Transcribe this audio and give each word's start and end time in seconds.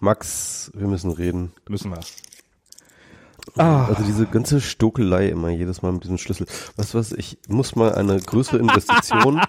Max, 0.00 0.70
wir 0.74 0.88
müssen 0.88 1.12
reden. 1.12 1.52
Müssen 1.68 1.90
wir. 1.90 2.00
Ah. 3.56 3.86
Also 3.86 4.02
diese 4.04 4.26
ganze 4.26 4.60
Stokelei 4.60 5.28
immer 5.28 5.48
jedes 5.48 5.82
Mal 5.82 5.92
mit 5.92 6.04
diesem 6.04 6.18
Schlüssel. 6.18 6.46
Weißt 6.76 6.94
du 6.94 6.98
was, 6.98 7.12
ich 7.12 7.38
muss 7.48 7.76
mal 7.76 7.94
eine 7.94 8.18
größere 8.18 8.58
Investition, 8.58 9.40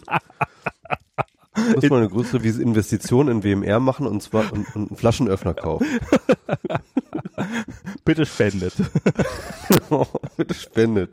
muss 1.76 1.89
mal 1.89 1.97
eine 1.97 2.10
größere 2.10 2.46
Investition 2.47 3.28
in 3.29 3.44
WMR 3.44 3.79
machen 3.79 4.08
und 4.08 4.21
zwar 4.21 4.52
und, 4.52 4.76
und 4.76 4.89
einen 4.89 4.97
Flaschenöffner 4.97 5.54
kaufen. 5.54 5.88
Bitte 8.06 8.26
spendet. 8.26 8.74
Bitte 10.38 10.54
spendet. 10.54 11.12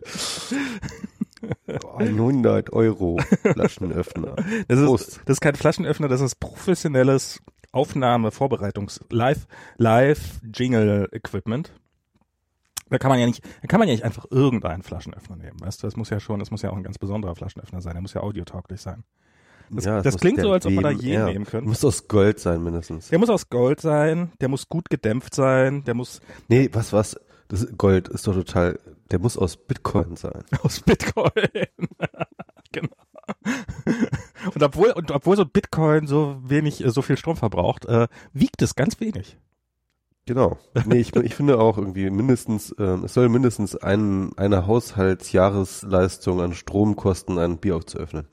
100 1.96 2.72
Euro 2.72 3.18
Flaschenöffner. 3.42 4.36
Das 4.68 4.78
ist, 4.78 5.20
das 5.24 5.34
ist 5.36 5.40
kein 5.40 5.54
Flaschenöffner, 5.54 6.08
das 6.08 6.20
ist 6.20 6.40
professionelles 6.40 7.40
Aufnahme, 7.72 8.30
Vorbereitungs, 8.30 9.00
Live, 9.10 9.46
Live 9.76 10.40
Jingle 10.54 11.08
Equipment. 11.12 11.72
Da 12.88 12.98
kann 12.98 13.10
man 13.10 13.20
ja 13.20 13.26
nicht, 13.26 13.44
da 13.62 13.68
kann 13.68 13.78
man 13.78 13.88
ja 13.88 13.94
nicht 13.94 14.04
einfach 14.04 14.26
irgendeinen 14.30 14.82
Flaschenöffner 14.82 15.36
nehmen, 15.36 15.60
weißt 15.60 15.82
du? 15.82 15.86
Das 15.86 15.96
muss 15.96 16.10
ja 16.10 16.18
schon, 16.18 16.40
das 16.40 16.50
muss 16.50 16.62
ja 16.62 16.70
auch 16.70 16.76
ein 16.76 16.82
ganz 16.82 16.98
besonderer 16.98 17.36
Flaschenöffner 17.36 17.80
sein. 17.80 17.94
Der 17.94 18.02
muss 18.02 18.14
ja 18.14 18.22
audiotauglich 18.22 18.80
sein. 18.80 19.04
Das, 19.70 19.84
Ja, 19.84 20.02
das 20.02 20.16
klingt 20.16 20.40
so, 20.40 20.50
als 20.50 20.66
ob 20.66 20.72
man 20.72 20.82
da 20.82 20.90
jeden 20.90 21.12
ja, 21.12 21.26
nehmen 21.26 21.44
könnte. 21.44 21.68
Muss 21.68 21.84
aus 21.84 22.08
Gold 22.08 22.40
sein 22.40 22.62
mindestens. 22.64 23.08
Der 23.08 23.20
muss 23.20 23.30
aus 23.30 23.48
Gold 23.48 23.80
sein, 23.80 24.32
der 24.40 24.48
muss 24.48 24.68
gut 24.68 24.90
gedämpft 24.90 25.34
sein, 25.34 25.84
der 25.84 25.94
muss 25.94 26.20
Nee, 26.48 26.68
was, 26.72 26.92
was? 26.92 27.20
Das 27.46 27.66
Gold 27.76 28.08
ist 28.08 28.26
doch 28.26 28.34
total, 28.34 28.78
der 29.10 29.20
muss 29.20 29.36
aus 29.36 29.56
Bitcoin 29.56 30.16
sein. 30.16 30.42
aus 30.62 30.80
Bitcoin. 30.80 31.30
genau. 32.72 32.96
Und 34.54 34.62
obwohl, 34.62 34.90
und 34.90 35.10
obwohl 35.10 35.36
so 35.36 35.44
Bitcoin 35.44 36.06
so 36.06 36.38
wenig, 36.42 36.84
äh, 36.84 36.90
so 36.90 37.02
viel 37.02 37.16
Strom 37.16 37.36
verbraucht, 37.36 37.86
äh, 37.86 38.08
wiegt 38.32 38.62
es 38.62 38.74
ganz 38.74 39.00
wenig. 39.00 39.36
Genau. 40.26 40.58
Nee, 40.86 40.98
ich, 40.98 41.14
ich 41.16 41.34
finde 41.34 41.58
auch 41.58 41.76
irgendwie 41.76 42.08
mindestens, 42.10 42.74
ähm, 42.78 43.04
es 43.04 43.14
soll 43.14 43.28
mindestens 43.28 43.74
ein, 43.74 44.36
eine 44.36 44.66
Haushaltsjahresleistung 44.66 46.40
an 46.40 46.54
Strom 46.54 46.94
kosten, 46.94 47.38
ein 47.38 47.58
Bier 47.58 47.76
aufzuöffnen. 47.76 48.28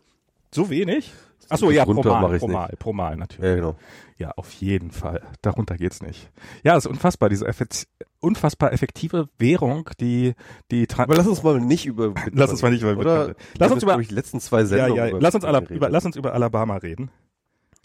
So 0.53 0.69
wenig? 0.69 1.11
Ach 1.49 1.57
so, 1.57 1.71
ja, 1.71 1.85
pro 1.85 1.93
Mal, 2.03 2.39
pro. 2.39 2.47
Mal, 2.47 2.73
pro 2.79 2.93
Mal 2.93 3.17
natürlich. 3.17 3.49
Ja, 3.49 3.55
genau. 3.55 3.75
Ja, 4.17 4.31
auf 4.31 4.51
jeden 4.53 4.91
Fall. 4.91 5.21
Darunter 5.41 5.77
geht's 5.77 6.01
nicht. 6.01 6.29
Ja, 6.63 6.75
ist 6.75 6.87
unfassbar, 6.87 7.29
diese 7.29 7.47
effekt 7.47 7.87
unfassbar 8.19 8.73
effektive 8.73 9.29
Währung, 9.37 9.89
die 9.99 10.33
die 10.71 10.87
Tran- 10.87 11.03
Aber 11.03 11.15
lass 11.15 11.27
uns 11.27 11.43
mal 11.43 11.59
nicht 11.59 11.85
über 11.85 12.09
Bitcoin 12.09 12.33
Lass 12.35 12.49
uns 12.51 12.61
mal 12.61 12.71
nicht 12.71 12.81
über 12.81 12.95
Bitcoin. 12.95 13.35
Lass 13.59 13.71
uns 13.71 13.83
über- 13.83 13.97
die 13.97 14.13
letzten 14.13 14.39
zwei 14.39 14.61
ja, 14.61 14.65
Sendungen 14.65 14.95
ja, 14.95 15.09
über 15.09 15.19
lass 15.21 15.35
uns, 15.35 15.41
Bitcoin 15.43 15.49
Ala 15.55 15.59
geredet. 15.59 15.77
über, 15.77 15.89
lass 15.89 16.05
uns 16.05 16.15
über 16.15 16.33
Alabama 16.33 16.77
reden. 16.77 17.11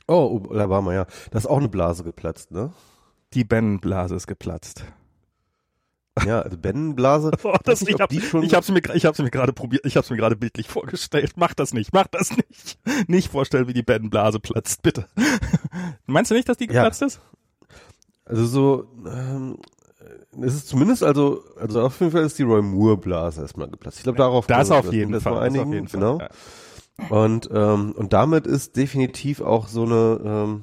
Oh, 0.09 0.43
Alabama, 0.51 0.95
ja. 0.95 1.07
Da 1.31 1.39
ist 1.39 1.47
auch 1.47 1.59
eine 1.59 1.69
Blase 1.69 2.03
geplatzt, 2.03 2.51
ne? 2.51 2.73
Die 3.35 3.45
Ben-Blase 3.45 4.15
ist 4.15 4.27
geplatzt. 4.27 4.85
Ja, 6.27 6.41
also 6.43 6.59
Ben-Blase. 6.59 7.31
Oh, 7.45 7.55
das, 7.65 7.81
nicht, 7.83 7.99
ich 8.11 8.29
schon- 8.29 8.43
ich 8.43 8.55
hab's 8.55 8.71
mir, 8.71 8.83
ich 8.95 9.07
hab's 9.07 9.19
mir 9.19 9.31
gerade 9.31 9.53
probiert, 9.53 9.87
ich 9.87 9.97
hab's 9.97 10.11
mir 10.11 10.17
gerade 10.17 10.37
bildlich 10.37 10.69
vorgestellt. 10.69 11.33
Mach 11.37 11.55
das 11.55 11.73
nicht, 11.73 11.93
mach 11.93 12.07
das 12.09 12.31
nicht. 12.37 12.79
Nicht 13.09 13.31
vorstellen, 13.33 13.67
wie 13.69 13.73
die 13.73 13.83
Ben-Blase 13.83 14.39
platzt, 14.41 14.83
bitte. 14.83 15.07
Meinst 16.07 16.31
du 16.31 16.35
nicht, 16.35 16.49
dass 16.49 16.57
die 16.59 16.65
Ja. 16.67 16.73
geplatzt 16.83 17.03
ist? 17.03 17.21
Also 18.25 18.47
so, 18.47 18.87
ähm, 19.07 19.57
es 20.41 20.55
ist 20.55 20.69
zumindest 20.69 21.03
also, 21.03 21.43
also 21.59 21.81
auf 21.83 21.99
jeden 22.01 22.13
Fall 22.13 22.23
ist 22.25 22.39
die 22.39 22.43
Roy 22.45 22.63
Moore 22.63 22.97
Blase 22.97 23.41
erstmal 23.41 23.69
geplatzt. 23.69 23.99
Ich 23.99 24.03
glaube, 24.05 24.19
darauf 24.19 24.47
Das 24.47 24.71
auf 24.71 24.93
jeden 24.93 25.13
Fall. 25.13 25.21
Das 25.21 25.27
auf 25.27 25.39
einigen, 25.39 25.73
jeden 25.73 25.89
Fall. 25.89 26.01
genau. 26.01 26.19
Ja. 26.21 26.29
Und, 27.09 27.49
ähm, 27.53 27.93
und 27.97 28.13
damit 28.13 28.47
ist 28.47 28.77
definitiv 28.77 29.41
auch 29.41 29.67
so 29.67 29.85
eine, 29.85 30.21
ähm, 30.25 30.63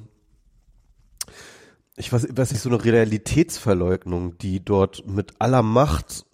ich 2.00 2.12
weiß, 2.12 2.28
weiß 2.32 2.52
nicht, 2.52 2.62
so 2.62 2.68
eine 2.68 2.84
Realitätsverleugnung, 2.84 4.38
die 4.38 4.64
dort 4.64 5.06
mit 5.06 5.34
aller 5.38 5.62
Macht 5.62 6.26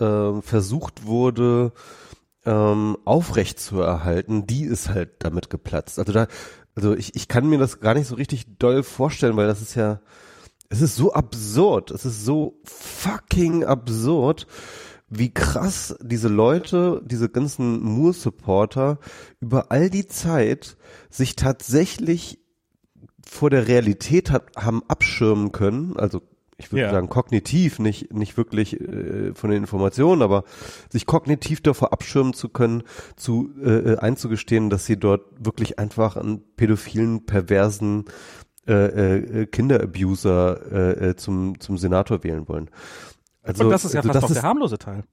ähm, 0.00 0.42
versucht 0.42 1.04
wurde, 1.04 1.72
ähm, 2.44 2.96
aufrecht 3.04 3.60
zu 3.60 3.80
erhalten, 3.80 4.46
die 4.46 4.64
ist 4.64 4.88
halt 4.88 5.10
damit 5.20 5.50
geplatzt. 5.50 5.98
Also 5.98 6.12
da, 6.12 6.26
also 6.74 6.94
ich, 6.94 7.14
ich 7.14 7.28
kann 7.28 7.48
mir 7.48 7.58
das 7.58 7.80
gar 7.80 7.94
nicht 7.94 8.06
so 8.06 8.14
richtig 8.14 8.58
doll 8.58 8.82
vorstellen, 8.82 9.36
weil 9.36 9.46
das 9.46 9.60
ist 9.60 9.74
ja, 9.74 10.00
es 10.70 10.80
ist 10.80 10.96
so 10.96 11.12
absurd, 11.12 11.90
es 11.90 12.04
ist 12.04 12.24
so 12.24 12.60
fucking 12.64 13.64
absurd, 13.64 14.46
wie 15.08 15.34
krass 15.34 15.96
diese 16.00 16.28
Leute, 16.28 17.02
diese 17.04 17.28
ganzen 17.28 17.80
Moore-Supporter 17.82 18.98
über 19.40 19.70
all 19.70 19.90
die 19.90 20.06
Zeit 20.06 20.76
sich 21.10 21.36
tatsächlich 21.36 22.38
vor 23.30 23.48
der 23.48 23.68
Realität 23.68 24.30
hat, 24.32 24.56
haben 24.56 24.82
abschirmen 24.88 25.52
können, 25.52 25.96
also 25.96 26.20
ich 26.58 26.72
würde 26.72 26.82
Ja. 26.82 26.90
sagen 26.90 27.08
kognitiv, 27.08 27.78
nicht 27.78 28.12
nicht 28.12 28.36
wirklich 28.36 28.78
äh, 28.80 29.32
von 29.34 29.50
den 29.50 29.60
Informationen, 29.62 30.20
aber 30.20 30.42
sich 30.90 31.06
kognitiv 31.06 31.60
davor 31.62 31.92
abschirmen 31.92 32.34
zu 32.34 32.48
können, 32.48 32.82
zu 33.16 33.50
äh, 33.64 33.96
einzugestehen, 33.96 34.68
dass 34.68 34.84
sie 34.84 34.98
dort 34.98 35.22
wirklich 35.38 35.78
einfach 35.78 36.16
einen 36.16 36.42
pädophilen, 36.56 37.24
perversen 37.24 38.06
äh, 38.66 39.42
äh, 39.42 39.46
Kinderabuser 39.46 40.60
äh, 40.72 41.10
äh, 41.10 41.16
zum 41.16 41.58
zum 41.60 41.78
Senator 41.78 42.24
wählen 42.24 42.48
wollen. 42.48 42.68
Also 43.42 43.64
Und 43.64 43.70
das 43.70 43.84
ist 43.84 43.94
ja 43.94 44.00
also 44.00 44.12
fast 44.12 44.24
das 44.24 44.30
auch 44.30 44.34
der 44.34 44.42
harmlose 44.42 44.76
Teil. 44.76 45.04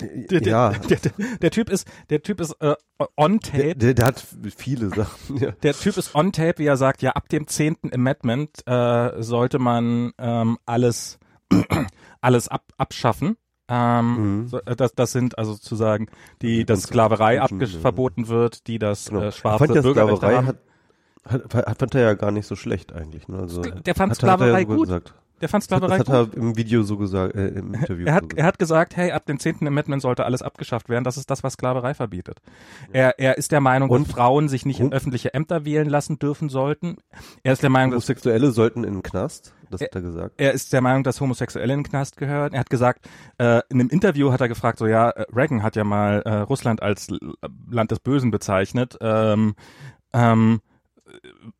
Der, 0.00 0.42
ja, 0.42 0.70
der, 0.70 0.98
der, 0.98 1.12
der 1.42 1.50
Typ 1.50 1.68
ist, 1.70 1.86
der 2.10 2.22
Typ 2.22 2.40
ist 2.40 2.52
äh, 2.60 2.74
on 3.16 3.40
tape. 3.40 3.74
der, 3.76 3.94
der, 3.94 4.06
hat 4.06 4.24
viele 4.56 4.88
Sachen. 4.90 5.36
Ja. 5.38 5.50
Der 5.62 5.74
Typ 5.74 5.96
ist 5.96 6.14
on 6.14 6.32
tape, 6.32 6.58
wie 6.58 6.66
er 6.66 6.76
sagt, 6.76 7.02
ja, 7.02 7.10
ab 7.12 7.28
dem 7.28 7.46
zehnten 7.46 7.92
Amendment 7.92 8.66
äh, 8.66 9.22
sollte 9.22 9.58
man 9.58 10.12
ähm, 10.18 10.58
alles, 10.66 11.18
alles 12.20 12.48
ab, 12.48 12.64
abschaffen. 12.76 13.36
Ähm, 13.68 14.40
Mhm. 14.42 14.48
so, 14.48 14.58
äh, 14.62 14.74
das, 14.74 14.94
das 14.94 15.12
sind 15.12 15.38
also 15.38 15.52
sozusagen, 15.52 16.08
die, 16.42 16.58
Die 16.58 16.64
dass 16.64 16.82
Sklaverei 16.82 17.40
verboten 17.80 18.26
wird, 18.28 18.66
die 18.66 18.78
das 18.80 19.06
Genau. 19.06 19.20
äh, 19.22 19.28
Ich 19.28 19.36
schwarze 19.36 19.64
fand 19.66 19.74
ja 19.76 19.82
Bürgerrechte 19.82 20.16
Sklaverei 20.16 20.36
haben. 20.38 20.46
hat, 21.24 21.54
hat, 21.66 21.78
fand 21.78 21.94
er 21.94 22.00
ja 22.02 22.14
gar 22.14 22.32
nicht 22.32 22.46
so 22.46 22.56
schlecht 22.56 22.92
eigentlich. 22.92 23.28
Ne? 23.28 23.38
Also, 23.38 23.62
Der 23.62 23.94
fand 23.94 24.10
hat, 24.10 24.16
Sklaverei 24.18 24.62
hat 24.62 24.66
gut. 24.66 24.88
Gesagt. 24.88 25.14
Der 25.40 25.48
fand 25.48 25.62
Das 25.62 25.66
Sklaverei 25.66 25.98
hat 25.98 26.06
gut. 26.06 26.14
er 26.14 26.36
im 26.36 26.56
Video 26.56 26.82
so 26.82 26.96
gesagt, 26.96 27.34
äh, 27.34 27.48
im 27.48 27.72
Interview. 27.74 28.06
Er 28.06 28.12
so 28.12 28.16
hat, 28.16 28.22
gesagt. 28.28 28.38
er 28.38 28.44
hat 28.46 28.58
gesagt, 28.58 28.96
hey, 28.96 29.10
ab 29.12 29.24
dem 29.26 29.38
zehnten 29.38 29.66
Amendment 29.66 30.02
sollte 30.02 30.24
alles 30.24 30.42
abgeschafft 30.42 30.88
werden. 30.88 31.04
Das 31.04 31.16
ist 31.16 31.30
das, 31.30 31.42
was 31.42 31.54
Sklaverei 31.54 31.94
verbietet. 31.94 32.40
Er, 32.92 33.18
er 33.18 33.38
ist 33.38 33.52
der 33.52 33.60
Meinung, 33.60 33.88
Und- 33.90 34.06
dass 34.08 34.14
Frauen 34.14 34.48
sich 34.48 34.66
nicht 34.66 34.80
in 34.80 34.92
öffentliche 34.92 35.32
Ämter 35.34 35.64
wählen 35.64 35.88
lassen 35.88 36.18
dürfen 36.18 36.48
sollten. 36.48 36.96
Er 37.42 37.52
ist 37.54 37.62
der 37.62 37.70
Meinung, 37.70 37.92
dass 37.92 38.04
Homosexuelle 38.04 38.50
sollten 38.50 38.84
in 38.84 38.94
den 38.94 39.02
Knast, 39.02 39.54
das 39.70 39.80
hat 39.80 39.94
er 39.94 40.02
gesagt. 40.02 40.34
er 40.38 40.52
ist 40.52 40.72
der 40.72 40.80
Meinung, 40.80 41.04
dass 41.04 41.20
Homosexuelle 41.20 41.72
in 41.72 41.80
den 41.80 41.88
Knast 41.88 42.16
gehören. 42.16 42.52
Er 42.52 42.60
hat 42.60 42.70
gesagt, 42.70 43.08
äh, 43.38 43.60
in 43.70 43.80
einem 43.80 43.88
Interview 43.88 44.32
hat 44.32 44.40
er 44.40 44.48
gefragt, 44.48 44.78
so 44.78 44.86
ja, 44.86 45.10
äh, 45.10 45.24
Reagan 45.34 45.62
hat 45.62 45.76
ja 45.76 45.84
mal 45.84 46.22
äh, 46.24 46.34
Russland 46.40 46.82
als 46.82 47.08
Land 47.70 47.90
des 47.90 48.00
Bösen 48.00 48.30
bezeichnet. 48.30 48.98
Ähm, 49.00 49.54
ähm, 50.12 50.60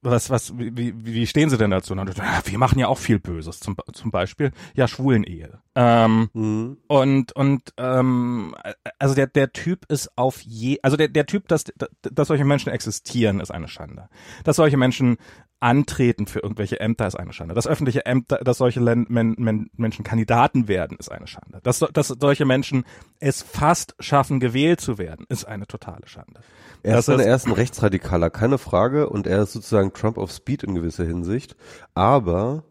was, 0.03 0.31
was, 0.31 0.57
wie, 0.57 0.95
wie, 1.05 1.27
stehen 1.27 1.51
Sie 1.51 1.59
denn 1.59 1.71
dazu? 1.71 1.93
Und 1.93 2.17
ja, 2.17 2.43
wir 2.45 2.59
machen 2.59 2.79
ja 2.79 2.89
auch 2.89 2.99
viel 2.99 3.19
Böses, 3.19 3.61
zum, 3.61 3.77
zum 3.93 4.11
Beispiel 4.11 4.53
ja 4.75 4.89
Schwulenehe. 4.89 5.61
Ähm, 5.75 6.31
Mhm. 6.33 6.79
und 6.89 7.33
und 7.33 7.73
ähm, 7.77 8.55
also 8.99 9.15
der 9.15 9.27
der 9.27 9.53
Typ 9.53 9.87
ist 9.87 10.11
auf 10.17 10.41
je 10.41 10.79
also 10.83 10.97
der 10.97 11.09
der 11.09 11.27
Typ 11.27 11.49
dass 11.49 11.65
dass 12.03 12.29
solche 12.29 12.45
Menschen 12.45 12.73
existieren 12.73 13.41
ist 13.41 13.51
eine 13.51 13.69
Schande 13.69 14.09
dass 14.45 14.57
solche 14.57 14.77
Menschen 14.77 15.17
antreten 15.61 16.27
für 16.27 16.41
irgendwelche 16.41 16.81
Ämter 16.81 17.07
ist 17.07 17.15
eine 17.15 17.33
Schande 17.33 17.55
dass 17.55 17.67
öffentliche 17.67 18.07
Ämter 18.07 18.39
dass 18.39 18.59
solche 18.59 18.81
Len 18.81 19.07
Men 19.09 19.35
Men 19.39 19.71
Menschen 19.77 20.05
Kandidaten 20.05 20.69
werden 20.69 20.97
ist 20.99 21.11
eine 21.13 21.27
Schande 21.27 21.61
dass 21.63 21.79
dass 21.79 22.09
solche 22.09 22.47
Menschen 22.47 22.85
es 23.21 23.43
fast 23.43 23.95
schaffen 24.01 24.41
gewählt 24.41 24.81
zu 24.81 24.99
werden 24.99 25.27
ist 25.29 25.45
eine 25.45 25.67
totale 25.67 26.07
Schande 26.09 26.41
Er 26.83 26.99
ist- 26.99 27.09
er 27.09 27.35
ist 27.37 27.47
ein 27.47 27.53
Rechtsradikaler, 27.53 28.31
keine 28.31 28.57
Frage, 28.57 29.11
und 29.11 29.27
er 29.27 29.43
ist 29.43 29.53
sozusagen 29.53 29.93
Trump 29.93 30.17
of 30.17 30.33
Speed 30.33 30.63
in 30.63 30.75
gewisser 30.75 31.05
Hinsicht. 31.05 31.55
Aber 31.93 32.65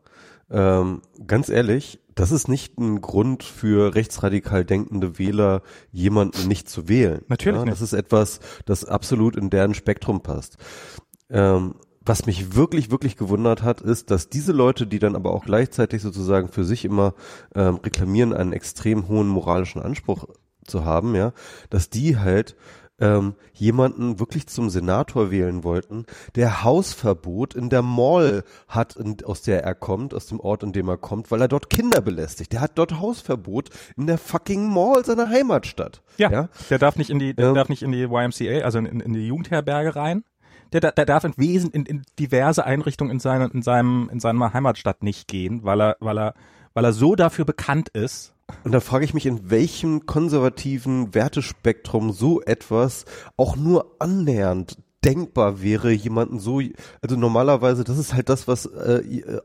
ähm, 0.49 1.01
ganz 1.27 1.49
ehrlich, 1.49 1.99
das 2.15 2.31
ist 2.31 2.47
nicht 2.47 2.79
ein 2.79 3.01
Grund 3.01 3.43
für 3.43 3.93
rechtsradikal 3.93 4.65
denkende 4.65 5.19
Wähler, 5.19 5.61
jemanden 5.91 6.47
nicht 6.47 6.67
zu 6.69 6.89
wählen. 6.89 7.21
Natürlich 7.27 7.59
ja, 7.59 7.65
nicht. 7.65 7.73
Das 7.73 7.81
ist 7.81 7.93
etwas, 7.93 8.39
das 8.65 8.83
absolut 8.83 9.35
in 9.35 9.51
deren 9.51 9.75
Spektrum 9.75 10.21
passt. 10.23 10.57
Ähm, 11.29 11.75
was 12.09 12.25
mich 12.25 12.55
wirklich, 12.55 12.89
wirklich 12.89 13.17
gewundert 13.17 13.61
hat, 13.61 13.81
ist, 13.81 14.09
dass 14.09 14.29
diese 14.29 14.51
Leute, 14.51 14.87
die 14.87 14.97
dann 14.97 15.15
aber 15.15 15.31
auch 15.31 15.45
gleichzeitig 15.45 16.01
sozusagen 16.01 16.47
für 16.47 16.65
sich 16.65 16.83
immer 16.83 17.13
ähm, 17.53 17.75
reklamieren, 17.75 18.33
einen 18.33 18.51
extrem 18.51 19.07
hohen 19.07 19.27
moralischen 19.27 19.79
Anspruch 19.79 20.25
zu 20.65 20.83
haben, 20.83 21.13
ja, 21.13 21.33
dass 21.69 21.91
die 21.91 22.17
halt 22.17 22.55
ähm, 22.99 23.35
jemanden 23.53 24.19
wirklich 24.19 24.47
zum 24.47 24.71
Senator 24.71 25.29
wählen 25.29 25.63
wollten, 25.63 26.07
der 26.35 26.63
Hausverbot 26.63 27.53
in 27.53 27.69
der 27.69 27.83
Mall 27.83 28.43
hat, 28.67 28.95
in, 28.95 29.23
aus 29.23 29.43
der 29.43 29.63
er 29.63 29.75
kommt, 29.75 30.15
aus 30.15 30.25
dem 30.25 30.39
Ort, 30.39 30.63
in 30.63 30.73
dem 30.73 30.89
er 30.89 30.97
kommt, 30.97 31.29
weil 31.29 31.41
er 31.41 31.47
dort 31.47 31.69
Kinder 31.69 32.01
belästigt. 32.01 32.53
Der 32.53 32.61
hat 32.61 32.71
dort 32.75 32.99
Hausverbot 32.99 33.69
in 33.95 34.07
der 34.07 34.17
fucking 34.17 34.67
Mall 34.67 35.05
seiner 35.05 35.29
Heimatstadt. 35.29 36.01
ja, 36.17 36.31
ja? 36.31 36.49
der 36.71 36.79
darf 36.79 36.95
nicht 36.95 37.11
in 37.11 37.19
die 37.19 37.35
der 37.35 37.49
Ja. 37.49 37.53
darf 37.53 37.69
nicht 37.69 37.83
in 37.83 37.91
die 37.91 38.03
YMCA 38.03 38.63
also 38.65 38.79
in, 38.79 38.99
in 38.99 39.13
die 39.13 39.27
Jugendherberge 39.27 39.95
rein 39.95 40.23
der, 40.71 40.91
der 40.91 41.05
darf 41.05 41.23
in 41.23 41.33
Wesen 41.37 41.71
in, 41.71 41.85
in 41.85 42.03
diverse 42.17 42.65
Einrichtungen 42.65 43.11
in 43.11 43.19
seiner 43.19 43.53
in 43.53 43.61
seinem 43.61 44.09
in 44.11 44.19
seiner 44.19 44.53
Heimatstadt 44.53 45.03
nicht 45.03 45.27
gehen, 45.27 45.63
weil 45.63 45.81
er 45.81 45.97
weil 45.99 46.17
er 46.17 46.33
weil 46.73 46.85
er 46.85 46.93
so 46.93 47.15
dafür 47.15 47.45
bekannt 47.45 47.89
ist. 47.89 48.35
Und 48.63 48.71
da 48.71 48.79
frage 48.79 49.05
ich 49.05 49.13
mich, 49.13 49.27
in 49.27 49.51
welchem 49.51 50.07
konservativen 50.07 51.13
Wertespektrum 51.13 52.11
so 52.11 52.41
etwas 52.41 53.05
auch 53.37 53.55
nur 53.55 53.95
annähernd 53.99 54.77
denkbar 55.03 55.61
wäre, 55.61 55.91
jemanden 55.91 56.39
so, 56.39 56.61
also 57.01 57.15
normalerweise, 57.15 57.83
das 57.83 57.97
ist 57.97 58.13
halt 58.13 58.29
das, 58.29 58.47
was 58.47 58.65
äh, 58.65 59.01
äh 59.01 59.41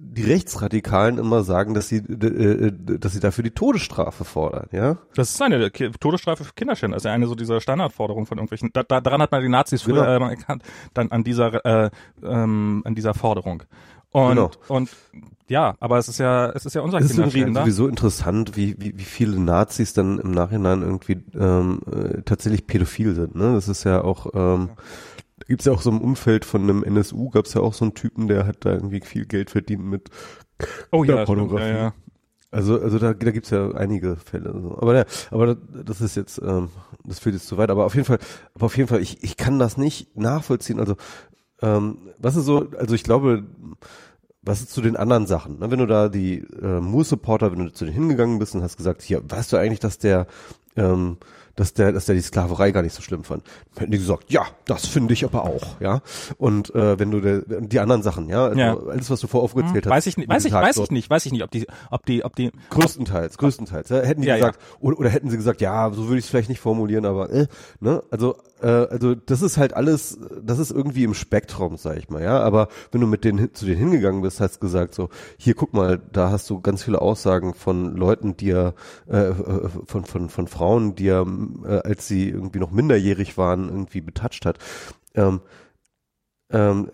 die 0.00 0.22
Rechtsradikalen 0.22 1.18
immer 1.18 1.42
sagen, 1.42 1.74
dass 1.74 1.88
sie, 1.88 1.98
äh, 1.98 2.72
dass 2.72 3.12
sie 3.12 3.20
dafür 3.20 3.44
die 3.44 3.50
Todesstrafe 3.50 4.24
fordern, 4.24 4.68
ja? 4.72 4.96
Das 5.14 5.30
ist 5.30 5.42
eine 5.42 5.70
Todesstrafe 5.70 6.44
für 6.44 6.54
Kinderschänder, 6.54 6.96
das 6.96 7.02
ist 7.02 7.06
ja 7.08 7.12
eine 7.12 7.26
so 7.26 7.34
dieser 7.34 7.60
Standardforderung 7.60 8.26
von 8.26 8.38
irgendwelchen. 8.38 8.70
Da, 8.72 8.82
da, 8.82 9.00
daran 9.00 9.20
hat 9.20 9.30
man 9.30 9.42
die 9.42 9.48
Nazis 9.48 9.82
früher 9.82 10.04
genau. 10.04 10.26
äh, 10.28 10.30
erkannt, 10.30 10.62
dann 10.94 11.10
an 11.10 11.22
dieser 11.22 11.64
äh, 11.64 11.90
ähm, 12.22 12.82
an 12.84 12.94
dieser 12.94 13.14
Forderung. 13.14 13.64
Und, 14.10 14.28
genau. 14.30 14.50
und 14.68 14.88
ja, 15.48 15.74
aber 15.80 15.98
es 15.98 16.08
ist 16.08 16.18
ja, 16.18 16.50
es 16.50 16.66
ist 16.66 16.74
ja 16.74 16.82
unser 16.82 16.98
Es 16.98 17.10
ist 17.10 17.18
irgendwie 17.18 17.52
sowieso 17.52 17.88
interessant, 17.88 18.56
wie, 18.56 18.76
wie, 18.78 18.98
wie 18.98 19.04
viele 19.04 19.38
Nazis 19.40 19.92
dann 19.92 20.18
im 20.18 20.30
Nachhinein 20.30 20.82
irgendwie 20.82 21.22
ähm, 21.38 21.80
äh, 21.90 22.22
tatsächlich 22.22 22.66
pädophil 22.66 23.14
sind. 23.14 23.34
Ne? 23.34 23.54
Das 23.54 23.68
ist 23.68 23.84
ja 23.84 24.02
auch, 24.02 24.26
ähm, 24.34 24.70
da 25.38 25.46
gibt's 25.46 25.64
ja 25.64 25.72
auch 25.72 25.82
so 25.82 25.90
im 25.90 26.00
Umfeld 26.00 26.44
von 26.44 26.62
einem 26.62 26.84
NSU, 26.84 27.30
gab's 27.30 27.54
ja 27.54 27.60
auch 27.60 27.74
so 27.74 27.84
einen 27.84 27.94
Typen, 27.94 28.28
der 28.28 28.46
hat 28.46 28.64
da 28.64 28.72
irgendwie 28.72 29.00
viel 29.00 29.24
Geld 29.26 29.50
verdient 29.50 29.84
mit 29.84 30.10
oh, 30.92 31.04
ja, 31.04 31.24
Pornografie. 31.24 31.64
Stimmt, 31.64 31.78
ja, 31.78 31.84
ja. 31.84 31.94
Also, 32.50 32.80
also 32.80 32.98
da, 32.98 33.12
da 33.12 33.30
gibt's 33.30 33.50
ja 33.50 33.72
einige 33.72 34.16
Fälle. 34.16 34.58
So. 34.60 34.78
Aber 34.78 34.96
ja, 34.96 35.04
aber 35.30 35.54
das 35.54 36.00
ist 36.00 36.16
jetzt, 36.16 36.40
ähm, 36.42 36.70
das 37.04 37.18
führt 37.18 37.34
jetzt 37.34 37.46
zu 37.46 37.58
weit. 37.58 37.70
Aber 37.70 37.84
auf 37.84 37.94
jeden 37.94 38.06
Fall, 38.06 38.18
aber 38.54 38.66
auf 38.66 38.76
jeden 38.76 38.88
Fall, 38.88 39.02
ich, 39.02 39.22
ich 39.22 39.36
kann 39.36 39.58
das 39.58 39.76
nicht 39.76 40.16
nachvollziehen. 40.16 40.80
Also, 40.80 40.96
ähm, 41.60 41.98
was 42.18 42.36
ist 42.36 42.46
so, 42.46 42.68
also 42.78 42.94
ich 42.94 43.04
glaube, 43.04 43.44
was 44.42 44.60
ist 44.60 44.72
zu 44.72 44.80
den 44.80 44.96
anderen 44.96 45.26
Sachen? 45.26 45.58
Ne? 45.58 45.70
Wenn 45.70 45.78
du 45.78 45.86
da 45.86 46.08
die 46.08 46.38
äh, 46.62 46.80
Moore-Supporter, 46.80 47.52
wenn 47.52 47.64
du 47.64 47.72
zu 47.72 47.84
denen 47.84 47.94
hingegangen 47.94 48.38
bist 48.38 48.54
und 48.54 48.62
hast 48.62 48.76
gesagt, 48.76 49.02
hier, 49.02 49.22
weißt 49.28 49.52
du 49.52 49.56
eigentlich, 49.56 49.80
dass 49.80 49.98
der 49.98 50.26
ähm, 50.76 51.18
dass 51.58 51.74
der, 51.74 51.90
dass 51.90 52.06
der 52.06 52.14
die 52.14 52.20
Sklaverei 52.20 52.70
gar 52.70 52.82
nicht 52.82 52.94
so 52.94 53.02
schlimm 53.02 53.24
fand. 53.24 53.42
Hätten 53.76 53.90
die 53.90 53.98
gesagt, 53.98 54.30
ja, 54.30 54.46
das 54.66 54.86
finde 54.86 55.12
ich 55.12 55.24
aber 55.24 55.42
auch, 55.42 55.80
ja. 55.80 56.02
Und 56.36 56.72
äh, 56.74 56.98
wenn 57.00 57.10
du 57.10 57.20
der, 57.20 57.40
die 57.40 57.80
anderen 57.80 58.02
Sachen, 58.02 58.28
ja, 58.28 58.46
also 58.46 58.60
ja. 58.60 58.76
alles, 58.76 59.10
was 59.10 59.18
du 59.18 59.26
vorher 59.26 59.44
aufgezählt 59.44 59.84
hm, 59.84 59.90
hast. 59.90 59.96
Weiß 59.96 60.06
ich 60.06 60.16
nicht, 60.16 60.28
weiß 60.28 60.44
ich, 60.44 60.52
weiß 60.52 60.76
ich 60.76 60.90
nicht, 60.92 61.10
weiß 61.10 61.26
ich 61.26 61.32
nicht, 61.32 61.42
ob 61.42 61.50
die, 61.50 61.66
ob 61.90 62.06
die, 62.06 62.24
ob 62.24 62.36
die. 62.36 62.52
Größtenteils, 62.70 63.38
größtenteils. 63.38 63.88
Ja, 63.88 64.02
hätten 64.02 64.22
die 64.22 64.28
ja, 64.28 64.36
gesagt, 64.36 64.60
ja. 64.60 64.78
Oder, 64.78 65.00
oder 65.00 65.10
hätten 65.10 65.30
sie 65.30 65.36
gesagt, 65.36 65.60
ja, 65.60 65.90
so 65.90 66.06
würde 66.06 66.18
ich 66.18 66.26
es 66.26 66.30
vielleicht 66.30 66.48
nicht 66.48 66.60
formulieren, 66.60 67.04
aber 67.04 67.28
äh, 67.30 67.48
ne, 67.80 68.04
also 68.12 68.36
also 68.66 69.14
das 69.14 69.42
ist 69.42 69.56
halt 69.56 69.74
alles, 69.74 70.18
das 70.42 70.58
ist 70.58 70.70
irgendwie 70.70 71.04
im 71.04 71.14
Spektrum, 71.14 71.76
sag 71.76 71.96
ich 71.98 72.08
mal, 72.08 72.22
ja. 72.22 72.40
Aber 72.40 72.68
wenn 72.92 73.00
du 73.00 73.06
mit 73.06 73.24
denen 73.24 73.54
zu 73.54 73.66
denen 73.66 73.78
hingegangen 73.78 74.22
bist, 74.22 74.40
hast 74.40 74.60
gesagt 74.60 74.94
so, 74.94 75.08
hier 75.36 75.54
guck 75.54 75.74
mal, 75.74 76.00
da 76.12 76.30
hast 76.30 76.48
du 76.50 76.60
ganz 76.60 76.82
viele 76.82 77.00
Aussagen 77.00 77.54
von 77.54 77.96
Leuten, 77.96 78.36
die 78.36 78.48
ja 78.48 78.72
äh, 79.08 79.28
äh 79.30 79.68
von 79.86 80.04
von 80.04 80.28
von 80.28 80.48
Frauen, 80.48 80.94
die 80.94 81.04
ja 81.06 81.24
äh, 81.64 81.80
als 81.84 82.08
sie 82.08 82.28
irgendwie 82.28 82.58
noch 82.58 82.70
minderjährig 82.70 83.38
waren, 83.38 83.68
irgendwie 83.68 84.00
betatscht 84.00 84.46
hat. 84.46 84.58
Ähm, 85.14 85.40
ähm, 86.50 86.90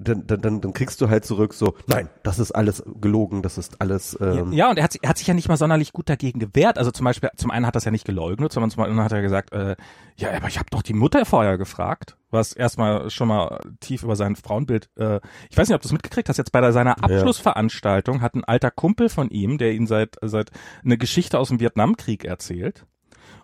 dann, 0.00 0.26
dann, 0.26 0.40
dann, 0.40 0.60
dann 0.60 0.72
kriegst 0.72 1.00
du 1.00 1.08
halt 1.08 1.24
zurück 1.24 1.54
so, 1.54 1.74
nein, 1.86 2.08
das 2.22 2.38
ist 2.38 2.52
alles 2.52 2.82
gelogen, 3.00 3.42
das 3.42 3.58
ist 3.58 3.80
alles. 3.80 4.16
Ähm 4.20 4.52
ja, 4.52 4.70
und 4.70 4.76
er 4.76 4.84
hat, 4.84 4.96
er 5.00 5.08
hat 5.08 5.18
sich 5.18 5.26
ja 5.26 5.34
nicht 5.34 5.48
mal 5.48 5.56
sonderlich 5.56 5.92
gut 5.92 6.08
dagegen 6.08 6.38
gewehrt. 6.38 6.78
Also 6.78 6.90
zum 6.90 7.04
Beispiel, 7.04 7.30
zum 7.36 7.50
einen 7.50 7.66
hat 7.66 7.74
er 7.74 7.78
es 7.78 7.84
ja 7.84 7.90
nicht 7.90 8.04
geleugnet, 8.04 8.52
sondern 8.52 8.70
zum 8.70 8.82
anderen 8.82 9.04
hat 9.04 9.12
er 9.12 9.22
gesagt, 9.22 9.52
äh, 9.52 9.76
ja, 10.16 10.30
aber 10.34 10.48
ich 10.48 10.58
habe 10.58 10.70
doch 10.70 10.82
die 10.82 10.94
Mutter 10.94 11.24
vorher 11.24 11.58
gefragt, 11.58 12.16
was 12.30 12.52
erstmal 12.52 13.10
schon 13.10 13.28
mal 13.28 13.60
tief 13.80 14.02
über 14.02 14.16
sein 14.16 14.36
Frauenbild. 14.36 14.90
Äh, 14.96 15.20
ich 15.50 15.56
weiß 15.56 15.68
nicht, 15.68 15.76
ob 15.76 15.82
du 15.82 15.88
es 15.88 15.92
mitgekriegt 15.92 16.28
hast. 16.28 16.38
Jetzt 16.38 16.52
bei 16.52 16.72
seiner 16.72 17.02
Abschlussveranstaltung 17.02 18.20
hat 18.20 18.34
ein 18.34 18.44
alter 18.44 18.70
Kumpel 18.70 19.08
von 19.08 19.30
ihm, 19.30 19.58
der 19.58 19.72
ihn 19.72 19.86
seit 19.86 20.16
seit 20.22 20.50
eine 20.84 20.98
Geschichte 20.98 21.38
aus 21.38 21.48
dem 21.48 21.60
Vietnamkrieg 21.60 22.24
erzählt. 22.24 22.86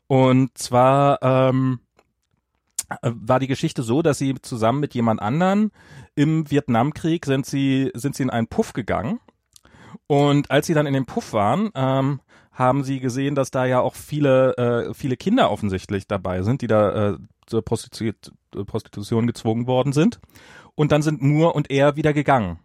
Und 0.07 0.57
zwar 0.59 1.19
ähm, 1.23 1.81
war 3.03 3.41
die 3.41 3.47
Geschichte 3.47 3.83
so, 3.83 4.03
dass 4.03 4.19
sie 4.19 4.35
zusammen 4.43 4.81
mit 4.81 4.95
jemand 4.95 5.21
anderen 5.23 5.71
im 6.15 6.51
Vietnamkrieg 6.51 7.25
sind 7.27 7.47
sie 7.47 7.91
sind 7.95 8.15
sie 8.15 8.25
in 8.25 8.31
einen 8.31 8.49
Puff 8.49 8.73
gegangen 8.73 9.21
und 10.07 10.51
als 10.51 10.67
sie 10.67 10.75
dann 10.75 10.87
in 10.87 10.95
dem 10.95 11.07
Puff 11.07 11.33
waren, 11.33 11.71
ähm, 11.75 12.21
haben 12.53 12.85
sie 12.85 13.01
gesehen, 13.01 13.35
dass 13.35 13.51
da 13.51 13.65
ja 13.65 13.81
auch 13.81 13.95
viele 13.95 14.57
äh, 14.57 14.95
viele 14.95 15.17
Kinder 15.17 15.51
offensichtlich 15.51 16.07
dabei 16.07 16.43
sind, 16.43 16.63
die 16.63 16.67
da 16.67 17.13
äh, 17.13 17.19
zur 17.47 17.65
Prostitu 17.65 18.13
Prostitution 18.67 19.27
gezwungen 19.27 19.67
worden 19.67 19.93
sind. 19.93 20.21
Und 20.75 20.93
dann 20.93 21.03
sind 21.03 21.23
Moore 21.23 21.55
und 21.55 21.71
er 21.71 21.97
wieder 21.97 22.13
gegangen 22.13 22.59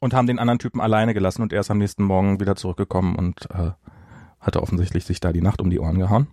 und 0.00 0.14
haben 0.14 0.26
den 0.26 0.38
anderen 0.38 0.58
Typen 0.58 0.80
alleine 0.80 1.14
gelassen 1.14 1.42
und 1.42 1.52
er 1.52 1.60
ist 1.60 1.70
am 1.70 1.78
nächsten 1.78 2.04
Morgen 2.04 2.40
wieder 2.40 2.56
zurückgekommen 2.56 3.16
und 3.16 3.50
äh, 3.50 3.72
hatte 4.40 4.62
offensichtlich 4.62 5.04
sich 5.04 5.20
da 5.20 5.32
die 5.32 5.40
Nacht 5.40 5.60
um 5.60 5.70
die 5.70 5.80
Ohren 5.80 5.98
gehauen. 5.98 6.28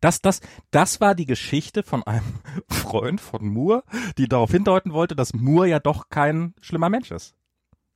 Das, 0.00 0.20
das, 0.20 0.40
das 0.70 1.00
war 1.00 1.14
die 1.14 1.26
Geschichte 1.26 1.82
von 1.82 2.02
einem 2.02 2.40
Freund 2.68 3.20
von 3.20 3.46
Moore, 3.46 3.82
die 4.18 4.28
darauf 4.28 4.50
hindeuten 4.50 4.92
wollte, 4.92 5.16
dass 5.16 5.34
Moore 5.34 5.68
ja 5.68 5.78
doch 5.78 6.08
kein 6.08 6.54
schlimmer 6.60 6.88
Mensch 6.88 7.10
ist. 7.10 7.34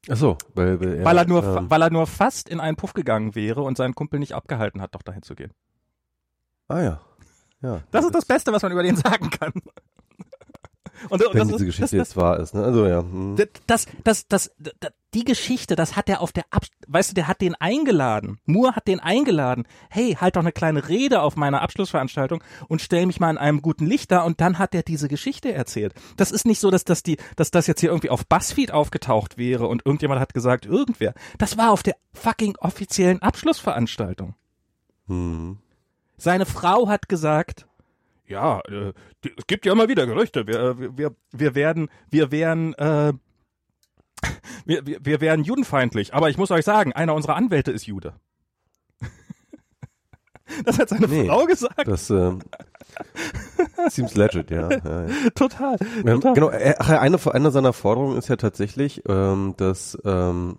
Ach 0.09 0.17
so, 0.17 0.39
weil, 0.55 0.81
weil, 0.81 1.05
weil 1.05 1.19
er 1.19 1.27
nur, 1.27 1.45
ähm, 1.45 1.71
weil 1.71 1.83
er 1.83 1.91
nur 1.91 2.07
fast 2.07 2.49
in 2.49 2.61
einen 2.61 2.77
Puff 2.77 2.95
gegangen 2.95 3.35
wäre 3.35 3.63
und 3.63 3.77
seinen 3.77 3.95
Kumpel 3.95 4.19
nicht 4.19 4.35
abgehalten 4.35 4.81
hat, 4.81 4.95
doch 4.95 5.03
dahin 5.03 5.23
zu 5.23 5.35
gehen. 5.35 5.53
Ah 6.69 6.81
ja, 6.81 7.01
ja. 7.63 7.83
Das 7.91 8.05
ist 8.05 8.15
das 8.15 8.25
Beste, 8.25 8.53
was 8.53 8.63
man 8.63 8.73
über 8.73 8.83
den 8.83 8.97
sagen 8.97 9.29
kann. 9.31 9.53
Und, 11.09 11.25
und 11.25 11.35
Wenn 11.35 11.49
diese 11.49 11.57
ist, 11.57 11.65
Geschichte 11.65 11.97
das, 11.97 12.09
jetzt 12.09 12.17
wahr 12.17 12.39
ist, 12.39 12.55
ne? 12.55 12.63
Also 12.63 12.87
ja. 12.87 13.01
Hm. 13.01 13.37
Das, 13.67 13.87
das, 14.05 14.27
das, 14.29 14.51
das, 14.59 14.93
die 15.15 15.25
Geschichte, 15.25 15.75
das 15.75 15.97
hat 15.97 16.09
er 16.09 16.21
auf 16.21 16.33
der 16.33 16.45
Ab 16.51 16.65
weißt 16.87 17.11
du, 17.11 17.15
der 17.15 17.29
hat 17.29 17.41
den 17.41 17.55
eingeladen. 17.55 18.39
Moore 18.47 18.77
hat 18.77 18.87
den 18.87 19.01
eingeladen. 19.01 19.67
Hey, 19.89 20.17
halt 20.21 20.37
doch 20.37 20.41
eine 20.41 20.53
kleine 20.53 20.89
Rede 20.89 21.23
auf 21.23 21.37
meiner 21.37 21.63
Abschlussveranstaltung 21.63 22.43
und 22.69 22.81
stell 22.81 23.07
mich 23.07 23.21
mal 23.21 23.31
in 23.31 23.39
einem 23.39 23.63
guten 23.63 23.87
Licht 23.87 24.11
da 24.11 24.23
und 24.23 24.41
dann 24.41 24.59
hat 24.59 24.75
er 24.75 24.83
diese 24.83 25.09
Geschichte 25.09 25.53
erzählt. 25.53 25.95
Das 26.17 26.31
ist 26.31 26.47
nicht 26.47 26.61
so, 26.61 26.71
dass 26.71 26.85
das 26.85 27.03
die, 27.03 27.17
dass 27.37 27.51
das 27.51 27.67
jetzt 27.67 27.81
hier 27.81 27.91
irgendwie 27.91 28.11
auf 28.11 28.27
Buzzfeed 28.27 28.73
aufgetaucht 28.73 29.39
wäre 29.39 29.67
und 29.67 29.85
irgendjemand 29.85 30.21
hat 30.21 30.35
gesagt, 30.35 30.67
irgendwer. 30.67 31.15
Das 31.39 31.59
war 31.59 31.71
auf 31.71 31.83
der 31.83 31.97
fucking 32.13 32.57
offiziellen 32.57 33.23
Abschlussveranstaltung. 33.23 34.35
Hm. 35.07 35.59
Seine 36.17 36.47
Frau 36.47 36.89
hat 36.89 37.09
gesagt, 37.09 37.67
ja, 38.31 38.61
äh, 38.61 38.93
die, 39.25 39.33
es 39.37 39.47
gibt 39.47 39.67
ja 39.67 39.73
immer 39.73 39.89
wieder 39.89 40.07
Gerüchte. 40.07 40.47
Wir, 40.47 40.61
äh, 40.61 40.97
wir, 40.97 41.15
wir 41.33 41.55
werden, 41.55 41.91
wir 42.09 42.31
wären, 42.31 42.75
äh, 42.75 43.13
wir, 44.65 44.87
wir, 44.87 44.99
wir 45.03 45.21
wären 45.21 45.45
judenfeindlich. 45.45 46.15
Aber 46.15 46.31
ich 46.31 46.39
muss 46.39 46.51
euch 46.51 46.65
sagen, 46.65 46.93
einer 46.93 47.15
unserer 47.15 47.37
Anwälte 47.37 47.73
ist 47.73 47.87
Jude. 47.87 48.15
Das 50.65 50.81
hat 50.81 50.89
seine 50.89 51.07
nee, 51.07 51.27
Frau 51.29 51.47
gesagt. 51.47 51.87
Das 51.87 52.11
äh, 52.11 52.33
seems 53.89 54.17
legit, 54.17 54.51
ja. 54.51 54.69
ja, 54.69 55.07
ja. 55.07 55.07
Total, 55.37 55.77
ähm, 56.05 56.21
total. 56.21 56.35
Genau, 56.35 56.51
ach, 56.51 56.89
eine, 56.89 57.19
eine 57.33 57.51
seiner 57.53 57.73
Forderungen 57.73 58.19
ist 58.19 58.27
ja 58.27 58.35
tatsächlich, 58.35 59.01
ähm, 59.09 59.55
dass 59.59 59.97
ähm, 60.05 60.59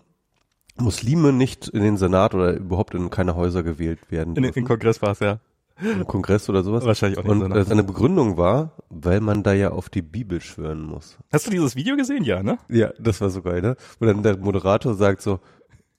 Muslime 0.78 1.34
nicht 1.34 1.68
in 1.68 1.84
den 1.84 1.98
Senat 1.98 2.34
oder 2.34 2.54
überhaupt 2.54 2.96
in 2.96 3.10
keine 3.10 3.36
Häuser 3.36 3.64
gewählt 3.64 4.00
werden. 4.10 4.38
In 4.38 4.50
den 4.50 4.64
Kongress 4.64 5.02
war 5.02 5.12
es, 5.12 5.20
ja 5.20 5.42
im 5.82 6.08
Kongress 6.08 6.50
oder 6.50 6.64
sowas. 6.64 6.86
Wahrscheinlich 6.86 7.20
auch 7.20 7.24
nicht. 7.24 7.44
Und 7.44 7.52
äh, 7.52 7.64
seine 7.64 7.84
Begründung 7.84 8.38
war, 8.38 8.78
weil 8.90 9.20
man 9.20 9.44
da 9.44 9.54
ja 9.54 9.72
auf 9.72 9.90
die 9.90 10.02
Bibel 10.02 10.42
schwören 10.42 10.84
muss. 10.84 11.18
Hast 11.32 11.48
du 11.48 11.52
dieses 11.52 11.76
Video 11.76 11.96
gesehen? 11.96 12.24
Ja, 12.24 12.44
ne? 12.44 12.58
Ja, 12.70 12.92
das 13.00 13.22
war 13.22 13.30
so 13.30 13.42
geil, 13.42 13.62
ne? 13.62 13.76
Und 14.00 14.08
dann 14.08 14.24
der 14.24 14.38
Moderator 14.38 14.94
sagt 14.94 15.22
so, 15.22 15.40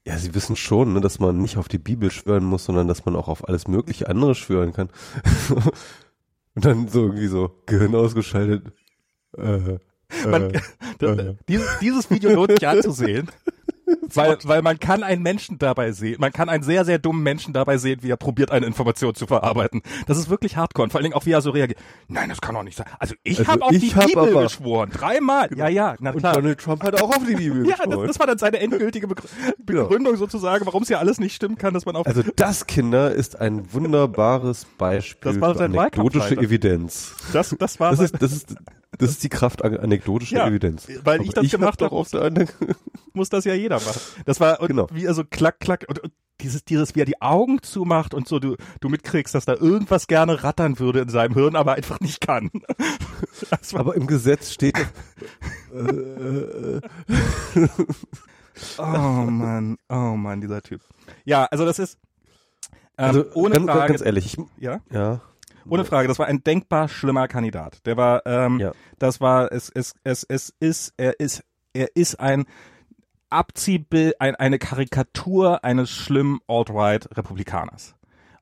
ja, 0.05 0.17
Sie 0.19 0.35
wissen 0.35 0.57
schon, 0.57 0.95
ne, 0.95 1.01
dass 1.01 1.21
man 1.21 1.39
nicht 1.39 1.57
auf 1.57 1.69
die 1.69 1.79
Bibel 1.79 2.11
schwören 2.11 2.45
muss, 2.45 2.65
sondern 2.65 2.89
dass 2.89 3.05
man 3.05 3.15
auch 3.15 3.29
auf 3.29 3.49
alles 3.49 3.69
mögliche 3.69 4.09
andere 4.09 4.35
schwören 4.35 4.73
kann. 4.73 4.89
Und 6.55 6.65
dann 6.65 6.89
so 6.89 7.05
irgendwie 7.05 7.29
so 7.29 7.51
Gehirn 7.67 7.95
ausgeschaltet. 7.95 8.73
Äh, 9.39 9.79
man, 10.29 10.51
äh, 10.51 10.61
äh. 11.07 11.37
Dieses, 11.49 11.79
dieses 11.81 12.11
Video 12.11 12.31
lohnt 12.33 12.51
sich 12.51 12.67
anzusehen. 12.67 13.31
Weil, 14.17 14.39
weil 14.45 14.63
man 14.63 14.79
kann 14.79 15.03
einen 15.03 15.23
Menschen 15.23 15.59
dabei 15.59 15.93
sehen, 15.93 16.17
man 16.19 16.33
kann 16.33 16.49
einen 16.49 16.63
sehr, 16.63 16.85
sehr 16.85 16.99
dummen 16.99 17.23
Menschen 17.23 17.53
dabei 17.53 17.79
sehen, 17.79 18.01
wie 18.03 18.11
er 18.11 18.17
probiert, 18.17 18.51
eine 18.51 18.67
Information 18.67 19.15
zu 19.15 19.27
verarbeiten. 19.27 19.83
Das 20.07 20.19
ist 20.19 20.31
wirklich 20.31 20.57
hardcore. 20.57 20.85
Und 20.85 20.91
vor 20.91 20.99
allen 20.99 21.05
Dingen 21.05 21.15
auch, 21.15 21.27
wie 21.27 21.33
er 21.33 21.41
so 21.41 21.51
reagiert. 21.51 21.79
Nein, 22.09 22.29
das 22.29 22.41
kann 22.41 22.55
doch 22.55 22.63
nicht 22.63 22.77
sein. 22.77 22.87
Also 22.99 23.15
ich 23.23 23.39
also 23.39 23.53
habe 23.53 23.63
auf 23.63 23.71
die 23.71 23.95
hab 23.95 24.07
Bibel 24.07 24.29
aber, 24.29 24.43
geschworen. 24.45 24.91
Dreimal. 24.91 25.49
Genau. 25.49 25.65
Ja, 25.65 25.69
ja, 25.69 25.97
na 26.01 26.13
klar. 26.13 26.37
Und 26.37 26.45
Donald 26.45 26.61
Trump 26.61 26.83
hat 26.83 27.01
auch 27.03 27.17
auf 27.17 27.25
die 27.27 27.35
Bibel 27.35 27.67
ja, 27.67 27.77
geschworen. 27.77 27.91
Ja, 27.91 27.97
das, 27.97 28.07
das, 28.09 28.19
war 28.19 28.27
dann 28.27 28.39
seine 28.39 28.61
endgültige 28.61 29.09
Begrü. 29.09 29.27
Begründung 29.59 30.17
sozusagen, 30.17 30.67
warum 30.67 30.83
es 30.83 30.89
ja 30.89 30.99
alles 30.99 31.19
nicht 31.19 31.35
stimmen 31.35 31.57
kann, 31.57 31.75
dass 31.75 31.87
man 31.87 31.97
auf... 31.97 32.07
Also 32.07 32.23
das, 32.37 32.67
Kinder, 32.67 33.13
ist 33.13 33.41
ein 33.41 33.73
wunderbares 33.73 34.67
Beispiel 34.79 35.33
das 35.33 35.41
war 35.41 35.55
für 35.55 35.65
anekdotische 35.65 36.37
Evidenz. 36.37 37.15
Das, 37.33 37.55
das 37.59 37.81
war... 37.81 37.91
Das 37.91 38.01
ist, 38.01 38.21
das 38.21 38.33
ist, 38.33 38.55
das 38.99 39.11
ist 39.11 39.23
die 39.25 39.29
Kraft 39.29 39.65
anekdotischer 39.65 40.39
ja, 40.39 40.49
Evidenz. 40.49 40.87
Weil 41.03 41.23
ich 41.23 41.31
das 41.31 41.45
ich 41.45 41.51
gemacht 41.51 41.81
habe, 41.81 42.05
muss 43.15 43.29
das 43.31 43.45
ja 43.45 43.55
jeder 43.55 43.77
machen. 43.77 44.01
Das 44.25 44.41
war 44.41 44.59
genau. 44.67 44.87
wie 44.93 45.05
er 45.05 45.15
so 45.15 45.25
klack, 45.25 45.61
klack 45.61 45.85
und, 45.89 45.99
und 46.01 46.13
dieses, 46.41 46.65
dieses, 46.65 46.95
wie 46.97 47.01
er 47.01 47.05
die 47.07 47.21
Augen 47.23 47.63
zumacht 47.63 48.15
und 48.15 48.27
so 48.27 48.39
du, 48.41 48.57
du 48.81 48.89
mitkriegst, 48.89 49.35
dass 49.35 49.45
da 49.45 49.55
irgendwas 49.55 50.07
gerne 50.09 50.43
rattern 50.43 50.79
würde 50.79 51.01
in 51.01 51.09
seinem 51.09 51.35
Hirn, 51.35 51.55
aber 51.57 51.75
einfach 51.75 52.01
nicht 52.01 52.21
kann. 52.21 52.51
Aber 53.75 53.95
im 53.95 54.07
Gesetz 54.07 54.53
steht. 54.53 54.77
äh, 55.73 55.79
äh, 55.79 56.81
Oh 58.79 58.83
Mann, 58.83 59.77
oh 59.89 60.15
Mann, 60.17 60.41
dieser 60.41 60.63
Typ. 60.63 60.81
Ja, 61.25 61.45
also 61.47 61.65
das 61.65 61.79
ist 61.79 61.99
ähm, 62.99 63.07
also 63.07 63.25
ohne 63.35 63.55
ganz, 63.55 63.71
Frage. 63.71 63.89
ganz 63.89 64.01
ehrlich, 64.03 64.27
ich, 64.27 64.45
ja, 64.63 64.81
ja. 64.91 65.21
ohne 65.69 65.85
Frage. 65.85 66.09
Das 66.09 66.19
war 66.19 66.27
ein 66.27 66.45
denkbar 66.45 66.89
schlimmer 66.89 67.29
Kandidat. 67.29 67.85
Der 67.87 67.97
war, 67.97 68.27
ähm, 68.27 68.61
Ja. 68.61 68.73
das 68.99 69.21
war, 69.21 69.51
es, 69.53 69.71
es, 69.71 69.95
es, 70.05 70.25
es 70.25 70.53
ist, 70.61 70.95
er 70.97 71.19
ist, 71.19 71.43
er 71.73 71.97
ist 71.97 72.21
ein 72.21 72.45
Abziehbild, 73.33 74.21
ein, 74.21 74.35
eine 74.37 74.59
Karikatur 74.59 75.65
eines 75.65 75.91
schlimmen 75.91 76.41
Alt-Right-Republikaners 76.49 77.95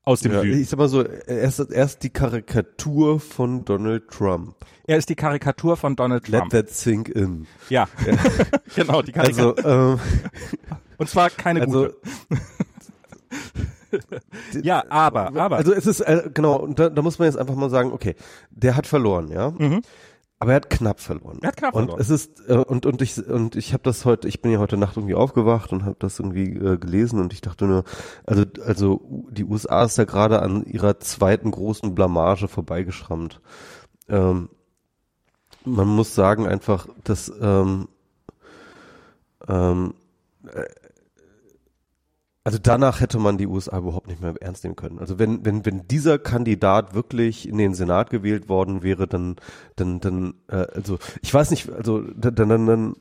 aus 0.03 0.21
dem 0.21 0.33
Ja, 0.33 0.41
Süden. 0.43 0.61
ich 0.61 0.69
sag 0.69 0.79
mal 0.79 0.89
so, 0.89 1.03
er 1.03 1.43
ist, 1.43 1.59
er 1.59 1.85
ist 1.85 2.03
die 2.03 2.11
Karikatur 2.11 3.21
von 3.21 3.65
Donald 3.65 4.09
Trump. 4.09 4.55
Er 4.87 4.97
ist 4.97 5.09
die 5.09 5.15
Karikatur 5.15 5.77
von 5.77 5.97
Donald 5.97 6.29
Let 6.29 6.41
Trump. 6.41 6.53
that 6.53 6.71
sink 6.71 7.09
in. 7.09 7.47
Ja, 7.69 7.89
genau, 8.75 9.03
die 9.03 9.13
Karikatur. 9.13 9.57
Also, 9.59 9.69
ähm, 9.69 10.01
Und 10.99 11.09
zwar 11.09 11.31
keine 11.31 11.61
also, 11.63 11.85
gute. 11.85 11.97
Ja, 14.63 14.85
aber, 14.89 15.35
aber. 15.37 15.57
also 15.57 15.73
es 15.73 15.87
ist, 15.87 16.01
äh, 16.01 16.31
genau, 16.33 16.57
und 16.57 16.79
da, 16.79 16.91
da 16.91 17.03
muss 17.03 17.19
man 17.19 17.27
jetzt 17.27 17.37
einfach 17.37 17.57
mal 17.57 17.71
sagen, 17.71 17.93
okay, 17.93 18.15
der 18.51 18.77
hat 18.77 18.87
verloren, 18.87 19.29
ja. 19.33 19.51
Mhm. 19.51 19.83
Aber 20.43 20.53
er 20.53 20.57
hat 20.57 20.71
knapp 20.71 21.01
verloren. 21.01 21.39
Er 21.43 21.49
hat 21.49 21.59
knapp 21.59 21.75
und 21.75 21.83
verloren. 21.83 22.01
es 22.01 22.09
ist 22.09 22.49
äh, 22.49 22.55
und 22.55 22.87
und 22.87 23.03
ich 23.03 23.19
und 23.29 23.57
ich 23.57 23.75
habe 23.75 23.83
das 23.83 24.07
heute, 24.07 24.27
ich 24.27 24.41
bin 24.41 24.51
ja 24.51 24.59
heute 24.59 24.79
Nacht 24.79 24.97
irgendwie 24.97 25.15
aufgewacht 25.15 25.71
und 25.71 25.85
habe 25.85 25.97
das 25.99 26.19
irgendwie 26.19 26.55
äh, 26.55 26.79
gelesen 26.79 27.21
und 27.21 27.35
ich 27.35 27.43
dachte 27.43 27.67
nur, 27.67 27.85
also 28.25 28.45
also 28.65 29.27
die 29.31 29.45
USA 29.45 29.85
ist 29.85 29.99
ja 29.99 30.05
gerade 30.05 30.41
an 30.41 30.65
ihrer 30.65 30.99
zweiten 30.99 31.51
großen 31.51 31.95
Blamage 31.95 32.49
vorbeigeschrammt. 32.49 33.43
Ähm, 34.09 34.49
man 35.67 35.89
muss 35.89 36.15
sagen 36.15 36.47
einfach, 36.47 36.89
dass 37.05 37.31
ähm, 37.41 37.89
ähm, 39.47 39.93
äh, 40.47 40.65
also 42.43 42.59
danach 42.61 43.01
hätte 43.01 43.19
man 43.19 43.37
die 43.37 43.47
USA 43.47 43.79
überhaupt 43.79 44.09
nicht 44.09 44.23
mehr 44.23 44.35
ernst 44.41 44.65
nehmen 44.65 44.77
können. 44.77 44.99
Also 44.99 45.19
wenn, 45.19 45.45
wenn, 45.45 45.67
wenn 45.67 45.87
dieser 45.89 46.19
Kandidat 46.19 46.95
wirklich 46.95 47.47
in 47.49 47.59
den 47.59 47.75
Senat 47.75 48.11
gewählt 48.11 48.49
worden 48.49 48.83
wäre, 48.83 49.07
dann, 49.07 49.37
dann, 49.77 50.01
dann, 50.01 50.35
äh, 50.49 50.67
also 50.75 50.99
ich 51.21 51.33
weiß 51.33 51.51
nicht, 51.51 51.71
also 51.71 52.01
dann, 52.01 52.35
dann, 52.35 52.67
dann 52.67 52.95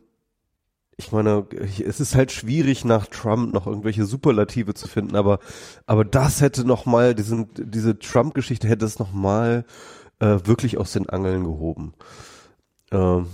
ich 0.98 1.14
meine, 1.14 1.48
es 1.86 2.02
ist 2.02 2.16
halt 2.16 2.34
schwierig 2.34 2.84
nach 2.84 3.08
Trump 3.08 3.54
noch 3.54 3.66
irgendwelche 3.66 4.04
Superlative 4.04 4.74
zu 4.74 4.90
finden, 4.90 5.16
aber, 5.16 5.40
aber 5.86 6.04
das 6.04 6.42
hätte 6.42 6.66
noch 6.66 6.86
mal 6.86 7.16
diesen, 7.16 7.48
diese 7.54 7.98
Trump-Geschichte 7.98 8.68
hätte 8.68 8.86
es 8.86 9.00
noch 9.00 9.14
mal 9.14 9.64
äh, 10.20 10.40
wirklich 10.44 10.78
aus 10.78 10.92
den 10.92 11.08
Angeln 11.08 11.46
gehoben. 11.46 11.94
Ähm, 12.92 13.28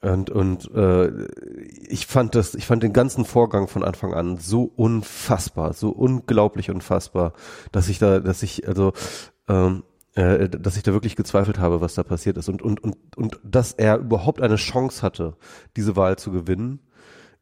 und 0.00 0.30
und 0.30 0.70
äh, 0.74 1.26
ich 1.88 2.06
fand 2.06 2.34
das, 2.34 2.54
ich 2.54 2.66
fand 2.66 2.82
den 2.82 2.92
ganzen 2.92 3.24
Vorgang 3.24 3.66
von 3.66 3.82
Anfang 3.82 4.14
an 4.14 4.36
so 4.36 4.62
unfassbar, 4.62 5.72
so 5.72 5.90
unglaublich 5.90 6.70
unfassbar, 6.70 7.32
dass 7.72 7.88
ich 7.88 7.98
da, 7.98 8.20
dass 8.20 8.44
ich 8.44 8.68
also 8.68 8.92
ähm, 9.48 9.82
äh, 10.14 10.48
dass 10.48 10.76
ich 10.76 10.84
da 10.84 10.92
wirklich 10.92 11.16
gezweifelt 11.16 11.58
habe, 11.58 11.80
was 11.80 11.94
da 11.94 12.04
passiert 12.04 12.36
ist 12.36 12.48
und 12.48 12.62
und 12.62 12.82
und 12.82 12.96
und 13.16 13.40
dass 13.42 13.72
er 13.72 13.98
überhaupt 13.98 14.40
eine 14.40 14.56
Chance 14.56 15.02
hatte, 15.02 15.36
diese 15.76 15.96
Wahl 15.96 16.16
zu 16.16 16.30
gewinnen, 16.30 16.78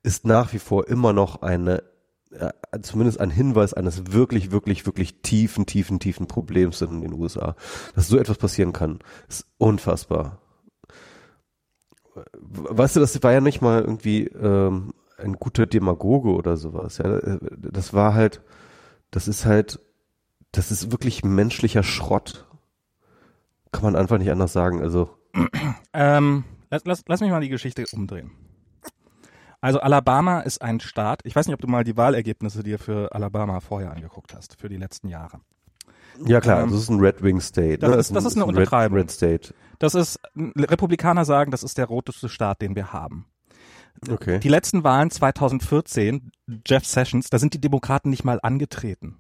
ist 0.03 0.25
nach 0.25 0.55
wie 0.55 0.59
vor 0.59 0.89
immer 0.89 1.13
noch 1.13 1.43
eine 1.43 1.83
äh, 2.31 2.53
zumindest 2.81 3.21
ein 3.21 3.31
Hinweis 3.31 3.75
eines 3.75 4.13
wirklich, 4.13 4.51
wirklich, 4.51 4.87
wirklich 4.87 5.21
tiefen, 5.23 5.67
tiefen, 5.67 6.01
tiefen 6.01 6.27
Problems 6.27 6.81
in 6.81 7.01
den 7.01 7.13
USA. 7.13 7.55
Dass 7.95 8.09
so 8.09 8.19
etwas 8.19 8.39
passieren 8.39 8.73
kann, 8.73 8.99
ist 9.29 9.47
unfassbar. 9.59 10.41
Weißt 12.35 12.97
du, 12.97 13.01
das 13.01 13.23
war 13.23 13.33
ja 13.33 13.41
nicht 13.41 13.61
mal 13.61 13.81
irgendwie 13.81 14.25
ähm, 14.27 14.93
ein 15.19 15.35
guter 15.35 15.67
Demagoge 15.67 16.31
oder 16.31 16.57
sowas. 16.57 16.99
Ja, 16.99 17.21
das 17.51 17.93
war 17.93 18.15
halt, 18.15 18.43
das 19.11 19.29
ist 19.29 19.47
halt, 19.47 19.81
das 20.53 20.71
ist 20.71 20.91
wirklich 20.93 21.25
menschlicher 21.25 21.83
Schrott. 21.83 22.47
Kann 23.73 23.83
man 23.83 23.97
einfach 23.97 24.19
nicht 24.19 24.31
anders 24.31 24.53
sagen. 24.53 24.81
Also 24.83 25.11
Ähm, 25.93 26.45
lass, 26.71 26.85
lass, 26.85 27.03
lass 27.07 27.21
mich 27.21 27.31
mal 27.31 27.41
die 27.41 27.49
Geschichte 27.49 27.85
umdrehen. 27.93 28.31
Also 29.61 29.81
Alabama 29.81 30.41
ist 30.41 30.63
ein 30.63 30.81
Staat. 30.81 31.21
Ich 31.25 31.35
weiß 31.35 31.47
nicht, 31.47 31.55
ob 31.55 31.61
du 31.61 31.67
mal 31.67 31.85
die 31.85 31.97
Wahlergebnisse 31.97 32.63
dir 32.63 32.79
für 32.79 33.15
Alabama 33.15 33.61
vorher 33.61 33.91
angeguckt 33.91 34.35
hast, 34.35 34.61
für 34.61 34.69
die 34.69 34.77
letzten 34.77 35.09
Jahre. 35.09 35.41
Ja 36.25 36.41
klar, 36.41 36.63
Ähm, 36.63 36.71
das 36.71 36.81
ist 36.81 36.89
ein 36.91 37.01
Red 37.01 37.23
Wing 37.23 37.41
State. 37.41 37.79
das 37.79 37.91
ne? 37.91 37.97
ist- 37.97 38.15
das 38.15 38.25
ist 38.25 38.35
eine 38.37 38.45
ein 38.45 38.51
Red, 38.51 38.57
Untertreibung. 38.59 38.99
Red 38.99 39.11
State. 39.11 39.55
Das 39.79 39.95
ist, 39.95 40.19
Republikaner 40.37 41.25
sagen, 41.25 41.51
das 41.51 41.63
ist 41.63 41.77
der 41.79 41.87
roteste 41.87 42.29
Staat, 42.29 42.63
den 42.63 42.75
wir 42.75 42.93
haben. 42.93 43.27
Okay. 44.11 44.39
Die 44.41 44.49
letzten 44.49 44.85
Wahlen 44.85 45.11
2014, 45.11 46.31
Jeff 46.67 46.85
Sessions, 46.87 47.31
da 47.31 47.39
sind 47.39 47.55
die 47.55 47.61
Demokraten 47.61 48.11
nicht 48.11 48.25
mal 48.25 48.39
angetreten. 48.43 49.17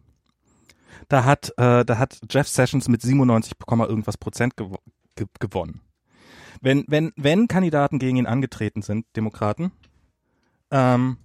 Da 1.08 1.24
hat, 1.24 1.50
äh, 1.56 1.84
da 1.84 1.98
hat 1.98 2.18
Jeff 2.30 2.48
Sessions 2.48 2.88
mit 2.88 3.02
97, 3.02 3.52
Komma 3.66 3.86
irgendwas 3.86 4.16
Prozent 4.16 4.56
gewo 4.56 4.76
ge 5.14 5.26
gewonnen. 5.40 5.80
Wenn, 6.60 6.84
wenn, 6.88 7.12
wenn 7.16 7.48
Kandidaten 7.48 7.98
gegen 7.98 8.16
ihn 8.16 8.26
angetreten 8.26 8.82
sind, 8.82 9.06
Demokraten, 9.14 9.72
ähm, 10.70 11.18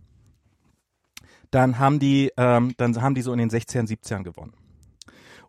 dann 1.52 1.80
haben 1.80 2.00
die, 2.00 2.32
ähm, 2.38 2.74
dann 2.78 3.02
haben 3.02 3.16
die 3.16 3.22
so 3.22 3.34
in 3.34 3.40
den 3.40 3.50
16, 3.50 3.88
17 3.88 4.24
gewonnen. 4.24 4.54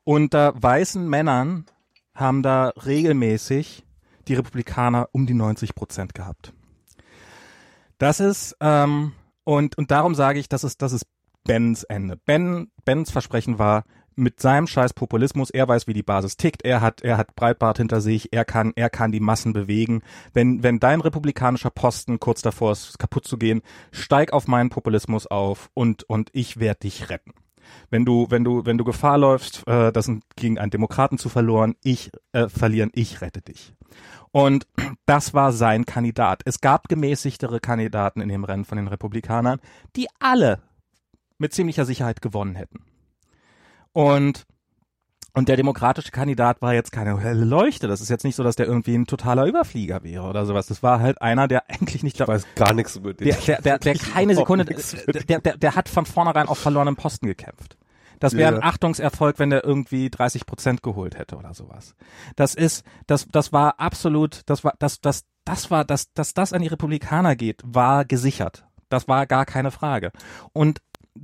Unter 0.05 0.61
weißen 0.61 1.09
Männern 1.09 1.67
haben 2.15 2.43
da 2.43 2.73
regelmäßig 2.85 3.85
die 4.29 4.35
Republikaner 4.35 5.09
um 5.13 5.27
die 5.27 5.35
90 5.35 5.75
Prozent 5.75 6.15
gehabt. 6.15 6.53
Das 7.99 8.21
ist, 8.21 8.57
ähm, 8.61 9.13
und, 9.45 9.79
und 9.79 9.91
darum 9.91 10.15
sage 10.15 10.39
ich, 10.39 10.49
das 10.49 10.65
ist, 10.65 10.83
das 10.83 10.93
ist 10.93 11.07
Bens 11.45 11.85
Ende. 11.85 12.17
Ben, 12.17 12.71
Bens 12.85 13.11
Versprechen 13.11 13.59
war, 13.59 13.85
mit 14.15 14.41
seinem 14.41 14.67
scheiß 14.67 14.93
Populismus, 14.93 15.51
er 15.51 15.69
weiß, 15.69 15.87
wie 15.87 15.95
die 15.95 16.03
Basis 16.03 16.37
tickt, 16.37 16.65
er 16.65 16.81
hat, 16.81 17.01
er 17.03 17.17
hat 17.17 17.35
Breitbart 17.35 17.79
hinter 17.79 18.01
sich, 18.01 18.33
er 18.33 18.45
kann, 18.45 18.73
er 18.77 18.91
kann 18.91 19.13
die 19.13 19.21
Massen 19.21 19.53
bewegen. 19.53 20.03
Wenn, 20.33 20.63
wenn 20.63 20.81
dein 20.81 21.01
republikanischer 21.01 21.71
Posten 21.71 22.21
kurz 22.21 22.43
davor 22.43 22.73
ist, 22.73 22.99
kaputt 22.99 23.27
zu 23.27 23.39
gehen, 23.39 23.63
steig 23.91 24.33
auf 24.33 24.49
meinen 24.49 24.71
Populismus 24.71 25.27
auf 25.27 25.71
und, 25.75 26.05
und 26.05 26.31
ich 26.33 26.61
werde 26.61 26.81
dich 26.81 27.09
retten. 27.09 27.33
Wenn 27.91 28.05
du, 28.05 28.27
wenn 28.31 28.45
du, 28.45 28.65
wenn 28.65 28.79
du 28.79 28.85
Gefahr 28.85 29.19
läufst, 29.19 29.67
äh, 29.67 29.93
das 29.93 30.11
gegen 30.37 30.59
einen 30.59 30.71
Demokraten 30.71 31.19
zu 31.19 31.29
verloren, 31.29 31.75
ich 31.83 32.11
äh, 32.33 32.49
verlieren, 32.49 32.91
ich 32.95 33.21
rette 33.21 33.43
dich. 33.43 33.75
Und 34.31 34.67
das 35.07 35.35
war 35.35 35.53
sein 35.53 35.85
Kandidat. 35.85 36.43
Es 36.45 36.61
gab 36.61 36.89
gemäßigtere 36.89 37.61
Kandidaten 37.61 38.21
in 38.21 38.29
dem 38.29 38.45
Rennen 38.45 38.65
von 38.65 38.77
den 38.77 38.89
Republikanern, 38.89 39.61
die 39.97 40.09
alle 40.19 40.63
mit 41.39 41.53
ziemlicher 41.53 41.85
Sicherheit 41.85 42.23
gewonnen 42.23 42.55
hätten. 42.55 42.85
Und 43.93 44.47
und 45.35 45.49
der 45.49 45.57
demokratische 45.57 46.11
Kandidat 46.11 46.61
war 46.61 46.75
jetzt 46.75 46.93
keine 46.93 47.19
helle 47.19 47.45
Leuchte. 47.45 47.89
Das 47.89 48.01
ist 48.01 48.11
jetzt 48.11 48.25
nicht 48.25 48.37
so, 48.37 48.43
dass 48.43 48.57
der 48.57 48.67
irgendwie 48.67 48.95
ein 48.95 49.07
totaler 49.07 49.47
Überflieger 49.47 50.03
wäre 50.03 50.25
oder 50.25 50.45
sowas. 50.45 50.67
Das 50.67 50.83
war 50.83 51.01
halt 51.01 51.23
einer, 51.23 51.49
der 51.49 51.71
eigentlich 51.71 52.03
nicht 52.03 52.21
Ich 52.21 52.29
weiß 52.29 52.47
gar 52.55 52.75
nichts 52.75 52.97
über 52.97 53.15
den. 53.15 53.29
der, 53.29 53.37
der, 53.37 53.61
der, 53.61 53.79
der 53.79 53.95
keine 54.15 54.35
Sekunde, 54.35 54.65
der, 54.65 55.41
der, 55.41 55.57
der 55.57 55.75
hat 55.75 55.89
von 55.89 56.05
vornherein 56.05 56.49
auf 56.49 56.59
verlorenen 56.59 56.97
Posten 56.97 57.27
gekämpft. 57.27 57.79
Das 58.21 58.37
wäre 58.37 58.57
ein. 58.57 58.63
Achtungserfolg, 58.63 59.41
wenn 59.41 59.51
der 59.51 59.65
irgendwie 59.65 60.09
30 60.09 60.47
Prozent 60.47 60.83
geholt 60.83 61.19
hätte 61.19 61.37
oder 61.37 61.55
sowas. 61.55 61.97
Das 62.37 62.55
ist, 62.55 62.85
das, 63.09 63.27
das 63.27 63.53
war 63.53 63.81
absolut, 63.81 64.43
das 64.47 64.63
war, 64.63 64.75
das, 64.79 65.01
das, 65.01 65.25
das 65.45 65.73
war, 65.73 65.85
dass, 65.85 66.13
dass 66.13 66.33
das 66.33 66.53
an 66.53 66.63
die 66.63 66.69
Republikaner 66.69 67.35
geht, 67.35 67.63
war 67.65 68.05
gesichert. 68.05 68.65
Das 68.91 69.09
war 69.09 69.27
gar 69.27 69.45
keine 69.45 69.73
Frage. 69.73 70.13
Und 70.53 70.83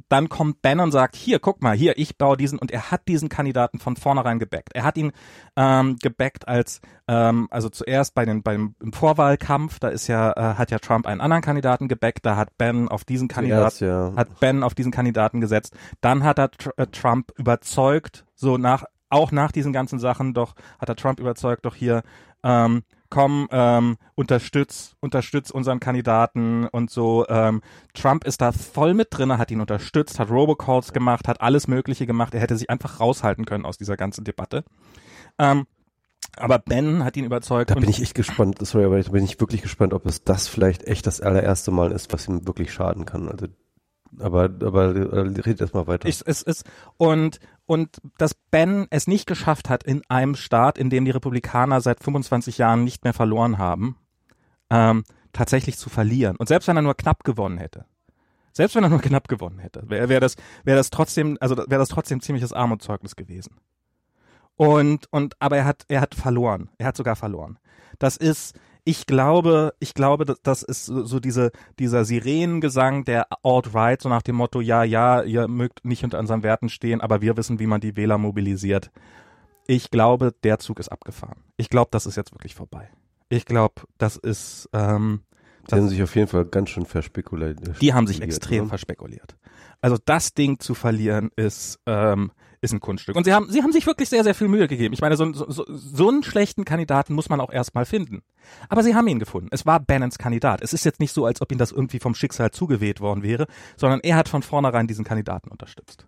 dann 0.09 0.29
kommt 0.29 0.61
Ben 0.63 0.81
und 0.81 0.93
sagt, 0.93 1.17
hier, 1.17 1.39
guck 1.39 1.63
mal, 1.63 1.75
hier, 1.75 1.97
ich 1.99 2.19
baue 2.19 2.37
diesen, 2.37 2.59
und 2.59 2.71
er 2.71 2.91
hat 2.91 3.09
diesen 3.09 3.29
Kandidaten 3.29 3.79
von 3.79 3.97
vornherein 3.97 4.39
gebackt. 4.39 4.75
Er 4.75 4.85
hat 4.85 4.99
ihn 4.99 5.13
ähm, 5.57 5.97
gebackt 6.03 6.47
als, 6.47 6.81
ähm, 7.07 7.49
also 7.51 7.69
zuerst 7.69 8.15
bei 8.15 8.25
den, 8.25 8.43
beim 8.43 8.75
im 8.81 8.93
Vorwahlkampf, 8.93 9.79
da 9.79 9.89
ist 9.89 10.07
ja, 10.07 10.33
äh, 10.33 10.55
hat 10.55 10.71
ja 10.71 10.79
Trump 10.79 11.07
einen 11.07 11.21
anderen 11.21 11.43
Kandidaten 11.43 11.89
gebackt, 11.89 12.27
da 12.27 12.37
hat 12.37 12.57
Ben 12.59 12.89
auf 12.89 13.05
diesen 13.05 13.29
Kandidaten 13.29 13.85
ja. 13.85 14.13
hat 14.15 14.41
Ben 14.41 14.63
auf 14.63 14.75
diesen 14.75 14.93
Kandidaten 14.93 15.41
gesetzt. 15.41 15.75
Dann 16.01 16.23
hat 16.23 16.39
er 16.39 16.51
Tr 16.51 16.73
äh, 16.77 16.87
Trump 16.87 17.33
überzeugt, 17.37 18.27
so 18.35 18.59
nach, 18.59 18.85
auch 19.09 19.33
nach 19.33 19.53
diesen 19.53 19.73
ganzen 19.73 19.99
Sachen, 19.99 20.35
doch 20.35 20.55
hat 20.79 20.89
er 20.89 20.97
Trump 20.97 21.19
überzeugt, 21.19 21.65
doch 21.65 21.75
hier, 21.75 22.03
ähm, 22.43 22.83
komm, 23.11 23.49
ähm, 23.51 23.97
unterstütz, 24.15 24.95
unterstütz 25.01 25.51
unseren 25.51 25.81
Kandidaten 25.81 26.67
und 26.67 26.91
so. 26.91 27.27
Ähm, 27.29 27.63
Trump 27.95 28.25
ist 28.25 28.41
da 28.41 28.53
voll 28.53 28.95
mit 28.95 29.09
drinne, 29.11 29.39
hat 29.39 29.51
ihn 29.51 29.61
unterstützt, 29.61 30.19
hat 30.19 30.31
Robocalls 30.31 30.93
gemacht, 30.93 31.29
hat 31.29 31.41
alles 31.41 31.69
Mögliche 31.69 32.07
gemacht. 32.07 32.35
Er 32.35 32.41
hätte 32.41 32.57
sich 32.57 32.71
einfach 32.71 33.01
raushalten 33.01 33.45
können 33.45 33.65
aus 33.65 33.79
dieser 33.79 33.97
ganzen 33.97 34.25
Debatte. 34.25 34.65
Ähm, 35.39 35.67
aber 36.37 36.59
Ben 36.59 37.05
hat 37.05 37.17
ihn 37.17 37.25
überzeugt. 37.25 37.71
Da 37.71 37.75
bin 37.75 37.89
ich 37.89 38.03
echt 38.03 38.15
gespannt, 38.15 38.59
sorry, 38.61 38.85
aber 38.85 39.01
da 39.01 39.11
bin 39.11 39.25
ich 39.25 39.41
wirklich 39.41 39.63
gespannt, 39.63 39.95
ob 39.95 40.07
es 40.07 40.25
das 40.25 40.47
vielleicht 40.47 40.85
echt 40.87 41.07
das 41.07 41.21
allererste 41.21 41.71
Mal 41.71 41.91
ist, 41.93 42.13
was 42.13 42.29
ihm 42.29 42.47
wirklich 42.47 42.73
schaden 42.73 43.05
kann. 43.05 43.29
Also 43.29 43.47
Aber, 44.19 44.45
aber 44.45 44.95
äh, 44.95 45.21
redet 45.21 45.61
erstmal 45.61 45.87
weiter. 45.87 46.09
Ich, 46.09 46.23
es 46.25 46.43
ist, 46.43 46.65
und, 46.97 47.41
und 47.67 48.01
dass 48.17 48.35
Ben 48.35 48.87
es 48.91 49.07
nicht 49.07 49.27
geschafft 49.27 49.69
hat, 49.69 49.83
in 49.83 50.03
einem 50.09 50.35
Staat, 50.35 50.79
in 50.79 50.91
dem 50.91 51.05
die 51.05 51.11
Republikaner 51.11 51.81
seit 51.81 52.03
25 52.03 52.59
Jahren 52.59 52.85
nicht 52.85 53.05
mehr 53.05 53.15
verloren 53.15 53.59
haben, 53.59 53.97
ähm, 54.71 55.05
tatsächlich 55.33 55.79
zu 55.79 55.91
verlieren. 55.91 56.37
Und 56.37 56.49
selbst 56.49 56.69
wenn 56.69 56.77
er 56.77 56.83
nur 56.83 56.97
knapp 56.97 57.25
gewonnen 57.25 57.59
hätte, 57.59 57.85
selbst 58.53 58.75
wenn 58.75 58.83
er 58.83 58.91
nur 58.91 59.01
knapp 59.01 59.29
gewonnen 59.29 59.61
hätte, 59.61 59.89
wäre 59.89 60.09
wär 60.09 60.21
das, 60.21 60.35
wäre 60.65 60.77
das 60.77 60.91
trotzdem, 60.91 61.39
also 61.41 61.57
wäre 61.57 61.79
das 61.79 61.89
trotzdem 61.89 62.21
ziemliches 62.21 62.53
Armutszeugnis 62.53 63.15
gewesen. 63.15 63.57
Und, 64.57 65.07
und, 65.13 65.37
aber 65.39 65.59
er 65.59 65.65
hat, 65.65 65.85
er 65.87 66.01
hat 66.01 66.17
verloren. 66.17 66.69
Er 66.79 66.89
hat 66.89 66.97
sogar 66.97 67.15
verloren. 67.15 67.59
Das 68.01 68.17
ist, 68.17 68.59
ich 68.89 69.05
glaube, 69.05 69.75
ich 69.81 69.93
glaube, 69.93 70.25
das 70.25 70.63
ist 70.63 70.87
so 70.87 71.21
diese, 71.21 71.53
dieser 71.79 72.07
Sirenengesang 72.07 73.05
der 73.05 73.27
Alt-Right, 73.43 74.01
so 74.01 74.09
nach 74.09 74.23
dem 74.23 74.37
Motto, 74.37 74.63
ja, 74.63 74.83
ja, 74.83 75.21
ihr 75.21 75.47
mögt 75.47 75.85
nicht 75.85 76.05
unter 76.05 76.19
unseren 76.19 76.43
Werten 76.43 76.71
stehen, 76.71 77.03
aber 77.03 77.21
wir 77.21 77.37
wissen, 77.37 77.59
wie 77.59 77.67
man 77.67 77.83
die 77.83 77.97
Wähler 77.97 78.17
mobilisiert. 78.17 78.91
Ich 79.67 79.91
glaube, 79.91 80.33
der 80.43 80.59
Zug 80.59 80.81
ist 80.81 80.89
abgefahren. 80.89 81.45
Ich 81.59 81.69
glaube, 81.69 81.89
das 81.91 82.07
ist 82.07 82.17
jetzt 82.17 82.33
wirklich 82.33 82.55
vorbei. 82.55 82.89
Ich 83.29 83.45
glaube, 83.45 83.83
das 83.99 84.17
ist, 84.17 84.71
ähm, 84.73 85.21
die 85.71 85.75
haben 85.75 85.89
sich 85.91 86.03
auf 86.03 86.17
jeden 86.17 86.29
Fall 86.29 86.47
ganz 86.47 86.71
schön 86.71 86.87
verspekuliert. 86.87 87.59
Die 87.83 87.93
haben 87.93 88.07
sich 88.07 88.23
extrem 88.23 88.65
ne? 88.65 88.69
verspekuliert. 88.71 89.37
Also 89.83 89.99
das 90.03 90.33
Ding 90.33 90.61
zu 90.61 90.73
verlieren 90.73 91.31
ist, 91.37 91.79
ähm, 91.85 92.33
ist 92.61 92.73
ein 92.73 92.81
Kunststück. 92.81 93.17
Und 93.17 93.25
sie 93.25 93.33
haben, 93.33 93.51
sie 93.51 93.63
haben 93.63 93.73
sich 93.73 93.87
wirklich 93.87 94.09
sehr, 94.09 94.25
sehr 94.25 94.35
viel 94.35 94.49
Mühe 94.49 94.69
gegeben. 94.69 94.95
Ich 94.95 95.01
meine, 95.01 95.17
so, 95.17 95.33
so, 95.33 95.65
so 95.69 96.09
einen 96.09 96.23
schlechten 96.23 96.65
Kandidaten 96.65 97.15
muss 97.15 97.29
man 97.29 97.41
auch 97.41 97.53
erstmal 97.53 97.85
finden. 97.85 98.23
Aber 98.69 98.83
sie 98.83 98.95
haben 98.95 99.07
ihn 99.07 99.19
gefunden. 99.19 99.49
Es 99.51 99.67
war 99.67 99.81
Bannons 99.81 100.19
Kandidat. 100.19 100.63
Es 100.63 100.73
ist 100.73 100.85
jetzt 100.85 101.01
nicht 101.01 101.13
so, 101.13 101.25
als 101.25 101.41
ob 101.41 101.53
ihm 101.53 101.59
das 101.59 101.73
irgendwie 101.73 101.99
vom 101.99 102.15
Schicksal 102.15 102.51
zugeweht 102.51 103.01
worden 103.01 103.23
wäre, 103.23 103.47
sondern 103.77 104.01
er 104.01 104.17
hat 104.17 104.29
von 104.29 104.43
vornherein 104.43 104.87
diesen 104.87 105.05
Kandidaten 105.05 105.51
unterstützt 105.51 106.07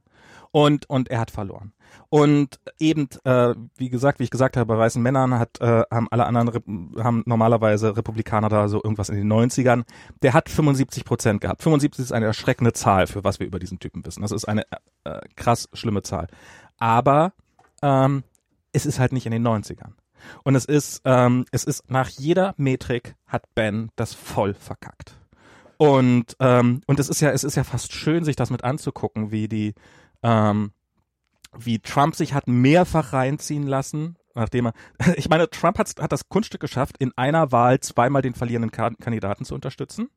und 0.53 0.89
und 0.89 1.11
er 1.11 1.21
hat 1.21 1.31
verloren. 1.31 1.73
Und 2.09 2.61
eben, 2.79 3.09
äh, 3.25 3.55
wie 3.77 3.89
gesagt, 3.89 4.21
wie 4.21 4.25
ich 4.25 4.31
gesagt 4.31 4.57
habe, 4.57 4.67
bei 4.67 4.79
weißen 4.79 5.03
Männern 5.03 5.39
hat, 5.39 5.61
äh, 5.61 5.83
haben 5.91 6.09
alle 6.11 6.27
anderen, 6.27 6.95
haben 6.99 7.23
normalerweise 7.27 7.97
Republikaner 7.97 8.49
da 8.49 8.69
so 8.69 8.83
irgendwas 8.83 9.09
in 9.09 9.17
den 9.17 9.33
90ern. 9.33 9.85
Der 10.23 10.35
hat 10.35 10.49
75 10.49 11.05
Prozent 11.05 11.41
gehabt. 11.41 11.63
75 11.63 12.05
ist 12.05 12.13
eine 12.13 12.27
erschreckende 12.27 12.73
Zahl, 12.73 13.07
für 13.07 13.25
was 13.25 13.41
wir 13.41 13.47
über 13.47 13.59
diesen 13.59 13.79
Typen 13.79 14.05
wissen. 14.05 14.23
Das 14.23 14.33
ist 14.33 14.45
eine 14.45 14.65
äh, 15.05 15.21
krass 15.37 15.69
schlimme 15.73 16.03
Zahl. 16.03 16.29
Aber 16.79 17.33
ähm, 17.83 18.25
es 18.73 18.87
ist 18.87 18.99
halt 18.99 19.13
nicht 19.13 19.27
in 19.27 19.33
den 19.33 19.47
90ern. 19.47 19.93
Und 20.43 20.55
es 20.55 20.65
ist, 20.65 21.03
ähm, 21.05 21.47
es 21.51 21.65
ist 21.65 21.91
nach 21.91 22.09
jeder 22.09 22.55
Metrik 22.57 23.15
hat 23.27 23.55
Ben 23.55 23.91
das 23.97 24.15
voll 24.15 24.55
verkackt. 24.55 25.17
Und 25.79 26.37
ähm, 26.41 26.83
und 26.87 27.01
es 27.01 27.09
ist 27.09 27.21
ja, 27.21 27.31
es 27.31 27.43
ist 27.43 27.55
ja 27.55 27.65
fast 27.65 27.95
schön, 27.95 28.23
sich 28.23 28.37
das 28.37 28.51
mit 28.51 28.65
anzugucken, 28.65 29.31
wie 29.31 29.49
die 29.49 29.75
ähm, 30.23 30.73
wie 31.57 31.79
Trump 31.79 32.15
sich 32.15 32.35
hat 32.35 32.47
mehrfach 32.47 33.13
reinziehen 33.13 33.67
lassen, 33.67 34.17
nachdem 34.35 34.67
er, 34.67 34.73
ich 35.17 35.29
meine, 35.29 35.51
Trump 35.51 35.79
hat, 35.79 35.95
hat 36.01 36.13
das 36.13 36.29
Kunststück 36.29 36.61
geschafft, 36.61 36.97
in 36.99 37.13
einer 37.17 37.53
Wahl 37.53 37.81
zweimal 37.81 38.23
den 38.23 38.35
verlierenden 38.35 38.71
Kandidaten 38.71 39.45
zu 39.45 39.55
unterstützen 39.55 40.09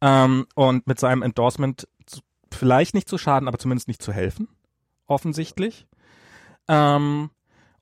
ähm, 0.00 0.46
und 0.54 0.86
mit 0.86 0.98
seinem 0.98 1.22
Endorsement 1.22 1.88
zu, 2.06 2.20
vielleicht 2.52 2.94
nicht 2.94 3.08
zu 3.08 3.18
schaden, 3.18 3.48
aber 3.48 3.58
zumindest 3.58 3.88
nicht 3.88 4.02
zu 4.02 4.12
helfen, 4.12 4.48
offensichtlich. 5.06 5.86
Ähm, 6.68 7.30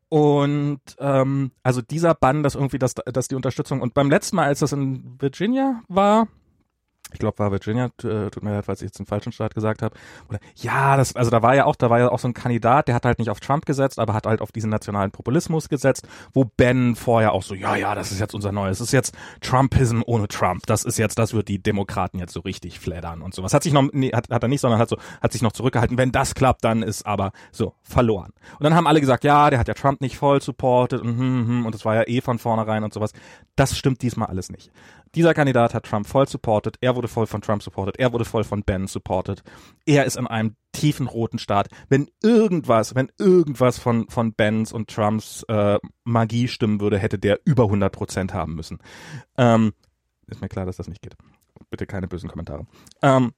und 0.08 0.80
ähm, 0.98 1.52
also 1.62 1.82
dieser 1.82 2.14
Bann, 2.14 2.42
dass 2.42 2.54
irgendwie 2.54 2.78
das, 2.78 2.94
dass 2.94 3.28
die 3.28 3.34
Unterstützung 3.34 3.82
und 3.82 3.92
beim 3.92 4.10
letzten 4.10 4.36
Mal, 4.36 4.46
als 4.46 4.60
das 4.60 4.72
in 4.72 5.20
Virginia 5.20 5.82
war, 5.88 6.28
ich 7.12 7.18
glaube, 7.18 7.38
war 7.38 7.50
Virginia, 7.50 7.86
äh, 8.02 8.30
tut 8.30 8.42
mir 8.42 8.52
leid, 8.52 8.66
falls 8.66 8.82
ich 8.82 8.86
jetzt 8.86 8.98
den 8.98 9.06
falschen 9.06 9.32
Staat 9.32 9.54
gesagt 9.54 9.82
habe. 9.82 9.94
Oder 10.28 10.38
ja, 10.56 10.96
das, 10.96 11.16
also 11.16 11.30
da 11.30 11.42
war 11.42 11.54
ja 11.54 11.64
auch, 11.64 11.76
da 11.76 11.90
war 11.90 11.98
ja 11.98 12.10
auch 12.10 12.18
so 12.18 12.28
ein 12.28 12.34
Kandidat, 12.34 12.88
der 12.88 12.94
hat 12.94 13.04
halt 13.04 13.18
nicht 13.18 13.30
auf 13.30 13.40
Trump 13.40 13.66
gesetzt, 13.66 13.98
aber 13.98 14.14
hat 14.14 14.26
halt 14.26 14.40
auf 14.40 14.52
diesen 14.52 14.70
nationalen 14.70 15.10
Populismus 15.10 15.68
gesetzt, 15.68 16.06
wo 16.32 16.44
Ben 16.44 16.96
vorher 16.96 17.32
auch 17.32 17.42
so, 17.42 17.54
ja, 17.54 17.76
ja, 17.76 17.94
das 17.94 18.12
ist 18.12 18.20
jetzt 18.20 18.34
unser 18.34 18.52
neues, 18.52 18.78
das 18.78 18.88
ist 18.88 18.92
jetzt 18.92 19.16
Trumpism 19.40 20.02
ohne 20.06 20.28
Trump. 20.28 20.66
Das 20.66 20.84
ist 20.84 20.98
jetzt, 20.98 21.18
das 21.18 21.32
wird 21.32 21.48
die 21.48 21.62
Demokraten 21.62 22.18
jetzt 22.18 22.32
so 22.32 22.40
richtig 22.40 22.78
fleddern 22.78 23.22
und 23.22 23.34
sowas. 23.34 23.54
Hat 23.54 23.62
sich 23.62 23.72
noch, 23.72 23.88
nee, 23.92 24.10
hat, 24.12 24.30
hat 24.30 24.42
er 24.42 24.48
nicht, 24.48 24.60
sondern 24.60 24.78
hat 24.78 24.88
so, 24.88 24.98
hat 25.22 25.32
sich 25.32 25.42
noch 25.42 25.52
zurückgehalten. 25.52 25.98
Wenn 25.98 26.12
das 26.12 26.34
klappt, 26.34 26.64
dann 26.64 26.82
ist 26.82 27.06
aber 27.06 27.32
so 27.52 27.74
verloren. 27.82 28.32
Und 28.58 28.64
dann 28.64 28.74
haben 28.74 28.86
alle 28.86 29.00
gesagt, 29.00 29.24
ja, 29.24 29.50
der 29.50 29.58
hat 29.58 29.68
ja 29.68 29.74
Trump 29.74 30.00
nicht 30.00 30.16
voll 30.18 30.42
supported 30.42 31.00
und, 31.00 31.18
hm, 31.18 31.48
hm, 31.48 31.66
und 31.66 31.74
das 31.74 31.84
war 31.84 31.94
ja 31.94 32.06
eh 32.06 32.20
von 32.20 32.38
vornherein 32.38 32.84
und 32.84 32.92
sowas. 32.92 33.12
Das 33.56 33.76
stimmt 33.76 34.02
diesmal 34.02 34.28
alles 34.28 34.50
nicht. 34.50 34.70
Dieser 35.14 35.34
Kandidat 35.34 35.74
hat 35.74 35.84
Trump 35.84 36.06
voll 36.06 36.28
supported, 36.28 36.76
er 36.80 36.96
wurde 36.96 37.08
voll 37.08 37.26
von 37.26 37.40
Trump 37.40 37.62
supported, 37.62 37.98
er 37.98 38.12
wurde 38.12 38.24
voll 38.24 38.44
von 38.44 38.62
Ben 38.62 38.86
supported. 38.86 39.42
Er 39.86 40.04
ist 40.04 40.16
in 40.16 40.26
einem 40.26 40.56
tiefen 40.72 41.06
roten 41.06 41.38
Staat. 41.38 41.68
Wenn 41.88 42.08
irgendwas, 42.22 42.94
wenn 42.94 43.10
irgendwas 43.18 43.78
von, 43.78 44.08
von 44.08 44.32
Bens 44.34 44.72
und 44.72 44.88
Trumps 44.88 45.44
äh, 45.48 45.78
Magie 46.04 46.48
stimmen 46.48 46.80
würde, 46.80 46.98
hätte 46.98 47.18
der 47.18 47.40
über 47.44 47.64
100 47.64 47.92
Prozent 47.92 48.34
haben 48.34 48.54
müssen. 48.54 48.78
Ähm, 49.36 49.72
ist 50.26 50.40
mir 50.40 50.48
klar, 50.48 50.66
dass 50.66 50.76
das 50.76 50.88
nicht 50.88 51.02
geht. 51.02 51.16
Bitte 51.70 51.86
keine 51.86 52.08
bösen 52.08 52.28
Kommentare. 52.28 52.66
Ähm, 53.02 53.32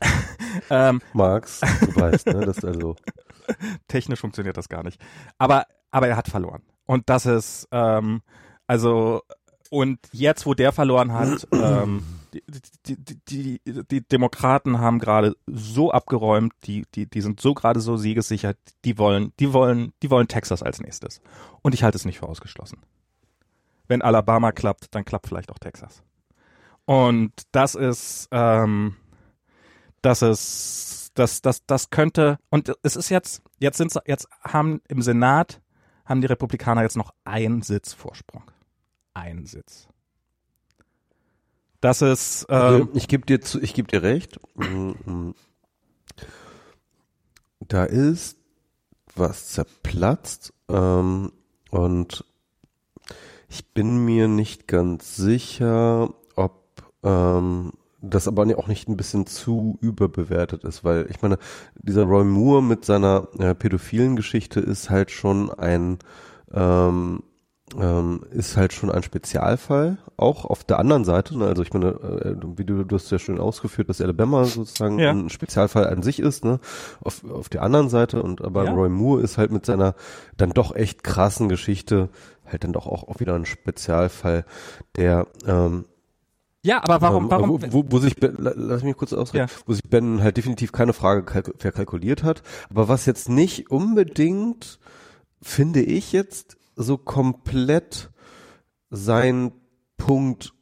ähm, 0.70 1.00
Max, 1.12 1.60
du 1.60 2.00
weißt, 2.00 2.26
ne, 2.26 2.40
das 2.44 2.64
also 2.64 2.96
technisch 3.88 4.20
funktioniert 4.20 4.56
das 4.56 4.68
gar 4.68 4.82
nicht. 4.82 5.00
Aber 5.38 5.66
aber 5.90 6.08
er 6.08 6.16
hat 6.16 6.28
verloren 6.28 6.62
und 6.86 7.08
das 7.08 7.24
ist 7.26 7.66
ähm, 7.72 8.20
also 8.66 9.22
und 9.70 9.98
jetzt, 10.12 10.46
wo 10.46 10.54
der 10.54 10.72
verloren 10.72 11.12
hat, 11.12 11.46
ähm, 11.52 12.04
die, 12.32 12.42
die, 12.86 13.60
die, 13.64 13.84
die, 13.84 14.00
Demokraten 14.02 14.78
haben 14.78 14.98
gerade 14.98 15.36
so 15.46 15.90
abgeräumt, 15.90 16.52
die, 16.64 16.84
die, 16.94 17.06
die 17.06 17.20
sind 17.20 17.40
so 17.40 17.54
gerade 17.54 17.80
so 17.80 17.96
siegessicher, 17.96 18.54
die 18.84 18.98
wollen, 18.98 19.32
die 19.40 19.52
wollen, 19.52 19.92
die 20.02 20.10
wollen 20.10 20.28
Texas 20.28 20.62
als 20.62 20.80
nächstes. 20.80 21.20
Und 21.62 21.74
ich 21.74 21.82
halte 21.82 21.96
es 21.96 22.04
nicht 22.04 22.18
für 22.18 22.28
ausgeschlossen. 22.28 22.78
Wenn 23.86 24.02
Alabama 24.02 24.52
klappt, 24.52 24.94
dann 24.94 25.04
klappt 25.04 25.28
vielleicht 25.28 25.50
auch 25.50 25.58
Texas. 25.58 26.02
Und 26.84 27.32
das 27.52 27.74
ist, 27.74 28.28
ähm, 28.30 28.96
das 30.02 30.22
ist, 30.22 31.12
das, 31.14 31.42
das, 31.42 31.64
das 31.66 31.90
könnte, 31.90 32.38
und 32.50 32.72
es 32.82 32.96
ist 32.96 33.08
jetzt, 33.08 33.42
jetzt 33.58 33.78
sind 33.78 33.92
jetzt 34.06 34.28
haben 34.42 34.80
im 34.88 35.02
Senat, 35.02 35.60
haben 36.04 36.20
die 36.20 36.26
Republikaner 36.26 36.82
jetzt 36.82 36.96
noch 36.96 37.12
einen 37.24 37.62
Sitz 37.62 37.92
Vorsprung 37.92 38.44
einen 39.18 39.46
Sitz. 39.46 39.88
Das 41.80 42.02
ist. 42.02 42.46
Ähm, 42.48 42.88
ich 42.94 43.08
gebe 43.08 43.24
dir 43.26 43.40
zu, 43.40 43.60
ich 43.60 43.74
gebe 43.74 43.88
dir 43.88 44.02
recht. 44.02 44.40
Da 47.60 47.84
ist 47.84 48.36
was 49.14 49.48
zerplatzt 49.48 50.52
ähm, 50.68 51.32
und 51.70 52.24
ich 53.48 53.72
bin 53.72 54.04
mir 54.04 54.28
nicht 54.28 54.68
ganz 54.68 55.16
sicher, 55.16 56.14
ob 56.36 56.82
ähm, 57.02 57.72
das 58.00 58.28
aber 58.28 58.46
auch 58.56 58.68
nicht 58.68 58.88
ein 58.88 58.96
bisschen 58.96 59.26
zu 59.26 59.76
überbewertet 59.80 60.64
ist, 60.64 60.84
weil 60.84 61.06
ich 61.10 61.20
meine, 61.22 61.38
dieser 61.74 62.04
Roy 62.04 62.24
Moore 62.24 62.62
mit 62.62 62.84
seiner 62.84 63.28
äh, 63.38 63.54
pädophilen 63.54 64.16
Geschichte 64.16 64.60
ist 64.60 64.88
halt 64.88 65.10
schon 65.10 65.50
ein 65.50 65.98
ähm, 66.52 67.22
ähm, 67.80 68.20
ist 68.30 68.56
halt 68.56 68.72
schon 68.72 68.90
ein 68.90 69.02
Spezialfall, 69.02 69.98
auch 70.16 70.44
auf 70.44 70.64
der 70.64 70.78
anderen 70.78 71.04
Seite. 71.04 71.36
Ne? 71.36 71.46
Also 71.46 71.62
ich 71.62 71.72
meine, 71.72 71.88
äh, 71.88 72.34
wie 72.56 72.64
du, 72.64 72.84
du 72.84 72.96
hast 72.96 73.10
ja 73.10 73.18
schön 73.18 73.38
ausgeführt, 73.38 73.88
dass 73.88 74.00
Alabama 74.00 74.44
sozusagen 74.44 74.98
ja. 74.98 75.10
ein 75.10 75.28
Spezialfall 75.28 75.86
an 75.86 76.02
sich 76.02 76.18
ist, 76.20 76.44
ne? 76.44 76.60
Auf, 77.02 77.24
auf 77.30 77.48
der 77.48 77.62
anderen 77.62 77.88
Seite 77.88 78.22
und 78.22 78.42
aber 78.42 78.64
ja. 78.64 78.72
Roy 78.72 78.88
Moore 78.88 79.22
ist 79.22 79.38
halt 79.38 79.52
mit 79.52 79.66
seiner 79.66 79.94
dann 80.36 80.50
doch 80.50 80.74
echt 80.74 81.02
krassen 81.02 81.48
Geschichte 81.48 82.08
halt 82.46 82.64
dann 82.64 82.72
doch 82.72 82.86
auch, 82.86 83.08
auch 83.08 83.20
wieder 83.20 83.34
ein 83.34 83.46
Spezialfall, 83.46 84.44
der 84.96 85.26
ähm, 85.46 85.84
ja, 86.62 86.82
aber 86.82 87.00
warum, 87.00 87.24
ähm, 87.24 87.30
warum? 87.30 87.48
Wo, 87.50 87.72
wo, 87.72 87.84
wo 87.88 87.98
sich, 87.98 88.16
lass 88.20 88.82
mich 88.82 88.96
kurz 88.96 89.12
ausreden, 89.12 89.48
ja. 89.48 89.56
wo 89.64 89.72
sich 89.72 89.84
Ben 89.88 90.22
halt 90.22 90.36
definitiv 90.36 90.72
keine 90.72 90.92
Frage 90.92 91.24
verkalkuliert 91.56 92.24
hat, 92.24 92.42
aber 92.68 92.88
was 92.88 93.06
jetzt 93.06 93.28
nicht 93.28 93.70
unbedingt, 93.70 94.78
finde 95.40 95.80
ich 95.80 96.12
jetzt, 96.12 96.57
so 96.78 96.96
komplett 96.96 98.10
sein 98.90 99.52
Punkt 99.96 100.54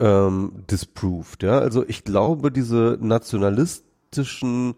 ähm, 0.00 0.64
disproved. 0.70 1.42
Ja, 1.42 1.58
also 1.58 1.84
ich 1.86 2.04
glaube, 2.04 2.50
diese 2.50 2.98
nationalistischen 3.00 4.74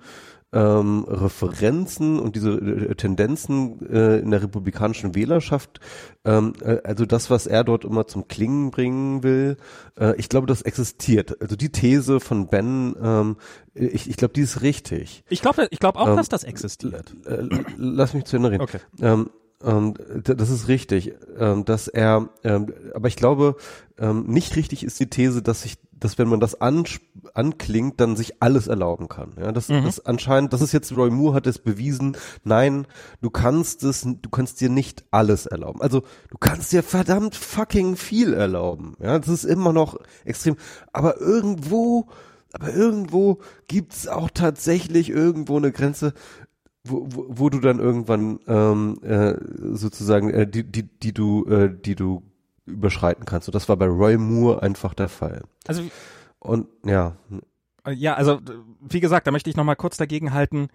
ähm, 0.55 1.07
Referenzen 1.09 2.19
und 2.19 2.37
diese 2.37 2.51
äh, 2.51 2.95
Tendenzen 2.95 3.89
äh, 3.89 4.19
in 4.19 4.31
der 4.31 4.43
republikanischen 4.43 5.15
Wählerschaft, 5.15 5.81
ähm, 6.25 6.53
äh, 6.61 6.79
also 6.85 7.07
das, 7.07 7.31
was 7.31 7.47
er 7.47 7.65
dort 7.65 7.85
immer 7.87 8.07
zum 8.07 8.29
Klingen 8.29 8.71
bringen 8.71 9.23
will, 9.23 9.57
äh, 9.99 10.15
ich 10.17 10.29
glaube, 10.29 10.47
das 10.47 10.61
existiert. 10.61 11.41
Also 11.41 11.57
die 11.57 11.71
These 11.71 12.21
von 12.21 12.49
Ben, 12.49 12.95
ähm, 13.03 13.37
ich, 13.73 14.11
ich 14.11 14.19
glaube, 14.19 14.35
die 14.35 14.43
ist 14.43 14.61
richtig. 14.61 15.25
Ich 15.31 15.41
glaube, 15.41 15.69
ich 15.71 15.79
glaube 15.79 15.99
auch, 15.99 16.09
ähm, 16.09 16.17
dass 16.17 16.29
das 16.29 16.45
existiert. 16.45 17.15
Lass 17.79 18.13
mich 18.13 18.25
zu 18.25 18.37
Ende 18.37 18.51
reden. 18.51 18.63
Okay. 18.63 18.81
Ähm, 19.65 19.95
das 20.25 20.51
ist 20.51 20.69
richtig, 20.69 21.15
ähm, 21.39 21.65
dass 21.65 21.89
er, 21.89 22.29
ähm, 22.45 22.73
aber 22.95 23.09
ich 23.09 23.17
glaube, 23.17 23.57
ähm, 23.99 24.25
nicht 24.27 24.57
richtig 24.57 24.85
ist 24.85 24.99
die 25.01 25.09
These, 25.11 25.43
dass 25.43 25.63
sich, 25.63 25.77
dass 25.93 26.19
wenn 26.19 26.29
man 26.29 26.41
das 26.41 26.61
an, 26.61 26.85
anklingt, 27.35 28.01
dann 28.01 28.17
sich 28.17 28.43
alles 28.43 28.67
erlauben 28.67 29.09
kann. 29.09 29.35
Ja, 29.39 29.53
das, 29.53 29.69
Mhm. 29.69 29.85
das 29.85 30.05
anscheinend, 30.05 30.53
das 30.53 30.61
ist 30.63 30.73
jetzt 30.73 30.97
Roy 30.97 31.11
Moore 31.11 31.35
hat 31.37 31.47
es 31.47 31.59
bewiesen. 31.59 32.17
Nein, 32.43 32.87
du 33.21 33.31
kannst 33.31 33.85
es, 33.85 34.03
du 34.03 34.29
kannst 34.31 34.61
dir 34.61 34.69
nicht 34.69 35.05
alles 35.13 35.47
erlauben. 35.47 35.81
Also 35.81 36.01
du 36.31 36.39
kannst 36.39 36.73
dir 36.73 36.83
verdammt 36.83 37.37
fucking 37.37 37.97
viel 37.97 38.35
erlauben. 38.35 38.97
Ja, 39.01 39.19
das 39.19 39.29
ist 39.29 39.45
immer 39.45 39.73
noch 39.73 39.97
extrem. 40.25 40.57
Aber 40.93 41.21
irgendwo, 41.21 42.09
aber 42.53 42.75
irgendwo 42.75 43.39
gibt's 43.69 44.09
auch 44.09 44.29
tatsächlich 44.31 45.09
irgendwo 45.09 45.57
eine 45.57 45.73
Grenze, 45.73 46.13
wo, 46.85 47.07
wo, 47.11 47.27
wo 47.29 47.49
du 47.51 47.61
dann 47.61 47.79
irgendwann 47.79 48.41
ähm, 48.47 48.99
äh, 49.03 49.35
sozusagen 49.77 50.31
äh, 50.31 50.47
die, 50.47 50.65
die, 50.65 50.83
die 50.83 51.13
du, 51.13 51.47
äh, 51.47 51.71
die 51.73 51.95
du 51.95 52.23
überschreiten 52.67 53.25
kannst. 53.25 53.49
Und 53.49 53.55
das 53.55 53.69
war 53.69 53.77
bei 53.77 53.87
Roy 53.87 54.17
Moore 54.17 54.63
einfach 54.63 54.95
der 54.95 55.09
Fall. 55.09 55.43
Also 55.67 55.83
Und 56.39 56.67
ja, 56.85 57.17
Ja, 57.89 58.15
also 58.15 58.41
wie 58.81 59.01
gesagt, 59.01 59.27
da 59.27 59.31
möchte 59.31 59.51
ich 59.51 59.57
noch 59.57 59.65
mal 59.65 59.75
kurz 59.77 59.97
dagegen 59.97 60.33
halten. 60.33 60.69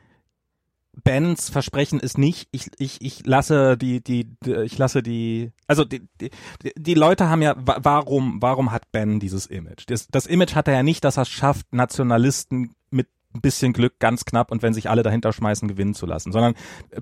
Bens 1.04 1.50
Versprechen 1.50 2.00
ist 2.00 2.18
nicht, 2.18 2.48
ich, 2.52 2.72
ich, 2.80 3.02
ich 3.02 3.24
lasse 3.26 3.78
die, 3.78 4.02
die, 4.04 4.28
ich 4.64 4.78
lasse 4.80 5.04
die, 5.04 5.52
also 5.68 5.86
die, 5.86 6.02
die, 6.20 6.32
die 6.76 6.94
Leute 6.96 7.30
haben 7.30 7.44
ja, 7.44 7.56
wa- 7.56 7.78
warum, 7.84 8.42
warum 8.42 8.72
hat 8.72 8.92
Ben 8.92 9.20
dieses 9.20 9.46
Image? 9.46 9.84
Das, 9.88 10.08
das 10.08 10.26
Image 10.26 10.56
hat 10.56 10.68
er 10.68 10.74
ja 10.74 10.84
nicht, 10.84 11.04
dass 11.04 11.18
er 11.18 11.22
es 11.24 11.30
schafft, 11.30 11.72
Nationalisten 11.72 12.72
ein 13.38 13.42
bisschen 13.42 13.74
Glück 13.74 14.00
ganz 14.00 14.26
knapp 14.26 14.52
und 14.52 14.62
wenn 14.62 14.74
sich 14.74 14.90
alle 14.90 15.04
dahinter 15.04 15.32
schmeißen, 15.32 15.68
gewinnen 15.68 15.94
zu 15.94 16.06
lassen, 16.06 16.32
sondern 16.32 16.56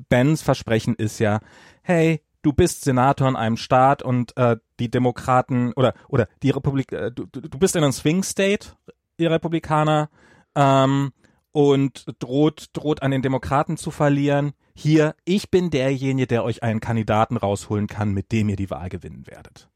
Bens 0.10 0.42
Versprechen 0.42 0.96
ist 0.96 1.20
ja, 1.20 1.40
hey, 1.82 2.22
du 2.42 2.54
bist 2.54 2.84
Senator 2.84 3.28
in 3.28 3.36
einem 3.36 3.58
Staat 3.58 4.04
und 4.04 4.36
äh, 4.38 4.58
die 4.80 4.92
Demokraten 4.92 5.74
oder 5.74 5.94
oder 6.08 6.28
die 6.44 6.52
Republik, 6.52 6.92
äh, 6.92 7.12
du, 7.12 7.26
du 7.26 7.42
du 7.42 7.58
bist 7.58 7.76
in 7.76 7.84
einem 7.84 7.94
Swing 7.94 8.24
State, 8.24 8.70
ihr 9.18 9.32
Republikaner, 9.32 10.10
ähm, 10.56 11.12
und 11.52 12.06
droht, 12.20 12.68
droht 12.74 13.02
an 13.02 13.12
den 13.12 13.22
Demokraten 13.22 13.78
zu 13.78 13.90
verlieren. 13.90 14.52
Hier, 14.74 15.16
ich 15.24 15.50
bin 15.52 15.70
derjenige, 15.70 16.28
der 16.28 16.44
euch 16.44 16.64
einen 16.64 16.82
Kandidaten 16.82 17.38
rausholen 17.38 17.88
kann, 17.88 18.14
mit 18.14 18.34
dem 18.34 18.50
ihr 18.50 18.58
die 18.58 18.70
Wahl 18.70 18.90
gewinnen 18.90 19.26
werdet. 19.26 19.70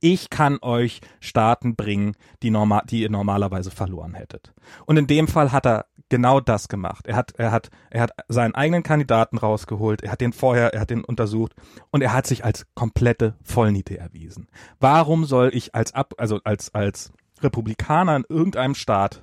Ich 0.00 0.30
kann 0.30 0.58
euch 0.62 1.00
Staaten 1.20 1.76
bringen, 1.76 2.16
die, 2.42 2.50
normal, 2.50 2.82
die 2.88 3.02
ihr 3.02 3.10
normalerweise 3.10 3.70
verloren 3.70 4.14
hättet. 4.14 4.52
Und 4.86 4.96
in 4.96 5.06
dem 5.06 5.28
Fall 5.28 5.52
hat 5.52 5.66
er 5.66 5.86
genau 6.08 6.40
das 6.40 6.68
gemacht. 6.68 7.06
Er 7.06 7.16
hat, 7.16 7.32
er 7.38 7.50
hat, 7.50 7.70
er 7.90 8.02
hat 8.02 8.12
seinen 8.28 8.54
eigenen 8.54 8.82
Kandidaten 8.82 9.38
rausgeholt. 9.38 10.02
Er 10.02 10.12
hat 10.12 10.20
den 10.20 10.32
vorher, 10.32 10.74
er 10.74 10.80
hat 10.80 10.90
den 10.90 11.04
untersucht 11.04 11.54
und 11.90 12.02
er 12.02 12.12
hat 12.12 12.26
sich 12.26 12.44
als 12.44 12.66
komplette 12.74 13.36
Vollniete 13.42 13.98
erwiesen. 13.98 14.48
Warum 14.80 15.24
soll 15.24 15.50
ich 15.52 15.74
als 15.74 15.94
ab, 15.94 16.14
also 16.18 16.40
als, 16.44 16.74
als 16.74 17.12
Republikaner 17.42 18.16
in 18.16 18.24
irgendeinem 18.28 18.74
Staat 18.74 19.22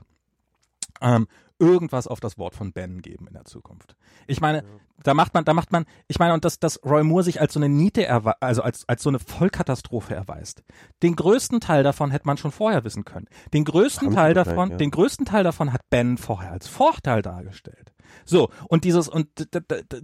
ähm, 1.02 1.28
irgendwas 1.62 2.08
auf 2.08 2.20
das 2.20 2.38
Wort 2.38 2.56
von 2.56 2.74
Ben 2.74 3.02
geben 3.02 3.28
in 3.28 3.34
der 3.34 3.46
Zukunft. 3.46 3.96
Ich 4.26 4.42
meine, 4.42 4.64
da 5.04 5.14
macht 5.14 5.34
man, 5.34 5.46
da 5.46 5.54
macht 5.54 5.72
man, 5.72 5.86
ich 6.08 6.18
meine, 6.18 6.34
und 6.34 6.44
dass, 6.44 6.60
dass 6.60 6.84
Roy 6.84 7.04
Moore 7.04 7.24
sich 7.24 7.40
als 7.40 7.54
so 7.54 7.60
eine 7.60 7.70
Niete, 7.70 8.10
also 8.42 8.64
als, 8.64 8.88
als 8.90 9.04
so 9.04 9.10
eine 9.10 9.20
Vollkatastrophe 9.20 10.16
erweist. 10.16 10.64
Den 11.04 11.16
größten 11.16 11.60
Teil 11.60 11.84
davon 11.84 12.12
hätte 12.12 12.26
man 12.26 12.38
schon 12.38 12.52
vorher 12.52 12.84
wissen 12.84 13.06
können. 13.06 13.28
Den 13.54 13.64
größten 13.64 14.08
Haben 14.08 14.16
Teil 14.16 14.34
davon, 14.34 14.72
ja. 14.72 14.78
den 14.78 14.92
größten 14.92 15.26
Teil 15.26 15.44
davon 15.44 15.72
hat 15.72 15.90
Ben 15.90 16.18
vorher 16.18 16.52
als 16.52 16.68
Vorteil 16.68 17.22
dargestellt. 17.22 17.94
So, 18.26 18.50
und 18.68 18.84
dieses, 18.84 19.08
und 19.08 19.28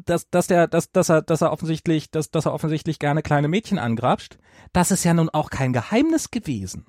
dass, 0.06 0.30
dass 0.30 0.48
der, 0.48 0.68
dass, 0.68 0.92
dass 0.92 1.10
er, 1.10 1.22
dass 1.24 1.42
er 1.42 1.52
offensichtlich, 1.52 2.12
dass, 2.12 2.32
dass 2.32 2.46
er 2.46 2.54
offensichtlich 2.54 3.00
gerne 3.00 3.22
kleine 3.22 3.48
Mädchen 3.48 3.80
angrapscht, 3.80 4.38
das 4.74 4.92
ist 4.92 5.04
ja 5.04 5.14
nun 5.14 5.30
auch 5.30 5.50
kein 5.50 5.74
Geheimnis 5.74 6.32
gewesen. 6.32 6.86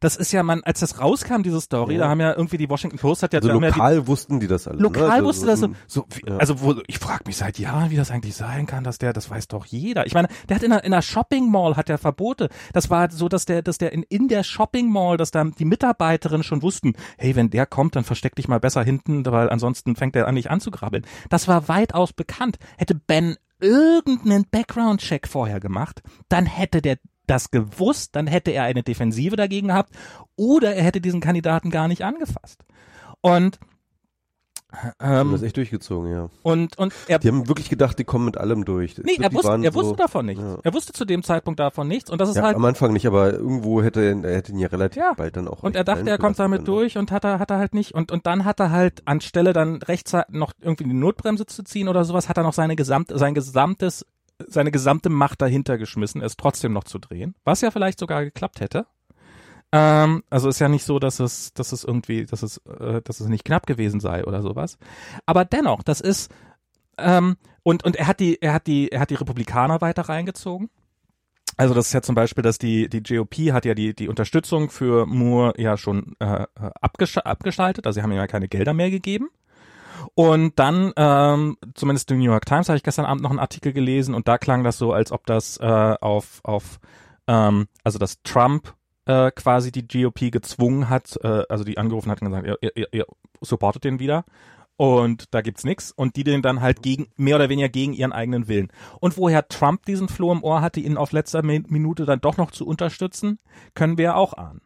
Das 0.00 0.16
ist 0.16 0.32
ja, 0.32 0.42
man, 0.42 0.62
als 0.64 0.80
das 0.80 1.00
rauskam, 1.00 1.42
diese 1.42 1.60
Story, 1.60 1.94
Ja. 1.94 2.00
da 2.00 2.08
haben 2.08 2.20
ja 2.20 2.34
irgendwie 2.34 2.56
die 2.56 2.68
Washington 2.68 2.98
Post 2.98 3.22
hat 3.22 3.32
ja, 3.32 3.38
also 3.38 3.48
da 3.48 3.54
haben 3.54 3.62
ja 3.62 3.70
die, 3.70 3.78
lokal 3.78 4.06
wussten 4.06 4.40
die 4.40 4.46
das 4.46 4.68
alle. 4.68 4.78
Lokal 4.78 5.08
ne? 5.08 5.12
also, 5.12 5.26
wusste 5.26 5.46
das 5.46 5.60
so, 5.60 5.68
so 5.86 6.06
wie, 6.14 6.30
also 6.30 6.60
wo, 6.60 6.74
ich 6.86 6.98
frage 6.98 7.24
mich 7.26 7.36
seit 7.36 7.58
Jahren, 7.58 7.90
wie 7.90 7.96
das 7.96 8.10
eigentlich 8.10 8.34
sein 8.36 8.66
kann, 8.66 8.84
dass 8.84 8.98
der, 8.98 9.12
das 9.12 9.30
weiß 9.30 9.48
doch 9.48 9.66
jeder. 9.66 10.06
Ich 10.06 10.14
meine, 10.14 10.28
der 10.48 10.56
hat 10.56 10.62
in 10.62 10.72
einer, 10.72 10.84
in 10.84 10.92
einer 10.92 11.02
Shopping 11.02 11.50
Mall 11.50 11.76
hat 11.76 11.88
der 11.88 11.98
Verbote. 11.98 12.48
Das 12.72 12.90
war 12.90 13.10
so, 13.10 13.28
dass 13.28 13.44
der, 13.44 13.62
dass 13.62 13.78
der 13.78 13.92
in, 13.92 14.02
in 14.04 14.28
der 14.28 14.42
Shopping 14.42 14.90
Mall, 14.90 15.16
dass 15.16 15.30
da 15.30 15.44
die 15.44 15.64
Mitarbeiterinnen 15.64 16.42
schon 16.42 16.62
wussten, 16.62 16.94
hey, 17.16 17.36
wenn 17.36 17.50
der 17.50 17.66
kommt, 17.66 17.96
dann 17.96 18.04
versteck 18.04 18.36
dich 18.36 18.48
mal 18.48 18.60
besser 18.60 18.82
hinten, 18.82 19.24
weil 19.26 19.50
ansonsten 19.50 19.96
fängt 19.96 20.16
er 20.16 20.28
an, 20.28 20.34
nicht 20.34 20.50
anzugrabbeln. 20.50 21.04
Das 21.28 21.48
war 21.48 21.68
weitaus 21.68 22.12
bekannt. 22.12 22.58
Hätte 22.76 22.94
Ben 22.94 23.36
irgendeinen 23.60 24.44
Background-Check 24.50 25.26
vorher 25.26 25.60
gemacht, 25.60 26.02
dann 26.28 26.46
hätte 26.46 26.80
der 26.80 26.98
das 27.30 27.50
gewusst, 27.50 28.16
dann 28.16 28.26
hätte 28.26 28.50
er 28.50 28.64
eine 28.64 28.82
Defensive 28.82 29.36
dagegen 29.36 29.68
gehabt 29.68 29.92
oder 30.36 30.74
er 30.74 30.82
hätte 30.82 31.00
diesen 31.00 31.20
Kandidaten 31.20 31.70
gar 31.70 31.88
nicht 31.88 32.04
angefasst. 32.04 32.64
Und 33.20 33.58
Die 34.70 35.04
haben 35.04 35.28
ähm, 35.28 35.32
das 35.32 35.40
echt 35.42 35.56
durchgezogen, 35.56 36.12
ja. 36.12 36.28
und, 36.42 36.76
und 36.76 36.92
er, 37.06 37.18
Die 37.18 37.28
haben 37.28 37.48
wirklich 37.48 37.70
gedacht, 37.70 37.98
die 37.98 38.04
kommen 38.04 38.26
mit 38.26 38.36
allem 38.36 38.66
durch. 38.66 38.98
nee, 38.98 39.16
Die 39.16 39.22
er 39.22 39.32
wusste, 39.32 39.48
er 39.62 39.74
wusste 39.74 39.88
so, 39.90 39.96
davon 39.96 40.26
nichts. 40.26 40.42
ja. 40.42 40.58
Er 40.62 40.74
wusste 40.74 40.92
zu 40.92 41.06
dem 41.06 41.22
Zeitpunkt 41.22 41.58
davon 41.58 41.88
nichts 41.88 42.10
und 42.10 42.20
das 42.20 42.28
ist 42.28 42.36
Ja, 42.36 42.42
halt, 42.42 42.54
am 42.56 42.64
Anfang 42.66 42.92
nicht, 42.92 43.06
aber 43.06 43.32
irgendwo 43.32 43.82
hätte 43.82 44.02
er, 44.02 44.30
hätte 44.34 44.52
ihn 44.52 44.58
ja 44.58 44.68
relativ 44.68 45.00
Ja. 45.02 45.14
bald 45.16 45.36
dann 45.36 45.48
auch. 45.48 45.62
und 45.62 45.74
er 45.74 45.84
dachte, 45.84 46.10
er 46.10 46.18
kommt 46.18 46.38
damit 46.38 46.68
durch 46.68 46.98
und 46.98 47.10
hat 47.10 47.24
er, 47.24 47.38
hat 47.38 47.50
er 47.50 47.56
halt 47.58 47.72
nicht. 47.74 47.94
Und, 47.94 48.12
und 48.12 48.26
dann 48.26 48.44
hat 48.44 48.60
er 48.60 48.70
halt, 48.70 49.00
anstelle 49.06 49.54
dann 49.54 49.76
rechtzeitig 49.76 50.34
noch 50.34 50.52
irgendwie 50.60 50.84
die 50.84 50.92
Notbremse 50.92 51.46
zu 51.46 51.62
ziehen 51.64 51.88
oder 51.88 52.04
sowas, 52.04 52.28
hat 52.28 52.36
er 52.36 52.42
noch 52.42 52.52
seine 52.52 52.76
gesamte, 52.76 53.16
sein 53.18 53.32
gesamtes, 53.32 54.04
seine 54.46 54.70
gesamte 54.70 55.08
Macht 55.08 55.42
dahinter 55.42 55.78
geschmissen, 55.78 56.22
es 56.22 56.36
trotzdem 56.36 56.72
noch 56.72 56.84
zu 56.84 56.98
drehen. 56.98 57.34
Was 57.44 57.60
ja 57.60 57.70
vielleicht 57.70 57.98
sogar 57.98 58.24
geklappt 58.24 58.60
hätte. 58.60 58.86
Ähm, 59.72 60.22
also 60.30 60.48
ist 60.48 60.60
ja 60.60 60.68
nicht 60.68 60.84
so, 60.84 60.98
dass 60.98 61.20
es, 61.20 61.52
dass 61.52 61.72
es 61.72 61.84
irgendwie, 61.84 62.24
dass 62.24 62.42
es, 62.42 62.58
äh, 62.66 63.02
dass 63.02 63.20
es 63.20 63.28
nicht 63.28 63.44
knapp 63.44 63.66
gewesen 63.66 64.00
sei 64.00 64.24
oder 64.24 64.42
sowas. 64.42 64.78
Aber 65.26 65.44
dennoch, 65.44 65.82
das 65.82 66.00
ist, 66.00 66.32
ähm, 66.96 67.36
und, 67.62 67.84
und 67.84 67.96
er 67.96 68.06
hat 68.06 68.20
die, 68.20 68.40
er 68.40 68.54
hat 68.54 68.66
die, 68.66 68.90
er 68.90 69.00
hat 69.00 69.10
die 69.10 69.16
Republikaner 69.16 69.80
weiter 69.80 70.02
reingezogen. 70.02 70.70
Also 71.56 71.74
das 71.74 71.88
ist 71.88 71.92
ja 71.92 72.02
zum 72.02 72.14
Beispiel, 72.14 72.42
dass 72.42 72.58
die, 72.58 72.88
die 72.88 73.02
GOP 73.02 73.52
hat 73.52 73.64
ja 73.64 73.74
die, 73.74 73.92
die 73.94 74.08
Unterstützung 74.08 74.70
für 74.70 75.06
Moore 75.06 75.54
ja 75.60 75.76
schon 75.76 76.14
äh, 76.20 76.46
abgesch 76.54 77.18
abgeschaltet, 77.18 77.86
also 77.86 77.98
sie 77.98 78.02
haben 78.02 78.12
ihm 78.12 78.18
ja 78.18 78.28
keine 78.28 78.48
Gelder 78.48 78.74
mehr 78.74 78.90
gegeben. 78.90 79.28
Und 80.14 80.58
dann, 80.58 80.92
ähm, 80.96 81.56
zumindest 81.74 82.10
im 82.10 82.18
New 82.18 82.24
York 82.24 82.46
Times, 82.46 82.68
habe 82.68 82.76
ich 82.76 82.82
gestern 82.82 83.04
Abend 83.04 83.22
noch 83.22 83.30
einen 83.30 83.38
Artikel 83.38 83.72
gelesen 83.72 84.14
und 84.14 84.28
da 84.28 84.38
klang 84.38 84.64
das 84.64 84.78
so, 84.78 84.92
als 84.92 85.12
ob 85.12 85.26
das 85.26 85.58
äh, 85.58 85.94
auf, 86.00 86.40
auf 86.44 86.78
ähm, 87.26 87.68
also 87.84 87.98
dass 87.98 88.22
Trump 88.22 88.74
äh, 89.06 89.30
quasi 89.30 89.72
die 89.72 89.86
GOP 89.86 90.30
gezwungen 90.30 90.88
hat, 90.88 91.18
äh, 91.22 91.42
also 91.48 91.64
die 91.64 91.78
angerufen 91.78 92.10
hat 92.10 92.22
und 92.22 92.28
gesagt, 92.28 92.46
ihr, 92.46 92.76
ihr, 92.76 92.88
ihr 92.92 93.06
supportet 93.40 93.84
den 93.84 93.98
wieder. 93.98 94.24
Und 94.76 95.34
da 95.34 95.40
gibt's 95.40 95.64
nix. 95.64 95.90
Und 95.90 96.14
die 96.14 96.22
den 96.22 96.40
dann 96.40 96.60
halt 96.60 96.82
gegen, 96.82 97.08
mehr 97.16 97.34
oder 97.34 97.48
weniger 97.48 97.68
gegen 97.68 97.94
ihren 97.94 98.12
eigenen 98.12 98.46
Willen. 98.46 98.68
Und 99.00 99.16
woher 99.16 99.48
Trump 99.48 99.84
diesen 99.86 100.08
Floh 100.08 100.30
im 100.30 100.44
Ohr 100.44 100.60
hatte, 100.60 100.78
ihn 100.78 100.96
auf 100.96 101.10
letzter 101.10 101.40
Mi- 101.40 101.64
Minute 101.66 102.04
dann 102.04 102.20
doch 102.20 102.36
noch 102.36 102.52
zu 102.52 102.64
unterstützen, 102.64 103.40
können 103.74 103.98
wir 103.98 104.04
ja 104.04 104.14
auch 104.14 104.34
ahnen. 104.34 104.60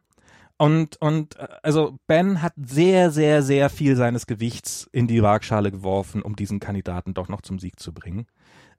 Und, 0.63 0.97
und 0.99 1.35
äh, 1.41 1.49
also 1.65 1.99
Ben 2.07 2.41
hat 2.41 2.53
sehr, 2.57 3.11
sehr, 3.11 3.43
sehr 3.43 3.69
viel 3.69 3.97
seines 3.97 4.29
Gewichts 4.29 4.89
in 4.93 5.09
die 5.09 5.21
Waagschale 5.21 5.73
geworfen, 5.73 6.23
um 6.23 6.37
diesen 6.37 6.61
Kandidaten 6.61 7.15
doch 7.15 7.27
noch 7.27 7.43
zum 7.43 7.59
Sieg 7.59 7.81
zu 7.81 7.93
bringen. 7.93 8.29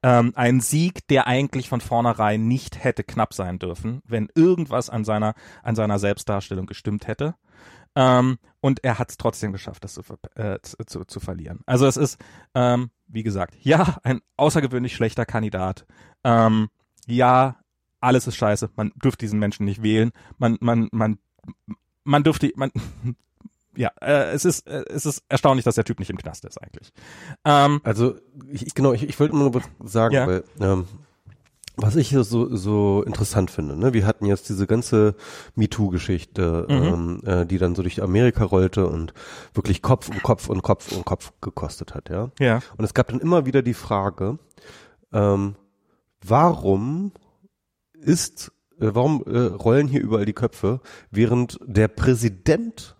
Ähm, 0.02 0.32
ein 0.38 0.62
Sieg, 0.62 1.06
der 1.10 1.28
eigentlich 1.28 1.67
von 1.67 1.82
vornherein 1.82 2.48
nicht 2.48 2.86
hätte 2.86 3.04
knapp 3.04 3.34
sein 3.34 3.60
dürfen, 3.60 4.02
wenn 4.06 4.30
irgendwas 4.34 4.89
an 4.89 5.04
seiner, 5.04 5.34
an 5.62 5.76
seiner 5.76 6.00
Selbstdarstellung 6.00 6.67
gestimmt 6.67 7.08
hätte. 7.08 7.36
Ähm, 7.98 8.38
und 8.62 8.82
er 8.86 8.98
hat 8.98 9.10
es 9.10 9.17
trotzdem 9.17 9.52
geschafft, 9.52 9.84
das 9.84 9.96
zu, 9.96 10.04
äh, 10.36 10.60
zu, 10.62 11.04
zu 11.04 11.19
verlieren. 11.19 11.60
Also 11.65 11.86
es 11.86 11.98
ist, 11.98 12.17
ähm, 12.56 12.91
wie 13.08 13.24
gesagt, 13.24 13.58
ja, 13.60 13.98
ein 14.04 14.22
außergewöhnlich 14.38 14.96
schlechter 14.96 15.26
Kandidat. 15.26 15.86
Ähm, 16.24 16.69
ja, 17.08 17.58
alles 18.00 18.26
ist 18.26 18.38
scheiße. 18.38 18.69
Man 18.78 18.93
dürfte 18.96 19.26
diesen 19.26 19.39
Menschen 19.39 19.65
nicht 19.65 19.84
wählen. 19.84 20.13
Man, 20.38 20.58
man, 20.62 20.88
man, 20.93 21.17
man 22.03 22.23
dürfte, 22.23 22.51
man, 22.56 22.71
ja, 23.75 23.91
äh, 24.01 24.32
es 24.32 24.45
ist, 24.45 24.67
äh, 24.67 24.84
es 24.89 25.06
ist 25.06 25.23
erstaunlich, 25.29 25.65
dass 25.65 25.75
der 25.75 25.84
Typ 25.86 25.99
nicht 25.99 26.10
im 26.10 26.17
Knast 26.17 26.45
ist 26.45 26.62
eigentlich. 26.62 26.91
Ähm, 27.45 27.82
Also 27.84 28.15
ich, 28.51 28.73
genau, 28.75 28.93
ich, 28.93 29.03
ich 29.08 29.19
wollte 29.19 29.36
nur 29.36 29.51
sagen, 29.84 30.13
Ja. 30.15 30.27
weil 30.27 30.43
ähm, 30.60 30.86
was 31.75 31.95
ich 31.95 32.08
hier 32.08 32.23
so 32.23 32.56
so 32.56 33.01
interessant 33.01 33.49
finde, 33.49 33.75
ne, 33.75 33.93
wir 33.93 34.06
hatten 34.06 34.27
jetzt 34.27 34.47
diese 34.47 34.67
ganze 34.67 35.15
MeToo-Geschichte, 35.56 36.67
Mhm. 36.69 36.75
ähm, 36.75 37.21
äh, 37.25 37.45
die 37.47 37.58
dann 37.58 37.73
so 37.73 37.82
durch 37.82 37.99
Amerika 38.03 38.43
rollte 38.43 38.86
und 38.88 39.15
wirklich 39.56 39.82
Kopf 39.82 40.08
um 40.10 40.21
Kopf 40.21 40.49
und 40.49 40.62
Kopf 40.62 40.91
und 40.91 41.03
Kopf 41.03 41.32
gekostet 41.41 41.95
hat, 41.95 42.10
ja. 42.10 42.29
ja. 42.39 42.60
Und 42.77 42.86
es 42.86 42.93
gab 42.93 43.08
dann 43.08 43.19
immer 43.19 43.47
wieder 43.47 43.63
die 43.63 43.73
Frage, 43.73 44.38
ähm, 45.12 45.56
warum 46.21 47.12
ist, 47.93 48.51
warum 48.93 49.24
äh, 49.26 49.39
rollen 49.39 49.88
hier 49.88 50.02
überall 50.02 50.26
die 50.26 50.34
Köpfe, 50.34 50.82
während 51.12 51.60
der 51.65 51.88
Präsident 51.88 52.96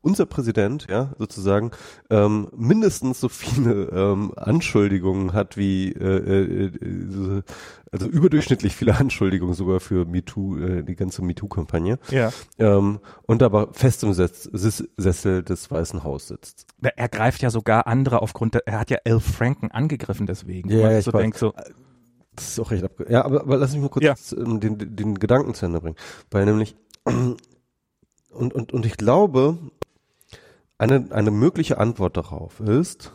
unser 0.00 0.26
Präsident, 0.26 0.86
ja, 0.88 1.12
sozusagen, 1.18 1.72
ähm, 2.08 2.48
mindestens 2.56 3.20
so 3.20 3.28
viele 3.28 3.90
ähm, 3.92 4.32
Anschuldigungen 4.36 5.32
hat 5.32 5.56
wie, 5.56 5.92
äh, 5.92 6.66
äh, 6.66 7.42
also 7.90 8.06
überdurchschnittlich 8.06 8.76
viele 8.76 8.96
Anschuldigungen 8.96 9.54
sogar 9.54 9.80
für 9.80 10.04
MeToo, 10.04 10.58
äh, 10.58 10.82
die 10.84 10.94
ganze 10.94 11.22
MeToo-Kampagne. 11.22 11.98
Ja. 12.10 12.32
Ähm, 12.58 13.00
und 13.26 13.42
aber 13.42 13.72
fest 13.72 14.04
im 14.04 14.12
Sess 14.14 14.48
Sessel 14.96 15.42
des 15.42 15.70
Weißen 15.70 16.04
Hauses 16.04 16.28
sitzt. 16.28 16.66
Er 16.80 17.08
greift 17.08 17.42
ja 17.42 17.50
sogar 17.50 17.86
andere 17.86 18.22
aufgrund 18.22 18.54
der, 18.54 18.66
er 18.66 18.80
hat 18.80 18.90
ja 18.90 18.98
Al 19.04 19.20
Franken 19.20 19.70
angegriffen 19.70 20.26
deswegen. 20.26 20.70
Ja, 20.70 20.90
ja, 20.90 20.98
ich 20.98 21.04
so 21.04 21.12
weiß. 21.12 21.20
denkt 21.20 21.38
so, 21.38 21.52
Das 22.38 22.48
ist 22.50 22.60
auch 22.60 22.70
recht 22.70 22.84
abge 22.84 23.06
Ja, 23.10 23.24
aber, 23.24 23.42
aber 23.42 23.56
lass 23.58 23.72
mich 23.72 23.82
mal 23.82 23.88
kurz 23.88 24.04
Ja. 24.04 24.14
ähm, 24.36 24.60
den, 24.60 24.96
den 24.96 25.14
Gedanken 25.18 25.54
zu 25.54 25.66
Ende 25.66 25.80
bringen. 25.80 25.96
Weil 26.30 26.44
nämlich, 26.44 26.76
und, 27.04 27.38
und, 28.30 28.72
und 28.72 28.86
ich 28.86 28.96
glaube, 28.96 29.58
eine, 30.78 31.08
eine 31.10 31.30
mögliche 31.30 31.78
Antwort 31.78 32.16
darauf 32.16 32.60
ist, 32.60 33.12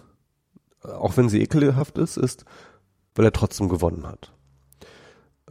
auch 0.81 1.15
wenn 1.17 1.29
sie 1.29 1.41
ekelhaft 1.41 1.97
ist, 1.97 2.17
ist, 2.17 2.45
weil 3.15 3.25
er 3.25 3.31
trotzdem 3.31 3.69
gewonnen 3.69 4.05
hat. 4.05 4.33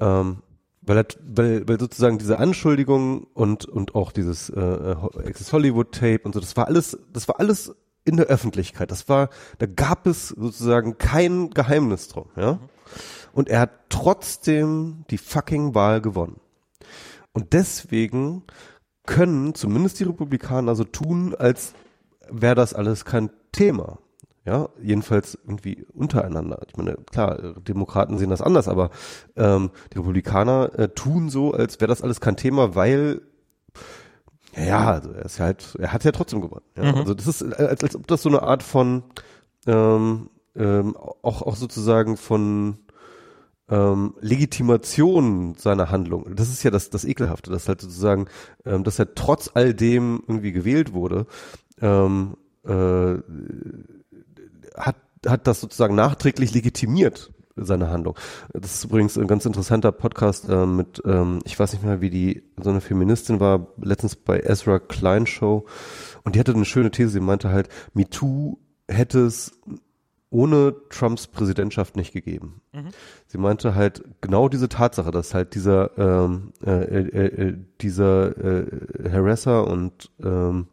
Ähm, 0.01 0.43
weil, 0.83 0.99
er, 0.99 1.07
weil, 1.25 1.69
weil 1.69 1.81
sozusagen 1.81 2.19
diese 2.19 2.39
Anschuldigungen 2.39 3.25
und, 3.35 3.65
und 3.65 3.95
auch 3.95 4.13
dieses 4.13 4.51
äh, 4.51 4.61
äh, 4.61 4.97
Access 5.27 5.53
Hollywood 5.53 5.93
Tape 5.93 6.21
und 6.25 6.35
so, 6.35 6.41
das 6.41 6.57
war 6.57 6.67
alles, 6.67 6.99
das 7.13 7.29
war 7.29 7.39
alles 7.41 7.75
in 8.05 8.17
der 8.17 8.27
Öffentlichkeit. 8.27 8.91
Das 8.91 9.09
war, 9.09 9.31
da 9.59 9.67
gab 9.67 10.07
es 10.07 10.29
sozusagen 10.29 10.99
kein 10.99 11.51
Geheimnis 11.51 12.09
drum, 12.09 12.27
ja. 12.37 12.59
Und 13.33 13.49
er 13.49 13.61
hat 13.61 13.71
trotzdem 13.88 15.05
die 15.11 15.18
fucking 15.18 15.75
Wahl 15.75 16.01
gewonnen. 16.01 16.40
Und 17.33 17.53
deswegen 17.53 18.45
können 19.07 19.55
zumindest 19.55 20.01
die 20.01 20.05
Republikaner 20.05 20.75
so 20.75 20.85
tun, 20.85 21.35
als 21.35 21.75
wäre 22.31 22.55
das 22.55 22.75
alles 22.75 23.05
kein 23.05 23.31
Thema. 23.53 23.99
Ja, 24.45 24.71
jedenfalls 24.83 25.38
irgendwie 25.45 25.87
untereinander. 25.95 26.61
Ich 26.66 26.77
meine, 26.77 26.97
klar, 27.11 27.55
Demokraten 27.61 28.18
sehen 28.18 28.31
das 28.31 28.42
anders, 28.42 28.66
aber 28.66 28.90
ähm, 29.37 29.71
die 29.92 29.99
Republikaner 29.99 30.77
äh, 30.77 30.88
tun 30.88 31.31
so, 31.31 31.53
als 31.53 31.81
wäre 31.81 31.88
das 31.88 32.03
alles 32.03 32.21
kein 32.21 32.37
Thema, 32.37 32.75
weil 32.75 33.23
ja, 34.57 34.64
ja, 34.64 34.90
also 34.90 35.12
er 35.12 35.25
ist 35.25 35.40
halt, 35.40 35.77
er 35.79 35.92
hat 35.92 36.03
ja 36.05 36.11
trotzdem 36.11 36.40
gewonnen. 36.40 36.64
Ja? 36.77 36.90
Mhm. 36.90 36.99
Also 36.99 37.14
das 37.14 37.27
ist, 37.27 37.42
äh, 37.42 37.66
als, 37.66 37.85
als 37.85 37.95
ob 37.95 38.07
das 38.09 38.23
so 38.23 38.29
eine 38.29 38.42
Art 38.42 38.64
von 38.64 39.05
ähm, 39.66 40.29
ähm, 40.57 40.97
auch, 40.97 41.42
auch 41.42 41.57
sozusagen 41.57 42.16
von 42.16 42.79
ähm, 43.73 44.15
Legitimation 44.21 45.55
seiner 45.57 45.91
Handlung. 45.91 46.37
Das 46.37 46.51
ist 46.51 46.63
ja 46.63 46.71
das, 46.71 46.91
das 46.91 47.07
Ekelhafte, 47.07 47.51
dass 47.51 47.69
halt 47.69 47.81
sozusagen, 47.81 48.27
ähm, 48.67 48.85
dass 48.85 48.99
er 48.99 49.15
trotz 49.15 49.51
all 49.55 49.73
dem 49.73 50.23
irgendwie 50.29 50.53
gewählt 50.53 50.93
wurde, 50.93 51.27
ähm, 51.81 52.37
äh, 52.65 53.15
hat, 54.77 54.97
hat 55.27 55.47
das 55.47 55.63
sozusagen 55.63 55.95
nachträglich 55.95 56.53
legitimiert, 56.53 57.33
seine 57.57 57.89
Handlung. 57.89 58.17
Das 58.53 58.75
ist 58.75 58.85
übrigens 58.85 59.17
ein 59.17 59.27
ganz 59.27 59.47
interessanter 59.47 59.91
Podcast 59.93 60.51
äh, 60.51 60.67
mit, 60.67 61.03
ähm, 61.07 61.39
ich 61.45 61.59
weiß 61.59 61.73
nicht 61.73 61.85
mehr, 61.85 62.03
wie 62.03 62.11
die, 62.11 62.43
so 62.63 62.69
eine 62.69 62.83
Feministin 62.83 63.41
war, 63.41 63.69
letztens 63.81 64.17
bei 64.17 64.41
Ezra 64.41 64.81
Klein 64.81 65.27
Show 65.27 65.65
und 66.25 66.35
die 66.35 66.41
hatte 66.41 66.53
eine 66.53 66.67
schöne 66.67 66.91
These, 66.91 67.11
sie 67.11 67.21
meinte 67.21 67.49
halt, 67.49 67.71
MeToo 67.95 68.59
hätte 68.87 69.21
es 69.21 69.59
ohne 70.33 70.75
Trumps 70.88 71.27
Präsidentschaft 71.29 71.95
nicht 71.97 72.12
gegeben. 72.12 72.62
Sie 73.27 73.38
meinte 73.38 73.75
halt 73.75 74.03
genau 74.21 74.49
diese 74.49 74.68
Tatsache, 74.68 75.11
dass 75.11 75.35
halt 75.35 75.55
dieser 75.55 75.97
ähm, 75.99 76.53
äh, 76.64 76.71
äh, 76.71 77.49
äh, 77.51 77.57
dieser 77.81 78.37
äh, 78.37 79.11
Harasser 79.11 79.66
und 79.68 80.11
ähm, 80.23 80.66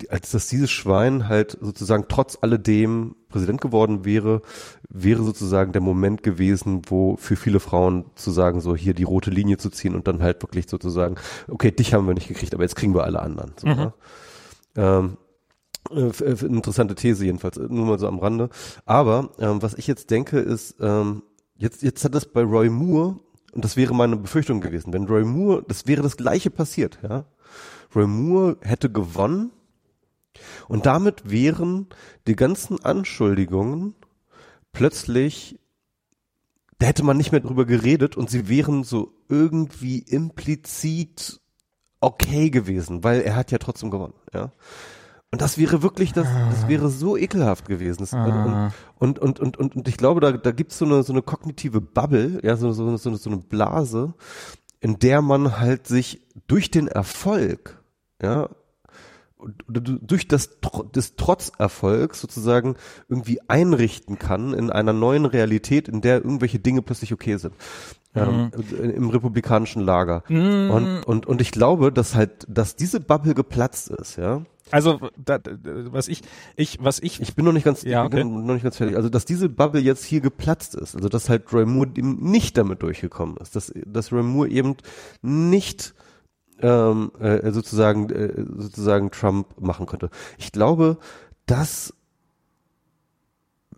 die- 0.00 0.10
als 0.10 0.30
dass 0.32 0.48
dieses 0.48 0.70
Schwein 0.70 1.28
halt 1.28 1.56
sozusagen 1.60 2.06
trotz 2.08 2.38
alledem 2.40 3.14
Präsident 3.28 3.60
geworden 3.60 4.04
wäre, 4.04 4.42
wäre 4.88 5.22
sozusagen 5.22 5.72
der 5.72 5.82
Moment 5.82 6.22
gewesen, 6.22 6.82
wo 6.88 7.16
für 7.16 7.36
viele 7.36 7.60
Frauen 7.60 8.06
zu 8.14 8.30
sagen, 8.30 8.60
so 8.60 8.74
hier 8.74 8.94
die 8.94 9.02
rote 9.04 9.30
Linie 9.30 9.58
zu 9.58 9.68
ziehen 9.70 9.94
und 9.94 10.08
dann 10.08 10.22
halt 10.22 10.42
wirklich 10.42 10.68
sozusagen, 10.68 11.16
okay, 11.46 11.70
dich 11.70 11.92
haben 11.94 12.06
wir 12.06 12.14
nicht 12.14 12.28
gekriegt, 12.28 12.54
aber 12.54 12.62
jetzt 12.64 12.76
kriegen 12.76 12.94
wir 12.94 13.04
alle 13.04 13.20
anderen. 13.20 13.52
So, 13.56 13.66
ne? 13.66 13.92
ähm, 14.76 15.16
äh, 15.90 16.08
f- 16.08 16.20
f- 16.20 16.42
interessante 16.42 16.94
These 16.94 17.24
jedenfalls, 17.24 17.56
äh, 17.56 17.66
nur 17.68 17.86
mal 17.86 17.98
so 17.98 18.08
am 18.08 18.18
Rande. 18.18 18.50
Aber 18.86 19.30
ähm, 19.38 19.62
was 19.62 19.74
ich 19.74 19.86
jetzt 19.86 20.10
denke 20.10 20.38
ist, 20.38 20.76
ähm, 20.80 21.22
jetzt, 21.56 21.82
jetzt 21.82 22.04
hat 22.04 22.14
das 22.14 22.26
bei 22.26 22.42
Roy 22.42 22.68
Moore, 22.70 23.20
und 23.52 23.64
das 23.64 23.76
wäre 23.76 23.94
meine 23.94 24.16
Befürchtung 24.16 24.60
gewesen, 24.60 24.92
wenn 24.92 25.06
Roy 25.06 25.24
Moore, 25.24 25.64
das 25.66 25.86
wäre 25.86 26.02
das 26.02 26.16
gleiche 26.16 26.50
passiert, 26.50 26.98
ja. 27.02 27.24
Roy 27.94 28.06
Moore 28.06 28.58
hätte 28.60 28.90
gewonnen 28.90 29.50
und 30.68 30.86
damit 30.86 31.30
wären 31.30 31.86
die 32.26 32.36
ganzen 32.36 32.84
Anschuldigungen 32.84 33.94
plötzlich, 34.72 35.58
da 36.78 36.86
hätte 36.86 37.02
man 37.02 37.16
nicht 37.16 37.32
mehr 37.32 37.40
drüber 37.40 37.64
geredet 37.64 38.16
und 38.16 38.30
sie 38.30 38.48
wären 38.48 38.84
so 38.84 39.14
irgendwie 39.28 39.98
implizit 39.98 41.40
okay 42.00 42.50
gewesen, 42.50 43.02
weil 43.02 43.22
er 43.22 43.34
hat 43.34 43.50
ja 43.50 43.58
trotzdem 43.58 43.90
gewonnen, 43.90 44.14
ja. 44.32 44.52
Und 45.30 45.42
das 45.42 45.58
wäre 45.58 45.82
wirklich, 45.82 46.12
das, 46.14 46.26
das 46.50 46.68
wäre 46.68 46.88
so 46.88 47.16
ekelhaft 47.16 47.68
gewesen. 47.68 47.98
Das, 48.00 48.14
Ah. 48.14 48.72
und, 48.98 49.18
und, 49.18 49.38
und, 49.40 49.56
und, 49.58 49.76
und 49.76 49.86
ich 49.88 49.98
glaube, 49.98 50.20
da, 50.20 50.32
da 50.32 50.52
gibt's 50.52 50.78
so 50.78 50.86
eine, 50.86 51.02
so 51.02 51.12
eine 51.12 51.20
kognitive 51.22 51.80
Bubble, 51.82 52.40
ja, 52.42 52.56
so, 52.56 52.72
so, 52.72 52.96
so, 52.96 53.08
eine- 53.10 53.18
so 53.18 53.28
eine 53.30 53.38
Blase, 53.38 54.14
in 54.80 54.98
der 54.98 55.20
man 55.20 55.58
halt 55.60 55.86
sich 55.86 56.26
durch 56.46 56.70
den 56.70 56.88
Erfolg, 56.88 57.82
ja, 58.22 58.48
durch 59.76 60.26
das 60.26 60.58
des 60.94 61.14
Trotzerfolgs 61.14 62.20
sozusagen 62.20 62.74
irgendwie 63.08 63.38
einrichten 63.48 64.18
kann 64.18 64.52
in 64.52 64.70
einer 64.70 64.92
neuen 64.92 65.26
Realität, 65.26 65.88
in 65.88 66.00
der 66.00 66.16
irgendwelche 66.24 66.58
Dinge 66.58 66.82
plötzlich 66.82 67.12
okay 67.12 67.36
sind. 67.36 67.54
Ähm, 68.14 68.50
Im 68.96 69.10
republikanischen 69.10 69.82
Lager. 69.82 70.24
Und, 70.70 71.02
und, 71.04 71.26
und 71.26 71.40
ich 71.40 71.52
glaube, 71.52 71.92
dass 71.92 72.14
halt, 72.16 72.46
dass 72.48 72.74
diese 72.74 72.98
Bubble 72.98 73.34
geplatzt 73.34 73.90
ist, 73.90 74.16
ja. 74.16 74.42
Also 74.70 75.00
da, 75.16 75.38
was 75.90 76.08
ich 76.08 76.22
ich 76.56 76.78
was 76.80 76.98
ich, 77.00 77.20
Ich 77.20 77.34
bin 77.34 77.44
noch 77.44 77.52
nicht 77.52 77.64
ganz, 77.64 77.82
Ja, 77.82 78.04
okay. 78.04 78.24
noch 78.24 78.54
nicht 78.54 78.62
ganz 78.62 78.76
fertig. 78.76 78.96
Also, 78.96 79.08
dass 79.08 79.24
diese 79.24 79.48
Bubble 79.48 79.80
jetzt 79.80 80.04
hier 80.04 80.20
geplatzt 80.20 80.74
ist, 80.74 80.94
also 80.94 81.08
dass 81.08 81.28
halt 81.28 81.52
Roy 81.52 81.64
Moore 81.64 81.90
eben 81.96 82.16
nicht 82.30 82.56
damit 82.56 82.82
durchgekommen 82.82 83.36
ist, 83.38 83.56
dass, 83.56 83.72
dass 83.86 84.12
Roy 84.12 84.22
Moore 84.22 84.48
eben 84.48 84.76
nicht 85.22 85.94
ähm, 86.60 87.12
äh, 87.20 87.50
sozusagen 87.52 88.10
äh, 88.10 88.44
sozusagen 88.56 89.10
Trump 89.10 89.60
machen 89.60 89.86
könnte. 89.86 90.10
Ich 90.38 90.52
glaube, 90.52 90.98
das 91.46 91.94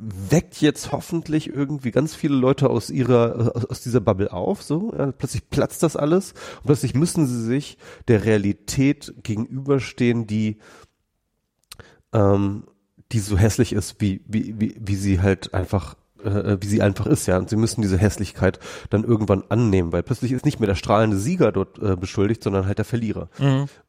weckt 0.00 0.60
jetzt 0.60 0.92
hoffentlich 0.92 1.48
irgendwie 1.48 1.90
ganz 1.90 2.14
viele 2.14 2.34
Leute 2.34 2.70
aus 2.70 2.90
ihrer 2.90 3.54
aus, 3.54 3.64
aus 3.66 3.80
dieser 3.82 4.00
Bubble 4.00 4.32
auf 4.32 4.62
so 4.62 4.92
ja, 4.96 5.12
plötzlich 5.12 5.48
platzt 5.50 5.82
das 5.82 5.96
alles 5.96 6.32
und 6.58 6.66
plötzlich 6.66 6.94
müssen 6.94 7.26
sie 7.26 7.42
sich 7.42 7.76
der 8.08 8.24
Realität 8.24 9.14
gegenüberstehen 9.22 10.26
die 10.26 10.58
ähm, 12.12 12.64
die 13.12 13.20
so 13.20 13.36
hässlich 13.36 13.72
ist 13.72 14.00
wie 14.00 14.22
wie 14.26 14.58
wie, 14.58 14.74
wie 14.80 14.96
sie 14.96 15.20
halt 15.20 15.52
einfach 15.52 15.96
äh, 16.24 16.58
wie 16.60 16.66
sie 16.66 16.82
einfach 16.82 17.06
ist, 17.06 17.26
ja. 17.26 17.38
Und 17.38 17.48
sie 17.48 17.56
müssen 17.56 17.82
diese 17.82 17.98
Hässlichkeit 17.98 18.58
dann 18.90 19.04
irgendwann 19.04 19.44
annehmen, 19.48 19.92
weil 19.92 20.02
plötzlich 20.02 20.32
ist 20.32 20.44
nicht 20.44 20.60
mehr 20.60 20.66
der 20.66 20.74
strahlende 20.74 21.16
Sieger 21.16 21.52
dort 21.52 21.78
äh, 21.78 21.96
beschuldigt, 21.96 22.42
sondern 22.42 22.66
halt 22.66 22.78
der 22.78 22.84
Verlierer. 22.84 23.28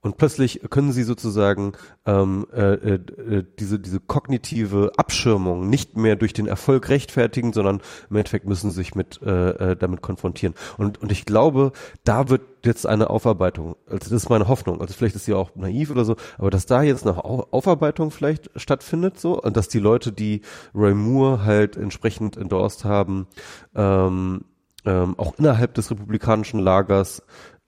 Und 0.01 0.17
plötzlich 0.17 0.61
können 0.69 0.91
sie 0.91 1.03
sozusagen 1.03 1.73
ähm, 2.05 2.47
äh, 2.53 2.73
äh, 2.73 3.43
diese 3.59 3.79
diese 3.79 3.99
kognitive 3.99 4.91
Abschirmung 4.97 5.69
nicht 5.69 5.97
mehr 5.97 6.15
durch 6.15 6.33
den 6.33 6.47
Erfolg 6.47 6.89
rechtfertigen, 6.89 7.53
sondern 7.53 7.81
im 8.09 8.15
Endeffekt 8.15 8.47
müssen 8.47 8.71
sie 8.71 8.77
sich 8.77 8.95
mit 8.95 9.21
äh, 9.21 9.71
äh, 9.71 9.75
damit 9.75 10.01
konfrontieren. 10.01 10.55
Und 10.77 11.01
und 11.01 11.11
ich 11.11 11.25
glaube, 11.25 11.71
da 12.03 12.29
wird 12.29 12.41
jetzt 12.65 12.85
eine 12.85 13.09
Aufarbeitung. 13.09 13.75
Also 13.85 13.99
das 13.99 14.11
ist 14.11 14.29
meine 14.29 14.47
Hoffnung. 14.47 14.81
Also 14.81 14.93
vielleicht 14.93 15.15
ist 15.15 15.25
sie 15.25 15.33
auch 15.33 15.55
naiv 15.55 15.91
oder 15.91 16.05
so, 16.05 16.15
aber 16.37 16.49
dass 16.49 16.65
da 16.65 16.81
jetzt 16.81 17.05
eine 17.05 17.23
Au- 17.23 17.47
Aufarbeitung 17.51 18.11
vielleicht 18.11 18.49
stattfindet 18.55 19.19
so 19.19 19.41
und 19.41 19.57
dass 19.57 19.67
die 19.67 19.79
Leute, 19.79 20.11
die 20.11 20.41
Roy 20.75 20.93
Moore 20.93 21.43
halt 21.43 21.77
entsprechend 21.77 22.37
endorsed 22.37 22.85
haben, 22.85 23.27
ähm, 23.75 24.45
ähm, 24.85 25.15
auch 25.17 25.37
innerhalb 25.37 25.73
des 25.75 25.91
republikanischen 25.91 26.59
Lagers 26.59 27.23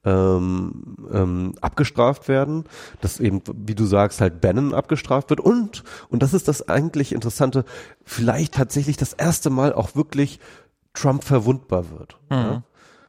ähm, 0.06 0.97
ähm, 1.13 1.53
abgestraft 1.62 2.27
werden, 2.27 2.65
dass 3.01 3.19
eben, 3.19 3.41
wie 3.56 3.75
du 3.75 3.86
sagst, 3.86 4.19
halt 4.19 4.41
Bannon 4.41 4.73
abgestraft 4.73 5.29
wird 5.29 5.39
und, 5.39 5.84
und 6.10 6.21
das 6.21 6.34
ist 6.34 6.47
das 6.47 6.67
eigentlich 6.67 7.13
Interessante, 7.13 7.63
vielleicht 8.03 8.56
tatsächlich 8.56 8.97
das 8.97 9.13
erste 9.13 9.49
Mal 9.49 9.73
auch 9.73 9.95
wirklich 9.95 10.39
Trump 10.93 11.23
verwundbar 11.23 11.89
wird. 11.89 12.17
Ja? 12.43 12.63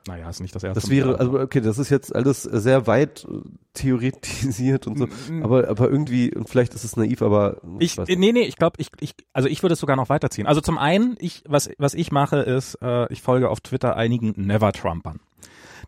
Naja, 0.07 0.29
ist 0.29 0.41
nicht 0.41 0.55
das 0.55 0.63
erste 0.63 0.81
Das 0.81 0.91
wäre, 0.91 1.19
also 1.19 1.39
okay, 1.39 1.61
das 1.61 1.79
ist 1.79 1.91
jetzt 1.91 2.15
alles 2.15 2.43
sehr 2.43 2.87
weit 2.87 3.27
theoretisiert 3.73 4.87
und 4.87 4.99
so, 4.99 5.09
aber, 5.43 5.69
aber 5.69 5.91
irgendwie, 5.91 6.35
und 6.35 6.49
vielleicht 6.49 6.75
ist 6.75 6.85
es 6.85 6.97
naiv, 6.97 7.23
aber 7.23 7.61
Ich, 7.79 7.97
weiß 7.97 8.09
nee, 8.09 8.33
nee, 8.33 8.43
ich 8.43 8.57
glaube, 8.57 8.77
ich, 8.79 8.89
ich, 9.01 9.15
also 9.33 9.49
ich 9.49 9.63
würde 9.63 9.75
es 9.75 9.81
sogar 9.81 9.97
noch 9.97 10.09
weiterziehen. 10.11 10.47
Also 10.47 10.61
zum 10.61 10.79
einen, 10.79 11.17
ich, 11.19 11.43
was, 11.47 11.71
was 11.79 11.95
ich 11.95 12.13
mache, 12.13 12.39
ist, 12.39 12.79
äh, 12.83 13.11
ich 13.13 13.23
folge 13.23 13.49
auf 13.49 13.61
Twitter 13.61 13.97
einigen 13.97 14.35
Never-Trumpern. 14.37 15.21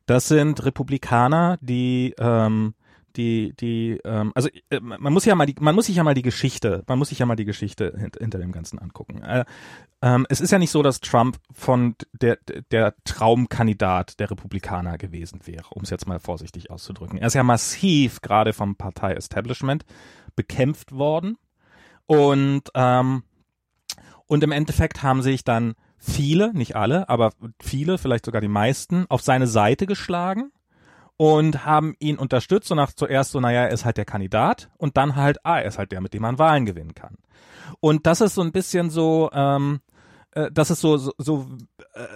Das 0.06 0.28
sind 0.28 0.64
Republikaner, 0.64 1.58
die, 1.60 2.14
ähm, 2.18 2.74
die, 3.16 3.54
die, 3.56 4.00
ähm, 4.04 4.32
also 4.34 4.48
äh, 4.70 4.80
man 4.80 5.12
muss 5.12 5.24
ja 5.24 5.34
mal 5.34 5.46
die, 5.46 5.54
man 5.58 5.74
muss 5.74 5.86
sich 5.86 5.96
ja 5.96 6.04
mal 6.04 6.14
die 6.14 6.22
Geschichte, 6.22 6.84
man 6.86 6.98
muss 6.98 7.08
sich 7.08 7.18
ja 7.18 7.26
mal 7.26 7.36
die 7.36 7.44
Geschichte 7.44 7.94
hint, 7.96 8.16
hinter 8.18 8.38
dem 8.38 8.52
Ganzen 8.52 8.78
angucken. 8.78 9.22
Äh, 9.22 9.44
ähm, 10.02 10.26
es 10.28 10.40
ist 10.40 10.50
ja 10.50 10.58
nicht 10.58 10.70
so, 10.70 10.82
dass 10.82 11.00
Trump 11.00 11.38
von 11.52 11.94
der, 12.12 12.38
der 12.70 12.94
Traumkandidat 13.04 14.20
der 14.20 14.30
Republikaner 14.30 14.98
gewesen 14.98 15.40
wäre, 15.44 15.66
um 15.70 15.82
es 15.82 15.90
jetzt 15.90 16.06
mal 16.06 16.20
vorsichtig 16.20 16.70
auszudrücken. 16.70 17.18
Er 17.18 17.28
ist 17.28 17.34
ja 17.34 17.42
massiv 17.42 18.20
gerade 18.20 18.52
vom 18.52 18.76
Partei-Establishment 18.76 19.84
bekämpft 20.34 20.92
worden 20.92 21.38
und 22.06 22.62
ähm, 22.74 23.22
und 24.28 24.42
im 24.42 24.50
Endeffekt 24.50 25.04
haben 25.04 25.22
sich 25.22 25.44
dann 25.44 25.74
viele, 25.98 26.52
nicht 26.52 26.74
alle, 26.74 27.08
aber 27.08 27.32
viele, 27.62 27.96
vielleicht 27.96 28.24
sogar 28.24 28.40
die 28.40 28.48
meisten, 28.48 29.06
auf 29.08 29.22
seine 29.22 29.46
Seite 29.46 29.86
geschlagen 29.86 30.50
und 31.16 31.64
haben 31.64 31.94
ihn 31.98 32.18
unterstützt 32.18 32.70
und 32.70 32.76
nach 32.76 32.92
zuerst 32.92 33.32
so, 33.32 33.40
naja, 33.40 33.62
er 33.62 33.70
ist 33.70 33.84
halt 33.84 33.96
der 33.96 34.04
Kandidat 34.04 34.70
und 34.76 34.96
dann 34.96 35.16
halt, 35.16 35.38
ah, 35.44 35.58
er 35.58 35.66
ist 35.66 35.78
halt 35.78 35.92
der, 35.92 36.00
mit 36.00 36.14
dem 36.14 36.22
man 36.22 36.38
Wahlen 36.38 36.66
gewinnen 36.66 36.94
kann. 36.94 37.16
Und 37.80 38.06
das 38.06 38.20
ist 38.20 38.34
so 38.34 38.42
ein 38.42 38.52
bisschen 38.52 38.90
so, 38.90 39.30
ähm, 39.32 39.80
äh, 40.32 40.50
das 40.52 40.70
ist 40.70 40.80
so, 40.80 40.96
so, 40.96 41.12
so 41.18 41.46
äh, 41.94 42.06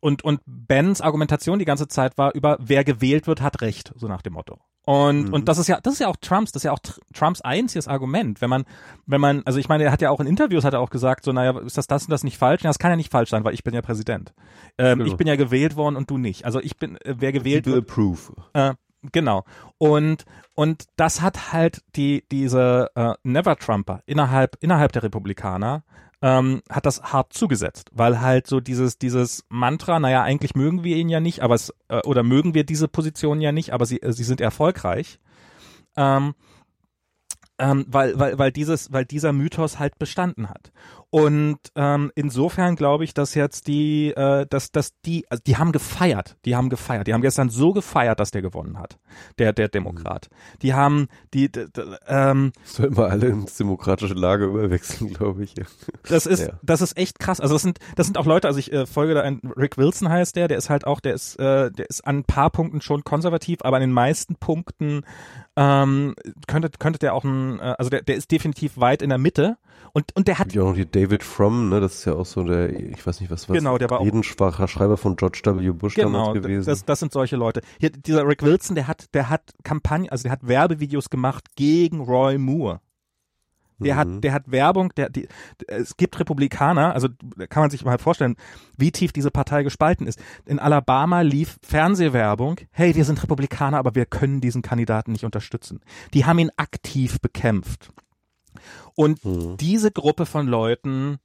und, 0.00 0.22
und 0.22 0.40
Bens 0.46 1.00
Argumentation 1.00 1.58
die 1.58 1.64
ganze 1.64 1.88
Zeit 1.88 2.18
war 2.18 2.34
über, 2.34 2.58
wer 2.60 2.84
gewählt 2.84 3.26
wird, 3.26 3.40
hat 3.40 3.62
Recht, 3.62 3.92
so 3.96 4.06
nach 4.06 4.22
dem 4.22 4.34
Motto. 4.34 4.58
Und, 4.86 5.28
mhm. 5.28 5.34
und 5.34 5.48
das 5.48 5.58
ist 5.58 5.68
ja, 5.68 5.78
das 5.82 5.94
ist 5.94 5.98
ja 6.00 6.08
auch 6.08 6.16
Trumps, 6.16 6.52
das 6.52 6.60
ist 6.60 6.64
ja 6.64 6.72
auch 6.72 6.78
Trumps 7.12 7.40
einziges 7.42 7.86
Argument. 7.86 8.40
Wenn 8.40 8.50
man, 8.50 8.64
wenn 9.06 9.20
man, 9.20 9.42
also 9.44 9.58
ich 9.58 9.68
meine, 9.68 9.84
er 9.84 9.92
hat 9.92 10.00
ja 10.00 10.10
auch 10.10 10.20
in 10.20 10.26
Interviews 10.26 10.64
hat 10.64 10.72
er 10.72 10.80
auch 10.80 10.90
gesagt, 10.90 11.24
so, 11.24 11.32
naja, 11.32 11.58
ist 11.58 11.76
das 11.76 11.86
das 11.86 12.04
und 12.04 12.10
das 12.10 12.24
nicht 12.24 12.38
falsch? 12.38 12.62
Ja, 12.62 12.70
das 12.70 12.78
kann 12.78 12.90
ja 12.90 12.96
nicht 12.96 13.12
falsch 13.12 13.30
sein, 13.30 13.44
weil 13.44 13.54
ich 13.54 13.62
bin 13.62 13.74
ja 13.74 13.82
Präsident. 13.82 14.32
Ähm, 14.78 14.98
genau. 14.98 15.10
Ich 15.10 15.16
bin 15.16 15.26
ja 15.26 15.36
gewählt 15.36 15.76
worden 15.76 15.96
und 15.96 16.10
du 16.10 16.16
nicht. 16.16 16.44
Also 16.44 16.60
ich 16.60 16.76
bin, 16.78 16.96
äh, 17.02 17.14
wer 17.18 17.32
gewählt 17.32 17.64
People 17.64 17.76
wird. 17.76 17.90
Approve. 17.90 18.34
Äh, 18.54 18.74
genau. 19.12 19.44
Und, 19.76 20.24
und 20.54 20.86
das 20.96 21.20
hat 21.20 21.52
halt 21.52 21.82
die, 21.96 22.24
diese 22.30 22.90
äh, 22.94 23.12
Never 23.22 23.56
Trumper 23.56 24.02
innerhalb, 24.06 24.56
innerhalb 24.60 24.92
der 24.92 25.02
Republikaner 25.02 25.84
ähm, 26.22 26.62
hat 26.68 26.86
das 26.86 27.02
hart 27.02 27.32
zugesetzt, 27.32 27.90
weil 27.92 28.20
halt 28.20 28.46
so 28.46 28.60
dieses 28.60 28.98
dieses 28.98 29.44
Mantra, 29.48 29.98
naja, 30.00 30.22
eigentlich 30.22 30.54
mögen 30.54 30.84
wir 30.84 30.96
ihn 30.96 31.08
ja 31.08 31.20
nicht, 31.20 31.40
aber 31.42 31.54
es 31.54 31.74
äh, 31.88 32.00
oder 32.02 32.22
mögen 32.22 32.54
wir 32.54 32.64
diese 32.64 32.88
Position 32.88 33.40
ja 33.40 33.52
nicht, 33.52 33.72
aber 33.72 33.86
sie 33.86 34.02
äh, 34.02 34.12
sie 34.12 34.24
sind 34.24 34.40
erfolgreich. 34.40 35.18
Ähm, 35.96 36.34
ähm, 37.60 37.84
weil, 37.88 38.18
weil, 38.18 38.38
weil 38.38 38.50
dieses, 38.50 38.90
weil 38.92 39.04
dieser 39.04 39.32
Mythos 39.32 39.78
halt 39.78 39.98
bestanden 39.98 40.48
hat. 40.48 40.72
Und 41.10 41.58
ähm, 41.74 42.12
insofern 42.14 42.76
glaube 42.76 43.02
ich, 43.04 43.14
dass 43.14 43.34
jetzt 43.34 43.66
die, 43.66 44.12
äh, 44.12 44.46
dass, 44.48 44.70
dass 44.70 44.92
die, 45.00 45.26
also 45.28 45.42
die 45.44 45.56
haben 45.56 45.72
gefeiert, 45.72 46.36
die 46.44 46.54
haben 46.56 46.70
gefeiert, 46.70 47.08
die 47.08 47.14
haben 47.14 47.20
gestern 47.20 47.50
so 47.50 47.72
gefeiert, 47.72 48.20
dass 48.20 48.30
der 48.30 48.42
gewonnen 48.42 48.78
hat, 48.78 48.98
der, 49.38 49.52
der 49.52 49.68
Demokrat. 49.68 50.28
Die 50.62 50.72
haben, 50.72 51.08
die, 51.34 51.50
ähm, 52.06 52.52
soll 52.62 52.90
mal 52.90 53.10
alle 53.10 53.26
ins 53.26 53.56
demokratische 53.56 54.14
Lager 54.14 54.46
überwechseln, 54.46 55.12
glaube 55.12 55.42
ich. 55.42 55.54
Das 56.08 56.26
ist, 56.26 56.40
ja. 56.46 56.58
das 56.62 56.80
ist 56.80 56.96
echt 56.96 57.18
krass. 57.18 57.40
Also 57.40 57.56
das 57.56 57.62
sind, 57.62 57.80
das 57.96 58.06
sind 58.06 58.16
auch 58.16 58.26
Leute. 58.26 58.46
Also 58.46 58.60
ich 58.60 58.72
äh, 58.72 58.86
folge 58.86 59.14
da 59.14 59.22
ein 59.22 59.40
Rick 59.56 59.76
Wilson 59.76 60.08
heißt 60.08 60.36
der, 60.36 60.48
der 60.48 60.58
ist 60.58 60.70
halt 60.70 60.86
auch, 60.86 61.00
der 61.00 61.14
ist, 61.14 61.36
äh, 61.40 61.72
der 61.72 61.90
ist 61.90 62.06
an 62.06 62.18
ein 62.18 62.24
paar 62.24 62.50
Punkten 62.50 62.80
schon 62.80 63.02
konservativ, 63.02 63.58
aber 63.62 63.76
an 63.76 63.82
den 63.82 63.92
meisten 63.92 64.36
Punkten 64.36 65.02
ähm, 65.56 66.14
könnte, 66.46 66.70
könnte 66.78 66.98
der 66.98 67.14
auch 67.14 67.24
ein, 67.24 67.58
äh, 67.58 67.74
also 67.78 67.90
der, 67.90 68.02
der 68.02 68.16
ist 68.16 68.30
definitiv 68.30 68.78
weit 68.78 69.02
in 69.02 69.08
der 69.08 69.18
Mitte 69.18 69.56
und, 69.92 70.14
und 70.14 70.28
der 70.28 70.38
hat. 70.38 70.52
Ja, 70.52 70.62
noch 70.62 70.74
die 70.74 70.90
David 70.90 71.24
Fromm, 71.24 71.68
ne, 71.68 71.80
das 71.80 71.96
ist 71.96 72.04
ja 72.04 72.14
auch 72.14 72.26
so 72.26 72.44
der, 72.44 72.70
ich 72.70 73.04
weiß 73.06 73.20
nicht 73.20 73.30
was, 73.30 73.48
was 73.48 73.56
genau, 73.56 73.78
der 73.78 73.90
war 73.90 74.00
auch 74.00 74.68
Schreiber 74.68 74.96
von 74.96 75.16
George 75.16 75.42
W. 75.44 75.70
Bush 75.72 75.94
genau, 75.94 76.10
damals 76.10 76.34
gewesen. 76.34 76.66
Das, 76.66 76.84
das 76.84 77.00
sind 77.00 77.12
solche 77.12 77.36
Leute. 77.36 77.62
Hier, 77.78 77.90
dieser 77.90 78.26
Rick 78.26 78.42
Wilson, 78.42 78.74
der 78.76 78.86
hat, 78.86 79.12
der 79.14 79.28
hat 79.28 79.52
Kampagne, 79.64 80.10
also 80.10 80.22
der 80.22 80.32
hat 80.32 80.46
Werbevideos 80.46 81.10
gemacht 81.10 81.56
gegen 81.56 82.00
Roy 82.00 82.38
Moore. 82.38 82.80
Der 83.84 83.96
hat, 83.96 84.08
mhm. 84.08 84.20
der 84.20 84.32
hat 84.32 84.50
Werbung, 84.50 84.92
der, 84.96 85.08
die, 85.08 85.28
es 85.66 85.96
gibt 85.96 86.18
Republikaner, 86.18 86.94
also 86.94 87.08
kann 87.48 87.62
man 87.62 87.70
sich 87.70 87.84
mal 87.84 87.98
vorstellen, 87.98 88.36
wie 88.76 88.92
tief 88.92 89.12
diese 89.12 89.30
Partei 89.30 89.62
gespalten 89.62 90.06
ist. 90.06 90.20
In 90.46 90.58
Alabama 90.58 91.22
lief 91.22 91.58
Fernsehwerbung, 91.62 92.56
hey, 92.70 92.94
wir 92.94 93.04
sind 93.04 93.22
Republikaner, 93.22 93.78
aber 93.78 93.94
wir 93.94 94.06
können 94.06 94.40
diesen 94.40 94.62
Kandidaten 94.62 95.12
nicht 95.12 95.24
unterstützen. 95.24 95.80
Die 96.14 96.24
haben 96.24 96.38
ihn 96.38 96.50
aktiv 96.56 97.20
bekämpft. 97.20 97.90
Und 98.94 99.24
mhm. 99.24 99.56
diese 99.56 99.90
Gruppe 99.90 100.26
von 100.26 100.46
Leuten, 100.46 101.18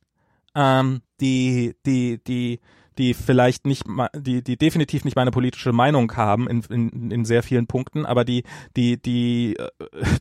ähm, 0.55 1.01
die, 1.19 1.75
die, 1.85 2.23
die, 2.23 2.59
die 2.97 3.13
vielleicht 3.13 3.65
nicht, 3.65 3.84
die, 4.15 4.43
die 4.43 4.58
definitiv 4.58 5.05
nicht 5.05 5.15
meine 5.15 5.31
politische 5.31 5.71
Meinung 5.71 6.15
haben 6.15 6.47
in, 6.47 6.62
in, 6.69 7.12
in 7.12 7.25
sehr 7.25 7.43
vielen 7.43 7.67
Punkten, 7.67 8.05
aber 8.05 8.25
die, 8.25 8.43
die, 8.75 9.01
die, 9.01 9.55
äh, 9.58 9.69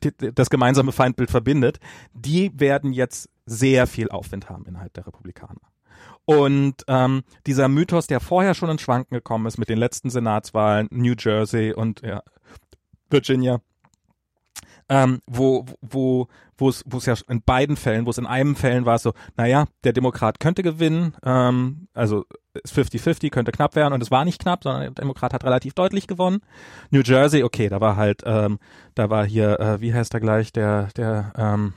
die, 0.21 0.35
das 0.35 0.51
gemeinsame 0.51 0.93
Feindbild 0.93 1.31
verbindet, 1.31 1.79
die 2.13 2.51
werden 2.59 2.93
jetzt 2.93 3.29
sehr 3.47 3.87
viel 3.87 4.09
Aufwind 4.09 4.49
haben 4.49 4.65
innerhalb 4.67 4.95
der 4.95 5.07
Republikaner. 5.07 5.61
Und 6.27 6.85
ähm, 6.89 7.23
dieser 7.47 7.69
Mythos, 7.69 8.07
der 8.07 8.21
vorher 8.21 8.55
schon 8.55 8.71
ins 8.71 8.81
Schwanken 8.81 9.15
gekommen 9.15 9.47
ist 9.47 9.59
mit 9.59 9.69
den 9.69 9.79
letzten 9.79 10.09
Senatswahlen, 10.09 10.89
New 10.91 11.15
Jersey 11.19 11.75
und 11.75 12.01
ja, 12.01 12.23
Virginia, 13.11 13.61
ähm, 14.95 15.21
wo, 15.27 15.67
wo, 15.81 16.29
wo 16.57 16.69
es, 16.69 16.85
wo 16.87 16.99
es 16.99 17.07
ja 17.07 17.15
in 17.29 17.43
beiden 17.43 17.77
Fällen, 17.77 18.07
wo 18.07 18.11
es 18.11 18.19
in 18.19 18.27
einem 18.27 18.55
Fällen 18.55 18.87
war 18.87 18.99
so, 19.01 19.13
naja, 19.37 19.67
der 19.83 19.93
Demokrat 19.93 20.39
könnte 20.39 20.63
gewinnen, 20.63 21.17
ähm, 21.25 21.89
also 21.95 22.25
ist 22.63 22.79
50-50, 22.79 23.31
könnte 23.31 23.51
knapp 23.51 23.75
werden 23.75 23.93
und 23.93 24.03
es 24.05 24.13
war 24.13 24.25
nicht 24.25 24.41
knapp, 24.41 24.63
sondern 24.63 24.83
der 24.83 24.91
Demokrat 24.93 25.35
hat 25.35 25.43
relativ 25.43 25.75
deutlich 25.75 26.07
gewonnen. 26.07 26.43
New 26.91 27.01
Jersey, 27.01 27.43
okay, 27.43 27.69
da 27.69 27.81
war 27.81 27.97
halt, 27.97 28.23
ähm, 28.25 28.61
da 28.95 29.11
war 29.11 29.27
hier, 29.27 29.59
äh, 29.59 29.81
wie 29.81 29.93
heißt 29.93 30.15
er 30.15 30.21
gleich, 30.21 30.53
der, 30.53 30.91
der, 30.97 31.33
ähm, 31.37 31.75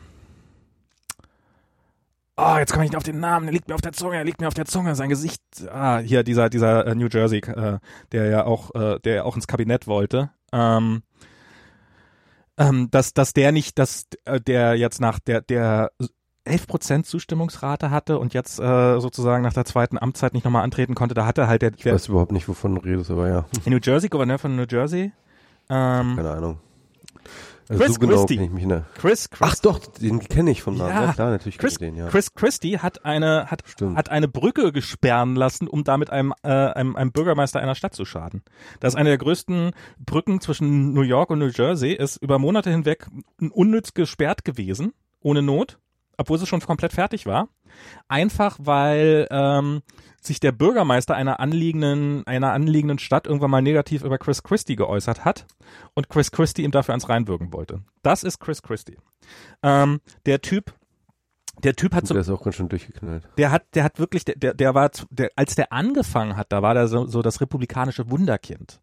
Oh, 2.39 2.57
jetzt 2.59 2.71
komme 2.71 2.85
ich 2.85 2.91
nicht 2.91 2.97
auf 2.97 3.01
den 3.01 3.19
Namen, 3.19 3.47
der 3.47 3.53
liegt 3.53 3.67
mir 3.67 3.73
auf 3.73 3.81
der 3.81 3.93
Zunge, 3.93 4.17
er 4.17 4.23
liegt 4.23 4.41
mir 4.41 4.47
auf 4.47 4.53
der 4.53 4.65
Zunge, 4.65 4.93
sein 4.93 5.09
Gesicht, 5.09 5.41
ah, 5.71 5.97
hier 5.97 6.21
dieser, 6.21 6.51
dieser 6.51 6.85
äh, 6.85 6.93
New 6.93 7.07
Jersey, 7.11 7.39
äh, 7.39 7.79
der 8.11 8.25
ja 8.27 8.45
auch, 8.45 8.75
äh, 8.75 8.99
der 8.99 9.15
ja 9.15 9.23
auch 9.23 9.35
ins 9.35 9.47
Kabinett 9.47 9.87
wollte. 9.87 10.29
Ähm, 10.53 11.01
ähm, 12.57 12.89
dass, 12.91 13.13
dass 13.13 13.33
der 13.33 13.51
nicht, 13.51 13.77
dass 13.79 14.05
äh, 14.25 14.39
der 14.39 14.75
jetzt 14.75 14.99
nach 14.99 15.19
der, 15.19 15.41
der 15.41 15.91
11% 16.47 17.03
Zustimmungsrate 17.03 17.91
hatte 17.91 18.17
und 18.19 18.33
jetzt 18.33 18.59
äh, 18.59 18.99
sozusagen 18.99 19.43
nach 19.43 19.53
der 19.53 19.65
zweiten 19.65 19.97
Amtszeit 19.97 20.33
nicht 20.33 20.45
nochmal 20.45 20.63
antreten 20.63 20.95
konnte, 20.95 21.13
da 21.13 21.25
hatte 21.25 21.47
halt 21.47 21.61
der. 21.61 21.73
Ich 21.75 21.85
weiß 21.85 22.07
überhaupt 22.07 22.31
nicht, 22.31 22.47
wovon 22.47 22.75
du 22.75 22.81
redest, 22.81 23.11
aber 23.11 23.29
ja. 23.29 23.45
In 23.65 23.73
New 23.73 23.79
Jersey, 23.81 24.09
Gouverneur 24.09 24.39
von 24.39 24.55
New 24.55 24.65
Jersey. 24.69 25.11
Ähm, 25.69 26.15
Keine 26.15 26.31
Ahnung. 26.31 26.59
Also 27.69 27.83
Chris 27.83 27.93
so 27.95 27.99
genau 27.99 28.13
Christie. 28.13 28.43
Ich 28.43 28.51
mich 28.51 28.65
ne 28.65 28.85
Chris, 28.95 29.29
Chris. 29.29 29.49
Ach 29.51 29.55
doch, 29.61 29.79
den 29.79 30.19
kenne 30.19 30.51
ich 30.51 30.61
vom 30.61 30.77
Namen. 30.77 30.89
Ja, 30.89 31.05
ja 31.05 31.13
klar, 31.13 31.31
natürlich 31.31 31.57
Chris, 31.57 31.75
den, 31.75 31.95
ja. 31.95 32.07
Chris 32.07 32.33
Christie 32.33 32.79
hat 32.79 33.05
eine 33.05 33.47
hat 33.47 33.63
hat 33.95 34.09
eine 34.09 34.27
Brücke 34.27 34.71
gesperren 34.71 35.35
lassen, 35.35 35.67
um 35.67 35.83
damit 35.83 36.09
einem, 36.09 36.33
äh, 36.43 36.49
einem 36.49 36.95
einem 36.95 37.11
Bürgermeister 37.11 37.59
einer 37.59 37.75
Stadt 37.75 37.93
zu 37.93 38.05
schaden. 38.05 38.43
Das 38.79 38.93
ist 38.93 38.97
eine 38.97 39.09
der 39.09 39.17
größten 39.17 39.71
Brücken 39.99 40.39
zwischen 40.39 40.93
New 40.93 41.01
York 41.01 41.29
und 41.29 41.39
New 41.39 41.49
Jersey, 41.53 41.93
ist 41.93 42.17
über 42.17 42.39
Monate 42.39 42.69
hinweg 42.69 43.07
unnütz 43.51 43.93
gesperrt 43.93 44.45
gewesen, 44.45 44.93
ohne 45.21 45.41
Not, 45.41 45.79
obwohl 46.17 46.37
sie 46.37 46.47
schon 46.47 46.59
komplett 46.59 46.93
fertig 46.93 47.25
war. 47.25 47.49
Einfach 48.07 48.57
weil 48.59 49.27
ähm, 49.29 49.81
sich 50.19 50.39
der 50.39 50.51
Bürgermeister 50.51 51.15
einer 51.15 51.39
anliegenden, 51.39 52.25
einer 52.25 52.51
anliegenden 52.51 52.99
Stadt 52.99 53.27
irgendwann 53.27 53.51
mal 53.51 53.61
negativ 53.61 54.03
über 54.03 54.17
Chris 54.17 54.43
Christie 54.43 54.75
geäußert 54.75 55.25
hat 55.25 55.45
und 55.93 56.09
Chris 56.09 56.31
Christie 56.31 56.63
ihm 56.63 56.71
dafür 56.71 56.93
ans 56.93 57.09
Reinwirken 57.09 57.53
wollte. 57.53 57.81
Das 58.03 58.23
ist 58.23 58.39
Chris 58.39 58.61
Christie. 58.61 58.97
Ähm, 59.63 60.01
der 60.25 60.41
Typ, 60.41 60.73
der 61.63 61.75
Typ 61.75 61.93
hat 61.93 62.07
so, 62.07 62.13
der 62.13 62.21
ist 62.21 62.29
auch 62.29 62.43
ganz 62.43 62.55
schön 62.55 62.69
durchgeknallt. 62.69 63.27
Der 63.37 63.51
hat, 63.51 63.63
der 63.73 63.83
hat 63.83 63.99
wirklich, 63.99 64.25
der, 64.25 64.53
der 64.53 64.75
war, 64.75 64.91
der, 65.09 65.31
als 65.35 65.55
der 65.55 65.71
angefangen 65.71 66.35
hat, 66.35 66.51
da 66.51 66.61
war 66.61 66.73
der 66.73 66.87
so, 66.87 67.05
so 67.05 67.21
das 67.21 67.41
republikanische 67.41 68.09
Wunderkind. 68.09 68.81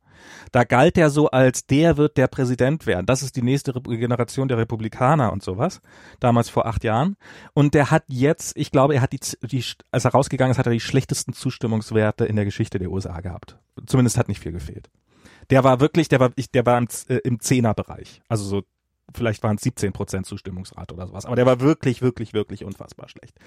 Da 0.53 0.65
galt 0.65 0.99
er 0.99 1.11
so 1.11 1.29
als 1.31 1.67
der 1.67 1.97
wird 1.97 2.17
der 2.17 2.29
Präsident 2.29 2.87
werden. 2.87 3.07
Das 3.07 3.23
ist 3.23 3.37
die 3.37 3.43
nächste 3.43 3.73
Generation 3.73 4.49
der 4.49 4.59
Republikaner 4.59 5.33
und 5.33 5.43
sowas. 5.43 5.81
Damals 6.21 6.49
vor 6.49 6.67
acht 6.67 6.85
Jahren. 6.85 7.17
Und 7.53 7.75
der 7.75 7.91
hat 7.91 8.05
jetzt, 8.09 8.57
ich 8.57 8.71
glaube, 8.71 8.95
er 8.95 9.01
hat 9.01 9.13
die, 9.13 9.21
die 9.43 9.65
als 9.91 10.05
er 10.05 10.13
rausgegangen 10.13 10.53
ist, 10.53 10.59
hat 10.59 10.67
er 10.67 10.73
die 10.73 10.81
schlechtesten 10.81 11.33
Zustimmungswerte 11.33 12.25
in 12.25 12.37
der 12.37 12.45
Geschichte 12.45 12.79
der 12.79 12.91
USA 12.91 13.21
gehabt. 13.21 13.59
Zumindest 13.87 14.19
hat 14.19 14.29
nicht 14.29 14.41
viel 14.41 14.53
gefehlt. 14.53 14.91
Der 15.51 15.65
war 15.65 15.81
wirklich, 15.81 16.09
der 16.09 16.21
war, 16.21 16.31
ich, 16.37 16.51
der 16.51 16.65
war 16.67 16.79
im, 16.79 16.89
äh, 17.09 17.17
im 17.17 17.41
Zehnerbereich. 17.41 18.23
Also 18.29 18.45
so, 18.45 18.63
vielleicht 19.15 19.43
waren 19.43 19.57
es 19.57 19.63
17 19.63 19.93
Prozent 19.93 20.27
Zustimmungsrate 20.27 20.95
oder 20.95 21.07
sowas. 21.07 21.27
Aber 21.27 21.37
der 21.37 21.47
war 21.47 21.61
wirklich, 21.61 22.03
wirklich, 22.03 22.33
wirklich 22.33 22.65
unfassbar 22.65 23.09
schlecht. 23.09 23.39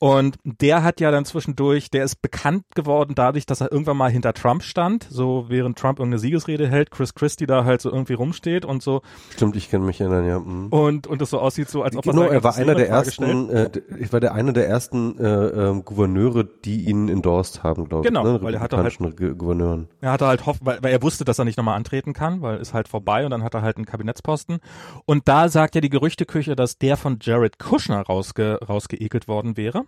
Und 0.00 0.38
der 0.44 0.82
hat 0.82 0.98
ja 0.98 1.10
dann 1.10 1.26
zwischendurch, 1.26 1.90
der 1.90 2.04
ist 2.04 2.22
bekannt 2.22 2.64
geworden 2.74 3.12
dadurch, 3.14 3.44
dass 3.44 3.60
er 3.60 3.70
irgendwann 3.70 3.98
mal 3.98 4.10
hinter 4.10 4.32
Trump 4.32 4.62
stand, 4.62 5.06
so 5.10 5.44
während 5.48 5.78
Trump 5.78 5.98
irgendeine 5.98 6.18
Siegesrede 6.18 6.68
hält, 6.68 6.90
Chris 6.90 7.14
Christie 7.14 7.44
da 7.44 7.66
halt 7.66 7.82
so 7.82 7.90
irgendwie 7.90 8.14
rumsteht 8.14 8.64
und 8.64 8.82
so. 8.82 9.02
Stimmt, 9.28 9.56
ich 9.56 9.70
kann 9.70 9.84
mich 9.84 10.00
erinnern, 10.00 10.26
ja. 10.26 10.38
Mhm. 10.38 10.68
Und 10.68 11.06
und 11.06 11.20
es 11.20 11.28
so 11.28 11.38
aussieht 11.38 11.68
so, 11.68 11.82
als 11.82 11.94
ob 11.96 12.04
genau, 12.04 12.22
er 12.22 12.42
war 12.42 12.56
einer 12.56 12.74
der 12.74 12.88
ersten, 12.88 13.50
äh, 13.50 13.70
ich 13.98 14.10
war 14.10 14.20
der 14.20 14.32
einer 14.32 14.54
der 14.54 14.66
ersten 14.66 15.18
äh, 15.18 15.26
äh, 15.26 15.82
Gouverneure, 15.82 16.44
die 16.44 16.86
ihn 16.86 17.10
endorsed 17.10 17.62
haben, 17.62 17.86
glaube 17.86 18.08
genau, 18.08 18.20
ich. 18.20 18.24
Genau, 18.24 18.38
ne? 18.38 18.42
weil 18.42 18.54
er 18.54 18.60
hatte 18.60 18.78
halt 18.78 18.98
Gouverneuren. 18.98 19.88
Er 20.00 20.12
hatte 20.12 20.26
halt 20.26 20.46
hoff, 20.46 20.56
weil, 20.62 20.82
weil 20.82 20.92
er 20.92 21.02
wusste, 21.02 21.26
dass 21.26 21.38
er 21.38 21.44
nicht 21.44 21.58
nochmal 21.58 21.76
antreten 21.76 22.14
kann, 22.14 22.40
weil 22.40 22.56
ist 22.56 22.72
halt 22.72 22.88
vorbei 22.88 23.26
und 23.26 23.32
dann 23.32 23.42
hat 23.42 23.52
er 23.52 23.60
halt 23.60 23.76
einen 23.76 23.84
Kabinettsposten. 23.84 24.60
Und 25.04 25.28
da 25.28 25.50
sagt 25.50 25.74
ja 25.74 25.82
die 25.82 25.90
Gerüchteküche, 25.90 26.56
dass 26.56 26.78
der 26.78 26.96
von 26.96 27.18
Jared 27.20 27.58
Kushner 27.58 28.00
rausge, 28.00 28.60
rausgeekelt 28.66 29.28
worden 29.28 29.58
wäre. 29.58 29.84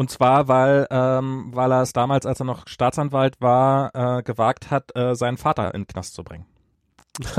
Und 0.00 0.08
zwar, 0.08 0.48
weil, 0.48 0.86
ähm, 0.90 1.50
weil 1.52 1.70
er 1.70 1.82
es 1.82 1.92
damals, 1.92 2.24
als 2.24 2.40
er 2.40 2.46
noch 2.46 2.66
Staatsanwalt 2.66 3.38
war, 3.42 3.90
äh, 3.94 4.22
gewagt 4.22 4.70
hat, 4.70 4.96
äh, 4.96 5.14
seinen 5.14 5.36
Vater 5.36 5.74
in 5.74 5.82
den 5.82 5.86
Knast 5.88 6.14
zu 6.14 6.24
bringen. 6.24 6.46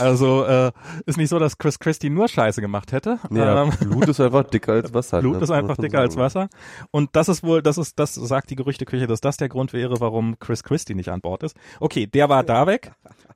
also 0.00 0.44
äh, 0.44 0.72
ist 1.06 1.18
nicht 1.18 1.28
so, 1.28 1.38
dass 1.38 1.56
Chris 1.56 1.78
Christie 1.78 2.10
nur 2.10 2.26
Scheiße 2.26 2.60
gemacht 2.60 2.90
hätte. 2.90 3.20
Ja, 3.30 3.62
ähm, 3.62 3.70
Blut 3.78 4.08
ist 4.08 4.18
einfach 4.18 4.42
dicker 4.42 4.72
als 4.72 4.92
Wasser. 4.92 5.20
Blut 5.20 5.36
ne? 5.36 5.42
ist 5.44 5.52
einfach 5.52 5.76
dicker 5.76 6.00
als 6.00 6.16
Wasser. 6.16 6.48
Und 6.90 7.10
das 7.14 7.28
ist 7.28 7.44
wohl, 7.44 7.62
das 7.62 7.78
ist, 7.78 8.00
das 8.00 8.16
sagt 8.16 8.50
die 8.50 8.56
Gerüchteküche, 8.56 9.06
dass 9.06 9.20
das 9.20 9.36
der 9.36 9.48
Grund 9.48 9.72
wäre, 9.72 10.00
warum 10.00 10.36
Chris 10.40 10.64
Christie 10.64 10.96
nicht 10.96 11.10
an 11.10 11.20
Bord 11.20 11.44
ist. 11.44 11.56
Okay, 11.78 12.08
der 12.08 12.28
war 12.28 12.42
da 12.42 12.66
weg. 12.66 12.90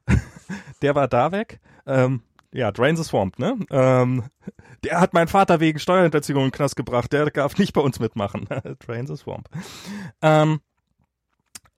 der 0.82 0.96
war 0.96 1.06
da 1.06 1.30
weg. 1.30 1.60
Ähm, 1.86 2.22
ja, 2.54 2.70
Drain 2.70 2.96
the 2.96 3.02
Swamp, 3.02 3.38
ne? 3.38 3.58
Ähm, 3.70 4.24
der 4.84 5.00
hat 5.00 5.12
meinen 5.12 5.26
Vater 5.26 5.58
wegen 5.58 5.80
Steuerhinterziehung 5.80 6.44
in 6.44 6.46
den 6.46 6.52
Knast 6.52 6.76
gebracht, 6.76 7.12
der 7.12 7.26
darf 7.26 7.58
nicht 7.58 7.72
bei 7.72 7.80
uns 7.80 7.98
mitmachen. 7.98 8.46
Drain 8.78 9.08
the 9.08 9.16
Swamp. 9.16 9.48
Ähm, 10.22 10.60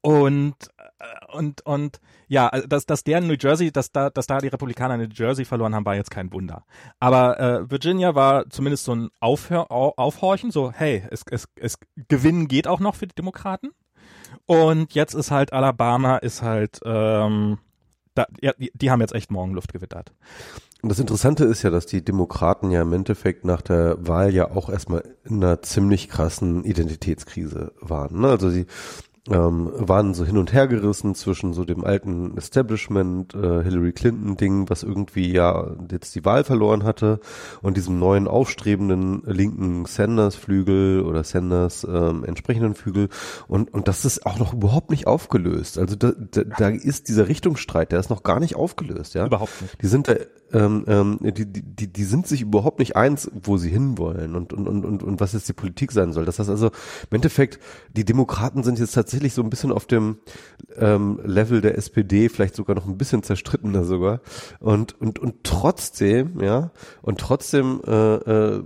und 0.03 0.55
äh, 0.77 1.37
und 1.37 1.65
und 1.65 2.01
ja, 2.29 2.49
also, 2.49 2.67
dass 2.67 2.85
dass 2.85 3.05
der 3.05 3.19
in 3.19 3.27
New 3.27 3.37
Jersey, 3.41 3.73
dass 3.73 3.91
da 3.91 4.11
dass 4.11 4.27
da 4.27 4.39
die 4.39 4.49
Republikaner 4.49 4.95
in 4.97 5.01
New 5.01 5.15
Jersey 5.15 5.47
verloren 5.47 5.75
haben, 5.75 5.87
war 5.87 5.95
jetzt 5.95 6.11
kein 6.11 6.31
Wunder. 6.31 6.67
Aber 7.01 7.41
äh, 7.41 7.71
Virginia 7.71 8.15
war 8.15 8.51
zumindest 8.51 8.85
so 8.85 8.95
ein 8.95 9.09
Aufhör, 9.19 9.71
Aufhorchen, 9.71 10.51
so 10.51 10.71
hey, 10.71 11.03
es 11.11 11.25
es 11.31 11.49
es 11.57 11.79
gewinnen 12.09 12.49
geht 12.49 12.69
auch 12.69 12.81
noch 12.81 12.97
für 12.97 13.07
die 13.07 13.15
Demokraten. 13.15 13.71
Und 14.45 14.95
jetzt 14.95 15.15
ist 15.15 15.31
halt 15.31 15.55
Alabama 15.55 16.19
ist 16.19 16.43
halt 16.43 16.81
ähm, 16.85 17.59
da, 18.17 18.27
ja, 18.41 18.53
die, 18.59 18.91
haben 18.91 19.01
jetzt 19.01 19.15
echt 19.15 19.31
Morgenluft 19.31 19.73
gewittert. 19.73 20.13
Und 20.83 20.89
das 20.89 20.99
Interessante 20.99 21.45
ist 21.45 21.63
ja, 21.63 21.71
dass 21.71 21.87
die 21.87 22.05
Demokraten 22.05 22.71
ja 22.71 22.83
im 22.83 22.93
Endeffekt 22.93 23.45
nach 23.45 23.63
der 23.63 23.97
Wahl 24.07 24.35
ja 24.35 24.51
auch 24.51 24.69
erstmal 24.69 25.05
in 25.25 25.37
einer 25.37 25.63
ziemlich 25.63 26.09
krassen 26.09 26.65
Identitätskrise 26.65 27.73
waren. 27.81 28.21
Ne? 28.21 28.29
Also 28.29 28.51
sie 28.51 28.67
ähm, 29.31 29.71
waren 29.75 30.15
so 30.15 30.25
hin 30.25 30.39
und 30.39 30.53
her 30.53 30.69
gerissen 30.69 31.15
zwischen 31.15 31.53
so 31.53 31.65
dem 31.65 31.85
alten 31.85 32.37
Establishment, 32.37 33.35
äh, 33.35 33.63
Hillary 33.63 33.93
Clinton 33.93 34.37
Ding, 34.37 34.71
was 34.71 34.83
irgendwie 34.83 35.33
ja 35.33 35.75
jetzt 35.91 36.15
die 36.15 36.25
Wahl 36.25 36.45
verloren 36.45 36.85
hatte 36.85 37.21
und 37.63 37.77
diesem 37.77 37.99
neuen 37.99 38.29
aufstrebenden 38.29 39.23
linken 39.25 39.85
Sanders 39.87 40.37
Flügel 40.37 41.03
oder 41.03 41.25
Sanders 41.25 41.85
ähm, 41.85 42.25
entsprechenden 42.25 42.75
Flügel 42.75 43.09
und 43.49 43.73
und 43.75 43.89
das 43.89 44.05
ist 44.05 44.27
auch 44.27 44.39
noch 44.39 44.55
überhaupt 44.55 44.91
nicht 44.91 45.07
aufgelöst. 45.07 45.79
Also 45.79 45.97
da, 45.97 46.13
da, 46.17 46.43
da 46.45 46.69
ist 46.69 47.09
dieser 47.09 47.29
Richtungsstreit, 47.29 47.93
der 47.93 48.01
ist 48.01 48.11
noch 48.11 48.23
gar 48.23 48.41
nicht 48.41 48.57
aufgelöst, 48.57 49.15
ja. 49.15 49.27
Überhaupt 49.27 49.61
nicht. 49.63 49.83
Die 49.83 49.87
sind 49.87 50.09
da 50.09 50.15
ähm, 50.53 50.85
ähm, 50.87 51.19
die, 51.23 51.47
die, 51.47 51.93
die 51.93 52.05
sind 52.05 52.27
sich 52.27 52.43
überhaupt 52.43 52.79
nicht 52.79 52.97
eins, 52.97 53.31
wo 53.43 53.57
sie 53.57 53.71
hinwollen 53.71 54.35
und, 54.35 54.53
und, 54.53 54.69
und, 54.69 54.85
und, 54.85 55.03
und 55.03 55.21
was 55.21 55.33
jetzt 55.33 55.49
die 55.49 55.53
Politik 55.53 55.93
sein 55.93 56.13
soll. 56.13 56.25
Das 56.25 56.39
heißt 56.39 56.51
also, 56.51 56.67
im 56.67 57.15
Endeffekt, 57.15 57.59
die 57.93 58.05
Demokraten 58.05 58.63
sind 58.63 58.79
jetzt 58.79 58.93
tatsächlich 58.93 59.35
so 59.35 59.43
ein 59.43 59.51
bisschen 59.51 59.73
auf 59.73 59.87
dem 59.87 60.19
ähm, 60.77 61.21
Level 61.25 61.61
der 61.61 61.77
SPD, 61.77 62.29
vielleicht 62.29 62.55
sogar 62.55 62.77
noch 62.77 62.87
ein 62.87 62.99
bisschen 62.99 63.23
zerstrittener 63.23 63.85
sogar. 63.85 64.21
Und, 64.61 65.01
und, 65.01 65.19
und 65.19 65.45
trotzdem, 65.45 66.41
ja, 66.41 66.71
und 67.03 67.19
trotzdem 67.19 67.81
äh, 67.87 68.15
äh, 68.17 68.63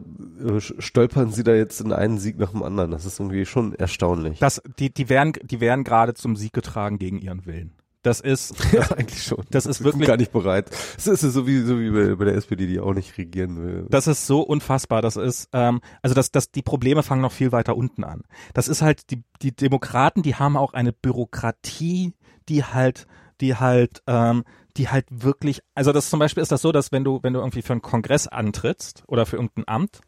stolpern 0.58 1.32
sie 1.32 1.44
da 1.44 1.54
jetzt 1.54 1.80
in 1.80 1.92
einen 1.92 2.18
Sieg 2.18 2.38
nach 2.38 2.50
dem 2.50 2.62
anderen. 2.62 2.90
Das 2.90 3.04
ist 3.04 3.18
irgendwie 3.18 3.46
schon 3.46 3.74
erstaunlich. 3.74 4.38
Das, 4.38 4.62
die, 4.78 4.92
die 4.92 5.08
werden, 5.08 5.32
die 5.42 5.60
werden 5.60 5.84
gerade 5.84 6.14
zum 6.14 6.36
Sieg 6.36 6.52
getragen 6.52 6.98
gegen 6.98 7.18
ihren 7.18 7.46
Willen. 7.46 7.72
Das 8.02 8.20
ist 8.20 8.58
das, 8.58 8.72
ja, 8.72 8.96
eigentlich 8.96 9.22
schon. 9.22 9.44
Das 9.50 9.66
ist 9.66 9.84
wirklich 9.84 10.06
gar 10.06 10.16
nicht 10.16 10.32
bereit. 10.32 10.70
Das 10.70 11.06
ist 11.06 11.20
so 11.20 11.46
wie 11.46 11.60
so 11.60 11.78
wie 11.78 11.90
bei, 11.90 12.14
bei 12.14 12.24
der 12.24 12.34
SPD, 12.34 12.66
die 12.66 12.80
auch 12.80 12.94
nicht 12.94 13.16
regieren 13.18 13.62
will. 13.62 13.86
Das 13.90 14.06
ist 14.06 14.26
so 14.26 14.40
unfassbar. 14.40 15.02
Das 15.02 15.16
ist 15.16 15.48
ähm, 15.52 15.80
also 16.02 16.14
das 16.14 16.30
das 16.30 16.50
die 16.50 16.62
Probleme 16.62 17.02
fangen 17.02 17.22
noch 17.22 17.32
viel 17.32 17.52
weiter 17.52 17.76
unten 17.76 18.04
an. 18.04 18.22
Das 18.54 18.68
ist 18.68 18.82
halt 18.82 19.10
die 19.10 19.22
die 19.42 19.54
Demokraten, 19.54 20.22
die 20.22 20.36
haben 20.36 20.56
auch 20.56 20.72
eine 20.72 20.92
Bürokratie, 20.92 22.14
die 22.48 22.64
halt 22.64 23.06
die 23.40 23.56
halt 23.56 24.02
ähm, 24.06 24.44
die 24.76 24.88
halt 24.88 25.06
wirklich 25.10 25.60
also 25.74 25.92
das 25.92 26.08
zum 26.08 26.20
Beispiel 26.20 26.42
ist 26.42 26.52
das 26.52 26.62
so, 26.62 26.72
dass 26.72 26.92
wenn 26.92 27.04
du 27.04 27.20
wenn 27.22 27.34
du 27.34 27.40
irgendwie 27.40 27.62
für 27.62 27.72
einen 27.72 27.82
Kongress 27.82 28.28
antrittst 28.28 29.04
oder 29.08 29.26
für 29.26 29.36
irgendein 29.36 29.68
Amt, 29.68 30.00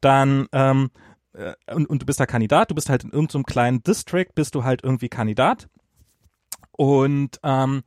dann 0.00 0.46
ähm, 0.52 0.90
äh, 1.32 1.54
und, 1.74 1.86
und 1.86 2.02
du 2.02 2.06
bist 2.06 2.20
da 2.20 2.26
Kandidat, 2.26 2.70
du 2.70 2.74
bist 2.74 2.88
halt 2.88 3.04
in 3.04 3.10
irgendeinem 3.10 3.44
kleinen 3.44 3.82
District, 3.82 4.28
bist 4.34 4.54
du 4.54 4.64
halt 4.64 4.84
irgendwie 4.84 5.08
Kandidat 5.08 5.68
und 6.72 7.38
ähm, 7.42 7.82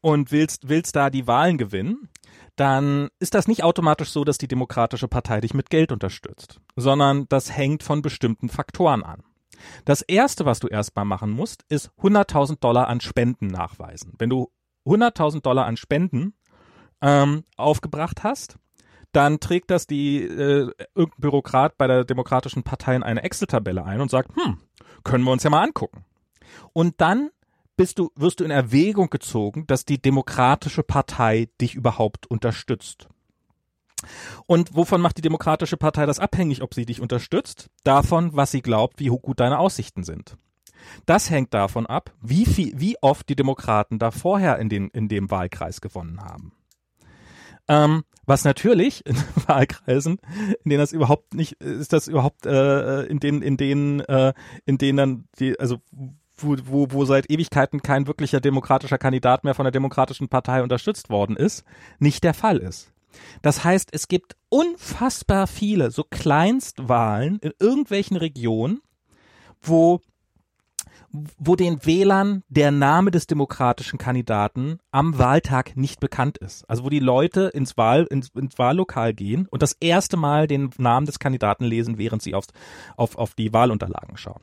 und 0.00 0.30
willst 0.30 0.68
willst 0.68 0.94
da 0.94 1.10
die 1.10 1.26
Wahlen 1.26 1.58
gewinnen, 1.58 2.08
dann 2.54 3.08
ist 3.18 3.34
das 3.34 3.48
nicht 3.48 3.64
automatisch 3.64 4.10
so, 4.10 4.24
dass 4.24 4.38
die 4.38 4.48
Demokratische 4.48 5.08
Partei 5.08 5.40
dich 5.40 5.54
mit 5.54 5.70
Geld 5.70 5.92
unterstützt, 5.92 6.60
sondern 6.76 7.28
das 7.28 7.56
hängt 7.56 7.82
von 7.82 8.02
bestimmten 8.02 8.48
Faktoren 8.48 9.02
an. 9.02 9.22
Das 9.84 10.02
erste, 10.02 10.44
was 10.44 10.60
du 10.60 10.68
erstmal 10.68 11.04
machen 11.04 11.30
musst, 11.30 11.64
ist 11.68 11.90
100.000 12.00 12.60
Dollar 12.60 12.88
an 12.88 13.00
Spenden 13.00 13.46
nachweisen. 13.46 14.12
Wenn 14.18 14.30
du 14.30 14.50
100.000 14.86 15.42
Dollar 15.42 15.66
an 15.66 15.76
Spenden 15.76 16.34
ähm, 17.00 17.44
aufgebracht 17.56 18.22
hast, 18.22 18.58
dann 19.12 19.40
trägt 19.40 19.70
das 19.70 19.86
die 19.86 20.22
äh, 20.22 20.70
irgendein 20.94 21.20
Bürokrat 21.20 21.78
bei 21.78 21.86
der 21.86 22.04
Demokratischen 22.04 22.62
Partei 22.62 22.96
in 22.96 23.02
eine 23.02 23.22
Excel-Tabelle 23.22 23.84
ein 23.84 24.00
und 24.00 24.10
sagt, 24.10 24.30
hm, 24.36 24.58
können 25.04 25.24
wir 25.24 25.32
uns 25.32 25.42
ja 25.42 25.50
mal 25.50 25.62
angucken. 25.62 26.04
Und 26.72 27.00
dann 27.00 27.30
bist 27.76 27.98
du, 27.98 28.10
wirst 28.14 28.40
du 28.40 28.44
in 28.44 28.50
Erwägung 28.50 29.10
gezogen, 29.10 29.66
dass 29.66 29.84
die 29.84 30.00
Demokratische 30.00 30.82
Partei 30.82 31.48
dich 31.60 31.74
überhaupt 31.74 32.26
unterstützt. 32.26 33.08
Und 34.46 34.74
wovon 34.74 35.00
macht 35.00 35.18
die 35.18 35.22
Demokratische 35.22 35.76
Partei 35.76 36.06
das 36.06 36.18
abhängig, 36.18 36.62
ob 36.62 36.74
sie 36.74 36.86
dich 36.86 37.00
unterstützt? 37.00 37.70
Davon, 37.84 38.36
was 38.36 38.50
sie 38.50 38.62
glaubt, 38.62 39.00
wie 39.00 39.08
gut 39.08 39.40
deine 39.40 39.58
Aussichten 39.58 40.04
sind. 40.04 40.36
Das 41.04 41.30
hängt 41.30 41.54
davon 41.54 41.86
ab, 41.86 42.12
wie 42.20 42.46
viel, 42.46 42.72
wie 42.78 42.96
oft 43.00 43.28
die 43.28 43.36
Demokraten 43.36 43.98
da 43.98 44.10
vorher 44.10 44.58
in, 44.58 44.68
den, 44.68 44.88
in 44.90 45.08
dem 45.08 45.30
Wahlkreis 45.30 45.80
gewonnen 45.80 46.20
haben. 46.20 46.52
Ähm, 47.68 48.04
was 48.26 48.44
natürlich 48.44 49.04
in 49.06 49.16
Wahlkreisen, 49.46 50.18
in 50.64 50.70
denen 50.70 50.80
das 50.80 50.92
überhaupt 50.92 51.34
nicht, 51.34 51.54
ist 51.54 51.92
das 51.92 52.08
überhaupt, 52.08 52.46
äh, 52.46 53.02
in 53.04 53.18
denen, 53.18 53.42
in 53.42 53.56
denen, 53.56 54.00
äh, 54.00 54.34
in 54.64 54.78
denen 54.78 54.96
dann 54.96 55.28
die, 55.38 55.58
also 55.58 55.78
wo, 56.36 56.56
wo, 56.64 56.86
wo 56.90 57.04
seit 57.04 57.30
Ewigkeiten 57.30 57.82
kein 57.82 58.06
wirklicher 58.06 58.40
demokratischer 58.40 58.98
Kandidat 58.98 59.44
mehr 59.44 59.54
von 59.54 59.64
der 59.64 59.72
Demokratischen 59.72 60.28
Partei 60.28 60.62
unterstützt 60.62 61.10
worden 61.10 61.36
ist, 61.36 61.64
nicht 61.98 62.24
der 62.24 62.34
Fall 62.34 62.58
ist. 62.58 62.92
Das 63.42 63.64
heißt, 63.64 63.90
es 63.92 64.08
gibt 64.08 64.36
unfassbar 64.48 65.46
viele 65.46 65.90
so 65.90 66.04
Kleinstwahlen 66.04 67.38
in 67.40 67.52
irgendwelchen 67.58 68.16
Regionen, 68.16 68.80
wo 69.62 70.00
wo 71.38 71.56
den 71.56 71.84
Wählern 71.86 72.42
der 72.48 72.70
Name 72.70 73.10
des 73.10 73.26
demokratischen 73.26 73.98
Kandidaten 73.98 74.78
am 74.90 75.18
Wahltag 75.18 75.76
nicht 75.76 76.00
bekannt 76.00 76.36
ist. 76.38 76.68
Also 76.68 76.84
wo 76.84 76.90
die 76.90 76.98
Leute 76.98 77.50
ins, 77.54 77.76
Wahl, 77.76 78.06
ins, 78.10 78.28
ins 78.30 78.58
Wahllokal 78.58 79.14
gehen 79.14 79.46
und 79.50 79.62
das 79.62 79.76
erste 79.80 80.16
Mal 80.16 80.46
den 80.46 80.70
Namen 80.76 81.06
des 81.06 81.18
Kandidaten 81.18 81.64
lesen, 81.64 81.96
während 81.96 82.22
sie 82.22 82.34
aufs, 82.34 82.48
auf, 82.96 83.16
auf 83.16 83.34
die 83.34 83.52
Wahlunterlagen 83.52 84.16
schauen. 84.16 84.42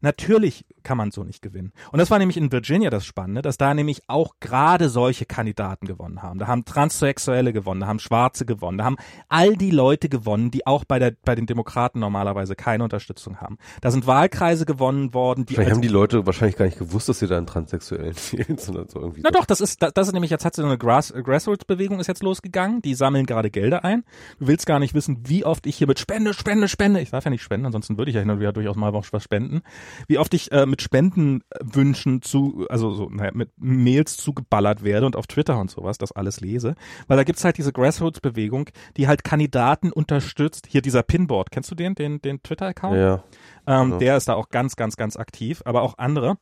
Natürlich 0.00 0.64
kann 0.82 0.96
man 0.96 1.10
so 1.10 1.24
nicht 1.24 1.42
gewinnen. 1.42 1.72
Und 1.92 1.98
das 1.98 2.10
war 2.10 2.18
nämlich 2.18 2.36
in 2.36 2.50
Virginia 2.52 2.90
das 2.90 3.04
Spannende, 3.04 3.42
dass 3.42 3.58
da 3.58 3.74
nämlich 3.74 4.02
auch 4.06 4.36
gerade 4.40 4.88
solche 4.88 5.26
Kandidaten 5.26 5.86
gewonnen 5.86 6.22
haben. 6.22 6.38
Da 6.38 6.46
haben 6.46 6.64
Transsexuelle 6.64 7.52
gewonnen, 7.52 7.80
da 7.80 7.86
haben 7.86 7.98
Schwarze 7.98 8.46
gewonnen, 8.46 8.78
da 8.78 8.84
haben 8.84 8.96
all 9.28 9.56
die 9.56 9.70
Leute 9.70 10.08
gewonnen, 10.08 10.50
die 10.50 10.66
auch 10.66 10.84
bei, 10.84 10.98
der, 10.98 11.12
bei 11.24 11.34
den 11.34 11.46
Demokraten 11.46 12.00
normalerweise 12.00 12.54
keine 12.54 12.84
Unterstützung 12.84 13.40
haben. 13.40 13.58
Da 13.80 13.90
sind 13.90 14.06
Wahlkreise 14.06 14.64
gewonnen 14.64 15.12
worden, 15.12 15.44
die. 15.44 15.54
Vielleicht 15.54 15.72
haben 15.72 15.82
die 15.82 15.88
Leute 15.88 16.26
wahrscheinlich 16.26 16.56
gar 16.56 16.64
nicht 16.64 16.78
gewusst, 16.78 17.08
dass 17.08 17.18
sie 17.18 17.26
da 17.26 17.36
einen 17.36 17.46
Transsexuellen 17.46 18.14
wählen, 18.32 18.58
sondern 18.58 18.88
so 18.88 19.00
irgendwie. 19.00 19.20
Na 19.22 19.30
doch, 19.30 19.44
das 19.44 19.60
ist, 19.60 19.82
das 19.82 20.06
ist 20.06 20.12
nämlich, 20.12 20.30
jetzt 20.30 20.44
hat 20.44 20.54
so 20.56 20.64
eine 20.64 20.78
Grass, 20.78 21.12
Grassroots-Bewegung 21.12 22.00
ist 22.00 22.06
jetzt 22.06 22.22
losgegangen, 22.22 22.80
die 22.82 22.94
sammeln 22.94 23.26
gerade 23.26 23.50
Gelder 23.50 23.84
ein. 23.84 24.04
Du 24.38 24.46
willst 24.46 24.66
gar 24.66 24.78
nicht 24.78 24.94
wissen, 24.94 25.18
wie 25.26 25.44
oft 25.44 25.66
ich 25.66 25.76
hier 25.76 25.86
mit 25.86 25.98
Spende, 25.98 26.32
Spende, 26.34 26.68
Spende, 26.68 27.00
ich 27.00 27.10
darf 27.10 27.24
ja 27.24 27.30
nicht 27.30 27.42
spenden, 27.42 27.66
ansonsten 27.66 27.98
würde 27.98 28.10
ich 28.10 28.14
ja 28.14 28.20
hin 28.20 28.30
und 28.30 28.40
wieder 28.40 28.52
durchaus 28.52 28.76
mal 28.76 28.92
was 28.92 29.22
spenden, 29.22 29.62
wie 30.06 30.18
oft 30.18 30.32
ich 30.34 30.52
äh, 30.52 30.66
mit 30.66 30.82
Spendenwünschen 30.82 32.22
zu, 32.22 32.66
also 32.68 32.92
so, 32.92 33.08
naja, 33.08 33.30
mit 33.34 33.50
Mails 33.56 34.16
zugeballert 34.16 34.82
werde 34.82 35.06
und 35.06 35.16
auf 35.16 35.26
Twitter 35.26 35.58
und 35.58 35.70
sowas, 35.70 35.98
das 35.98 36.12
alles 36.12 36.40
lese. 36.40 36.74
Weil 37.06 37.16
da 37.16 37.24
gibt's 37.24 37.44
halt 37.44 37.58
diese 37.58 37.72
Grassroots-Bewegung, 37.72 38.70
die 38.96 39.08
halt 39.08 39.24
Kandidaten 39.24 39.92
unterstützt. 39.92 40.66
Hier 40.68 40.82
dieser 40.82 41.02
Pinboard, 41.02 41.50
kennst 41.50 41.70
du 41.70 41.74
den, 41.74 41.94
den, 41.94 42.20
den 42.22 42.42
Twitter-Account? 42.42 42.96
Ja. 42.96 43.24
Ähm, 43.66 43.92
Ja. 43.92 43.98
Der 43.98 44.16
ist 44.16 44.28
da 44.28 44.34
auch 44.34 44.48
ganz, 44.48 44.76
ganz, 44.76 44.96
ganz 44.96 45.16
aktiv, 45.16 45.62
aber 45.64 45.82
auch 45.82 45.98
andere 45.98 46.38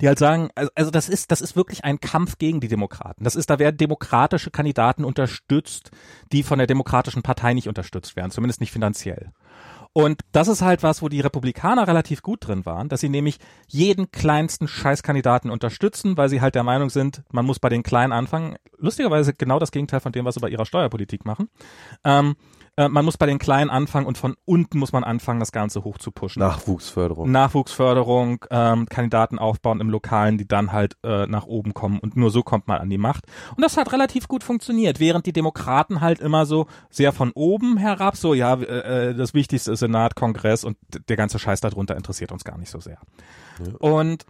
die 0.00 0.08
halt 0.08 0.18
sagen, 0.18 0.50
also, 0.54 0.70
also 0.74 0.90
das 0.90 1.08
ist, 1.08 1.30
das 1.30 1.40
ist 1.40 1.56
wirklich 1.56 1.84
ein 1.84 2.00
Kampf 2.00 2.38
gegen 2.38 2.60
die 2.60 2.68
Demokraten. 2.68 3.24
Das 3.24 3.36
ist, 3.36 3.50
da 3.50 3.58
werden 3.58 3.76
demokratische 3.76 4.50
Kandidaten 4.50 5.04
unterstützt, 5.04 5.90
die 6.32 6.42
von 6.42 6.58
der 6.58 6.66
demokratischen 6.66 7.22
Partei 7.22 7.54
nicht 7.54 7.68
unterstützt 7.68 8.16
werden, 8.16 8.30
zumindest 8.30 8.60
nicht 8.60 8.72
finanziell. 8.72 9.32
Und 9.98 10.20
das 10.30 10.46
ist 10.46 10.62
halt 10.62 10.84
was, 10.84 11.02
wo 11.02 11.08
die 11.08 11.20
Republikaner 11.20 11.88
relativ 11.88 12.22
gut 12.22 12.46
drin 12.46 12.64
waren, 12.64 12.88
dass 12.88 13.00
sie 13.00 13.08
nämlich 13.08 13.40
jeden 13.66 14.12
kleinsten 14.12 14.68
Scheißkandidaten 14.68 15.50
unterstützen, 15.50 16.16
weil 16.16 16.28
sie 16.28 16.40
halt 16.40 16.54
der 16.54 16.62
Meinung 16.62 16.88
sind, 16.88 17.24
man 17.32 17.44
muss 17.44 17.58
bei 17.58 17.68
den 17.68 17.82
Kleinen 17.82 18.12
anfangen. 18.12 18.58
Lustigerweise 18.76 19.34
genau 19.34 19.58
das 19.58 19.72
Gegenteil 19.72 19.98
von 19.98 20.12
dem, 20.12 20.24
was 20.24 20.36
sie 20.36 20.40
bei 20.40 20.50
ihrer 20.50 20.66
Steuerpolitik 20.66 21.24
machen. 21.24 21.48
Ähm, 22.04 22.36
äh, 22.78 22.88
man 22.88 23.04
muss 23.04 23.16
bei 23.16 23.26
den 23.26 23.38
Kleinen 23.38 23.70
anfangen 23.70 24.06
und 24.06 24.16
von 24.18 24.36
unten 24.44 24.78
muss 24.78 24.92
man 24.92 25.02
anfangen, 25.04 25.40
das 25.40 25.52
Ganze 25.52 25.84
hoch 25.84 25.98
zu 25.98 26.12
pushen. 26.12 26.40
Nachwuchsförderung. 26.40 27.30
Nachwuchsförderung, 27.30 28.44
ähm, 28.50 28.86
Kandidaten 28.88 29.38
aufbauen 29.38 29.80
im 29.80 29.90
Lokalen, 29.90 30.38
die 30.38 30.46
dann 30.46 30.72
halt 30.72 30.96
äh, 31.02 31.26
nach 31.26 31.44
oben 31.46 31.74
kommen 31.74 31.98
und 31.98 32.16
nur 32.16 32.30
so 32.30 32.42
kommt 32.42 32.68
man 32.68 32.78
an 32.80 32.88
die 32.88 32.98
Macht. 32.98 33.24
Und 33.56 33.62
das 33.62 33.76
hat 33.76 33.92
relativ 33.92 34.28
gut 34.28 34.44
funktioniert, 34.44 35.00
während 35.00 35.26
die 35.26 35.32
Demokraten 35.32 36.00
halt 36.00 36.20
immer 36.20 36.46
so 36.46 36.66
sehr 36.88 37.12
von 37.12 37.32
oben 37.32 37.76
herab, 37.78 38.16
so 38.16 38.32
ja, 38.34 38.54
äh, 38.54 39.10
äh, 39.10 39.14
das 39.14 39.34
Wichtigste 39.34 39.72
ist 39.72 39.80
Senat, 39.80 40.14
Kongress 40.14 40.62
und 40.64 40.76
der 41.08 41.16
ganze 41.16 41.38
Scheiß 41.38 41.60
darunter 41.60 41.96
interessiert 41.96 42.30
uns 42.32 42.44
gar 42.44 42.58
nicht 42.58 42.70
so 42.70 42.78
sehr. 42.80 42.98
Und 43.80 44.24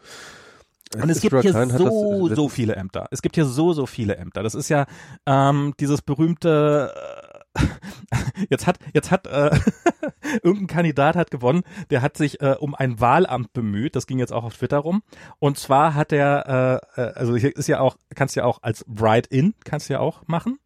und 0.94 1.10
es 1.10 1.20
gibt 1.20 1.42
hier 1.42 1.52
so, 1.52 2.28
das- 2.28 2.36
so 2.36 2.48
viele 2.48 2.74
Ämter. 2.76 3.08
Es 3.10 3.20
gibt 3.20 3.34
hier 3.34 3.44
so, 3.44 3.74
so 3.74 3.84
viele 3.84 4.16
Ämter. 4.16 4.42
Das 4.42 4.54
ist 4.54 4.70
ja 4.70 4.86
ähm, 5.26 5.74
dieses 5.78 6.00
berühmte 6.00 6.94
äh, 6.94 7.27
jetzt 8.50 8.66
hat, 8.66 8.78
jetzt 8.92 9.10
hat 9.10 9.26
äh, 9.26 9.50
irgendein 10.42 10.66
Kandidat 10.66 11.16
hat 11.16 11.30
gewonnen, 11.30 11.62
der 11.90 12.02
hat 12.02 12.16
sich 12.16 12.40
äh, 12.40 12.56
um 12.58 12.74
ein 12.74 13.00
Wahlamt 13.00 13.52
bemüht, 13.52 13.96
das 13.96 14.06
ging 14.06 14.18
jetzt 14.18 14.32
auch 14.32 14.44
auf 14.44 14.56
Twitter 14.56 14.78
rum. 14.78 15.02
Und 15.38 15.58
zwar 15.58 15.94
hat 15.94 16.12
er, 16.12 16.82
äh, 16.96 17.00
äh, 17.00 17.12
also 17.14 17.36
hier 17.36 17.54
ist 17.56 17.68
ja 17.68 17.80
auch, 17.80 17.96
kannst 18.14 18.36
ja 18.36 18.44
auch 18.44 18.62
als 18.62 18.84
Write-In, 18.88 19.54
kannst 19.64 19.88
ja 19.88 20.00
auch 20.00 20.22
machen. 20.26 20.58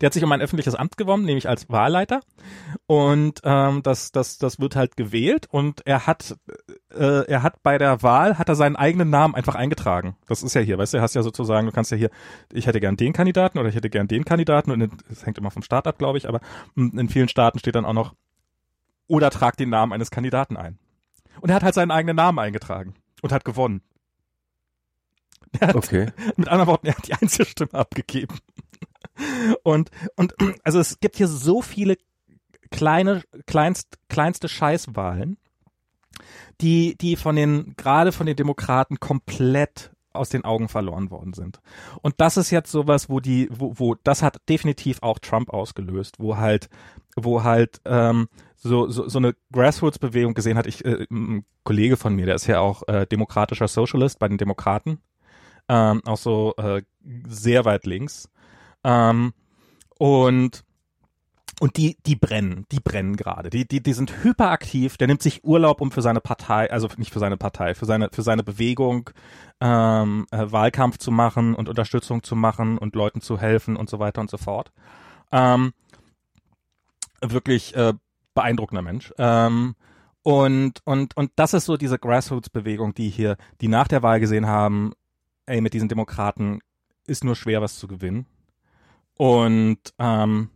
Der 0.00 0.06
hat 0.06 0.14
sich 0.14 0.24
um 0.24 0.32
ein 0.32 0.40
öffentliches 0.40 0.74
Amt 0.74 0.96
gewonnen, 0.96 1.24
nämlich 1.24 1.48
als 1.48 1.68
Wahlleiter. 1.68 2.20
Und 2.86 3.40
ähm, 3.44 3.82
das, 3.82 4.12
das, 4.12 4.38
das 4.38 4.58
wird 4.58 4.76
halt 4.76 4.96
gewählt 4.96 5.46
und 5.50 5.86
er 5.86 6.06
hat, 6.06 6.36
äh, 6.94 7.26
er 7.26 7.42
hat 7.42 7.62
bei 7.62 7.76
der 7.78 8.02
Wahl, 8.02 8.38
hat 8.38 8.48
er 8.48 8.54
seinen 8.54 8.76
eigenen 8.76 9.10
Namen 9.10 9.34
einfach 9.34 9.54
eingetragen. 9.54 10.16
Das 10.26 10.42
ist 10.42 10.54
ja 10.54 10.60
hier, 10.60 10.78
weißt 10.78 10.94
du, 10.94 10.98
du 10.98 11.02
hast 11.02 11.14
ja 11.14 11.22
sozusagen, 11.22 11.66
du 11.66 11.72
kannst 11.72 11.90
ja 11.90 11.96
hier, 11.96 12.10
ich 12.52 12.66
hätte 12.66 12.80
gern 12.80 12.96
den 12.96 13.12
Kandidaten 13.12 13.58
oder 13.58 13.68
ich 13.68 13.74
hätte 13.74 13.90
gern 13.90 14.08
den 14.08 14.24
Kandidaten 14.24 14.70
und 14.70 14.90
es 15.10 15.26
hängt 15.26 15.38
immer 15.38 15.50
vom 15.50 15.62
Staat 15.62 15.86
ab, 15.86 15.98
glaube 15.98 16.18
ich, 16.18 16.28
aber 16.28 16.40
in 16.76 17.08
vielen 17.08 17.28
Staaten 17.28 17.58
steht 17.58 17.74
dann 17.74 17.84
auch 17.84 17.92
noch, 17.92 18.14
oder 19.06 19.30
trag 19.30 19.56
den 19.56 19.70
Namen 19.70 19.92
eines 19.92 20.10
Kandidaten 20.10 20.56
ein. 20.56 20.78
Und 21.40 21.50
er 21.50 21.56
hat 21.56 21.62
halt 21.62 21.74
seinen 21.74 21.90
eigenen 21.90 22.16
Namen 22.16 22.38
eingetragen 22.38 22.94
und 23.22 23.32
hat 23.32 23.44
gewonnen. 23.44 23.82
Hat, 25.60 25.74
Okay. 25.74 26.12
mit 26.36 26.48
anderen 26.48 26.68
Worten, 26.68 26.86
er 26.86 26.96
hat 26.96 27.08
die 27.08 27.14
Einzelstimme 27.14 27.74
abgegeben. 27.74 28.36
Und, 29.62 29.90
und 30.16 30.34
also 30.64 30.78
es 30.80 31.00
gibt 31.00 31.16
hier 31.16 31.28
so 31.28 31.62
viele 31.62 31.96
kleine, 32.70 33.22
kleinst, 33.46 33.98
kleinste 34.08 34.48
Scheißwahlen, 34.48 35.36
die, 36.60 36.96
die 36.96 37.16
von 37.16 37.36
den, 37.36 37.74
gerade 37.76 38.12
von 38.12 38.26
den 38.26 38.36
Demokraten 38.36 39.00
komplett 39.00 39.90
aus 40.12 40.28
den 40.28 40.44
Augen 40.44 40.68
verloren 40.68 41.10
worden 41.10 41.34
sind. 41.34 41.60
Und 42.02 42.14
das 42.18 42.36
ist 42.36 42.50
jetzt 42.50 42.72
sowas, 42.72 43.08
wo 43.08 43.20
die, 43.20 43.48
wo, 43.50 43.74
wo, 43.76 43.94
das 43.94 44.22
hat 44.22 44.40
definitiv 44.48 45.02
auch 45.02 45.18
Trump 45.20 45.50
ausgelöst, 45.50 46.16
wo 46.18 46.36
halt, 46.36 46.68
wo 47.16 47.44
halt 47.44 47.80
ähm, 47.84 48.28
so, 48.56 48.88
so, 48.88 49.08
so 49.08 49.18
eine 49.18 49.34
Grassroots-Bewegung 49.52 50.34
gesehen 50.34 50.58
hat. 50.58 50.66
Ich, 50.66 50.84
äh, 50.84 51.06
ein 51.10 51.44
Kollege 51.62 51.96
von 51.96 52.14
mir, 52.14 52.26
der 52.26 52.34
ist 52.34 52.46
ja 52.46 52.60
auch 52.60 52.86
äh, 52.88 53.06
demokratischer 53.06 53.68
Socialist 53.68 54.18
bei 54.18 54.28
den 54.28 54.38
Demokraten, 54.38 54.98
ähm, 55.68 56.02
auch 56.04 56.18
so 56.18 56.54
äh, 56.56 56.82
sehr 57.28 57.64
weit 57.64 57.86
links. 57.86 58.28
Ähm, 58.84 59.32
und 59.98 60.64
und 61.60 61.76
die, 61.76 61.98
die 62.06 62.16
brennen, 62.16 62.64
die 62.72 62.80
brennen 62.80 63.16
gerade. 63.16 63.50
Die, 63.50 63.68
die, 63.68 63.82
die 63.82 63.92
sind 63.92 64.24
hyperaktiv. 64.24 64.96
Der 64.96 65.06
nimmt 65.06 65.22
sich 65.22 65.44
Urlaub, 65.44 65.82
um 65.82 65.90
für 65.90 66.00
seine 66.00 66.22
Partei, 66.22 66.70
also 66.70 66.88
nicht 66.96 67.12
für 67.12 67.18
seine 67.18 67.36
Partei, 67.36 67.74
für 67.74 67.84
seine, 67.84 68.08
für 68.10 68.22
seine 68.22 68.42
Bewegung 68.42 69.10
ähm, 69.60 70.26
äh, 70.30 70.50
Wahlkampf 70.50 70.96
zu 70.96 71.10
machen 71.10 71.54
und 71.54 71.68
Unterstützung 71.68 72.22
zu 72.22 72.34
machen 72.34 72.78
und 72.78 72.94
Leuten 72.94 73.20
zu 73.20 73.38
helfen 73.38 73.76
und 73.76 73.90
so 73.90 73.98
weiter 73.98 74.22
und 74.22 74.30
so 74.30 74.38
fort. 74.38 74.72
Ähm, 75.32 75.74
wirklich 77.20 77.76
äh, 77.76 77.92
beeindruckender 78.32 78.80
Mensch. 78.80 79.12
Ähm, 79.18 79.74
und, 80.22 80.80
und, 80.86 81.14
und 81.14 81.30
das 81.36 81.52
ist 81.52 81.66
so 81.66 81.76
diese 81.76 81.98
Grassroots-Bewegung, 81.98 82.94
die 82.94 83.10
hier, 83.10 83.36
die 83.60 83.68
nach 83.68 83.86
der 83.86 84.02
Wahl 84.02 84.18
gesehen 84.18 84.46
haben, 84.46 84.92
ey, 85.44 85.60
mit 85.60 85.74
diesen 85.74 85.90
Demokraten 85.90 86.60
ist 87.06 87.22
nur 87.22 87.36
schwer, 87.36 87.60
was 87.60 87.78
zu 87.78 87.86
gewinnen. 87.86 88.24
Und, 89.20 89.80
ähm, 89.98 90.48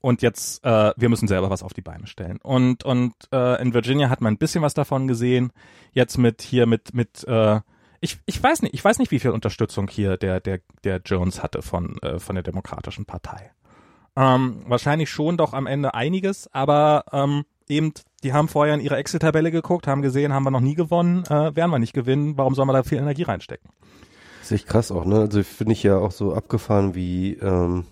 und 0.00 0.20
jetzt, 0.20 0.64
äh, 0.64 0.92
wir 0.96 1.08
müssen 1.08 1.28
selber 1.28 1.48
was 1.48 1.62
auf 1.62 1.74
die 1.74 1.80
Beine 1.80 2.08
stellen. 2.08 2.38
Und, 2.42 2.82
und 2.82 3.14
äh, 3.32 3.62
in 3.62 3.72
Virginia 3.72 4.10
hat 4.10 4.20
man 4.20 4.34
ein 4.34 4.38
bisschen 4.38 4.62
was 4.62 4.74
davon 4.74 5.06
gesehen. 5.06 5.52
Jetzt 5.92 6.18
mit 6.18 6.42
hier 6.42 6.66
mit, 6.66 6.92
mit, 6.92 7.22
äh, 7.28 7.60
ich, 8.00 8.18
ich 8.26 8.42
weiß 8.42 8.62
nicht, 8.62 8.74
ich 8.74 8.84
weiß 8.84 8.98
nicht, 8.98 9.12
wie 9.12 9.20
viel 9.20 9.30
Unterstützung 9.30 9.86
hier 9.86 10.16
der, 10.16 10.40
der, 10.40 10.58
der 10.82 11.02
Jones 11.04 11.40
hatte 11.40 11.62
von, 11.62 11.96
äh, 12.02 12.18
von 12.18 12.34
der 12.34 12.42
Demokratischen 12.42 13.04
Partei. 13.04 13.52
Ähm, 14.16 14.64
wahrscheinlich 14.66 15.08
schon 15.08 15.36
doch 15.36 15.52
am 15.52 15.68
Ende 15.68 15.94
einiges, 15.94 16.52
aber 16.52 17.04
ähm, 17.12 17.44
eben, 17.68 17.92
die 18.24 18.32
haben 18.32 18.48
vorher 18.48 18.74
in 18.74 18.80
ihre 18.80 18.96
Excel-Tabelle 18.96 19.52
geguckt, 19.52 19.86
haben 19.86 20.02
gesehen, 20.02 20.32
haben 20.32 20.42
wir 20.42 20.50
noch 20.50 20.58
nie 20.58 20.74
gewonnen, 20.74 21.22
äh, 21.26 21.54
werden 21.54 21.70
wir 21.70 21.78
nicht 21.78 21.92
gewinnen, 21.92 22.36
warum 22.36 22.56
sollen 22.56 22.66
wir 22.66 22.72
da 22.72 22.82
viel 22.82 22.98
Energie 22.98 23.22
reinstecken? 23.22 23.70
Das 24.44 24.50
ist 24.50 24.56
echt 24.56 24.68
krass 24.68 24.92
auch, 24.92 25.06
ne? 25.06 25.20
Also 25.20 25.42
finde 25.42 25.72
ich 25.72 25.82
ja 25.82 25.96
auch 25.96 26.10
so 26.12 26.34
abgefahren, 26.34 26.94
wie 26.94 27.32
ähm, 27.40 27.86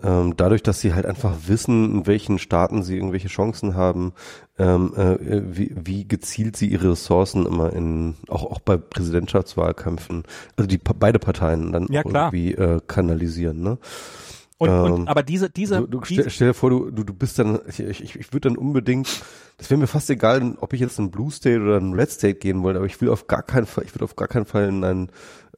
ähm, 0.00 0.36
dadurch, 0.36 0.62
dass 0.62 0.80
sie 0.80 0.94
halt 0.94 1.06
einfach 1.06 1.34
wissen, 1.48 1.92
in 1.92 2.06
welchen 2.06 2.38
Staaten 2.38 2.84
sie 2.84 2.94
irgendwelche 2.94 3.26
Chancen 3.26 3.74
haben, 3.74 4.12
ähm, 4.60 4.94
äh, 4.94 5.18
wie, 5.42 5.74
wie 5.74 6.06
gezielt 6.06 6.56
sie 6.56 6.68
ihre 6.68 6.92
Ressourcen 6.92 7.46
immer 7.46 7.72
in, 7.72 8.14
auch, 8.28 8.44
auch 8.44 8.60
bei 8.60 8.76
Präsidentschaftswahlkämpfen, 8.76 10.22
also 10.56 10.68
die 10.68 10.78
beide 10.78 11.18
Parteien 11.18 11.72
dann 11.72 11.88
Ja, 11.90 12.02
irgendwie 12.04 12.54
äh, 12.54 12.80
kanalisieren, 12.86 13.60
ne? 13.60 13.78
Und, 14.60 14.68
Ähm, 14.68 14.92
und 14.92 15.08
aber 15.08 15.22
diese, 15.22 15.48
diese, 15.48 15.78
Du, 15.78 15.86
du 15.86 16.00
diese 16.00 16.20
stell, 16.20 16.30
stell 16.30 16.48
dir 16.48 16.54
vor, 16.54 16.68
du, 16.68 16.90
du, 16.90 17.02
du 17.02 17.14
bist 17.14 17.38
dann, 17.38 17.60
ich, 17.66 17.80
ich, 17.80 18.16
ich 18.16 18.32
würde 18.34 18.50
dann 18.50 18.58
unbedingt, 18.58 19.08
das 19.56 19.70
wäre 19.70 19.80
mir 19.80 19.86
fast 19.86 20.10
egal, 20.10 20.54
ob 20.60 20.74
ich 20.74 20.80
jetzt 20.80 20.98
in 20.98 21.10
Blue 21.10 21.30
State 21.30 21.62
oder 21.62 21.78
in 21.78 21.94
Red 21.94 22.10
State 22.10 22.34
gehen 22.34 22.62
wollte, 22.62 22.78
aber 22.78 22.86
ich 22.86 23.00
will 23.00 23.08
auf 23.08 23.26
gar 23.26 23.42
keinen 23.42 23.64
Fall, 23.64 23.84
ich 23.84 23.94
würde 23.94 24.04
auf 24.04 24.16
gar 24.16 24.28
keinen 24.28 24.44
Fall 24.44 24.68
in 24.68 24.84
einen 24.84 25.08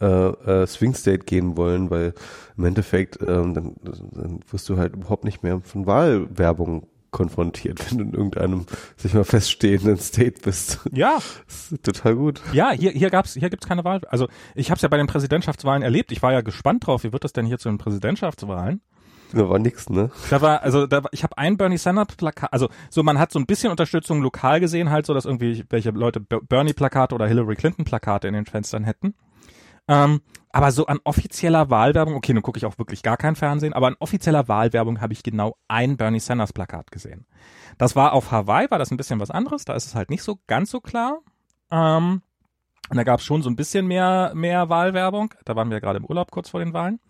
äh, 0.00 0.06
äh, 0.06 0.66
Swing 0.68 0.94
State 0.94 1.24
gehen 1.24 1.56
wollen, 1.56 1.90
weil 1.90 2.14
im 2.56 2.64
Endeffekt 2.64 3.18
ähm, 3.26 3.54
dann, 3.54 3.74
dann 3.82 4.38
wirst 4.48 4.68
du 4.68 4.76
halt 4.76 4.94
überhaupt 4.94 5.24
nicht 5.24 5.42
mehr 5.42 5.60
von 5.64 5.84
Wahlwerbung 5.86 6.86
konfrontiert, 7.10 7.78
wenn 7.90 7.98
du 7.98 8.04
in 8.04 8.12
irgendeinem, 8.14 8.66
sich 8.96 9.14
mal 9.14 9.24
feststehenden 9.24 9.98
State 9.98 10.40
bist. 10.42 10.78
ja, 10.92 11.18
Das 11.46 11.72
ist 11.72 11.82
total 11.82 12.14
gut. 12.14 12.40
Ja, 12.52 12.70
hier, 12.70 12.92
hier 12.92 13.10
gab's, 13.10 13.34
hier 13.34 13.50
gibt's 13.50 13.66
keine 13.66 13.84
Wahl. 13.84 14.00
Also 14.08 14.28
ich 14.54 14.70
habe 14.70 14.76
es 14.76 14.82
ja 14.82 14.88
bei 14.88 14.96
den 14.96 15.08
Präsidentschaftswahlen 15.08 15.82
erlebt. 15.82 16.12
Ich 16.12 16.22
war 16.22 16.32
ja 16.32 16.40
gespannt 16.40 16.86
drauf, 16.86 17.02
wie 17.02 17.12
wird 17.12 17.24
das 17.24 17.32
denn 17.32 17.46
hier 17.46 17.58
zu 17.58 17.68
den 17.68 17.78
Präsidentschaftswahlen? 17.78 18.80
Da 19.32 19.48
war 19.48 19.58
nix, 19.58 19.88
ne? 19.88 20.10
Da 20.30 20.40
war, 20.40 20.62
also 20.62 20.86
da, 20.86 21.02
war- 21.04 21.10
ich 21.12 21.22
habe 21.22 21.36
ein 21.38 21.56
Bernie 21.56 21.78
Sanders 21.78 22.08
Plakat, 22.16 22.52
also 22.52 22.68
so 22.90 23.02
man 23.02 23.18
hat 23.18 23.32
so 23.32 23.38
ein 23.38 23.46
bisschen 23.46 23.70
Unterstützung 23.70 24.20
lokal 24.22 24.60
gesehen, 24.60 24.90
halt 24.90 25.06
so, 25.06 25.14
dass 25.14 25.24
irgendwie 25.24 25.64
welche 25.70 25.90
Leute 25.90 26.20
Ber- 26.20 26.40
Bernie 26.42 26.72
Plakate 26.74 27.14
oder 27.14 27.26
Hillary 27.26 27.56
Clinton 27.56 27.84
Plakate 27.84 28.28
in 28.28 28.34
den 28.34 28.46
Fenstern 28.46 28.84
hätten. 28.84 29.14
Ähm, 29.88 30.20
aber 30.50 30.70
so 30.70 30.86
an 30.86 31.00
offizieller 31.04 31.70
Wahlwerbung, 31.70 32.14
okay, 32.14 32.32
nun 32.34 32.42
gucke 32.42 32.58
ich 32.58 32.66
auch 32.66 32.78
wirklich 32.78 33.02
gar 33.02 33.16
kein 33.16 33.34
Fernsehen, 33.36 33.72
aber 33.72 33.88
an 33.88 33.96
offizieller 33.98 34.46
Wahlwerbung 34.48 35.00
habe 35.00 35.12
ich 35.12 35.22
genau 35.22 35.56
ein 35.66 35.96
Bernie 35.96 36.20
Sanders 36.20 36.52
Plakat 36.52 36.90
gesehen. 36.92 37.26
Das 37.78 37.96
war 37.96 38.12
auf 38.12 38.30
Hawaii, 38.30 38.70
war 38.70 38.78
das 38.78 38.90
ein 38.90 38.96
bisschen 38.96 39.18
was 39.18 39.30
anderes, 39.30 39.64
da 39.64 39.74
ist 39.74 39.86
es 39.86 39.94
halt 39.94 40.10
nicht 40.10 40.22
so 40.22 40.38
ganz 40.46 40.70
so 40.70 40.80
klar. 40.80 41.18
Ähm, 41.70 42.22
und 42.90 42.96
da 42.96 43.04
gab 43.04 43.20
es 43.20 43.24
schon 43.24 43.42
so 43.42 43.48
ein 43.48 43.56
bisschen 43.56 43.86
mehr, 43.86 44.32
mehr 44.34 44.68
Wahlwerbung. 44.68 45.32
Da 45.46 45.56
waren 45.56 45.70
wir 45.70 45.76
ja 45.76 45.80
gerade 45.80 45.98
im 45.98 46.04
Urlaub 46.04 46.30
kurz 46.30 46.50
vor 46.50 46.60
den 46.60 46.74
Wahlen. 46.74 47.00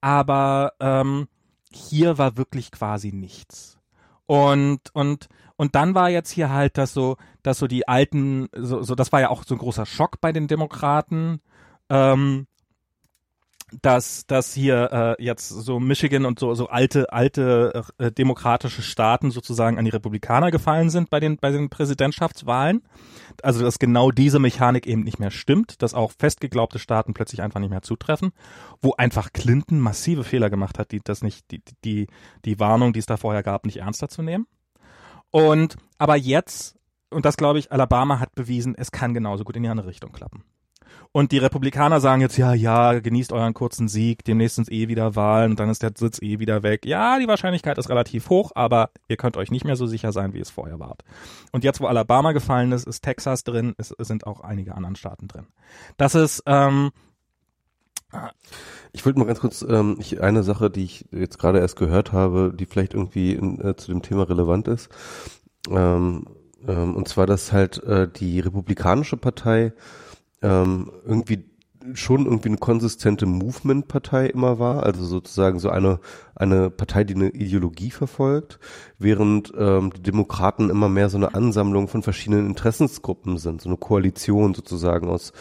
Aber 0.00 0.72
ähm, 0.80 1.26
hier 1.72 2.18
war 2.18 2.36
wirklich 2.36 2.70
quasi 2.70 3.12
nichts. 3.12 3.78
Und, 4.26 4.80
und, 4.92 5.28
und 5.56 5.74
dann 5.74 5.94
war 5.94 6.08
jetzt 6.08 6.30
hier 6.30 6.50
halt, 6.50 6.78
dass 6.78 6.92
so, 6.94 7.16
dass 7.42 7.58
so 7.58 7.66
die 7.66 7.88
alten, 7.88 8.48
so, 8.54 8.82
so, 8.82 8.94
das 8.94 9.12
war 9.12 9.20
ja 9.20 9.30
auch 9.30 9.44
so 9.44 9.54
ein 9.54 9.58
großer 9.58 9.86
Schock 9.86 10.20
bei 10.20 10.32
den 10.32 10.46
Demokraten, 10.46 11.40
ähm, 11.88 12.46
dass 13.82 14.26
dass 14.26 14.54
hier 14.54 15.16
äh, 15.18 15.22
jetzt 15.22 15.48
so 15.48 15.80
Michigan 15.80 16.24
und 16.24 16.38
so 16.38 16.54
so 16.54 16.68
alte 16.68 17.12
alte 17.12 17.84
äh, 17.98 18.10
demokratische 18.10 18.82
Staaten 18.82 19.30
sozusagen 19.30 19.78
an 19.78 19.84
die 19.84 19.90
Republikaner 19.90 20.50
gefallen 20.50 20.90
sind 20.90 21.10
bei 21.10 21.20
den 21.20 21.36
bei 21.36 21.50
den 21.50 21.70
Präsidentschaftswahlen. 21.70 22.82
Also 23.42 23.62
dass 23.62 23.78
genau 23.78 24.10
diese 24.10 24.38
Mechanik 24.38 24.86
eben 24.86 25.02
nicht 25.02 25.18
mehr 25.18 25.30
stimmt, 25.30 25.82
dass 25.82 25.94
auch 25.94 26.12
festgeglaubte 26.18 26.78
Staaten 26.78 27.14
plötzlich 27.14 27.42
einfach 27.42 27.60
nicht 27.60 27.70
mehr 27.70 27.82
zutreffen, 27.82 28.32
wo 28.80 28.94
einfach 28.94 29.32
Clinton 29.32 29.78
massive 29.78 30.24
Fehler 30.24 30.50
gemacht 30.50 30.78
hat, 30.78 30.92
die 30.92 31.00
das 31.02 31.22
nicht 31.22 31.50
die 31.50 31.62
die 31.84 32.06
die 32.44 32.58
Warnung, 32.58 32.92
die 32.92 33.00
es 33.00 33.06
da 33.06 33.16
vorher 33.16 33.42
gab, 33.42 33.66
nicht 33.66 33.78
ernster 33.78 34.08
zu 34.08 34.22
nehmen. 34.22 34.46
Und 35.30 35.76
aber 35.98 36.16
jetzt 36.16 36.76
und 37.10 37.24
das 37.24 37.36
glaube 37.36 37.58
ich, 37.58 37.72
Alabama 37.72 38.20
hat 38.20 38.34
bewiesen, 38.34 38.74
es 38.76 38.92
kann 38.92 39.14
genauso 39.14 39.44
gut 39.44 39.56
in 39.56 39.64
die 39.64 39.68
andere 39.68 39.88
Richtung 39.88 40.12
klappen. 40.12 40.44
Und 41.12 41.32
die 41.32 41.38
Republikaner 41.38 42.00
sagen 42.00 42.20
jetzt, 42.20 42.36
ja, 42.36 42.54
ja, 42.54 43.00
genießt 43.00 43.32
euren 43.32 43.52
kurzen 43.52 43.88
Sieg, 43.88 44.24
demnächst 44.24 44.56
sind 44.56 44.70
eh 44.70 44.86
wieder 44.86 45.16
Wahlen 45.16 45.52
und 45.52 45.60
dann 45.60 45.68
ist 45.68 45.82
der 45.82 45.90
Sitz 45.96 46.22
eh 46.22 46.38
wieder 46.38 46.62
weg. 46.62 46.86
Ja, 46.86 47.18
die 47.18 47.26
Wahrscheinlichkeit 47.26 47.78
ist 47.78 47.88
relativ 47.88 48.30
hoch, 48.30 48.52
aber 48.54 48.90
ihr 49.08 49.16
könnt 49.16 49.36
euch 49.36 49.50
nicht 49.50 49.64
mehr 49.64 49.74
so 49.74 49.88
sicher 49.88 50.12
sein, 50.12 50.34
wie 50.34 50.40
es 50.40 50.50
vorher 50.50 50.78
wart. 50.78 51.02
Und 51.50 51.64
jetzt, 51.64 51.80
wo 51.80 51.86
Alabama 51.86 52.30
gefallen 52.30 52.70
ist, 52.70 52.86
ist 52.86 53.02
Texas 53.02 53.42
drin, 53.42 53.74
es, 53.76 53.88
sind 53.98 54.24
auch 54.24 54.40
einige 54.40 54.76
anderen 54.76 54.94
Staaten 54.94 55.26
drin. 55.26 55.46
Das 55.96 56.14
ist, 56.14 56.44
ähm, 56.46 56.90
ich 58.92 59.04
wollte 59.04 59.18
mal 59.18 59.24
ganz 59.24 59.40
kurz 59.40 59.62
ähm, 59.62 59.96
ich, 59.98 60.20
eine 60.22 60.44
Sache, 60.44 60.70
die 60.70 60.84
ich 60.84 61.06
jetzt 61.10 61.38
gerade 61.38 61.58
erst 61.58 61.76
gehört 61.76 62.12
habe, 62.12 62.52
die 62.54 62.66
vielleicht 62.66 62.94
irgendwie 62.94 63.32
in, 63.32 63.60
äh, 63.60 63.74
zu 63.74 63.90
dem 63.90 64.02
Thema 64.02 64.28
relevant 64.28 64.68
ist. 64.68 64.88
Ähm, 65.68 66.24
ähm, 66.68 66.94
und 66.94 67.08
zwar, 67.08 67.26
dass 67.26 67.52
halt 67.52 67.82
äh, 67.82 68.08
die 68.08 68.38
Republikanische 68.38 69.16
Partei 69.16 69.72
ähm, 70.42 70.90
irgendwie 71.06 71.44
schon 71.94 72.26
irgendwie 72.26 72.48
eine 72.50 72.58
konsistente 72.58 73.26
Movement-Partei 73.26 74.26
immer 74.26 74.58
war, 74.58 74.82
also 74.82 75.04
sozusagen 75.04 75.58
so 75.58 75.70
eine 75.70 75.98
eine 76.40 76.70
Partei, 76.70 77.04
die 77.04 77.14
eine 77.14 77.28
Ideologie 77.28 77.90
verfolgt, 77.90 78.58
während 78.98 79.52
ähm, 79.58 79.92
die 79.94 80.02
Demokraten 80.02 80.70
immer 80.70 80.88
mehr 80.88 81.10
so 81.10 81.18
eine 81.18 81.34
Ansammlung 81.34 81.86
von 81.86 82.02
verschiedenen 82.02 82.46
Interessensgruppen 82.46 83.36
sind, 83.36 83.60
so 83.60 83.68
eine 83.68 83.76
Koalition 83.76 84.54
sozusagen 84.54 85.08
aus 85.08 85.32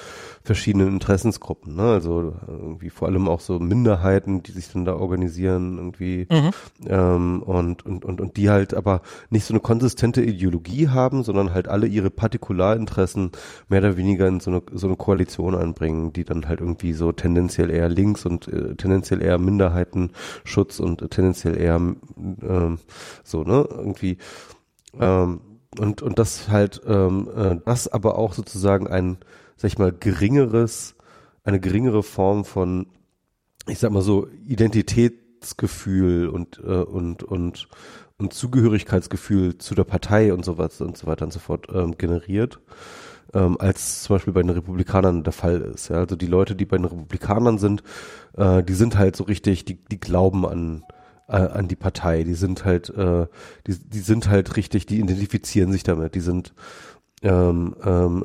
verschiedenen 0.44 0.88
Interessensgruppen, 0.88 1.76
ne? 1.76 1.84
Also 1.84 2.34
irgendwie 2.48 2.90
vor 2.90 3.08
allem 3.08 3.28
auch 3.28 3.40
so 3.40 3.60
Minderheiten, 3.60 4.44
die 4.44 4.52
sich 4.52 4.72
dann 4.72 4.86
da 4.86 4.96
organisieren, 4.96 5.78
irgendwie 5.78 6.28
mhm. 6.32 6.52
ähm, 6.88 7.44
und, 7.44 7.86
und, 7.86 8.06
und, 8.06 8.22
und 8.22 8.38
die 8.38 8.50
halt 8.50 8.74
aber 8.74 9.02
nicht 9.30 9.46
so 9.46 9.54
eine 9.54 9.62
konsistente 9.62 10.22
Ideologie 10.24 10.90
haben, 10.90 11.24
sondern 11.24 11.54
halt 11.54 11.68
alle 11.68 11.88
ihre 11.88 12.10
Partikularinteressen 12.10 13.32
mehr 13.68 13.80
oder 13.80 13.98
weniger 13.98 14.28
in 14.28 14.40
so 14.40 14.52
eine, 14.52 14.62
so 14.74 14.88
eine 14.88 14.96
Koalition 14.96 15.56
einbringen, 15.56 16.14
die 16.14 16.24
dann 16.24 16.48
halt 16.48 16.62
irgendwie 16.62 16.94
so 16.94 17.12
tendenziell 17.12 17.70
eher 17.70 17.90
links 17.90 18.26
und 18.26 18.48
äh, 18.48 18.76
tendenziell 18.76 19.22
eher 19.22 19.38
Minderheitenschutz 19.38 20.80
und 20.80 21.10
tendenziell 21.12 21.58
eher 21.58 21.76
ähm, 21.76 22.80
so, 23.24 23.44
ne? 23.44 23.68
Irgendwie 23.70 24.18
ähm, 25.00 25.42
und, 25.78 26.02
und 26.02 26.18
das 26.18 26.50
halt, 26.50 26.82
ähm, 26.88 27.30
äh, 27.36 27.58
das 27.66 27.88
aber 27.88 28.18
auch 28.18 28.34
sozusagen 28.34 28.88
ein 28.88 29.18
sag 29.60 29.68
ich 29.68 29.78
mal, 29.78 29.92
geringeres, 29.92 30.96
eine 31.44 31.60
geringere 31.60 32.02
Form 32.02 32.46
von, 32.46 32.88
ich 33.68 33.78
sag 33.78 33.92
mal 33.92 34.02
so, 34.02 34.28
Identitätsgefühl 34.46 36.30
und, 36.30 36.62
äh, 36.64 36.84
und, 36.84 37.24
und, 37.24 37.68
und 38.18 38.34
Zugehörigkeitsgefühl 38.34 39.58
zu 39.58 39.76
der 39.76 39.84
Partei 39.84 40.34
und 40.34 40.46
so 40.46 40.58
was 40.58 40.80
und 40.80 40.98
so 40.98 41.08
weiter 41.08 41.26
und 41.26 41.34
so 41.34 41.40
fort 41.40 41.68
ähm, 41.74 41.98
generiert, 41.98 42.62
ähm, 43.34 43.58
als 43.60 44.04
zum 44.04 44.16
Beispiel 44.16 44.32
bei 44.32 44.42
den 44.42 44.52
Republikanern 44.52 45.24
der 45.26 45.34
Fall 45.34 45.60
ist. 45.60 45.90
Ja? 45.90 45.98
Also 45.98 46.16
die 46.16 46.28
Leute, 46.28 46.56
die 46.56 46.66
bei 46.66 46.78
den 46.78 46.86
Republikanern 46.86 47.58
sind, 47.58 47.84
äh, 48.38 48.64
die 48.64 48.74
sind 48.76 48.98
halt 48.98 49.18
so 49.18 49.26
richtig, 49.26 49.66
die, 49.66 49.76
die 49.76 50.00
glauben 50.00 50.46
an, 50.46 50.86
äh, 51.28 51.36
an 51.36 51.68
die 51.68 51.76
Partei, 51.76 52.24
die 52.24 52.34
sind 52.34 52.64
halt, 52.64 52.90
äh, 52.92 53.28
die, 53.68 53.78
die 53.78 54.00
sind 54.00 54.30
halt 54.30 54.56
richtig, 54.56 54.86
die 54.86 55.00
identifizieren 55.00 55.74
sich 55.74 55.84
damit, 55.84 56.16
die 56.16 56.22
sind 56.22 56.54
ähm, 57.22 57.76
ähm, 57.84 58.24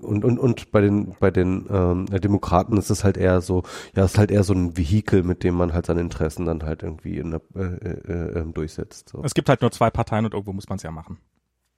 äh, 0.00 0.04
und, 0.04 0.24
und, 0.24 0.38
und 0.38 0.72
bei 0.72 0.80
den, 0.80 1.14
bei 1.18 1.30
den 1.30 1.66
ähm, 1.70 2.06
Demokraten 2.06 2.76
ist 2.76 2.90
es 2.90 3.04
halt 3.04 3.16
eher 3.16 3.40
so, 3.40 3.62
ja, 3.96 4.04
ist 4.04 4.18
halt 4.18 4.30
eher 4.30 4.44
so 4.44 4.52
ein 4.52 4.76
Vehikel, 4.76 5.22
mit 5.22 5.42
dem 5.42 5.54
man 5.54 5.72
halt 5.72 5.86
seine 5.86 6.00
Interessen 6.00 6.44
dann 6.44 6.62
halt 6.62 6.82
irgendwie 6.82 7.18
in 7.18 7.30
der, 7.30 7.40
äh, 7.54 7.60
äh, 7.62 8.40
äh, 8.40 8.52
durchsetzt. 8.52 9.10
So. 9.10 9.22
Es 9.24 9.34
gibt 9.34 9.48
halt 9.48 9.62
nur 9.62 9.70
zwei 9.70 9.90
Parteien 9.90 10.24
und 10.24 10.34
irgendwo 10.34 10.52
muss 10.52 10.68
man 10.68 10.76
es 10.76 10.82
ja 10.82 10.90
machen. 10.90 11.18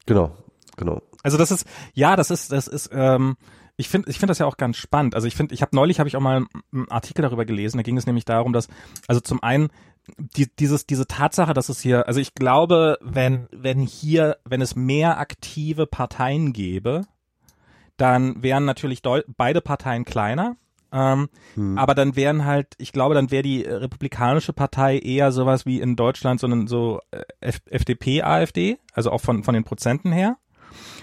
Genau, 0.06 0.36
genau. 0.76 1.02
Also 1.22 1.38
das 1.38 1.50
ist, 1.50 1.66
ja, 1.94 2.16
das 2.16 2.30
ist, 2.30 2.52
das 2.52 2.66
ist, 2.66 2.90
ähm, 2.92 3.36
ich 3.76 3.88
finde 3.88 4.10
ich 4.10 4.18
finde 4.18 4.30
das 4.30 4.38
ja 4.38 4.46
auch 4.46 4.56
ganz 4.56 4.76
spannend. 4.76 5.14
Also 5.14 5.26
ich 5.26 5.34
finde, 5.34 5.54
ich 5.54 5.62
habe 5.62 5.74
neulich 5.74 5.98
habe 5.98 6.08
ich 6.08 6.16
auch 6.16 6.20
mal 6.20 6.46
einen 6.72 6.90
Artikel 6.90 7.22
darüber 7.22 7.44
gelesen, 7.44 7.78
da 7.78 7.82
ging 7.82 7.96
es 7.96 8.06
nämlich 8.06 8.24
darum, 8.24 8.52
dass 8.52 8.68
also 9.08 9.20
zum 9.20 9.42
einen 9.42 9.70
die, 10.36 10.54
dieses, 10.54 10.86
diese 10.86 11.06
Tatsache, 11.06 11.54
dass 11.54 11.68
es 11.68 11.80
hier, 11.80 12.06
also 12.06 12.20
ich 12.20 12.34
glaube, 12.34 12.98
wenn, 13.00 13.48
wenn 13.50 13.80
hier, 13.80 14.36
wenn 14.44 14.60
es 14.60 14.76
mehr 14.76 15.18
aktive 15.18 15.86
Parteien 15.86 16.52
gäbe, 16.52 17.02
dann 17.96 18.42
wären 18.42 18.64
natürlich 18.64 19.02
beide 19.36 19.60
Parteien 19.60 20.04
kleiner. 20.04 20.56
Ähm, 20.92 21.28
hm. 21.54 21.78
Aber 21.78 21.94
dann 21.94 22.16
wären 22.16 22.44
halt, 22.44 22.74
ich 22.78 22.92
glaube, 22.92 23.14
dann 23.14 23.30
wäre 23.30 23.42
die 23.42 23.62
Republikanische 23.62 24.52
Partei 24.52 24.98
eher 24.98 25.32
sowas 25.32 25.66
wie 25.66 25.80
in 25.80 25.96
Deutschland, 25.96 26.38
sondern 26.38 26.66
so 26.66 27.00
äh, 27.10 27.52
FDP, 27.66 28.22
AfD, 28.22 28.78
also 28.92 29.10
auch 29.10 29.20
von, 29.20 29.42
von 29.42 29.54
den 29.54 29.64
Prozenten 29.64 30.12
her 30.12 30.36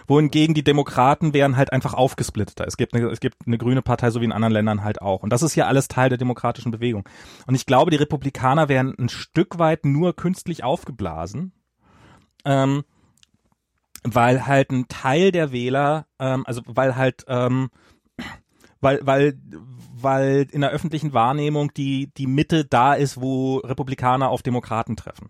wohingegen 0.08 0.54
die 0.54 0.64
Demokraten 0.64 1.34
wären 1.34 1.58
halt 1.58 1.72
einfach 1.74 1.94
aufgesplitteter. 1.94 2.66
Es 2.68 2.78
gibt 2.78 2.94
eine, 2.94 3.08
es 3.08 3.20
gibt 3.20 3.38
eine 3.46 3.58
grüne 3.58 3.82
Partei, 3.82 4.10
so 4.12 4.22
wie 4.22 4.26
in 4.26 4.32
anderen 4.32 4.54
Ländern 4.54 4.84
halt 4.84 5.02
auch. 5.02 5.24
Und 5.24 5.32
das 5.32 5.44
ist 5.44 5.56
ja 5.56 5.68
alles 5.68 5.88
Teil 5.88 6.10
der 6.10 6.18
demokratischen 6.18 6.72
Bewegung. 6.72 7.08
Und 7.48 7.56
ich 7.56 7.66
glaube, 7.66 7.92
die 7.92 7.98
Republikaner 7.98 8.70
wären 8.70 8.96
ein 8.98 9.10
Stück 9.10 9.60
weit 9.60 9.86
nur 9.86 10.16
künstlich 10.16 10.64
aufgeblasen, 10.64 11.54
ähm, 12.46 12.84
weil 14.04 14.48
halt 14.48 14.72
ein 14.72 14.88
Teil 14.88 15.32
der 15.32 15.52
Wähler, 15.52 16.08
ähm, 16.20 16.44
also 16.46 16.62
weil 16.66 16.96
halt, 16.96 17.26
ähm, 17.28 17.70
weil, 18.80 19.00
weil, 19.04 19.40
weil 19.94 20.48
in 20.52 20.62
der 20.62 20.72
öffentlichen 20.72 21.14
Wahrnehmung 21.14 21.72
die, 21.74 22.12
die 22.18 22.26
Mitte 22.26 22.66
da 22.66 22.94
ist, 22.96 23.22
wo 23.22 23.58
Republikaner 23.58 24.30
auf 24.30 24.42
Demokraten 24.42 24.96
treffen 24.96 25.30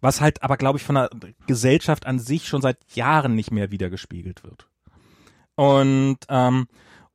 was 0.00 0.20
halt 0.20 0.42
aber, 0.42 0.56
glaube 0.56 0.78
ich, 0.78 0.84
von 0.84 0.96
der 0.96 1.10
Gesellschaft 1.46 2.06
an 2.06 2.18
sich 2.18 2.48
schon 2.48 2.62
seit 2.62 2.78
Jahren 2.94 3.34
nicht 3.34 3.50
mehr 3.50 3.70
wiedergespiegelt 3.70 4.44
wird. 4.44 4.68
Und 5.54 6.18
ähm, 6.28 6.66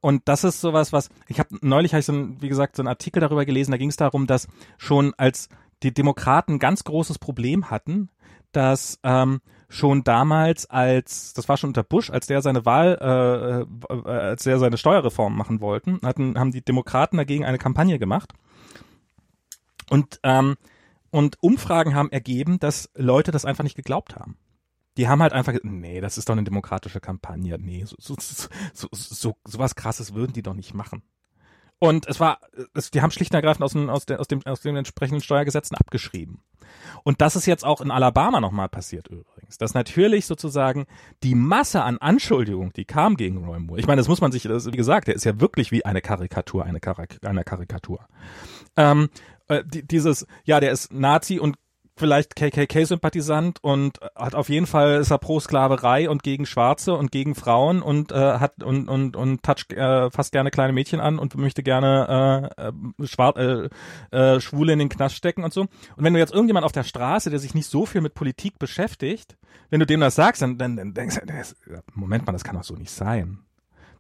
und 0.02 0.28
das 0.28 0.44
ist 0.44 0.62
sowas, 0.62 0.92
was 0.92 1.10
ich 1.28 1.40
habe 1.40 1.58
neulich 1.62 1.94
habe 1.94 2.00
ich 2.00 2.08
so 2.08 2.14
ein, 2.14 2.42
wie 2.42 2.50
gesagt 2.50 2.76
so 2.76 2.82
einen 2.82 2.88
Artikel 2.88 3.20
darüber 3.20 3.46
gelesen. 3.46 3.72
Da 3.72 3.78
ging 3.78 3.90
es 3.90 3.98
darum, 3.98 4.26
dass 4.26 4.48
schon 4.78 5.14
als 5.16 5.48
die 5.84 5.94
Demokraten 5.94 6.54
ein 6.54 6.60
ganz 6.60 6.84
großes 6.84 7.20
Problem 7.20 7.70
hatten, 7.70 8.10
dass 8.52 9.00
ähm, 9.04 9.42
schon 9.70 10.04
damals 10.04 10.70
als 10.70 11.34
das 11.34 11.48
war 11.48 11.58
schon 11.58 11.70
unter 11.70 11.84
Bush, 11.84 12.10
als 12.10 12.28
der 12.28 12.42
seine 12.42 12.66
Wahl, 12.66 12.98
äh, 13.00 13.94
äh, 13.94 14.12
als 14.12 14.44
der 14.44 14.58
seine 14.58 14.78
Steuerreform 14.78 15.38
machen 15.38 15.62
wollten, 15.62 16.00
hatten 16.04 16.38
haben 16.38 16.52
die 16.52 16.66
Demokraten 16.66 17.18
dagegen 17.18 17.46
eine 17.46 17.60
Kampagne 17.60 18.00
gemacht. 18.00 18.34
Und 19.90 20.20
ähm, 20.24 20.56
und 21.12 21.38
Umfragen 21.42 21.94
haben 21.94 22.12
ergeben, 22.12 22.60
dass 22.60 22.90
Leute 22.96 23.32
das 23.32 23.46
einfach 23.46 23.64
nicht 23.64 23.76
geglaubt 23.76 24.16
haben. 24.16 24.38
Die 24.98 25.08
haben 25.08 25.22
halt 25.22 25.34
einfach, 25.34 25.54
nee, 25.64 26.02
das 26.02 26.18
ist 26.18 26.28
doch 26.28 26.34
eine 26.34 26.44
demokratische 26.44 27.00
Kampagne. 27.00 27.58
Nee, 27.60 27.86
so, 27.86 27.96
so, 28.00 28.16
so, 28.74 28.88
so, 28.92 29.36
so 29.46 29.60
was 29.60 29.76
krasses 29.76 30.14
würden 30.14 30.34
die 30.34 30.42
doch 30.42 30.54
nicht 30.54 30.74
machen. 30.74 31.04
Und 31.84 32.08
es 32.08 32.20
war, 32.20 32.38
es, 32.76 32.92
die 32.92 33.02
haben 33.02 33.10
schlicht 33.10 33.32
und 33.32 33.38
ergreifend 33.38 33.64
aus, 33.64 33.72
dem, 33.72 33.90
aus, 33.90 34.06
der, 34.06 34.20
aus, 34.20 34.28
dem, 34.28 34.46
aus 34.46 34.62
den 34.62 34.76
entsprechenden 34.76 35.20
Steuergesetzen 35.20 35.76
abgeschrieben. 35.76 36.44
Und 37.04 37.22
das 37.22 37.36
ist 37.36 37.48
jetzt 37.48 37.66
auch 37.66 37.82
in 37.82 37.90
Alabama 37.90 38.40
nochmal 38.40 38.70
passiert 38.70 39.08
übrigens. 39.08 39.58
Dass 39.58 39.74
natürlich 39.74 40.28
sozusagen 40.28 40.86
die 41.24 41.34
Masse 41.34 41.82
an 41.82 41.98
Anschuldigungen, 41.98 42.72
die 42.74 42.86
kam 42.86 43.18
gegen 43.18 43.44
Roy 43.44 43.60
Moore, 43.60 43.80
ich 43.80 43.88
meine, 43.88 44.00
das 44.00 44.08
muss 44.08 44.22
man 44.22 44.32
sich, 44.32 44.44
das, 44.44 44.68
wie 44.68 44.78
gesagt, 44.78 45.08
der 45.08 45.16
ist 45.16 45.24
ja 45.24 45.40
wirklich 45.42 45.72
wie 45.72 45.84
eine 45.84 46.02
Karikatur, 46.02 46.66
eine, 46.66 46.80
Karik 46.80 47.18
eine 47.26 47.44
Karikatur. 47.44 48.06
Ähm, 48.78 49.10
äh, 49.48 49.64
die, 49.66 49.86
dieses, 49.86 50.26
ja, 50.44 50.60
der 50.60 50.72
ist 50.72 50.94
Nazi 50.94 51.40
und 51.40 51.58
vielleicht 52.02 52.36
KKK-Sympathisant 52.36 53.64
und 53.64 54.00
hat 54.16 54.34
auf 54.34 54.50
jeden 54.50 54.66
Fall 54.66 55.00
ist 55.02 55.12
er 55.12 55.20
pro 55.20 55.40
Sklaverei 55.40 56.10
und 56.10 56.24
gegen 56.24 56.46
Schwarze 56.46 56.96
und 56.96 57.12
gegen 57.12 57.36
Frauen 57.36 57.82
und 57.82 58.12
äh, 58.12 58.16
hat 58.16 58.64
und 58.64 58.90
und 58.90 59.16
und 59.16 59.44
toucht 59.44 59.72
äh, 59.74 60.10
fast 60.10 60.32
gerne 60.32 60.52
kleine 60.52 60.74
Mädchen 60.74 61.00
an 61.00 61.20
und 61.20 61.36
möchte 61.36 61.64
gerne 61.64 62.52
äh, 62.58 62.68
äh, 62.68 63.08
Schwar 63.08 63.38
äh, 63.38 63.70
äh, 64.12 64.40
Schwule 64.40 64.74
in 64.74 64.80
den 64.80 64.90
Knast 64.90 65.16
stecken 65.16 65.44
und 65.44 65.54
so. 65.54 65.62
Und 65.62 65.70
wenn 65.98 66.14
du 66.14 66.20
jetzt 66.20 66.34
irgendjemand 66.34 66.66
auf 66.66 66.72
der 66.72 66.84
Straße, 66.84 67.30
der 67.30 67.40
sich 67.40 67.54
nicht 67.54 67.68
so 67.68 67.86
viel 67.86 68.02
mit 68.02 68.14
Politik 68.16 68.58
beschäftigt, 68.58 69.38
wenn 69.70 69.80
du 69.80 69.86
dem 69.86 70.00
das 70.00 70.16
sagst, 70.16 70.42
dann, 70.42 70.58
dann, 70.58 70.78
dann 70.78 70.94
denkst 70.94 71.20
du, 71.24 71.82
Moment 71.94 72.26
mal, 72.26 72.34
das 72.34 72.44
kann 72.44 72.56
doch 72.56 72.64
so 72.64 72.76
nicht 72.76 72.92
sein 72.92 73.40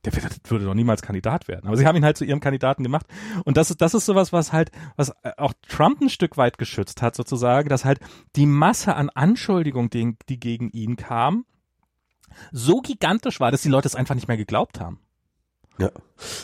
der 0.05 0.13
würde 0.49 0.65
doch 0.65 0.73
niemals 0.73 1.01
Kandidat 1.01 1.47
werden. 1.47 1.67
Aber 1.67 1.77
sie 1.77 1.85
haben 1.85 1.95
ihn 1.95 2.05
halt 2.05 2.17
zu 2.17 2.25
ihrem 2.25 2.39
Kandidaten 2.39 2.83
gemacht. 2.83 3.05
Und 3.45 3.57
das 3.57 3.69
ist, 3.69 3.81
das 3.81 3.93
ist 3.93 4.05
sowas, 4.05 4.33
was 4.33 4.51
halt, 4.51 4.71
was 4.95 5.09
äh, 5.23 5.31
auch 5.37 5.53
Trump 5.67 6.01
ein 6.01 6.09
Stück 6.09 6.37
weit 6.37 6.57
geschützt 6.57 7.01
hat, 7.01 7.15
sozusagen, 7.15 7.69
dass 7.69 7.85
halt 7.85 7.99
die 8.35 8.45
Masse 8.45 8.95
an 8.95 9.09
Anschuldigungen, 9.09 9.89
die, 9.89 10.17
die 10.27 10.39
gegen 10.39 10.69
ihn 10.71 10.95
kam, 10.95 11.45
so 12.51 12.81
gigantisch 12.81 13.39
war, 13.39 13.51
dass 13.51 13.61
die 13.61 13.69
Leute 13.69 13.87
es 13.87 13.95
einfach 13.95 14.15
nicht 14.15 14.27
mehr 14.27 14.37
geglaubt 14.37 14.79
haben. 14.79 14.99
Ja, 15.77 15.89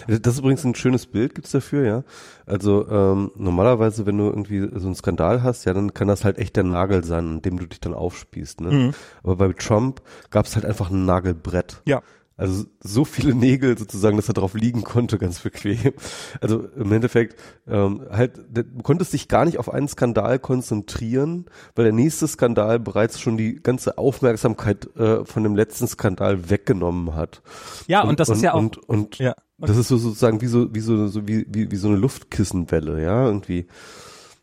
das 0.08 0.34
ist 0.34 0.40
übrigens 0.40 0.64
ein 0.64 0.74
schönes 0.74 1.06
Bild, 1.06 1.36
gibt's 1.36 1.52
dafür, 1.52 1.86
ja. 1.86 2.04
Also 2.46 2.88
ähm, 2.90 3.32
normalerweise, 3.36 4.06
wenn 4.06 4.18
du 4.18 4.26
irgendwie 4.26 4.68
so 4.80 4.88
einen 4.88 4.96
Skandal 4.96 5.44
hast, 5.44 5.66
ja, 5.66 5.74
dann 5.74 5.94
kann 5.94 6.08
das 6.08 6.24
halt 6.24 6.38
echt 6.38 6.56
der 6.56 6.64
Nagel 6.64 7.04
sein, 7.04 7.28
an 7.28 7.42
dem 7.42 7.60
du 7.60 7.68
dich 7.68 7.80
dann 7.80 7.94
aufspießt. 7.94 8.62
Ne? 8.62 8.72
Mhm. 8.72 8.94
Aber 9.24 9.36
bei 9.36 9.54
Trump 9.54 10.02
gab's 10.32 10.56
halt 10.56 10.66
einfach 10.66 10.90
ein 10.90 11.06
Nagelbrett. 11.06 11.82
Ja. 11.86 12.02
Also 12.38 12.66
so 12.80 13.04
viele 13.04 13.34
Nägel 13.34 13.78
sozusagen, 13.78 14.16
dass 14.16 14.28
er 14.28 14.36
drauf 14.36 14.54
liegen 14.54 14.84
konnte, 14.84 15.18
ganz 15.18 15.40
bequem. 15.40 15.94
Also 16.40 16.66
im 16.76 16.92
Endeffekt 16.92 17.40
ähm, 17.68 18.06
halt, 18.12 18.40
du 18.52 18.64
konntest 18.84 19.12
dich 19.14 19.28
gar 19.28 19.44
nicht 19.46 19.58
auf 19.58 19.74
einen 19.74 19.88
Skandal 19.88 20.38
konzentrieren, 20.38 21.46
weil 21.76 21.86
der 21.86 21.94
nächste 21.94 22.28
Skandal 22.28 22.80
bereits 22.80 23.20
schon 23.20 23.38
die 23.38 23.56
ganze 23.56 23.98
Aufmerksamkeit 23.98 24.96
äh, 24.98 25.26
von 25.26 25.42
dem 25.44 25.56
letzten 25.56 25.88
Skandal 25.88 26.52
weggenommen 26.52 27.16
hat. 27.16 27.42
Ja, 27.88 28.04
und, 28.04 28.20
das 28.20 28.30
ist 28.30 28.44
ja 28.44 28.54
auch. 28.54 28.60
Und, 28.60 28.78
und 28.78 29.18
ja. 29.18 29.34
das 29.58 29.76
ist 29.76 29.88
so 29.88 29.98
sozusagen 29.98 30.40
wie 30.42 30.48
so 30.48 30.74
wie 30.76 30.80
so, 30.80 31.08
so 31.08 31.28
wie, 31.28 31.48
wie, 31.50 31.72
wie 31.72 31.76
so 31.76 31.88
eine 31.88 31.98
Luftkissenwelle, 31.98 33.02
ja 33.02 33.26
irgendwie. 33.26 33.66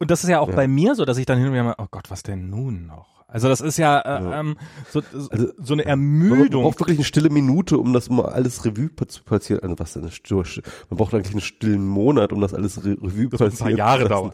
Und 0.01 0.11
das 0.11 0.25
ist 0.25 0.31
ja 0.31 0.41
auch 0.41 0.49
Ja. 0.49 0.57
bei 0.57 0.67
mir 0.67 0.97
so, 0.97 1.05
dass 1.05 1.17
ich 1.17 1.27
dann 1.27 1.39
hin 1.39 1.47
und 1.47 1.53
wieder 1.53 1.63
mal, 1.63 1.77
oh 1.79 1.87
Gott, 1.91 2.11
was 2.11 2.25
denn 2.25 2.51
nun 2.51 2.87
noch? 2.87 3.14
Also 3.35 3.49
das 3.49 3.61
ist 3.61 3.79
ja, 3.79 3.99
äh, 4.01 4.23
Ja. 4.23 4.41
Ähm, 4.41 4.57
so, 4.93 5.03
Also, 5.13 5.49
so 5.59 5.73
eine 5.75 5.83
Man 5.83 5.89
Ermüdung. 5.91 6.63
braucht 6.63 6.79
wirklich 6.79 6.99
eine 6.99 7.05
stille 7.05 7.31
Minute, 7.31 7.79
um 7.79 7.93
das 7.93 8.09
mal 8.09 8.27
alles 8.27 8.65
Revue 8.65 8.91
zu 9.09 9.25
passieren. 9.25 9.63
Also 9.65 9.77
was 9.79 9.93
denn? 9.95 10.05
Man 10.05 10.97
braucht 10.97 11.13
eigentlich 11.15 11.33
einen 11.33 11.41
stillen 11.41 11.85
Monat, 11.87 12.33
um 12.33 12.41
das 12.41 12.55
alles 12.55 12.85
Re 12.85 12.97
Revue 13.03 13.29
Das 13.29 13.41
wird 13.41 13.53
ein 13.53 13.59
paar 13.59 13.71
Jahre 13.71 14.09
dauern. 14.09 14.33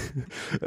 äh, 0.60 0.66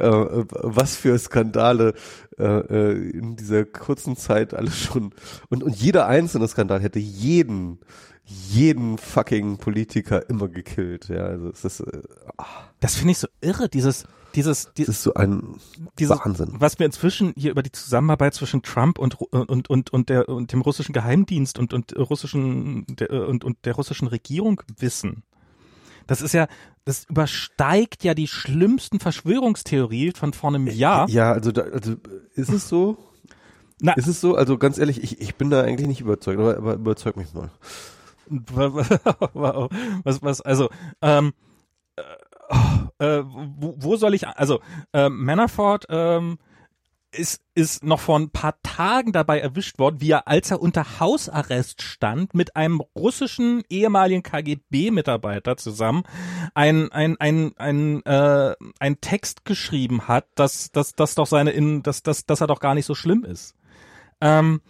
was 0.64 0.96
für 0.96 1.20
Skandale 1.20 1.94
äh, 2.40 2.44
äh, 2.46 3.10
in 3.10 3.36
dieser 3.36 3.66
kurzen 3.66 4.16
Zeit 4.16 4.54
alles 4.54 4.78
schon 4.78 5.14
und 5.50 5.62
und 5.62 5.76
jeder 5.76 6.08
einzelne 6.08 6.48
Skandal 6.48 6.80
hätte 6.82 7.00
jeden 7.00 7.80
jeden 8.28 8.98
fucking 8.98 9.58
Politiker 9.58 10.30
immer 10.30 10.48
gekillt. 10.48 11.10
Ja, 11.10 11.26
also 11.26 11.50
es 11.50 11.64
ist, 11.66 11.80
äh, 11.82 12.02
Das 12.80 12.96
finde 12.96 13.12
ich 13.12 13.20
so 13.20 13.28
irre, 13.42 13.70
dieses, 13.70 14.06
dieses, 14.36 14.66
es 14.66 14.74
dieses, 14.74 14.98
ist 14.98 15.04
so 15.04 15.14
ein 15.14 15.56
dieses 15.98 16.20
Wahnsinn. 16.20 16.56
was 16.60 16.78
wir 16.80 16.86
inzwischen 16.86 17.34
hier 17.36 17.52
über 17.52 17.64
die 17.64 17.72
Zusammenarbeit 17.72 18.34
zwischen 18.34 18.62
Trump 18.62 19.00
und 19.00 19.16
und 19.16 19.70
und 19.70 19.94
und 19.94 20.10
der 20.10 20.30
und 20.30 20.52
dem 20.52 20.62
russischen 20.62 20.94
Geheimdienst 20.94 21.60
und 21.60 21.74
und 21.74 21.96
russischen 21.98 22.86
der, 22.88 23.28
und 23.28 23.44
und 23.44 23.58
der 23.66 23.76
russischen 23.76 24.08
Regierung 24.08 24.62
wissen. 24.78 25.24
Das 26.08 26.22
ist 26.22 26.34
ja, 26.34 26.48
das 26.84 27.06
übersteigt 27.06 28.04
ja 28.04 28.14
die 28.14 28.28
schlimmsten 28.28 29.00
Verschwörungstheorien 29.00 30.14
von 30.14 30.34
vor 30.34 30.52
einem 30.52 30.68
Jahr. 30.68 31.10
Ja, 31.10 31.32
also 31.32 31.52
da, 31.52 31.64
also 31.64 31.96
ist 32.36 32.50
es 32.50 32.70
so? 32.70 32.98
Na, 33.82 33.94
Ist 33.94 34.08
es 34.08 34.22
so? 34.22 34.36
Also 34.36 34.58
ganz 34.58 34.78
ehrlich, 34.78 35.04
ich, 35.04 35.20
ich 35.20 35.36
bin 35.36 35.50
da 35.50 35.62
eigentlich 35.62 35.88
nicht 35.88 36.02
überzeugt, 36.02 36.40
aber, 36.40 36.58
aber 36.58 36.76
überzeug 36.76 37.18
mich 37.18 37.34
mal. 37.34 37.52
was, 39.34 40.22
was, 40.22 40.42
also, 40.42 40.70
ähm, 41.02 41.34
äh, 42.50 43.20
äh, 43.20 43.24
wo, 43.26 43.76
wo 43.78 43.96
soll 43.98 44.14
ich, 44.14 44.28
also, 44.28 44.60
äh, 44.94 45.10
Manafort, 45.10 45.86
ähm, 45.90 46.38
ist, 47.12 47.42
ist 47.54 47.84
noch 47.84 48.00
vor 48.02 48.20
ein 48.20 48.30
paar 48.30 48.62
Tagen 48.62 49.14
dabei 49.14 49.40
erwischt 49.40 49.80
worden, 49.80 50.02
wie 50.02 50.12
er, 50.12 50.28
als 50.28 50.52
er 50.52 50.62
unter 50.62 51.00
Hausarrest 51.00 51.82
stand, 51.82 52.34
mit 52.34 52.56
einem 52.56 52.82
russischen 52.96 53.64
ehemaligen 53.70 54.22
KGB-Mitarbeiter 54.22 55.58
zusammen 55.58 56.04
ein, 56.54 56.92
ein, 56.92 57.16
ein, 57.18 57.54
ein, 57.58 58.06
äh, 58.06 58.56
ein 58.80 59.00
Text 59.02 59.46
geschrieben 59.46 60.08
hat, 60.10 60.28
dass, 60.36 60.72
dass, 60.72 60.94
dass 60.94 61.16
doch 61.16 61.28
seine, 61.28 61.52
in, 61.52 61.84
dass, 61.84 62.04
dass, 62.04 62.26
dass 62.26 62.42
er 62.42 62.48
doch 62.48 62.60
gar 62.60 62.76
nicht 62.76 62.86
so 62.86 62.96
schlimm 62.96 63.24
ist. 63.24 63.56
Ähm, 64.22 64.62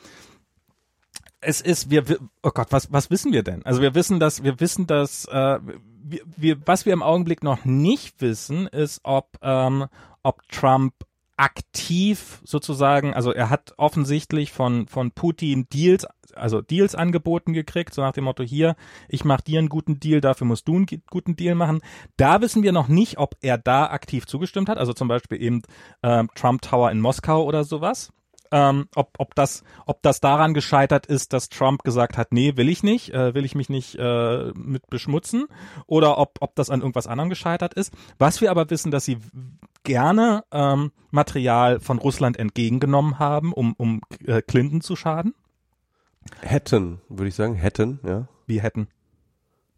es 1.41 1.61
ist, 1.61 1.89
wir- 1.89 2.03
oh 2.43 2.51
Gott, 2.51 2.67
was, 2.71 2.91
was 2.91 3.09
wissen 3.09 3.31
wir 3.31 3.43
denn? 3.43 3.65
Also 3.65 3.81
wir 3.81 3.95
wissen, 3.95 4.19
dass, 4.19 4.43
wir 4.43 4.59
wissen, 4.59 4.87
dass, 4.87 5.25
äh, 5.25 5.59
wir, 6.05 6.21
wir, 6.37 6.67
was 6.67 6.85
wir 6.85 6.93
im 6.93 7.03
Augenblick 7.03 7.43
noch 7.43 7.65
nicht 7.65 8.21
wissen, 8.21 8.67
ist, 8.67 9.01
ob, 9.03 9.37
ähm, 9.41 9.87
ob 10.23 10.47
Trump 10.49 10.93
aktiv 11.37 12.41
sozusagen, 12.45 13.13
also 13.13 13.31
er 13.31 13.49
hat 13.49 13.73
offensichtlich 13.77 14.53
von, 14.53 14.87
von 14.87 15.11
Putin 15.11 15.67
Deals, 15.67 16.07
also 16.33 16.61
Deals 16.61 16.95
angeboten 16.95 17.51
gekriegt, 17.51 17.93
so 17.93 18.01
nach 18.01 18.13
dem 18.13 18.23
Motto 18.23 18.43
hier, 18.43 18.75
ich 19.09 19.25
mach 19.25 19.41
dir 19.41 19.59
einen 19.59 19.67
guten 19.67 19.99
Deal, 19.99 20.21
dafür 20.21 20.47
musst 20.47 20.67
du 20.67 20.75
einen 20.75 20.87
guten 21.09 21.35
Deal 21.35 21.55
machen. 21.55 21.81
Da 22.15 22.39
wissen 22.39 22.63
wir 22.63 22.71
noch 22.71 22.87
nicht, 22.87 23.17
ob 23.17 23.35
er 23.41 23.57
da 23.57 23.87
aktiv 23.87 24.27
zugestimmt 24.27 24.69
hat, 24.69 24.77
also 24.77 24.93
zum 24.93 25.07
Beispiel 25.07 25.41
eben 25.41 25.63
ähm, 26.03 26.29
Trump 26.35 26.61
Tower 26.61 26.91
in 26.91 27.01
Moskau 27.01 27.43
oder 27.43 27.65
sowas 27.65 28.13
ähm, 28.51 28.87
ob, 28.95 29.11
ob, 29.17 29.35
das, 29.35 29.63
ob 29.85 30.01
das 30.01 30.19
daran 30.19 30.53
gescheitert 30.53 31.05
ist, 31.05 31.33
dass 31.33 31.49
Trump 31.49 31.83
gesagt 31.83 32.17
hat, 32.17 32.31
nee, 32.31 32.55
will 32.55 32.69
ich 32.69 32.83
nicht, 32.83 33.13
äh, 33.13 33.33
will 33.33 33.45
ich 33.45 33.55
mich 33.55 33.69
nicht 33.69 33.95
äh, 33.95 34.51
mit 34.55 34.89
beschmutzen, 34.89 35.47
oder 35.87 36.17
ob, 36.17 36.37
ob 36.41 36.55
das 36.55 36.69
an 36.69 36.81
irgendwas 36.81 37.07
anderem 37.07 37.29
gescheitert 37.29 37.73
ist. 37.73 37.93
Was 38.17 38.41
wir 38.41 38.51
aber 38.51 38.69
wissen, 38.69 38.91
dass 38.91 39.05
sie 39.05 39.17
gerne 39.83 40.43
ähm, 40.51 40.91
Material 41.11 41.79
von 41.79 41.99
Russland 41.99 42.37
entgegengenommen 42.37 43.19
haben, 43.19 43.53
um, 43.53 43.73
um 43.77 44.01
äh, 44.25 44.41
Clinton 44.41 44.81
zu 44.81 44.95
schaden. 44.95 45.33
Hätten, 46.41 47.01
würde 47.07 47.27
ich 47.27 47.35
sagen, 47.35 47.55
hätten, 47.55 47.99
ja. 48.05 48.27
Wir 48.47 48.61
hätten. 48.61 48.87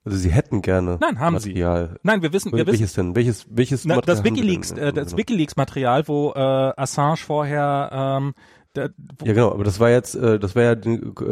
Also 0.07 0.17
sie 0.17 0.29
hätten 0.31 0.61
gerne 0.61 0.97
Nein, 1.01 1.19
haben 1.19 1.37
sie. 1.39 1.49
Material. 1.49 1.97
Nein, 2.03 2.21
wir 2.21 2.33
wissen, 2.33 2.51
wir 2.51 2.59
wissen. 2.65 2.67
welches 2.79 2.93
denn? 2.93 3.15
Welches, 3.15 3.45
welches 3.49 3.85
Na, 3.85 3.95
das 4.01 4.17
Material 4.19 4.35
sie 4.35 4.41
WikiLeaks, 4.41 4.71
äh, 4.71 4.93
das 4.93 5.05
Genau. 5.07 5.17
WikiLeaks-Material, 5.17 6.07
wo 6.07 6.31
äh, 6.35 6.39
Assange 6.39 7.17
vorher 7.17 7.89
ähm, 7.91 8.33
der, 8.75 8.89
wo, 8.97 9.25
Ja, 9.25 9.33
genau, 9.33 9.51
aber 9.51 9.63
das 9.63 9.79
war 9.79 9.89
jetzt, 9.89 10.15
äh, 10.15 10.37
das 10.39 10.55
war 10.55 10.63
ja 10.63 10.75
die, 10.75 10.95
äh, 11.21 11.23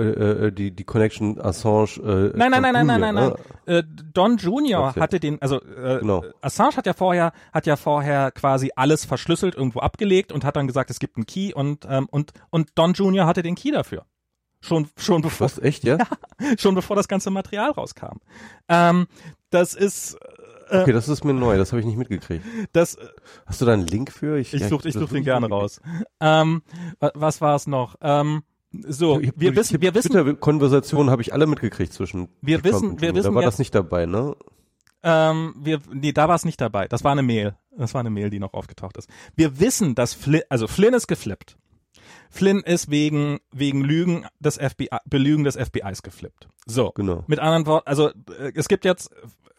äh, 0.48 0.52
die, 0.52 0.72
die 0.72 0.84
Connection 0.84 1.40
Assange. 1.40 1.98
Äh, 2.04 2.38
Nein, 2.38 2.52
nein, 2.52 2.62
nein, 2.62 2.74
nein, 2.74 2.86
nein, 2.88 3.02
nein, 3.02 3.16
nein. 3.16 3.34
ne? 3.68 3.78
Äh, 3.78 3.84
Don 4.14 4.38
Junior 4.38 4.90
Okay. 4.90 5.00
hatte 5.00 5.20
den, 5.20 5.42
also 5.42 5.62
äh, 5.62 6.00
Genau. 6.00 6.24
Assange 6.42 6.76
hat 6.78 6.86
ja 6.86 6.94
vorher, 6.94 7.32
hat 7.54 7.66
ja 7.68 7.76
vorher 7.76 8.32
quasi 8.32 8.72
alles 8.76 9.06
verschlüsselt 9.06 9.56
irgendwo 9.56 9.80
abgelegt 9.80 10.32
und 10.32 10.44
hat 10.44 10.56
dann 10.56 10.68
gesagt, 10.68 10.90
es 10.90 11.00
gibt 11.00 11.18
einen 11.18 11.26
Key 11.26 11.54
und 11.54 11.86
ähm, 11.90 12.08
und 12.10 12.32
und 12.50 12.70
Don 12.76 12.94
Junior 12.94 13.28
hatte 13.28 13.44
den 13.44 13.56
Key 13.56 13.72
dafür. 13.72 14.06
Schon 14.66 14.88
schon 14.98 15.22
bevor 15.22 15.46
Was, 15.46 15.60
echt, 15.60 15.84
ja? 15.86 15.98
schon 16.58 16.76
bevor 16.76 16.96
das 16.96 17.08
ganze 17.08 17.30
Material 17.30 17.72
rauskam. 17.72 18.18
Ähm, 18.68 19.08
das 19.50 19.74
ist 19.76 20.16
äh, 20.70 20.80
Okay, 20.82 20.92
das 20.94 21.08
ist 21.08 21.24
mir 21.24 21.34
neu, 21.34 21.58
das 21.58 21.72
habe 21.72 21.80
ich 21.80 21.86
nicht 21.86 21.98
mitgekriegt. 21.98 22.44
das 22.74 22.98
Hast 23.46 23.62
du 23.62 23.66
da 23.66 23.74
einen 23.74 23.86
Link 23.86 24.12
für? 24.12 24.38
ich 24.40 24.52
ja, 24.52 24.68
suche 24.68 24.88
ich 24.90 24.96
such 24.96 25.10
den 25.10 25.24
gerne 25.24 25.48
raus. 25.48 25.80
Ähm, 26.20 26.64
wa- 27.00 27.12
was 27.14 27.40
war 27.42 27.56
es 27.56 27.68
noch? 27.68 27.96
Ähm, 28.02 28.42
so, 28.72 29.16
mitgekriegt. 29.16 29.40
wir 29.40 29.50
Ich- 29.52 29.56
wissen, 29.58 29.82
wir 29.82 29.94
wissen, 29.94 30.12
Twitter-Konversationen 30.12 31.12
habe 31.12 31.22
ich 31.22 31.32
alle 31.34 31.46
mitgekriegt 31.46 31.94
zwischen 31.94 32.30
Wir 32.42 32.64
wissen- 32.64 33.00
wir 33.00 33.14
wissen 33.14 33.30
Da 33.30 33.36
war 33.36 33.44
jetzt- 33.44 33.54
das 33.54 33.60
nicht 33.60 33.76
dabei, 33.76 34.06
ne? 34.08 34.36
Ähm, 35.04 35.54
wir, 35.60 35.82
nee, 35.94 36.12
da 36.14 36.28
war 36.28 36.36
es 36.36 36.46
nicht 36.46 36.60
dabei. 36.60 36.88
Das 36.88 37.04
war 37.04 37.12
eine 37.12 37.22
Mail. 37.22 37.56
Das 37.78 37.94
war 37.94 38.00
eine 38.00 38.10
Mail, 38.10 38.32
die 38.32 38.40
noch 38.40 38.54
aufgetaucht 38.56 38.98
ist. 38.98 39.08
Wir 39.36 39.60
wissen, 39.60 39.94
dass 39.94 40.16
Flynn, 40.16 40.42
also 40.50 40.68
Flynn 40.68 40.96
ist 40.96 41.06
geflippt. 41.08 41.58
Flynn 42.36 42.60
ist 42.60 42.92
wegen, 42.92 43.40
wegen 43.54 43.82
Lügen 43.82 44.26
des 44.40 44.58
FBI, 44.58 44.90
Belügen 45.06 45.46
des 45.46 45.56
FBIs 45.56 46.04
geflippt. 46.04 46.50
So. 46.66 46.92
Genau. 46.92 47.24
Mit 47.28 47.40
anderen 47.40 47.66
Worten, 47.66 47.88
also 47.88 48.10
äh, 48.10 48.52
es 48.56 48.68
gibt 48.68 48.84
jetzt 48.84 49.10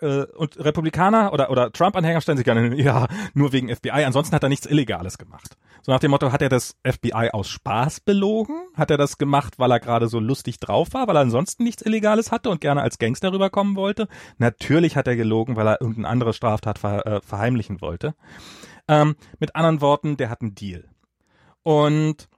äh, 0.01 0.25
und 0.25 0.63
Republikaner 0.63 1.33
oder 1.33 1.51
oder 1.51 1.73
Trump-Anhänger 1.73 2.21
stellen 2.21 2.37
sich 2.37 2.45
gerne 2.45 2.75
ja 2.83 3.09
nur 3.33 3.53
wegen 3.53 3.75
FBI. 3.75 4.05
Ansonsten 4.05 4.35
hat 4.35 4.43
er 4.43 4.51
nichts 4.51 4.67
Illegales 4.67 5.17
gemacht. 5.17 5.57
So 5.81 5.91
nach 5.91 6.01
dem 6.01 6.11
Motto, 6.11 6.33
hat 6.33 6.43
er 6.43 6.51
das 6.51 6.77
FBI 6.85 7.31
aus 7.33 7.49
Spaß 7.49 8.01
belogen? 8.01 8.67
Hat 8.75 8.91
er 8.91 8.99
das 8.99 9.17
gemacht, 9.17 9.59
weil 9.59 9.71
er 9.71 9.81
gerade 9.81 10.09
so 10.09 10.19
lustig 10.19 10.61
drauf 10.61 10.89
war, 10.93 11.07
weil 11.07 11.17
er 11.17 11.23
ansonsten 11.23 11.65
nichts 11.65 11.81
Illegales 11.81 12.31
hatte 12.31 12.51
und 12.51 12.61
gerne 12.61 12.83
als 12.83 12.99
Gangster 12.99 13.33
rüberkommen 13.33 13.75
wollte? 13.77 14.09
Natürlich 14.37 14.97
hat 14.97 15.07
er 15.07 15.17
gelogen, 15.17 15.57
weil 15.57 15.69
er 15.69 15.81
irgendeine 15.81 16.09
andere 16.09 16.35
Straftat 16.35 16.79
ver, 16.79 17.07
äh, 17.07 17.21
verheimlichen 17.23 17.81
wollte. 17.81 18.15
Ähm, 18.89 19.17
mit 19.39 19.57
anderen 19.57 19.81
Worten, 19.81 20.17
der 20.19 20.29
hat 20.29 20.43
einen 20.43 20.55
Deal. 20.55 20.85
Und 21.63 22.29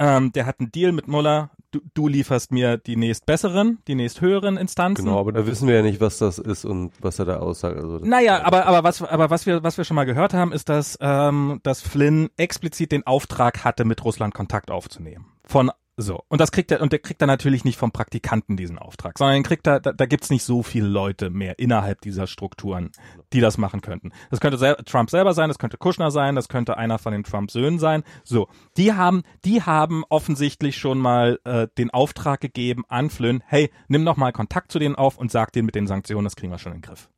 ähm, 0.00 0.32
der 0.32 0.46
hat 0.46 0.60
einen 0.60 0.72
Deal 0.72 0.92
mit 0.92 1.08
Muller. 1.08 1.50
Du, 1.72 1.80
du 1.94 2.08
lieferst 2.08 2.50
mir 2.50 2.78
die 2.78 2.96
nächst 2.96 3.26
besseren, 3.26 3.78
die 3.86 3.94
nächst 3.94 4.20
höheren 4.20 4.56
Instanzen. 4.56 5.04
Genau, 5.04 5.20
aber 5.20 5.30
da 5.30 5.46
wissen 5.46 5.68
wir 5.68 5.76
ja 5.76 5.82
nicht, 5.82 6.00
was 6.00 6.18
das 6.18 6.38
ist 6.38 6.64
und 6.64 6.92
was 7.00 7.18
er 7.18 7.26
da 7.26 7.36
aussagt. 7.36 7.76
Also 7.76 7.98
Naja, 8.02 8.42
aber 8.42 8.66
aber 8.66 8.82
was 8.82 9.02
aber 9.02 9.30
was 9.30 9.46
wir 9.46 9.62
was 9.62 9.76
wir 9.76 9.84
schon 9.84 9.94
mal 9.94 10.06
gehört 10.06 10.34
haben, 10.34 10.52
ist, 10.52 10.68
dass 10.68 10.98
ähm, 11.00 11.60
dass 11.62 11.82
Flynn 11.82 12.30
explizit 12.38 12.90
den 12.90 13.06
Auftrag 13.06 13.62
hatte, 13.62 13.84
mit 13.84 14.02
Russland 14.04 14.34
Kontakt 14.34 14.70
aufzunehmen. 14.70 15.26
Von 15.44 15.70
so 16.00 16.24
und 16.28 16.40
das 16.40 16.52
kriegt 16.52 16.70
er 16.70 16.80
und 16.80 16.92
der 16.92 16.98
kriegt 16.98 17.20
er 17.20 17.26
natürlich 17.26 17.64
nicht 17.64 17.78
vom 17.78 17.92
Praktikanten 17.92 18.56
diesen 18.56 18.78
Auftrag, 18.78 19.18
sondern 19.18 19.42
kriegt 19.42 19.66
er 19.66 19.80
da, 19.80 19.92
da 19.92 20.06
gibt's 20.06 20.30
nicht 20.30 20.44
so 20.44 20.62
viele 20.62 20.88
Leute 20.88 21.30
mehr 21.30 21.58
innerhalb 21.58 22.00
dieser 22.00 22.26
Strukturen, 22.26 22.90
die 23.32 23.40
das 23.40 23.58
machen 23.58 23.80
könnten. 23.80 24.12
Das 24.30 24.40
könnte 24.40 24.58
sel 24.58 24.76
Trump 24.86 25.10
selber 25.10 25.34
sein, 25.34 25.48
das 25.48 25.58
könnte 25.58 25.76
Kushner 25.76 26.10
sein, 26.10 26.34
das 26.34 26.48
könnte 26.48 26.76
einer 26.76 26.98
von 26.98 27.12
den 27.12 27.24
Trump 27.24 27.50
Söhnen 27.50 27.78
sein. 27.78 28.02
So, 28.24 28.48
die 28.76 28.92
haben 28.92 29.22
die 29.44 29.62
haben 29.62 30.04
offensichtlich 30.08 30.76
schon 30.78 30.98
mal 30.98 31.38
äh, 31.44 31.68
den 31.78 31.90
Auftrag 31.90 32.40
gegeben 32.40 32.84
an 32.88 33.10
Flynn, 33.10 33.42
hey, 33.46 33.70
nimm 33.88 34.04
noch 34.04 34.16
mal 34.16 34.32
Kontakt 34.32 34.72
zu 34.72 34.78
denen 34.78 34.94
auf 34.94 35.18
und 35.18 35.30
sag 35.30 35.52
denen 35.52 35.66
mit 35.66 35.74
den 35.74 35.86
Sanktionen, 35.86 36.24
das 36.24 36.36
kriegen 36.36 36.52
wir 36.52 36.58
schon 36.58 36.72
in 36.72 36.78
den 36.78 36.82
Griff. 36.88 37.08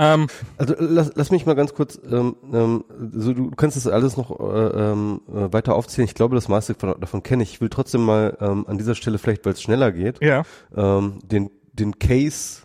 Ähm, 0.00 0.28
Also 0.56 0.74
lass, 0.78 1.12
lass 1.14 1.30
mich 1.30 1.44
mal 1.44 1.54
ganz 1.54 1.74
kurz, 1.74 2.00
ähm, 2.10 2.34
ähm, 2.52 2.84
so 3.12 3.34
du 3.34 3.50
kannst 3.50 3.76
das 3.76 3.86
alles 3.86 4.16
noch 4.16 4.30
äh, 4.40 4.92
ähm, 4.92 5.20
äh, 5.28 5.52
weiter 5.52 5.74
aufzählen. 5.74 6.08
Ich 6.08 6.14
glaube, 6.14 6.34
das 6.34 6.48
meiste 6.48 6.74
von, 6.74 6.98
davon 6.98 7.22
kenne 7.22 7.42
ich. 7.42 7.52
Ich 7.52 7.60
will 7.60 7.68
trotzdem 7.68 8.04
mal 8.04 8.36
ähm, 8.40 8.64
an 8.66 8.78
dieser 8.78 8.94
Stelle 8.94 9.18
vielleicht, 9.18 9.44
weil 9.44 9.52
es 9.52 9.62
schneller 9.62 9.92
geht, 9.92 10.22
ja. 10.22 10.42
ähm, 10.74 11.18
den 11.22 11.50
den 11.72 11.98
Case 11.98 12.62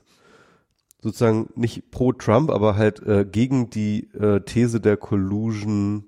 sozusagen 1.01 1.49
nicht 1.55 1.91
pro 1.91 2.13
Trump, 2.13 2.49
aber 2.49 2.75
halt 2.77 3.05
äh, 3.05 3.25
gegen 3.25 3.69
die 3.69 4.11
äh, 4.13 4.41
These 4.41 4.79
der 4.79 4.97
Collusion 4.97 6.05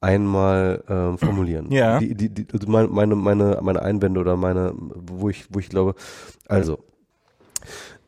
einmal 0.00 0.84
ähm, 0.88 1.18
formulieren. 1.18 1.72
Ja. 1.72 1.98
Die, 1.98 2.14
die, 2.14 2.28
die, 2.32 2.46
also 2.52 2.68
meine, 2.68 2.88
meine, 2.88 3.16
meine, 3.16 3.58
meine 3.62 3.82
Einwände 3.82 4.20
oder 4.20 4.36
meine, 4.36 4.72
wo 4.76 5.28
ich, 5.28 5.46
wo 5.50 5.58
ich 5.58 5.68
glaube, 5.68 5.94
also, 6.46 6.84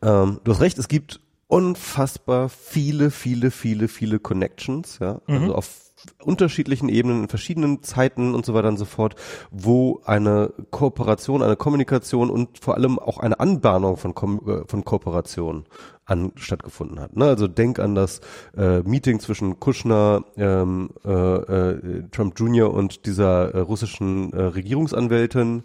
ähm, 0.03 0.41
du 0.45 0.53
hast 0.53 0.61
recht, 0.61 0.79
es 0.79 0.87
gibt 0.87 1.21
unfassbar 1.49 2.49
viele, 2.49 3.11
viele, 3.11 3.51
viele, 3.51 3.89
viele 3.89 4.19
Connections, 4.21 4.99
ja, 5.01 5.21
Mhm. 5.27 5.35
also 5.35 5.55
auf 5.55 5.89
unterschiedlichen 6.23 6.89
Ebenen, 6.89 7.23
in 7.23 7.29
verschiedenen 7.29 7.83
Zeiten 7.83 8.35
und 8.35 8.47
so 8.47 8.55
weiter 8.55 8.69
und 8.69 8.77
so 8.77 8.85
fort, 8.85 9.17
wo 9.51 10.01
eine 10.05 10.53
Kooperation, 10.71 11.43
eine 11.43 11.57
Kommunikation 11.57 12.31
und 12.31 12.59
vor 12.59 12.77
allem 12.77 12.99
auch 13.01 13.19
eine 13.19 13.41
Anbahnung 13.41 13.97
von, 13.97 14.15
Kom 14.15 14.41
äh, 14.47 14.69
von 14.69 14.85
Kooperation 14.85 15.65
an, 16.09 16.33
stattgefunden 16.37 16.99
hat. 17.01 17.17
Ne? 17.17 17.27
Also 17.27 17.47
denk 17.47 17.79
an 17.79 17.95
das 17.95 18.21
äh, 18.57 18.81
Meeting 18.81 19.21
zwischen 19.21 19.61
Kushner, 19.61 20.25
ähm, 20.37 20.91
äh, 21.05 21.11
äh, 21.11 22.03
Trump 22.11 22.39
Jr. 22.39 22.73
und 22.73 23.07
dieser 23.07 23.55
äh, 23.55 23.59
russischen 23.61 24.33
äh, 24.33 24.43
Regierungsanwältin. 24.43 25.63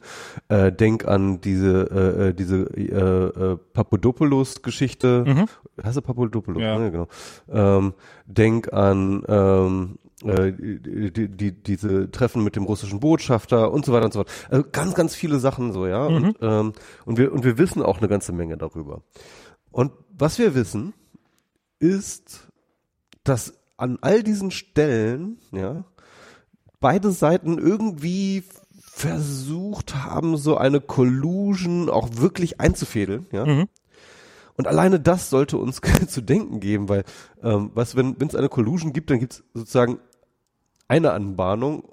Äh, 0.50 0.72
denk 0.72 1.08
an 1.08 1.40
diese 1.42 1.90
äh, 1.92 2.30
äh, 2.30 2.34
diese 2.34 2.64
äh, 2.76 3.54
äh, 3.54 3.58
Papadopoulos-Geschichte. 3.74 5.24
Mhm. 5.26 5.46
Heißt 5.84 5.98
er 5.98 6.02
Papadopoulos? 6.02 6.62
Ja. 6.62 6.78
Ne, 6.78 6.92
genau. 6.92 7.08
Ähm, 7.50 7.94
denk 8.28 8.74
an 8.74 9.24
ähm, 9.28 9.98
äh, 10.24 10.52
die, 10.54 11.12
die, 11.12 11.28
die, 11.30 11.52
diese 11.52 12.12
Treffen 12.12 12.44
mit 12.44 12.56
dem 12.56 12.64
russischen 12.64 13.00
Botschafter 13.00 13.72
und 13.72 13.86
so 13.86 13.94
weiter 13.94 14.06
und 14.06 14.14
so 14.14 14.20
fort. 14.20 14.32
Also 14.50 14.66
ganz, 14.72 14.96
ganz 14.96 15.16
viele 15.16 15.40
Sachen 15.40 15.74
so, 15.74 15.88
ja. 15.88 16.10
Mhm. 16.10 16.16
Und, 16.16 16.38
ähm, 16.42 16.74
und 17.06 17.18
wir 17.18 17.34
und 17.34 17.44
wir 17.44 17.58
wissen 17.58 17.82
auch 17.82 18.00
eine 18.00 18.08
ganze 18.08 18.32
Menge 18.32 18.58
darüber. 18.58 19.02
Und 19.74 19.92
was 20.18 20.38
wir 20.38 20.56
wissen, 20.56 20.94
ist, 21.80 22.48
dass 23.24 23.56
an 23.76 23.98
all 24.02 24.24
diesen 24.24 24.52
Stellen, 24.52 25.40
ja, 25.52 25.84
beide 26.80 27.12
Seiten 27.12 27.58
irgendwie 27.58 28.44
versucht 28.80 29.96
haben, 29.96 30.38
so 30.38 30.56
eine 30.56 30.80
Collusion 30.80 31.90
auch 31.90 32.10
wirklich 32.14 32.62
einzufädeln, 32.62 33.26
ja. 33.32 33.46
Mhm. 33.46 33.68
Und 34.56 34.68
alleine 34.68 35.00
das 35.00 35.32
sollte 35.32 35.58
uns 35.58 35.82
zu 36.08 36.22
denken 36.22 36.60
geben, 36.60 36.88
weil, 36.88 37.04
ähm, 37.42 37.72
was, 37.74 37.96
wenn 37.96 38.16
es 38.20 38.36
eine 38.36 38.50
Collusion 38.50 38.94
gibt, 38.94 39.10
dann 39.10 39.20
gibt 39.20 39.34
es 39.34 39.44
sozusagen 39.56 39.98
eine 40.88 41.12
Anbahnung 41.12 41.90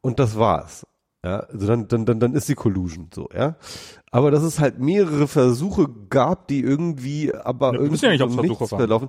und 0.00 0.20
das 0.20 0.38
war's. 0.38 0.86
Ja, 1.24 1.40
also 1.40 1.66
dann, 1.68 1.86
dann, 1.86 2.04
dann, 2.04 2.18
dann 2.18 2.34
ist 2.34 2.48
die 2.48 2.54
Collusion 2.56 3.08
so, 3.14 3.28
ja. 3.34 3.56
Aber 4.10 4.30
dass 4.30 4.42
es 4.42 4.58
halt 4.58 4.80
mehrere 4.80 5.28
Versuche 5.28 5.88
gab, 6.10 6.48
die 6.48 6.60
irgendwie, 6.60 7.32
aber 7.32 7.72
wir 7.72 7.78
irgendwie 7.78 7.92
wissen 7.94 8.04
ja 8.06 8.10
nicht, 8.10 8.20
Versuche 8.20 8.46
nichts 8.46 8.72
waren. 8.72 8.78
verlaufen. 8.78 9.08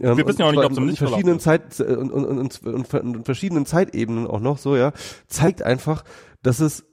Ähm, 0.00 0.16
Wir 0.16 0.26
wissen 0.26 0.40
ja 0.40 0.46
auch 0.48 0.50
nicht, 0.50 0.64
ob's 0.64 0.76
im 0.76 0.82
in 0.82 0.88
nicht 0.90 0.98
verschiedenen 0.98 1.38
Zeit 1.38 1.80
und, 1.80 2.10
und, 2.10 2.24
und, 2.24 2.62
und, 2.64 2.94
und, 2.94 3.16
und 3.16 3.24
verschiedenen 3.24 3.66
Zeitebenen 3.66 4.26
auch 4.26 4.40
noch 4.40 4.58
so, 4.58 4.76
ja, 4.76 4.92
zeigt 5.28 5.62
einfach, 5.62 6.04
dass 6.42 6.58
es 6.58 6.84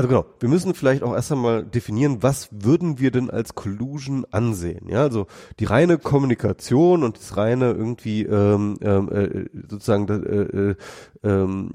also 0.00 0.08
genau, 0.08 0.26
wir 0.38 0.48
müssen 0.48 0.74
vielleicht 0.74 1.02
auch 1.02 1.14
erst 1.14 1.32
einmal 1.32 1.64
definieren, 1.64 2.22
was 2.22 2.48
würden 2.52 2.98
wir 2.98 3.10
denn 3.10 3.30
als 3.30 3.54
Collusion 3.54 4.24
ansehen? 4.30 4.88
Ja, 4.88 5.02
also 5.02 5.26
die 5.58 5.64
reine 5.64 5.98
Kommunikation 5.98 7.02
und 7.02 7.18
das 7.18 7.36
reine 7.36 7.72
irgendwie 7.72 8.22
ähm, 8.22 8.78
ähm, 8.80 9.08
äh, 9.10 9.44
sozusagen 9.68 10.08
äh, 10.08 10.70
äh, 10.70 10.74
ähm, 11.22 11.72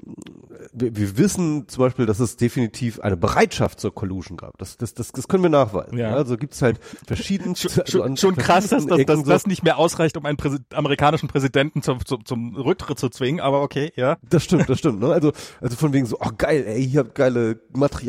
wir, 0.74 0.96
wir 0.96 1.18
wissen 1.18 1.68
zum 1.68 1.84
Beispiel, 1.84 2.06
dass 2.06 2.20
es 2.20 2.38
definitiv 2.38 3.00
eine 3.00 3.18
Bereitschaft 3.18 3.80
zur 3.80 3.94
Collusion 3.94 4.38
gab. 4.38 4.58
Das, 4.58 4.78
das, 4.78 4.94
das, 4.94 5.12
das 5.12 5.28
können 5.28 5.44
wir 5.44 5.50
nachweisen. 5.50 5.98
Ja. 5.98 6.10
Ja. 6.10 6.16
Also 6.16 6.38
gibt 6.38 6.54
es 6.54 6.62
halt 6.62 6.80
verschiedene 7.06 7.56
Schon, 7.56 7.72
also 7.80 8.04
an 8.04 8.18
schon, 8.18 8.36
schon 8.36 8.44
krass, 8.44 8.68
dass, 8.68 8.86
dass, 8.86 9.06
dass 9.06 9.24
das 9.24 9.48
nicht 9.48 9.64
mehr 9.64 9.78
ausreicht, 9.78 10.18
um 10.18 10.26
einen 10.26 10.38
Präsi 10.38 10.58
amerikanischen 10.74 11.28
Präsidenten 11.28 11.82
zum, 11.82 12.06
zum, 12.06 12.26
zum 12.26 12.56
Rücktritt 12.56 13.00
zu 13.00 13.10
zwingen, 13.10 13.40
aber 13.40 13.62
okay, 13.62 13.92
ja. 13.96 14.18
Das 14.28 14.44
stimmt, 14.44 14.70
das 14.70 14.80
stimmt. 14.80 15.00
Ne? 15.00 15.08
Also, 15.08 15.32
also 15.62 15.76
von 15.76 15.94
wegen 15.94 16.06
so, 16.06 16.18
oh 16.20 16.32
geil, 16.38 16.64
ey, 16.68 16.80
ich 16.80 16.98
hab 16.98 17.16
geile 17.16 17.60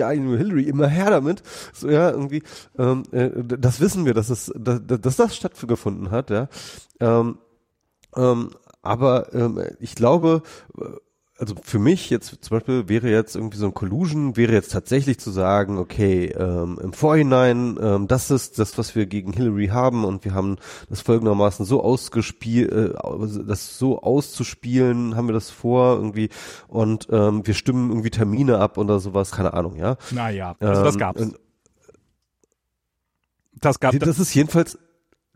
Materialien 0.07 0.27
über 0.27 0.39
Hillary, 0.39 0.63
immer 0.63 0.89
her 0.89 1.11
damit. 1.11 1.43
So 1.73 1.89
ja, 1.89 2.11
irgendwie. 2.11 2.43
Ähm, 2.79 3.03
äh, 3.13 3.31
das 3.45 3.81
wissen 3.81 4.05
wir, 4.05 4.15
dass 4.15 4.31
es, 4.31 4.53
dass, 4.57 4.81
dass 4.87 5.17
das 5.17 5.37
stattgefunden 5.37 6.11
hat, 6.11 6.31
ja. 6.31 6.49
Ähm, 7.01 7.39
ähm, 8.15 8.51
aber 8.83 9.35
ähm, 9.35 9.61
ich 9.81 9.95
glaube, 9.95 10.43
also 11.39 11.55
für 11.63 11.79
mich 11.79 12.09
jetzt 12.09 12.43
zum 12.43 12.57
Beispiel 12.57 12.89
wäre 12.89 13.11
jetzt 13.11 13.37
irgendwie 13.37 13.59
so 13.59 13.67
ein 13.67 13.75
Collusion, 13.75 14.37
wäre 14.37 14.53
jetzt 14.53 14.73
tatsächlich 14.73 15.19
zu 15.19 15.31
sagen, 15.31 15.77
okay, 15.79 16.27
ähm, 16.27 16.79
im 16.83 16.93
Vorhinein, 16.93 17.79
ähm, 17.81 18.09
das 18.09 18.31
ist 18.31 18.59
das, 18.59 18.79
was 18.79 18.95
wir 18.95 19.07
gegen 19.07 19.33
Hillary 19.33 19.69
haben 19.69 20.05
und 20.05 20.25
wir 20.25 20.33
haben 20.33 20.57
das 20.89 21.03
folgendermaßen 21.03 21.67
so 21.67 21.83
ausgespielt, 21.83 22.73
äh, 22.73 22.95
das 23.47 23.79
so 23.79 24.01
auszuspielen, 24.03 25.15
haben 25.17 25.29
wir 25.29 25.35
das 25.35 25.51
vor 25.51 25.97
irgendwie 25.97 26.31
und 26.69 27.09
ähm, 27.11 27.47
wir 27.47 27.55
stimmen 27.55 27.91
irgendwie 27.91 28.11
Termine 28.11 28.59
ab 28.59 28.79
oder 28.79 28.99
sowas, 28.99 29.31
keine 29.31 29.53
Ahnung, 29.53 29.77
ja. 29.77 29.97
Naja, 30.13 30.57
also 30.59 30.85
das 30.85 30.95
Ähm, 30.95 31.01
gab's. 31.01 31.21
und 31.21 31.39
Das 33.61 33.81
gab 33.81 33.99
Das 33.99 34.19
ist 34.19 34.35
jedenfalls, 34.35 34.73
das, 34.73 34.81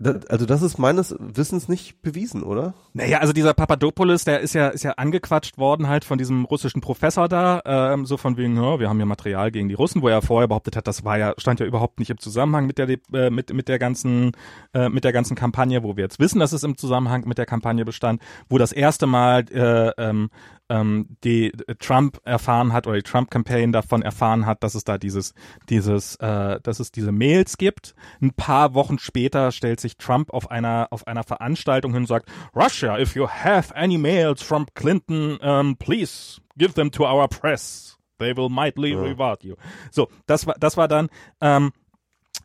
also 0.02 0.46
das 0.46 0.62
ist 0.62 0.78
meines 0.78 1.14
Wissens 1.18 1.68
nicht 1.68 2.00
bewiesen, 2.00 2.42
oder? 2.42 2.74
Naja, 2.94 3.18
also 3.18 3.32
dieser 3.32 3.52
Papadopoulos, 3.52 4.24
der 4.24 4.40
ist 4.40 4.54
ja, 4.54 4.68
ist 4.68 4.82
ja 4.82 4.92
angequatscht 4.92 5.58
worden 5.58 5.88
halt 5.88 6.04
von 6.04 6.16
diesem 6.16 6.44
russischen 6.46 6.80
Professor 6.80 7.28
da, 7.28 7.60
ähm, 7.66 8.06
so 8.06 8.16
von 8.16 8.36
wegen, 8.36 8.56
ja, 8.56 8.80
wir 8.80 8.88
haben 8.88 8.98
ja 8.98 9.04
Material 9.04 9.50
gegen 9.50 9.68
die 9.68 9.74
Russen, 9.74 10.00
wo 10.00 10.08
er 10.08 10.22
vorher 10.22 10.48
behauptet 10.48 10.76
hat, 10.76 10.86
das 10.86 11.04
war 11.04 11.18
ja, 11.18 11.34
stand 11.36 11.60
ja 11.60 11.66
überhaupt 11.66 11.98
nicht 11.98 12.10
im 12.10 12.18
Zusammenhang 12.18 12.66
mit 12.66 12.78
der, 12.78 12.88
äh, 12.88 13.30
mit, 13.30 13.52
mit 13.52 13.68
der 13.68 13.78
ganzen, 13.78 14.32
äh, 14.72 14.88
mit 14.88 15.04
der 15.04 15.12
ganzen 15.12 15.36
Kampagne, 15.36 15.82
wo 15.82 15.96
wir 15.96 16.04
jetzt 16.04 16.18
wissen, 16.18 16.38
dass 16.38 16.52
es 16.52 16.62
im 16.62 16.78
Zusammenhang 16.78 17.26
mit 17.26 17.36
der 17.36 17.46
Kampagne 17.46 17.84
bestand, 17.84 18.22
wo 18.48 18.56
das 18.56 18.72
erste 18.72 19.06
Mal, 19.06 19.44
äh, 19.52 19.92
ähm, 19.98 20.30
ähm, 20.70 21.16
die 21.24 21.52
Trump 21.78 22.20
erfahren 22.24 22.72
hat 22.72 22.86
oder 22.86 22.96
die 22.96 23.02
Trump-Campaign 23.02 23.72
davon 23.72 24.00
erfahren 24.00 24.46
hat, 24.46 24.62
dass 24.62 24.74
es 24.74 24.84
da 24.84 24.96
dieses, 24.96 25.34
dieses, 25.68 26.16
äh, 26.16 26.58
dass 26.62 26.80
es 26.80 26.92
diese 26.92 27.12
Mails 27.12 27.58
gibt. 27.58 27.94
Ein 28.22 28.32
paar 28.32 28.72
Wochen 28.74 28.98
später 28.98 29.52
stellt 29.52 29.80
sich 29.80 29.98
Trump 29.98 30.30
auf 30.32 30.50
einer 30.50 30.88
auf 30.90 31.06
einer 31.06 31.24
Veranstaltung 31.24 31.92
hin 31.92 32.02
und 32.04 32.06
sagt, 32.06 32.30
Russia, 32.56 32.98
if 32.98 33.14
you 33.14 33.28
have 33.28 33.74
any 33.76 33.98
mails 33.98 34.42
from 34.42 34.66
Clinton, 34.74 35.36
um, 35.42 35.76
please 35.76 36.40
give 36.56 36.72
them 36.74 36.90
to 36.90 37.04
our 37.04 37.28
press. 37.28 37.98
They 38.18 38.36
will 38.36 38.48
mightily 38.48 38.92
Ja. 38.92 39.00
reward 39.02 39.42
you. 39.44 39.56
So, 39.90 40.08
das 40.26 40.46
war 40.46 40.54
das 40.58 40.76
war 40.76 40.88
dann 40.88 41.08
ähm, 41.40 41.72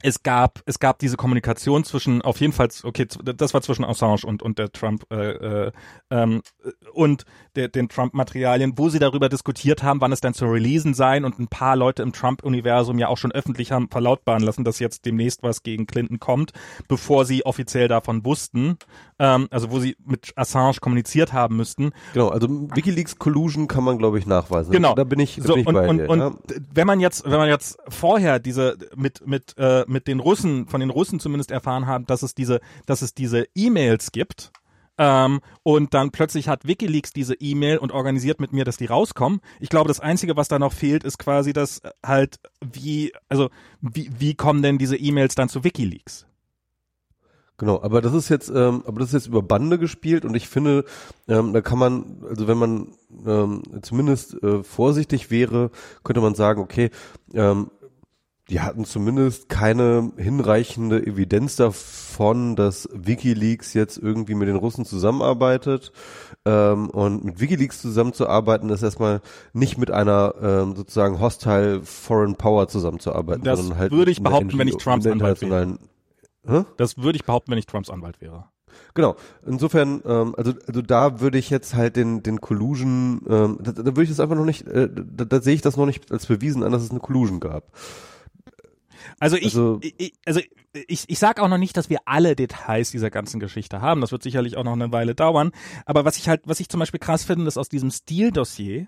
es 0.01 0.23
gab 0.23 0.61
es 0.65 0.79
gab 0.79 0.99
diese 0.99 1.17
Kommunikation 1.17 1.83
zwischen 1.83 2.21
auf 2.21 2.39
jeden 2.39 2.53
Fall 2.53 2.69
okay 2.83 3.07
das 3.23 3.53
war 3.53 3.61
zwischen 3.61 3.85
Assange 3.85 4.21
und 4.25 4.41
und 4.43 4.59
der 4.59 4.71
Trump 4.71 5.05
äh, 5.11 5.31
äh, 5.67 5.71
ähm, 6.09 6.41
und 6.93 7.25
der, 7.55 7.69
den 7.69 7.89
Trump-Materialien, 7.89 8.77
wo 8.77 8.89
sie 8.89 8.99
darüber 8.99 9.29
diskutiert 9.29 9.83
haben, 9.83 10.01
wann 10.01 10.11
es 10.11 10.21
denn 10.21 10.33
zu 10.33 10.45
releasen 10.45 10.93
sein 10.93 11.25
und 11.25 11.39
ein 11.39 11.47
paar 11.47 11.75
Leute 11.75 12.03
im 12.03 12.13
Trump-Universum 12.13 12.99
ja 12.99 13.07
auch 13.07 13.17
schon 13.17 13.31
öffentlich 13.31 13.71
haben 13.71 13.89
verlautbaren 13.89 14.43
lassen, 14.43 14.63
dass 14.63 14.79
jetzt 14.79 15.05
demnächst 15.05 15.43
was 15.43 15.63
gegen 15.63 15.87
Clinton 15.87 16.19
kommt, 16.19 16.51
bevor 16.87 17.25
sie 17.25 17.45
offiziell 17.45 17.87
davon 17.87 18.25
wussten, 18.25 18.77
ähm, 19.19 19.47
also 19.51 19.71
wo 19.71 19.79
sie 19.79 19.95
mit 20.05 20.33
Assange 20.35 20.77
kommuniziert 20.81 21.33
haben 21.33 21.55
müssten. 21.55 21.91
Genau, 22.13 22.29
also 22.29 22.47
WikiLeaks 22.49 23.17
Collusion 23.17 23.67
kann 23.67 23.83
man, 23.83 23.97
glaube 23.97 24.19
ich, 24.19 24.25
nachweisen. 24.25 24.71
Genau. 24.71 24.93
Da 24.95 25.03
bin 25.03 25.19
ich, 25.19 25.37
da 25.37 25.43
So, 25.43 25.53
bin 25.53 25.61
ich 25.61 25.67
und, 25.67 25.73
bei 25.73 25.89
und, 25.89 25.97
dir. 25.99 26.09
und 26.09 26.19
ja. 26.19 26.35
wenn 26.73 26.87
man 26.87 26.99
jetzt, 26.99 27.25
wenn 27.25 27.37
man 27.37 27.49
jetzt 27.49 27.77
vorher 27.87 28.39
diese 28.39 28.77
mit 28.95 29.25
mit 29.25 29.55
äh, 29.57 29.85
mit 29.87 30.07
den 30.07 30.19
Russen, 30.19 30.67
von 30.67 30.79
den 30.79 30.89
Russen 30.89 31.19
zumindest 31.19 31.51
erfahren 31.51 31.87
haben, 31.87 32.05
dass 32.05 32.23
es 32.23 32.35
diese, 32.35 32.59
dass 32.85 33.01
es 33.01 33.13
diese 33.13 33.45
E-Mails 33.55 34.11
gibt. 34.11 34.51
Ähm, 34.97 35.41
und 35.63 35.93
dann 35.93 36.11
plötzlich 36.11 36.47
hat 36.47 36.65
WikiLeaks 36.65 37.11
diese 37.11 37.33
E-Mail 37.35 37.79
und 37.79 37.91
organisiert 37.91 38.39
mit 38.39 38.53
mir, 38.53 38.63
dass 38.63 38.77
die 38.77 38.85
rauskommen. 38.85 39.41
Ich 39.59 39.67
glaube, 39.67 39.89
das 39.89 39.99
Einzige, 39.99 40.37
was 40.37 40.47
da 40.47 40.57
noch 40.57 40.71
fehlt, 40.71 41.03
ist 41.03 41.17
quasi 41.17 41.51
das 41.51 41.79
äh, 41.79 41.89
halt, 42.05 42.39
wie, 42.61 43.11
also 43.27 43.49
wie, 43.81 44.09
wie 44.17 44.35
kommen 44.35 44.61
denn 44.61 44.77
diese 44.77 44.95
E-Mails 44.95 45.35
dann 45.35 45.49
zu 45.49 45.65
WikiLeaks? 45.65 46.27
Genau, 47.57 47.81
aber 47.81 48.01
das 48.01 48.13
ist 48.13 48.29
jetzt, 48.29 48.49
ähm, 48.49 48.83
aber 48.85 48.99
das 48.99 49.09
ist 49.09 49.13
jetzt 49.13 49.27
über 49.27 49.41
Bande 49.41 49.79
gespielt 49.79 50.25
und 50.25 50.35
ich 50.35 50.49
finde, 50.49 50.83
ähm, 51.27 51.53
da 51.53 51.61
kann 51.61 51.79
man, 51.79 52.23
also 52.29 52.47
wenn 52.47 52.57
man 52.57 52.87
ähm, 53.25 53.61
zumindest 53.81 54.41
äh, 54.43 54.61
vorsichtig 54.61 55.31
wäre, 55.31 55.71
könnte 56.03 56.19
man 56.19 56.35
sagen, 56.35 56.59
okay, 56.59 56.89
ähm, 57.33 57.71
die 58.49 58.59
hatten 58.59 58.85
zumindest 58.85 59.49
keine 59.49 60.11
hinreichende 60.17 61.05
Evidenz 61.05 61.55
davon, 61.55 62.55
dass 62.55 62.87
WikiLeaks 62.93 63.73
jetzt 63.73 63.97
irgendwie 63.97 64.35
mit 64.35 64.47
den 64.47 64.55
Russen 64.55 64.85
zusammenarbeitet. 64.85 65.91
Ähm, 66.45 66.91
und 66.91 67.25
mit 67.25 67.39
WikiLeaks 67.39 67.81
zusammenzuarbeiten 67.81 68.69
ist 68.69 68.83
erstmal 68.83 69.21
nicht 69.53 69.79
mit 69.79 69.89
einer 69.89 70.35
ähm, 70.41 70.75
sozusagen 70.75 71.19
hostile 71.19 71.81
Foreign 71.81 72.35
Power 72.35 72.67
zusammenzuarbeiten, 72.67 73.43
Das 73.43 73.59
sondern 73.59 73.79
halt 73.79 73.91
würde 73.91 74.11
ich 74.11 74.21
behaupten, 74.21 74.57
wenn 74.59 74.67
ich 74.67 74.77
Trumps 74.77 75.07
Anwalt 75.07 75.41
wäre. 75.41 75.79
Hä? 76.47 76.63
Das 76.77 76.97
würde 76.97 77.17
ich 77.17 77.25
behaupten, 77.25 77.51
wenn 77.51 77.57
ich 77.57 77.65
Trumps 77.65 77.89
Anwalt 77.89 78.21
wäre. 78.21 78.45
Genau. 78.93 79.15
Insofern, 79.45 80.01
ähm, 80.05 80.35
also 80.37 80.53
also 80.67 80.81
da 80.81 81.19
würde 81.19 81.37
ich 81.37 81.49
jetzt 81.49 81.75
halt 81.75 81.95
den 81.95 82.23
den 82.23 82.41
Collusion, 82.41 83.21
ähm, 83.29 83.57
da, 83.61 83.71
da 83.71 83.85
würde 83.85 84.03
ich 84.03 84.09
das 84.09 84.19
einfach 84.19 84.35
noch 84.35 84.45
nicht, 84.45 84.67
äh, 84.67 84.89
da, 84.91 85.25
da 85.25 85.41
sehe 85.41 85.55
ich 85.55 85.61
das 85.61 85.77
noch 85.77 85.85
nicht 85.85 86.11
als 86.11 86.25
bewiesen 86.25 86.63
an, 86.63 86.71
dass 86.71 86.83
es 86.83 86.91
eine 86.91 86.99
Collusion 86.99 87.39
gab. 87.39 87.71
Also 89.19 89.37
ich, 89.37 89.55
also 89.55 89.79
ich, 89.81 90.13
also 90.25 90.41
ich, 90.87 91.05
ich 91.07 91.19
sag 91.19 91.39
auch 91.39 91.47
noch 91.47 91.57
nicht, 91.57 91.77
dass 91.77 91.89
wir 91.89 91.99
alle 92.05 92.35
Details 92.35 92.91
dieser 92.91 93.09
ganzen 93.09 93.39
Geschichte 93.39 93.81
haben. 93.81 94.01
Das 94.01 94.11
wird 94.11 94.23
sicherlich 94.23 94.57
auch 94.57 94.63
noch 94.63 94.73
eine 94.73 94.91
Weile 94.91 95.15
dauern. 95.15 95.51
Aber 95.85 96.05
was 96.05 96.17
ich 96.17 96.27
halt, 96.27 96.41
was 96.45 96.59
ich 96.59 96.69
zum 96.69 96.79
Beispiel 96.79 96.99
krass 96.99 97.23
finde, 97.23 97.47
ist 97.47 97.57
aus 97.57 97.69
diesem 97.69 97.91
Stil-Dossier, 97.91 98.87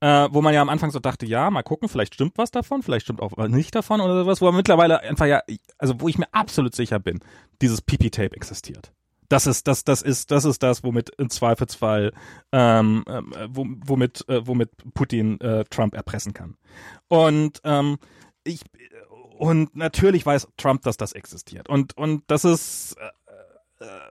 äh, 0.00 0.28
wo 0.30 0.40
man 0.40 0.54
ja 0.54 0.62
am 0.62 0.68
Anfang 0.68 0.90
so 0.90 0.98
dachte, 0.98 1.26
ja, 1.26 1.50
mal 1.50 1.62
gucken, 1.62 1.88
vielleicht 1.88 2.14
stimmt 2.14 2.38
was 2.38 2.50
davon, 2.50 2.82
vielleicht 2.82 3.04
stimmt 3.04 3.20
auch 3.20 3.36
nicht 3.48 3.74
davon 3.74 4.00
oder 4.00 4.24
sowas, 4.24 4.40
wo 4.40 4.46
man 4.46 4.56
mittlerweile 4.56 5.00
einfach 5.00 5.26
ja, 5.26 5.42
also 5.78 6.00
wo 6.00 6.08
ich 6.08 6.18
mir 6.18 6.32
absolut 6.32 6.74
sicher 6.74 6.98
bin, 6.98 7.20
dieses 7.60 7.82
PP-Tape 7.82 8.34
existiert. 8.34 8.92
Das 9.28 9.46
ist 9.46 9.68
das 9.68 9.84
das 9.84 10.02
ist 10.02 10.32
das 10.32 10.44
ist 10.44 10.60
das, 10.62 10.82
womit 10.82 11.10
im 11.16 11.30
Zweifelsfall 11.30 12.12
ähm, 12.50 13.04
äh, 13.06 13.20
womit 13.48 14.28
äh, 14.28 14.44
womit 14.44 14.70
Putin 14.94 15.40
äh, 15.40 15.64
Trump 15.70 15.94
erpressen 15.94 16.34
kann. 16.34 16.56
Und 17.06 17.60
ähm, 17.62 17.98
ich 18.42 18.62
und 19.38 19.76
natürlich 19.76 20.26
weiß 20.26 20.48
Trump, 20.56 20.82
dass 20.82 20.96
das 20.96 21.12
existiert. 21.12 21.68
Und 21.68 21.96
und 21.96 22.24
das 22.26 22.44
ist 22.44 22.96
äh, 22.98 23.84
äh, 23.84 24.10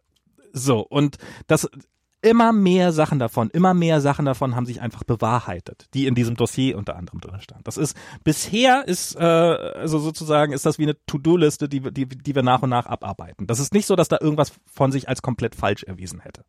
so 0.54 0.80
und 0.80 1.18
das 1.48 1.70
immer 2.22 2.51
mehr 2.51 2.91
Sachen 2.91 3.20
davon, 3.20 3.49
immer 3.49 3.74
mehr 3.74 4.01
Sachen 4.01 4.26
davon 4.26 4.55
haben 4.55 4.65
sich 4.65 4.82
einfach 4.82 5.03
bewahrheitet, 5.03 5.88
die 5.93 6.05
in 6.05 6.15
diesem 6.15 6.36
Dossier 6.36 6.78
unter 6.78 6.95
anderem 6.95 7.22
drin 7.22 7.39
standen. 7.39 7.63
Das 7.63 7.78
ist 7.78 7.95
bisher 8.24 8.88
ist 8.88 9.15
äh, 9.15 9.24
also 9.24 9.99
sozusagen 9.99 10.51
ist 10.51 10.65
das 10.65 10.80
wie 10.80 10.84
eine 10.84 10.97
To-Do-Liste, 11.05 11.70
die, 11.70 11.80
die, 11.80 12.07
die 12.07 12.36
wir 12.36 12.43
nach 12.43 12.61
und 12.61 12.70
nach 12.70 12.86
abarbeiten. 12.88 13.47
Das 13.47 13.59
ist 13.59 13.74
nicht 13.74 13.86
so, 13.86 13.95
dass 13.95 14.09
da 14.09 14.17
irgendwas 14.20 14.53
von 14.65 14.91
sich 14.91 15.07
als 15.07 15.22
komplett 15.22 15.55
falsch 15.55 15.84
erwiesen 15.84 16.20
hätte. 16.20 16.43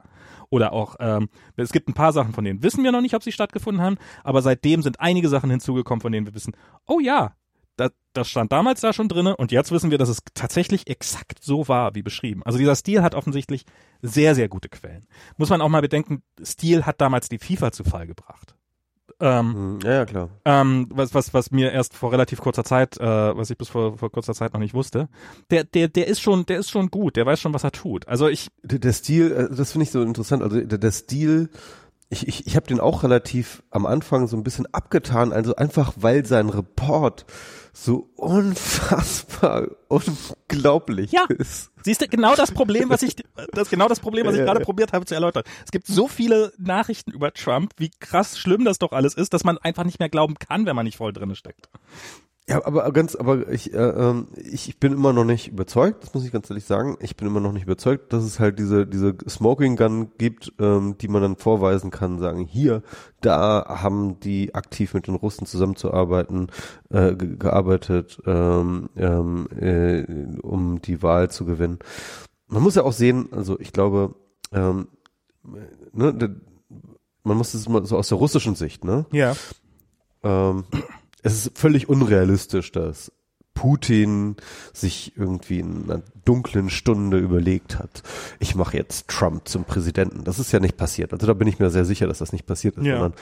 Oder 0.49 0.73
auch 0.73 0.97
ähm, 0.99 1.29
es 1.57 1.73
gibt 1.73 1.89
ein 1.89 1.95
paar 1.95 2.13
Sachen, 2.13 2.33
von 2.33 2.45
denen 2.45 2.63
wissen 2.63 2.83
wir 2.83 2.91
noch 2.91 3.01
nicht, 3.01 3.15
ob 3.15 3.23
sie 3.23 3.33
stattgefunden 3.33 3.83
haben, 3.83 3.99
aber 4.25 4.43
seitdem 4.43 4.83
sind 4.83 5.01
einige 5.01 5.29
Sachen 5.29 5.51
hinzugekommen, 5.51 6.01
von 6.01 6.11
denen 6.11 6.27
wir 6.27 6.35
wissen, 6.35 6.57
oh 6.87 6.99
ja, 6.99 7.35
das, 7.81 7.93
das 8.13 8.29
stand 8.29 8.53
damals 8.53 8.81
da 8.81 8.93
schon 8.93 9.09
drinne 9.09 9.37
und 9.37 9.53
jetzt 9.53 9.73
wissen 9.73 9.91
wir, 9.91 9.99
dass 9.99 10.09
es 10.09 10.19
tatsächlich 10.35 10.89
exakt 10.89 11.43
so 11.43 11.69
war, 11.69 11.95
wie 11.95 12.03
beschrieben. 12.03 12.43
Also 12.45 12.59
dieser 12.59 12.77
Stil 12.77 13.03
hat 13.03 13.15
offensichtlich 13.15 13.65
sehr, 14.03 14.35
sehr 14.35 14.49
gute 14.49 14.69
Quellen. 14.69 15.07
Muss 15.37 15.51
man 15.51 15.61
auch 15.61 15.69
mal 15.69 15.83
bedenken, 15.83 16.23
Stil 16.43 16.85
hat 16.85 17.01
damals 17.01 17.29
die 17.29 17.39
FIFA 17.39 17.73
zu 17.73 17.85
Fall 17.85 18.07
gebracht. 18.07 18.55
Ähm, 19.23 19.55
hm, 19.55 19.79
ja, 19.83 19.93
ja, 19.93 20.05
klar. 20.07 20.31
Ähm, 20.45 20.87
was, 20.91 21.15
was, 21.15 21.35
was 21.35 21.51
mir 21.51 21.73
erst 21.73 21.95
vor 21.95 22.13
relativ 22.13 22.41
kurzer 22.41 22.65
Zeit, 22.65 22.99
äh, 22.99 23.37
was 23.37 23.51
ich 23.51 23.59
bis 23.59 23.69
vor, 23.69 23.99
vor 23.99 24.11
kurzer 24.11 24.35
Zeit 24.35 24.55
noch 24.55 24.61
nicht 24.61 24.73
wusste, 24.73 25.09
der, 25.51 25.65
der, 25.65 25.89
der 25.89 26.07
ist 26.07 26.21
schon, 26.21 26.47
der 26.47 26.59
ist 26.59 26.71
schon 26.71 26.91
gut, 26.91 27.17
der 27.17 27.27
weiß 27.27 27.41
schon, 27.41 27.53
was 27.53 27.65
er 27.65 27.73
tut. 27.73 28.09
Also 28.09 28.29
ich. 28.29 28.49
Der, 28.63 28.79
der 28.79 28.93
Stil, 28.93 29.33
äh, 29.33 29.55
das 29.55 29.73
finde 29.73 29.85
ich 29.85 29.91
so 29.91 30.03
interessant. 30.03 30.43
Also 30.43 30.61
der, 30.61 30.79
der 30.79 30.93
Stil 30.93 31.51
ich, 32.11 32.27
ich, 32.27 32.47
ich 32.47 32.57
habe 32.57 32.67
den 32.67 32.81
auch 32.81 33.05
relativ 33.05 33.63
am 33.71 33.87
Anfang 33.87 34.27
so 34.27 34.37
ein 34.37 34.43
bisschen 34.43 34.67
abgetan, 34.73 35.33
also 35.33 35.55
einfach 35.55 35.93
weil 35.97 36.27
sein 36.27 36.49
Report 36.49 37.25
so 37.73 38.11
unfassbar 38.17 39.69
unglaublich 39.89 41.13
ja. 41.13 41.25
ist. 41.29 41.71
Siehst 41.83 42.03
du, 42.03 42.09
genau 42.09 42.35
das 42.35 42.53
Problem, 42.53 42.91
was 42.91 43.03
ich, 43.03 43.17
das 43.53 43.71
genau 43.71 43.89
das 43.89 44.01
Problem, 44.01 44.27
was 44.27 44.35
ich 44.35 44.43
gerade 44.43 44.61
probiert 44.61 44.93
habe 44.93 45.07
zu 45.07 45.15
erläutern. 45.15 45.45
Es 45.65 45.71
gibt 45.71 45.87
so 45.87 46.09
viele 46.09 46.53
Nachrichten 46.59 47.11
über 47.11 47.33
Trump, 47.33 47.73
wie 47.79 47.91
krass 48.01 48.39
schlimm 48.39 48.65
das 48.65 48.79
doch 48.79 48.93
alles 48.93 49.15
ist, 49.15 49.33
dass 49.33 49.45
man 49.45 49.59
einfach 49.59 49.85
nicht 49.85 49.99
mehr 49.99 50.09
glauben 50.09 50.35
kann, 50.35 50.67
wenn 50.67 50.77
man 50.77 50.85
nicht 50.85 50.99
voll 50.99 51.13
drinne 51.13 51.37
steckt. 51.37 51.69
Ja, 52.51 52.67
aber 52.67 52.91
ganz, 52.91 53.15
aber 53.15 53.49
ich, 53.49 53.73
äh, 53.73 53.77
ähm, 53.77 54.27
ich, 54.35 54.69
ich 54.69 54.81
bin 54.81 54.93
immer 54.93 55.13
noch 55.13 55.25
nicht 55.25 55.47
überzeugt, 55.47 56.03
das 56.03 56.15
muss 56.15 56.25
ich 56.25 56.33
ganz 56.33 56.51
ehrlich 56.51 56.65
sagen. 56.65 56.97
Ich 56.99 57.17
bin 57.17 57.29
immer 57.29 57.39
noch 57.39 57.53
nicht 57.53 57.63
überzeugt, 57.63 58.13
dass 58.13 58.25
es 58.25 58.41
halt 58.41 58.59
diese, 58.59 58.89
diese 58.89 59.15
Smoking 59.29 59.77
Gun 59.77 60.11
gibt, 60.19 60.53
ähm, 60.59 60.99
die 60.99 61.07
man 61.07 61.23
dann 61.23 61.37
vorweisen 61.37 61.93
kann, 61.93 62.19
sagen, 62.19 62.45
hier, 62.45 62.83
da 63.21 63.67
haben 63.69 64.19
die 64.19 64.53
aktiv 64.53 64.95
mit 64.95 65.07
den 65.07 65.15
Russen 65.15 65.47
zusammenzuarbeiten, 65.47 66.49
äh, 66.89 67.15
ge 67.15 67.37
gearbeitet, 67.37 68.21
ähm, 68.27 68.91
ähm, 68.97 69.47
äh, 69.57 70.03
um 70.43 70.83
die 70.83 71.05
Wahl 71.05 71.31
zu 71.31 71.45
gewinnen. 71.45 71.79
Man 72.49 72.65
muss 72.65 72.75
ja 72.75 72.83
auch 72.83 72.93
sehen, 72.93 73.29
also 73.31 73.61
ich 73.61 73.73
glaube, 73.73 74.17
ähm, 74.51 74.89
ne, 75.93 76.35
man 77.23 77.37
muss 77.37 77.55
es 77.55 77.69
mal 77.69 77.87
so 77.87 77.97
aus 77.97 78.09
der 78.09 78.19
russischen 78.19 78.57
Sicht, 78.57 78.85
ne? 78.85 79.07
Ja. 79.13 79.35
Ähm, 80.25 80.65
es 81.23 81.47
ist 81.47 81.59
völlig 81.59 81.89
unrealistisch, 81.89 82.73
dass 82.73 83.13
Putin 83.55 84.37
sich 84.73 85.17
irgendwie 85.17 85.61
in 85.61 85.85
einer 85.85 86.03
dunklen 86.25 86.71
Stunde 86.71 87.19
überlegt 87.19 87.79
hat, 87.79 88.03
ich 88.39 88.55
mache 88.55 88.77
jetzt 88.77 89.09
Trump 89.09 89.49
zum 89.49 89.65
Präsidenten. 89.65 90.25
Das 90.25 90.39
ist 90.39 90.53
ja 90.53 90.61
nicht 90.61 90.77
passiert. 90.77 91.13
Also 91.13 91.27
da 91.27 91.35
bin 91.35 91.49
ich 91.49 91.59
mir 91.59 91.71
sehr 91.71 91.85
sicher, 91.85 92.07
dass 92.07 92.19
das 92.19 92.33
nicht 92.33 92.47
passiert 92.47 92.77
ist, 92.77 92.87
ja. 92.87 92.99
sondern, 92.99 93.13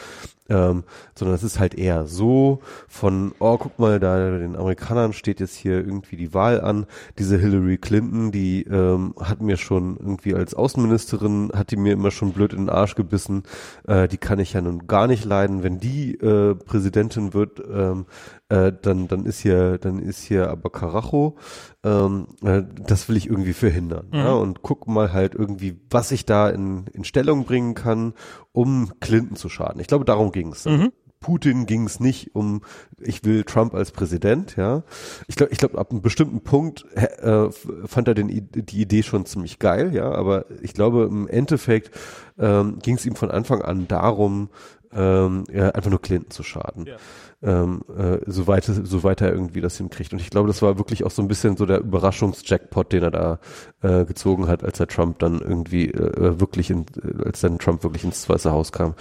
ähm, 0.49 0.84
sondern 1.14 1.34
es 1.34 1.42
ist 1.42 1.59
halt 1.59 1.74
eher 1.74 2.07
so 2.07 2.61
von, 2.88 3.32
oh, 3.38 3.59
guck 3.59 3.78
mal, 3.78 4.01
da 4.01 4.38
den 4.38 4.57
Amerikanern 4.57 5.12
steht 5.12 5.40
jetzt 5.40 5.55
hier 5.55 5.74
irgendwie 5.74 6.16
die 6.16 6.34
Wahl 6.34 6.61
an. 6.61 6.86
Diese 7.18 7.38
Hillary 7.38 7.78
Clinton, 7.78 8.30
die 8.30 8.62
ähm, 8.62 9.14
hat 9.20 9.40
mir 9.40 9.57
schon 9.57 9.96
irgendwie 9.96 10.34
als 10.34 10.55
Außenministerin, 10.55 11.51
hat 11.55 11.70
die 11.70 11.76
mir 11.76 11.92
immer 11.92 12.11
schon 12.11 12.32
blöd 12.32 12.53
in 12.53 12.61
den 12.61 12.70
Arsch 12.70 12.94
gebissen. 12.94 13.42
Äh, 13.86 14.09
die 14.09 14.18
kann 14.18 14.38
ich 14.38 14.53
ja 14.53 14.61
nun 14.61 14.86
gar 14.86 15.07
nicht 15.07 15.24
leiden. 15.24 15.62
Wenn 15.62 15.80
die 15.80 16.14
äh, 16.14 16.55
Präsidentin 16.55 17.34
wird, 17.34 17.62
ähm, 17.70 18.07
äh, 18.49 18.72
dann, 18.80 19.09
dann 19.09 19.26
ist 19.26 19.40
hier, 19.40 19.78
dann 19.78 19.99
ist 19.99 20.22
hier 20.22 20.51
aber 20.51 20.70
Karacho. 20.70 21.36
Ähm, 21.84 22.28
äh, 22.42 22.62
das 22.91 23.09
will 23.09 23.16
ich 23.16 23.28
irgendwie 23.28 23.53
verhindern. 23.53 24.09
Mhm. 24.11 24.18
Ja, 24.18 24.32
und 24.32 24.62
guck 24.62 24.86
mal 24.86 25.12
halt 25.12 25.34
irgendwie, 25.34 25.78
was 25.91 26.11
ich 26.11 26.24
da 26.24 26.49
in, 26.49 26.86
in 26.93 27.05
Stellung 27.05 27.45
bringen 27.45 27.74
kann, 27.74 28.14
um 28.53 28.93
Clinton 29.01 29.36
zu 29.36 29.49
schaden. 29.49 29.80
Ich 29.80 29.86
glaube, 29.86 30.05
darum 30.05 30.32
ging 30.32 30.53
es. 30.53 30.64
Mhm. 30.64 30.93
Putin 31.20 31.66
ging 31.66 31.84
es 31.84 31.99
nicht 31.99 32.34
um, 32.36 32.62
ich 33.01 33.24
will 33.24 33.43
Trump 33.43 33.74
als 33.74 33.91
Präsident, 33.91 34.57
ja. 34.57 34.84
Ich 35.26 35.34
glaube, 35.34 35.53
ich 35.53 35.59
glaube, 35.59 35.76
ab 35.76 35.91
einem 35.91 36.01
bestimmten 36.01 36.43
Punkt 36.43 36.86
äh, 36.95 37.49
fand 37.86 38.09
er 38.09 38.14
den, 38.14 38.28
die 38.28 38.80
Idee 38.80 39.03
schon 39.03 39.26
ziemlich 39.26 39.59
geil, 39.59 39.93
ja. 39.95 40.12
Aber 40.12 40.47
ich 40.62 40.74
glaube, 40.74 41.09
im 41.11 41.26
Endeffekt 41.26 41.91
ähm, 42.39 42.78
ging 42.80 42.95
es 42.95 43.05
ihm 43.05 43.16
von 43.16 43.32
Anfang 43.32 43.62
an 43.62 43.89
darum, 43.89 44.49
ähm, 44.93 45.45
ja, 45.53 45.70
einfach 45.70 45.91
nur 45.91 46.01
Clinton 46.01 46.30
zu 46.30 46.43
schaden. 46.43 46.86
Ja 46.86 46.97
ähm, 47.43 47.82
äh, 47.97 48.18
soweit, 48.26 48.64
soweit 48.64 49.20
er 49.20 49.32
irgendwie 49.32 49.61
das 49.61 49.76
hinkriegt. 49.76 50.12
Und 50.12 50.20
ich 50.20 50.30
glaube, 50.30 50.49
das 50.49 50.61
war 50.62 50.78
wirklich 50.78 51.05
auch 51.05 51.11
so 51.11 51.22
ein 51.22 51.28
bisschen 51.28 51.57
so 51.57 51.66
der 51.66 51.80
Überraschungsjackpot, 51.80 52.93
den 52.93 53.05
er 53.05 53.11
da 53.11 53.39
äh, 53.82 54.05
gezogen 54.05 54.49
hat, 54.49 54.64
als 54.64 54.80
er 54.80 54.89
Trump 54.89 55.20
dann 55.20 55.41
irgendwie 55.41 55.89
äh, 55.89 56.41
wirklich 56.41 56.70
in, 56.70 56.86
äh, 57.03 57.24
als 57.24 57.41
dann 57.41 57.59
Trump 57.59 57.84
wirklich 57.84 58.05
ins 58.05 58.28
Weiße 58.28 58.51
Haus 58.51 58.72
kam. 58.72 58.95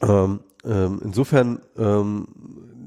Ähm, 0.00 0.40
ähm, 0.64 1.00
insofern 1.04 1.60
ähm, 1.78 2.26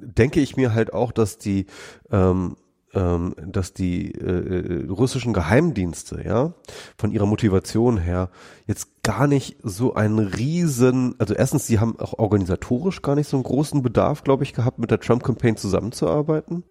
denke 0.02 0.42
ich 0.42 0.58
mir 0.58 0.74
halt 0.74 0.94
auch, 0.94 1.12
dass 1.12 1.38
die 1.38 1.66
ähm, 2.12 2.58
ähm, 2.96 3.36
dass 3.46 3.74
die 3.74 4.14
äh, 4.14 4.88
russischen 4.90 5.34
Geheimdienste, 5.34 6.24
ja, 6.26 6.54
von 6.98 7.12
ihrer 7.12 7.26
Motivation 7.26 7.98
her 7.98 8.30
jetzt 8.66 9.04
gar 9.04 9.28
nicht 9.28 9.58
so 9.62 9.94
einen 9.94 10.20
riesen, 10.20 11.16
also 11.20 11.34
erstens, 11.34 11.68
sie 11.68 11.80
haben 11.80 12.00
auch 12.00 12.18
organisatorisch 12.18 13.02
gar 13.02 13.16
nicht 13.16 13.28
so 13.28 13.38
einen 13.38 13.44
großen 13.44 13.84
Bedarf, 13.84 14.24
glaube 14.24 14.44
ich, 14.44 14.54
gehabt, 14.54 14.80
mit 14.80 14.90
der 14.90 15.00
Trump-Campaign 15.00 15.58
zusammenzuarbeiten, 15.58 16.64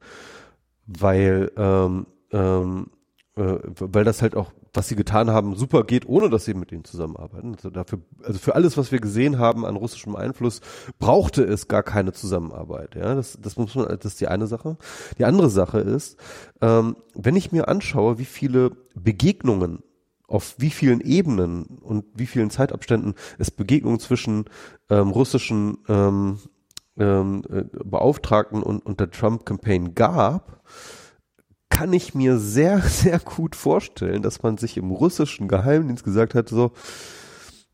weil 0.87 1.53
ähm, 1.57 2.07
ähm, 2.33 2.89
äh, 3.37 3.59
weil 3.79 4.05
das 4.05 4.23
halt 4.23 4.37
auch, 4.37 4.53
was 4.75 4.89
sie 4.89 4.97
getan 4.97 5.31
haben, 5.31 5.55
super 5.57 5.85
geht, 5.85 6.07
ohne 6.07 6.29
dass 6.29 6.45
sie 6.45 6.55
mit 6.55 6.73
ihnen 6.73 6.85
zusammenarbeiten. 6.85 7.55
Also 7.55 7.71
dafür, 7.71 8.01
also 8.23 8.39
für 8.39 8.55
alles, 8.55 8.77
was 8.77 8.93
wir 8.93 9.01
gesehen 9.01 9.39
haben 9.39 9.65
an 9.65 9.77
russischem 9.77 10.17
Einfluss, 10.17 10.61
brauchte 10.99 11.45
es 11.45 11.69
gar 11.69 11.83
keine 11.83 12.13
Zusammenarbeit. 12.13 12.97
Ja, 12.97 13.15
das, 13.15 13.39
das 13.41 13.57
muss 13.57 13.75
man, 13.75 13.87
das 13.87 14.05
ist 14.05 14.21
die 14.21 14.29
eine 14.29 14.47
Sache. 14.47 14.77
Die 15.19 15.25
andere 15.25 15.49
Sache 15.49 15.79
ist, 15.79 16.19
ähm, 16.61 16.97
wenn 17.15 17.37
ich 17.37 17.53
mir 17.53 17.69
anschaue, 17.69 18.19
wie 18.19 18.25
viele 18.25 18.73
Begegnungen 18.95 19.83
auf 20.27 20.55
wie 20.59 20.71
vielen 20.71 21.01
Ebenen 21.01 21.65
und 21.81 22.07
wie 22.15 22.27
vielen 22.27 22.51
Zeitabständen 22.51 23.15
es 23.39 23.51
Begegnungen 23.51 24.01
zwischen 24.01 24.47
ähm, 24.89 25.11
russischen 25.11 25.79
ähm, 25.89 26.39
ähm, 26.97 27.43
äh, 27.51 27.65
Beauftragten 27.85 28.63
und, 28.63 28.85
und 28.85 29.01
der 29.01 29.11
Trump-Campaign 29.11 29.95
gab, 29.95 30.63
kann 31.69 31.93
ich 31.93 32.15
mir 32.15 32.39
sehr, 32.39 32.81
sehr 32.83 33.19
gut 33.19 33.57
vorstellen, 33.57 34.23
dass 34.23 34.43
man 34.43 34.59
sich 34.59 34.77
im 34.77 34.91
russischen 34.91 35.49
Geheimdienst 35.49 36.05
gesagt 36.05 36.35
hat, 36.35 36.49
so, 36.49 36.73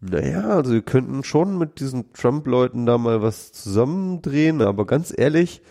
naja, 0.00 0.48
also 0.48 0.72
wir 0.72 0.82
könnten 0.82 1.24
schon 1.24 1.58
mit 1.58 1.78
diesen 1.80 2.12
Trump-Leuten 2.14 2.86
da 2.86 2.96
mal 2.96 3.20
was 3.20 3.52
zusammendrehen, 3.52 4.62
aber 4.62 4.86
ganz 4.86 5.12
ehrlich, 5.14 5.62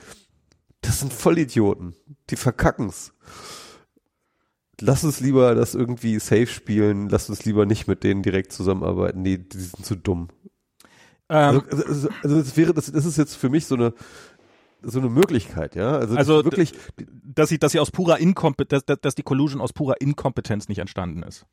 das 0.81 0.99
sind 0.99 1.13
Vollidioten. 1.13 1.95
Die 2.29 2.35
verkacken's. 2.35 3.13
Lass 4.79 5.03
uns 5.03 5.19
lieber 5.19 5.55
das 5.55 5.75
irgendwie 5.75 6.19
safe 6.19 6.47
spielen, 6.47 7.09
lass 7.09 7.29
uns 7.29 7.43
lieber 7.43 7.65
nicht 7.65 7.87
mit 7.87 8.03
denen 8.03 8.23
direkt 8.23 8.53
zusammenarbeiten, 8.53 9.23
die, 9.23 9.49
die 9.49 9.59
sind 9.59 9.85
zu 9.85 9.95
dumm. 9.95 10.29
Ähm, 11.27 11.61
also, 11.69 11.85
also, 11.85 12.09
also 12.23 12.37
das 12.39 12.55
wäre, 12.55 12.73
das, 12.73 12.91
das 12.91 13.05
ist 13.05 13.17
jetzt 13.17 13.35
für 13.35 13.49
mich 13.49 13.65
so 13.65 13.75
eine, 13.75 13.93
so 14.81 14.99
eine 14.99 15.09
Möglichkeit, 15.09 15.75
ja. 15.75 15.97
Also, 15.97 16.15
also 16.15 16.43
wirklich, 16.45 16.73
dass 17.23 17.49
sie, 17.49 17.59
dass 17.59 17.71
sie 17.71 17.79
aus 17.79 17.91
purer 17.91 18.19
Inkompetenz, 18.19 18.85
dass, 18.85 18.99
dass 19.01 19.15
die 19.15 19.23
Collusion 19.23 19.61
aus 19.61 19.73
purer 19.73 19.99
Inkompetenz 19.99 20.67
nicht 20.69 20.79
entstanden 20.79 21.23
ist. 21.23 21.45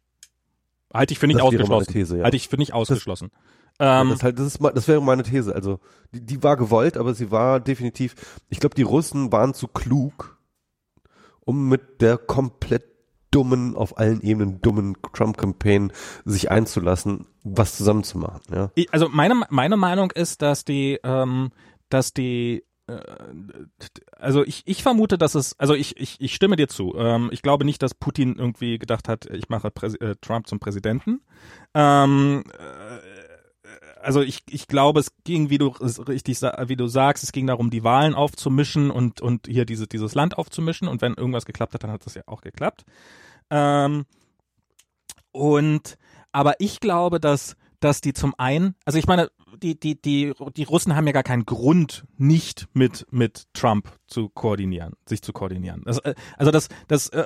Halte 0.93 1.13
ich 1.13 1.19
für 1.19 1.27
nicht 1.27 1.41
ausgeschlossen. 1.41 1.93
These, 1.93 2.19
ja. 2.19 2.25
Halte 2.25 2.37
ich 2.37 2.49
für 2.49 2.57
nicht 2.57 2.73
ausgeschlossen. 2.73 3.31
Das, 3.79 4.03
ähm, 4.03 4.11
das, 4.11 4.23
halt, 4.23 4.39
das, 4.39 4.47
ist, 4.47 4.61
das 4.63 4.89
wäre 4.89 5.03
meine 5.03 5.23
These. 5.23 5.55
Also 5.55 5.81
die, 6.13 6.25
die 6.25 6.43
war 6.43 6.57
gewollt, 6.57 6.97
aber 6.97 7.15
sie 7.15 7.31
war 7.31 7.61
definitiv. 7.61 8.15
Ich 8.49 8.61
glaube, 8.61 8.75
die 8.75 8.83
Russen 8.83 9.33
waren 9.33 9.53
zu 9.53 9.69
klug, 9.69 10.39
um 11.41 11.69
mit 11.69 12.01
der 12.01 12.17
komplett 12.17 12.85
dummen, 13.31 13.77
auf 13.77 13.99
allen 13.99 14.23
Ebenen 14.23 14.61
dummen 14.63 14.97
Trump-Campaign 15.13 15.93
sich 16.25 16.51
einzulassen, 16.51 17.27
was 17.45 17.77
zusammenzumachen. 17.77 18.41
Ja? 18.51 18.71
Also 18.93 19.09
meine, 19.11 19.43
meine 19.51 19.77
Meinung 19.77 20.11
ist, 20.13 20.41
dass 20.41 20.65
die, 20.65 20.99
ähm, 21.03 21.51
dass 21.91 22.15
die 22.15 22.65
also 24.17 24.45
ich, 24.45 24.63
ich 24.65 24.83
vermute, 24.83 25.19
dass 25.19 25.35
es, 25.35 25.59
also 25.59 25.75
ich, 25.75 25.97
ich, 25.97 26.21
ich 26.21 26.35
stimme 26.35 26.57
dir 26.57 26.69
zu. 26.69 26.95
Ähm, 26.97 27.31
ich 27.33 27.43
glaube 27.43 27.65
nicht, 27.65 27.83
dass 27.83 27.95
Putin 27.95 28.37
irgendwie 28.37 28.79
gedacht 28.79 29.09
hat, 29.09 29.27
ich 29.27 29.49
mache 29.49 29.71
Präsi 29.71 29.97
äh, 29.99 30.15
Trump 30.21 30.47
zum 30.47 30.61
Präsidenten. 30.61 31.21
Ähm, 31.75 32.45
äh, 32.53 33.27
also 34.01 34.23
ich, 34.23 34.43
ich 34.49 34.69
glaube, 34.69 35.01
es 35.01 35.11
ging, 35.25 35.51
wie 35.51 35.59
du 35.59 35.67
richtig, 35.67 36.41
wie 36.41 36.77
du 36.77 36.87
sagst, 36.87 37.25
es 37.25 37.33
ging 37.33 37.49
darum, 37.49 37.71
die 37.71 37.83
Wahlen 37.83 38.15
aufzumischen 38.15 38.93
und, 38.93 39.21
und 39.21 39.49
hier 39.49 39.65
diese, 39.65 39.89
dieses 39.89 40.15
Land 40.15 40.39
aufzumischen. 40.39 40.87
Und 40.87 41.03
wenn 41.03 41.15
irgendwas 41.15 41.45
geklappt 41.45 41.75
hat, 41.75 41.83
dann 41.83 41.91
hat 41.91 42.07
das 42.07 42.15
ja 42.15 42.23
auch 42.27 42.41
geklappt. 42.41 42.85
Ähm, 43.51 44.05
und, 45.33 45.99
aber 46.31 46.55
ich 46.61 46.79
glaube, 46.79 47.19
dass, 47.19 47.57
dass 47.81 48.01
die 48.01 48.13
zum 48.13 48.33
einen, 48.39 48.77
also 48.85 48.97
ich 48.99 49.09
meine, 49.09 49.29
die, 49.57 49.79
die, 49.79 50.01
die, 50.01 50.33
die 50.57 50.63
Russen 50.65 50.95
haben 50.97 51.07
ja 51.07 51.13
gar 51.13 51.23
keinen 51.23 51.47
Grund, 51.47 52.05
nicht 52.17 52.69
mit, 52.73 53.07
mit 53.11 53.45
Trump 53.53 53.91
zu 54.07 54.29
koordinieren, 54.29 54.95
sich 55.07 55.23
zu 55.23 55.33
koordinieren. 55.33 55.83
Das, 55.85 55.99
äh, 55.99 56.15
also 56.37 56.51
das, 56.51 56.69
das, 56.89 57.09
äh, 57.09 57.25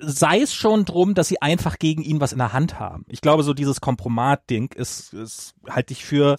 sei 0.00 0.40
es 0.40 0.54
schon 0.54 0.84
drum, 0.84 1.14
dass 1.14 1.28
sie 1.28 1.40
einfach 1.40 1.78
gegen 1.78 2.02
ihn 2.02 2.20
was 2.20 2.32
in 2.32 2.38
der 2.38 2.52
Hand 2.52 2.78
haben. 2.78 3.04
Ich 3.08 3.20
glaube, 3.20 3.42
so 3.42 3.54
dieses 3.54 3.80
Kompromat-Ding 3.80 4.72
ist, 4.74 5.12
ist 5.14 5.54
halte 5.68 5.92
ich 5.92 6.04
für, 6.04 6.36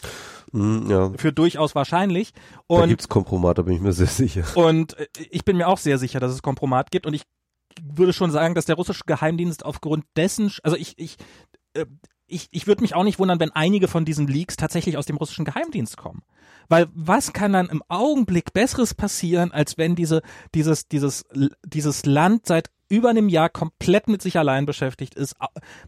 mm, 0.52 0.90
ja. 0.90 1.12
für 1.18 1.34
durchaus 1.34 1.76
wahrscheinlich. 1.76 2.32
Und, 2.68 2.82
da 2.82 2.88
gibt's 2.88 3.10
Kompromat, 3.10 3.58
da 3.58 3.64
bin 3.64 3.76
ich 3.76 3.82
mir 3.82 3.94
sehr 3.94 4.08
sicher. 4.08 4.46
Und 4.56 4.98
äh, 4.98 5.08
ich 5.30 5.46
bin 5.46 5.58
mir 5.58 5.68
auch 5.68 5.78
sehr 5.78 5.98
sicher, 5.98 6.20
dass 6.20 6.32
es 6.32 6.42
Kompromat 6.42 6.92
gibt 6.92 7.06
und 7.06 7.14
ich 7.14 7.24
würde 7.82 8.14
schon 8.14 8.32
sagen, 8.32 8.56
dass 8.56 8.66
der 8.66 8.76
russische 8.76 9.04
Geheimdienst 9.06 9.66
aufgrund 9.66 10.06
dessen, 10.16 10.52
also 10.64 10.76
ich, 10.76 10.98
ich, 10.98 11.18
äh, 11.74 11.86
ich, 12.30 12.48
ich 12.52 12.68
würde 12.68 12.82
mich 12.82 12.96
auch 12.96 13.04
nicht 13.04 13.20
wundern, 13.20 13.40
wenn 13.40 13.52
einige 13.52 13.88
von 13.88 14.06
diesen 14.06 14.28
Leaks 14.28 14.56
tatsächlich 14.56 14.98
aus 14.98 15.06
dem 15.06 15.18
russischen 15.18 15.46
Geheimdienst 15.46 15.98
kommen. 15.98 16.24
Weil 16.68 16.88
was 16.94 17.34
kann 17.34 17.54
dann 17.54 17.70
im 17.70 17.84
Augenblick 17.88 18.54
Besseres 18.54 18.94
passieren, 18.94 19.52
als 19.52 19.78
wenn 19.78 19.96
diese, 19.96 20.22
dieses, 20.54 20.88
dieses, 20.88 21.26
dieses 21.66 22.06
Land 22.06 22.46
seit 22.46 22.70
über 22.90 23.10
einem 23.10 23.30
Jahr 23.30 23.50
komplett 23.50 24.08
mit 24.08 24.22
sich 24.22 24.38
allein 24.38 24.66
beschäftigt 24.66 25.16
ist, 25.16 25.36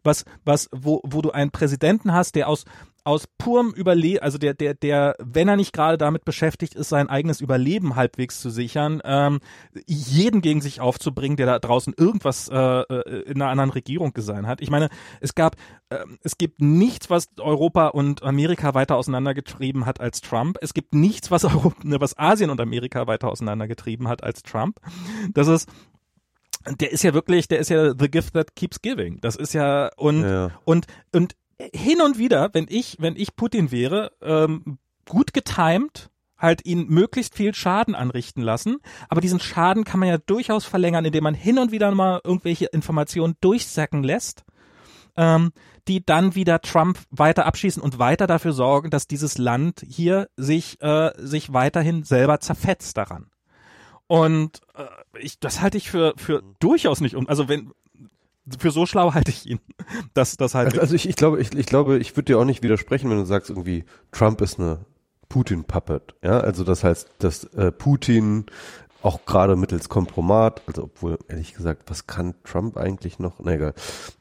was, 0.04 0.26
was, 0.44 0.70
wo, 0.72 1.02
wo 1.04 1.22
du 1.22 1.32
einen 1.32 1.52
Präsidenten 1.52 2.14
hast, 2.14 2.36
der 2.36 2.48
aus, 2.48 2.66
aus 3.04 3.28
purem 3.38 3.72
Überleben, 3.74 4.22
also 4.22 4.38
der, 4.38 4.54
der, 4.54 4.74
der, 4.74 5.16
wenn 5.20 5.48
er 5.48 5.56
nicht 5.56 5.74
gerade 5.74 5.98
damit 5.98 6.26
beschäftigt 6.26 6.76
ist, 6.76 6.90
sein 6.90 7.10
eigenes 7.10 7.42
Überleben 7.42 7.96
halbwegs 7.96 8.40
zu 8.40 8.50
sichern, 8.50 9.02
ähm, 9.04 9.40
jeden 9.88 10.42
gegen 10.42 10.62
sich 10.62 10.82
aufzubringen, 10.82 11.38
der 11.38 11.48
da 11.48 11.60
draußen 11.60 11.94
irgendwas 11.98 12.50
äh, 12.50 12.56
äh 12.56 13.22
in 13.24 13.42
einer 13.42 13.50
anderen 13.50 13.72
Regierung 13.72 14.14
gesehen 14.14 14.48
hat. 14.48 14.62
Ich 14.62 14.70
meine, 14.70 14.90
es 15.20 15.34
gab, 15.36 15.56
äh, 15.90 16.00
es 16.22 16.38
gibt 16.38 16.62
nichts, 16.62 17.10
was 17.10 17.28
Europa 17.40 17.88
und 17.88 18.24
Amerika 18.24 18.74
weiter 18.74 18.98
auseinandergetrieben 18.98 19.86
hat 19.86 20.00
als 20.00 20.22
Trump. 20.22 20.58
Es 20.62 20.74
gibt 20.74 20.94
nichts, 20.94 21.32
was 21.32 21.46
Europa, 21.46 21.78
was 21.84 22.18
Asien 22.18 22.50
und 22.50 22.62
Amerika 22.62 23.08
weiter 23.08 23.30
auseinandergetrieben 23.30 24.08
hat 24.08 24.24
als 24.24 24.44
Trump. 24.44 24.80
Das 25.34 25.48
ist 25.48 25.68
der 26.80 26.92
ist 26.92 27.04
ja 27.04 27.14
wirklich, 27.14 27.48
der 27.48 27.60
ist 27.60 27.70
ja 27.70 27.94
the 27.98 28.10
gift 28.10 28.34
that 28.34 28.56
keeps 28.56 28.82
giving. 28.82 29.20
Das 29.22 29.36
ist 29.36 29.54
ja 29.54 29.90
und 29.98 30.22
ja. 30.22 30.52
und 30.64 30.86
und 31.12 31.36
hin 31.74 32.02
und 32.02 32.18
wieder, 32.18 32.50
wenn 32.54 32.68
ich 32.70 32.98
wenn 33.00 33.16
ich 33.16 33.36
Putin 33.36 33.72
wäre, 33.72 34.12
ähm, 34.22 34.78
gut 35.06 35.34
getimed 35.34 36.12
halt 36.42 36.66
ihn 36.66 36.88
möglichst 36.88 37.36
viel 37.36 37.54
Schaden 37.54 37.96
anrichten 37.96 38.42
lassen. 38.42 38.78
Aber 39.10 39.22
diesen 39.22 39.40
Schaden 39.40 39.84
kann 39.84 40.00
man 40.00 40.10
ja 40.10 40.18
durchaus 40.18 40.66
verlängern, 40.66 41.06
indem 41.06 41.24
man 41.24 41.36
hin 41.36 41.60
und 41.60 41.72
wieder 41.72 41.92
mal 41.92 42.20
irgendwelche 42.24 42.66
Informationen 42.66 43.36
durchsacken 43.42 44.04
lässt, 44.04 44.44
ähm, 45.16 45.52
die 45.88 46.04
dann 46.04 46.36
wieder 46.36 46.62
Trump 46.62 47.00
weiter 47.12 47.46
abschießen 47.46 47.82
und 47.82 48.00
weiter 48.00 48.28
dafür 48.28 48.54
sorgen, 48.54 48.90
dass 48.90 49.08
dieses 49.08 49.38
Land 49.38 49.86
hier 49.88 50.30
sich, 50.36 50.82
äh, 50.82 51.12
sich 51.18 51.54
weiterhin 51.54 52.04
selber 52.04 52.40
zerfetzt 52.40 52.98
daran. 52.98 53.30
Und 54.08 54.62
äh, 54.76 54.86
ich, 55.20 55.40
das 55.40 55.62
halte 55.62 55.78
ich 55.78 55.90
für, 55.90 56.14
für 56.18 56.44
durchaus 56.60 57.02
nicht 57.02 57.16
um. 57.16 57.30
Also 57.30 57.48
wenn, 57.48 57.72
für 58.58 58.72
so 58.72 58.86
schlau 58.86 59.14
halte 59.14 59.32
ich 59.32 59.46
ihn. 59.46 59.60
Das, 60.14 60.38
das 60.38 60.56
halt. 60.56 60.68
Also, 60.68 60.82
also 60.82 60.96
ich, 60.96 61.08
ich 61.08 61.16
glaube, 61.16 61.40
ich, 61.40 61.54
ich 61.54 61.66
glaube, 61.66 61.98
ich 62.00 62.16
würde 62.16 62.34
dir 62.34 62.40
auch 62.40 62.46
nicht 62.46 62.64
widersprechen, 62.64 63.10
wenn 63.10 63.18
du 63.18 63.26
sagst 63.26 63.50
irgendwie, 63.50 63.86
Trump 64.12 64.42
ist 64.42 64.60
eine 64.60 64.86
Putin-Puppet. 65.30 66.16
Ja, 66.24 66.40
also 66.40 66.64
das 66.64 66.84
heißt, 66.84 67.10
dass 67.20 67.46
äh, 67.54 67.72
Putin 67.72 68.46
auch 69.02 69.26
gerade 69.26 69.56
mittels 69.56 69.90
Kompromat, 69.90 70.62
also 70.68 70.84
obwohl 70.84 71.18
ehrlich 71.28 71.54
gesagt, 71.54 71.90
was 71.90 72.08
kann 72.08 72.36
Trump 72.44 72.78
eigentlich 72.78 73.20
noch? 73.20 73.40
Na 73.40 73.54
egal. 73.54 73.74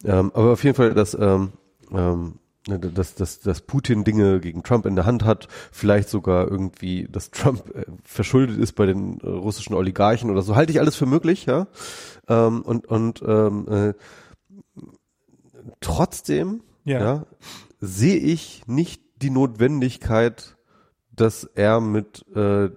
Ähm, 0.04 0.30
aber 0.34 0.52
auf 0.52 0.64
jeden 0.64 0.76
Fall, 0.76 0.94
dass 0.94 1.14
ähm, 1.14 1.52
ähm, 1.92 2.38
dass, 2.66 3.14
dass, 3.14 3.40
dass 3.40 3.62
Putin 3.62 4.04
Dinge 4.04 4.40
gegen 4.40 4.62
Trump 4.62 4.86
in 4.86 4.94
der 4.94 5.06
Hand 5.06 5.24
hat, 5.24 5.48
vielleicht 5.72 6.08
sogar 6.08 6.48
irgendwie, 6.48 7.08
dass 7.10 7.30
Trump 7.30 7.74
äh, 7.74 7.84
verschuldet 8.04 8.58
ist 8.58 8.72
bei 8.72 8.86
den 8.86 9.18
äh, 9.20 9.26
russischen 9.26 9.74
Oligarchen 9.74 10.30
oder 10.30 10.42
so, 10.42 10.56
halte 10.56 10.72
ich 10.72 10.80
alles 10.80 10.96
für 10.96 11.06
möglich, 11.06 11.46
ja. 11.46 11.68
Ähm, 12.28 12.62
und 12.62 12.86
und 12.86 13.22
ähm, 13.26 13.66
äh, 13.68 13.94
trotzdem, 15.80 16.62
ja, 16.84 17.00
ja 17.00 17.26
sehe 17.80 18.18
ich 18.18 18.62
nicht 18.66 19.02
die 19.22 19.30
Notwendigkeit, 19.30 20.56
dass 21.12 21.44
er 21.44 21.80
mit, 21.80 22.24
äh, 22.34 22.70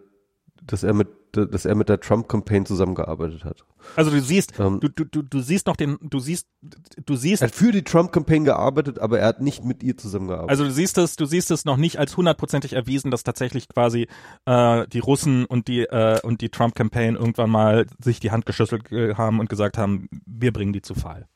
dass 0.61 0.83
er 0.83 0.93
mit 0.93 1.09
dass 1.33 1.65
er 1.65 1.75
mit 1.75 1.89
der 1.89 1.99
Trump-Campaign 1.99 2.65
zusammengearbeitet 2.65 3.43
hat. 3.43 3.65
Also 3.95 4.11
du 4.11 4.21
siehst, 4.21 4.59
ähm, 4.59 4.79
du, 4.79 4.87
du, 4.87 5.03
du, 5.03 5.21
du 5.21 5.39
siehst 5.39 5.67
noch 5.67 5.75
den, 5.75 5.97
du 6.01 6.19
siehst, 6.19 6.47
du 7.05 7.15
siehst. 7.15 7.41
Er 7.41 7.47
hat 7.47 7.55
für 7.55 7.71
die 7.71 7.83
Trump-Campaign 7.83 8.45
gearbeitet, 8.45 8.99
aber 8.99 9.19
er 9.19 9.27
hat 9.27 9.41
nicht 9.41 9.63
mit 9.63 9.83
ihr 9.83 9.97
zusammengearbeitet. 9.97 10.49
Also 10.49 10.63
du 10.65 10.71
siehst 10.71 10.97
es, 10.97 11.15
du 11.15 11.25
siehst 11.25 11.51
es 11.51 11.65
noch 11.65 11.77
nicht 11.77 11.99
als 11.99 12.15
hundertprozentig 12.15 12.73
erwiesen, 12.73 13.11
dass 13.11 13.23
tatsächlich 13.23 13.67
quasi 13.67 14.07
äh, 14.45 14.87
die 14.87 14.99
Russen 14.99 15.45
und 15.45 15.67
die 15.67 15.81
äh, 15.81 16.19
und 16.21 16.41
die 16.41 16.49
Trump-Campaign 16.49 17.15
irgendwann 17.15 17.49
mal 17.49 17.87
sich 18.01 18.19
die 18.19 18.31
Hand 18.31 18.45
geschüttelt 18.45 18.91
äh, 18.91 19.15
haben 19.15 19.39
und 19.39 19.49
gesagt 19.49 19.77
haben, 19.77 20.07
wir 20.25 20.53
bringen 20.53 20.73
die 20.73 20.81
zu 20.81 20.95
Fall. 20.95 21.27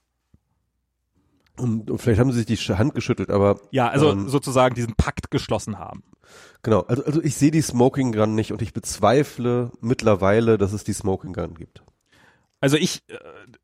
Und, 1.58 1.90
und 1.90 1.98
vielleicht 1.98 2.20
haben 2.20 2.32
sie 2.32 2.44
sich 2.44 2.46
die 2.46 2.74
Hand 2.74 2.94
geschüttelt, 2.94 3.32
aber 3.32 3.60
ja, 3.72 3.90
also 3.90 4.12
ähm, 4.12 4.30
sozusagen 4.30 4.76
diesen 4.76 4.94
Pakt 4.96 5.32
geschlossen 5.32 5.80
haben. 5.80 6.04
Genau, 6.64 6.82
also, 6.82 7.04
also 7.06 7.22
ich 7.22 7.36
sehe 7.36 7.52
die 7.52 7.62
Smoking 7.62 8.12
Gun 8.12 8.36
nicht 8.36 8.52
und 8.52 8.62
ich 8.62 8.74
bezweifle 8.74 9.72
mittlerweile, 9.80 10.58
dass 10.58 10.74
es 10.74 10.84
die 10.84 10.94
Smoking 10.94 11.34
Gun 11.34 11.56
gibt. 11.56 11.84
Also 12.60 12.76
ich, 12.76 13.04
äh, 13.08 13.18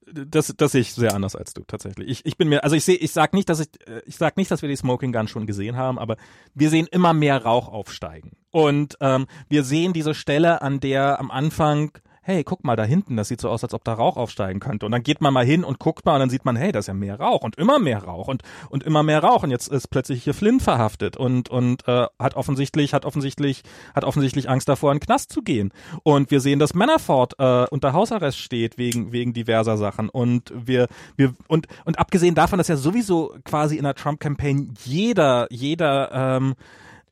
das, 0.05 0.53
das 0.55 0.71
sehe 0.71 0.81
ich 0.81 0.93
sehr 0.93 1.15
anders 1.15 1.35
als 1.35 1.53
du 1.53 1.63
tatsächlich. 1.65 2.07
Ich, 2.07 2.25
ich 2.25 2.37
bin 2.37 2.47
mir, 2.47 2.63
also 2.63 2.75
ich 2.75 2.83
sehe, 2.83 2.95
ich 2.95 3.11
sag 3.11 3.33
nicht, 3.33 3.49
dass 3.49 3.59
ich, 3.59 3.67
äh, 3.87 4.01
ich 4.05 4.17
sag 4.17 4.37
nicht, 4.37 4.51
dass 4.51 4.61
wir 4.61 4.69
die 4.69 4.75
Smoking 4.75 5.11
Gun 5.11 5.27
schon 5.27 5.47
gesehen 5.47 5.75
haben, 5.75 5.97
aber 5.97 6.15
wir 6.53 6.69
sehen 6.69 6.87
immer 6.91 7.13
mehr 7.13 7.43
Rauch 7.43 7.69
aufsteigen 7.69 8.33
und 8.51 8.95
ähm, 9.01 9.25
wir 9.49 9.63
sehen 9.63 9.93
diese 9.93 10.13
Stelle, 10.13 10.61
an 10.61 10.79
der 10.79 11.19
am 11.19 11.31
Anfang 11.31 11.91
hey, 12.23 12.43
guck 12.43 12.63
mal 12.63 12.75
da 12.75 12.83
hinten, 12.83 13.17
das 13.17 13.27
sieht 13.27 13.41
so 13.41 13.49
aus, 13.49 13.63
als 13.63 13.73
ob 13.73 13.83
da 13.83 13.93
Rauch 13.93 14.15
aufsteigen 14.15 14.59
könnte. 14.61 14.85
Und 14.85 14.93
dann 14.93 15.03
geht 15.03 15.19
man 15.19 15.33
mal 15.33 15.45
hin 15.45 15.63
und 15.63 15.77
guckt 15.77 16.05
mal 16.05 16.13
und 16.13 16.21
dann 16.21 16.29
sieht 16.29 16.45
man, 16.45 16.55
hey, 16.55 16.71
da 16.71 16.79
ist 16.79 16.87
ja 16.87 16.93
mehr 16.93 17.19
Rauch 17.19 17.41
und 17.43 17.57
immer 17.57 17.79
mehr 17.79 18.03
Rauch 18.03 18.29
und, 18.29 18.43
und 18.69 18.83
immer 18.83 19.03
mehr 19.03 19.21
Rauch. 19.21 19.43
Und 19.43 19.51
jetzt 19.51 19.67
ist 19.67 19.89
plötzlich 19.89 20.23
hier 20.23 20.33
Flynn 20.33 20.61
verhaftet 20.61 21.17
und, 21.17 21.49
und 21.49 21.87
äh, 21.87 22.07
hat 22.17 22.35
offensichtlich, 22.35 22.93
hat 22.93 23.05
offensichtlich, 23.05 23.63
hat 23.93 24.05
offensichtlich 24.05 24.49
Angst 24.49 24.69
davor, 24.69 24.91
in 24.91 24.99
den 24.99 25.05
Knast 25.05 25.31
zu 25.33 25.41
gehen. 25.41 25.73
Und 26.03 26.31
wir 26.31 26.39
sehen, 26.39 26.59
dass 26.59 26.73
Manafort 26.73 27.33
äh, 27.39 27.65
unter 27.69 27.91
Hausarrest 27.91 28.39
steht 28.39 28.77
wegen, 28.77 29.11
wegen 29.11 29.33
diverser 29.33 29.77
Sachen. 29.77 30.07
Und 30.07 30.53
wir, 30.55 30.87
wir, 31.17 31.33
und, 31.47 31.67
und 31.83 31.99
abgesehen 31.99 32.35
davon, 32.35 32.57
dass 32.57 32.69
ja 32.69 32.77
sowieso 32.77 33.35
quasi 33.43 33.75
in 33.75 33.83
der 33.83 33.95
Trump-Campaign 33.95 34.73
jeder, 34.85 35.47
jeder, 35.49 36.37
ähm, 36.37 36.55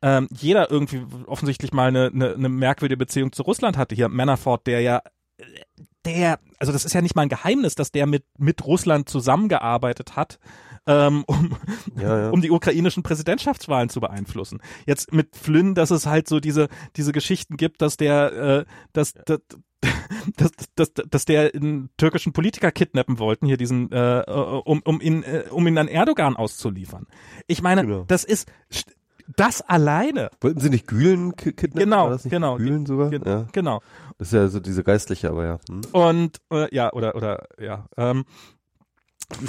ähm, 0.02 0.28
jeder 0.32 0.72
irgendwie 0.72 1.04
offensichtlich 1.28 1.74
mal 1.74 1.88
eine, 1.88 2.08
eine, 2.08 2.34
eine 2.34 2.49
merkwürdige 2.49 2.97
Beziehung 2.97 3.32
zu 3.32 3.43
Russland 3.43 3.78
hatte. 3.78 3.95
Hier 3.95 4.10
Manafort, 4.10 4.68
der 4.68 4.82
ja 4.82 5.02
der, 6.06 6.39
also 6.58 6.74
das 6.74 6.86
ist 6.86 6.93
ja 6.93 7.02
nicht 7.02 7.16
mal 7.16 7.24
ein 7.24 7.30
Geheimnis, 7.30 7.76
dass 7.76 7.91
der 7.91 8.08
mit, 8.08 8.26
mit 8.38 8.66
Russland 8.66 9.08
zusammengearbeitet 9.10 10.16
hat, 10.16 10.39
ähm, 10.88 11.24
um, 11.28 11.58
ja, 11.99 12.22
ja. 12.24 12.30
um 12.32 12.41
die 12.41 12.52
ukrainischen 12.52 13.04
Präsidentschaftswahlen 13.04 13.89
zu 13.89 13.99
beeinflussen. 13.99 14.62
Jetzt 14.86 15.14
mit 15.14 15.36
Flynn, 15.36 15.76
dass 15.76 15.91
es 15.91 16.06
halt 16.06 16.28
so 16.28 16.39
diese, 16.39 16.70
diese 16.95 17.12
Geschichten 17.12 17.58
gibt, 17.58 17.82
dass 17.82 17.97
der, 17.97 18.32
äh, 18.34 18.66
dass, 18.93 19.14
dass, 19.14 19.41
dass, 20.38 20.52
dass, 20.76 20.93
dass 20.93 21.26
der 21.26 21.54
einen 21.54 21.89
türkischen 21.97 22.34
Politiker 22.34 22.72
kidnappen 22.72 23.20
wollten, 23.20 23.45
hier 23.45 23.58
diesen, 23.58 23.91
äh, 23.91 24.24
um, 24.66 24.82
um 24.84 25.02
ihn, 25.02 25.24
äh, 25.24 25.45
um 25.52 25.68
ihn 25.68 25.78
an 25.78 25.88
Erdogan 25.88 26.36
auszuliefern. 26.36 27.06
Ich 27.45 27.61
meine, 27.61 27.84
genau. 27.84 28.03
das 28.07 28.23
ist, 28.23 28.52
das 29.36 29.62
alleine. 29.62 30.30
Wollten 30.41 30.60
sie 30.60 30.70
nicht 30.70 30.88
Gülen 30.88 31.36
kidnappen? 31.36 31.76
Genau, 31.76 32.18
genau. 32.24 32.58
Gülen 32.58 32.86
sogar? 32.86 33.10
Ge 33.10 33.22
ja. 33.26 33.48
Genau. 33.52 33.82
Das 34.18 34.28
ist 34.30 34.34
ja 34.34 34.48
so 34.48 34.60
diese 34.60 34.84
geistliche, 34.84 35.30
aber 35.30 35.45
ja. 35.45 35.60
Hm. 35.70 35.82
Und, 35.91 36.38
äh, 36.52 36.74
ja, 36.74 36.91
oder, 36.94 37.16
oder, 37.16 37.48
ja. 37.60 37.86
Ähm, 37.98 38.26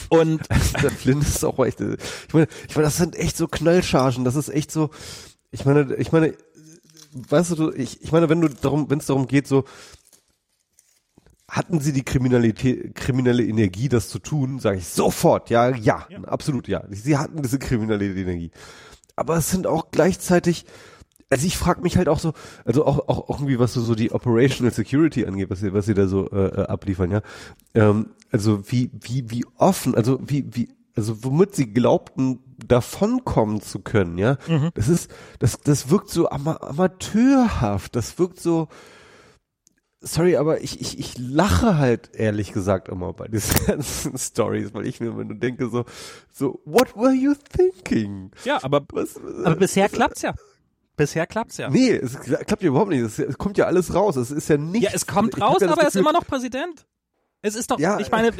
und 0.08 0.40
der 0.82 0.90
Flint 0.90 1.22
ist 1.22 1.44
auch 1.44 1.58
echt, 1.64 1.80
ich 1.80 2.34
meine, 2.34 2.48
ich 2.68 2.76
meine, 2.76 2.86
das 2.86 2.96
sind 2.96 3.16
echt 3.16 3.36
so 3.36 3.48
Knallchargen, 3.48 4.24
das 4.24 4.36
ist 4.36 4.48
echt 4.48 4.70
so, 4.70 4.90
ich 5.50 5.64
meine, 5.64 5.94
ich 5.96 6.12
meine, 6.12 6.34
weißt 7.14 7.58
du, 7.58 7.72
ich, 7.72 8.02
ich 8.02 8.12
meine, 8.12 8.28
wenn 8.28 8.40
du 8.40 8.48
darum, 8.48 8.88
wenn 8.90 8.98
es 8.98 9.06
darum 9.06 9.26
geht, 9.26 9.46
so, 9.46 9.64
hatten 11.48 11.80
sie 11.80 11.92
die 11.92 12.04
Kriminalität, 12.04 12.94
kriminelle 12.94 13.44
Energie, 13.44 13.88
das 13.90 14.08
zu 14.08 14.18
tun, 14.18 14.58
sage 14.58 14.78
ich 14.78 14.86
sofort, 14.86 15.50
ja, 15.50 15.68
ja, 15.68 16.06
ja, 16.08 16.24
absolut, 16.24 16.66
ja. 16.66 16.84
Sie 16.88 17.18
hatten 17.18 17.42
diese 17.42 17.58
kriminelle 17.58 18.06
Energie. 18.06 18.50
Aber 19.16 19.36
es 19.36 19.50
sind 19.50 19.66
auch 19.66 19.90
gleichzeitig, 19.90 20.64
also 21.30 21.46
ich 21.46 21.56
frage 21.56 21.82
mich 21.82 21.96
halt 21.96 22.08
auch 22.08 22.18
so, 22.18 22.32
also 22.64 22.84
auch, 22.86 23.08
auch 23.08 23.38
irgendwie, 23.38 23.58
was 23.58 23.74
so, 23.74 23.80
so 23.80 23.94
die 23.94 24.12
Operational 24.12 24.72
Security 24.72 25.26
angeht, 25.26 25.50
was 25.50 25.60
sie, 25.60 25.72
was 25.72 25.86
sie 25.86 25.94
da 25.94 26.06
so 26.06 26.30
äh, 26.30 26.46
äh 26.46 26.66
abliefern, 26.66 27.10
ja. 27.10 27.22
Ähm, 27.74 28.10
also 28.30 28.70
wie, 28.70 28.90
wie, 29.00 29.30
wie 29.30 29.44
offen, 29.56 29.94
also 29.94 30.18
wie, 30.22 30.46
wie, 30.50 30.68
also 30.96 31.24
womit 31.24 31.54
sie 31.54 31.72
glaubten, 31.72 32.40
davonkommen 32.66 33.60
zu 33.60 33.80
können, 33.80 34.18
ja. 34.18 34.38
Mhm. 34.48 34.70
Das 34.74 34.88
ist, 34.88 35.10
das, 35.38 35.60
das 35.60 35.90
wirkt 35.90 36.10
so 36.10 36.30
ama 36.30 36.56
amateurhaft, 36.56 37.96
das 37.96 38.18
wirkt 38.18 38.40
so, 38.40 38.68
sorry, 40.02 40.36
aber 40.36 40.60
ich, 40.60 40.80
ich, 40.80 40.98
ich 40.98 41.18
lache 41.18 41.78
halt 41.78 42.10
ehrlich 42.14 42.52
gesagt 42.52 42.88
immer 42.88 43.12
bei 43.12 43.28
diesen 43.28 43.66
ganzen 43.66 44.18
Stories, 44.18 44.74
weil 44.74 44.86
ich 44.86 45.00
mir 45.00 45.08
immer 45.08 45.24
nur 45.24 45.36
denke 45.36 45.68
so, 45.68 45.84
so, 46.32 46.60
what 46.64 46.96
were 46.96 47.12
you 47.12 47.34
thinking? 47.56 48.30
Ja, 48.44 48.58
aber, 48.62 48.82
was, 48.92 49.16
aber 49.44 49.56
bisher 49.56 49.84
was, 49.84 49.92
klappt's 49.92 50.22
ja. 50.22 50.34
Bisher 50.96 51.26
klappt's 51.26 51.56
ja. 51.56 51.70
Nee, 51.70 51.92
es 51.92 52.18
klappt 52.20 52.62
ja 52.62 52.68
überhaupt 52.68 52.90
nicht. 52.90 53.00
Es, 53.00 53.18
es 53.18 53.38
kommt 53.38 53.56
ja 53.56 53.64
alles 53.64 53.94
raus. 53.94 54.16
Es 54.16 54.30
ist 54.30 54.48
ja 54.48 54.58
nicht. 54.58 54.82
Ja, 54.82 54.90
es 54.92 55.06
kommt 55.06 55.40
raus, 55.40 55.58
ja 55.60 55.70
aber 55.70 55.82
er 55.82 55.88
ist 55.88 55.96
immer 55.96 56.12
noch 56.12 56.26
Präsident. 56.26 56.86
Es 57.44 57.56
ist 57.56 57.72
doch, 57.72 57.80
ja, 57.80 57.98
ich 57.98 58.10
meine, 58.12 58.30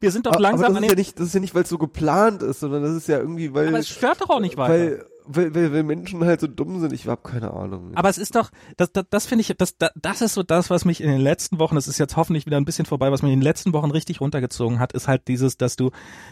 wir 0.00 0.10
sind 0.10 0.26
doch 0.26 0.36
langsam 0.40 0.76
aber 0.76 0.80
das 0.80 0.82
ist 0.82 0.90
ja 0.90 0.96
nicht, 0.96 1.20
das 1.20 1.26
ist 1.28 1.34
ja 1.34 1.40
nicht, 1.40 1.54
weil 1.54 1.62
es 1.62 1.68
so 1.68 1.78
geplant 1.78 2.42
ist, 2.42 2.58
sondern 2.58 2.82
das 2.82 2.96
ist 2.96 3.06
ja 3.06 3.18
irgendwie, 3.18 3.54
weil. 3.54 3.68
Aber 3.68 3.78
es 3.78 3.88
stört 3.88 4.20
doch 4.20 4.30
auch 4.30 4.40
nicht 4.40 4.56
weiter. 4.56 4.72
Weil, 4.72 5.06
weil, 5.24 5.54
weil, 5.54 5.72
weil 5.72 5.82
Menschen 5.82 6.24
halt 6.24 6.40
so 6.40 6.46
dumm 6.46 6.80
sind, 6.80 6.92
ich 6.92 7.06
habe 7.06 7.22
keine 7.22 7.52
Ahnung. 7.52 7.92
Aber 7.94 8.08
es 8.08 8.18
ist 8.18 8.34
doch, 8.34 8.50
das, 8.76 8.92
das, 8.92 9.04
das 9.10 9.26
finde 9.26 9.42
ich, 9.42 9.54
das, 9.56 9.76
das 9.94 10.20
ist 10.20 10.34
so 10.34 10.42
das, 10.42 10.70
was 10.70 10.84
mich 10.84 11.00
in 11.00 11.10
den 11.10 11.20
letzten 11.20 11.58
Wochen, 11.58 11.74
das 11.74 11.88
ist 11.88 11.98
jetzt 11.98 12.16
hoffentlich 12.16 12.46
wieder 12.46 12.56
ein 12.56 12.64
bisschen 12.64 12.86
vorbei, 12.86 13.12
was 13.12 13.22
mich 13.22 13.32
in 13.32 13.40
den 13.40 13.44
letzten 13.44 13.72
Wochen 13.72 13.90
richtig 13.90 14.20
runtergezogen 14.20 14.78
hat, 14.78 14.92
ist 14.92 15.08
halt 15.08 15.28
dieses, 15.28 15.56
dass 15.56 15.76
du, 15.76 15.90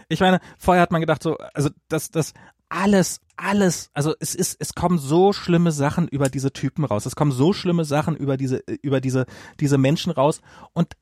ich 0.09 0.21
meine, 0.21 0.41
vorher 0.59 0.83
hat 0.83 0.91
man 0.91 1.01
gedacht 1.01 1.23
so, 1.23 1.37
also 1.55 1.71
dass 1.89 2.11
das 2.11 2.33
alles, 2.69 3.21
alles, 3.37 3.91
also 3.95 4.15
es 4.21 4.35
ist, 4.35 4.57
es 4.61 4.75
kommen 4.75 4.99
so 4.99 5.33
schlimme 5.33 5.73
Sachen 5.73 6.09
über 6.09 6.29
diese 6.29 6.53
Typen 6.53 6.85
raus, 6.85 7.07
es 7.07 7.17
kommen 7.17 7.33
so 7.33 7.53
schlimme 7.53 7.85
Sachen 7.85 8.17
über 8.17 8.37
diese, 8.37 8.63
über 8.83 9.01
diese, 9.01 9.27
diese 9.59 9.79
Menschen 9.79 10.13
raus 10.13 10.41
und 10.73 10.95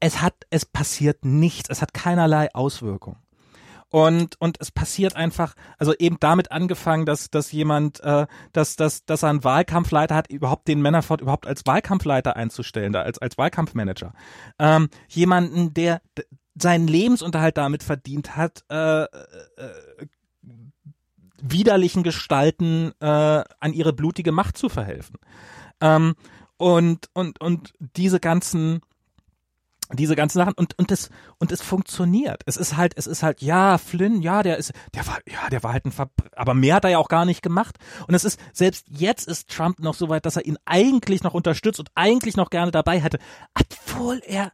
es 0.00 0.22
hat, 0.22 0.34
es 0.50 0.64
passiert 0.64 1.24
nichts, 1.24 1.70
es 1.70 1.82
hat 1.82 1.94
keinerlei 1.94 2.54
Auswirkung. 2.54 3.16
Und, 3.90 4.38
und 4.40 4.58
es 4.60 4.70
passiert 4.70 5.16
einfach, 5.16 5.54
also 5.78 5.94
eben 5.98 6.18
damit 6.20 6.52
angefangen, 6.52 7.06
dass, 7.06 7.30
dass 7.30 7.52
jemand, 7.52 8.00
äh, 8.00 8.26
dass, 8.52 8.76
dass, 8.76 9.04
dass 9.06 9.22
er 9.22 9.30
einen 9.30 9.44
Wahlkampfleiter 9.44 10.14
hat, 10.14 10.30
überhaupt 10.30 10.68
den 10.68 10.82
Manafort 10.82 11.22
überhaupt 11.22 11.46
als 11.46 11.64
Wahlkampfleiter 11.64 12.36
einzustellen, 12.36 12.92
da 12.92 13.02
als, 13.02 13.18
als 13.18 13.38
Wahlkampfmanager. 13.38 14.12
Ähm, 14.58 14.88
jemanden, 15.08 15.72
der 15.72 16.02
seinen 16.54 16.88
Lebensunterhalt 16.88 17.56
damit 17.56 17.82
verdient 17.82 18.36
hat, 18.36 18.64
äh, 18.68 19.04
äh, 19.04 19.08
widerlichen 21.40 22.02
Gestalten 22.02 22.92
äh, 23.00 23.06
an 23.06 23.72
ihre 23.72 23.92
blutige 23.92 24.32
Macht 24.32 24.58
zu 24.58 24.68
verhelfen. 24.68 25.16
Ähm, 25.80 26.14
und, 26.56 27.08
und, 27.14 27.40
und 27.40 27.72
diese 27.78 28.18
ganzen, 28.18 28.80
diese 29.92 30.16
ganzen 30.16 30.38
Sachen 30.38 30.54
und 30.54 30.78
und 30.78 30.90
es 30.90 31.10
und 31.38 31.52
es 31.52 31.62
funktioniert. 31.62 32.42
Es 32.46 32.56
ist 32.56 32.76
halt 32.76 32.92
es 32.96 33.06
ist 33.06 33.22
halt 33.22 33.42
ja 33.42 33.78
Flynn, 33.78 34.20
ja, 34.20 34.42
der 34.42 34.58
ist 34.58 34.72
der 34.94 35.06
war 35.06 35.18
ja, 35.26 35.48
der 35.50 35.62
war 35.62 35.72
halt 35.72 35.86
ein 35.86 35.92
Verbr 35.92 36.24
aber 36.36 36.54
mehr 36.54 36.76
hat 36.76 36.84
er 36.84 36.90
ja 36.90 36.98
auch 36.98 37.08
gar 37.08 37.24
nicht 37.24 37.42
gemacht 37.42 37.78
und 38.06 38.14
es 38.14 38.24
ist 38.24 38.38
selbst 38.52 38.86
jetzt 38.88 39.26
ist 39.26 39.48
Trump 39.48 39.80
noch 39.80 39.94
so 39.94 40.08
weit, 40.08 40.26
dass 40.26 40.36
er 40.36 40.44
ihn 40.44 40.58
eigentlich 40.64 41.22
noch 41.22 41.34
unterstützt 41.34 41.80
und 41.80 41.90
eigentlich 41.94 42.36
noch 42.36 42.50
gerne 42.50 42.70
dabei 42.70 43.00
hätte, 43.00 43.18
obwohl 43.54 44.20
er 44.24 44.52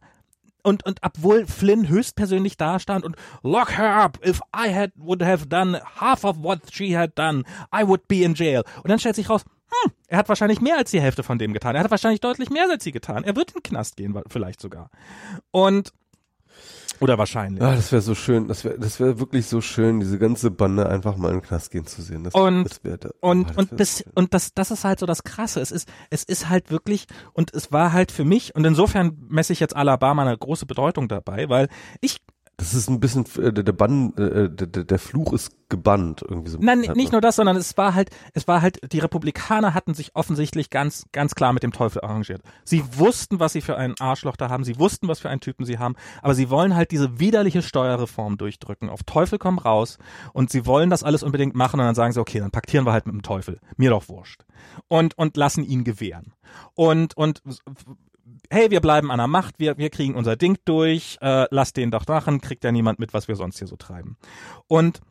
und 0.63 0.85
und 0.85 0.99
obwohl 1.03 1.45
Flynn 1.45 1.87
höchstpersönlich 1.87 2.57
dastand 2.57 3.05
und 3.05 3.15
lock 3.43 3.77
her 3.77 3.95
up 3.95 4.19
if 4.25 4.41
I 4.55 4.73
had 4.73 4.91
would 4.95 5.21
have 5.21 5.47
done 5.47 5.79
half 5.99 6.23
of 6.23 6.37
what 6.41 6.61
she 6.71 6.97
had 6.97 7.17
done 7.17 7.43
I 7.73 7.87
would 7.87 8.07
be 8.07 8.23
in 8.23 8.33
jail 8.33 8.63
und 8.83 8.89
dann 8.89 8.99
stellt 8.99 9.15
sich 9.15 9.29
raus 9.29 9.45
hm, 9.67 9.91
er 10.07 10.17
hat 10.17 10.29
wahrscheinlich 10.29 10.61
mehr 10.61 10.77
als 10.77 10.91
die 10.91 11.01
Hälfte 11.01 11.23
von 11.23 11.37
dem 11.37 11.53
getan. 11.53 11.75
Er 11.75 11.83
hat 11.83 11.91
wahrscheinlich 11.91 12.21
deutlich 12.21 12.49
mehr 12.49 12.69
als 12.69 12.83
sie 12.83 12.91
getan. 12.91 13.23
Er 13.23 13.35
wird 13.35 13.51
in 13.51 13.61
den 13.61 13.63
Knast 13.63 13.97
gehen, 13.97 14.19
vielleicht 14.29 14.61
sogar. 14.61 14.89
Und 15.51 15.91
oder 17.01 17.17
wahrscheinlich. 17.17 17.61
Ah, 17.61 17.75
das 17.75 17.91
wäre 17.91 18.01
so 18.01 18.15
schön. 18.15 18.47
Das 18.47 18.63
wäre, 18.63 18.79
das 18.79 18.99
wäre 18.99 19.19
wirklich 19.19 19.47
so 19.47 19.59
schön, 19.59 19.99
diese 19.99 20.17
ganze 20.17 20.49
Bande 20.49 20.87
einfach 20.87 21.17
mal 21.17 21.29
in 21.29 21.39
den 21.39 21.41
Knast 21.41 21.71
gehen 21.71 21.85
zu 21.85 22.01
sehen. 22.01 22.23
Das, 22.23 22.33
und 22.33 22.63
das 22.63 22.83
wär, 22.83 22.97
da, 22.97 23.09
und 23.19 23.51
oh, 23.51 23.59
und 23.59 23.75
bis 23.75 24.03
und 24.15 24.33
das 24.33 24.53
das 24.53 24.71
ist 24.71 24.85
halt 24.85 24.99
so 24.99 25.05
das 25.05 25.23
Krasse. 25.23 25.59
Es 25.59 25.71
ist 25.71 25.89
es 26.09 26.23
ist 26.23 26.47
halt 26.47 26.71
wirklich 26.71 27.07
und 27.33 27.53
es 27.53 27.71
war 27.71 27.91
halt 27.91 28.11
für 28.11 28.23
mich 28.23 28.55
und 28.55 28.65
insofern 28.65 29.17
messe 29.27 29.51
ich 29.51 29.59
jetzt 29.59 29.75
Alabama 29.75 30.21
eine 30.21 30.37
große 30.37 30.65
Bedeutung 30.65 31.09
dabei, 31.09 31.49
weil 31.49 31.67
ich 31.99 32.21
das 32.65 32.73
ist 32.73 32.89
ein 32.89 32.99
bisschen, 32.99 33.25
äh, 33.37 33.53
der, 33.53 33.73
Bann, 33.73 34.13
äh, 34.17 34.49
der, 34.49 34.83
der 34.83 34.99
Fluch 34.99 35.33
ist 35.33 35.51
gebannt 35.69 36.23
irgendwie 36.27 36.49
so. 36.49 36.57
Nein, 36.59 36.79
nicht 36.95 37.11
nur 37.11 37.21
das, 37.21 37.35
sondern 37.35 37.55
es 37.57 37.77
war 37.77 37.93
halt, 37.93 38.09
es 38.33 38.47
war 38.47 38.63
halt, 38.63 38.91
die 38.91 38.97
Republikaner 38.97 39.75
hatten 39.75 39.93
sich 39.93 40.15
offensichtlich 40.15 40.71
ganz, 40.71 41.05
ganz 41.11 41.35
klar 41.35 41.53
mit 41.53 41.61
dem 41.61 41.71
Teufel 41.71 42.01
arrangiert. 42.01 42.41
Sie 42.63 42.83
wussten, 42.97 43.39
was 43.39 43.53
sie 43.53 43.61
für 43.61 43.77
einen 43.77 43.93
Arschloch 43.99 44.35
da 44.35 44.49
haben, 44.49 44.63
sie 44.63 44.79
wussten, 44.79 45.07
was 45.07 45.19
für 45.19 45.29
einen 45.29 45.41
Typen 45.41 45.63
sie 45.63 45.77
haben, 45.77 45.95
aber 46.23 46.33
sie 46.33 46.49
wollen 46.49 46.75
halt 46.75 46.89
diese 46.89 47.19
widerliche 47.19 47.61
Steuerreform 47.61 48.37
durchdrücken. 48.37 48.89
Auf 48.89 49.03
Teufel 49.03 49.37
komm 49.37 49.59
raus 49.59 49.99
und 50.33 50.49
sie 50.49 50.65
wollen 50.65 50.89
das 50.89 51.03
alles 51.03 51.21
unbedingt 51.21 51.55
machen 51.55 51.79
und 51.79 51.85
dann 51.85 51.95
sagen 51.95 52.13
sie, 52.13 52.19
okay, 52.19 52.39
dann 52.39 52.51
paktieren 52.51 52.87
wir 52.87 52.93
halt 52.93 53.05
mit 53.05 53.13
dem 53.13 53.21
Teufel. 53.21 53.59
Mir 53.77 53.91
doch 53.91 54.09
wurscht. 54.09 54.43
Und, 54.87 55.15
und 55.19 55.37
lassen 55.37 55.63
ihn 55.63 55.83
gewähren. 55.83 56.33
Und, 56.73 57.15
und 57.15 57.41
hey, 58.49 58.71
wir 58.71 58.81
bleiben 58.81 59.11
an 59.11 59.17
der 59.17 59.27
Macht, 59.27 59.59
wir, 59.59 59.77
wir 59.77 59.89
kriegen 59.89 60.15
unser 60.15 60.35
Ding 60.35 60.57
durch, 60.65 61.17
äh, 61.21 61.47
lass 61.51 61.73
den 61.73 61.91
doch 61.91 62.07
machen, 62.07 62.41
kriegt 62.41 62.63
ja 62.63 62.71
niemand 62.71 62.99
mit, 62.99 63.13
was 63.13 63.27
wir 63.27 63.35
sonst 63.35 63.59
hier 63.59 63.67
so 63.67 63.75
treiben. 63.75 64.17
Und 64.67 65.01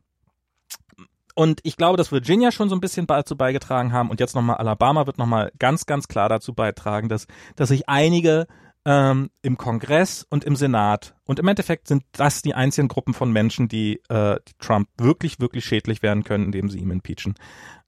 und 1.36 1.60
ich 1.64 1.76
glaube, 1.76 1.96
dass 1.96 2.12
Virginia 2.12 2.52
schon 2.52 2.68
so 2.68 2.76
ein 2.76 2.80
bisschen 2.80 3.08
dazu 3.08 3.36
beigetragen 3.36 3.92
haben 3.92 4.08
und 4.08 4.20
jetzt 4.20 4.36
nochmal 4.36 4.56
Alabama 4.56 5.06
wird 5.06 5.18
nochmal 5.18 5.50
ganz, 5.58 5.84
ganz 5.84 6.06
klar 6.06 6.28
dazu 6.28 6.54
beitragen, 6.54 7.08
dass, 7.08 7.26
dass 7.56 7.70
sich 7.70 7.88
einige 7.88 8.46
ähm, 8.84 9.30
im 9.42 9.56
Kongress 9.56 10.24
und 10.28 10.44
im 10.44 10.54
Senat 10.54 11.16
und 11.24 11.40
im 11.40 11.48
Endeffekt 11.48 11.88
sind 11.88 12.04
das 12.12 12.42
die 12.42 12.54
einzigen 12.54 12.86
Gruppen 12.86 13.14
von 13.14 13.32
Menschen, 13.32 13.66
die, 13.66 14.00
äh, 14.08 14.38
die 14.46 14.52
Trump 14.58 14.88
wirklich, 14.96 15.40
wirklich 15.40 15.64
schädlich 15.64 16.02
werden 16.02 16.22
können, 16.22 16.44
indem 16.44 16.68
sie 16.68 16.78
ihm 16.78 16.92
impeachen. 16.92 17.34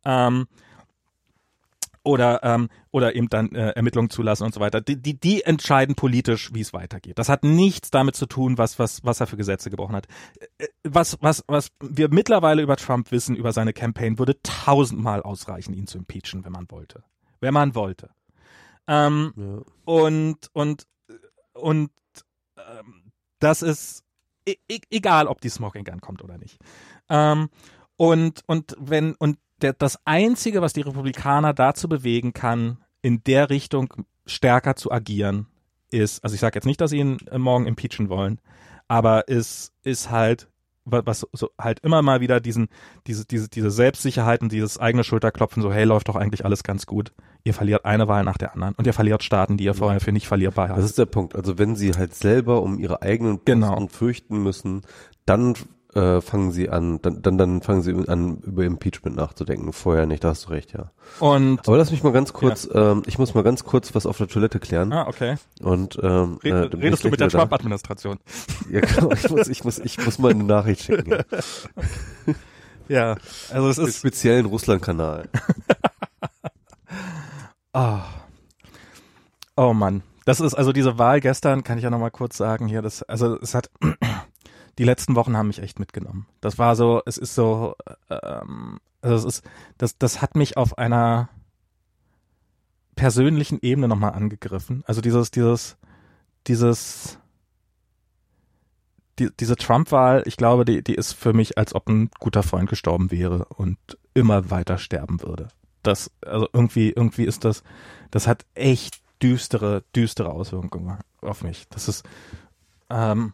Ähm, 0.05 0.47
oder 2.07 2.43
ähm, 2.45 2.69
oder 2.93 3.15
eben 3.17 3.29
dann 3.29 3.53
äh, 3.55 3.71
Ermittlungen 3.71 4.11
zulassen 4.11 4.45
und 4.45 4.55
so 4.55 4.61
weiter. 4.61 4.81
Die, 4.81 4.97
die, 5.01 5.19
die 5.19 5.43
entscheiden 5.43 5.97
politisch, 5.97 6.55
wie 6.55 6.61
es 6.61 6.73
weitergeht. 6.73 7.19
Das 7.19 7.29
hat 7.29 7.43
nichts 7.43 7.91
damit 7.91 8.15
zu 8.15 8.27
tun, 8.27 8.59
was 8.59 8.79
was 8.79 9.05
was 9.05 9.21
er 9.21 9.27
für 9.27 9.37
Gesetze 9.37 9.71
gebrochen 9.71 9.97
hat. 9.97 10.07
Äh, 10.59 10.69
was 10.85 11.19
was 11.21 11.45
was 11.49 11.71
wir 11.81 12.09
mittlerweile 12.09 12.63
über 12.63 12.77
Trump 12.77 13.11
wissen, 13.11 13.35
über 13.35 13.53
seine 13.53 13.73
Campaign, 13.73 14.19
würde 14.19 14.41
tausendmal 14.43 15.23
ausreichen, 15.23 15.75
ihn 15.75 15.89
zu 15.89 15.99
impeachen, 15.99 16.45
wenn 16.45 16.53
man 16.53 16.71
wollte, 16.71 17.03
wenn 17.41 17.53
man 17.53 17.75
wollte. 17.75 18.11
Ähm, 18.87 19.33
ja. 19.37 19.63
Und 19.85 20.49
und 20.53 20.87
und 21.55 21.91
ähm, 22.57 23.13
das 23.41 23.63
ist 23.63 24.05
e 24.47 24.55
e 24.69 24.79
egal, 24.91 25.27
ob 25.27 25.41
die 25.41 25.49
Smoking 25.49 25.85
Gun 25.85 26.01
kommt 26.01 26.23
oder 26.23 26.39
nicht. 26.39 26.59
Ähm, 27.09 27.49
und 27.97 28.43
und 28.47 28.77
wenn 28.79 29.15
und 29.15 29.39
der, 29.63 29.73
das 29.73 29.99
Einzige, 30.05 30.63
was 30.63 30.73
die 30.73 30.83
Republikaner 30.83 31.55
dazu 31.55 31.89
bewegen 31.89 32.33
kann, 32.33 32.79
in 33.03 33.23
der 33.25 33.51
Richtung 33.51 33.93
stärker 34.27 34.77
zu 34.77 34.91
agieren, 34.91 35.47
ist, 35.91 36.25
also 36.25 36.35
ich 36.35 36.41
sage 36.41 36.57
jetzt 36.57 36.67
nicht, 36.67 36.81
dass 36.81 36.91
sie 36.91 36.99
ihn 36.99 37.19
äh, 37.31 37.39
morgen 37.39 37.67
impeachen 37.67 38.09
wollen, 38.09 38.41
aber 38.89 39.29
ist, 39.29 39.73
ist 39.83 40.11
halt, 40.11 40.49
was 40.85 41.27
so 41.33 41.51
halt 41.61 41.81
immer 41.81 42.03
mal 42.03 42.21
wieder 42.21 42.41
diesen, 42.41 42.69
diese, 43.07 43.25
diese, 43.25 43.49
diese 43.49 43.71
Selbstsicherheit 43.71 44.41
und 44.41 44.53
dieses 44.53 44.79
eigene 44.79 45.03
Schulterklopfen, 45.03 45.63
so, 45.63 45.73
hey, 45.73 45.85
läuft 45.85 46.09
doch 46.09 46.15
eigentlich 46.15 46.45
alles 46.45 46.63
ganz 46.63 46.87
gut. 46.87 47.13
Ihr 47.43 47.55
verliert 47.55 47.85
eine 47.85 48.07
Wahl 48.07 48.23
nach 48.25 48.39
der 48.39 48.55
anderen 48.55 48.75
und 48.75 48.87
ihr 48.87 48.93
verliert 48.93 49.25
Staaten, 49.25 49.57
die 49.57 49.65
ihr 49.65 49.75
vorher 49.75 50.01
für 50.01 50.13
nicht 50.13 50.29
verlierbar 50.29 50.69
habt. 50.69 50.79
Das 50.79 50.85
ist 50.85 50.99
der 50.99 51.07
Punkt. 51.07 51.35
Also 51.35 51.59
wenn 51.59 51.75
sie 51.75 51.93
halt 51.93 52.15
selber 52.15 52.63
um 52.63 52.79
ihre 52.79 53.03
eigenen 53.03 53.39
Posten 53.39 53.61
genau. 53.61 53.87
fürchten 53.89 54.43
müssen, 54.43 54.83
dann 55.25 55.55
äh, 55.97 56.21
fangen 56.21 56.53
sie 56.53 56.69
an, 56.69 57.01
dann, 57.01 57.23
dann, 57.23 57.39
dann 57.39 57.63
fangen 57.63 57.83
sie 57.83 57.95
an, 58.07 58.39
über 58.39 58.65
Impeachment 58.65 59.17
nachzudenken. 59.17 59.73
Vorher 59.73 60.07
nicht, 60.07 60.23
da 60.23 60.29
hast 60.29 60.47
du 60.47 60.51
recht, 60.51 60.75
ja. 60.75 60.91
Und 61.21 61.67
Aber 61.67 61.79
lass 61.79 61.91
mich 61.91 62.03
mal 62.03 62.13
ganz 62.13 62.35
kurz, 62.35 62.69
ja. 62.73 62.93
ähm, 62.93 63.03
ich 63.07 63.19
muss 63.19 63.35
mal 63.35 63.43
ganz 63.43 63.65
kurz 63.65 63.95
was 63.95 64.05
auf 64.05 64.19
der 64.19 64.29
Toilette 64.29 64.61
klären. 64.61 64.93
Ah, 64.93 65.09
okay. 65.09 65.37
Und 65.63 65.99
ähm, 66.03 66.39
Red, 66.45 66.75
äh, 66.75 66.77
redest 66.77 67.05
du 67.05 67.09
mit 67.09 67.21
der 67.21 67.31
Trump-Administration? 67.31 68.19
Ja, 68.71 68.81
genau, 68.81 69.13
ich 69.13 69.31
muss, 69.31 69.49
ich 69.49 69.65
muss, 69.65 69.79
ich 69.79 70.05
muss 70.05 70.19
mal 70.19 70.33
eine 70.33 70.45
Nachricht 70.45 70.83
schicken. 70.83 71.11
Ja, 71.11 71.23
ja 72.89 73.17
also 73.51 73.69
es 73.71 73.79
ist 73.79 73.99
speziellen 73.99 74.47
Russland-Kanal. 74.47 75.29
oh. 77.73 77.99
oh 79.57 79.73
Mann. 79.73 80.03
Das 80.27 80.41
ist 80.41 80.55
also 80.55 80.73
diese 80.73 80.99
Wahl 80.99 81.21
gestern, 81.21 81.63
kann 81.63 81.79
ich 81.79 81.85
ja 81.85 81.91
noch 81.91 82.01
mal 82.01 82.11
kurz 82.11 82.37
sagen 82.37 82.67
hier, 82.67 82.83
das 82.83 83.05
also 83.05 83.39
es 83.41 83.55
hat 83.55 83.71
die 84.79 84.85
letzten 84.85 85.15
Wochen 85.15 85.37
haben 85.37 85.49
mich 85.49 85.61
echt 85.61 85.79
mitgenommen. 85.79 86.27
Das 86.41 86.59
war 86.59 86.77
so, 86.77 87.03
es 87.07 87.19
ist 87.19 87.35
so, 87.35 87.77
ähm, 88.11 88.79
also 89.01 89.17
es 89.29 89.37
ist, 89.37 89.45
das, 89.79 89.99
das 89.99 90.23
hat 90.23 90.37
mich 90.37 90.57
auf 90.57 90.79
einer 90.79 91.29
persönlichen 92.95 93.59
Ebene 93.63 93.89
nochmal 93.89 94.13
angegriffen. 94.13 94.83
Also 94.87 95.01
dieses, 95.01 95.31
dieses, 95.31 95.77
dieses 96.47 97.19
die, 99.19 99.31
diese 99.39 99.57
Trump-Wahl, 99.57 100.23
ich 100.27 100.37
glaube, 100.37 100.65
die, 100.65 100.83
die 100.83 100.95
ist 100.95 101.13
für 101.13 101.33
mich, 101.33 101.57
als 101.57 101.75
ob 101.75 101.89
ein 101.89 102.11
guter 102.19 102.43
Freund 102.43 102.69
gestorben 102.69 103.11
wäre 103.11 103.47
und 103.47 103.79
immer 104.15 104.51
weiter 104.51 104.79
sterben 104.79 105.23
würde. 105.23 105.49
Das, 105.83 106.11
also 106.25 106.49
irgendwie, 106.53 106.91
irgendwie 106.91 107.25
ist 107.25 107.45
das, 107.45 107.63
das 108.11 108.27
hat 108.27 108.45
echt 108.55 109.01
düstere, 109.23 109.85
düstere 109.95 110.31
Auswirkungen 110.31 110.99
auf 111.23 111.43
mich. 111.43 111.67
Das 111.71 111.89
ist, 111.89 112.05
ähm, 112.91 113.33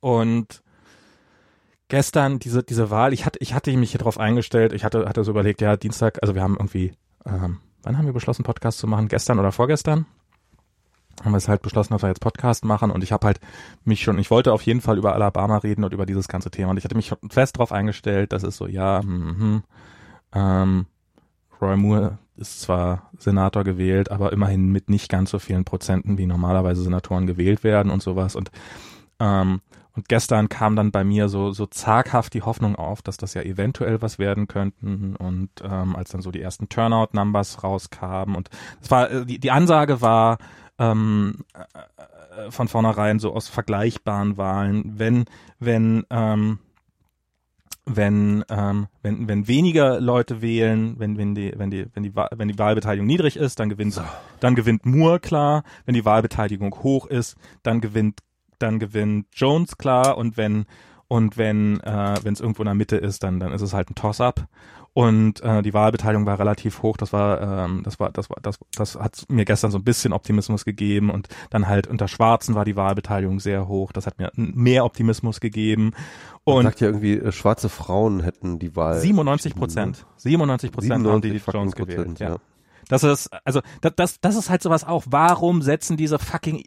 und 0.00 0.62
gestern 1.88 2.38
diese, 2.38 2.62
diese 2.62 2.90
Wahl, 2.90 3.12
ich 3.12 3.26
hatte, 3.26 3.38
ich 3.40 3.54
hatte 3.54 3.74
mich 3.76 3.90
hier 3.90 4.00
drauf 4.00 4.18
eingestellt, 4.18 4.72
ich 4.72 4.84
hatte, 4.84 5.08
hatte 5.08 5.24
so 5.24 5.30
überlegt, 5.30 5.60
ja, 5.60 5.76
Dienstag, 5.76 6.18
also 6.22 6.34
wir 6.34 6.42
haben 6.42 6.56
irgendwie, 6.56 6.92
ähm, 7.24 7.58
wann 7.82 7.98
haben 7.98 8.06
wir 8.06 8.12
beschlossen, 8.12 8.44
Podcast 8.44 8.78
zu 8.78 8.86
machen? 8.86 9.08
Gestern 9.08 9.38
oder 9.38 9.52
vorgestern? 9.52 10.06
Haben 11.24 11.32
wir 11.32 11.38
es 11.38 11.48
halt 11.48 11.62
beschlossen, 11.62 11.94
dass 11.94 12.02
wir 12.02 12.08
jetzt 12.08 12.20
Podcast 12.20 12.64
machen 12.64 12.92
und 12.92 13.02
ich 13.02 13.10
habe 13.10 13.26
halt 13.26 13.40
mich 13.84 14.02
schon, 14.02 14.18
ich 14.18 14.30
wollte 14.30 14.52
auf 14.52 14.62
jeden 14.62 14.80
Fall 14.80 14.98
über 14.98 15.14
Alabama 15.14 15.58
reden 15.58 15.82
und 15.82 15.92
über 15.92 16.06
dieses 16.06 16.28
ganze 16.28 16.50
Thema 16.50 16.70
und 16.70 16.76
ich 16.76 16.84
hatte 16.84 16.94
mich 16.94 17.12
fest 17.28 17.58
drauf 17.58 17.72
eingestellt, 17.72 18.32
dass 18.32 18.44
es 18.44 18.56
so, 18.56 18.66
ja, 18.66 19.00
hm, 19.02 19.36
hm, 19.38 19.62
ähm, 20.32 20.86
Roy 21.60 21.76
Moore 21.76 22.18
ist 22.36 22.60
zwar 22.60 23.10
Senator 23.18 23.64
gewählt, 23.64 24.12
aber 24.12 24.32
immerhin 24.32 24.70
mit 24.70 24.90
nicht 24.90 25.08
ganz 25.10 25.30
so 25.30 25.40
vielen 25.40 25.64
Prozenten, 25.64 26.18
wie 26.18 26.26
normalerweise 26.26 26.82
Senatoren 26.82 27.26
gewählt 27.26 27.64
werden 27.64 27.90
und 27.90 28.00
sowas 28.00 28.36
und 28.36 28.52
ähm, 29.18 29.60
und 29.98 30.08
gestern 30.08 30.48
kam 30.48 30.76
dann 30.76 30.92
bei 30.92 31.02
mir 31.02 31.28
so, 31.28 31.50
so 31.50 31.66
zaghaft 31.66 32.32
die 32.32 32.42
Hoffnung 32.42 32.76
auf, 32.76 33.02
dass 33.02 33.16
das 33.16 33.34
ja 33.34 33.42
eventuell 33.42 34.00
was 34.00 34.20
werden 34.20 34.46
könnten. 34.46 35.16
Und 35.16 35.50
ähm, 35.60 35.96
als 35.96 36.10
dann 36.10 36.22
so 36.22 36.30
die 36.30 36.40
ersten 36.40 36.68
Turnout-Numbers 36.68 37.64
rauskamen 37.64 38.36
und 38.36 38.48
es 38.80 38.92
war, 38.92 39.10
äh, 39.10 39.26
die, 39.26 39.40
die 39.40 39.50
Ansage 39.50 40.00
war 40.00 40.38
ähm, 40.78 41.38
äh, 41.52 42.46
äh, 42.46 42.50
von 42.52 42.68
vornherein 42.68 43.18
so 43.18 43.34
aus 43.34 43.48
vergleichbaren 43.48 44.36
Wahlen, 44.36 45.00
wenn, 45.00 45.24
wenn, 45.58 46.04
ähm, 46.10 46.60
wenn, 47.84 48.44
ähm, 48.50 48.86
wenn, 49.02 49.26
wenn 49.26 49.48
weniger 49.48 49.98
Leute 49.98 50.42
wählen, 50.42 50.94
wenn, 51.00 51.18
wenn 51.18 51.34
die, 51.34 51.54
wenn 51.56 51.72
die, 51.72 51.86
wenn 51.92 52.04
die, 52.04 52.14
wenn 52.14 52.46
die 52.46 52.58
Wahlbeteiligung 52.60 53.06
niedrig 53.08 53.36
ist, 53.36 53.58
dann 53.58 53.68
gewinnt, 53.68 53.94
so. 53.94 54.02
dann 54.38 54.54
gewinnt 54.54 54.86
Moore 54.86 55.18
klar. 55.18 55.64
Wenn 55.86 55.94
die 55.94 56.04
Wahlbeteiligung 56.04 56.72
hoch 56.84 57.06
ist, 57.06 57.36
dann 57.64 57.80
gewinnt 57.80 58.20
dann 58.58 58.78
gewinnt 58.78 59.26
Jones 59.32 59.78
klar 59.78 60.16
und 60.18 60.36
wenn 60.36 60.66
und 61.08 61.36
wenn 61.38 61.80
äh, 61.80 62.16
wenn 62.22 62.34
es 62.34 62.40
irgendwo 62.40 62.62
in 62.62 62.66
der 62.66 62.74
Mitte 62.74 62.96
ist, 62.96 63.22
dann 63.22 63.40
dann 63.40 63.52
ist 63.52 63.62
es 63.62 63.72
halt 63.72 63.90
ein 63.90 63.94
Toss-up 63.94 64.46
und 64.98 65.40
äh, 65.42 65.62
die 65.62 65.74
Wahlbeteiligung 65.74 66.26
war 66.26 66.40
relativ 66.40 66.82
hoch. 66.82 66.96
Das 66.96 67.12
war 67.12 67.40
ähm, 67.40 67.82
das 67.84 68.00
war 68.00 68.10
das 68.10 68.30
war 68.30 68.38
das 68.42 68.58
das 68.74 68.96
hat 68.96 69.24
mir 69.28 69.44
gestern 69.44 69.70
so 69.70 69.78
ein 69.78 69.84
bisschen 69.84 70.12
Optimismus 70.12 70.64
gegeben 70.64 71.10
und 71.10 71.28
dann 71.50 71.68
halt 71.68 71.86
unter 71.86 72.08
Schwarzen 72.08 72.56
war 72.56 72.64
die 72.64 72.74
Wahlbeteiligung 72.74 73.38
sehr 73.38 73.68
hoch. 73.68 73.92
Das 73.92 74.06
hat 74.06 74.18
mir 74.18 74.32
mehr 74.34 74.84
Optimismus 74.84 75.38
gegeben. 75.38 75.92
Und 76.42 76.64
Man 76.64 76.72
sagt 76.72 76.80
ja 76.80 76.88
irgendwie, 76.88 77.14
äh, 77.14 77.30
schwarze 77.30 77.68
Frauen 77.68 78.20
hätten 78.24 78.58
die 78.58 78.74
Wahl. 78.74 78.98
97 78.98 79.54
Prozent, 79.54 80.04
97 80.16 80.72
Prozent 80.72 81.06
haben 81.06 81.20
die, 81.20 81.30
die 81.30 81.42
Jones 81.52 81.76
gewählt. 81.76 82.18
Ja. 82.18 82.30
ja. 82.30 82.36
Das 82.88 83.04
ist, 83.04 83.30
also, 83.44 83.60
das, 83.80 83.92
das, 83.96 84.20
das 84.20 84.36
ist 84.36 84.50
halt 84.50 84.62
sowas 84.62 84.84
auch. 84.84 85.04
Warum 85.08 85.62
setzen 85.62 85.96
diese 85.96 86.18
fucking 86.18 86.64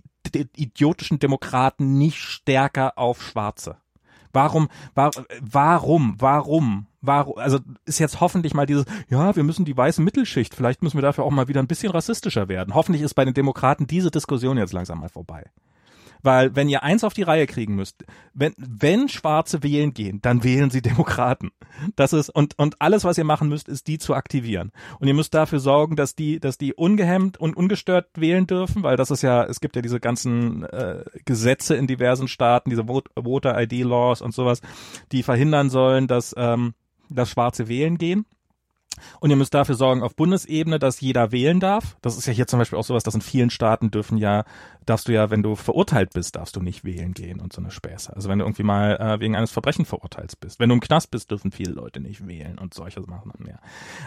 idiotischen 0.56 1.20
Demokraten 1.20 1.98
nicht 1.98 2.18
stärker 2.18 2.98
auf 2.98 3.22
Schwarze? 3.22 3.78
Warum, 4.34 4.70
war, 4.94 5.12
warum, 5.42 6.16
warum, 6.20 6.88
warum, 7.02 7.38
also 7.38 7.60
ist 7.86 8.00
jetzt 8.00 8.22
hoffentlich 8.22 8.54
mal 8.54 8.66
dieses, 8.66 8.86
ja, 9.10 9.36
wir 9.36 9.44
müssen 9.44 9.66
die 9.66 9.76
weiße 9.76 10.02
Mittelschicht, 10.02 10.56
vielleicht 10.56 10.84
müssen 10.84 10.98
wir 10.98 11.02
dafür 11.02 11.26
auch 11.26 11.32
mal 11.32 11.50
wieder 11.50 11.62
ein 11.62 11.68
bisschen 11.68 11.92
rassistischer 11.92 12.48
werden. 12.48 12.74
Hoffentlich 12.74 13.02
ist 13.02 13.14
bei 13.14 13.26
den 13.26 13.34
Demokraten 13.34 13.88
diese 13.88 14.10
Diskussion 14.12 14.58
jetzt 14.58 14.74
langsam 14.74 15.02
mal 15.02 15.10
vorbei. 15.10 15.50
Weil 16.24 16.56
wenn 16.56 16.70
ihr 16.70 16.84
eins 16.84 17.04
auf 17.04 17.14
die 17.14 17.24
Reihe 17.24 17.48
kriegen 17.48 17.76
müsst, 17.76 18.04
wenn, 18.34 18.54
wenn 18.58 19.10
Schwarze 19.10 19.64
wählen 19.64 19.94
gehen, 19.94 20.22
dann 20.22 20.44
wählen 20.44 20.70
sie 20.70 20.82
Demokraten. 20.92 21.52
Das 21.96 22.14
ist, 22.14 22.30
und, 22.30 22.58
und 22.58 22.82
alles, 22.82 23.04
was 23.04 23.18
ihr 23.18 23.24
machen 23.24 23.50
müsst, 23.50 23.68
ist 23.68 23.88
die 23.88 23.98
zu 23.98 24.14
aktivieren. 24.14 24.72
Und 25.00 25.08
ihr 25.08 25.14
müsst 25.14 25.34
dafür 25.34 25.60
sorgen, 25.60 25.96
dass 25.96 26.16
die, 26.16 26.40
dass 26.40 26.58
die 26.58 26.74
ungehemmt 26.74 27.38
und 27.38 27.56
ungestört 27.56 28.08
wählen 28.16 28.48
dürfen, 28.48 28.84
weil 28.84 28.98
das 28.98 29.12
ist 29.12 29.22
ja, 29.22 29.44
es 29.44 29.62
gibt 29.62 29.76
ja 29.76 29.82
diese 29.82 30.00
ganzen 30.00 30.64
äh, 30.64 31.04
Gesetze 31.26 31.76
in 31.76 31.88
diversen 31.88 32.28
Staaten, 32.28 32.70
diese 32.70 32.86
Voter 32.86 33.62
ID 33.62 33.84
Laws 33.84 34.22
und 34.22 34.34
sowas, 34.34 34.62
die 35.12 35.24
verhindern 35.24 35.70
sollen, 35.70 36.08
dass, 36.08 36.34
ähm, 36.38 36.74
dass 37.10 37.30
Schwarze 37.30 37.68
wählen 37.68 37.98
gehen. 37.98 38.26
Und 39.20 39.30
ihr 39.30 39.36
müsst 39.36 39.54
dafür 39.54 39.76
sorgen 39.76 40.04
auf 40.04 40.16
Bundesebene, 40.16 40.80
dass 40.80 41.02
jeder 41.02 41.32
wählen 41.32 41.60
darf. 41.60 41.98
Das 42.02 42.18
ist 42.18 42.26
ja 42.26 42.34
hier 42.34 42.48
zum 42.48 42.60
Beispiel 42.60 42.78
auch 42.78 42.84
sowas, 42.84 43.04
dass 43.04 43.16
in 43.16 43.22
vielen 43.22 43.50
Staaten 43.50 43.92
dürfen 43.92 44.18
ja, 44.18 44.44
darfst 44.86 45.08
du 45.08 45.14
ja, 45.14 45.30
wenn 45.30 45.44
du 45.44 45.56
verurteilt 45.56 46.14
bist, 46.14 46.36
darfst 46.36 46.56
du 46.56 46.62
nicht 46.62 46.84
wählen 46.84 47.14
gehen 47.14 47.40
und 47.40 47.54
so 47.54 47.62
eine 47.62 47.72
Späße. 47.72 48.16
Also 48.16 48.30
wenn 48.30 48.40
du 48.40 48.46
irgendwie 48.46 48.64
mal 48.64 48.98
äh, 48.98 49.20
wegen 49.20 49.36
eines 49.36 49.52
Verbrechens 49.52 49.90
verurteilt 49.90 50.40
bist. 50.40 50.60
Wenn 50.60 50.70
du 50.70 50.76
im 50.76 50.82
Knast 50.82 51.12
bist, 51.12 51.32
dürfen 51.32 51.52
viele 51.52 51.74
Leute 51.74 52.00
nicht 52.00 52.28
wählen 52.28 52.58
und 52.58 52.74
solche 52.74 53.02
Sachen 53.02 53.32
mehr. 53.38 53.60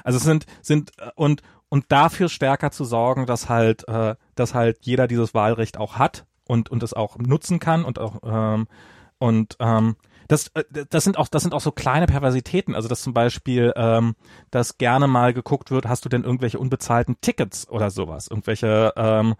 Also 0.02 0.18
es 0.18 0.24
sind, 0.24 0.46
sind, 0.62 0.92
äh, 0.98 1.10
und, 1.14 1.42
und 1.68 1.86
dafür 1.88 2.28
stärker 2.28 2.70
zu 2.70 2.84
sorgen, 2.84 3.26
dass 3.26 3.48
halt, 3.48 3.86
äh, 3.88 4.16
dass 4.34 4.54
halt 4.54 4.78
jeder 4.82 5.06
dieses 5.06 5.34
Wahlrecht 5.34 5.76
auch 5.78 5.96
hat 5.96 6.26
und, 6.46 6.70
und 6.70 6.82
es 6.82 6.94
auch 6.94 7.18
nutzen 7.18 7.58
kann 7.58 7.84
und 7.84 7.98
auch, 7.98 8.20
ähm, 8.24 8.66
und, 9.18 9.56
ähm, 9.60 9.96
das, 10.28 10.48
äh, 10.54 10.64
das 10.90 11.04
sind 11.04 11.18
auch, 11.18 11.28
das 11.28 11.42
sind 11.42 11.54
auch 11.54 11.60
so 11.60 11.72
kleine 11.72 12.06
Perversitäten. 12.06 12.74
Also 12.74 12.88
dass 12.88 13.02
zum 13.02 13.14
Beispiel, 13.14 13.72
ähm, 13.76 14.14
dass 14.50 14.78
gerne 14.78 15.06
mal 15.06 15.32
geguckt 15.32 15.70
wird, 15.70 15.86
hast 15.86 16.04
du 16.04 16.08
denn 16.08 16.24
irgendwelche 16.24 16.58
unbezahlten 16.58 17.16
Tickets 17.20 17.68
oder 17.68 17.90
sowas, 17.90 18.28
irgendwelche, 18.28 18.92
ähm, 18.96 19.34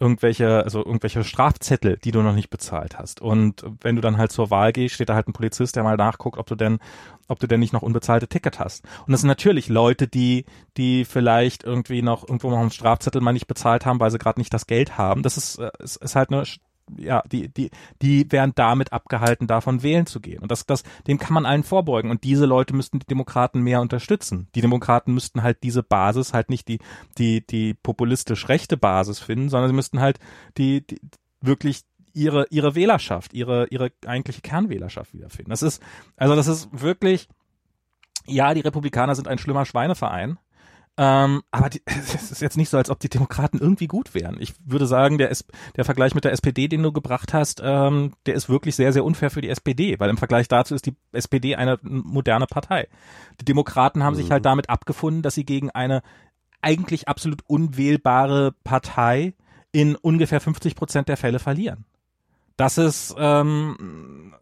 irgendwelche, 0.00 0.64
also 0.64 0.78
irgendwelche 0.84 1.22
Strafzettel, 1.24 1.98
die 1.98 2.10
du 2.10 2.22
noch 2.22 2.34
nicht 2.34 2.48
bezahlt 2.48 2.98
hast. 2.98 3.20
Und 3.20 3.62
wenn 3.82 3.96
du 3.96 4.00
dann 4.00 4.16
halt 4.16 4.32
zur 4.32 4.50
Wahl 4.50 4.72
gehst, 4.72 4.94
steht 4.94 5.10
da 5.10 5.14
halt 5.14 5.28
ein 5.28 5.34
Polizist, 5.34 5.76
der 5.76 5.82
mal 5.82 5.98
nachguckt, 5.98 6.38
ob 6.38 6.46
du 6.46 6.54
denn, 6.54 6.78
ob 7.28 7.38
du 7.38 7.46
denn 7.46 7.60
nicht 7.60 7.74
noch 7.74 7.82
unbezahlte 7.82 8.26
Ticket 8.26 8.58
hast. 8.58 8.84
Und 9.06 9.12
das 9.12 9.20
sind 9.20 9.28
natürlich 9.28 9.68
Leute, 9.68 10.08
die, 10.08 10.46
die 10.78 11.04
vielleicht 11.04 11.64
irgendwie 11.64 12.00
noch 12.00 12.22
irgendwo 12.26 12.48
noch 12.48 12.58
einen 12.58 12.70
Strafzettel 12.70 13.20
mal 13.20 13.34
nicht 13.34 13.46
bezahlt 13.46 13.84
haben, 13.84 14.00
weil 14.00 14.10
sie 14.10 14.18
gerade 14.18 14.40
nicht 14.40 14.54
das 14.54 14.66
Geld 14.66 14.96
haben. 14.96 15.22
Das 15.22 15.36
ist, 15.36 15.58
äh, 15.58 15.70
ist, 15.80 15.96
ist 15.96 16.16
halt 16.16 16.30
eine 16.30 16.44
ja, 16.96 17.22
die, 17.30 17.48
die, 17.48 17.70
die 18.02 18.30
werden 18.30 18.52
damit 18.54 18.92
abgehalten, 18.92 19.46
davon 19.46 19.82
wählen 19.82 20.06
zu 20.06 20.20
gehen. 20.20 20.40
Und 20.40 20.50
das, 20.50 20.66
das, 20.66 20.82
dem 21.06 21.18
kann 21.18 21.34
man 21.34 21.46
allen 21.46 21.62
vorbeugen. 21.62 22.10
Und 22.10 22.24
diese 22.24 22.46
Leute 22.46 22.74
müssten 22.74 22.98
die 22.98 23.06
Demokraten 23.06 23.60
mehr 23.60 23.80
unterstützen. 23.80 24.48
Die 24.54 24.60
Demokraten 24.60 25.14
müssten 25.14 25.42
halt 25.42 25.62
diese 25.62 25.82
Basis 25.82 26.32
halt 26.32 26.50
nicht 26.50 26.68
die, 26.68 26.78
die, 27.18 27.46
die 27.46 27.74
populistisch 27.74 28.48
rechte 28.48 28.76
Basis 28.76 29.18
finden, 29.18 29.48
sondern 29.48 29.70
sie 29.70 29.76
müssten 29.76 30.00
halt 30.00 30.18
die, 30.56 30.86
die 30.86 31.00
wirklich 31.40 31.82
ihre, 32.12 32.46
ihre 32.50 32.74
Wählerschaft, 32.74 33.32
ihre, 33.32 33.66
ihre 33.68 33.92
eigentliche 34.06 34.40
Kernwählerschaft 34.40 35.14
wiederfinden. 35.14 35.50
Das 35.50 35.62
ist, 35.62 35.82
also 36.16 36.34
das 36.34 36.46
ist 36.46 36.68
wirklich, 36.72 37.28
ja, 38.26 38.54
die 38.54 38.60
Republikaner 38.60 39.14
sind 39.14 39.28
ein 39.28 39.38
schlimmer 39.38 39.64
Schweineverein. 39.64 40.38
Ähm, 41.02 41.40
aber 41.50 41.70
die, 41.70 41.80
es 41.86 42.30
ist 42.30 42.42
jetzt 42.42 42.58
nicht 42.58 42.68
so, 42.68 42.76
als 42.76 42.90
ob 42.90 43.00
die 43.00 43.08
Demokraten 43.08 43.58
irgendwie 43.58 43.86
gut 43.86 44.12
wären. 44.12 44.36
Ich 44.38 44.52
würde 44.66 44.86
sagen, 44.86 45.16
der, 45.16 45.30
S 45.30 45.46
der 45.74 45.86
Vergleich 45.86 46.14
mit 46.14 46.24
der 46.24 46.32
SPD, 46.32 46.68
den 46.68 46.82
du 46.82 46.92
gebracht 46.92 47.32
hast, 47.32 47.62
ähm, 47.64 48.12
der 48.26 48.34
ist 48.34 48.50
wirklich 48.50 48.76
sehr, 48.76 48.92
sehr 48.92 49.02
unfair 49.02 49.30
für 49.30 49.40
die 49.40 49.48
SPD, 49.48 49.98
weil 49.98 50.10
im 50.10 50.18
Vergleich 50.18 50.46
dazu 50.46 50.74
ist 50.74 50.84
die 50.84 50.94
SPD 51.12 51.56
eine 51.56 51.78
moderne 51.82 52.46
Partei. 52.46 52.86
Die 53.40 53.46
Demokraten 53.46 54.04
haben 54.04 54.12
mhm. 54.12 54.18
sich 54.18 54.30
halt 54.30 54.44
damit 54.44 54.68
abgefunden, 54.68 55.22
dass 55.22 55.34
sie 55.34 55.46
gegen 55.46 55.70
eine 55.70 56.02
eigentlich 56.60 57.08
absolut 57.08 57.40
unwählbare 57.46 58.52
Partei 58.62 59.32
in 59.72 59.96
ungefähr 59.96 60.42
50 60.42 60.76
Prozent 60.76 61.08
der 61.08 61.16
Fälle 61.16 61.38
verlieren. 61.38 61.86
Das 62.58 62.76
ist 62.76 63.14
ähm, 63.16 64.34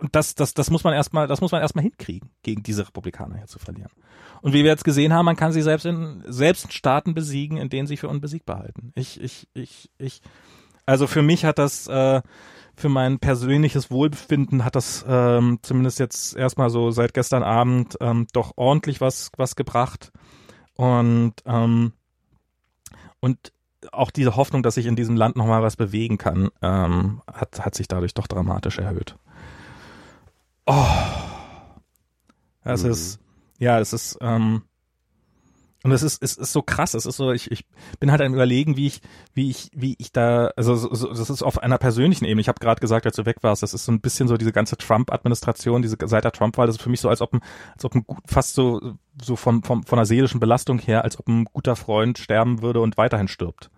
und 0.00 0.16
das, 0.16 0.34
das, 0.34 0.54
das 0.54 0.70
muss 0.70 0.82
man 0.82 0.94
erstmal, 0.94 1.26
das 1.26 1.40
muss 1.40 1.52
man 1.52 1.60
erstmal 1.60 1.82
hinkriegen, 1.82 2.30
gegen 2.42 2.62
diese 2.62 2.86
Republikaner 2.86 3.36
hier 3.36 3.46
zu 3.46 3.58
verlieren. 3.58 3.90
Und 4.40 4.54
wie 4.54 4.64
wir 4.64 4.70
jetzt 4.70 4.84
gesehen 4.84 5.12
haben, 5.12 5.26
man 5.26 5.36
kann 5.36 5.52
sie 5.52 5.60
selbst 5.60 5.84
in, 5.84 6.24
selbst 6.26 6.72
Staaten 6.72 7.14
besiegen, 7.14 7.58
in 7.58 7.68
denen 7.68 7.86
sie 7.86 7.98
für 7.98 8.08
unbesiegbar 8.08 8.60
halten. 8.60 8.92
Ich, 8.94 9.20
ich, 9.20 9.46
ich, 9.52 9.90
ich, 9.98 10.22
also 10.86 11.06
für 11.06 11.20
mich 11.20 11.44
hat 11.44 11.58
das, 11.58 11.86
äh, 11.86 12.22
für 12.76 12.88
mein 12.88 13.18
persönliches 13.18 13.90
Wohlbefinden 13.90 14.64
hat 14.64 14.74
das 14.74 15.04
ähm, 15.06 15.58
zumindest 15.60 15.98
jetzt 15.98 16.34
erstmal 16.34 16.70
so 16.70 16.90
seit 16.90 17.12
gestern 17.12 17.42
Abend 17.42 17.98
ähm, 18.00 18.26
doch 18.32 18.52
ordentlich 18.56 19.02
was, 19.02 19.30
was 19.36 19.54
gebracht. 19.54 20.12
Und, 20.76 21.34
ähm, 21.44 21.92
und 23.20 23.52
auch 23.92 24.10
diese 24.10 24.36
Hoffnung, 24.36 24.62
dass 24.62 24.76
sich 24.76 24.86
in 24.86 24.96
diesem 24.96 25.16
Land 25.16 25.36
nochmal 25.36 25.62
was 25.62 25.76
bewegen 25.76 26.16
kann, 26.16 26.48
ähm, 26.62 27.20
hat, 27.30 27.62
hat 27.62 27.74
sich 27.74 27.86
dadurch 27.86 28.14
doch 28.14 28.26
dramatisch 28.26 28.78
erhöht. 28.78 29.16
Oh. 30.70 30.86
Es 32.62 32.84
mhm. 32.84 32.90
ist, 32.92 33.18
ja, 33.58 33.80
es 33.80 33.92
ist, 33.92 34.18
ähm, 34.20 34.62
und 35.82 35.90
es 35.90 36.04
ist, 36.04 36.22
es 36.22 36.36
ist 36.36 36.52
so 36.52 36.62
krass. 36.62 36.94
Es 36.94 37.06
ist 37.06 37.16
so, 37.16 37.32
ich, 37.32 37.50
ich 37.50 37.64
bin 37.98 38.12
halt 38.12 38.20
am 38.20 38.34
überlegen, 38.34 38.76
wie 38.76 38.86
ich, 38.86 39.00
wie 39.34 39.50
ich, 39.50 39.70
wie 39.74 39.96
ich 39.98 40.12
da, 40.12 40.52
also 40.56 40.76
so, 40.76 40.94
so, 40.94 41.08
das 41.08 41.28
ist 41.28 41.42
auf 41.42 41.60
einer 41.60 41.78
persönlichen 41.78 42.24
Ebene. 42.24 42.40
Ich 42.40 42.48
habe 42.48 42.60
gerade 42.60 42.80
gesagt, 42.80 43.04
als 43.04 43.16
du 43.16 43.26
weg 43.26 43.38
warst, 43.40 43.64
das 43.64 43.74
ist 43.74 43.84
so 43.84 43.90
ein 43.90 44.00
bisschen 44.00 44.28
so 44.28 44.36
diese 44.36 44.52
ganze 44.52 44.76
Trump-Administration, 44.76 45.82
diese 45.82 45.96
seit 46.04 46.22
der 46.22 46.32
Trump-Wahl, 46.32 46.68
das 46.68 46.76
ist 46.76 46.82
für 46.82 46.90
mich 46.90 47.00
so, 47.00 47.08
als 47.08 47.20
ob 47.20 47.32
ein, 47.34 47.40
als 47.74 47.84
ob 47.84 47.94
ein 47.96 48.04
gut, 48.06 48.22
fast 48.26 48.54
so, 48.54 48.94
so 49.20 49.34
vom, 49.34 49.64
vom, 49.64 49.82
von 49.82 49.98
einer 49.98 50.06
seelischen 50.06 50.38
Belastung 50.38 50.78
her, 50.78 51.02
als 51.02 51.18
ob 51.18 51.26
ein 51.26 51.46
guter 51.46 51.74
Freund 51.74 52.18
sterben 52.18 52.62
würde 52.62 52.80
und 52.80 52.96
weiterhin 52.96 53.26
stirbt 53.26 53.70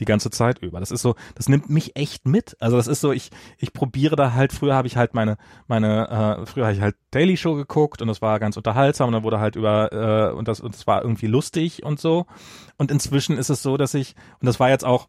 die 0.00 0.04
ganze 0.04 0.30
Zeit 0.30 0.58
über. 0.58 0.80
Das 0.80 0.90
ist 0.90 1.02
so, 1.02 1.14
das 1.34 1.48
nimmt 1.48 1.70
mich 1.70 1.96
echt 1.96 2.26
mit. 2.26 2.56
Also 2.60 2.76
das 2.76 2.86
ist 2.86 3.00
so, 3.00 3.12
ich 3.12 3.30
ich 3.58 3.72
probiere 3.72 4.16
da 4.16 4.32
halt. 4.32 4.52
Früher 4.52 4.74
habe 4.74 4.88
ich 4.88 4.96
halt 4.96 5.14
meine 5.14 5.36
meine 5.66 6.08
äh, 6.40 6.46
früher 6.46 6.66
habe 6.66 6.74
ich 6.74 6.80
halt 6.80 6.96
Daily 7.10 7.36
Show 7.36 7.54
geguckt 7.54 8.02
und 8.02 8.08
das 8.08 8.22
war 8.22 8.38
ganz 8.38 8.56
unterhaltsam 8.56 9.08
und 9.08 9.14
dann 9.14 9.22
wurde 9.22 9.40
halt 9.40 9.56
über 9.56 9.92
äh, 9.92 10.34
und 10.34 10.48
das 10.48 10.60
und 10.60 10.74
das 10.74 10.86
war 10.86 11.02
irgendwie 11.02 11.26
lustig 11.26 11.82
und 11.84 12.00
so. 12.00 12.26
Und 12.76 12.90
inzwischen 12.90 13.36
ist 13.36 13.50
es 13.50 13.62
so, 13.62 13.76
dass 13.76 13.94
ich 13.94 14.14
und 14.40 14.46
das 14.46 14.60
war 14.60 14.70
jetzt 14.70 14.84
auch 14.84 15.08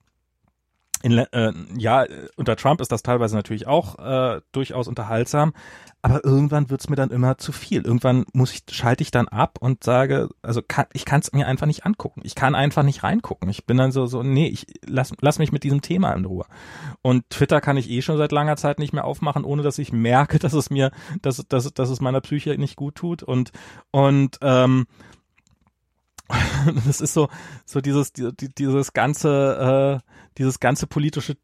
in, 1.02 1.18
äh, 1.18 1.54
ja, 1.78 2.06
unter 2.36 2.56
Trump 2.56 2.82
ist 2.82 2.92
das 2.92 3.04
teilweise 3.04 3.36
natürlich 3.36 3.68
auch 3.68 4.00
äh, 4.00 4.42
durchaus 4.52 4.88
unterhaltsam, 4.88 5.54
aber 6.02 6.24
irgendwann 6.24 6.70
wird's 6.70 6.90
mir 6.90 6.96
dann 6.96 7.10
immer 7.10 7.38
zu 7.38 7.52
viel. 7.52 7.86
Irgendwann 7.86 8.26
muss 8.34 8.54
ich, 8.54 8.64
schalte 8.72 9.04
ich 9.04 9.12
dann 9.12 9.28
ab 9.28 9.58
und 9.60 9.84
sage, 9.84 10.30
also 10.42 10.62
kann, 10.66 10.86
ich 10.94 11.04
kann 11.04 11.20
es 11.22 11.34
mir 11.34 11.48
einfach 11.48 11.68
nicht 11.68 11.86
angucken. 11.86 12.22
Ich 12.24 12.36
kann 12.36 12.56
einfach 12.56 12.84
nicht 12.84 13.04
reingucken. 13.04 13.50
Ich 13.50 13.66
bin 13.66 13.78
dann 13.78 13.92
so, 13.92 14.06
so, 14.06 14.24
nee, 14.24 14.48
ich 14.48 14.66
lass, 14.86 15.14
lass 15.20 15.40
mich 15.40 15.52
mit 15.52 15.64
diesem 15.64 15.82
Thema 15.82 16.14
in 16.14 16.26
Ruhe. 16.26 16.46
Und 17.02 17.30
Twitter 17.30 17.60
kann 17.60 17.78
ich 17.78 17.90
eh 17.90 18.02
schon 18.02 18.18
seit 18.18 18.32
langer 18.32 18.56
Zeit 18.56 18.80
nicht 18.80 18.94
mehr 18.94 19.06
aufmachen, 19.06 19.44
ohne 19.44 19.62
dass 19.62 19.78
ich 19.78 19.92
merke, 19.92 20.40
dass 20.40 20.54
es 20.54 20.70
mir, 20.70 20.92
dass, 21.22 21.46
dass, 21.48 21.74
dass 21.74 21.90
es 21.90 22.02
meiner 22.02 22.22
Psyche 22.22 22.58
nicht 22.58 22.78
gut 22.78 22.96
tut. 22.96 23.24
Und, 23.24 23.52
und 23.92 24.38
ähm, 24.42 24.88
das 26.86 27.02
ist 27.02 27.14
so, 27.14 27.30
so 27.66 27.82
dieses, 27.82 28.14
dieses 28.14 28.94
ganze, 28.94 30.02
äh, 30.04 30.12
dieses 30.38 30.60
ganze 30.60 30.88
politische 30.88 31.38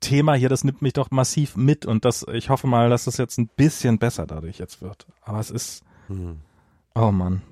Thema 0.00 0.34
hier, 0.34 0.48
das 0.48 0.64
nimmt 0.64 0.82
mich 0.82 0.94
doch 0.94 1.10
massiv 1.10 1.56
mit 1.56 1.84
und 1.84 2.04
das, 2.04 2.24
ich 2.32 2.48
hoffe 2.48 2.66
mal, 2.66 2.88
dass 2.88 3.04
das 3.04 3.18
jetzt 3.18 3.38
ein 3.38 3.48
bisschen 3.48 3.98
besser 3.98 4.26
dadurch 4.26 4.58
jetzt 4.58 4.80
wird. 4.80 5.06
Aber 5.22 5.40
es 5.40 5.50
ist, 5.50 5.82
hm. 6.06 6.40
oh 6.94 7.10
Mann. 7.10 7.42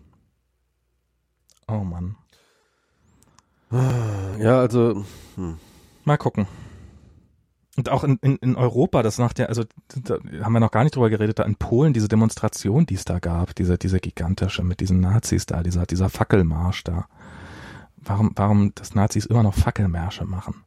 Oh 1.66 1.84
Mann. 1.84 2.16
Ja, 3.70 4.60
also, 4.60 5.04
hm. 5.34 5.58
mal 6.04 6.16
gucken. 6.16 6.46
Und 7.78 7.90
auch 7.90 8.02
in, 8.02 8.18
in, 8.22 8.34
in 8.38 8.56
Europa, 8.56 9.04
das 9.04 9.18
nach 9.18 9.32
der, 9.32 9.50
also 9.50 9.62
da 10.02 10.18
haben 10.42 10.52
wir 10.52 10.58
noch 10.58 10.72
gar 10.72 10.82
nicht 10.82 10.96
drüber 10.96 11.10
geredet, 11.10 11.38
da 11.38 11.44
in 11.44 11.54
Polen 11.54 11.92
diese 11.92 12.08
Demonstration, 12.08 12.86
die 12.86 12.94
es 12.94 13.04
da 13.04 13.20
gab, 13.20 13.54
diese, 13.54 13.78
diese 13.78 14.00
gigantische 14.00 14.64
mit 14.64 14.80
diesen 14.80 14.98
Nazis 14.98 15.46
da, 15.46 15.62
dieser, 15.62 15.86
dieser 15.86 16.08
Fackelmarsch 16.08 16.82
da. 16.82 17.06
Warum, 17.96 18.32
warum 18.34 18.72
das 18.74 18.96
Nazis 18.96 19.26
immer 19.26 19.44
noch 19.44 19.54
Fackelmärsche 19.54 20.24
machen? 20.24 20.64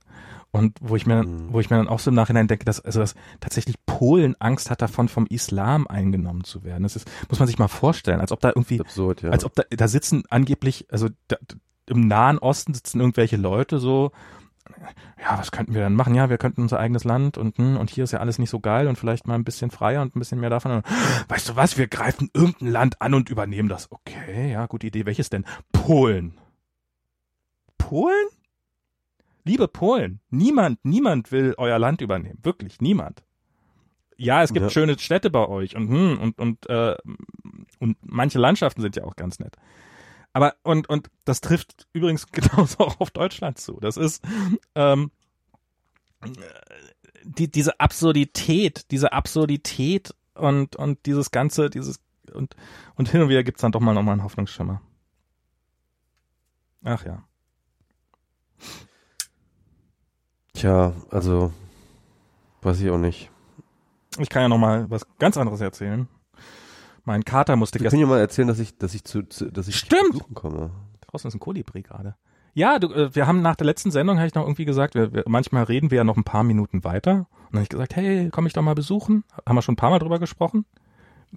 Und 0.52 0.78
wo 0.80 0.96
ich 0.96 1.06
mir, 1.06 1.24
mhm. 1.24 1.52
wo 1.52 1.60
ich 1.60 1.70
mir 1.70 1.76
dann 1.76 1.90
auch 1.90 2.00
so 2.00 2.12
im 2.12 2.16
Nachhinein 2.16 2.48
denke, 2.48 2.64
dass, 2.64 2.80
also 2.80 3.02
dass 3.02 3.16
tatsächlich 3.42 3.76
Polen 3.86 4.40
Angst 4.40 4.70
hat 4.70 4.82
davon, 4.82 5.10
vom 5.10 5.26
Islam 5.26 5.88
eingenommen 5.88 6.46
zu 6.46 6.64
werden. 6.64 6.84
Das 6.84 6.96
ist, 6.96 7.12
muss 7.28 7.40
man 7.40 7.48
sich 7.50 7.60
mal 7.60 7.68
vorstellen, 7.68 8.22
als 8.22 8.32
ob 8.32 8.40
da 8.40 8.54
irgendwie, 8.56 8.80
absurd, 8.80 9.22
ja. 9.22 9.32
als 9.32 9.44
ob 9.44 9.54
da, 9.54 9.64
da 9.70 9.90
sitzen 9.90 10.24
angeblich, 10.30 10.86
also 10.90 11.10
da, 11.28 11.36
im 11.88 12.08
Nahen 12.08 12.38
Osten 12.38 12.74
sitzen 12.74 13.02
irgendwelche 13.02 13.36
Leute 13.36 13.80
so 13.80 14.14
ja, 15.22 15.38
was 15.38 15.52
könnten 15.52 15.74
wir 15.74 15.82
dann 15.82 15.96
machen? 15.96 16.16
Ja, 16.16 16.30
wir 16.30 16.38
könnten 16.38 16.62
unser 16.62 16.80
eigenes 16.80 17.04
Land 17.04 17.38
und, 17.38 17.58
hm, 17.58 17.78
und 17.78 17.90
hier 17.90 18.04
ist 18.04 18.12
ja 18.12 18.20
alles 18.20 18.40
nicht 18.40 18.50
so 18.50 18.60
geil 18.60 18.88
und 18.88 18.98
vielleicht 18.98 19.28
mal 19.28 19.36
ein 19.36 19.44
bisschen 19.44 19.72
freier 19.72 20.02
und 20.02 20.16
ein 20.16 20.20
bisschen 20.20 20.40
mehr 20.40 20.50
davon. 20.50 20.72
Und, 20.72 20.86
weißt 21.30 21.50
du 21.50 21.56
was? 21.56 21.78
Wir 21.78 21.88
greifen 21.88 22.30
irgendein 22.34 22.70
Land 22.70 23.02
an 23.02 23.14
und 23.14 23.30
übernehmen 23.30 23.70
das. 23.70 23.92
Okay, 23.92 24.52
ja, 24.52 24.66
gute 24.66 24.88
Idee. 24.88 25.06
Welches 25.06 25.30
denn? 25.30 25.46
Polen. 25.72 26.38
Polen? 27.78 28.28
Liebe 29.44 29.68
Polen, 29.68 30.20
niemand, 30.30 30.84
niemand 30.86 31.32
will 31.32 31.56
euer 31.58 31.80
Land 31.80 32.02
übernehmen. 32.02 32.40
Wirklich, 32.44 32.80
niemand. 32.80 33.24
Ja, 34.18 34.44
es 34.44 34.54
gibt 34.54 34.66
ja. 34.66 34.70
schöne 34.70 35.00
Städte 35.00 35.32
bei 35.32 35.48
euch 35.48 35.76
und, 35.76 35.90
hm, 35.90 36.20
und, 36.20 36.40
und, 36.40 36.70
äh, 36.70 36.96
und 37.80 37.98
manche 38.04 38.38
Landschaften 38.38 38.82
sind 38.82 38.96
ja 38.96 39.04
auch 39.04 39.16
ganz 39.16 39.40
nett. 39.40 39.58
Aber 40.34 40.56
und 40.64 40.88
und 40.90 41.10
das 41.26 41.42
trifft 41.42 41.88
übrigens 41.94 42.28
genauso 42.32 42.80
auch 42.80 43.00
auf 43.00 43.12
Deutschland 43.12 43.60
zu. 43.60 43.80
Das 43.80 43.98
ist 43.98 44.24
ähm, 44.76 45.12
die 47.24 47.52
diese 47.52 47.80
Absurdität, 47.80 48.92
diese 48.92 49.14
Absurdität 49.14 50.14
und 50.36 50.76
und 50.76 51.06
dieses 51.06 51.32
ganze 51.32 51.70
dieses 51.70 52.00
und 52.34 52.56
und 52.96 53.10
hin 53.10 53.22
und 53.22 53.30
wieder 53.30 53.44
gibt's 53.44 53.62
dann 53.62 53.72
doch 53.72 53.82
mal 53.82 53.94
nochmal 53.94 54.14
einen 54.14 54.24
Hoffnungsschimmer. 54.24 54.82
Ach 56.84 57.06
ja. 57.06 57.24
Tja, 60.54 60.94
also 61.10 61.52
weiß 62.62 62.80
ich 62.82 62.90
auch 62.90 62.98
nicht. 62.98 63.30
Ich 64.20 64.30
kann 64.30 64.44
ja 64.44 64.50
noch 64.50 64.58
mal 64.58 64.90
was 64.90 65.06
ganz 65.18 65.38
anderes 65.38 65.62
erzählen. 65.62 66.08
Mein 67.04 67.26
Kater 67.26 67.56
musste 67.56 67.80
gestern. 67.80 68.00
Ich 68.00 68.04
kann 68.04 68.10
ja 68.10 68.16
mal 68.16 68.20
erzählen, 68.20 68.48
dass 68.48 68.60
ich, 68.60 68.78
dass 68.78 68.94
ich 68.94 69.04
zu, 69.04 69.24
zu 69.24 69.52
dass 69.52 69.68
ich 69.68 69.76
Stimmt. 69.76 70.24
komme. 70.34 70.72
Draußen 71.08 71.28
ist 71.28 71.36
ein 71.36 71.40
Kolibri 71.40 71.82
gerade. 71.82 72.16
Ja, 72.54 72.80
du, 72.80 72.94
äh, 72.94 73.16
wir 73.16 73.28
haben 73.28 73.42
nach 73.42 73.56
der 73.56 73.66
letzten 73.66 73.92
Sendung, 73.92 74.18
habe 74.18 74.28
ich 74.28 74.36
noch 74.36 74.44
irgendwie 74.44 74.66
gesagt, 74.66 74.96
wir, 74.96 75.14
wir, 75.14 75.24
manchmal 75.28 75.64
reden 75.64 75.90
wir 75.90 75.98
ja 75.98 76.04
noch 76.04 76.18
ein 76.18 76.24
paar 76.24 76.44
Minuten 76.44 76.84
weiter. 76.84 77.12
Und 77.12 77.28
dann 77.52 77.60
habe 77.60 77.64
ich 77.64 77.70
gesagt, 77.70 77.96
hey, 77.96 78.30
komm 78.32 78.46
ich 78.46 78.54
doch 78.54 78.62
mal 78.62 78.76
besuchen. 78.76 79.24
Haben 79.46 79.56
wir 79.56 79.62
schon 79.62 79.74
ein 79.74 79.78
paar 79.78 79.90
Mal 79.90 80.00
drüber 80.00 80.20
gesprochen. 80.20 80.66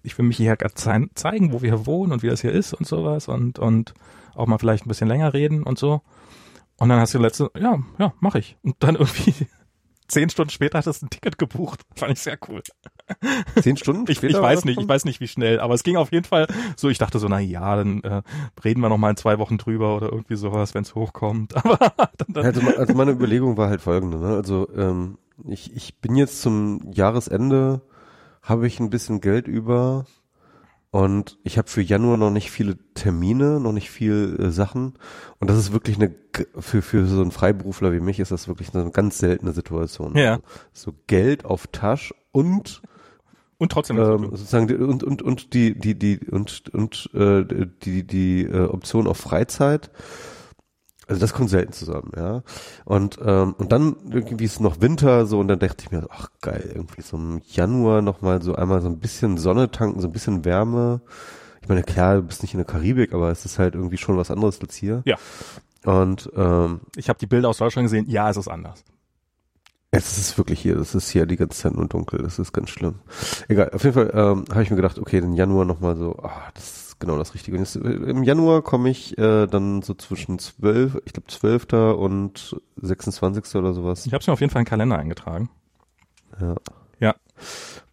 Ich 0.02 0.18
will 0.18 0.26
mich 0.26 0.36
hier 0.36 0.56
gerade 0.56 0.74
zeigen, 0.74 1.52
wo 1.52 1.62
wir 1.62 1.86
wohnen 1.86 2.12
und 2.12 2.22
wie 2.22 2.28
das 2.28 2.40
hier 2.40 2.50
ist 2.50 2.74
und 2.74 2.86
sowas 2.86 3.28
und, 3.28 3.60
und 3.60 3.94
auch 4.34 4.46
mal 4.46 4.58
vielleicht 4.58 4.86
ein 4.86 4.88
bisschen 4.88 5.06
länger 5.06 5.32
reden 5.32 5.62
und 5.62 5.78
so. 5.78 6.02
Und 6.78 6.88
dann 6.88 6.98
hast 6.98 7.14
du 7.14 7.18
letzte, 7.18 7.50
ja, 7.56 7.78
ja, 7.98 8.12
mach 8.18 8.34
ich. 8.34 8.56
Und 8.62 8.74
dann 8.80 8.96
irgendwie 8.96 9.46
zehn 10.08 10.30
Stunden 10.30 10.50
später 10.50 10.78
hattest 10.78 11.02
du 11.02 11.06
ein 11.06 11.10
Ticket 11.10 11.38
gebucht. 11.38 11.82
Fand 11.96 12.12
ich 12.12 12.20
sehr 12.20 12.38
cool. 12.48 12.62
Zehn 13.60 13.76
Stunden? 13.76 14.10
ich, 14.10 14.22
ich 14.22 14.34
weiß 14.34 14.64
nicht, 14.64 14.80
ich 14.80 14.88
weiß 14.88 15.04
nicht, 15.04 15.20
wie 15.20 15.28
schnell, 15.28 15.60
aber 15.60 15.74
es 15.74 15.82
ging 15.82 15.96
auf 15.96 16.12
jeden 16.12 16.24
Fall 16.24 16.46
so, 16.76 16.88
ich 16.88 16.98
dachte 16.98 17.18
so, 17.18 17.28
na 17.28 17.38
ja, 17.38 17.76
dann 17.76 18.02
äh, 18.02 18.22
reden 18.64 18.80
wir 18.80 18.88
noch 18.88 18.98
mal 18.98 19.10
in 19.10 19.16
zwei 19.16 19.38
Wochen 19.38 19.58
drüber 19.58 19.96
oder 19.96 20.10
irgendwie 20.10 20.36
sowas, 20.36 20.74
wenn 20.74 20.82
es 20.82 20.94
hochkommt. 20.94 21.54
Aber 21.64 21.78
dann, 22.16 22.28
dann 22.28 22.44
also, 22.44 22.60
also 22.76 22.94
meine 22.94 23.12
Überlegung 23.12 23.56
war 23.56 23.68
halt 23.68 23.80
folgende, 23.80 24.18
ne? 24.18 24.34
Also 24.34 24.68
ähm, 24.74 25.18
ich, 25.46 25.74
ich 25.74 25.96
bin 25.98 26.16
jetzt 26.16 26.40
zum 26.40 26.92
Jahresende, 26.92 27.82
habe 28.42 28.66
ich 28.66 28.80
ein 28.80 28.90
bisschen 28.90 29.20
Geld 29.20 29.48
über 29.48 30.06
und 30.94 31.38
ich 31.42 31.58
habe 31.58 31.68
für 31.68 31.82
Januar 31.82 32.16
noch 32.16 32.30
nicht 32.30 32.52
viele 32.52 32.78
Termine, 32.94 33.58
noch 33.58 33.72
nicht 33.72 33.90
viel 33.90 34.38
äh, 34.38 34.50
Sachen. 34.52 34.94
Und 35.40 35.50
das 35.50 35.58
ist 35.58 35.72
wirklich 35.72 35.96
eine, 35.96 36.14
für, 36.56 36.82
für 36.82 37.04
so 37.06 37.20
einen 37.20 37.32
Freiberufler 37.32 37.92
wie 37.92 37.98
mich 37.98 38.20
ist 38.20 38.30
das 38.30 38.46
wirklich 38.46 38.72
eine 38.72 38.92
ganz 38.92 39.18
seltene 39.18 39.50
Situation. 39.50 40.16
Ja. 40.16 40.38
So 40.72 40.94
Geld 41.08 41.46
auf 41.46 41.66
Tasch 41.66 42.14
und 42.30 42.80
und 43.58 43.72
trotzdem 43.72 43.98
ähm, 43.98 44.30
sozusagen 44.30 44.68
die, 44.68 44.76
und 44.76 45.02
und 45.02 45.20
und 45.20 45.52
die 45.52 45.76
die 45.76 45.98
die 45.98 46.20
und 46.30 46.72
und 46.72 47.10
äh, 47.12 47.44
die 47.82 48.06
die 48.06 48.44
äh, 48.44 48.66
Option 48.66 49.08
auf 49.08 49.16
Freizeit 49.16 49.90
also 51.06 51.20
das 51.20 51.32
kommt 51.32 51.50
selten 51.50 51.72
zusammen, 51.72 52.12
ja. 52.16 52.42
Und 52.84 53.18
ähm, 53.24 53.54
und 53.58 53.72
dann 53.72 53.96
irgendwie 54.10 54.44
ist 54.44 54.60
noch 54.60 54.80
Winter 54.80 55.26
so 55.26 55.38
und 55.38 55.48
dann 55.48 55.58
dachte 55.58 55.84
ich 55.84 55.90
mir, 55.90 56.06
ach 56.10 56.28
geil, 56.40 56.72
irgendwie 56.74 57.02
so 57.02 57.16
im 57.16 57.40
Januar 57.46 58.02
nochmal 58.02 58.42
so 58.42 58.54
einmal 58.54 58.80
so 58.80 58.88
ein 58.88 58.98
bisschen 58.98 59.38
Sonne 59.38 59.70
tanken, 59.70 60.00
so 60.00 60.08
ein 60.08 60.12
bisschen 60.12 60.44
Wärme. 60.44 61.00
Ich 61.62 61.68
meine, 61.68 61.82
klar, 61.82 62.16
du 62.16 62.22
bist 62.22 62.42
nicht 62.42 62.54
in 62.54 62.58
der 62.58 62.66
Karibik, 62.66 63.12
aber 63.12 63.30
es 63.30 63.44
ist 63.44 63.58
halt 63.58 63.74
irgendwie 63.74 63.96
schon 63.96 64.16
was 64.16 64.30
anderes 64.30 64.60
als 64.60 64.74
hier. 64.74 65.02
Ja. 65.04 65.16
Und 65.84 66.30
ähm, 66.36 66.80
ich 66.96 67.08
habe 67.08 67.18
die 67.18 67.26
Bilder 67.26 67.48
aus 67.48 67.58
Deutschland 67.58 67.86
gesehen, 67.86 68.08
ja, 68.08 68.30
es 68.30 68.36
ist 68.36 68.48
anders. 68.48 68.84
Es 69.90 70.18
ist 70.18 70.36
wirklich 70.38 70.60
hier, 70.60 70.76
es 70.76 70.94
ist 70.94 71.10
hier 71.10 71.24
die 71.24 71.36
ganze 71.36 71.56
Zeit 71.56 71.74
nur 71.74 71.86
dunkel, 71.86 72.20
das 72.20 72.38
ist 72.38 72.52
ganz 72.52 72.70
schlimm. 72.70 72.96
Egal, 73.46 73.70
auf 73.72 73.84
jeden 73.84 73.94
Fall 73.94 74.10
ähm, 74.12 74.44
habe 74.50 74.62
ich 74.62 74.70
mir 74.70 74.76
gedacht, 74.76 74.98
okay, 74.98 75.20
den 75.20 75.34
Januar 75.34 75.64
nochmal 75.64 75.96
so, 75.96 76.16
ah, 76.22 76.50
das 76.54 76.83
genau 76.98 77.18
das 77.18 77.34
Richtige. 77.34 77.58
Und 77.58 77.76
Im 77.76 78.22
Januar 78.22 78.62
komme 78.62 78.90
ich 78.90 79.16
äh, 79.18 79.46
dann 79.46 79.82
so 79.82 79.94
zwischen 79.94 80.38
12, 80.38 81.02
ich 81.04 81.12
glaube 81.12 81.28
12. 81.28 81.72
und 81.98 82.56
26. 82.76 83.56
oder 83.56 83.72
sowas. 83.72 84.06
Ich 84.06 84.12
habe 84.12 84.20
es 84.20 84.26
mir 84.26 84.32
auf 84.32 84.40
jeden 84.40 84.50
Fall 84.50 84.60
in 84.60 84.64
den 84.64 84.70
Kalender 84.70 84.98
eingetragen. 84.98 85.50
Ja. 86.40 86.54
Ja. 87.00 87.14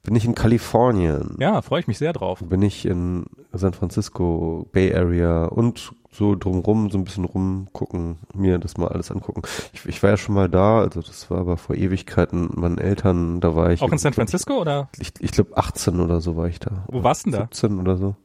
Bin 0.03 0.15
ich 0.15 0.25
in 0.25 0.33
Kalifornien. 0.33 1.35
Ja, 1.39 1.61
freue 1.61 1.81
ich 1.81 1.87
mich 1.87 1.99
sehr 1.99 2.13
drauf. 2.13 2.39
Bin 2.43 2.61
ich 2.61 2.85
in 2.85 3.25
San 3.53 3.73
Francisco, 3.73 4.67
Bay 4.71 4.93
Area 4.95 5.45
und 5.45 5.93
so 6.11 6.35
drumrum, 6.35 6.89
so 6.89 6.97
ein 6.97 7.03
bisschen 7.03 7.23
rumgucken, 7.23 8.17
mir 8.33 8.57
das 8.57 8.77
mal 8.77 8.89
alles 8.89 9.11
angucken. 9.11 9.43
Ich, 9.73 9.85
ich 9.85 10.03
war 10.03 10.09
ja 10.09 10.17
schon 10.17 10.35
mal 10.35 10.49
da, 10.49 10.79
also 10.79 11.01
das 11.01 11.29
war 11.29 11.39
aber 11.39 11.57
vor 11.57 11.75
Ewigkeiten 11.75 12.49
meinen 12.53 12.79
Eltern, 12.79 13.39
da 13.39 13.55
war 13.55 13.71
ich. 13.71 13.81
Auch 13.81 13.91
in 13.91 13.97
San 13.97 14.13
Francisco 14.13 14.59
oder? 14.59 14.89
Ich, 14.99 15.13
ich 15.19 15.31
glaube 15.31 15.55
18 15.55 15.99
oder 15.99 16.19
so 16.19 16.35
war 16.35 16.47
ich 16.47 16.59
da. 16.59 16.83
Wo 16.87 17.03
warst 17.03 17.25
du 17.25 17.31
denn 17.31 17.39
da? 17.39 17.47
17 17.51 17.79
oder 17.79 17.97
so. 17.97 18.15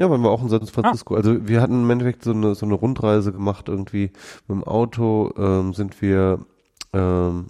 Ja, 0.00 0.08
waren 0.08 0.22
wir 0.22 0.30
auch 0.30 0.40
in 0.40 0.48
San 0.48 0.66
Francisco. 0.66 1.12
Ah. 1.12 1.18
Also 1.18 1.46
wir 1.46 1.60
hatten 1.60 1.82
im 1.82 1.90
Endeffekt 1.90 2.24
so 2.24 2.30
eine, 2.30 2.54
so 2.54 2.64
eine 2.64 2.74
Rundreise 2.74 3.32
gemacht 3.32 3.68
irgendwie. 3.68 4.12
Mit 4.48 4.56
dem 4.56 4.64
Auto 4.64 5.30
ähm, 5.36 5.74
sind 5.74 6.00
wir, 6.00 6.38
ähm, 6.94 7.48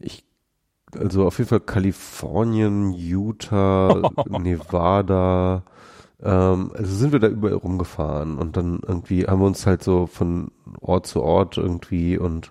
ich, 0.00 0.24
also 0.98 1.24
auf 1.24 1.38
jeden 1.38 1.48
Fall 1.48 1.60
Kalifornien, 1.60 2.90
Utah, 2.90 4.10
Nevada, 4.28 5.62
ähm, 6.20 6.72
also 6.74 6.92
sind 6.92 7.12
wir 7.12 7.20
da 7.20 7.28
überall 7.28 7.54
rumgefahren 7.54 8.38
und 8.38 8.56
dann 8.56 8.80
irgendwie 8.84 9.26
haben 9.26 9.38
wir 9.38 9.46
uns 9.46 9.66
halt 9.66 9.84
so 9.84 10.08
von 10.08 10.50
Ort 10.80 11.06
zu 11.06 11.22
Ort 11.22 11.58
irgendwie 11.58 12.18
und 12.18 12.50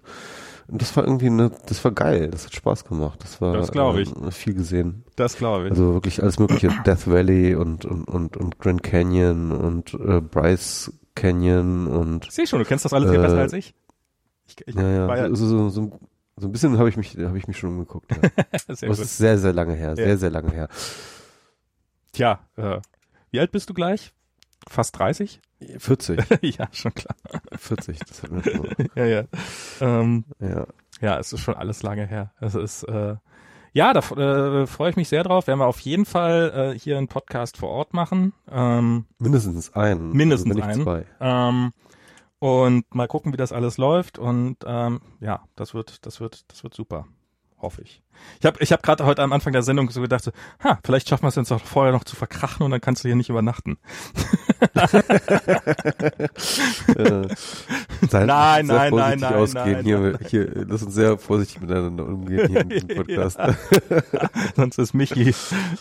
und 0.67 0.81
das 0.81 0.95
war 0.95 1.03
irgendwie 1.03 1.27
eine, 1.27 1.51
das 1.67 1.83
war 1.83 1.91
geil, 1.91 2.29
das 2.29 2.45
hat 2.45 2.55
Spaß 2.55 2.85
gemacht. 2.85 3.19
Das 3.23 3.39
war 3.41 3.53
das 3.53 3.71
glaube 3.71 4.01
ich. 4.01 4.15
Äh, 4.15 4.31
viel 4.31 4.53
gesehen. 4.53 5.03
Das 5.15 5.37
glaube 5.37 5.65
ich. 5.65 5.71
Also 5.71 5.93
wirklich 5.93 6.21
alles 6.21 6.39
mögliche, 6.39 6.69
Death 6.85 7.07
Valley 7.07 7.55
und 7.55 7.85
und 7.85 8.05
und, 8.05 8.37
und 8.37 8.59
Grand 8.59 8.83
Canyon 8.83 9.51
und 9.51 9.93
äh, 9.93 10.21
Bryce 10.21 10.91
Canyon 11.15 11.87
und 11.87 12.25
Ich 12.25 12.31
sehe 12.33 12.47
schon, 12.47 12.59
du 12.59 12.65
kennst 12.65 12.85
das 12.85 12.93
alles 12.93 13.09
viel 13.09 13.19
besser 13.19 13.37
äh, 13.37 13.41
als 13.41 13.53
ich. 13.53 13.73
Ich, 14.47 14.67
ich 14.67 14.75
Ja, 14.75 15.15
ja. 15.15 15.29
so, 15.35 15.45
so, 15.47 15.69
so, 15.69 15.99
so 16.37 16.47
ein 16.47 16.51
bisschen 16.51 16.77
habe 16.77 16.89
ich 16.89 16.97
mich, 16.97 17.17
habe 17.17 17.37
ich 17.37 17.47
mich 17.47 17.57
schon 17.57 17.71
umgeguckt. 17.71 18.11
Ja. 18.11 18.17
gut. 18.67 18.99
ist 18.99 19.17
sehr, 19.17 19.37
sehr 19.37 19.53
lange 19.53 19.73
her, 19.73 19.95
sehr, 19.95 20.07
Ja. 20.07 20.17
sehr 20.17 20.29
lange 20.29 20.51
her. 20.51 20.67
Tja, 22.11 22.39
äh, 22.57 22.79
wie 23.31 23.39
alt 23.39 23.51
bist 23.51 23.69
du 23.69 23.73
gleich? 23.73 24.13
Fast 24.67 24.97
30? 24.99 25.41
40, 25.77 26.19
ja, 26.57 26.67
schon 26.71 26.93
klar. 26.93 27.15
40, 27.57 27.99
das 27.99 28.23
hat 28.23 28.31
mir 28.31 28.41
mal. 28.57 28.75
Ja, 28.95 29.05
ja. 29.05 29.23
Ähm, 29.81 30.25
Ja. 30.39 30.65
ja, 31.01 31.19
es 31.19 31.33
ist 31.33 31.41
schon 31.41 31.55
alles 31.55 31.83
lange 31.83 32.05
her. 32.07 32.31
Es 32.39 32.55
ist, 32.55 32.83
äh, 32.83 33.15
ja, 33.73 33.93
da 33.93 33.99
äh, 33.99 34.67
freue 34.67 34.89
ich 34.91 34.95
mich 34.95 35.09
sehr 35.09 35.23
drauf. 35.23 35.47
Werden 35.47 35.59
wir 35.59 35.67
auf 35.67 35.81
jeden 35.81 36.05
Fall 36.05 36.73
äh, 36.75 36.79
hier 36.79 36.97
einen 36.97 37.07
Podcast 37.09 37.57
vor 37.57 37.69
Ort 37.69 37.93
machen. 37.93 38.33
Ähm, 38.49 39.05
Mindestens 39.19 39.73
einen. 39.73 40.11
Mindestens 40.13 40.51
also 40.51 40.61
wenn 40.61 40.67
nicht 40.67 40.75
einen. 40.75 40.83
Zwei. 40.83 41.05
ähm, 41.19 41.71
und 42.39 42.93
mal 42.93 43.07
gucken, 43.07 43.33
wie 43.33 43.37
das 43.37 43.51
alles 43.51 43.77
läuft. 43.77 44.17
Und 44.19 44.57
ähm, 44.65 45.01
ja, 45.19 45.43
das 45.55 45.73
wird, 45.73 46.05
das 46.05 46.19
wird, 46.21 46.45
das 46.51 46.63
wird 46.63 46.73
super. 46.73 47.07
Hoffe 47.61 47.81
ich. 47.83 48.01
Ich 48.39 48.45
habe 48.45 48.57
ich 48.61 48.71
hab 48.71 48.81
gerade 48.83 49.05
heute 49.05 49.21
am 49.23 49.33
Anfang 49.33 49.53
der 49.53 49.61
Sendung 49.63 49.89
so 49.89 50.01
gedacht, 50.01 50.23
so, 50.23 50.31
ha, 50.63 50.79
vielleicht 50.85 51.09
schaffen 51.09 51.23
wir 51.23 51.29
es 51.29 51.35
jetzt 51.35 51.51
auch 51.51 51.61
vorher 51.61 51.91
noch 51.93 52.03
zu 52.03 52.15
verkrachen 52.15 52.63
und 52.63 52.71
dann 52.71 52.79
kannst 52.81 53.03
du 53.03 53.07
hier 53.09 53.15
nicht 53.15 53.29
übernachten. 53.29 53.77
Äh, 56.95 57.27
Nein, 58.11 58.65
nein, 58.65 58.67
vorsichtig 58.67 58.91
nein, 58.95 59.19
nein, 59.19 59.33
ausgehen. 59.33 59.71
nein, 59.73 59.83
hier, 59.83 60.19
hier, 60.27 60.65
lass 60.67 60.83
uns 60.83 60.93
sehr 60.93 61.17
vorsichtig 61.17 61.61
miteinander 61.61 62.05
umgehen 62.05 62.47
hier 62.49 62.61
in 62.61 62.69
diesem 62.69 62.87
Podcast. 62.95 63.37
Ja. 63.37 63.55
sonst 64.55 64.77
ist 64.77 64.93
Michi, 64.93 65.33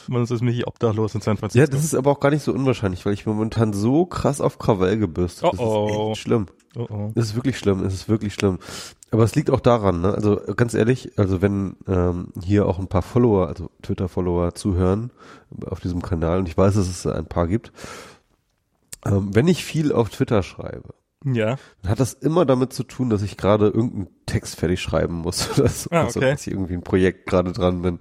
sonst 0.09 0.31
ist 0.31 0.43
Michi 0.43 0.65
obdachlos 0.65 1.15
in 1.15 1.21
San 1.21 1.37
Francisco. 1.37 1.61
Ja, 1.61 1.67
das 1.67 1.85
ist 1.85 1.95
aber 1.95 2.11
auch 2.11 2.21
gar 2.21 2.31
nicht 2.31 2.43
so 2.43 2.53
unwahrscheinlich, 2.53 3.05
weil 3.07 3.13
ich 3.15 3.27
momentan 3.27 3.73
so 3.73 4.07
krass 4.07 4.41
auf 4.41 4.59
Krawall 4.59 4.97
gebürstet. 4.99 5.53
Das 5.53 5.59
Oh, 5.61 5.87
ist 5.89 5.95
oh. 5.97 6.11
echt 6.13 6.21
schlimm. 6.23 6.47
oh, 6.77 6.87
oh. 6.89 7.13
Es 7.15 7.27
ist 7.27 7.35
wirklich 7.37 7.59
schlimm, 7.59 7.85
es 7.85 7.95
ist 7.95 8.09
wirklich 8.09 8.35
schlimm. 8.35 8.59
Aber 9.15 9.23
es 9.23 9.37
liegt 9.37 9.49
auch 9.49 9.61
daran, 9.61 10.01
ne? 10.01 10.13
Also 10.13 10.41
ganz 10.57 10.75
ehrlich, 10.75 11.17
also 11.17 11.41
wenn 11.41 11.77
ähm, 11.87 12.33
hier 12.43 12.67
auch 12.67 12.81
ein 12.81 12.89
paar 12.89 13.01
Follower, 13.01 13.47
also 13.47 13.71
Twitter-Follower 13.81 14.57
zuhören 14.57 15.13
auf 15.67 15.79
diesem 15.79 16.03
Kanal, 16.03 16.41
und 16.41 16.49
ich 16.49 16.59
weiß, 16.59 16.75
dass 16.75 16.89
es 16.89 17.07
ein 17.07 17.27
paar 17.27 17.47
gibt, 17.47 17.71
ähm, 19.07 19.33
wenn 19.33 19.47
ich 19.47 19.65
viel 19.65 19.93
auf 19.93 20.09
Twitter 20.09 20.43
schreibe, 20.43 20.95
Ja. 21.25 21.57
dann 21.83 21.91
hat 21.91 22.01
das 22.01 22.13
immer 22.13 22.45
damit 22.45 22.73
zu 22.73 22.83
tun, 22.85 23.09
dass 23.11 23.23
ich 23.23 23.37
gerade 23.37 23.67
irgendeinen 23.67 24.09
Text 24.27 24.57
fertig 24.57 24.81
schreiben 24.81 25.15
muss 25.15 25.49
oder 25.59 25.69
so, 25.69 25.89
Ah, 25.91 26.05
also, 26.05 26.21
okay. 26.21 26.33
dass 26.33 26.47
ich 26.47 26.53
irgendwie 26.53 26.75
ein 26.75 26.83
Projekt 26.83 27.27
gerade 27.27 27.53
dran 27.53 27.83
bin 27.83 27.99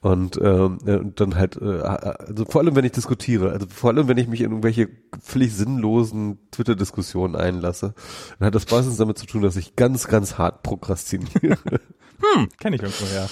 und, 0.00 0.36
ähm, 0.40 0.78
äh, 0.86 0.96
und 0.96 1.20
dann 1.20 1.34
halt, 1.34 1.56
äh, 1.60 1.80
also 1.80 2.44
vor 2.44 2.60
allem 2.60 2.76
wenn 2.76 2.84
ich 2.84 2.92
diskutiere, 2.92 3.50
also 3.50 3.66
vor 3.68 3.90
allem 3.90 4.06
wenn 4.08 4.18
ich 4.18 4.28
mich 4.28 4.40
in 4.40 4.50
irgendwelche 4.50 4.88
völlig 5.20 5.52
sinnlosen 5.54 6.38
Twitter-Diskussionen 6.52 7.36
einlasse, 7.36 7.94
dann 8.38 8.46
hat 8.46 8.54
das 8.54 8.70
meistens 8.70 8.96
damit 8.96 9.18
zu 9.18 9.26
tun, 9.26 9.42
dass 9.42 9.56
ich 9.56 9.74
ganz, 9.76 10.06
ganz 10.08 10.38
hart 10.38 10.62
prokrastiniere 10.62 11.58
Hm, 12.36 12.48
kenne 12.60 12.76
ich 12.76 12.82
irgendwoher. 12.82 13.28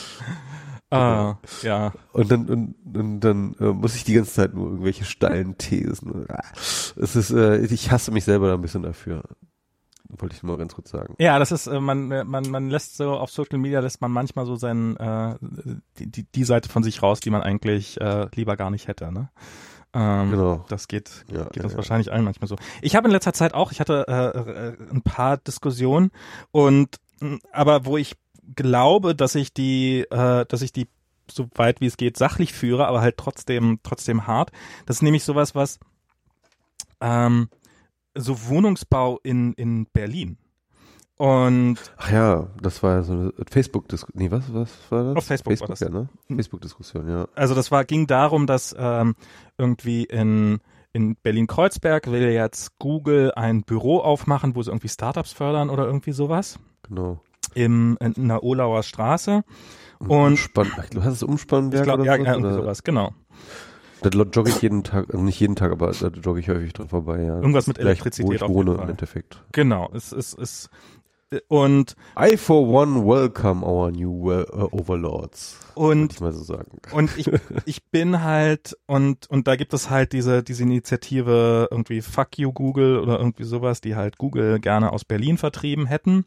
Ah, 0.90 1.38
ja. 1.62 1.92
und 2.12 2.30
dann 2.30 2.48
und, 2.48 2.74
und 2.96 3.20
dann 3.20 3.54
äh, 3.60 3.66
muss 3.66 3.94
ich 3.94 4.02
die 4.04 4.14
ganze 4.14 4.32
Zeit 4.32 4.54
nur 4.54 4.66
irgendwelche 4.70 5.04
steilen 5.04 5.56
Thesen. 5.58 6.26
Es 6.96 7.14
ist, 7.14 7.30
äh, 7.30 7.58
ich 7.64 7.92
hasse 7.92 8.10
mich 8.10 8.24
selber 8.24 8.48
da 8.48 8.54
ein 8.54 8.60
bisschen 8.60 8.82
dafür. 8.82 9.22
Wollte 10.08 10.34
ich 10.34 10.42
mal 10.42 10.56
ganz 10.56 10.74
kurz 10.74 10.90
sagen. 10.90 11.14
Ja, 11.18 11.38
das 11.38 11.52
ist, 11.52 11.68
äh, 11.68 11.78
man, 11.78 12.08
man, 12.08 12.50
man 12.50 12.70
lässt 12.70 12.96
so 12.96 13.12
auf 13.12 13.30
Social 13.30 13.58
Media 13.58 13.78
lässt 13.78 14.00
man 14.00 14.10
manchmal 14.10 14.46
so 14.46 14.56
seinen, 14.56 14.96
äh, 14.96 15.36
die, 15.98 16.24
die, 16.24 16.44
Seite 16.44 16.68
von 16.68 16.82
sich 16.82 17.02
raus, 17.02 17.20
die 17.20 17.30
man 17.30 17.42
eigentlich 17.42 18.00
äh, 18.00 18.26
lieber 18.34 18.56
gar 18.56 18.70
nicht 18.70 18.88
hätte, 18.88 19.12
ne? 19.12 19.30
Ähm, 19.92 20.30
Genau. 20.32 20.64
Das 20.68 20.88
geht, 20.88 21.24
Ja, 21.28 21.44
geht 21.44 21.58
ja, 21.58 21.62
uns 21.64 21.72
ja. 21.72 21.78
wahrscheinlich 21.78 22.12
allen 22.12 22.24
manchmal 22.24 22.48
so. 22.48 22.56
Ich 22.82 22.96
habe 22.96 23.06
in 23.06 23.12
letzter 23.12 23.32
Zeit 23.32 23.54
auch, 23.54 23.70
ich 23.70 23.78
hatte 23.80 24.04
äh, 24.08 24.38
äh, 24.38 24.76
ein 24.90 25.02
paar 25.02 25.36
Diskussionen 25.36 26.10
und 26.50 26.96
aber 27.52 27.84
wo 27.84 27.96
ich 27.96 28.16
glaube, 28.54 29.14
dass 29.14 29.34
ich 29.34 29.52
die, 29.52 30.00
äh, 30.10 30.46
dass 30.46 30.62
ich 30.62 30.72
die 30.72 30.88
so 31.30 31.48
weit 31.54 31.80
wie 31.80 31.86
es 31.86 31.96
geht 31.96 32.16
sachlich 32.16 32.52
führe, 32.52 32.86
aber 32.86 33.00
halt 33.00 33.16
trotzdem, 33.16 33.78
trotzdem 33.82 34.26
hart. 34.26 34.50
Das 34.86 34.96
ist 34.96 35.02
nämlich 35.02 35.24
sowas, 35.24 35.54
was 35.54 35.78
ähm, 37.00 37.48
so 38.14 38.48
Wohnungsbau 38.48 39.20
in, 39.22 39.52
in 39.54 39.86
Berlin. 39.86 40.38
Und 41.16 41.76
Ach 41.98 42.10
ja, 42.10 42.46
das 42.62 42.82
war 42.82 42.94
ja 42.96 43.02
so 43.02 43.12
eine 43.12 43.32
Facebook-Diskussion. 43.50 44.22
Nee, 44.22 44.30
was, 44.30 44.52
was 44.54 44.70
war 44.88 45.04
das? 45.04 45.16
Auf 45.16 45.24
Facebook 45.26 45.60
war 45.60 45.68
das. 45.68 45.80
ja, 45.80 45.90
ne? 45.90 46.08
Facebook-Diskussion, 46.28 47.08
ja. 47.08 47.28
also 47.34 47.54
das 47.54 47.70
war, 47.70 47.84
ging 47.84 48.06
darum, 48.06 48.46
dass 48.46 48.74
ähm, 48.78 49.14
irgendwie 49.58 50.04
in, 50.04 50.60
in 50.94 51.16
Berlin-Kreuzberg 51.16 52.10
will 52.10 52.30
jetzt 52.30 52.78
Google 52.78 53.32
ein 53.32 53.64
Büro 53.64 53.98
aufmachen, 53.98 54.56
wo 54.56 54.62
sie 54.62 54.70
irgendwie 54.70 54.88
Startups 54.88 55.32
fördern 55.32 55.68
oder 55.68 55.84
irgendwie 55.84 56.12
sowas. 56.12 56.58
Genau. 56.84 57.20
Im, 57.54 57.96
in 58.00 58.28
der 58.28 58.42
Olauer 58.42 58.82
Straße. 58.82 59.44
Und- 59.98 60.10
Umspann, 60.10 60.70
du 60.92 61.02
hast 61.04 61.14
es 61.14 61.22
Umspannwerk 61.22 61.82
Ich 61.82 61.84
glaube, 61.84 62.02
oder 62.02 62.16
ja, 62.16 62.24
ja, 62.24 62.36
oder? 62.36 62.54
sowas, 62.54 62.82
genau. 62.82 63.12
Da 64.02 64.08
jogge 64.08 64.48
ich 64.48 64.62
jeden 64.62 64.82
Tag, 64.82 65.10
also 65.10 65.22
nicht 65.22 65.38
jeden 65.40 65.56
Tag, 65.56 65.72
aber 65.72 65.92
da 65.92 66.08
jogge 66.08 66.40
ich 66.40 66.48
häufig 66.48 66.72
dran 66.72 66.88
vorbei, 66.88 67.22
ja. 67.22 67.36
Irgendwas 67.36 67.66
mit 67.66 67.76
Gleich, 67.76 67.86
Elektrizität 68.00 68.30
Wo 68.30 68.32
ich 68.32 68.42
auf 68.42 68.48
wohne 68.48 68.74
im 68.74 68.88
Endeffekt. 68.88 69.42
Genau. 69.52 69.90
Es 69.92 70.12
ist, 70.12 70.38
es, 70.38 70.70
und, 71.48 71.94
I 72.18 72.36
for 72.36 72.66
one 72.66 73.06
welcome 73.06 73.64
our 73.64 73.90
new 73.92 74.24
well, 74.24 74.46
uh, 74.52 74.68
overlords. 74.72 75.60
und 75.74 76.14
ich 76.14 76.20
mal 76.20 76.32
so 76.32 76.42
sagen. 76.42 76.80
Und 76.92 77.16
ich, 77.16 77.30
ich 77.66 77.84
bin 77.84 78.22
halt, 78.22 78.76
und, 78.86 79.30
und 79.30 79.46
da 79.46 79.54
gibt 79.56 79.72
es 79.74 79.90
halt 79.90 80.12
diese, 80.12 80.42
diese 80.42 80.62
Initiative 80.62 81.68
irgendwie 81.70 82.00
Fuck 82.00 82.38
You 82.38 82.52
Google 82.52 82.98
oder 82.98 83.18
irgendwie 83.18 83.44
sowas, 83.44 83.80
die 83.80 83.94
halt 83.94 84.18
Google 84.18 84.58
gerne 84.60 84.92
aus 84.92 85.04
Berlin 85.04 85.38
vertrieben 85.38 85.86
hätten. 85.86 86.24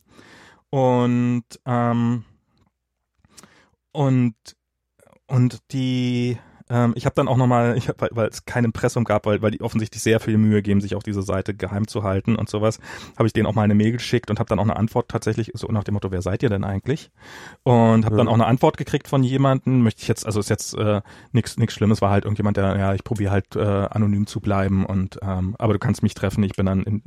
Und, 0.73 1.45
ähm, 1.67 2.25
und, 3.91 4.35
und 5.27 5.59
die, 5.71 6.39
ähm, 6.73 6.93
ich 6.95 7.05
habe 7.05 7.13
dann 7.13 7.27
auch 7.27 7.37
nochmal, 7.37 7.77
weil, 8.11 8.27
es 8.27 8.45
kein 8.45 8.65
Impressum 8.65 9.03
gab, 9.03 9.27
weil, 9.27 9.41
weil 9.43 9.51
die 9.51 9.61
offensichtlich 9.61 10.01
sehr 10.01 10.19
viel 10.19 10.37
Mühe 10.37 10.63
geben, 10.63 10.81
sich 10.81 10.95
auch 10.95 11.03
diese 11.03 11.21
Seite 11.21 11.53
geheim 11.53 11.87
zu 11.87 12.01
halten 12.03 12.35
und 12.35 12.49
sowas, 12.49 12.79
habe 13.15 13.27
ich 13.27 13.33
denen 13.33 13.45
auch 13.45 13.53
mal 13.53 13.61
eine 13.61 13.75
Mail 13.75 13.91
geschickt 13.91 14.31
und 14.31 14.39
habe 14.39 14.49
dann 14.49 14.57
auch 14.57 14.63
eine 14.63 14.75
Antwort 14.75 15.09
tatsächlich, 15.09 15.51
so 15.53 15.67
nach 15.67 15.83
dem 15.83 15.93
Motto, 15.93 16.09
wer 16.11 16.21
seid 16.23 16.41
ihr 16.41 16.49
denn 16.49 16.63
eigentlich? 16.63 17.11
Und 17.61 18.05
habe 18.05 18.17
dann 18.17 18.25
Ja. 18.25 18.31
auch 18.31 18.35
eine 18.35 18.47
Antwort 18.47 18.77
gekriegt 18.77 19.07
von 19.07 19.23
jemanden, 19.23 19.81
möchte 19.81 20.01
ich 20.01 20.07
jetzt, 20.07 20.25
also 20.25 20.39
ist 20.39 20.49
jetzt 20.49 20.73
äh, 20.75 21.01
nichts 21.31 21.57
nix 21.57 21.73
Schlimmes, 21.75 22.01
war 22.01 22.09
halt 22.09 22.25
irgendjemand, 22.25 22.57
der, 22.57 22.77
ja, 22.77 22.93
ich 22.95 23.03
probiere 23.03 23.31
halt 23.31 23.55
äh, 23.55 23.59
anonym 23.59 24.25
zu 24.25 24.39
bleiben 24.39 24.85
und 24.85 25.19
ähm, 25.21 25.55
aber 25.59 25.73
du 25.73 25.79
kannst 25.79 26.01
mich 26.01 26.15
treffen, 26.15 26.43
ich 26.43 26.53
bin 26.53 26.65
dann 26.65 26.83
in, 26.83 27.03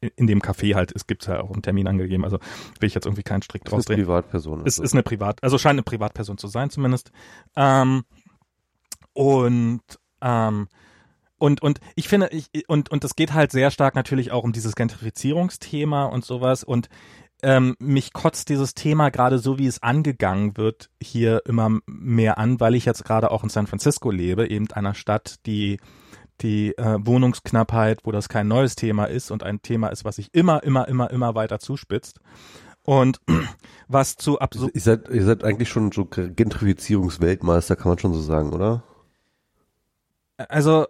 äh, 0.00 0.08
in 0.16 0.26
dem 0.26 0.40
Café 0.40 0.74
halt, 0.74 0.92
es 0.94 1.06
gibt 1.06 1.26
ja 1.26 1.40
auch 1.40 1.52
einen 1.52 1.62
Termin 1.62 1.86
angegeben, 1.86 2.24
also 2.24 2.38
will 2.80 2.86
ich 2.86 2.94
jetzt 2.94 3.04
irgendwie 3.06 3.22
keinen 3.22 3.42
Strick 3.42 3.64
draus 3.64 3.80
ist 3.80 3.90
eine 3.90 3.96
drehen. 3.96 4.06
Privatperson. 4.06 4.60
Es 4.60 4.78
also. 4.78 4.82
ist 4.84 4.92
eine 4.94 5.02
Privat, 5.02 5.42
also 5.42 5.58
scheint 5.58 5.74
eine 5.74 5.82
Privatperson 5.82 6.38
zu 6.38 6.46
sein 6.48 6.70
zumindest. 6.70 7.10
Ähm, 7.56 8.04
und 9.16 9.80
ähm, 10.20 10.68
und 11.38 11.62
und 11.62 11.80
ich 11.94 12.08
finde 12.08 12.28
ich 12.28 12.68
und 12.68 12.90
und 12.90 13.02
es 13.02 13.16
geht 13.16 13.32
halt 13.32 13.50
sehr 13.50 13.70
stark 13.70 13.94
natürlich 13.94 14.30
auch 14.30 14.44
um 14.44 14.52
dieses 14.52 14.74
Gentrifizierungsthema 14.76 16.04
und 16.04 16.24
sowas 16.24 16.64
und 16.64 16.88
ähm, 17.42 17.76
mich 17.78 18.12
kotzt 18.12 18.48
dieses 18.50 18.74
Thema 18.74 19.10
gerade 19.10 19.38
so 19.38 19.58
wie 19.58 19.66
es 19.66 19.82
angegangen 19.82 20.56
wird 20.56 20.90
hier 21.02 21.42
immer 21.46 21.78
mehr 21.86 22.38
an, 22.38 22.60
weil 22.60 22.74
ich 22.74 22.84
jetzt 22.84 23.04
gerade 23.04 23.30
auch 23.30 23.42
in 23.42 23.48
San 23.48 23.66
Francisco 23.66 24.10
lebe, 24.10 24.48
eben 24.48 24.70
einer 24.72 24.94
Stadt, 24.94 25.36
die 25.46 25.78
die 26.42 26.76
äh, 26.76 26.98
Wohnungsknappheit, 27.00 28.00
wo 28.04 28.12
das 28.12 28.28
kein 28.28 28.48
neues 28.48 28.76
Thema 28.76 29.06
ist 29.06 29.30
und 29.30 29.42
ein 29.42 29.62
Thema 29.62 29.88
ist, 29.88 30.04
was 30.04 30.16
sich 30.16 30.34
immer, 30.34 30.62
immer, 30.62 30.86
immer, 30.88 31.10
immer 31.10 31.34
weiter 31.34 31.58
zuspitzt. 31.58 32.20
Und 32.82 33.20
was 33.88 34.16
zu 34.16 34.38
absurd 34.38 34.72
ihr, 34.74 34.80
seid, 34.82 35.08
ihr 35.08 35.24
seid 35.24 35.44
eigentlich 35.44 35.70
schon 35.70 35.92
so 35.92 36.04
Gentrifizierungsweltmeister, 36.04 37.76
kann 37.76 37.88
man 37.88 37.98
schon 37.98 38.12
so 38.12 38.20
sagen, 38.20 38.52
oder? 38.52 38.82
Also 40.36 40.86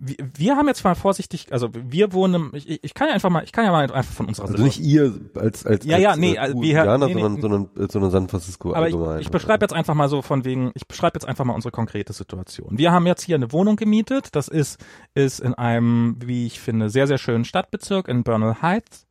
wir, 0.00 0.16
wir 0.34 0.56
haben 0.56 0.66
jetzt 0.68 0.82
mal 0.84 0.94
vorsichtig, 0.94 1.46
also 1.52 1.68
wir 1.72 2.12
wohnen, 2.12 2.34
im, 2.34 2.50
ich, 2.54 2.82
ich 2.82 2.94
kann 2.94 3.08
ja 3.08 3.14
einfach 3.14 3.30
mal, 3.30 3.44
ich 3.44 3.52
kann 3.52 3.64
ja 3.64 3.70
mal 3.72 3.90
einfach 3.90 4.12
von 4.12 4.26
unserer 4.26 4.48
Also 4.48 4.62
nicht 4.62 4.80
ihr 4.80 5.14
als 5.34 5.64
als 5.64 5.84
Ja, 5.84 5.96
als, 5.96 6.02
ja, 6.02 6.16
nee, 6.16 6.34
äh, 6.34 6.38
also 6.38 6.60
wir- 6.60 6.78
Indianer, 6.78 7.06
nee, 7.06 7.14
nee. 7.14 7.20
sondern 7.20 7.40
sondern 7.40 7.84
äh, 7.84 7.88
sondern 7.90 8.10
San 8.10 8.28
Francisco 8.28 8.74
aber 8.74 8.88
ich, 8.88 8.94
allgemein. 8.94 9.20
ich 9.20 9.30
beschreibe 9.30 9.64
jetzt 9.64 9.72
einfach 9.72 9.94
mal 9.94 10.08
so 10.08 10.22
von 10.22 10.44
wegen, 10.44 10.72
ich 10.74 10.86
beschreibe 10.86 11.16
jetzt 11.16 11.26
einfach 11.26 11.44
mal 11.44 11.54
unsere 11.54 11.72
konkrete 11.72 12.12
Situation. 12.12 12.78
Wir 12.78 12.92
haben 12.92 13.06
jetzt 13.06 13.22
hier 13.22 13.36
eine 13.36 13.52
Wohnung 13.52 13.76
gemietet, 13.76 14.34
das 14.34 14.48
ist, 14.48 14.78
ist 15.14 15.40
in 15.40 15.54
einem, 15.54 16.16
wie 16.20 16.46
ich 16.46 16.60
finde, 16.60 16.90
sehr, 16.90 17.06
sehr 17.06 17.18
schönen 17.18 17.44
Stadtbezirk 17.44 18.08
in 18.08 18.24
Bernal 18.24 18.60
Heights. 18.62 19.06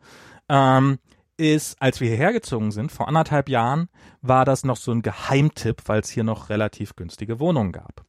Ähm, 0.50 1.00
ist, 1.40 1.80
als 1.80 2.02
wir 2.02 2.08
hierher 2.08 2.34
gezogen 2.34 2.72
sind, 2.72 2.92
vor 2.92 3.08
anderthalb 3.08 3.48
Jahren, 3.48 3.90
war 4.22 4.44
das 4.44 4.64
noch 4.64 4.78
so 4.78 4.92
ein 4.92 5.04
Geheimtipp, 5.04 5.84
weil 5.86 6.00
es 6.02 6.10
hier 6.10 6.24
noch 6.24 6.50
relativ 6.50 6.96
günstige 6.96 7.40
Wohnungen 7.40 7.72
gab. 7.72 8.04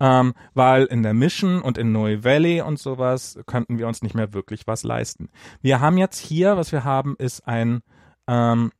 Ähm, 0.00 0.34
weil 0.54 0.84
in 0.86 1.02
der 1.02 1.14
Mission 1.14 1.62
und 1.62 1.78
in 1.78 1.92
Noe 1.92 2.24
Valley 2.24 2.60
und 2.60 2.78
sowas 2.78 3.38
könnten 3.46 3.78
wir 3.78 3.86
uns 3.86 4.02
nicht 4.02 4.14
mehr 4.14 4.32
wirklich 4.32 4.66
was 4.66 4.82
leisten. 4.82 5.28
Wir 5.62 5.80
haben 5.80 5.98
jetzt 5.98 6.18
hier, 6.18 6.56
was 6.56 6.72
wir 6.72 6.84
haben, 6.84 7.14
ist 7.18 7.46
ein, 7.46 7.82
ähm, 8.26 8.72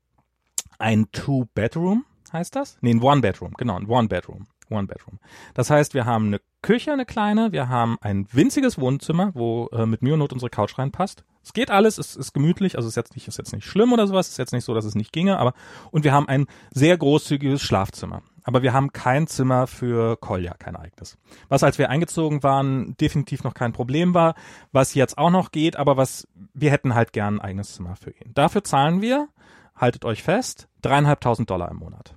ein 0.79 1.07
Two-Bedroom, 1.13 2.05
heißt 2.33 2.57
das? 2.57 2.79
Nee, 2.81 2.95
ein 2.95 3.03
One-Bedroom, 3.03 3.55
genau, 3.57 3.79
ein 3.79 3.87
One-Bedroom. 3.87 4.47
One-Bedroom. 4.71 5.19
Das 5.53 5.71
heißt, 5.71 5.95
wir 5.95 6.07
haben 6.07 6.27
eine 6.27 6.41
Küche, 6.63 6.93
eine 6.93 7.07
kleine, 7.07 7.53
wir 7.53 7.69
haben 7.69 7.99
ein 8.01 8.27
winziges 8.33 8.79
Wohnzimmer, 8.79 9.33
wo 9.35 9.69
äh, 9.73 9.87
mit 9.87 10.03
Mühe 10.03 10.15
und 10.15 10.21
Not 10.21 10.33
unsere 10.33 10.51
Couch 10.51 10.79
reinpasst. 10.79 11.25
Es 11.43 11.53
geht 11.53 11.71
alles, 11.71 11.99
es 11.99 12.17
ist 12.17 12.33
gemütlich, 12.33 12.77
also 12.77 12.89
ist 12.89 12.97
jetzt 12.97 13.15
nicht, 13.15 13.29
ist 13.29 13.37
jetzt 13.37 13.53
nicht 13.53 13.67
schlimm 13.67 13.93
oder 13.93 14.07
sowas, 14.07 14.31
ist 14.31 14.39
jetzt 14.39 14.53
nicht 14.53 14.65
so, 14.65 14.73
dass 14.75 14.87
es 14.87 14.95
nicht 14.95 15.13
ginge, 15.13 15.39
aber 15.39 15.53
und 15.91 16.05
wir 16.05 16.13
haben 16.13 16.27
ein 16.29 16.47
sehr 16.73 16.97
großzügiges 16.97 17.61
Schlafzimmer. 17.61 18.23
Aber 18.45 18.63
wir 18.63 18.73
haben 18.73 18.93
kein 18.93 19.27
Zimmer 19.27 19.67
für 19.67 20.17
Kolja, 20.17 20.55
kein 20.55 20.77
eigenes. 20.77 21.17
Was 21.49 21.65
als 21.65 21.79
wir 21.79 21.91
eingezogen 21.91 22.43
waren, 22.43 22.97
definitiv 22.99 23.43
noch 23.43 23.55
kein 23.55 23.73
Problem 23.73 24.15
war, 24.15 24.35
was 24.71 24.95
jetzt 24.95 25.19
auch 25.19 25.31
noch 25.31 25.51
geht, 25.51 25.77
aber 25.77 25.97
was 25.97 26.29
wir 26.53 26.71
hätten 26.71 26.95
halt 26.95 27.13
gern 27.13 27.37
ein 27.37 27.41
eigenes 27.41 27.75
Zimmer 27.75 27.97
für 27.97 28.11
ihn. 28.11 28.33
Dafür 28.35 28.63
zahlen 28.63 29.01
wir, 29.01 29.29
haltet 29.75 30.05
euch 30.05 30.23
fest, 30.23 30.69
dreieinhalbtausend 30.83 31.49
Dollar 31.51 31.71
im 31.71 31.79
Monat. 31.79 32.15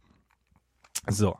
So. 1.07 1.37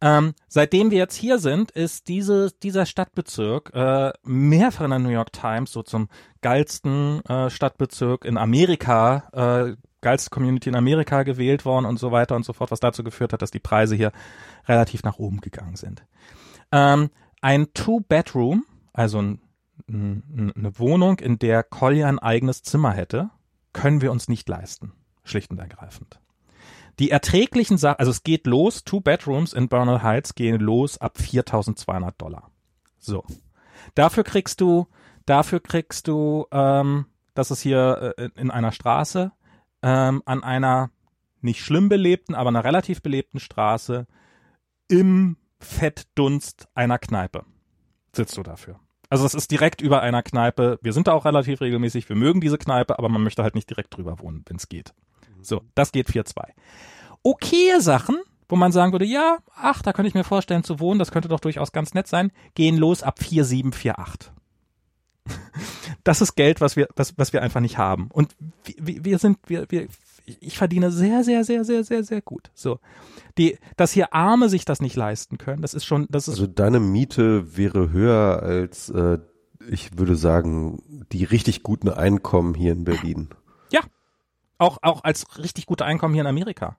Ähm, 0.00 0.34
seitdem 0.48 0.90
wir 0.90 0.98
jetzt 0.98 1.14
hier 1.14 1.38
sind, 1.38 1.70
ist 1.70 2.08
diese, 2.08 2.50
dieser 2.62 2.86
Stadtbezirk 2.86 3.70
äh, 3.72 4.12
mehrfach 4.24 4.84
in 4.84 4.90
der 4.90 4.98
New 4.98 5.10
York 5.10 5.32
Times 5.32 5.70
so 5.70 5.84
zum 5.84 6.08
geilsten 6.40 7.24
äh, 7.26 7.50
Stadtbezirk 7.50 8.24
in 8.24 8.36
Amerika, 8.36 9.28
äh, 9.32 9.76
geilste 10.02 10.30
Community 10.30 10.68
in 10.68 10.76
Amerika 10.76 11.22
gewählt 11.22 11.64
worden 11.64 11.86
und 11.86 11.98
so 11.98 12.12
weiter 12.12 12.36
und 12.36 12.44
so 12.44 12.52
fort, 12.52 12.70
was 12.70 12.80
dazu 12.80 13.02
geführt 13.02 13.32
hat, 13.32 13.40
dass 13.40 13.50
die 13.50 13.60
Preise 13.60 13.96
hier 13.96 14.12
relativ 14.66 15.02
nach 15.02 15.18
oben 15.18 15.40
gegangen 15.40 15.76
sind. 15.76 16.04
Ähm, 16.70 17.10
ein 17.40 17.72
Two-Bedroom, 17.72 18.64
also 18.92 19.20
ein, 19.20 19.40
ein, 19.88 20.52
eine 20.54 20.78
Wohnung, 20.78 21.18
in 21.18 21.38
der 21.38 21.62
Collier 21.62 22.08
ein 22.08 22.18
eigenes 22.18 22.62
Zimmer 22.62 22.92
hätte, 22.92 23.30
können 23.72 24.02
wir 24.02 24.12
uns 24.12 24.28
nicht 24.28 24.48
leisten. 24.48 24.92
Schlicht 25.24 25.50
und 25.50 25.58
ergreifend. 25.58 26.20
Die 26.98 27.10
erträglichen 27.10 27.78
Sachen, 27.78 28.00
also 28.00 28.10
es 28.10 28.22
geht 28.22 28.46
los, 28.46 28.84
Two 28.84 29.00
Bedrooms 29.00 29.52
in 29.52 29.68
Bernal 29.68 30.02
Heights 30.02 30.34
gehen 30.34 30.60
los 30.60 30.98
ab 30.98 31.16
4.200 31.18 32.12
Dollar. 32.18 32.50
So. 32.98 33.24
Dafür 33.94 34.24
kriegst 34.24 34.60
du, 34.60 34.86
dafür 35.26 35.60
kriegst 35.60 36.06
du, 36.06 36.46
ähm, 36.50 37.06
das 37.34 37.50
ist 37.50 37.62
hier 37.62 38.14
äh, 38.16 38.28
in 38.36 38.50
einer 38.50 38.72
Straße, 38.72 39.32
ähm, 39.82 40.22
an 40.24 40.42
einer 40.42 40.90
nicht 41.40 41.60
schlimm 41.60 41.88
belebten, 41.88 42.34
aber 42.34 42.48
einer 42.48 42.64
relativ 42.64 43.02
belebten 43.02 43.40
Straße 43.40 44.06
im 44.88 45.36
Fettdunst 45.58 46.68
einer 46.74 46.98
Kneipe 46.98 47.44
sitzt 48.14 48.36
du 48.36 48.42
dafür. 48.42 48.78
Also 49.08 49.26
es 49.26 49.34
ist 49.34 49.50
direkt 49.50 49.82
über 49.82 50.00
einer 50.00 50.22
Kneipe. 50.22 50.78
Wir 50.80 50.92
sind 50.92 51.06
da 51.06 51.12
auch 51.12 51.24
relativ 51.24 51.60
regelmäßig. 51.60 52.08
Wir 52.08 52.16
mögen 52.16 52.40
diese 52.40 52.58
Kneipe, 52.58 52.98
aber 52.98 53.08
man 53.08 53.22
möchte 53.22 53.42
halt 53.42 53.54
nicht 53.54 53.68
direkt 53.68 53.94
drüber 53.96 54.18
wohnen, 54.20 54.42
wenn 54.46 54.56
es 54.56 54.68
geht. 54.68 54.94
So, 55.42 55.62
das 55.74 55.92
geht 55.92 56.08
4-2. 56.08 56.44
Okay 57.22 57.78
Sachen, 57.78 58.16
wo 58.48 58.56
man 58.56 58.72
sagen 58.72 58.92
würde, 58.92 59.04
ja, 59.04 59.38
ach, 59.54 59.82
da 59.82 59.92
könnte 59.92 60.08
ich 60.08 60.14
mir 60.14 60.24
vorstellen 60.24 60.64
zu 60.64 60.80
wohnen, 60.80 60.98
das 60.98 61.10
könnte 61.10 61.28
doch 61.28 61.40
durchaus 61.40 61.72
ganz 61.72 61.94
nett 61.94 62.06
sein, 62.06 62.32
gehen 62.54 62.76
los 62.76 63.02
ab 63.02 63.18
4-7-4-8. 63.20 64.30
Das 66.04 66.20
ist 66.20 66.34
Geld, 66.34 66.60
was 66.60 66.76
wir, 66.76 66.88
was, 66.96 67.16
was 67.16 67.32
wir 67.32 67.42
einfach 67.42 67.60
nicht 67.60 67.78
haben. 67.78 68.08
Und 68.12 68.34
wir, 68.64 69.04
wir 69.04 69.18
sind, 69.18 69.38
wir, 69.46 69.70
wir, 69.70 69.86
ich 70.24 70.58
verdiene 70.58 70.90
sehr, 70.90 71.24
sehr, 71.24 71.44
sehr, 71.44 71.64
sehr, 71.64 71.84
sehr, 71.84 72.04
sehr 72.04 72.22
gut. 72.22 72.50
So. 72.54 72.78
Die, 73.38 73.58
dass 73.76 73.92
hier 73.92 74.12
Arme 74.12 74.48
sich 74.48 74.64
das 74.64 74.80
nicht 74.80 74.96
leisten 74.96 75.38
können, 75.38 75.62
das 75.62 75.74
ist 75.74 75.84
schon, 75.84 76.06
das 76.10 76.28
ist. 76.28 76.34
Also 76.34 76.46
deine 76.46 76.80
Miete 76.80 77.56
wäre 77.56 77.90
höher 77.90 78.42
als, 78.42 78.90
äh, 78.90 79.18
ich 79.68 79.98
würde 79.98 80.16
sagen, 80.16 80.82
die 81.12 81.24
richtig 81.24 81.62
guten 81.62 81.88
Einkommen 81.88 82.54
hier 82.54 82.72
in 82.72 82.84
Berlin. 82.84 83.28
Ja. 83.70 83.80
Auch, 84.58 84.78
auch 84.82 85.02
als 85.04 85.38
richtig 85.38 85.66
gute 85.66 85.84
Einkommen 85.84 86.14
hier 86.14 86.22
in 86.22 86.28
Amerika. 86.28 86.76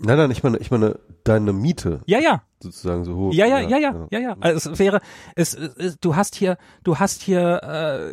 Nein, 0.00 0.16
nein, 0.16 0.30
ich 0.30 0.44
meine, 0.44 0.58
ich 0.58 0.70
meine, 0.70 1.00
deine 1.24 1.52
Miete. 1.52 2.00
Ja, 2.06 2.20
ja. 2.20 2.42
Sozusagen 2.60 3.04
so 3.04 3.16
hoch. 3.16 3.32
Ja, 3.32 3.46
ja, 3.46 3.60
ja, 3.60 3.78
ja, 3.78 4.06
ja, 4.10 4.18
ja. 4.18 4.36
Also 4.40 4.70
es 4.70 4.78
wäre, 4.78 5.00
es, 5.34 5.54
es 5.54 5.98
du 6.00 6.14
hast 6.14 6.36
hier, 6.36 6.56
du 6.84 6.98
hast 6.98 7.22
hier, 7.22 7.60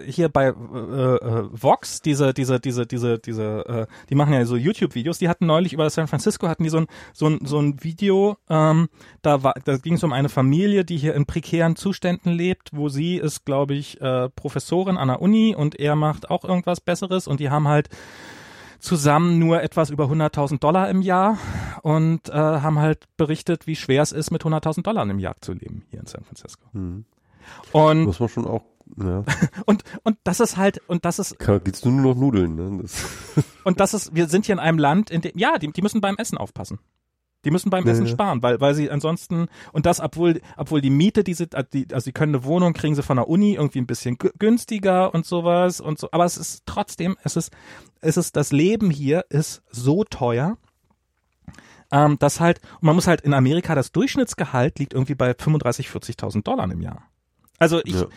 äh, 0.06 0.12
hier 0.12 0.30
bei 0.30 0.48
äh, 0.48 0.50
äh, 0.50 1.50
Vox 1.52 2.02
diese, 2.02 2.34
diese, 2.34 2.60
diese, 2.60 2.88
diese, 2.88 3.20
diese, 3.20 3.66
äh, 3.68 3.86
die 4.10 4.16
machen 4.16 4.34
ja 4.34 4.44
so 4.46 4.56
YouTube-Videos. 4.56 5.20
Die 5.20 5.30
hatten 5.30 5.46
neulich 5.46 5.74
über 5.74 5.88
San 5.92 6.08
Francisco 6.08 6.48
hatten 6.48 6.64
die 6.64 6.70
so 6.70 6.78
ein, 6.78 6.88
so 7.14 7.28
ein, 7.28 7.40
so 7.44 7.60
ein 7.60 7.84
Video. 7.84 8.38
Ähm, 8.50 8.90
da 9.22 9.44
war, 9.44 9.54
da 9.64 9.78
ging 9.78 9.94
es 9.94 10.04
um 10.04 10.14
eine 10.14 10.30
Familie, 10.30 10.86
die 10.86 10.98
hier 10.98 11.14
in 11.14 11.28
prekären 11.28 11.76
Zuständen 11.76 12.32
lebt, 12.32 12.72
wo 12.74 12.90
sie 12.90 13.18
ist, 13.18 13.46
glaube 13.46 13.76
ich, 13.76 14.02
äh, 14.02 14.30
Professorin 14.30 14.98
an 14.98 15.08
der 15.08 15.22
Uni 15.22 15.56
und 15.56 15.80
er 15.80 15.96
macht 15.96 16.32
auch 16.32 16.46
irgendwas 16.46 16.82
Besseres 16.82 17.28
und 17.28 17.40
die 17.40 17.52
haben 17.52 17.68
halt 17.68 17.90
zusammen 18.86 19.40
nur 19.40 19.62
etwas 19.62 19.90
über 19.90 20.06
100.000 20.06 20.60
Dollar 20.60 20.90
im 20.90 21.02
Jahr 21.02 21.38
und 21.82 22.30
äh, 22.30 22.34
haben 22.34 22.80
halt 22.80 23.06
berichtet, 23.18 23.68
wie 23.68 23.76
schwer 23.76 24.02
es 24.02 24.12
ist, 24.12 24.32
mit 24.32 24.44
100.000 24.44 24.84
Dollar 24.84 25.10
im 25.10 25.20
Jahr 25.20 25.36
zu 25.42 25.54
leben 25.54 25.84
hier 25.90 26.00
in 26.00 26.06
San 26.06 26.24
Francisco. 26.24 26.66
Mhm. 26.74 27.06
Und 27.72 28.06
muss 28.06 28.20
man 28.20 28.30
schon 28.30 28.48
auch 28.48 28.64
ja. 28.98 29.24
und 29.66 29.84
und 30.04 30.18
das 30.24 30.40
ist 30.40 30.58
halt 30.58 30.80
und 30.88 31.06
das 31.06 31.18
ist 31.18 31.40
gibt's 31.40 31.84
nur 31.84 31.94
noch 31.94 32.16
Nudeln 32.16 32.56
ne? 32.56 32.84
Das 32.84 33.04
und 33.64 33.80
das 33.80 33.96
ist 33.96 34.14
wir 34.14 34.28
sind 34.28 34.46
hier 34.46 34.54
in 34.54 34.60
einem 34.60 34.78
Land 34.78 35.10
in 35.10 35.22
dem 35.22 35.32
ja 35.36 35.58
die, 35.58 35.72
die 35.72 35.82
müssen 35.82 36.02
beim 36.02 36.16
Essen 36.18 36.38
aufpassen 36.38 36.80
die 37.46 37.52
müssen 37.52 37.70
beim 37.70 37.86
ja, 37.86 37.92
Essen 37.94 38.08
sparen, 38.08 38.42
weil, 38.42 38.60
weil 38.60 38.74
sie 38.74 38.90
ansonsten, 38.90 39.48
und 39.72 39.86
das, 39.86 40.00
obwohl, 40.00 40.42
obwohl 40.58 40.82
die 40.82 40.90
Miete, 40.90 41.24
die 41.24 41.36
sie, 41.36 41.48
die, 41.74 41.88
also 41.92 42.04
sie 42.04 42.12
können 42.12 42.36
eine 42.36 42.44
Wohnung, 42.44 42.74
kriegen 42.74 42.96
sie 42.96 43.04
von 43.04 43.18
der 43.18 43.30
Uni 43.30 43.54
irgendwie 43.54 43.80
ein 43.80 43.88
bisschen 43.88 44.18
günstiger 44.18 45.14
und 45.14 45.26
sowas 45.26 45.80
und 45.80 46.00
so, 46.00 46.10
aber 46.12 46.26
es 46.26 46.38
ist 46.38 46.64
trotzdem, 46.66 47.16
es 47.24 47.36
ist, 47.36 47.52
es 48.02 48.18
ist, 48.18 48.36
das 48.36 48.52
Leben 48.52 48.90
hier 48.90 49.26
ist 49.30 49.62
so 49.70 50.04
teuer, 50.04 50.58
ähm, 51.92 52.18
dass 52.20 52.40
halt, 52.40 52.60
und 52.82 52.84
man 52.84 52.96
muss 52.96 53.08
halt 53.08 53.22
in 53.22 53.34
Amerika, 53.34 53.76
das 53.76 53.92
Durchschnittsgehalt 53.92 54.80
liegt 54.80 54.94
irgendwie 54.94 55.16
bei 55.16 55.34
35, 55.34 55.88
40.000 55.88 56.44
Dollar 56.44 56.70
im 56.70 56.82
Jahr. 56.82 57.04
Also 57.60 57.80
ich, 57.86 57.94
ja. 57.94 58.08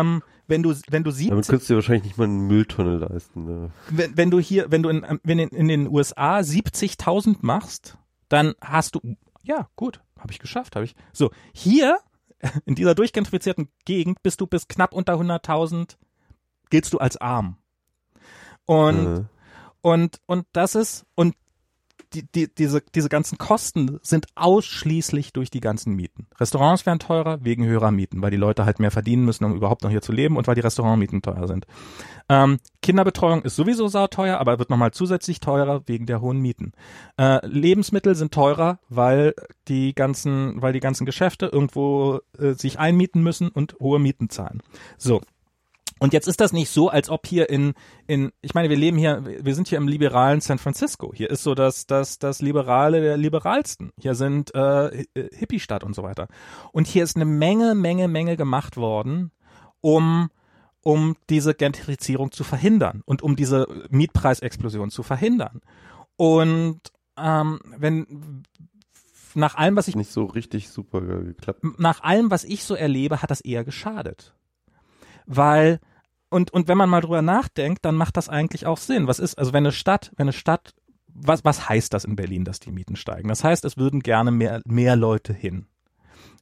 ähm, 0.00 0.22
wenn 0.46 0.62
du 0.62 0.74
wenn 0.88 1.04
du 1.04 1.10
siehst, 1.10 1.30
damit 1.30 1.46
könntest 1.46 1.68
du 1.68 1.74
dir 1.74 1.76
wahrscheinlich 1.76 2.04
nicht 2.04 2.16
mal 2.16 2.24
eine 2.24 2.32
Mülltonne 2.32 2.96
leisten. 2.96 3.44
Ne? 3.44 3.70
Wenn, 3.90 4.16
wenn 4.16 4.30
du 4.30 4.38
hier, 4.40 4.70
wenn 4.70 4.82
du 4.82 4.88
in, 4.88 5.04
wenn 5.22 5.38
in, 5.38 5.50
in 5.50 5.68
den 5.68 5.88
USA 5.88 6.38
70.000 6.38 7.36
machst, 7.42 7.98
dann 8.28 8.54
hast 8.60 8.94
du, 8.94 9.16
ja, 9.42 9.68
gut, 9.76 10.00
habe 10.18 10.32
ich 10.32 10.38
geschafft, 10.38 10.76
habe 10.76 10.84
ich. 10.84 10.94
So, 11.12 11.30
hier 11.52 11.98
in 12.64 12.74
dieser 12.74 12.94
durchgentrifizierten 12.94 13.68
Gegend 13.84 14.22
bist 14.22 14.40
du 14.40 14.46
bis 14.46 14.68
knapp 14.68 14.92
unter 14.92 15.14
100.000, 15.14 15.96
giltst 16.70 16.92
du 16.92 16.98
als 16.98 17.16
arm. 17.16 17.56
Und, 18.66 19.04
mhm. 19.04 19.28
und, 19.80 20.20
und 20.26 20.46
das 20.52 20.74
ist, 20.74 21.06
und 21.14 21.34
die, 22.12 22.30
die, 22.30 22.54
diese, 22.54 22.82
diese 22.94 23.08
ganzen 23.08 23.38
Kosten 23.38 23.98
sind 24.02 24.26
ausschließlich 24.34 25.32
durch 25.32 25.50
die 25.50 25.60
ganzen 25.60 25.94
Mieten. 25.94 26.26
Restaurants 26.38 26.86
werden 26.86 26.98
teurer 26.98 27.44
wegen 27.44 27.64
höherer 27.64 27.90
Mieten, 27.90 28.22
weil 28.22 28.30
die 28.30 28.36
Leute 28.36 28.64
halt 28.64 28.80
mehr 28.80 28.90
verdienen 28.90 29.24
müssen, 29.24 29.44
um 29.44 29.54
überhaupt 29.54 29.82
noch 29.82 29.90
hier 29.90 30.02
zu 30.02 30.12
leben 30.12 30.36
und 30.36 30.46
weil 30.46 30.54
die 30.54 30.60
Restaurantmieten 30.60 31.22
teuer 31.22 31.46
sind. 31.46 31.66
Ähm, 32.28 32.58
Kinderbetreuung 32.82 33.42
ist 33.42 33.56
sowieso 33.56 33.88
sauteuer, 33.88 34.38
aber 34.38 34.58
wird 34.58 34.70
nochmal 34.70 34.92
zusätzlich 34.92 35.40
teurer 35.40 35.82
wegen 35.86 36.06
der 36.06 36.20
hohen 36.20 36.40
Mieten. 36.40 36.72
Äh, 37.18 37.46
Lebensmittel 37.46 38.14
sind 38.14 38.32
teurer, 38.32 38.78
weil 38.88 39.34
die 39.68 39.94
ganzen, 39.94 40.60
weil 40.62 40.72
die 40.72 40.80
ganzen 40.80 41.06
Geschäfte 41.06 41.46
irgendwo 41.46 42.20
äh, 42.38 42.52
sich 42.52 42.78
einmieten 42.78 43.22
müssen 43.22 43.48
und 43.48 43.76
hohe 43.80 43.98
Mieten 43.98 44.30
zahlen. 44.30 44.62
So. 44.96 45.20
Und 45.98 46.12
jetzt 46.12 46.28
ist 46.28 46.40
das 46.40 46.52
nicht 46.52 46.70
so, 46.70 46.88
als 46.88 47.10
ob 47.10 47.26
hier 47.26 47.50
in, 47.50 47.74
in, 48.06 48.32
ich 48.40 48.54
meine, 48.54 48.70
wir 48.70 48.76
leben 48.76 48.98
hier, 48.98 49.24
wir 49.24 49.54
sind 49.54 49.68
hier 49.68 49.78
im 49.78 49.88
liberalen 49.88 50.40
San 50.40 50.58
Francisco. 50.58 51.12
Hier 51.14 51.30
ist 51.30 51.42
so 51.42 51.54
das, 51.54 51.86
das, 51.86 52.18
das 52.18 52.40
Liberale 52.40 53.00
der 53.00 53.16
Liberalsten. 53.16 53.90
Hier 53.98 54.14
sind 54.14 54.54
äh, 54.54 55.04
Hippie-Stadt 55.14 55.84
und 55.84 55.94
so 55.94 56.02
weiter. 56.02 56.28
Und 56.72 56.86
hier 56.86 57.04
ist 57.04 57.16
eine 57.16 57.24
Menge, 57.24 57.74
Menge, 57.74 58.08
Menge 58.08 58.36
gemacht 58.36 58.76
worden, 58.76 59.32
um, 59.80 60.28
um 60.82 61.16
diese 61.30 61.54
Gentrifizierung 61.54 62.32
zu 62.32 62.44
verhindern 62.44 63.02
und 63.04 63.22
um 63.22 63.36
diese 63.36 63.66
Mietpreisexplosion 63.90 64.90
zu 64.90 65.02
verhindern. 65.02 65.60
Und 66.16 66.80
ähm, 67.16 67.60
wenn 67.76 68.42
nach 69.34 69.56
allem, 69.56 69.76
was 69.76 69.88
ich 69.88 69.94
nicht 69.94 70.10
so 70.10 70.24
richtig 70.24 70.68
super 70.68 71.00
geklappt. 71.00 71.62
Nach 71.78 72.02
allem, 72.02 72.30
was 72.30 72.44
ich 72.44 72.64
so 72.64 72.74
erlebe, 72.74 73.22
hat 73.22 73.30
das 73.30 73.40
eher 73.40 73.62
geschadet 73.62 74.34
weil 75.28 75.78
und 76.30 76.52
und 76.52 76.68
wenn 76.68 76.78
man 76.78 76.90
mal 76.90 77.00
drüber 77.00 77.22
nachdenkt, 77.22 77.84
dann 77.84 77.94
macht 77.94 78.16
das 78.16 78.28
eigentlich 78.28 78.66
auch 78.66 78.78
Sinn. 78.78 79.06
Was 79.06 79.18
ist 79.18 79.38
also 79.38 79.52
wenn 79.52 79.64
eine 79.64 79.72
Stadt, 79.72 80.12
wenn 80.16 80.24
eine 80.24 80.32
Stadt 80.32 80.74
was 81.06 81.44
was 81.44 81.68
heißt 81.68 81.92
das 81.94 82.04
in 82.04 82.16
Berlin, 82.16 82.44
dass 82.44 82.60
die 82.60 82.70
Mieten 82.70 82.96
steigen? 82.96 83.28
Das 83.28 83.44
heißt, 83.44 83.64
es 83.64 83.76
würden 83.76 84.00
gerne 84.00 84.30
mehr 84.30 84.60
mehr 84.64 84.96
Leute 84.96 85.32
hin. 85.32 85.66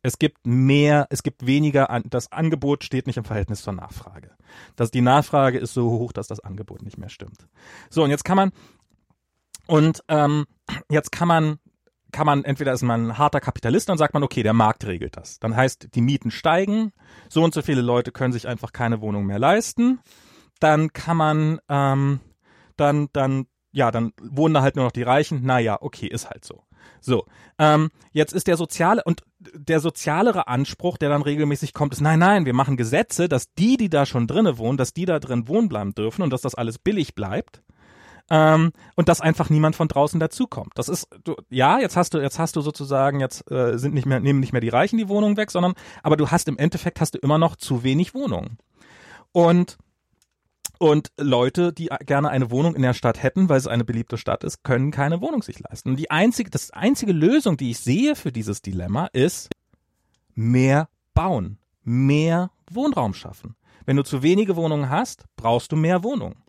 Es 0.02 0.18
gibt 0.18 0.46
mehr, 0.46 1.06
es 1.10 1.22
gibt 1.22 1.46
weniger, 1.46 2.00
das 2.08 2.30
Angebot 2.30 2.84
steht 2.84 3.06
nicht 3.08 3.16
im 3.16 3.24
Verhältnis 3.24 3.62
zur 3.62 3.72
Nachfrage. 3.72 4.30
Das, 4.76 4.90
die 4.90 5.00
Nachfrage 5.00 5.58
ist 5.58 5.74
so 5.74 5.90
hoch, 5.90 6.12
dass 6.12 6.28
das 6.28 6.38
Angebot 6.38 6.82
nicht 6.82 6.98
mehr 6.98 7.08
stimmt. 7.08 7.48
So, 7.90 8.04
und 8.04 8.10
jetzt 8.10 8.24
kann 8.24 8.36
man, 8.36 8.52
und 9.66 10.04
ähm, 10.06 10.46
jetzt 10.88 11.10
kann 11.10 11.26
man 11.26 11.58
kann 12.12 12.26
man, 12.26 12.44
entweder 12.44 12.72
ist 12.72 12.82
man 12.82 13.08
ein 13.08 13.18
harter 13.18 13.40
Kapitalist, 13.40 13.88
dann 13.88 13.98
sagt 13.98 14.14
man, 14.14 14.22
okay, 14.22 14.42
der 14.42 14.52
Markt 14.52 14.86
regelt 14.86 15.16
das. 15.16 15.38
Dann 15.38 15.56
heißt, 15.56 15.94
die 15.94 16.00
Mieten 16.00 16.30
steigen, 16.30 16.92
so 17.28 17.42
und 17.42 17.54
so 17.54 17.62
viele 17.62 17.82
Leute 17.82 18.12
können 18.12 18.32
sich 18.32 18.48
einfach 18.48 18.72
keine 18.72 19.00
Wohnung 19.00 19.26
mehr 19.26 19.38
leisten. 19.38 20.00
Dann 20.60 20.92
kann 20.92 21.16
man, 21.16 21.60
ähm, 21.68 22.20
dann, 22.76 23.08
dann, 23.12 23.46
ja, 23.72 23.90
dann 23.90 24.12
wohnen 24.20 24.54
da 24.54 24.62
halt 24.62 24.76
nur 24.76 24.84
noch 24.84 24.92
die 24.92 25.02
Reichen. 25.02 25.44
Naja, 25.44 25.78
okay, 25.80 26.06
ist 26.06 26.30
halt 26.30 26.44
so. 26.44 26.62
So, 27.00 27.26
ähm, 27.58 27.90
jetzt 28.12 28.32
ist 28.32 28.46
der 28.46 28.56
soziale 28.56 29.02
und 29.04 29.22
der 29.38 29.80
sozialere 29.80 30.48
Anspruch, 30.48 30.98
der 30.98 31.08
dann 31.08 31.22
regelmäßig 31.22 31.72
kommt, 31.74 31.92
ist 31.92 32.00
nein, 32.00 32.18
nein, 32.18 32.46
wir 32.46 32.54
machen 32.54 32.76
Gesetze, 32.76 33.28
dass 33.28 33.52
die, 33.54 33.76
die 33.76 33.90
da 33.90 34.06
schon 34.06 34.26
drinnen 34.26 34.58
wohnen, 34.58 34.78
dass 34.78 34.92
die 34.92 35.04
da 35.04 35.18
drin 35.18 35.48
wohnen 35.48 35.68
bleiben 35.68 35.94
dürfen 35.94 36.22
und 36.22 36.30
dass 36.30 36.40
das 36.40 36.54
alles 36.54 36.78
billig 36.78 37.14
bleibt. 37.14 37.62
Ähm, 38.28 38.72
und 38.96 39.08
dass 39.08 39.20
einfach 39.20 39.50
niemand 39.50 39.76
von 39.76 39.86
draußen 39.86 40.18
dazukommt. 40.18 40.72
Das 40.74 40.88
ist, 40.88 41.08
du, 41.22 41.36
ja, 41.48 41.78
jetzt 41.78 41.96
hast 41.96 42.12
du, 42.12 42.18
jetzt 42.18 42.38
hast 42.38 42.56
du 42.56 42.60
sozusagen, 42.60 43.20
jetzt 43.20 43.48
äh, 43.50 43.78
sind 43.78 43.94
nicht 43.94 44.06
mehr, 44.06 44.18
nehmen 44.18 44.40
nicht 44.40 44.52
mehr 44.52 44.60
die 44.60 44.68
Reichen 44.68 44.98
die 44.98 45.08
Wohnungen 45.08 45.36
weg, 45.36 45.52
sondern, 45.52 45.74
aber 46.02 46.16
du 46.16 46.28
hast 46.30 46.48
im 46.48 46.58
Endeffekt 46.58 47.00
hast 47.00 47.14
du 47.14 47.18
immer 47.18 47.38
noch 47.38 47.54
zu 47.54 47.84
wenig 47.84 48.14
Wohnungen. 48.14 48.58
Und 49.32 49.78
und 50.78 51.10
Leute, 51.18 51.72
die 51.72 51.88
gerne 52.04 52.28
eine 52.28 52.50
Wohnung 52.50 52.74
in 52.74 52.82
der 52.82 52.92
Stadt 52.92 53.22
hätten, 53.22 53.48
weil 53.48 53.56
es 53.56 53.66
eine 53.66 53.84
beliebte 53.84 54.18
Stadt 54.18 54.44
ist, 54.44 54.62
können 54.62 54.90
keine 54.90 55.22
Wohnung 55.22 55.42
sich 55.42 55.58
leisten. 55.58 55.90
Und 55.90 55.96
die 55.96 56.10
einzige, 56.10 56.50
das 56.50 56.70
einzige 56.70 57.12
Lösung, 57.12 57.56
die 57.56 57.70
ich 57.70 57.78
sehe 57.78 58.14
für 58.14 58.30
dieses 58.30 58.60
Dilemma, 58.60 59.06
ist 59.12 59.48
mehr 60.34 60.88
bauen, 61.14 61.58
mehr 61.82 62.50
Wohnraum 62.70 63.14
schaffen. 63.14 63.56
Wenn 63.86 63.96
du 63.96 64.02
zu 64.02 64.22
wenige 64.22 64.56
Wohnungen 64.56 64.90
hast, 64.90 65.24
brauchst 65.36 65.72
du 65.72 65.76
mehr 65.76 66.02
Wohnungen. 66.02 66.42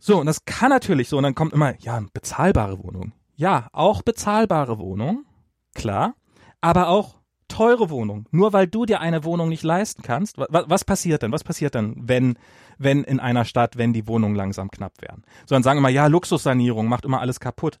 So, 0.00 0.18
und 0.18 0.26
das 0.26 0.46
kann 0.46 0.70
natürlich 0.70 1.08
so, 1.08 1.18
und 1.18 1.22
dann 1.22 1.34
kommt 1.34 1.52
immer, 1.52 1.78
ja, 1.80 2.02
bezahlbare 2.12 2.82
Wohnung. 2.82 3.12
Ja, 3.36 3.68
auch 3.72 4.02
bezahlbare 4.02 4.78
Wohnung, 4.78 5.26
klar, 5.74 6.14
aber 6.60 6.88
auch 6.88 7.20
teure 7.48 7.90
Wohnung. 7.90 8.26
Nur 8.30 8.52
weil 8.52 8.66
du 8.66 8.86
dir 8.86 9.00
eine 9.00 9.24
Wohnung 9.24 9.50
nicht 9.50 9.62
leisten 9.62 10.02
kannst, 10.02 10.38
was, 10.38 10.64
was 10.68 10.84
passiert 10.84 11.22
denn? 11.22 11.32
Was 11.32 11.44
passiert 11.44 11.74
denn, 11.74 11.94
wenn, 11.96 12.38
wenn 12.78 13.04
in 13.04 13.20
einer 13.20 13.44
Stadt, 13.44 13.76
wenn 13.76 13.92
die 13.92 14.06
Wohnungen 14.06 14.36
langsam 14.36 14.70
knapp 14.70 15.02
werden? 15.02 15.24
So, 15.46 15.54
dann 15.54 15.62
sagen 15.62 15.78
immer, 15.78 15.90
ja, 15.90 16.06
Luxussanierung 16.06 16.88
macht 16.88 17.04
immer 17.04 17.20
alles 17.20 17.40
kaputt. 17.40 17.78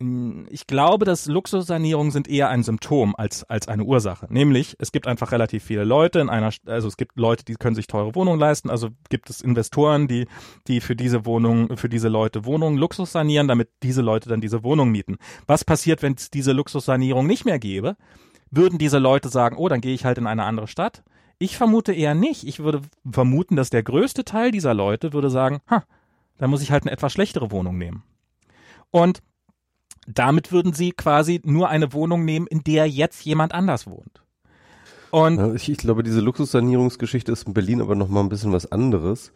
Hm, 0.00 0.46
ich 0.50 0.66
glaube, 0.66 1.04
dass 1.04 1.26
Luxussanierungen 1.26 2.10
sind 2.10 2.26
eher 2.26 2.48
ein 2.48 2.62
Symptom 2.62 3.14
als, 3.16 3.44
als 3.44 3.68
eine 3.68 3.84
Ursache. 3.84 4.26
Nämlich, 4.30 4.74
es 4.78 4.92
gibt 4.92 5.06
einfach 5.06 5.30
relativ 5.30 5.62
viele 5.62 5.84
Leute 5.84 6.20
in 6.20 6.30
einer, 6.30 6.50
also 6.66 6.88
es 6.88 6.96
gibt 6.96 7.18
Leute, 7.18 7.44
die 7.44 7.54
können 7.54 7.76
sich 7.76 7.86
teure 7.86 8.14
Wohnungen 8.14 8.40
leisten, 8.40 8.70
also 8.70 8.88
gibt 9.10 9.28
es 9.28 9.42
Investoren, 9.42 10.08
die, 10.08 10.26
die 10.66 10.80
für 10.80 10.96
diese 10.96 11.26
Wohnungen, 11.26 11.76
für 11.76 11.90
diese 11.90 12.08
Leute 12.08 12.46
Wohnungen 12.46 12.78
Luxus 12.78 13.12
sanieren, 13.12 13.46
damit 13.46 13.68
diese 13.82 14.00
Leute 14.00 14.28
dann 14.28 14.40
diese 14.40 14.64
Wohnung 14.64 14.90
mieten. 14.90 15.18
Was 15.46 15.64
passiert, 15.64 16.02
wenn 16.02 16.14
es 16.14 16.30
diese 16.30 16.52
Luxussanierung 16.52 17.26
nicht 17.26 17.44
mehr 17.44 17.58
gäbe? 17.58 17.96
Würden 18.50 18.78
diese 18.78 18.98
Leute 18.98 19.28
sagen, 19.28 19.56
oh, 19.56 19.68
dann 19.68 19.80
gehe 19.80 19.94
ich 19.94 20.04
halt 20.04 20.18
in 20.18 20.26
eine 20.26 20.44
andere 20.44 20.66
Stadt? 20.66 21.04
Ich 21.38 21.56
vermute 21.56 21.92
eher 21.92 22.14
nicht. 22.14 22.46
Ich 22.46 22.60
würde 22.60 22.82
vermuten, 23.08 23.54
dass 23.54 23.70
der 23.70 23.82
größte 23.82 24.24
Teil 24.24 24.50
dieser 24.50 24.74
Leute 24.74 25.12
würde 25.12 25.30
sagen, 25.30 25.60
ha, 25.68 25.84
dann 26.38 26.50
muss 26.50 26.62
ich 26.62 26.72
halt 26.72 26.84
eine 26.84 26.90
etwas 26.90 27.12
schlechtere 27.12 27.50
Wohnung 27.50 27.78
nehmen. 27.78 28.02
Und 28.90 29.22
damit 30.06 30.52
würden 30.52 30.72
sie 30.72 30.92
quasi 30.92 31.40
nur 31.44 31.68
eine 31.68 31.92
Wohnung 31.92 32.24
nehmen, 32.24 32.46
in 32.46 32.64
der 32.64 32.88
jetzt 32.88 33.24
jemand 33.24 33.52
anders 33.52 33.86
wohnt. 33.86 34.22
Und 35.10 35.56
ich, 35.56 35.68
ich, 35.68 35.78
glaube, 35.78 36.02
diese 36.02 36.20
Luxussanierungsgeschichte 36.20 37.32
ist 37.32 37.46
in 37.46 37.54
Berlin 37.54 37.80
aber 37.80 37.96
noch 37.96 38.08
mal 38.08 38.20
ein 38.20 38.28
bisschen 38.28 38.52
was 38.52 38.70
anderes. 38.70 39.32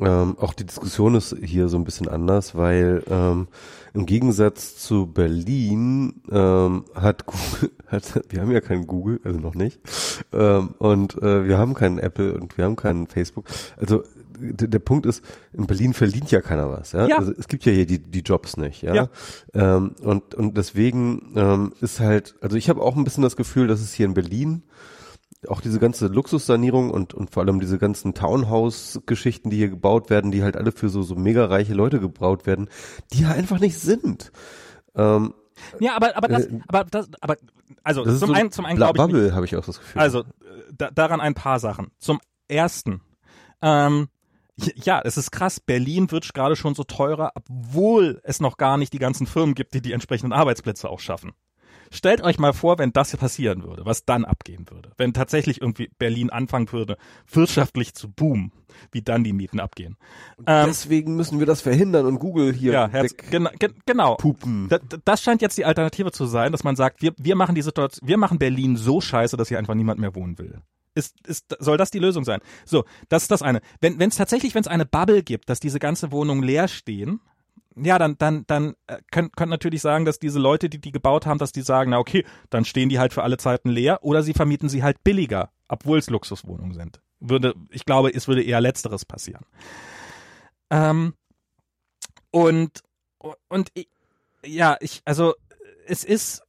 Ähm, 0.00 0.36
auch 0.38 0.54
die 0.54 0.64
Diskussion 0.64 1.14
ist 1.14 1.36
hier 1.42 1.68
so 1.68 1.76
ein 1.76 1.84
bisschen 1.84 2.08
anders, 2.08 2.54
weil 2.54 3.02
ähm, 3.08 3.48
im 3.92 4.06
Gegensatz 4.06 4.76
zu 4.76 5.06
Berlin 5.06 6.22
ähm, 6.30 6.84
hat 6.94 7.26
Google, 7.26 7.70
hat, 7.86 8.22
wir 8.28 8.40
haben 8.40 8.50
ja 8.50 8.60
keinen 8.60 8.86
Google, 8.86 9.20
also 9.24 9.38
noch 9.38 9.54
nicht, 9.54 9.80
ähm, 10.32 10.70
und 10.78 11.20
äh, 11.22 11.46
wir 11.46 11.58
haben 11.58 11.74
keinen 11.74 11.98
Apple 11.98 12.34
und 12.34 12.56
wir 12.56 12.64
haben 12.64 12.76
keinen 12.76 13.06
Facebook. 13.08 13.44
Also 13.76 14.02
der 14.40 14.78
Punkt 14.78 15.04
ist, 15.04 15.22
in 15.52 15.66
Berlin 15.66 15.92
verdient 15.92 16.30
ja 16.30 16.40
keiner 16.40 16.70
was, 16.70 16.92
ja. 16.92 17.06
ja. 17.06 17.18
Also 17.18 17.32
es 17.36 17.46
gibt 17.46 17.64
ja 17.66 17.72
hier 17.72 17.84
die, 17.86 17.98
die 17.98 18.20
Jobs 18.20 18.56
nicht, 18.56 18.82
ja. 18.82 18.94
ja. 18.94 19.08
Ähm, 19.52 19.94
und, 20.00 20.34
und 20.34 20.56
deswegen 20.56 21.32
ähm, 21.36 21.72
ist 21.80 22.00
halt, 22.00 22.36
also 22.40 22.56
ich 22.56 22.70
habe 22.70 22.80
auch 22.80 22.96
ein 22.96 23.04
bisschen 23.04 23.22
das 23.22 23.36
Gefühl, 23.36 23.66
dass 23.66 23.80
es 23.80 23.92
hier 23.92 24.06
in 24.06 24.14
Berlin 24.14 24.62
auch 25.48 25.60
diese 25.60 25.78
ganze 25.78 26.08
Luxussanierung 26.08 26.90
und, 26.90 27.14
und 27.14 27.30
vor 27.30 27.42
allem 27.42 27.60
diese 27.60 27.78
ganzen 27.78 28.14
Townhouse-Geschichten, 28.14 29.50
die 29.50 29.56
hier 29.56 29.70
gebaut 29.70 30.10
werden, 30.10 30.30
die 30.30 30.42
halt 30.42 30.56
alle 30.56 30.72
für 30.72 30.88
so, 30.88 31.02
so 31.02 31.14
mega 31.14 31.46
reiche 31.46 31.74
Leute 31.74 32.00
gebaut 32.00 32.46
werden, 32.46 32.68
die 33.12 33.22
ja 33.22 33.30
einfach 33.30 33.58
nicht 33.58 33.78
sind. 33.78 34.32
Ähm, 34.94 35.34
ja, 35.78 35.96
aber, 35.96 36.16
aber 36.16 36.28
das, 36.28 36.46
äh, 36.46 36.58
aber 36.68 36.84
das, 36.84 37.08
aber, 37.20 37.36
also, 37.82 38.04
zum 38.04 38.16
so 38.16 38.32
einen, 38.32 38.52
zum 38.52 38.64
einen 38.64 38.76
glaube 38.76 38.98
ich. 38.98 39.02
Bubble 39.02 39.34
habe 39.34 39.44
ich 39.44 39.56
auch 39.56 39.64
das 39.64 39.78
Gefühl. 39.78 40.00
Also, 40.00 40.24
da, 40.76 40.90
daran 40.90 41.20
ein 41.20 41.34
paar 41.34 41.58
Sachen. 41.58 41.90
Zum 41.98 42.20
ersten, 42.48 43.00
ähm, 43.62 44.08
ja, 44.56 45.00
es 45.02 45.16
ist 45.16 45.30
krass. 45.30 45.60
Berlin 45.60 46.10
wird 46.10 46.32
gerade 46.34 46.56
schon 46.56 46.74
so 46.74 46.84
teurer, 46.84 47.32
obwohl 47.34 48.20
es 48.24 48.40
noch 48.40 48.56
gar 48.56 48.76
nicht 48.76 48.92
die 48.92 48.98
ganzen 48.98 49.26
Firmen 49.26 49.54
gibt, 49.54 49.74
die 49.74 49.80
die 49.80 49.92
entsprechenden 49.92 50.32
Arbeitsplätze 50.32 50.88
auch 50.88 51.00
schaffen. 51.00 51.32
Stellt 51.92 52.22
euch 52.22 52.38
mal 52.38 52.52
vor, 52.52 52.78
wenn 52.78 52.92
das 52.92 53.16
passieren 53.16 53.64
würde, 53.64 53.84
was 53.84 54.04
dann 54.04 54.24
abgehen 54.24 54.64
würde. 54.70 54.92
Wenn 54.96 55.12
tatsächlich 55.12 55.60
irgendwie 55.60 55.90
Berlin 55.98 56.30
anfangen 56.30 56.70
würde, 56.70 56.96
wirtschaftlich 57.30 57.94
zu 57.94 58.08
boomen, 58.08 58.52
wie 58.92 59.02
dann 59.02 59.24
die 59.24 59.32
Mieten 59.32 59.58
abgehen. 59.58 59.96
Ähm, 60.46 60.66
deswegen 60.68 61.16
müssen 61.16 61.40
wir 61.40 61.46
das 61.46 61.60
verhindern 61.60 62.06
und 62.06 62.20
Google 62.20 62.52
hier 62.52 62.72
ja, 62.72 62.88
Herz, 62.88 63.16
gen, 63.16 63.48
gen, 63.58 63.74
genau. 63.86 64.14
Pupen. 64.14 64.68
Das, 64.68 64.80
das 65.04 65.20
scheint 65.20 65.42
jetzt 65.42 65.58
die 65.58 65.64
Alternative 65.64 66.12
zu 66.12 66.26
sein, 66.26 66.52
dass 66.52 66.62
man 66.62 66.76
sagt, 66.76 67.02
wir, 67.02 67.12
wir 67.18 67.34
machen 67.34 67.56
die 67.56 67.62
Situation, 67.62 68.08
wir 68.08 68.18
machen 68.18 68.38
Berlin 68.38 68.76
so 68.76 69.00
scheiße, 69.00 69.36
dass 69.36 69.48
hier 69.48 69.58
einfach 69.58 69.74
niemand 69.74 69.98
mehr 69.98 70.14
wohnen 70.14 70.38
will. 70.38 70.62
Ist, 70.94 71.16
ist, 71.26 71.56
soll 71.58 71.76
das 71.76 71.90
die 71.90 71.98
Lösung 71.98 72.24
sein? 72.24 72.40
So, 72.64 72.84
das 73.08 73.22
ist 73.22 73.30
das 73.32 73.42
eine. 73.42 73.60
Wenn 73.80 74.00
es 74.00 74.16
tatsächlich, 74.16 74.54
wenn 74.54 74.62
es 74.62 74.68
eine 74.68 74.86
Bubble 74.86 75.22
gibt, 75.22 75.48
dass 75.48 75.58
diese 75.58 75.80
ganze 75.80 76.12
Wohnungen 76.12 76.42
leer 76.42 76.68
stehen, 76.68 77.20
ja, 77.76 77.98
dann, 77.98 78.16
dann, 78.18 78.44
dann 78.46 78.74
äh, 78.86 78.98
könnt, 79.10 79.36
könnt 79.36 79.50
natürlich 79.50 79.80
sagen, 79.80 80.04
dass 80.04 80.18
diese 80.18 80.38
Leute, 80.38 80.68
die 80.68 80.80
die 80.80 80.92
gebaut 80.92 81.26
haben, 81.26 81.38
dass 81.38 81.52
die 81.52 81.62
sagen, 81.62 81.90
na 81.90 81.98
okay, 81.98 82.24
dann 82.50 82.64
stehen 82.64 82.88
die 82.88 82.98
halt 82.98 83.12
für 83.12 83.22
alle 83.22 83.36
Zeiten 83.36 83.68
leer 83.70 84.00
oder 84.02 84.22
sie 84.22 84.32
vermieten 84.32 84.68
sie 84.68 84.82
halt 84.82 85.02
billiger, 85.04 85.50
obwohl 85.68 85.98
es 85.98 86.10
Luxuswohnungen 86.10 86.74
sind. 86.74 87.00
Würde, 87.20 87.54
ich 87.70 87.84
glaube, 87.84 88.12
es 88.12 88.28
würde 88.28 88.42
eher 88.42 88.60
Letzteres 88.60 89.04
passieren. 89.04 89.44
Ähm, 90.70 91.14
und, 92.30 92.82
und, 93.48 93.72
ja, 94.44 94.76
ich, 94.80 95.02
also, 95.04 95.34
es 95.86 96.04
ist, 96.04 96.42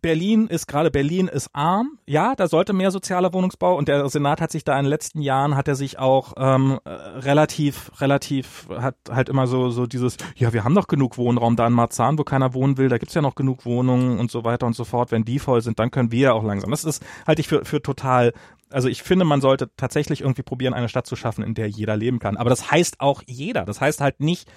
Berlin 0.00 0.46
ist 0.46 0.66
gerade 0.66 0.90
Berlin 0.90 1.28
ist 1.28 1.50
arm. 1.52 1.98
Ja, 2.06 2.34
da 2.34 2.48
sollte 2.48 2.72
mehr 2.72 2.90
sozialer 2.90 3.32
Wohnungsbau 3.32 3.76
und 3.76 3.88
der 3.88 4.08
Senat 4.08 4.40
hat 4.40 4.50
sich 4.50 4.64
da 4.64 4.78
in 4.78 4.84
den 4.84 4.90
letzten 4.90 5.20
Jahren 5.20 5.56
hat 5.56 5.68
er 5.68 5.74
sich 5.74 5.98
auch 5.98 6.34
ähm, 6.36 6.78
relativ 6.84 7.90
relativ 8.00 8.68
hat 8.70 8.96
halt 9.10 9.28
immer 9.28 9.46
so 9.46 9.70
so 9.70 9.86
dieses 9.86 10.16
ja 10.36 10.52
wir 10.52 10.64
haben 10.64 10.74
noch 10.74 10.88
genug 10.88 11.18
Wohnraum 11.18 11.56
da 11.56 11.66
in 11.66 11.72
Marzahn, 11.72 12.18
wo 12.18 12.24
keiner 12.24 12.54
wohnen 12.54 12.78
will, 12.78 12.88
da 12.88 12.98
gibt's 12.98 13.14
ja 13.14 13.22
noch 13.22 13.34
genug 13.34 13.64
Wohnungen 13.64 14.18
und 14.18 14.30
so 14.30 14.44
weiter 14.44 14.66
und 14.66 14.74
so 14.74 14.84
fort. 14.84 15.10
Wenn 15.12 15.24
die 15.24 15.38
voll 15.38 15.62
sind, 15.62 15.78
dann 15.78 15.90
können 15.90 16.12
wir 16.12 16.20
ja 16.20 16.32
auch 16.32 16.44
langsam. 16.44 16.70
Das 16.70 16.84
ist 16.84 17.04
halte 17.26 17.40
ich 17.40 17.48
für 17.48 17.64
für 17.64 17.82
total 17.82 18.32
also 18.70 18.88
ich 18.88 19.02
finde, 19.02 19.24
man 19.24 19.40
sollte 19.40 19.70
tatsächlich 19.76 20.22
irgendwie 20.22 20.42
probieren, 20.42 20.74
eine 20.74 20.88
Stadt 20.88 21.06
zu 21.06 21.16
schaffen, 21.16 21.44
in 21.44 21.54
der 21.54 21.68
jeder 21.68 21.96
leben 21.96 22.18
kann. 22.18 22.36
Aber 22.36 22.50
das 22.50 22.70
heißt 22.70 23.00
auch 23.00 23.22
jeder. 23.26 23.64
Das 23.64 23.80
heißt 23.80 24.00
halt 24.00 24.20
nicht, 24.20 24.48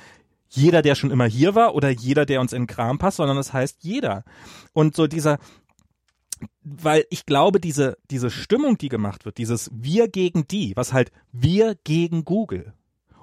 jeder, 0.49 0.81
der 0.81 0.95
schon 0.95 1.11
immer 1.11 1.25
hier 1.25 1.55
war 1.55 1.75
oder 1.75 1.89
jeder, 1.89 2.25
der 2.25 2.41
uns 2.41 2.53
in 2.53 2.63
den 2.63 2.67
Kram 2.67 2.97
passt, 2.97 3.17
sondern 3.17 3.37
es 3.37 3.47
das 3.47 3.53
heißt 3.53 3.77
jeder. 3.81 4.23
Und 4.73 4.95
so 4.95 5.07
dieser, 5.07 5.37
weil 6.63 7.05
ich 7.09 7.25
glaube, 7.25 7.59
diese, 7.59 7.97
diese 8.09 8.29
Stimmung, 8.29 8.77
die 8.77 8.89
gemacht 8.89 9.25
wird, 9.25 9.37
dieses 9.37 9.69
Wir 9.73 10.07
gegen 10.07 10.47
die, 10.47 10.75
was 10.75 10.93
halt 10.93 11.11
wir 11.31 11.75
gegen 11.83 12.25
Google 12.25 12.73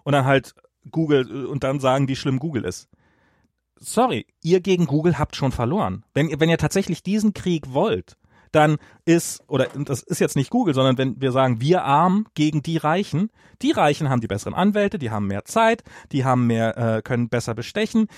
und 0.05 0.13
dann 0.13 0.25
halt 0.25 0.55
Google 0.91 1.47
und 1.47 1.65
dann 1.65 1.81
sagen, 1.81 2.09
wie 2.09 2.17
schlimm 2.17 2.39
Google 2.39 2.65
ist. 2.65 2.89
Sorry, 3.79 4.27
ihr 4.43 4.61
gegen 4.61 4.87
Google 4.87 5.19
habt 5.19 5.37
schon 5.37 5.53
verloren. 5.53 6.05
Wenn, 6.15 6.41
wenn 6.41 6.49
ihr 6.49 6.59
tatsächlich 6.59 7.03
diesen 7.03 7.35
Krieg 7.35 7.75
wollt, 7.75 8.17
dann 8.53 8.77
ist, 9.05 9.43
oder 9.49 9.67
das 9.75 10.03
ist 10.03 10.21
jetzt 10.21 10.37
nicht 10.37 10.51
Google, 10.51 10.75
sondern 10.75 10.99
wenn 10.99 11.21
wir 11.21 11.33
sagen, 11.33 11.61
wir 11.61 11.85
arm 11.85 12.27
gegen 12.35 12.63
die 12.63 12.77
Reichen, 12.77 13.31
die 13.63 13.73
Reichen 13.73 14.09
haben 14.09 14.21
die 14.21 14.27
besseren 14.27 14.55
Anwälte, 14.55 14.99
die 14.99 15.11
haben 15.11 15.27
mehr 15.27 15.45
Zeit, 15.45 15.83
die 16.13 16.25
haben 16.25 16.47
mehr, 16.47 16.77
äh, 16.77 17.03
können 17.03 17.29
besser 17.29 17.55
bestechen. 17.55 18.09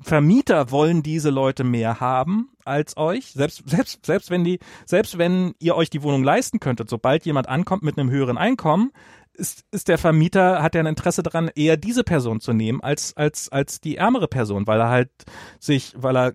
Vermieter 0.00 0.70
wollen 0.70 1.02
diese 1.02 1.28
Leute 1.28 1.62
mehr 1.62 2.00
haben 2.00 2.52
als 2.64 2.96
euch, 2.96 3.32
selbst, 3.32 3.68
selbst, 3.68 4.06
selbst 4.06 4.30
wenn 4.30 4.44
die, 4.44 4.60
selbst 4.86 5.18
wenn 5.18 5.54
ihr 5.58 5.74
euch 5.74 5.90
die 5.90 6.02
Wohnung 6.02 6.24
leisten 6.24 6.58
könntet, 6.58 6.88
sobald 6.88 7.26
jemand 7.26 7.48
ankommt 7.48 7.82
mit 7.82 7.98
einem 7.98 8.10
höheren 8.10 8.38
Einkommen, 8.38 8.92
ist, 9.34 9.64
ist 9.70 9.88
der 9.88 9.98
Vermieter, 9.98 10.62
hat 10.62 10.74
er 10.74 10.80
ein 10.82 10.86
Interesse 10.86 11.22
daran, 11.22 11.50
eher 11.54 11.76
diese 11.76 12.04
Person 12.04 12.40
zu 12.40 12.52
nehmen 12.52 12.80
als, 12.82 13.16
als, 13.16 13.50
als 13.50 13.80
die 13.80 13.96
ärmere 13.96 14.28
Person, 14.28 14.66
weil 14.66 14.80
er 14.80 14.90
halt 14.90 15.10
sich, 15.58 15.94
weil 15.96 16.16
er 16.16 16.32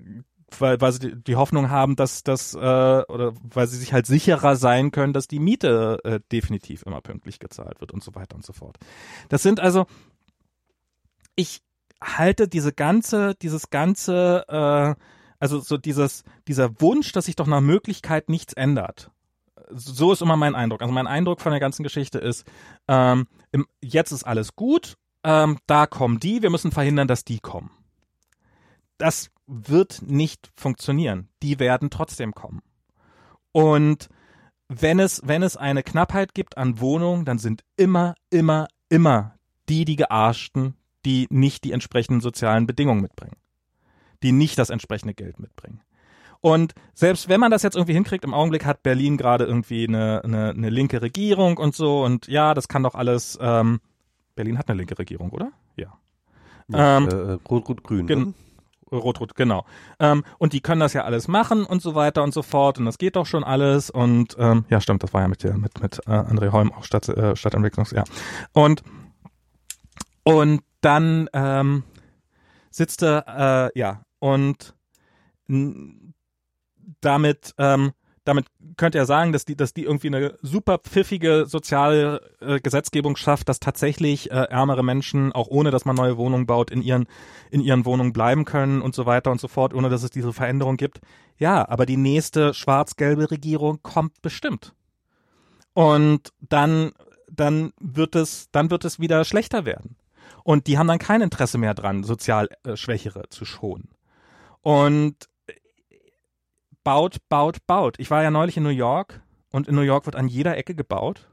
weil, 0.60 0.80
weil 0.80 0.91
sie 0.94 1.15
die 1.15 1.36
Hoffnung 1.36 1.69
haben, 1.69 1.95
dass 1.95 2.24
das 2.24 2.53
äh, 2.53 2.57
oder 2.57 3.34
weil 3.41 3.68
sie 3.68 3.78
sich 3.78 3.94
halt 3.94 4.06
sicherer 4.06 4.56
sein 4.56 4.91
können, 4.91 5.14
dass 5.14 5.28
die 5.28 5.40
Miete 5.40 5.99
äh, 6.03 6.19
definitiv 6.32 6.84
immer 6.84 7.02
pünktlich 7.02 7.40
gezahlt 7.40 7.82
wird 7.82 7.91
und 7.91 8.03
so 8.03 8.15
weiter 8.15 8.36
und 8.36 8.45
so 8.45 8.53
fort. 8.53 8.78
Das 9.30 9.44
sind 9.44 9.60
also 9.60 9.86
ich 11.36 11.61
halte 12.02 12.48
diese 12.48 12.72
ganze 12.72 13.36
dieses 13.36 13.69
ganze 13.69 14.45
äh, 14.48 15.02
also 15.40 15.60
so 15.60 15.78
dieses 15.78 16.24
dieser 16.48 16.80
Wunsch, 16.82 17.11
dass 17.11 17.26
sich 17.26 17.36
doch 17.36 17.48
nach 17.48 17.61
Möglichkeit 17.61 18.30
nichts 18.30 18.53
ändert. 18.53 19.11
So 19.69 20.14
ist 20.14 20.22
immer 20.22 20.38
mein 20.38 20.56
Eindruck. 20.56 20.82
Also 20.82 20.94
mein 20.94 21.07
Eindruck 21.07 21.41
von 21.41 21.52
der 21.52 21.60
ganzen 21.60 21.84
Geschichte 21.84 22.19
ist, 22.19 22.45
ähm, 22.88 23.28
im, 23.52 23.68
jetzt 23.82 24.14
ist 24.14 24.24
alles 24.24 24.56
gut, 24.56 24.95
ähm, 25.26 25.57
da 25.68 25.88
kommen 25.88 26.22
die, 26.22 26.41
wir 26.41 26.49
müssen 26.49 26.72
verhindern, 26.72 27.10
dass 27.10 27.26
die 27.26 27.40
kommen. 27.40 27.69
Das 28.98 29.30
wird 29.48 30.02
nicht 30.02 30.52
funktionieren. 30.56 31.30
Die 31.41 31.60
werden 31.60 31.90
trotzdem 31.90 32.34
kommen. 32.34 32.61
Und 33.52 34.10
wenn 34.68 34.99
es, 34.99 35.22
wenn 35.26 35.44
es 35.44 35.57
eine 35.57 35.84
Knappheit 35.84 36.34
gibt 36.34 36.57
an 36.57 36.80
Wohnungen, 36.80 37.26
dann 37.26 37.40
sind 37.40 37.64
immer, 37.78 38.15
immer, 38.30 38.68
immer 38.90 39.36
die, 39.69 39.86
die 39.86 39.95
Gearschten, 39.95 40.76
die 41.06 41.28
nicht 41.30 41.64
die 41.64 41.72
entsprechenden 41.72 42.22
sozialen 42.22 42.68
Bedingungen 42.68 43.02
mitbringen. 43.02 43.38
Die 44.24 44.32
nicht 44.32 44.57
das 44.57 44.69
entsprechende 44.69 45.14
Geld 45.14 45.40
mitbringen. 45.40 45.82
Und 46.41 46.74
selbst 46.94 47.30
wenn 47.30 47.40
man 47.40 47.52
das 47.52 47.64
jetzt 47.64 47.76
irgendwie 47.76 47.94
hinkriegt, 47.94 48.24
im 48.24 48.34
Augenblick 48.34 48.65
hat 48.65 48.84
Berlin 48.84 49.18
gerade 49.18 49.45
irgendwie 49.45 49.88
eine, 49.88 50.24
eine, 50.24 50.49
eine 50.49 50.69
linke 50.69 51.02
Regierung 51.02 51.57
und 51.57 51.76
so 51.76 52.03
und 52.03 52.28
ja, 52.28 52.53
das 52.53 52.68
kann 52.68 52.84
doch 52.84 52.94
alles, 52.94 53.38
ähm, 53.41 53.80
Berlin 54.36 54.57
hat 54.57 54.69
eine 54.69 54.78
linke 54.78 54.99
Regierung, 54.99 55.32
oder? 55.32 55.52
Ja. 55.76 55.98
ja 56.68 56.98
ähm, 56.98 57.07
äh, 57.07 57.32
Rot-Rot-Grün. 57.49 58.06
Ne? 58.06 58.34
Rot-Rot, 58.91 59.35
genau. 59.35 59.65
Ähm, 59.99 60.23
und 60.38 60.53
die 60.53 60.61
können 60.61 60.80
das 60.80 60.93
ja 60.93 61.03
alles 61.03 61.27
machen 61.27 61.65
und 61.65 61.81
so 61.81 61.95
weiter 61.95 62.23
und 62.23 62.34
so 62.34 62.41
fort 62.41 62.77
und 62.80 62.85
das 62.85 62.97
geht 62.97 63.15
doch 63.15 63.26
schon 63.26 63.43
alles 63.43 63.89
und 63.89 64.35
ähm, 64.39 64.65
ja, 64.69 64.81
stimmt, 64.81 65.03
das 65.03 65.14
war 65.14 65.22
ja 65.22 65.27
mit 65.27 65.43
der 65.43 65.57
mit 65.57 65.81
mit 65.81 65.99
äh, 66.07 66.11
André 66.11 66.51
Holm 66.51 66.72
auch 66.72 66.84
Stadt 66.84 67.07
äh, 67.09 67.35
Stadtentwicklungs, 67.35 67.91
ja. 67.91 68.03
Und 68.53 68.84
und 70.23 70.61
dann 70.81 71.30
ähm, 71.34 71.84
sitzt 72.69 73.01
er, 73.01 73.72
äh, 73.73 73.80
ja, 73.80 74.03
und 74.19 74.76
damit 77.01 77.53
ähm, 77.57 77.93
damit 78.28 78.48
könnte 78.76 78.98
er 78.98 79.06
sagen, 79.06 79.32
dass 79.32 79.45
die, 79.45 79.56
dass 79.56 79.74
die 79.74 79.84
irgendwie 79.84 80.08
eine 80.08 80.38
super 80.41 80.80
pfiffige 80.80 81.45
soziale 81.48 82.22
äh, 82.41 82.60
Gesetzgebung 82.60 83.16
schafft, 83.16 83.48
dass 83.48 83.62
tatsächlich 83.62 84.30
äh, 84.32 84.36
ärmere 84.49 84.84
Menschen, 84.84 85.32
auch 85.32 85.48
ohne 85.48 85.72
dass 85.72 85.86
man 85.86 85.95
neue 85.95 86.18
Wohnungen 86.18 86.45
baut, 86.45 86.70
in 86.70 86.82
ihren, 86.82 87.08
in 87.52 87.62
ihren 87.62 87.86
Wohnungen 87.86 88.12
bleiben 88.12 88.44
können 88.44 88.82
und 88.82 88.94
so 88.94 89.06
weiter 89.06 89.32
und 89.32 89.40
so 89.40 89.48
fort, 89.48 89.74
ohne 89.74 89.90
dass 89.90 90.04
es 90.04 90.10
diese 90.10 90.34
Veränderung 90.34 90.76
gibt. 90.76 90.99
Ja, 91.38 91.68
aber 91.70 91.86
die 91.86 91.95
nächste 91.95 92.54
schwarz-gelbe 92.54 93.32
Regierung 93.32 93.80
kommt 93.82 94.22
bestimmt. 94.22 94.74
Und 95.74 96.34
dann, 96.41 96.91
dann 97.32 97.72
wird 97.80 98.16
es, 98.16 98.49
dann 98.52 98.70
wird 98.72 98.84
es 98.84 98.99
wieder 98.99 99.24
schlechter 99.24 99.64
werden. 99.64 99.95
Und 100.44 100.68
die 100.68 100.78
haben 100.78 100.88
dann 100.88 100.99
kein 100.99 101.22
Interesse 101.22 101.58
mehr 101.58 101.74
dran, 101.74 102.04
sozial 102.04 102.49
äh, 102.64 102.76
Schwächere 102.76 103.30
zu 103.30 103.45
schonen. 103.45 103.90
Und 104.62 105.30
baut, 106.88 107.18
baut, 107.27 107.68
baut. 107.68 107.95
Ich 107.99 108.09
war 108.11 108.23
ja 108.23 108.31
neulich 108.31 108.55
in 108.55 108.64
New 108.64 108.69
York 108.69 109.19
und 109.51 109.68
in 109.68 109.76
New 109.76 109.81
York 109.81 110.05
wird 110.05 110.15
an 110.15 110.30
jeder 110.30 110.55
Ecke 110.55 110.73
gebaut. 110.73 111.27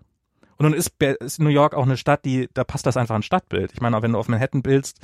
Und 0.56 0.64
nun 0.64 0.74
ist, 0.74 1.00
ist 1.00 1.38
New 1.38 1.48
York 1.48 1.74
auch 1.74 1.84
eine 1.84 1.96
Stadt, 1.96 2.24
die, 2.24 2.48
da 2.54 2.64
passt 2.64 2.86
das 2.86 2.96
einfach 2.96 3.14
ein 3.14 3.22
Stadtbild. 3.22 3.72
Ich 3.72 3.80
meine, 3.80 4.02
wenn 4.02 4.10
du 4.10 4.18
auf 4.18 4.26
Manhattan 4.26 4.62
bildst, 4.62 4.98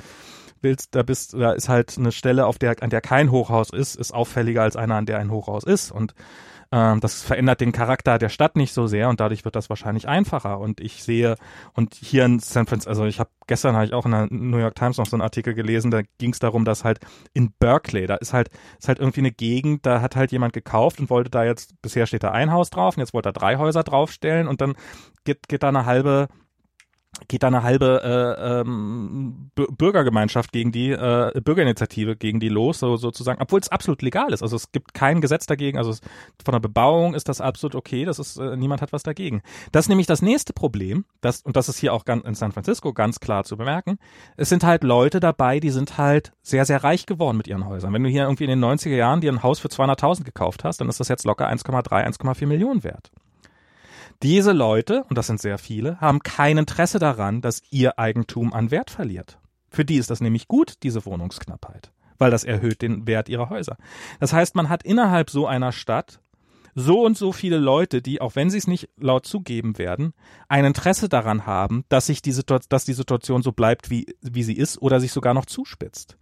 willst, 0.59 0.93
da 0.93 1.03
bist, 1.03 1.35
da 1.35 1.53
ist 1.53 1.69
halt 1.69 1.97
eine 1.97 2.11
Stelle, 2.11 2.47
auf 2.47 2.59
der, 2.59 2.75
an 2.83 2.89
der 2.89 2.99
kein 2.99 3.31
Hochhaus 3.31 3.69
ist, 3.69 3.95
ist 3.95 4.13
auffälliger 4.13 4.61
als 4.61 4.75
einer, 4.75 4.95
an 4.95 5.05
der 5.05 5.19
ein 5.19 5.31
Hochhaus 5.31 5.63
ist. 5.63 5.89
Und 5.89 6.15
ähm, 6.71 7.01
das 7.01 7.21
verändert 7.21 7.59
den 7.61 7.71
Charakter 7.73 8.17
der 8.17 8.29
Stadt 8.29 8.55
nicht 8.55 8.73
so 8.73 8.87
sehr 8.87 9.09
und 9.09 9.19
dadurch 9.19 9.43
wird 9.43 9.55
das 9.55 9.69
wahrscheinlich 9.69 10.07
einfacher. 10.07 10.59
Und 10.59 10.79
ich 10.79 11.03
sehe, 11.03 11.35
und 11.73 11.95
hier 11.95 12.25
in 12.25 12.39
San 12.39 12.65
Francisco, 12.65 12.89
also 12.89 13.05
ich 13.05 13.19
habe 13.19 13.29
gestern 13.47 13.75
habe 13.75 13.85
ich 13.85 13.93
auch 13.93 14.05
in 14.05 14.11
der 14.11 14.27
New 14.29 14.57
York 14.57 14.75
Times 14.75 14.97
noch 14.97 15.05
so 15.05 15.15
einen 15.15 15.21
Artikel 15.21 15.53
gelesen, 15.53 15.91
da 15.91 16.01
ging 16.17 16.31
es 16.31 16.39
darum, 16.39 16.63
dass 16.63 16.85
halt 16.85 16.99
in 17.33 17.51
Berkeley, 17.59 18.07
da 18.07 18.15
ist 18.15 18.33
halt, 18.33 18.49
ist 18.79 18.87
halt 18.87 18.99
irgendwie 18.99 19.19
eine 19.19 19.31
Gegend, 19.31 19.85
da 19.85 20.01
hat 20.01 20.15
halt 20.15 20.31
jemand 20.31 20.53
gekauft 20.53 20.99
und 20.99 21.09
wollte 21.09 21.29
da 21.29 21.43
jetzt, 21.43 21.73
bisher 21.81 22.07
steht 22.07 22.23
da 22.23 22.31
ein 22.31 22.51
Haus 22.51 22.69
drauf 22.69 22.95
und 22.95 23.01
jetzt 23.01 23.13
wollte 23.13 23.29
er 23.29 23.33
drei 23.33 23.57
Häuser 23.57 23.83
draufstellen 23.83 24.47
und 24.47 24.61
dann 24.61 24.75
geht, 25.25 25.49
geht 25.49 25.63
da 25.63 25.69
eine 25.69 25.85
halbe 25.85 26.29
geht 27.27 27.43
da 27.43 27.47
eine 27.47 27.63
halbe 27.63 28.01
äh, 28.03 28.61
ähm, 28.61 29.51
Bürgergemeinschaft 29.55 30.51
gegen 30.51 30.71
die 30.71 30.91
äh, 30.91 31.31
Bürgerinitiative 31.41 32.15
gegen 32.15 32.39
die 32.39 32.49
los, 32.49 32.79
so, 32.79 32.97
sozusagen, 32.97 33.41
obwohl 33.41 33.59
es 33.59 33.69
absolut 33.69 34.01
legal 34.01 34.33
ist. 34.33 34.41
Also 34.41 34.55
es 34.55 34.71
gibt 34.71 34.93
kein 34.93 35.21
Gesetz 35.21 35.45
dagegen. 35.45 35.77
Also 35.77 35.91
es, 35.91 36.01
von 36.43 36.53
der 36.53 36.59
Bebauung 36.59 37.13
ist 37.13 37.29
das 37.29 37.41
absolut 37.41 37.75
okay. 37.75 38.05
Das 38.05 38.19
ist 38.19 38.37
äh, 38.37 38.55
niemand 38.55 38.81
hat 38.81 38.93
was 38.93 39.03
dagegen. 39.03 39.41
Das 39.71 39.85
ist 39.85 39.89
nämlich 39.89 40.07
das 40.07 40.21
nächste 40.21 40.53
Problem. 40.53 41.05
Das 41.21 41.41
und 41.41 41.55
das 41.55 41.69
ist 41.69 41.77
hier 41.77 41.93
auch 41.93 42.05
ganz, 42.05 42.25
in 42.25 42.35
San 42.35 42.51
Francisco 42.51 42.93
ganz 42.93 43.19
klar 43.19 43.43
zu 43.43 43.57
bemerken. 43.57 43.97
Es 44.37 44.49
sind 44.49 44.63
halt 44.63 44.83
Leute 44.83 45.19
dabei, 45.19 45.59
die 45.59 45.71
sind 45.71 45.97
halt 45.97 46.33
sehr 46.41 46.65
sehr 46.65 46.83
reich 46.83 47.05
geworden 47.05 47.37
mit 47.37 47.47
ihren 47.47 47.65
Häusern. 47.65 47.93
Wenn 47.93 48.03
du 48.03 48.09
hier 48.09 48.23
irgendwie 48.23 48.45
in 48.45 48.49
den 48.49 48.63
90er 48.63 48.95
Jahren 48.95 49.21
dir 49.21 49.31
ein 49.31 49.43
Haus 49.43 49.59
für 49.59 49.67
200.000 49.67 50.23
gekauft 50.23 50.63
hast, 50.63 50.81
dann 50.81 50.89
ist 50.89 50.99
das 50.99 51.07
jetzt 51.07 51.25
locker 51.25 51.49
1,3, 51.49 51.89
1,4 51.89 52.47
Millionen 52.47 52.83
wert. 52.83 53.11
Diese 54.23 54.51
Leute, 54.51 55.03
und 55.09 55.17
das 55.17 55.25
sind 55.25 55.41
sehr 55.41 55.57
viele, 55.57 55.99
haben 55.99 56.19
kein 56.19 56.59
Interesse 56.59 56.99
daran, 56.99 57.41
dass 57.41 57.63
ihr 57.71 57.97
Eigentum 57.97 58.53
an 58.53 58.69
Wert 58.69 58.91
verliert. 58.91 59.39
Für 59.69 59.83
die 59.83 59.95
ist 59.95 60.11
das 60.11 60.21
nämlich 60.21 60.47
gut, 60.47 60.75
diese 60.83 61.05
Wohnungsknappheit, 61.05 61.91
weil 62.19 62.29
das 62.29 62.43
erhöht 62.43 62.83
den 62.83 63.07
Wert 63.07 63.29
ihrer 63.29 63.49
Häuser. 63.49 63.77
Das 64.19 64.31
heißt, 64.31 64.53
man 64.53 64.69
hat 64.69 64.83
innerhalb 64.83 65.31
so 65.31 65.47
einer 65.47 65.71
Stadt 65.71 66.20
so 66.75 67.03
und 67.05 67.17
so 67.17 67.31
viele 67.31 67.57
Leute, 67.57 68.01
die, 68.01 68.21
auch 68.21 68.35
wenn 68.35 68.49
sie 68.49 68.57
es 68.57 68.67
nicht 68.67 68.89
laut 68.97 69.25
zugeben 69.25 69.77
werden, 69.77 70.13
ein 70.47 70.65
Interesse 70.65 71.09
daran 71.09 71.45
haben, 71.45 71.83
dass 71.89 72.07
sich 72.07 72.21
die 72.21 72.31
Situation, 72.31 72.69
dass 72.69 72.85
die 72.85 72.93
Situation 72.93 73.41
so 73.41 73.51
bleibt, 73.51 73.89
wie, 73.89 74.15
wie 74.21 74.43
sie 74.43 74.55
ist 74.55 74.81
oder 74.81 74.99
sich 74.99 75.11
sogar 75.11 75.33
noch 75.33 75.45
zuspitzt. 75.45 76.17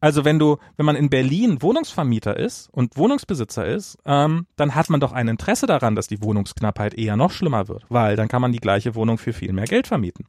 Also 0.00 0.24
wenn 0.24 0.40
du, 0.40 0.58
wenn 0.76 0.86
man 0.86 0.96
in 0.96 1.10
Berlin 1.10 1.62
Wohnungsvermieter 1.62 2.36
ist 2.36 2.68
und 2.72 2.96
Wohnungsbesitzer 2.96 3.64
ist, 3.64 3.98
ähm, 4.04 4.46
dann 4.56 4.74
hat 4.74 4.90
man 4.90 4.98
doch 4.98 5.12
ein 5.12 5.28
Interesse 5.28 5.66
daran, 5.66 5.94
dass 5.94 6.08
die 6.08 6.22
Wohnungsknappheit 6.22 6.94
eher 6.94 7.16
noch 7.16 7.30
schlimmer 7.30 7.68
wird, 7.68 7.84
weil 7.88 8.16
dann 8.16 8.26
kann 8.26 8.42
man 8.42 8.50
die 8.50 8.58
gleiche 8.58 8.96
Wohnung 8.96 9.16
für 9.16 9.32
viel 9.32 9.52
mehr 9.52 9.66
Geld 9.66 9.86
vermieten. 9.86 10.26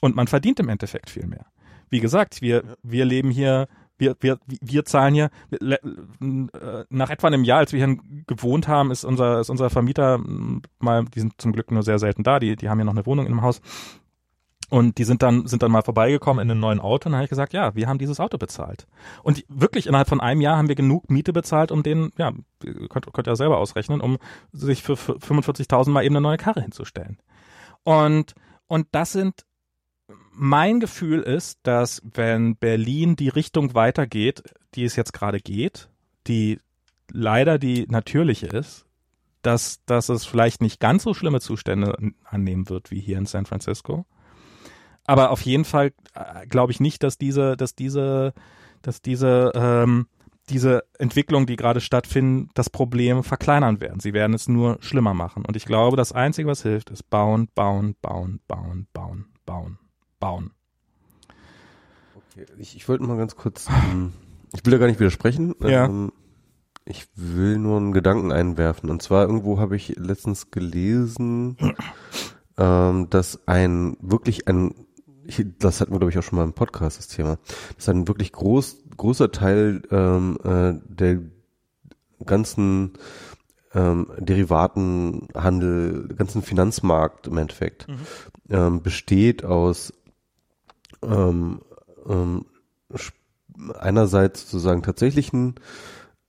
Und 0.00 0.14
man 0.14 0.28
verdient 0.28 0.60
im 0.60 0.68
Endeffekt 0.68 1.10
viel 1.10 1.26
mehr. 1.26 1.46
Wie 1.88 1.98
gesagt, 1.98 2.40
wir, 2.40 2.62
wir 2.84 3.04
leben 3.04 3.32
hier 3.32 3.66
wir, 4.00 4.16
wir, 4.20 4.38
wir 4.46 4.84
zahlen 4.84 5.14
hier 5.14 5.30
äh, 5.50 5.76
nach 6.88 7.10
etwa 7.10 7.26
einem 7.26 7.44
Jahr, 7.44 7.58
als 7.58 7.72
wir 7.72 7.84
hier 7.84 7.96
gewohnt 8.26 8.66
haben, 8.66 8.90
ist 8.90 9.04
unser, 9.04 9.40
ist 9.40 9.50
unser 9.50 9.70
Vermieter 9.70 10.18
mal, 10.78 11.04
die 11.04 11.20
sind 11.20 11.34
zum 11.40 11.52
Glück 11.52 11.70
nur 11.70 11.82
sehr 11.82 11.98
selten 11.98 12.22
da, 12.22 12.40
die, 12.40 12.56
die 12.56 12.68
haben 12.68 12.78
ja 12.78 12.84
noch 12.84 12.94
eine 12.94 13.06
Wohnung 13.06 13.26
in 13.26 13.32
einem 13.32 13.42
Haus. 13.42 13.60
Und 14.70 14.98
die 14.98 15.04
sind 15.04 15.22
dann, 15.22 15.48
sind 15.48 15.64
dann 15.64 15.72
mal 15.72 15.82
vorbeigekommen 15.82 16.42
in 16.42 16.50
einem 16.50 16.60
neuen 16.60 16.78
Auto 16.78 17.08
und 17.08 17.12
dann 17.12 17.16
habe 17.16 17.24
ich 17.24 17.30
gesagt, 17.30 17.52
ja, 17.52 17.74
wir 17.74 17.88
haben 17.88 17.98
dieses 17.98 18.20
Auto 18.20 18.38
bezahlt. 18.38 18.86
Und 19.24 19.44
wirklich 19.48 19.88
innerhalb 19.88 20.08
von 20.08 20.20
einem 20.20 20.40
Jahr 20.40 20.56
haben 20.56 20.68
wir 20.68 20.76
genug 20.76 21.10
Miete 21.10 21.32
bezahlt, 21.32 21.72
um 21.72 21.82
den, 21.82 22.12
ja, 22.16 22.32
könnt, 22.88 23.12
könnt 23.12 23.26
ihr 23.26 23.34
selber 23.34 23.58
ausrechnen, 23.58 24.00
um 24.00 24.18
sich 24.52 24.82
für 24.82 24.92
45.000 24.94 25.90
mal 25.90 26.04
eben 26.04 26.14
eine 26.16 26.22
neue 26.22 26.36
Karre 26.36 26.62
hinzustellen. 26.62 27.18
Und, 27.82 28.34
und 28.68 28.86
das 28.92 29.10
sind, 29.10 29.44
mein 30.32 30.80
Gefühl 30.80 31.20
ist, 31.20 31.58
dass 31.62 32.02
wenn 32.14 32.56
Berlin 32.56 33.16
die 33.16 33.28
Richtung 33.28 33.74
weitergeht, 33.74 34.42
die 34.74 34.84
es 34.84 34.96
jetzt 34.96 35.12
gerade 35.12 35.40
geht, 35.40 35.88
die 36.26 36.58
leider 37.12 37.58
die 37.58 37.86
natürliche 37.88 38.46
ist, 38.46 38.86
dass, 39.42 39.84
dass 39.86 40.08
es 40.08 40.24
vielleicht 40.24 40.60
nicht 40.60 40.80
ganz 40.80 41.02
so 41.02 41.14
schlimme 41.14 41.40
Zustände 41.40 41.96
annehmen 42.24 42.68
wird 42.68 42.90
wie 42.90 43.00
hier 43.00 43.18
in 43.18 43.26
San 43.26 43.46
Francisco 43.46 44.06
aber 45.10 45.30
auf 45.30 45.42
jeden 45.42 45.64
Fall 45.64 45.92
äh, 46.14 46.46
glaube 46.46 46.70
ich 46.70 46.78
nicht, 46.78 47.02
dass 47.02 47.18
diese, 47.18 47.56
dass 47.56 47.74
diese, 47.74 48.32
dass 48.80 49.02
diese, 49.02 49.50
ähm, 49.56 50.06
diese 50.48 50.84
Entwicklung, 50.98 51.46
die 51.46 51.56
gerade 51.56 51.80
stattfinden, 51.80 52.48
das 52.54 52.70
Problem 52.70 53.24
verkleinern 53.24 53.80
werden. 53.80 53.98
Sie 53.98 54.12
werden 54.12 54.34
es 54.34 54.46
nur 54.46 54.78
schlimmer 54.80 55.12
machen. 55.12 55.44
Und 55.44 55.56
ich 55.56 55.64
glaube, 55.64 55.96
das 55.96 56.12
Einzige, 56.12 56.48
was 56.48 56.62
hilft, 56.62 56.90
ist 56.90 57.10
bauen, 57.10 57.48
bauen, 57.56 57.96
bauen, 58.00 58.40
bauen, 58.46 58.86
bauen, 58.92 59.26
bauen, 59.46 59.78
bauen. 60.20 60.52
Okay, 62.14 62.46
ich, 62.58 62.76
ich 62.76 62.88
wollte 62.88 63.04
mal 63.04 63.16
ganz 63.16 63.34
kurz, 63.34 63.66
ähm, 63.68 64.12
ich 64.54 64.64
will 64.64 64.70
da 64.72 64.78
gar 64.78 64.86
nicht 64.86 65.00
widersprechen. 65.00 65.54
Ja. 65.60 65.86
Ähm, 65.86 66.12
ich 66.84 67.08
will 67.14 67.58
nur 67.58 67.76
einen 67.76 67.92
Gedanken 67.92 68.32
einwerfen. 68.32 68.90
Und 68.90 69.02
zwar 69.02 69.26
irgendwo 69.26 69.58
habe 69.58 69.76
ich 69.76 69.96
letztens 69.96 70.50
gelesen, 70.50 71.56
ähm, 72.56 73.10
dass 73.10 73.46
ein 73.48 73.96
wirklich 74.00 74.48
ein 74.48 74.74
ich, 75.24 75.46
das 75.58 75.80
hatten 75.80 75.92
wir, 75.92 75.98
glaube 75.98 76.10
ich, 76.10 76.18
auch 76.18 76.22
schon 76.22 76.38
mal 76.38 76.44
im 76.44 76.54
Podcast, 76.54 76.98
das 76.98 77.08
Thema, 77.08 77.38
dass 77.76 77.88
ein 77.88 78.08
wirklich 78.08 78.32
groß, 78.32 78.78
großer 78.96 79.30
Teil 79.30 79.82
ähm, 79.90 80.38
äh, 80.42 80.74
der 80.88 81.20
ganzen 82.24 82.94
ähm, 83.74 84.08
Derivatenhandel, 84.18 86.08
ganzen 86.16 86.42
Finanzmarkt 86.42 87.28
im 87.28 87.38
Endeffekt 87.38 87.86
mhm. 87.88 87.98
ähm, 88.50 88.82
besteht 88.82 89.44
aus 89.44 89.92
ähm, 91.02 91.60
ähm, 92.08 92.46
einerseits 93.78 94.42
sozusagen 94.42 94.82
tatsächlichen 94.82 95.54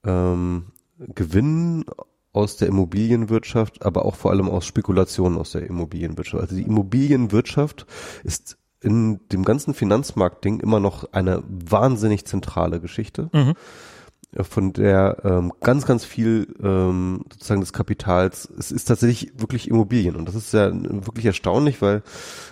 ähm, 0.04 0.68
Gewinnen 0.98 1.86
aus 2.34 2.58
der 2.58 2.70
Immobilienwirtschaft, 2.70 3.86
aber 3.86 4.06
auch 4.06 4.16
vor 4.16 4.32
allem 4.32 4.50
aus 4.50 4.66
Spekulationen 4.66 5.38
aus 5.38 5.52
der 5.52 5.68
Immobilienwirtschaft. 5.68 6.42
Also 6.42 6.56
die 6.56 6.64
Immobilienwirtschaft 6.64 7.86
ist 8.24 8.58
in 8.80 9.20
dem 9.30 9.44
ganzen 9.44 9.74
Finanzmarktding 9.74 10.60
immer 10.60 10.80
noch 10.80 11.12
eine 11.14 11.44
wahnsinnig 11.48 12.26
zentrale 12.26 12.80
Geschichte, 12.80 13.30
mhm. 13.34 13.54
Von 14.40 14.72
der 14.74 15.18
ähm, 15.24 15.52
ganz, 15.60 15.86
ganz 15.86 16.06
viel 16.06 16.56
ähm, 16.64 17.26
sozusagen 17.32 17.62
des 17.62 17.74
Kapitals, 17.74 18.50
es 18.58 18.72
ist 18.72 18.86
tatsächlich 18.86 19.34
wirklich 19.40 19.68
Immobilien 19.68 20.16
und 20.16 20.26
das 20.28 20.36
ist 20.36 20.54
ja 20.54 20.72
wirklich 20.74 21.26
erstaunlich, 21.26 21.82
weil 21.82 22.02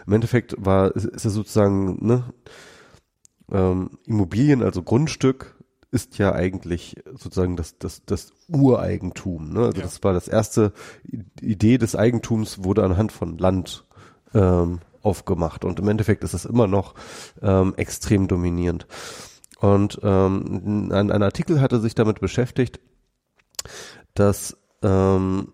im 0.06 0.14
Endeffekt 0.14 0.56
war, 0.58 0.94
ist, 0.96 1.06
ist 1.06 1.24
ja 1.24 1.30
sozusagen 1.30 2.06
ne, 2.06 2.24
ähm, 3.52 3.92
Immobilien, 4.06 4.62
also 4.62 4.84
Grundstück, 4.84 5.56
ist 5.92 6.20
ja 6.20 6.34
eigentlich 6.34 6.98
sozusagen 7.16 7.56
das, 7.56 7.80
das, 7.80 8.06
das 8.06 8.34
Ureigentum. 8.48 9.52
Ne? 9.52 9.62
Also 9.62 9.78
Ja. 9.78 9.84
das 9.84 10.04
war 10.04 10.14
das 10.14 10.28
erste 10.28 10.72
Idee 11.42 11.78
des 11.78 11.96
Eigentums 11.96 12.64
wurde 12.64 12.84
anhand 12.84 13.12
von 13.12 13.38
Land 13.38 13.86
ähm, 14.36 14.80
aufgemacht 15.02 15.66
und 15.66 15.80
im 15.80 15.88
Endeffekt 15.88 16.24
ist 16.24 16.34
es 16.34 16.46
immer 16.46 16.68
noch 16.68 16.94
ähm, 17.42 17.74
extrem 17.78 18.28
dominierend. 18.28 18.86
Und 19.60 20.00
ähm, 20.04 20.90
ein, 20.92 21.12
ein 21.12 21.24
Artikel 21.24 21.62
hatte 21.62 21.80
sich 21.80 21.96
damit 21.96 22.22
beschäftigt, 22.22 22.80
dass 24.14 24.58
ähm, 24.82 25.54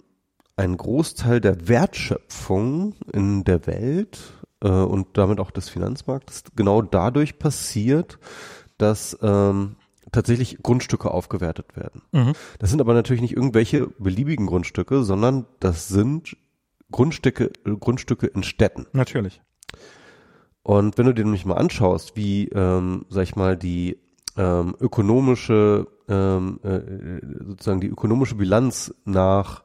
ein 0.56 0.78
Großteil 0.78 1.42
der 1.42 1.68
Wertschöpfung 1.68 2.96
in 3.12 3.44
der 3.44 3.68
Welt 3.68 4.20
äh, 4.62 4.70
und 4.70 5.18
damit 5.18 5.40
auch 5.40 5.52
des 5.52 5.70
Finanzmarktes 5.70 6.44
genau 6.56 6.82
dadurch 6.82 7.40
passiert, 7.40 8.20
dass 8.78 9.18
ähm, 9.22 9.76
tatsächlich 10.12 10.60
Grundstücke 10.62 11.12
aufgewertet 11.12 11.76
werden. 11.76 12.02
Mhm. 12.12 12.34
Das 12.60 12.70
sind 12.70 12.80
aber 12.80 12.94
natürlich 12.94 13.22
nicht 13.22 13.36
irgendwelche 13.36 13.88
beliebigen 14.00 14.46
Grundstücke, 14.46 15.04
sondern 15.04 15.46
das 15.60 15.88
sind 15.88 16.38
Grundstücke, 16.92 17.52
Grundstücke 17.64 18.28
in 18.28 18.44
Städten. 18.44 18.86
Natürlich. 18.94 19.42
Und 20.66 20.98
wenn 20.98 21.06
du 21.06 21.14
dir 21.14 21.24
nämlich 21.24 21.46
mal 21.46 21.58
anschaust, 21.58 22.16
wie, 22.16 22.48
ähm, 22.48 23.06
sag 23.10 23.22
ich 23.22 23.36
mal, 23.36 23.56
die 23.56 24.00
ähm, 24.36 24.76
ökonomische, 24.80 25.86
ähm, 26.10 26.60
äh, 26.64 27.22
sozusagen 27.46 27.82
die 27.82 27.88
ökonomische 27.88 28.34
Bilanz 28.34 28.92
nach 29.06 29.62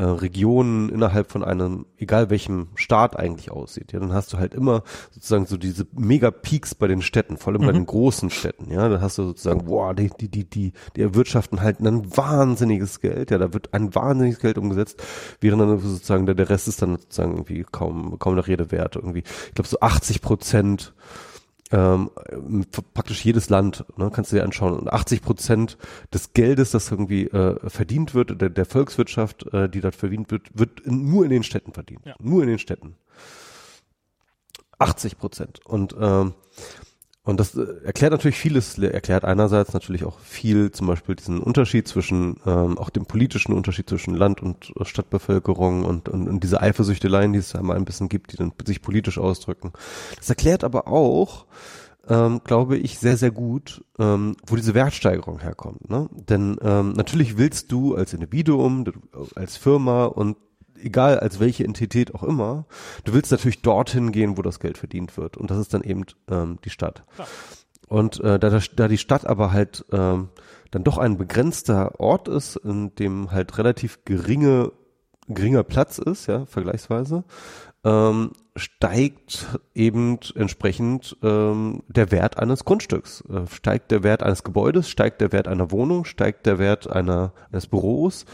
äh, 0.00 0.04
Regionen 0.04 0.88
innerhalb 0.88 1.30
von 1.30 1.44
einem, 1.44 1.84
egal 1.98 2.30
welchem 2.30 2.68
Staat 2.74 3.18
eigentlich 3.18 3.50
aussieht, 3.50 3.92
ja, 3.92 4.00
dann 4.00 4.14
hast 4.14 4.32
du 4.32 4.38
halt 4.38 4.54
immer 4.54 4.82
sozusagen 5.10 5.44
so 5.44 5.58
diese 5.58 5.86
Mega-Peaks 5.92 6.74
bei 6.74 6.88
den 6.88 7.02
Städten, 7.02 7.36
vor 7.36 7.52
allem 7.52 7.62
bei 7.62 7.68
Mhm. 7.68 7.74
den 7.80 7.86
großen 7.86 8.30
Städten, 8.30 8.70
ja, 8.72 8.88
da 8.88 9.00
hast 9.02 9.18
du 9.18 9.24
sozusagen, 9.24 9.66
boah, 9.66 9.92
die, 9.94 10.10
die, 10.18 10.28
die, 10.28 10.44
die, 10.48 10.72
die 10.96 11.02
erwirtschaften 11.02 11.60
halt 11.60 11.80
ein 11.80 12.16
wahnsinniges 12.16 13.00
Geld, 13.00 13.30
ja, 13.30 13.36
da 13.38 13.52
wird 13.52 13.74
ein 13.74 13.94
wahnsinniges 13.94 14.40
Geld 14.40 14.56
umgesetzt, 14.56 15.02
während 15.40 15.60
dann 15.60 15.78
sozusagen 15.78 16.24
der, 16.26 16.34
der 16.34 16.48
Rest 16.48 16.66
ist 16.68 16.80
dann 16.80 16.96
sozusagen 16.96 17.32
irgendwie 17.32 17.66
kaum, 17.70 18.18
kaum 18.18 18.36
noch 18.36 18.48
Rede 18.48 18.70
wert, 18.70 18.96
irgendwie, 18.96 19.24
ich 19.48 19.54
glaube 19.54 19.68
so 19.68 19.80
80 19.80 20.22
Prozent 20.22 20.94
ähm, 21.70 22.10
praktisch 22.94 23.24
jedes 23.24 23.48
Land, 23.48 23.84
ne, 23.96 24.10
kannst 24.12 24.32
du 24.32 24.36
dir 24.36 24.42
anschauen. 24.42 24.78
Und 24.78 24.92
80 24.92 25.22
Prozent 25.22 25.78
des 26.12 26.32
Geldes, 26.32 26.72
das 26.72 26.90
irgendwie 26.90 27.26
äh, 27.26 27.58
verdient 27.68 28.14
wird, 28.14 28.40
der, 28.40 28.50
der 28.50 28.64
Volkswirtschaft, 28.64 29.52
äh, 29.52 29.68
die 29.68 29.80
dort 29.80 29.94
verdient 29.94 30.30
wird, 30.30 30.48
wird 30.52 30.80
in, 30.80 31.10
nur 31.10 31.24
in 31.24 31.30
den 31.30 31.42
Städten 31.42 31.72
verdient. 31.72 32.04
Ja. 32.04 32.14
Nur 32.18 32.42
in 32.42 32.48
den 32.48 32.58
Städten. 32.58 32.96
80 34.78 35.18
Prozent. 35.18 35.60
Und 35.64 35.94
ähm, 36.00 36.34
und 37.22 37.38
das 37.38 37.54
äh, 37.54 37.66
erklärt 37.84 38.12
natürlich 38.12 38.38
vieles, 38.38 38.78
erklärt 38.78 39.24
einerseits 39.24 39.74
natürlich 39.74 40.04
auch 40.04 40.18
viel, 40.20 40.70
zum 40.70 40.86
Beispiel 40.86 41.14
diesen 41.14 41.40
Unterschied 41.40 41.86
zwischen, 41.86 42.40
ähm, 42.46 42.78
auch 42.78 42.88
den 42.88 43.04
politischen 43.04 43.52
Unterschied 43.52 43.88
zwischen 43.88 44.14
Land- 44.14 44.42
und 44.42 44.72
äh, 44.78 44.84
Stadtbevölkerung 44.84 45.84
und, 45.84 46.08
und, 46.08 46.28
und 46.28 46.42
diese 46.42 46.60
Eifersüchteleien, 46.60 47.32
die 47.32 47.38
es 47.38 47.54
einmal 47.54 47.76
ein 47.76 47.84
bisschen 47.84 48.08
gibt, 48.08 48.32
die 48.32 48.36
dann 48.36 48.52
sich 48.64 48.80
politisch 48.80 49.18
ausdrücken. 49.18 49.72
Das 50.16 50.30
erklärt 50.30 50.64
aber 50.64 50.88
auch, 50.88 51.44
ähm, 52.08 52.40
glaube 52.42 52.78
ich, 52.78 52.98
sehr, 52.98 53.18
sehr 53.18 53.30
gut, 53.30 53.84
ähm, 53.98 54.34
wo 54.46 54.56
diese 54.56 54.72
Wertsteigerung 54.72 55.40
herkommt. 55.40 55.90
Ne? 55.90 56.08
Denn 56.12 56.56
ähm, 56.62 56.94
natürlich 56.94 57.36
willst 57.36 57.70
du 57.70 57.96
als 57.96 58.14
Individuum, 58.14 58.86
du, 58.86 58.92
als 59.34 59.58
Firma 59.58 60.06
und 60.06 60.38
egal 60.82 61.18
als 61.18 61.40
welche 61.40 61.64
Entität 61.64 62.14
auch 62.14 62.22
immer, 62.22 62.66
du 63.04 63.12
willst 63.12 63.30
natürlich 63.30 63.62
dorthin 63.62 64.12
gehen, 64.12 64.36
wo 64.36 64.42
das 64.42 64.60
Geld 64.60 64.78
verdient 64.78 65.16
wird. 65.16 65.36
Und 65.36 65.50
das 65.50 65.58
ist 65.58 65.74
dann 65.74 65.82
eben 65.82 66.04
ähm, 66.30 66.58
die 66.64 66.70
Stadt. 66.70 67.04
Klar. 67.14 67.28
Und 67.90 68.20
äh, 68.20 68.38
da, 68.38 68.60
da 68.76 68.88
die 68.88 68.98
Stadt 68.98 69.26
aber 69.26 69.52
halt 69.52 69.84
ähm, 69.90 70.28
dann 70.70 70.84
doch 70.84 70.96
ein 70.96 71.18
begrenzter 71.18 71.98
Ort 71.98 72.28
ist, 72.28 72.54
in 72.56 72.94
dem 72.94 73.32
halt 73.32 73.58
relativ 73.58 74.04
geringe, 74.04 74.70
geringer 75.26 75.64
Platz 75.64 75.98
ist, 75.98 76.28
ja, 76.28 76.46
vergleichsweise, 76.46 77.24
ähm, 77.84 78.32
steigt 78.56 79.58
eben 79.74 80.18
entsprechend 80.34 81.16
ähm, 81.22 81.82
der 81.88 82.10
Wert 82.10 82.38
eines 82.38 82.64
Grundstücks, 82.64 83.22
äh, 83.22 83.46
steigt 83.50 83.90
der 83.90 84.02
Wert 84.02 84.22
eines 84.22 84.44
Gebäudes, 84.44 84.88
steigt 84.88 85.20
der 85.20 85.32
Wert 85.32 85.48
einer 85.48 85.70
Wohnung, 85.70 86.04
steigt 86.04 86.44
der 86.46 86.58
Wert 86.58 86.90
einer, 86.90 87.32
eines 87.50 87.66
Büros, 87.66 88.26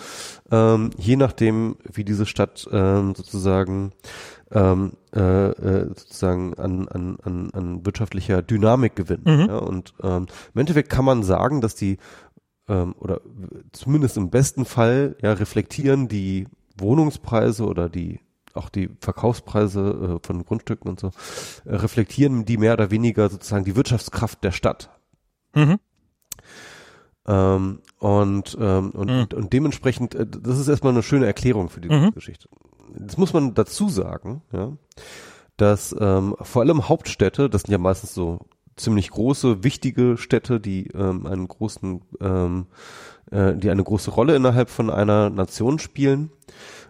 ähm, 0.51 0.91
je 0.97 1.17
nachdem, 1.17 1.77
wie 1.85 2.05
diese 2.05 2.27
Stadt 2.27 2.67
ähm, 2.73 3.15
sozusagen 3.15 3.93
ähm, 4.51 4.93
äh, 5.15 5.51
äh, 5.51 5.89
sozusagen 5.89 6.55
an, 6.55 6.89
an, 6.89 7.19
an, 7.23 7.51
an 7.53 7.87
wirtschaftlicher 7.87 8.43
Dynamik 8.43 8.97
gewinnt. 8.97 9.27
Mhm. 9.27 9.47
Ja, 9.49 9.59
und 9.59 9.95
ähm, 10.03 10.27
im 10.55 10.61
Endeffekt 10.61 10.91
kann 10.91 11.05
man 11.05 11.23
sagen, 11.23 11.61
dass 11.61 11.75
die 11.75 11.99
ähm, 12.69 12.95
oder 12.99 13.21
zumindest 13.73 14.17
im 14.17 14.31
besten 14.31 14.65
Fall 14.65 15.17
ja 15.23 15.33
reflektieren 15.33 16.09
die 16.09 16.47
Wohnungspreise 16.77 17.65
oder 17.65 17.89
die 17.89 18.21
auch 18.57 18.69
die 18.69 18.91
Verkaufspreise 19.01 20.19
äh, 20.23 20.27
von 20.27 20.45
Grundstücken 20.45 20.89
und 20.89 21.01
so 21.01 21.09
äh, 21.65 21.75
reflektieren 21.75 22.45
die 22.45 22.57
mehr 22.57 22.73
oder 22.75 22.91
weniger 22.91 23.29
sozusagen 23.29 23.65
die 23.65 23.77
Wirtschaftskraft 23.77 24.43
der 24.45 24.53
Stadt. 24.53 24.91
Mhm. 25.55 25.79
Ähm, 27.27 27.81
und, 27.99 28.57
ähm, 28.61 28.91
und, 28.91 29.11
Mhm. 29.11 29.27
und, 29.39 29.53
dementsprechend, 29.53 30.15
äh, 30.15 30.27
das 30.27 30.59
ist 30.59 30.69
erstmal 30.69 30.93
eine 30.93 31.03
schöne 31.03 31.27
Erklärung 31.27 31.69
für 31.71 31.81
die 31.81 31.89
Mhm. 31.89 32.13
Geschichte. 32.13 32.49
Das 32.95 33.17
muss 33.17 33.33
man 33.33 33.55
dazu 33.55 33.89
sagen, 33.89 34.43
ja, 34.53 34.73
dass 35.57 35.95
ähm, 35.99 36.37
vor 36.41 36.63
allem 36.63 36.89
Hauptstädte, 36.89 37.51
das 37.51 37.63
sind 37.63 37.73
ja 37.73 37.79
meistens 37.79 38.15
so 38.15 38.47
ziemlich 38.77 39.11
große, 39.11 39.65
wichtige 39.65 40.17
Städte, 40.19 40.61
die 40.61 40.89
ähm, 40.89 41.27
einen 41.27 41.49
großen, 41.49 42.03
ähm, 42.21 42.67
äh, 43.31 43.55
die 43.55 43.71
eine 43.71 43.85
große 43.85 44.11
Rolle 44.11 44.37
innerhalb 44.37 44.71
von 44.71 44.91
einer 44.91 45.31
Nation 45.31 45.79
spielen, 45.79 46.31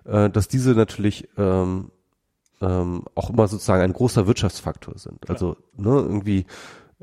äh, 0.04 0.30
dass 0.30 0.48
diese 0.48 0.72
natürlich 0.72 1.28
ähm, 1.36 1.90
ähm, 2.60 3.04
auch 3.14 3.30
immer 3.30 3.48
sozusagen 3.48 3.82
ein 3.82 3.92
großer 3.92 4.26
Wirtschaftsfaktor 4.26 4.98
sind. 4.98 5.28
Also 5.28 5.56
ne, 5.76 5.90
irgendwie 5.90 6.46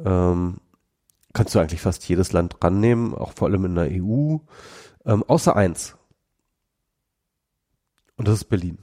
ähm, 0.03 0.57
kannst 1.33 1.55
du 1.55 1.59
eigentlich 1.59 1.81
fast 1.81 2.07
jedes 2.07 2.31
Land 2.31 2.63
rannehmen, 2.63 3.13
auch 3.13 3.33
vor 3.33 3.47
allem 3.47 3.65
in 3.65 3.75
der 3.75 3.89
EU, 3.91 4.37
ähm, 5.05 5.23
außer 5.27 5.55
eins. 5.55 5.95
Und 8.15 8.27
das 8.27 8.35
ist 8.35 8.45
Berlin. 8.45 8.77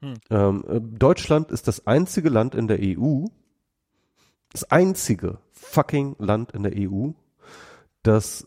Hm. 0.00 0.14
Ähm, 0.30 0.64
äh, 0.68 0.80
Deutschland 0.80 1.50
ist 1.50 1.68
das 1.68 1.86
einzige 1.86 2.28
Land 2.28 2.54
in 2.54 2.68
der 2.68 2.78
EU, 2.80 3.26
das 4.52 4.70
einzige 4.70 5.38
fucking 5.52 6.16
Land 6.18 6.52
in 6.52 6.62
der 6.62 6.72
EU, 6.76 7.10
das 8.02 8.46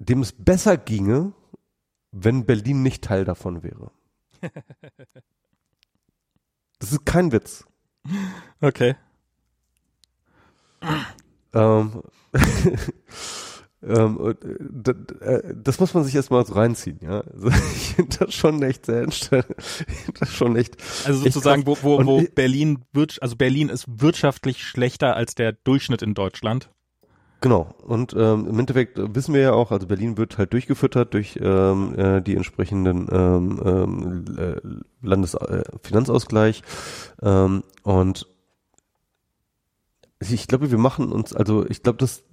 dem 0.00 0.22
es 0.22 0.32
besser 0.32 0.76
ginge, 0.76 1.32
wenn 2.10 2.44
Berlin 2.46 2.82
nicht 2.82 3.04
Teil 3.04 3.24
davon 3.24 3.62
wäre. 3.62 3.92
Das 6.78 6.92
ist 6.92 7.04
kein 7.04 7.30
Witz. 7.30 7.66
Okay. 8.62 8.96
Ähm, 11.52 12.02
ähm, 13.82 14.34
äh, 14.42 14.90
äh, 15.24 15.54
das 15.62 15.78
muss 15.78 15.92
man 15.92 16.04
sich 16.04 16.14
erstmal 16.14 16.46
so 16.46 16.54
reinziehen, 16.54 16.98
ja. 17.02 17.20
Also 17.20 17.48
ich 17.74 17.94
finde 17.96 18.16
das 18.18 18.34
schon 18.34 18.62
echt 18.62 18.86
sehr 18.86 19.04
das 19.04 20.32
schon 20.32 20.56
echt. 20.56 20.76
Also 21.04 21.24
echt 21.26 21.34
sozusagen, 21.34 21.66
wo, 21.66 21.74
krass. 21.74 21.84
wo, 21.84 22.06
wo 22.06 22.20
ich- 22.20 22.34
Berlin 22.34 22.84
wird, 22.92 23.20
also 23.22 23.36
Berlin 23.36 23.68
ist 23.68 23.84
wirtschaftlich 24.00 24.62
schlechter 24.64 25.16
als 25.16 25.34
der 25.34 25.52
Durchschnitt 25.52 26.00
in 26.00 26.14
Deutschland. 26.14 26.70
Genau. 27.40 27.74
Und 27.82 28.14
ähm, 28.16 28.46
im 28.48 28.58
Endeffekt 28.58 28.98
äh, 28.98 29.14
wissen 29.14 29.34
wir 29.34 29.40
ja 29.40 29.52
auch, 29.52 29.70
also 29.70 29.86
Berlin 29.86 30.18
wird 30.18 30.36
halt 30.36 30.52
durchgefüttert 30.52 31.14
durch 31.14 31.38
ähm, 31.42 31.98
äh, 31.98 32.20
die 32.20 32.36
entsprechenden 32.36 33.08
ähm, 33.10 33.60
ähm, 33.64 34.24
äh, 34.36 34.60
Landesfinanzausgleich. 35.02 36.62
Ähm, 37.22 37.62
und 37.82 38.26
ich 40.20 40.46
glaube, 40.48 40.70
wir 40.70 40.78
machen 40.78 41.12
uns, 41.12 41.34
also 41.34 41.64
ich 41.66 41.82
glaube, 41.82 41.98
das 41.98 42.24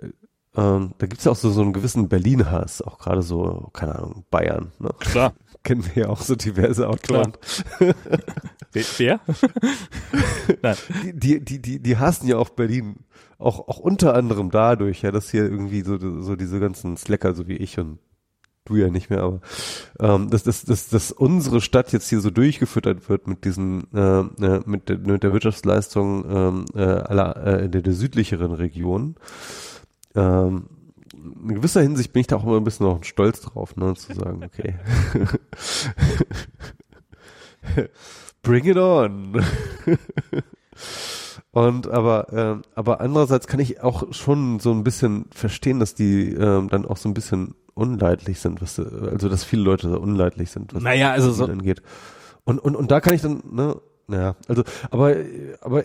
äh, 0.00 0.08
ähm, 0.56 0.94
da 0.98 1.06
gibt's 1.06 1.24
ja 1.24 1.30
auch 1.30 1.36
so, 1.36 1.50
so 1.50 1.60
einen 1.60 1.72
gewissen 1.72 2.08
Berlin-Hass, 2.08 2.82
auch 2.82 2.98
gerade 2.98 3.22
so, 3.22 3.70
keine 3.72 3.94
Ahnung, 3.94 4.24
Bayern, 4.30 4.72
ne? 4.80 4.90
Klar. 4.98 5.34
Kennen 5.64 5.84
wir 5.84 6.04
ja 6.04 6.08
auch 6.08 6.20
so 6.20 6.34
diverse 6.34 6.88
Autoren. 6.88 7.32
Wer? 8.72 9.20
Nein. 10.62 10.76
Die, 11.04 11.12
die, 11.12 11.44
die, 11.44 11.60
die, 11.60 11.82
die 11.82 11.96
hassen 11.96 12.26
ja 12.28 12.38
auch 12.38 12.48
Berlin. 12.48 13.04
Auch, 13.38 13.68
auch 13.68 13.78
unter 13.78 14.14
anderem 14.14 14.50
dadurch, 14.50 15.02
ja, 15.02 15.12
dass 15.12 15.30
hier 15.30 15.44
irgendwie 15.44 15.82
so, 15.82 15.96
so 16.20 16.34
diese 16.34 16.58
ganzen 16.58 16.96
Slacker, 16.96 17.34
so 17.34 17.46
wie 17.46 17.56
ich 17.56 17.78
und 17.78 18.00
du 18.64 18.76
ja 18.76 18.88
nicht 18.88 19.10
mehr, 19.10 19.22
aber 19.22 19.40
ähm, 20.00 20.30
dass, 20.30 20.42
dass, 20.42 20.64
dass, 20.64 20.88
dass 20.88 21.12
unsere 21.12 21.60
Stadt 21.60 21.92
jetzt 21.92 22.08
hier 22.08 22.20
so 22.20 22.30
durchgefüttert 22.30 23.08
wird 23.08 23.26
mit 23.26 23.44
diesen, 23.44 23.86
äh, 23.94 24.20
äh, 24.20 24.60
mit, 24.66 24.88
der, 24.88 24.98
mit 24.98 25.22
der 25.22 25.32
Wirtschaftsleistung 25.32 26.24
ähm, 26.28 26.64
äh, 26.74 26.82
aller 26.82 27.36
äh, 27.36 27.68
der, 27.68 27.82
der 27.82 27.92
südlicheren 27.92 28.52
Region. 28.52 29.16
Ähm, 30.14 30.68
in 31.14 31.54
gewisser 31.54 31.80
Hinsicht 31.80 32.12
bin 32.12 32.20
ich 32.20 32.26
da 32.26 32.36
auch 32.36 32.44
immer 32.44 32.56
ein 32.56 32.64
bisschen 32.64 32.86
noch 32.86 33.02
stolz 33.04 33.40
drauf, 33.40 33.76
ne, 33.76 33.94
zu 33.94 34.14
sagen, 34.14 34.44
okay. 34.44 34.74
Bring 38.42 38.64
it 38.66 38.76
on. 38.76 39.42
Und 41.58 41.88
aber, 41.88 42.32
ähm, 42.32 42.62
aber 42.76 43.00
andererseits 43.00 43.48
kann 43.48 43.58
ich 43.58 43.82
auch 43.82 44.12
schon 44.12 44.60
so 44.60 44.70
ein 44.70 44.84
bisschen 44.84 45.24
verstehen, 45.32 45.80
dass 45.80 45.94
die 45.94 46.32
ähm, 46.32 46.68
dann 46.68 46.86
auch 46.86 46.96
so 46.96 47.08
ein 47.08 47.14
bisschen 47.14 47.56
unleidlich 47.74 48.38
sind, 48.38 48.62
was 48.62 48.78
also 48.78 49.28
dass 49.28 49.42
viele 49.42 49.62
Leute 49.62 49.88
so 49.88 49.98
unleidlich 49.98 50.52
sind, 50.52 50.72
was 50.72 50.84
naja, 50.84 51.10
also 51.10 51.32
so 51.32 51.46
angeht. 51.46 51.82
Und, 52.44 52.60
und, 52.60 52.76
und 52.76 52.92
da 52.92 53.00
kann 53.00 53.12
ich 53.12 53.22
dann, 53.22 53.42
ne, 53.50 53.76
ja, 54.08 54.36
also, 54.46 54.62
aber, 54.92 55.16
aber 55.60 55.82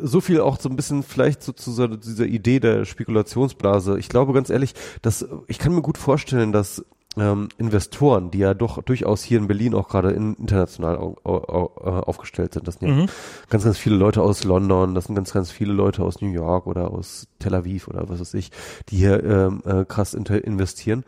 so 0.00 0.20
viel 0.20 0.40
auch 0.40 0.60
so 0.60 0.68
ein 0.68 0.76
bisschen 0.76 1.02
vielleicht 1.02 1.42
so 1.42 1.50
zu 1.50 1.72
so 1.72 1.88
dieser 1.88 2.26
Idee 2.26 2.60
der 2.60 2.84
Spekulationsblase. 2.84 3.98
Ich 3.98 4.08
glaube 4.08 4.32
ganz 4.32 4.48
ehrlich, 4.48 4.74
dass 5.02 5.26
ich 5.48 5.58
kann 5.58 5.74
mir 5.74 5.82
gut 5.82 5.98
vorstellen, 5.98 6.52
dass 6.52 6.84
ähm, 7.16 7.48
Investoren, 7.58 8.30
die 8.30 8.38
ja 8.38 8.54
doch 8.54 8.82
durchaus 8.82 9.22
hier 9.22 9.38
in 9.38 9.48
Berlin 9.48 9.74
auch 9.74 9.88
gerade 9.88 10.10
in, 10.10 10.34
international 10.34 10.96
au, 10.96 11.16
au, 11.24 11.72
äh, 11.82 11.88
aufgestellt 11.88 12.54
sind. 12.54 12.68
Das 12.68 12.76
sind 12.76 12.88
ja 12.88 12.94
mhm. 12.94 13.06
ganz, 13.48 13.64
ganz 13.64 13.78
viele 13.78 13.96
Leute 13.96 14.22
aus 14.22 14.44
London, 14.44 14.94
das 14.94 15.06
sind 15.06 15.16
ganz, 15.16 15.32
ganz 15.32 15.50
viele 15.50 15.72
Leute 15.72 16.02
aus 16.02 16.20
New 16.20 16.30
York 16.30 16.66
oder 16.66 16.90
aus 16.90 17.26
Tel 17.38 17.54
Aviv 17.54 17.88
oder 17.88 18.08
was 18.08 18.20
weiß 18.20 18.34
ich, 18.34 18.50
die 18.88 18.96
hier 18.96 19.22
ähm, 19.24 19.62
äh, 19.64 19.84
krass 19.84 20.14
investieren. 20.14 21.04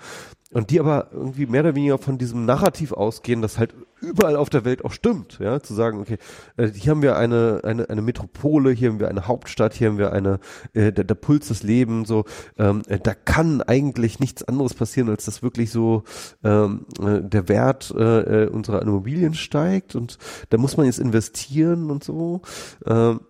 Und 0.52 0.68
die 0.68 0.80
aber 0.80 1.08
irgendwie 1.12 1.46
mehr 1.46 1.62
oder 1.62 1.74
weniger 1.74 1.96
von 1.96 2.18
diesem 2.18 2.44
Narrativ 2.44 2.92
ausgehen, 2.92 3.40
das 3.40 3.58
halt 3.58 3.74
überall 4.02 4.36
auf 4.36 4.50
der 4.50 4.64
Welt 4.64 4.84
auch 4.84 4.92
stimmt, 4.92 5.38
ja, 5.40 5.60
zu 5.60 5.74
sagen, 5.74 6.00
okay, 6.00 6.18
äh, 6.56 6.68
hier 6.68 6.90
haben 6.90 7.02
wir 7.02 7.16
eine, 7.16 7.60
eine, 7.64 7.88
eine 7.88 8.02
Metropole, 8.02 8.70
hier 8.72 8.90
haben 8.90 9.00
wir 9.00 9.08
eine 9.08 9.26
Hauptstadt, 9.26 9.74
hier 9.74 9.88
haben 9.88 9.98
wir 9.98 10.12
eine, 10.12 10.40
äh, 10.74 10.92
der, 10.92 11.04
der 11.04 11.14
Puls 11.14 11.48
des 11.48 11.62
Lebens, 11.62 12.08
so, 12.08 12.24
ähm, 12.58 12.82
äh, 12.88 12.98
da 12.98 13.14
kann 13.14 13.62
eigentlich 13.62 14.20
nichts 14.20 14.42
anderes 14.42 14.74
passieren, 14.74 15.08
als 15.08 15.24
dass 15.24 15.42
wirklich 15.42 15.70
so 15.70 16.04
ähm, 16.42 16.86
äh, 17.00 17.22
der 17.22 17.48
Wert 17.48 17.94
äh, 17.96 18.44
äh 18.44 18.48
unserer 18.48 18.82
Immobilien 18.82 19.34
steigt 19.34 19.94
und 19.94 20.18
da 20.50 20.58
muss 20.58 20.76
man 20.76 20.86
jetzt 20.86 20.98
investieren 20.98 21.90
und 21.90 22.04
so. 22.04 22.42
Ähm, 22.84 23.20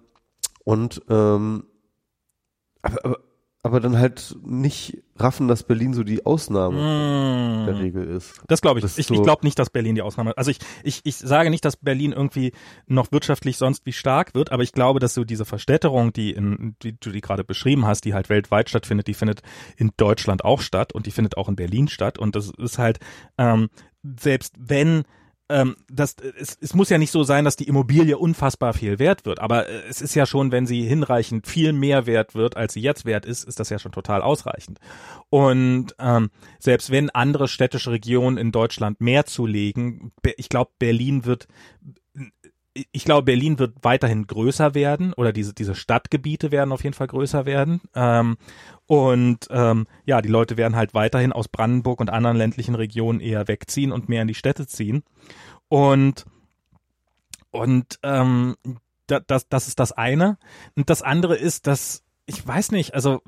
und 0.65 1.03
ähm, 1.09 1.65
aber, 2.83 3.05
aber 3.05 3.19
aber 3.65 3.79
dann 3.79 3.97
halt 3.97 4.37
nicht 4.45 4.99
raffen, 5.17 5.47
dass 5.47 5.63
Berlin 5.63 5.95
so 5.95 6.03
die 6.03 6.27
Ausnahme 6.27 6.79
mm. 6.79 7.67
der 7.67 7.79
Regel 7.79 8.09
ist. 8.09 8.41
Das 8.49 8.61
glaube 8.61 8.81
ich. 8.81 8.83
Das 8.83 8.99
ich 8.99 9.07
so 9.07 9.15
ich 9.15 9.23
glaube 9.23 9.47
nicht, 9.47 9.57
dass 9.57 9.71
Berlin 9.71 9.95
die 9.95 10.03
Ausnahme. 10.03 10.37
Also 10.37 10.51
ich, 10.51 10.59
ich, 10.83 11.01
ich 11.05 11.17
sage 11.17 11.49
nicht, 11.49 11.65
dass 11.65 11.77
Berlin 11.77 12.11
irgendwie 12.11 12.53
noch 12.89 13.13
wirtschaftlich 13.13 13.57
sonst 13.57 13.87
wie 13.87 13.93
stark 13.93 14.35
wird, 14.35 14.51
aber 14.51 14.65
ich 14.65 14.73
glaube, 14.73 14.99
dass 14.99 15.15
so 15.15 15.23
diese 15.23 15.45
Verstädterung, 15.45 16.13
die 16.13 16.33
in, 16.33 16.75
die 16.83 16.99
du 16.99 17.11
die 17.11 17.21
gerade 17.21 17.45
beschrieben 17.45 17.87
hast, 17.87 18.05
die 18.05 18.15
halt 18.15 18.29
weltweit 18.29 18.69
stattfindet, 18.69 19.07
die 19.07 19.15
findet 19.15 19.43
in 19.77 19.93
Deutschland 19.97 20.45
auch 20.45 20.61
statt 20.61 20.93
und 20.93 21.07
die 21.07 21.13
findet 21.13 21.37
auch 21.37 21.49
in 21.49 21.55
Berlin 21.55 21.87
statt. 21.87 22.19
Und 22.19 22.35
das 22.35 22.51
ist 22.59 22.79
halt 22.79 22.99
ähm, 23.39 23.69
selbst 24.03 24.57
wenn 24.59 25.05
ähm, 25.53 25.77
das, 25.91 26.17
es, 26.39 26.57
es 26.61 26.75
muss 26.75 26.89
ja 26.89 26.99
nicht 26.99 27.11
so 27.11 27.23
sein, 27.23 27.45
dass 27.45 27.57
die 27.57 27.69
Immobilie 27.69 28.17
unfassbar 28.17 28.73
viel 28.73 28.99
wert 28.99 29.27
wird, 29.27 29.39
aber 29.41 29.69
äh, 29.69 29.83
es 29.89 30.01
ist 30.01 30.15
ja 30.15 30.27
schon, 30.27 30.51
wenn 30.51 30.67
sie 30.67 30.83
hinreichend 30.83 31.47
viel 31.47 31.73
mehr 31.73 32.07
wert 32.07 32.35
wird, 32.35 32.57
als 32.57 32.73
sie 32.73 32.81
jetzt 32.81 33.05
wert 33.05 33.27
ist, 33.27 33.45
ist 33.45 33.61
das 33.61 33.69
ja 33.69 33.79
schon 33.79 33.93
total 33.93 34.23
ausreichend. 34.23 34.79
Und 35.29 35.95
ähm, 35.99 36.31
selbst 36.59 36.91
wenn 36.91 37.11
andere 37.11 37.49
städtische 37.49 37.91
Regionen 37.91 38.39
in 38.39 38.53
Deutschland 38.53 39.01
mehr 39.01 39.27
zulegen, 39.27 40.13
ich 40.37 40.49
glaube, 40.49 40.71
Berlin 40.79 41.25
wird 41.27 41.47
ich 42.75 43.05
glaube, 43.05 43.25
Berlin 43.25 43.59
wird 43.59 43.75
weiterhin 43.83 44.27
größer 44.27 44.75
werden 44.75 45.13
oder 45.13 45.33
diese, 45.33 45.53
diese 45.55 45.75
Stadtgebiete 45.75 46.51
werden 46.51 46.73
auf 46.73 46.85
jeden 46.85 46.95
Fall 46.95 47.07
größer 47.07 47.45
werden. 47.45 47.83
Ähm, 47.95 48.37
und 48.87 49.47
ähm, 49.51 49.87
ja, 50.05 50.23
die 50.23 50.29
Leute 50.29 50.57
werden 50.57 50.77
halt 50.77 50.95
weiterhin 50.95 51.33
aus 51.33 51.49
Brandenburg 51.49 52.01
und 52.01 52.11
anderen 52.11 52.37
ländlichen 52.37 52.75
Regionen 52.75 53.21
eher 53.21 53.49
wegziehen 53.49 53.93
und 53.93 54.09
mehr 54.09 54.23
in 54.23 54.29
die 54.29 54.35
Städte 54.35 54.67
ziehen. 54.67 55.03
Und 55.69 56.25
und 57.51 57.99
ähm, 58.03 58.57
da, 59.07 59.21
das, 59.21 59.49
das 59.49 59.69
ist 59.69 59.79
das 59.79 59.93
eine. 59.93 60.39
Und 60.75 60.89
das 60.89 61.03
andere 61.03 61.37
ist, 61.37 61.67
dass, 61.67 62.03
ich 62.27 62.45
weiß 62.47 62.73
nicht, 62.73 62.95
also 62.95 63.21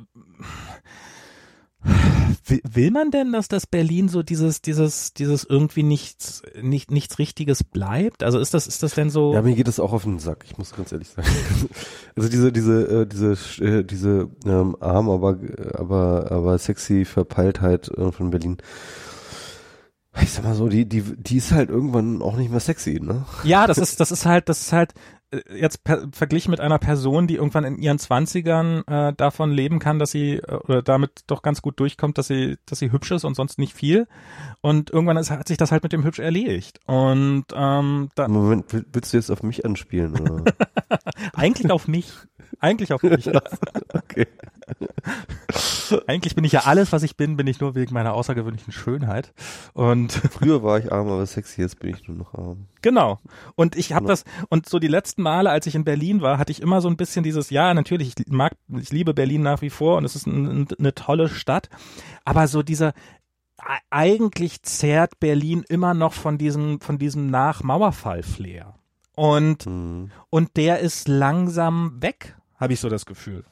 Will, 2.46 2.90
man 2.90 3.10
denn, 3.10 3.32
dass 3.32 3.48
das 3.48 3.66
Berlin 3.66 4.08
so 4.08 4.22
dieses, 4.22 4.60
dieses, 4.60 5.14
dieses 5.14 5.44
irgendwie 5.44 5.82
nichts, 5.82 6.42
nicht, 6.60 6.90
nichts 6.90 7.18
Richtiges 7.18 7.64
bleibt? 7.64 8.22
Also 8.22 8.38
ist 8.38 8.52
das, 8.52 8.66
ist 8.66 8.82
das 8.82 8.94
denn 8.94 9.08
so? 9.08 9.32
Ja, 9.32 9.40
mir 9.40 9.54
geht 9.54 9.68
es 9.68 9.80
auch 9.80 9.94
auf 9.94 10.02
den 10.02 10.18
Sack, 10.18 10.44
ich 10.46 10.58
muss 10.58 10.74
ganz 10.74 10.92
ehrlich 10.92 11.08
sagen. 11.08 11.28
Also 12.16 12.28
diese, 12.28 12.52
diese, 12.52 13.02
äh, 13.02 13.06
diese, 13.06 13.32
äh, 13.64 13.82
diese 13.82 14.28
ähm, 14.44 14.76
arm, 14.78 15.10
aber, 15.10 15.36
aber, 15.74 16.30
aber 16.30 16.58
sexy 16.58 17.04
Verpeiltheit 17.04 17.88
äh, 17.88 18.12
von 18.12 18.30
Berlin. 18.30 18.58
Ich 20.22 20.30
sag 20.30 20.44
mal 20.44 20.54
so, 20.54 20.68
die, 20.68 20.88
die, 20.88 21.02
die 21.02 21.38
ist 21.38 21.50
halt 21.50 21.70
irgendwann 21.70 22.22
auch 22.22 22.36
nicht 22.36 22.50
mehr 22.50 22.60
sexy, 22.60 23.00
ne? 23.02 23.24
Ja, 23.42 23.66
das 23.66 23.78
ist, 23.78 23.98
das 23.98 24.12
ist 24.12 24.26
halt, 24.26 24.48
das 24.48 24.60
ist 24.60 24.72
halt, 24.72 24.94
jetzt 25.54 25.84
per, 25.84 26.08
verglichen 26.12 26.50
mit 26.50 26.60
einer 26.60 26.78
Person, 26.78 27.26
die 27.26 27.36
irgendwann 27.36 27.64
in 27.64 27.78
ihren 27.78 27.98
Zwanzigern 27.98 28.84
äh, 28.86 29.12
davon 29.12 29.50
leben 29.52 29.78
kann, 29.78 29.98
dass 29.98 30.10
sie 30.10 30.36
äh, 30.36 30.56
oder 30.64 30.82
damit 30.82 31.24
doch 31.26 31.42
ganz 31.42 31.62
gut 31.62 31.80
durchkommt, 31.80 32.18
dass 32.18 32.28
sie, 32.28 32.56
dass 32.66 32.78
sie 32.78 32.92
hübsch 32.92 33.10
ist 33.10 33.24
und 33.24 33.34
sonst 33.34 33.58
nicht 33.58 33.74
viel. 33.74 34.06
Und 34.60 34.90
irgendwann 34.90 35.16
ist, 35.16 35.30
hat 35.30 35.48
sich 35.48 35.56
das 35.56 35.72
halt 35.72 35.82
mit 35.82 35.92
dem 35.92 36.04
hübsch 36.04 36.18
erledigt. 36.18 36.80
Und 36.86 37.46
ähm, 37.54 38.08
dann. 38.14 38.30
Moment, 38.30 38.66
willst 38.92 39.12
du 39.12 39.16
jetzt 39.16 39.30
auf 39.30 39.42
mich 39.42 39.64
anspielen? 39.64 40.18
Oder? 40.20 40.44
Eigentlich 41.34 41.70
auf 41.70 41.88
mich. 41.88 42.12
Eigentlich 42.60 42.92
auf 42.92 43.02
mich. 43.02 43.28
okay. 43.92 44.26
Eigentlich 46.06 46.34
bin 46.34 46.44
ich 46.44 46.52
ja 46.52 46.60
alles, 46.60 46.92
was 46.92 47.02
ich 47.02 47.16
bin, 47.16 47.36
bin 47.36 47.46
ich 47.46 47.60
nur 47.60 47.74
wegen 47.74 47.94
meiner 47.94 48.14
außergewöhnlichen 48.14 48.72
Schönheit. 48.72 49.32
Und 49.72 50.12
früher 50.12 50.62
war 50.62 50.78
ich 50.78 50.92
arm, 50.92 51.08
aber 51.08 51.26
sexy, 51.26 51.60
jetzt 51.60 51.78
bin 51.78 51.90
ich 51.90 52.08
nur 52.08 52.16
noch 52.16 52.34
arm. 52.34 52.66
Genau. 52.84 53.18
Und 53.54 53.76
ich 53.76 53.94
habe 53.94 54.06
das 54.06 54.24
und 54.50 54.68
so 54.68 54.78
die 54.78 54.88
letzten 54.88 55.22
Male, 55.22 55.48
als 55.48 55.66
ich 55.66 55.74
in 55.74 55.84
Berlin 55.84 56.20
war, 56.20 56.36
hatte 56.36 56.52
ich 56.52 56.60
immer 56.60 56.82
so 56.82 56.88
ein 56.88 56.98
bisschen 56.98 57.22
dieses 57.22 57.48
ja, 57.48 57.72
natürlich, 57.72 58.12
ich 58.18 58.26
mag 58.28 58.52
ich 58.78 58.92
liebe 58.92 59.14
Berlin 59.14 59.40
nach 59.40 59.62
wie 59.62 59.70
vor 59.70 59.96
und 59.96 60.04
es 60.04 60.14
ist 60.14 60.26
ein, 60.26 60.68
eine 60.78 60.94
tolle 60.94 61.30
Stadt, 61.30 61.70
aber 62.26 62.46
so 62.46 62.62
dieser 62.62 62.92
eigentlich 63.88 64.62
zehrt 64.64 65.18
Berlin 65.18 65.64
immer 65.66 65.94
noch 65.94 66.12
von 66.12 66.36
diesem 66.36 66.78
von 66.78 66.98
diesem 66.98 67.30
Nach-Mauerfall-Flair. 67.30 68.74
Und 69.16 69.64
mhm. 69.64 70.10
und 70.28 70.54
der 70.58 70.80
ist 70.80 71.08
langsam 71.08 72.02
weg, 72.02 72.36
habe 72.56 72.74
ich 72.74 72.80
so 72.80 72.90
das 72.90 73.06
Gefühl. 73.06 73.46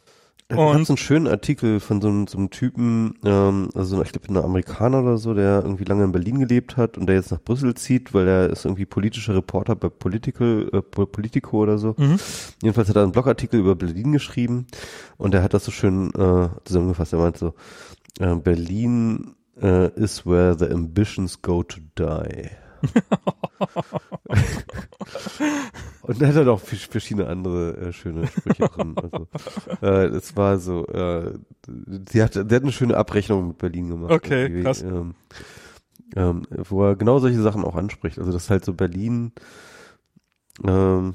Und 0.57 0.77
gibt 0.79 0.91
einen 0.91 0.97
schönen 0.97 1.29
Artikel 1.29 1.81
von 1.81 2.01
so 2.01 2.09
einem, 2.09 2.27
so 2.27 2.39
einem 2.39 2.51
Typen, 2.51 3.15
ähm, 3.25 3.69
also 3.75 4.03
ich 4.03 4.13
glaube 4.13 4.29
ein 4.29 4.37
Amerikaner 4.37 5.03
oder 5.03 5.19
so, 5.19 5.35
der 5.35 5.63
irgendwie 5.63 5.85
lange 5.85 6.05
in 6.05 6.13
Berlin 6.13 6.41
gelebt 6.41 6.77
hat 6.77 6.99
und 6.99 7.07
der 7.07 7.17
jetzt 7.17 7.31
nach 7.31 7.41
Brüssel 7.41 7.75
zieht, 7.75 8.15
weil 8.15 8.29
er 8.29 8.51
ist 8.51 8.65
irgendwie 8.65 8.87
politischer 8.87 9.35
Reporter 9.35 9.77
bei 9.77 9.89
Political, 9.89 10.71
äh, 10.73 10.81
Politico 10.83 11.63
oder 11.63 11.79
so. 11.79 11.95
Mhm. 11.97 12.19
Jedenfalls 12.63 12.89
hat 12.89 12.97
er 12.97 13.03
einen 13.03 13.13
Blogartikel 13.13 13.61
über 13.61 13.75
Berlin 13.75 14.13
geschrieben 14.13 14.67
und 15.17 15.35
er 15.35 15.43
hat 15.43 15.55
das 15.55 15.65
so 15.65 15.71
schön 15.71 16.11
äh, 16.15 16.49
zusammengefasst. 16.65 17.13
Er 17.13 17.19
meint 17.19 17.39
so, 17.39 17.55
äh, 18.21 18.35
Berlin 18.37 19.35
äh, 19.61 19.89
is 19.95 20.27
where 20.27 20.57
the 20.59 20.71
ambitions 20.71 21.41
go 21.43 21.63
to 21.63 21.81
die. 21.99 22.51
Und 26.03 26.21
dann 26.21 26.29
hat 26.29 26.37
er 26.37 26.45
noch 26.45 26.61
verschiedene 26.61 27.29
andere 27.29 27.77
äh, 27.77 27.93
schöne 27.93 28.27
Sprüche 28.27 28.69
drin. 28.69 28.97
Also, 28.97 29.29
äh, 29.83 30.07
es 30.07 30.37
war 30.37 30.59
so, 30.59 30.87
äh, 30.87 31.35
sie 32.11 32.23
hat, 32.23 32.35
der 32.35 32.45
hat 32.45 32.63
eine 32.63 32.73
schöne 32.73 32.97
Abrechnung 32.97 33.49
mit 33.49 33.59
Berlin 33.59 33.89
gemacht. 33.89 34.11
Okay, 34.11 34.63
krass. 34.63 34.83
Ähm, 34.83 35.15
ähm, 36.17 36.43
wo 36.51 36.85
er 36.85 36.97
genau 36.97 37.21
solche 37.21 37.41
Sachen 37.41 37.65
auch 37.65 37.77
anspricht. 37.77 38.19
Also 38.19 38.33
das 38.33 38.51
halt 38.51 38.65
so 38.65 38.75
Berlin, 38.75 39.33
ähm, 40.65 41.15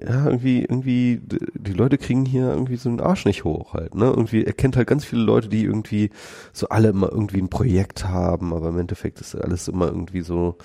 ja, 0.00 0.26
irgendwie, 0.26 0.62
irgendwie, 0.62 1.20
die 1.22 1.72
Leute 1.72 1.98
kriegen 1.98 2.26
hier 2.26 2.48
irgendwie 2.48 2.76
so 2.76 2.88
einen 2.88 3.00
Arsch 3.00 3.26
nicht 3.26 3.44
hoch 3.44 3.74
halt, 3.74 3.94
ne? 3.94 4.06
Irgendwie, 4.06 4.44
er 4.44 4.52
kennt 4.52 4.76
halt 4.76 4.88
ganz 4.88 5.04
viele 5.04 5.22
Leute, 5.22 5.48
die 5.48 5.62
irgendwie 5.62 6.10
so 6.52 6.68
alle 6.68 6.88
immer 6.88 7.12
irgendwie 7.12 7.40
ein 7.40 7.48
Projekt 7.48 8.04
haben, 8.04 8.52
aber 8.52 8.70
im 8.70 8.78
Endeffekt 8.78 9.20
ist 9.20 9.36
alles 9.36 9.68
immer 9.68 9.86
irgendwie 9.86 10.22
so, 10.22 10.58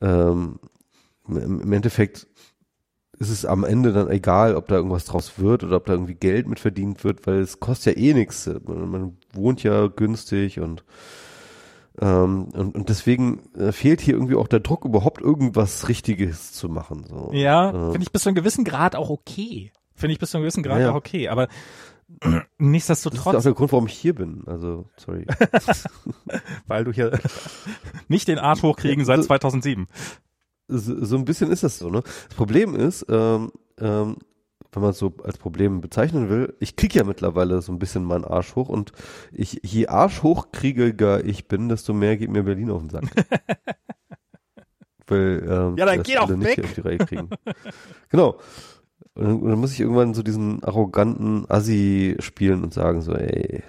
ähm, 0.00 0.58
im 1.28 1.72
Endeffekt 1.72 2.26
ist 3.18 3.28
es 3.28 3.44
am 3.44 3.64
Ende 3.64 3.92
dann 3.92 4.08
egal, 4.08 4.56
ob 4.56 4.66
da 4.68 4.76
irgendwas 4.76 5.04
draus 5.04 5.38
wird 5.38 5.62
oder 5.62 5.76
ob 5.76 5.86
da 5.86 5.92
irgendwie 5.92 6.14
Geld 6.14 6.48
mit 6.48 6.58
verdient 6.58 7.04
wird, 7.04 7.26
weil 7.26 7.40
es 7.40 7.60
kostet 7.60 7.96
ja 7.96 8.02
eh 8.02 8.14
nichts. 8.14 8.50
Man, 8.64 8.90
man 8.90 9.18
wohnt 9.32 9.62
ja 9.62 9.88
günstig 9.88 10.58
und 10.58 10.84
ähm, 12.00 12.48
und, 12.54 12.74
und 12.74 12.88
deswegen 12.88 13.40
äh, 13.54 13.72
fehlt 13.72 14.00
hier 14.00 14.14
irgendwie 14.14 14.36
auch 14.36 14.48
der 14.48 14.60
Druck, 14.60 14.86
überhaupt 14.86 15.20
irgendwas 15.20 15.88
Richtiges 15.88 16.52
zu 16.52 16.70
machen. 16.70 17.04
So. 17.06 17.30
Ja, 17.34 17.68
äh, 17.68 17.90
finde 17.90 18.02
ich 18.02 18.12
bis 18.12 18.22
zu 18.22 18.30
einem 18.30 18.36
gewissen 18.36 18.64
Grad 18.64 18.96
auch 18.96 19.10
okay. 19.10 19.70
Finde 19.94 20.14
ich 20.14 20.18
bis 20.18 20.30
zu 20.30 20.38
einem 20.38 20.44
gewissen 20.44 20.62
Grad 20.62 20.80
ja. 20.80 20.92
auch 20.92 20.94
okay. 20.94 21.28
Aber 21.28 21.48
nichtsdestotrotz. 22.58 23.24
Das 23.24 23.32
ist 23.32 23.38
auch 23.38 23.42
der 23.42 23.54
Grund, 23.54 23.72
warum 23.72 23.86
ich 23.86 23.94
hier 23.94 24.14
bin. 24.14 24.42
Also, 24.46 24.86
sorry. 24.96 25.26
Weil 26.66 26.84
du 26.84 26.92
hier 26.92 27.18
nicht 28.08 28.28
den 28.28 28.38
Arsch 28.38 28.62
hochkriegen 28.62 29.04
seit 29.04 29.24
2007 29.24 29.86
so, 30.70 31.04
so 31.04 31.16
ein 31.16 31.24
bisschen 31.24 31.50
ist 31.50 31.62
das 31.62 31.78
so, 31.78 31.90
ne? 31.90 32.02
Das 32.02 32.36
Problem 32.36 32.74
ist, 32.74 33.04
ähm, 33.08 33.50
ähm, 33.78 34.16
wenn 34.72 34.82
man 34.82 34.92
es 34.92 34.98
so 34.98 35.12
als 35.24 35.36
Problem 35.36 35.80
bezeichnen 35.80 36.28
will, 36.28 36.54
ich 36.60 36.76
kriege 36.76 36.98
ja 36.98 37.04
mittlerweile 37.04 37.60
so 37.60 37.72
ein 37.72 37.80
bisschen 37.80 38.04
meinen 38.04 38.24
Arsch 38.24 38.54
hoch 38.54 38.68
und 38.68 38.92
ich, 39.32 39.60
je 39.64 39.88
arschhochkriegiger 39.88 41.24
ich 41.24 41.48
bin, 41.48 41.68
desto 41.68 41.92
mehr 41.92 42.16
geht 42.16 42.30
mir 42.30 42.44
Berlin 42.44 42.70
auf 42.70 42.80
den 42.80 42.90
Sack. 42.90 43.04
Weil, 45.08 45.42
ähm, 45.44 45.76
ja, 45.76 45.86
dann 45.86 46.04
geh 46.04 46.14
doch 46.14 46.28
weg. 46.28 46.64
Auf 46.64 46.74
die 46.74 46.80
Reihe 46.82 46.98
kriegen. 46.98 47.30
genau. 48.10 48.38
Und 49.20 49.26
dann, 49.26 49.50
dann 49.50 49.58
muss 49.58 49.72
ich 49.72 49.80
irgendwann 49.80 50.14
so 50.14 50.22
diesen 50.22 50.64
arroganten 50.64 51.44
Assi 51.50 52.16
spielen 52.20 52.62
und 52.64 52.72
sagen 52.72 53.02
so, 53.02 53.14
ey, 53.14 53.62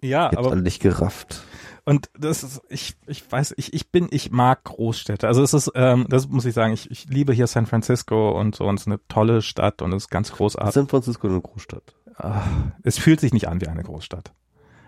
Ja, 0.00 0.30
aber 0.36 0.50
alle 0.50 0.62
nicht 0.62 0.82
gerafft. 0.82 1.42
Und 1.84 2.10
das 2.18 2.42
ist, 2.42 2.60
ich, 2.68 2.96
ich 3.06 3.30
weiß, 3.30 3.54
ich, 3.56 3.72
ich 3.72 3.90
bin, 3.90 4.08
ich 4.10 4.30
mag 4.30 4.64
Großstädte. 4.64 5.26
Also 5.26 5.42
es 5.42 5.54
ist, 5.54 5.70
ähm, 5.74 6.04
das 6.10 6.28
muss 6.28 6.44
ich 6.44 6.52
sagen, 6.52 6.74
ich, 6.74 6.90
ich 6.90 7.06
liebe 7.08 7.32
hier 7.32 7.46
San 7.46 7.64
Francisco 7.64 8.38
und 8.38 8.54
so 8.56 8.64
und 8.64 8.74
es 8.74 8.82
ist 8.82 8.88
eine 8.88 9.00
tolle 9.08 9.40
Stadt 9.40 9.80
und 9.80 9.92
es 9.94 10.04
ist 10.04 10.10
ganz 10.10 10.32
großartig. 10.32 10.74
San 10.74 10.88
Francisco 10.88 11.28
eine 11.28 11.40
Großstadt. 11.40 11.94
Ah, 12.16 12.42
es 12.82 12.98
fühlt 12.98 13.20
sich 13.20 13.32
nicht 13.32 13.48
an 13.48 13.60
wie 13.60 13.68
eine 13.68 13.84
Großstadt. 13.84 14.32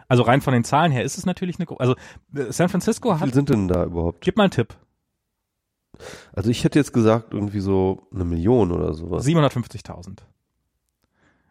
Also 0.09 0.25
rein 0.25 0.41
von 0.41 0.53
den 0.53 0.65
Zahlen 0.65 0.91
her 0.91 1.05
ist 1.05 1.17
es 1.17 1.25
natürlich 1.25 1.59
eine, 1.59 1.67
Gro 1.67 1.77
also 1.77 1.95
äh, 2.35 2.51
San 2.53 2.69
Francisco 2.69 3.15
Wie 3.15 3.19
viel 3.19 3.29
hat, 3.29 3.35
sind 3.35 3.49
denn 3.49 3.69
da 3.69 3.85
überhaupt? 3.85 4.21
gib 4.23 4.37
mal 4.37 4.43
einen 4.43 4.51
Tipp, 4.51 4.75
Also 6.33 6.51
ich 6.51 6.65
hätte 6.65 6.79
jetzt 6.79 6.93
gesagt 6.93 7.35
irgendwie 7.35 7.61
so 7.61 8.07
eine 8.15 8.25
Million 8.25 8.73
oder 8.73 8.95
sowas. 8.95 9.27
750.000. 9.27 10.19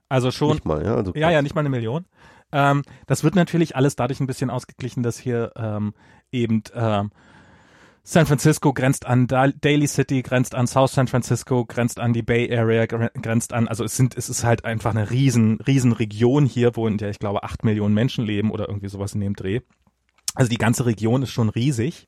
Also 0.07 0.31
schon, 0.31 0.53
Nicht 0.53 0.65
mal, 0.65 0.83
ja? 0.83 0.95
Also 0.95 1.13
Ja, 1.15 1.29
ja, 1.29 1.41
nicht 1.41 1.53
mal 1.55 1.61
eine 1.61 1.69
Million. 1.69 2.05
Ähm, 2.51 2.81
das 3.05 3.23
wird 3.23 3.35
natürlich 3.35 3.75
alles 3.75 3.95
dadurch 3.95 4.19
ein 4.19 4.27
bisschen 4.27 4.49
ausgeglichen, 4.49 5.03
dass 5.03 5.19
hier 5.19 5.51
ähm, 5.55 5.93
eben 6.31 6.63
ähm, 6.73 7.11
San 8.01 8.25
Francisco 8.25 8.73
grenzt 8.73 9.05
an 9.05 9.27
Da- 9.27 9.49
Daly 9.49 9.85
City, 9.85 10.23
grenzt 10.23 10.55
an 10.55 10.65
South 10.65 10.93
San 10.93 11.05
Francisco, 11.07 11.63
grenzt 11.65 11.99
an 11.99 12.11
die 12.13 12.23
Bay 12.23 12.51
Area, 12.51 12.83
gre- 12.85 13.11
grenzt 13.21 13.53
an, 13.53 13.67
also 13.67 13.83
es 13.83 13.95
sind, 13.95 14.17
es 14.17 14.29
ist 14.29 14.43
halt 14.43 14.65
einfach 14.65 14.91
eine 14.91 15.11
riesen, 15.11 15.59
riesen 15.61 15.91
Region 15.91 16.47
hier, 16.47 16.75
wo 16.75 16.87
in 16.87 16.97
der 16.97 17.11
ich 17.11 17.19
glaube 17.19 17.43
acht 17.43 17.63
Millionen 17.63 17.93
Menschen 17.93 18.25
leben 18.25 18.49
oder 18.49 18.67
irgendwie 18.67 18.89
sowas 18.89 19.13
in 19.13 19.21
dem 19.21 19.35
Dreh. 19.35 19.59
Also 20.33 20.49
die 20.49 20.57
ganze 20.57 20.87
Region 20.87 21.21
ist 21.21 21.31
schon 21.31 21.49
riesig. 21.49 22.07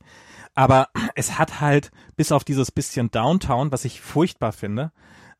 Aber 0.55 0.89
es 1.15 1.37
hat 1.37 1.61
halt 1.61 1.91
bis 2.15 2.31
auf 2.31 2.43
dieses 2.43 2.71
bisschen 2.71 3.11
Downtown, 3.11 3.71
was 3.71 3.85
ich 3.85 4.01
furchtbar 4.01 4.51
finde, 4.51 4.91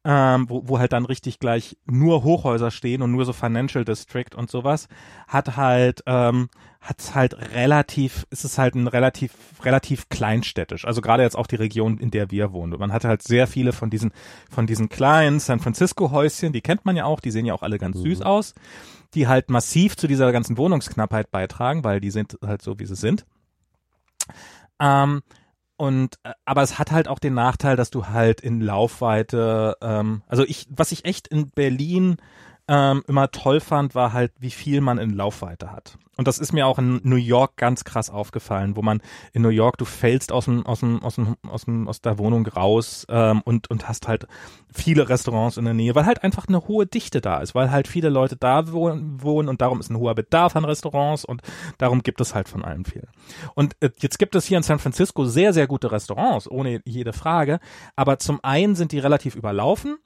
ähm, 0.04 0.50
wo, 0.50 0.68
wo 0.68 0.80
halt 0.80 0.94
dann 0.94 1.06
richtig 1.06 1.40
gleich 1.40 1.78
nur 1.86 2.24
Hochhäuser 2.24 2.72
stehen 2.72 3.04
und 3.04 3.12
nur 3.12 3.24
so 3.24 3.34
Financial 3.34 3.86
District 3.86 4.34
und 4.36 4.50
sowas, 4.50 4.88
hat 5.28 5.58
halt, 5.58 6.02
ähm, 6.08 6.50
hat's 6.80 7.14
halt 7.14 7.36
relativ, 7.54 8.26
ist 8.32 8.44
es 8.44 8.58
halt 8.58 8.74
ein 8.74 8.88
relativ, 8.88 9.34
relativ 9.64 10.10
kleinstädtisch. 10.10 10.86
Also 10.86 11.02
gerade 11.02 11.22
jetzt 11.22 11.38
auch 11.38 11.46
die 11.46 11.58
Region, 11.58 12.00
in 12.00 12.10
der 12.10 12.32
wir 12.32 12.52
wohnen. 12.52 12.80
Man 12.80 12.92
hat 12.92 13.04
halt 13.04 13.22
sehr 13.22 13.46
viele 13.46 13.74
von 13.74 13.92
diesen, 13.92 14.12
von 14.50 14.66
diesen 14.66 14.90
kleinen 14.90 15.40
San 15.40 15.60
Francisco 15.60 16.10
Häuschen, 16.10 16.52
die 16.52 16.62
kennt 16.62 16.84
man 16.84 16.96
ja 16.96 17.06
auch, 17.06 17.20
die 17.20 17.32
sehen 17.32 17.46
ja 17.46 17.54
auch 17.54 17.62
alle 17.62 17.78
ganz 17.78 18.00
süß 18.00 18.24
aus, 18.24 18.56
die 19.14 19.28
halt 19.28 19.52
massiv 19.52 19.98
zu 19.98 20.08
dieser 20.08 20.32
ganzen 20.32 20.58
Wohnungsknappheit 20.58 21.30
beitragen, 21.30 21.84
weil 21.84 22.00
die 22.00 22.12
sind 22.12 22.40
halt 22.44 22.64
so, 22.64 22.80
wie 22.80 22.88
sie 22.88 22.96
sind. 22.96 23.26
Ähm, 24.82 25.22
und 25.78 26.16
äh, 26.24 26.34
aber 26.46 26.62
es 26.64 26.78
hat 26.78 26.92
halt 26.92 27.08
auch 27.08 27.20
den 27.20 27.34
Nachteil, 27.34 27.76
dass 27.76 27.90
du 27.92 28.08
halt 28.08 28.42
in 28.42 28.60
Laufweite, 28.62 29.78
ähm, 29.82 30.24
also 30.28 30.44
ich, 30.44 30.68
was 30.70 30.92
ich 30.92 31.06
echt 31.06 31.28
in 31.28 31.50
Berlin 31.50 32.18
ähm, 32.68 33.04
immer 33.08 33.32
toll 33.32 33.60
fand, 33.60 33.96
war 33.96 34.14
halt, 34.14 34.32
wie 34.40 34.52
viel 34.52 34.82
man 34.82 34.98
in 34.98 35.12
Laufweite 35.12 35.72
hat. 35.72 35.98
Und 36.18 36.28
das 36.28 36.38
ist 36.38 36.54
mir 36.54 36.68
auch 36.68 36.78
in 36.78 37.00
New 37.04 37.16
York 37.16 37.56
ganz 37.58 37.84
krass 37.84 38.10
aufgefallen, 38.10 38.76
wo 38.76 38.84
man 38.84 39.02
in 39.34 39.42
New 39.42 39.50
York, 39.50 39.78
du 39.78 39.86
fällst 39.86 40.32
aus 40.32 40.46
dem, 40.46 40.66
aus 40.66 40.82
dem, 40.82 41.02
aus 41.02 41.16
dem, 41.16 41.36
aus 41.48 41.66
dem, 41.66 41.88
aus 41.88 42.02
der 42.02 42.20
Wohnung 42.20 42.46
raus 42.46 43.08
ähm, 43.10 43.42
und, 43.44 43.72
und 43.72 43.88
hast 43.88 44.08
halt 44.08 44.28
viele 44.72 45.10
Restaurants 45.10 45.58
in 45.58 45.66
der 45.66 45.74
Nähe, 45.74 45.96
weil 45.96 46.06
halt 46.06 46.24
einfach 46.24 46.48
eine 46.48 46.68
hohe 46.68 46.86
Dichte 46.86 47.22
da 47.22 47.40
ist, 47.40 47.56
weil 47.56 47.72
halt 47.72 47.88
viele 47.88 48.10
Leute 48.10 48.36
da 48.36 48.72
wohnen, 48.72 49.24
wohnen 49.24 49.50
und 49.50 49.62
darum 49.62 49.80
ist 49.80 49.90
ein 49.90 49.98
hoher 49.98 50.14
Bedarf 50.14 50.56
an 50.56 50.66
Restaurants 50.66 51.26
und 51.26 51.42
darum 51.80 52.04
gibt 52.04 52.22
es 52.22 52.36
halt 52.36 52.50
von 52.50 52.64
allen 52.64 52.86
viel. 52.86 53.08
Und 53.56 53.76
äh, 53.80 53.90
jetzt 54.00 54.20
gibt 54.20 54.36
es 54.36 54.46
hier 54.46 54.58
in 54.58 54.64
San 54.64 54.80
Francisco 54.80 55.26
sehr, 55.26 55.54
sehr 55.54 55.66
gute 55.66 55.92
Restaurants, 55.92 56.48
ohne 56.48 56.82
jede 56.86 57.14
Frage, 57.14 57.60
aber 57.96 58.20
zum 58.20 58.40
einen 58.44 58.76
sind 58.76 58.92
die 58.92 59.00
relativ 59.00 59.36
überlaufen, 59.36 59.98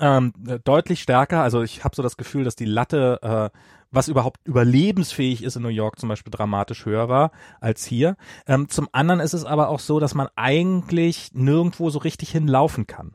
ähm, 0.00 0.32
äh, 0.46 0.58
deutlich 0.58 1.00
stärker. 1.02 1.42
Also 1.42 1.62
ich 1.62 1.84
habe 1.84 1.94
so 1.96 2.02
das 2.02 2.16
Gefühl, 2.16 2.44
dass 2.44 2.56
die 2.56 2.64
Latte, 2.64 3.18
äh, 3.22 3.58
was 3.90 4.08
überhaupt 4.08 4.40
überlebensfähig 4.44 5.42
ist 5.42 5.56
in 5.56 5.62
New 5.62 5.68
York 5.68 5.98
zum 5.98 6.08
Beispiel 6.08 6.30
dramatisch 6.30 6.86
höher 6.86 7.08
war 7.08 7.30
als 7.60 7.84
hier. 7.84 8.16
Ähm, 8.46 8.68
zum 8.68 8.88
anderen 8.92 9.20
ist 9.20 9.34
es 9.34 9.44
aber 9.44 9.68
auch 9.68 9.80
so, 9.80 10.00
dass 10.00 10.14
man 10.14 10.28
eigentlich 10.34 11.30
nirgendwo 11.34 11.90
so 11.90 11.98
richtig 11.98 12.30
hinlaufen 12.30 12.86
kann. 12.86 13.14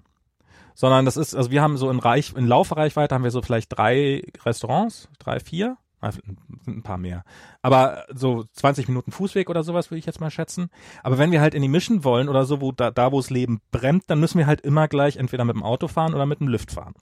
Sondern 0.75 1.05
das 1.05 1.17
ist, 1.17 1.33
also 1.33 1.49
wir 1.49 1.63
haben 1.63 1.77
so 1.77 1.89
in 1.89 1.97
Reich, 1.97 2.33
in 2.35 2.45
Laufreichweite 2.45 3.15
haben 3.15 3.23
wir 3.23 3.31
so 3.31 3.41
vielleicht 3.41 3.75
drei 3.75 4.23
Restaurants, 4.45 5.09
drei, 5.17 5.39
vier, 5.39 5.77
sind 6.11 6.77
ein 6.77 6.83
paar 6.83 6.97
mehr. 6.97 7.23
Aber 7.61 8.05
so 8.13 8.45
20 8.53 8.87
Minuten 8.87 9.11
Fußweg 9.11 9.49
oder 9.49 9.63
sowas 9.63 9.89
würde 9.89 9.99
ich 9.99 10.05
jetzt 10.05 10.21
mal 10.21 10.31
schätzen. 10.31 10.69
Aber 11.03 11.17
wenn 11.17 11.31
wir 11.31 11.41
halt 11.41 11.53
in 11.53 11.61
die 11.61 11.67
Mission 11.67 12.03
wollen 12.03 12.29
oder 12.29 12.45
so, 12.45 12.61
wo 12.61 12.71
da, 12.71 12.91
da 12.91 13.11
wo 13.11 13.19
es 13.19 13.29
Leben 13.29 13.61
brennt, 13.71 14.03
dann 14.07 14.19
müssen 14.19 14.37
wir 14.37 14.47
halt 14.47 14.61
immer 14.61 14.87
gleich 14.87 15.17
entweder 15.17 15.45
mit 15.45 15.55
dem 15.55 15.63
Auto 15.63 15.87
fahren 15.87 16.13
oder 16.13 16.25
mit 16.25 16.39
dem 16.39 16.47
Lift 16.47 16.71
fahren. 16.71 16.93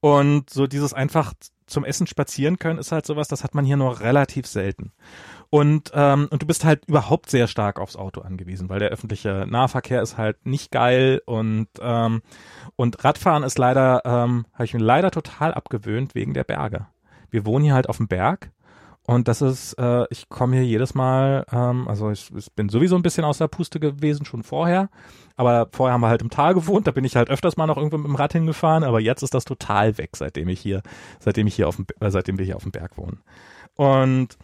Und 0.00 0.50
so 0.50 0.66
dieses 0.66 0.94
einfach 0.94 1.34
zum 1.66 1.84
Essen 1.84 2.06
spazieren 2.06 2.58
können 2.58 2.78
ist 2.78 2.92
halt 2.92 3.04
sowas, 3.04 3.28
das 3.28 3.44
hat 3.44 3.54
man 3.54 3.64
hier 3.64 3.76
nur 3.76 4.00
relativ 4.00 4.46
selten. 4.46 4.92
Und, 5.50 5.90
ähm, 5.94 6.28
und 6.30 6.42
du 6.42 6.46
bist 6.46 6.64
halt 6.64 6.84
überhaupt 6.86 7.30
sehr 7.30 7.46
stark 7.46 7.80
aufs 7.80 7.96
Auto 7.96 8.20
angewiesen, 8.20 8.68
weil 8.68 8.78
der 8.78 8.90
öffentliche 8.90 9.46
Nahverkehr 9.48 10.02
ist 10.02 10.18
halt 10.18 10.44
nicht 10.46 10.70
geil 10.70 11.22
und, 11.26 11.68
ähm, 11.80 12.22
und 12.76 13.04
Radfahren 13.04 13.42
ist 13.42 13.58
leider, 13.58 14.02
ähm, 14.04 14.46
habe 14.52 14.64
ich 14.64 14.74
mir 14.74 14.80
leider 14.80 15.10
total 15.10 15.54
abgewöhnt 15.54 16.14
wegen 16.14 16.34
der 16.34 16.44
Berge. 16.44 16.86
Wir 17.30 17.46
wohnen 17.46 17.64
hier 17.64 17.74
halt 17.74 17.88
auf 17.88 17.98
dem 17.98 18.08
Berg 18.08 18.50
und 19.02 19.26
das 19.26 19.40
ist, 19.40 19.72
äh, 19.74 20.04
ich 20.10 20.28
komme 20.28 20.56
hier 20.56 20.66
jedes 20.66 20.94
Mal, 20.94 21.46
ähm, 21.50 21.88
also 21.88 22.10
ich, 22.10 22.30
ich 22.36 22.52
bin 22.52 22.68
sowieso 22.68 22.94
ein 22.94 23.02
bisschen 23.02 23.24
aus 23.24 23.38
der 23.38 23.48
Puste 23.48 23.80
gewesen, 23.80 24.26
schon 24.26 24.42
vorher, 24.42 24.90
aber 25.36 25.68
vorher 25.72 25.94
haben 25.94 26.02
wir 26.02 26.08
halt 26.08 26.20
im 26.20 26.30
Tal 26.30 26.52
gewohnt, 26.54 26.86
da 26.86 26.90
bin 26.90 27.04
ich 27.04 27.16
halt 27.16 27.30
öfters 27.30 27.56
mal 27.56 27.66
noch 27.66 27.78
irgendwo 27.78 27.96
mit 27.96 28.06
dem 28.06 28.16
Rad 28.16 28.34
hingefahren, 28.34 28.84
aber 28.84 29.00
jetzt 29.00 29.22
ist 29.22 29.32
das 29.32 29.46
total 29.46 29.96
weg, 29.96 30.10
seitdem 30.14 30.48
ich 30.48 30.60
hier, 30.60 30.82
seitdem 31.20 31.46
ich 31.46 31.54
hier 31.54 31.68
auf 31.68 31.76
dem, 31.76 31.86
äh, 32.00 32.10
seitdem 32.10 32.38
wir 32.38 32.44
hier 32.44 32.56
auf 32.56 32.64
dem 32.64 32.72
Berg 32.72 32.98
wohnen. 32.98 33.22
Und 33.76 34.36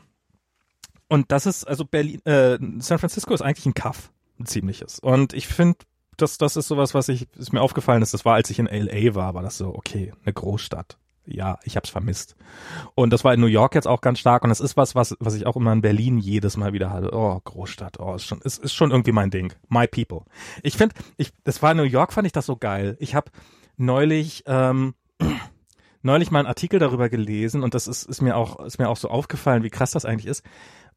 und 1.09 1.31
das 1.31 1.47
ist, 1.47 1.65
also 1.65 1.85
Berlin, 1.85 2.25
äh, 2.25 2.59
San 2.79 2.99
Francisco 2.99 3.35
ist 3.35 3.43
eigentlich 3.43 3.67
ein 3.67 3.75
Kaff, 3.75 4.11
ein 4.41 4.47
ziemliches. 4.47 4.99
Und 4.99 5.33
ich 5.33 5.47
finde, 5.47 5.79
das, 6.17 6.39
das 6.39 6.57
ist 6.57 6.69
sowas, 6.69 6.95
was 6.95 7.09
ich, 7.09 7.29
ist 7.37 7.53
mir 7.53 7.61
aufgefallen 7.61 8.03
ist, 8.03 8.15
das 8.15 8.25
war, 8.25 8.35
als 8.35 8.51
ich 8.51 8.59
in 8.59 8.67
LA 8.67 9.15
war, 9.15 9.35
war 9.35 9.43
das 9.43 9.59
so, 9.59 9.75
okay, 9.75 10.13
eine 10.25 10.33
Großstadt. 10.33 10.99
Ja, 11.27 11.59
ich 11.65 11.77
hab's 11.77 11.89
vermisst. 11.89 12.37
Und 12.95 13.11
das 13.11 13.25
war 13.25 13.33
in 13.33 13.41
New 13.41 13.47
York 13.47 13.75
jetzt 13.75 13.89
auch 13.89 14.03
ganz 14.03 14.19
stark 14.19 14.43
und 14.43 14.51
das 14.51 14.61
ist 14.61 14.77
was, 14.77 14.95
was, 14.95 15.17
was 15.21 15.35
ich 15.35 15.47
auch 15.47 15.57
immer 15.57 15.73
in 15.73 15.81
Berlin 15.81 16.19
jedes 16.19 16.57
Mal 16.57 16.73
wieder 16.73 16.91
hatte. 16.91 17.11
Oh, 17.13 17.41
Großstadt, 17.43 17.99
oh, 17.99 18.15
ist 18.15 18.27
schon, 18.27 18.41
ist, 18.43 18.63
ist 18.63 18.75
schon 18.75 18.91
irgendwie 18.91 19.13
mein 19.13 19.31
Ding. 19.31 19.53
My 19.69 19.87
people. 19.87 20.23
Ich 20.63 20.77
finde, 20.77 20.95
ich, 21.17 21.33
das 21.45 21.63
war 21.63 21.71
in 21.71 21.79
New 21.79 21.85
York, 21.85 22.13
fand 22.13 22.27
ich 22.27 22.33
das 22.33 22.47
so 22.47 22.57
geil. 22.57 22.97
Ich 23.01 23.15
habe 23.15 23.31
neulich, 23.79 24.45
ähm, 24.47 24.95
neulich 26.03 26.31
mal 26.31 26.41
einen 26.41 26.49
Artikel 26.49 26.79
darüber 26.79 27.09
gelesen 27.09 27.63
und 27.63 27.73
das 27.73 27.87
ist, 27.87 28.05
ist 28.05 28.21
mir 28.21 28.37
auch, 28.37 28.63
ist 28.65 28.79
mir 28.79 28.91
auch 28.91 28.99
so 28.99 29.09
aufgefallen, 29.09 29.63
wie 29.63 29.71
krass 29.71 29.93
das 29.93 30.05
eigentlich 30.05 30.27
ist, 30.27 30.45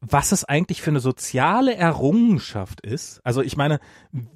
was 0.00 0.32
es 0.32 0.44
eigentlich 0.44 0.82
für 0.82 0.90
eine 0.90 1.00
soziale 1.00 1.74
Errungenschaft 1.74 2.82
ist. 2.82 3.20
Also 3.24 3.40
ich 3.40 3.56
meine, 3.56 3.80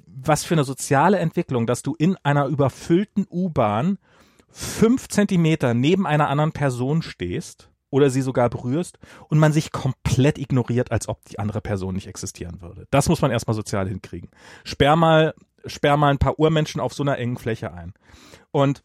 was 0.07 0.43
für 0.43 0.55
eine 0.55 0.63
soziale 0.63 1.19
Entwicklung, 1.19 1.67
dass 1.67 1.83
du 1.83 1.95
in 1.97 2.17
einer 2.23 2.47
überfüllten 2.47 3.27
U-Bahn 3.29 3.99
fünf 4.53 5.07
Zentimeter 5.09 5.73
neben 5.73 6.07
einer 6.07 6.29
anderen 6.29 6.51
Person 6.51 7.01
stehst 7.01 7.69
oder 7.89 8.09
sie 8.09 8.21
sogar 8.21 8.49
berührst 8.49 8.97
und 9.27 9.39
man 9.39 9.51
sich 9.53 9.71
komplett 9.71 10.37
ignoriert, 10.37 10.91
als 10.91 11.07
ob 11.07 11.25
die 11.25 11.39
andere 11.39 11.61
Person 11.61 11.95
nicht 11.95 12.07
existieren 12.07 12.61
würde. 12.61 12.87
Das 12.91 13.09
muss 13.09 13.21
man 13.21 13.31
erstmal 13.31 13.55
sozial 13.55 13.87
hinkriegen. 13.87 14.29
Sperr 14.63 14.95
mal, 14.95 15.33
sperr 15.65 15.97
mal 15.97 16.09
ein 16.09 16.17
paar 16.17 16.39
Urmenschen 16.39 16.81
auf 16.81 16.93
so 16.93 17.03
einer 17.03 17.17
engen 17.17 17.37
Fläche 17.37 17.73
ein. 17.73 17.93
Und 18.51 18.83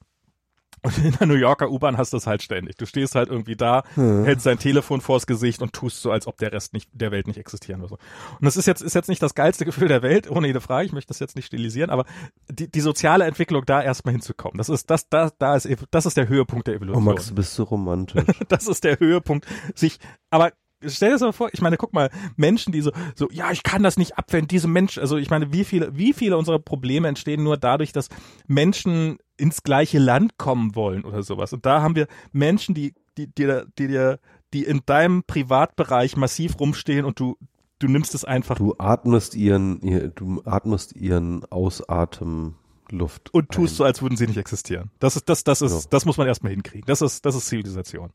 und 0.88 1.04
in 1.04 1.12
der 1.12 1.26
New 1.26 1.34
Yorker 1.34 1.70
U-Bahn 1.70 1.96
hast 1.98 2.12
du 2.12 2.16
es 2.16 2.26
halt 2.26 2.42
ständig. 2.42 2.76
Du 2.76 2.86
stehst 2.86 3.14
halt 3.14 3.28
irgendwie 3.28 3.56
da, 3.56 3.82
Hm. 3.94 4.24
hältst 4.24 4.46
dein 4.46 4.58
Telefon 4.58 5.00
vors 5.00 5.26
Gesicht 5.26 5.62
und 5.62 5.72
tust 5.72 6.02
so, 6.02 6.10
als 6.10 6.26
ob 6.26 6.36
der 6.38 6.52
Rest 6.52 6.72
nicht, 6.72 6.88
der 6.92 7.10
Welt 7.10 7.26
nicht 7.26 7.38
existieren 7.38 7.80
würde. 7.80 7.94
Und 7.94 8.44
das 8.44 8.56
ist 8.56 8.66
jetzt, 8.66 8.82
ist 8.82 8.94
jetzt 8.94 9.08
nicht 9.08 9.22
das 9.22 9.34
geilste 9.34 9.64
Gefühl 9.64 9.88
der 9.88 10.02
Welt, 10.02 10.30
ohne 10.30 10.46
jede 10.46 10.60
Frage. 10.60 10.86
Ich 10.86 10.92
möchte 10.92 11.08
das 11.08 11.18
jetzt 11.20 11.36
nicht 11.36 11.46
stilisieren, 11.46 11.90
aber 11.90 12.04
die, 12.50 12.70
die 12.70 12.80
soziale 12.80 13.24
Entwicklung 13.24 13.64
da 13.66 13.82
erstmal 13.82 14.12
hinzukommen. 14.12 14.58
Das 14.58 14.68
ist, 14.68 14.90
das, 14.90 15.08
da, 15.08 15.30
da 15.38 15.56
ist, 15.56 15.68
das 15.90 16.06
ist 16.06 16.16
der 16.16 16.28
Höhepunkt 16.28 16.66
der 16.66 16.74
Oh 16.74 16.76
Evolution. 16.78 17.04
Max, 17.04 17.28
du 17.28 17.34
bist 17.34 17.54
so 17.54 17.64
romantisch. 17.64 18.24
Das 18.48 18.66
ist 18.66 18.84
der 18.84 18.98
Höhepunkt, 18.98 19.46
sich, 19.74 19.98
aber 20.30 20.52
stell 20.86 21.10
dir 21.10 21.14
das 21.14 21.22
mal 21.22 21.32
vor, 21.32 21.48
ich 21.52 21.60
meine, 21.60 21.76
guck 21.76 21.92
mal, 21.92 22.10
Menschen, 22.36 22.72
die 22.72 22.80
so, 22.80 22.92
so, 23.14 23.28
ja, 23.30 23.50
ich 23.50 23.62
kann 23.62 23.82
das 23.82 23.96
nicht 23.96 24.18
abwenden, 24.18 24.48
diese 24.48 24.68
Menschen, 24.68 25.00
also 25.00 25.16
ich 25.16 25.30
meine, 25.30 25.52
wie 25.52 25.64
viele, 25.64 25.96
wie 25.96 26.12
viele 26.12 26.36
unserer 26.36 26.58
Probleme 26.58 27.08
entstehen 27.08 27.42
nur 27.42 27.56
dadurch, 27.56 27.92
dass 27.92 28.08
Menschen 28.46 29.18
ins 29.36 29.62
gleiche 29.62 29.98
Land 29.98 30.38
kommen 30.38 30.74
wollen 30.74 31.04
oder 31.04 31.22
sowas. 31.22 31.52
Und 31.52 31.66
da 31.66 31.82
haben 31.82 31.96
wir 31.96 32.06
Menschen, 32.32 32.74
die, 32.74 32.94
die, 33.16 33.26
die, 33.26 33.62
die 33.78 33.88
dir, 33.88 34.18
die 34.52 34.64
in 34.64 34.82
deinem 34.86 35.24
Privatbereich 35.24 36.16
massiv 36.16 36.58
rumstehen 36.58 37.04
und 37.04 37.20
du, 37.20 37.36
du 37.78 37.88
nimmst 37.88 38.14
es 38.14 38.24
einfach 38.24 38.56
Du 38.56 38.74
atmest 38.78 39.34
ihren, 39.34 39.80
ihr, 39.82 40.08
du 40.08 40.42
atmest 40.44 40.96
ihren 40.96 41.44
Ausatem 41.46 42.54
Luft. 42.92 43.32
und 43.34 43.50
tust 43.50 43.74
ein. 43.74 43.76
so, 43.76 43.84
als 43.84 44.02
würden 44.02 44.16
sie 44.16 44.26
nicht 44.26 44.36
existieren. 44.38 44.90
Das 44.98 45.16
ist, 45.16 45.28
das, 45.28 45.44
das 45.44 45.62
ist, 45.62 45.72
Ja. 45.84 45.88
das 45.90 46.04
muss 46.04 46.16
man 46.16 46.26
erstmal 46.26 46.52
hinkriegen. 46.52 46.86
Das 46.86 47.02
ist, 47.02 47.24
das 47.26 47.34
ist 47.34 47.46
Zivilisation. 47.46 48.10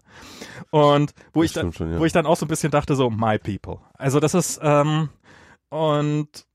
Und 0.72 1.14
wo 1.34 1.42
Das 1.42 1.52
ich 1.52 1.54
dann, 1.54 1.74
schon, 1.74 1.92
ja. 1.92 2.00
wo 2.00 2.06
ich 2.06 2.14
dann 2.14 2.26
auch 2.26 2.38
so 2.38 2.46
ein 2.46 2.50
bisschen 2.50 2.72
dachte, 2.72 2.96
so, 2.96 3.10
my 3.10 3.38
people. 3.40 3.80
Also 3.94 4.20
das 4.20 4.34
ist, 4.34 4.60
ähm, 4.64 5.10
und 5.70 6.46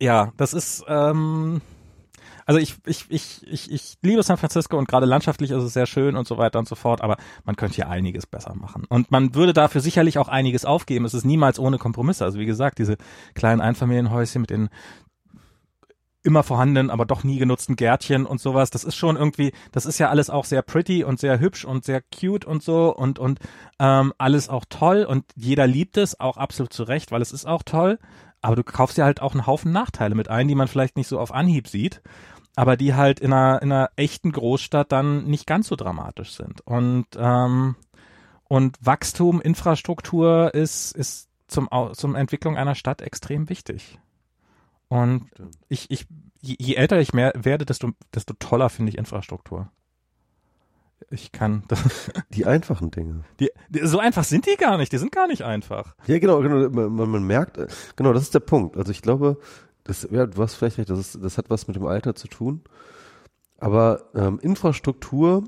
ja, 0.00 0.32
das 0.36 0.52
ist, 0.54 0.84
ähm, 0.88 1.60
Also 2.44 2.58
ich, 2.58 2.74
ich, 2.86 3.06
ich, 3.08 3.46
ich, 3.46 3.70
ich 3.70 3.94
liebe 4.02 4.20
San 4.24 4.36
Francisco 4.36 4.76
und 4.76 4.88
gerade 4.88 5.06
landschaftlich 5.06 5.52
ist 5.52 5.62
es 5.62 5.72
sehr 5.74 5.86
schön 5.86 6.16
und 6.16 6.26
so 6.26 6.38
weiter 6.38 6.58
und 6.58 6.66
so 6.66 6.74
fort, 6.74 7.00
aber 7.00 7.16
man 7.44 7.54
könnte 7.54 7.76
hier 7.76 7.88
einiges 7.88 8.26
besser 8.26 8.54
machen. 8.56 8.84
Und 8.88 9.12
man 9.12 9.36
würde 9.36 9.52
dafür 9.52 9.80
sicherlich 9.80 10.18
auch 10.18 10.26
einiges 10.26 10.64
aufgeben. 10.64 11.04
Es 11.04 11.14
ist 11.14 11.24
niemals 11.24 11.60
ohne 11.60 11.78
Kompromisse. 11.78 12.24
Also 12.24 12.40
wie 12.40 12.44
gesagt, 12.46 12.80
diese 12.80 12.96
kleinen 13.34 13.60
Einfamilienhäuschen 13.60 14.40
mit 14.40 14.50
den 14.50 14.70
immer 16.22 16.42
vorhandenen, 16.42 16.90
aber 16.90 17.04
doch 17.04 17.24
nie 17.24 17.38
genutzten 17.38 17.76
Gärtchen 17.76 18.26
und 18.26 18.40
sowas. 18.40 18.70
Das 18.70 18.84
ist 18.84 18.96
schon 18.96 19.16
irgendwie, 19.16 19.52
das 19.72 19.86
ist 19.86 19.98
ja 19.98 20.08
alles 20.08 20.30
auch 20.30 20.44
sehr 20.44 20.62
pretty 20.62 21.04
und 21.04 21.18
sehr 21.18 21.40
hübsch 21.40 21.64
und 21.64 21.84
sehr 21.84 22.00
cute 22.00 22.44
und 22.44 22.62
so 22.62 22.94
und 22.94 23.18
und 23.18 23.40
ähm, 23.78 24.12
alles 24.18 24.48
auch 24.48 24.64
toll 24.68 25.04
und 25.04 25.24
jeder 25.34 25.66
liebt 25.66 25.96
es 25.96 26.18
auch 26.20 26.36
absolut 26.36 26.72
zu 26.72 26.84
Recht, 26.84 27.10
weil 27.10 27.22
es 27.22 27.32
ist 27.32 27.46
auch 27.46 27.62
toll. 27.62 27.98
Aber 28.40 28.56
du 28.56 28.64
kaufst 28.64 28.98
ja 28.98 29.04
halt 29.04 29.22
auch 29.22 29.32
einen 29.32 29.46
Haufen 29.46 29.72
Nachteile 29.72 30.14
mit 30.14 30.28
ein, 30.28 30.48
die 30.48 30.56
man 30.56 30.68
vielleicht 30.68 30.96
nicht 30.96 31.06
so 31.06 31.20
auf 31.20 31.32
Anhieb 31.32 31.68
sieht, 31.68 32.02
aber 32.56 32.76
die 32.76 32.94
halt 32.94 33.20
in 33.20 33.32
einer 33.32 33.62
in 33.62 33.72
einer 33.72 33.90
echten 33.96 34.32
Großstadt 34.32 34.92
dann 34.92 35.24
nicht 35.24 35.46
ganz 35.46 35.68
so 35.68 35.76
dramatisch 35.76 36.32
sind. 36.32 36.60
Und 36.62 37.06
ähm, 37.16 37.76
und 38.44 38.76
Wachstum, 38.80 39.40
Infrastruktur 39.40 40.54
ist 40.54 40.94
ist 40.96 41.28
zum 41.48 41.68
zum 41.94 42.14
Entwicklung 42.14 42.56
einer 42.56 42.74
Stadt 42.74 43.02
extrem 43.02 43.48
wichtig. 43.48 43.98
Und 44.92 45.30
ich, 45.70 45.90
ich, 45.90 46.06
je, 46.42 46.54
je 46.58 46.74
älter 46.74 47.00
ich 47.00 47.14
mehr 47.14 47.32
werde, 47.34 47.64
desto, 47.64 47.92
desto 48.14 48.34
toller 48.34 48.68
finde 48.68 48.90
ich 48.90 48.98
Infrastruktur. 48.98 49.70
Ich 51.08 51.32
kann 51.32 51.64
das. 51.68 52.10
Die 52.34 52.44
einfachen 52.44 52.90
Dinge. 52.90 53.24
Die, 53.40 53.50
die, 53.70 53.86
so 53.86 53.98
einfach 53.98 54.24
sind 54.24 54.44
die 54.44 54.56
gar 54.56 54.76
nicht. 54.76 54.92
Die 54.92 54.98
sind 54.98 55.10
gar 55.10 55.28
nicht 55.28 55.44
einfach. 55.44 55.96
Ja, 56.06 56.18
genau, 56.18 56.40
genau. 56.40 56.68
Man, 56.68 57.10
man 57.10 57.26
merkt, 57.26 57.58
genau, 57.96 58.12
das 58.12 58.24
ist 58.24 58.34
der 58.34 58.40
Punkt. 58.40 58.76
Also 58.76 58.90
ich 58.90 59.00
glaube, 59.00 59.38
das, 59.84 60.06
ja, 60.10 60.26
du 60.26 60.42
hast 60.42 60.56
vielleicht 60.56 60.76
recht, 60.76 60.90
das, 60.90 60.98
ist, 60.98 61.24
das 61.24 61.38
hat 61.38 61.48
was 61.48 61.68
mit 61.68 61.76
dem 61.76 61.86
Alter 61.86 62.14
zu 62.14 62.28
tun. 62.28 62.60
Aber 63.56 64.10
ähm, 64.14 64.40
Infrastruktur 64.42 65.44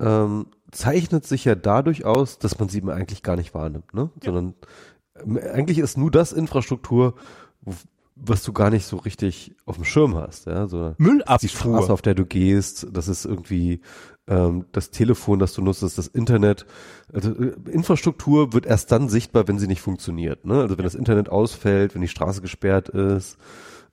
ähm, 0.00 0.46
zeichnet 0.72 1.24
sich 1.24 1.44
ja 1.44 1.54
dadurch 1.54 2.04
aus, 2.04 2.40
dass 2.40 2.58
man 2.58 2.68
sie 2.68 2.82
eigentlich 2.82 3.22
gar 3.22 3.36
nicht 3.36 3.54
wahrnimmt, 3.54 3.94
ne? 3.94 4.10
Ja. 4.24 4.32
Sondern 4.32 4.54
ähm, 5.24 5.38
eigentlich 5.38 5.78
ist 5.78 5.96
nur 5.96 6.10
das 6.10 6.32
Infrastruktur, 6.32 7.14
was 8.16 8.42
du 8.44 8.52
gar 8.52 8.70
nicht 8.70 8.86
so 8.86 8.96
richtig 8.96 9.54
auf 9.66 9.76
dem 9.76 9.84
Schirm 9.84 10.16
hast, 10.16 10.46
ja, 10.46 10.66
so 10.68 10.94
Müllabfuhr. 10.98 11.38
die 11.38 11.48
Straße, 11.48 11.92
auf 11.92 12.02
der 12.02 12.14
du 12.14 12.24
gehst, 12.24 12.86
das 12.92 13.08
ist 13.08 13.24
irgendwie 13.24 13.80
ähm, 14.26 14.66
das 14.72 14.90
Telefon, 14.90 15.38
das 15.38 15.52
du 15.52 15.62
nutzt, 15.62 15.82
das, 15.82 16.06
Internet. 16.06 16.64
Also 17.12 17.32
äh, 17.32 17.54
Infrastruktur 17.70 18.52
wird 18.52 18.66
erst 18.66 18.92
dann 18.92 19.08
sichtbar, 19.08 19.48
wenn 19.48 19.58
sie 19.58 19.66
nicht 19.66 19.80
funktioniert, 19.80 20.44
ne? 20.44 20.60
Also 20.60 20.78
wenn 20.78 20.84
das 20.84 20.94
Internet 20.94 21.28
ausfällt, 21.28 21.94
wenn 21.94 22.02
die 22.02 22.08
Straße 22.08 22.40
gesperrt 22.40 22.88
ist 22.88 23.36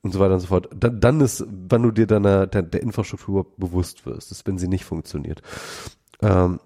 und 0.02 0.14
so 0.14 0.20
weiter 0.20 0.36
und 0.36 0.40
so 0.40 0.48
fort. 0.48 0.70
Dann, 0.76 1.00
dann 1.00 1.22
ist, 1.22 1.46
wann 1.70 1.84
du 1.84 1.92
dir 1.92 2.08
deiner 2.08 2.48
der, 2.48 2.62
der 2.62 2.82
Infrastruktur 2.82 3.48
bewusst 3.58 4.06
wirst, 4.06 4.32
ist, 4.32 4.48
wenn 4.48 4.58
sie 4.58 4.68
nicht 4.68 4.86
funktioniert. 4.86 5.42
Ähm, 6.22 6.60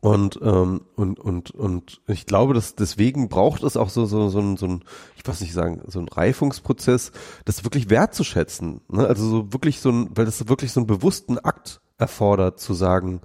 und, 0.00 0.38
ähm, 0.42 0.82
und, 0.96 1.18
und, 1.18 1.50
und 1.52 2.02
ich 2.06 2.26
glaube, 2.26 2.52
dass 2.52 2.74
deswegen 2.74 3.28
braucht 3.28 3.62
es 3.62 3.76
auch 3.76 3.88
so, 3.88 4.04
so, 4.04 4.28
so, 4.28 4.38
ein, 4.38 4.56
so 4.56 4.66
ein, 4.66 4.84
ich 5.16 5.26
weiß 5.26 5.40
nicht 5.40 5.54
sagen, 5.54 5.80
so 5.86 5.98
ein 5.98 6.08
Reifungsprozess, 6.08 7.12
das 7.44 7.64
wirklich 7.64 7.88
wertzuschätzen. 7.88 8.82
Ne? 8.88 9.06
Also 9.06 9.26
so 9.26 9.52
wirklich 9.52 9.80
so 9.80 9.90
ein, 9.90 10.10
weil 10.14 10.26
das 10.26 10.46
wirklich 10.48 10.72
so 10.72 10.80
einen 10.80 10.86
bewussten 10.86 11.38
Akt 11.38 11.80
erfordert, 11.96 12.60
zu 12.60 12.74
sagen, 12.74 13.20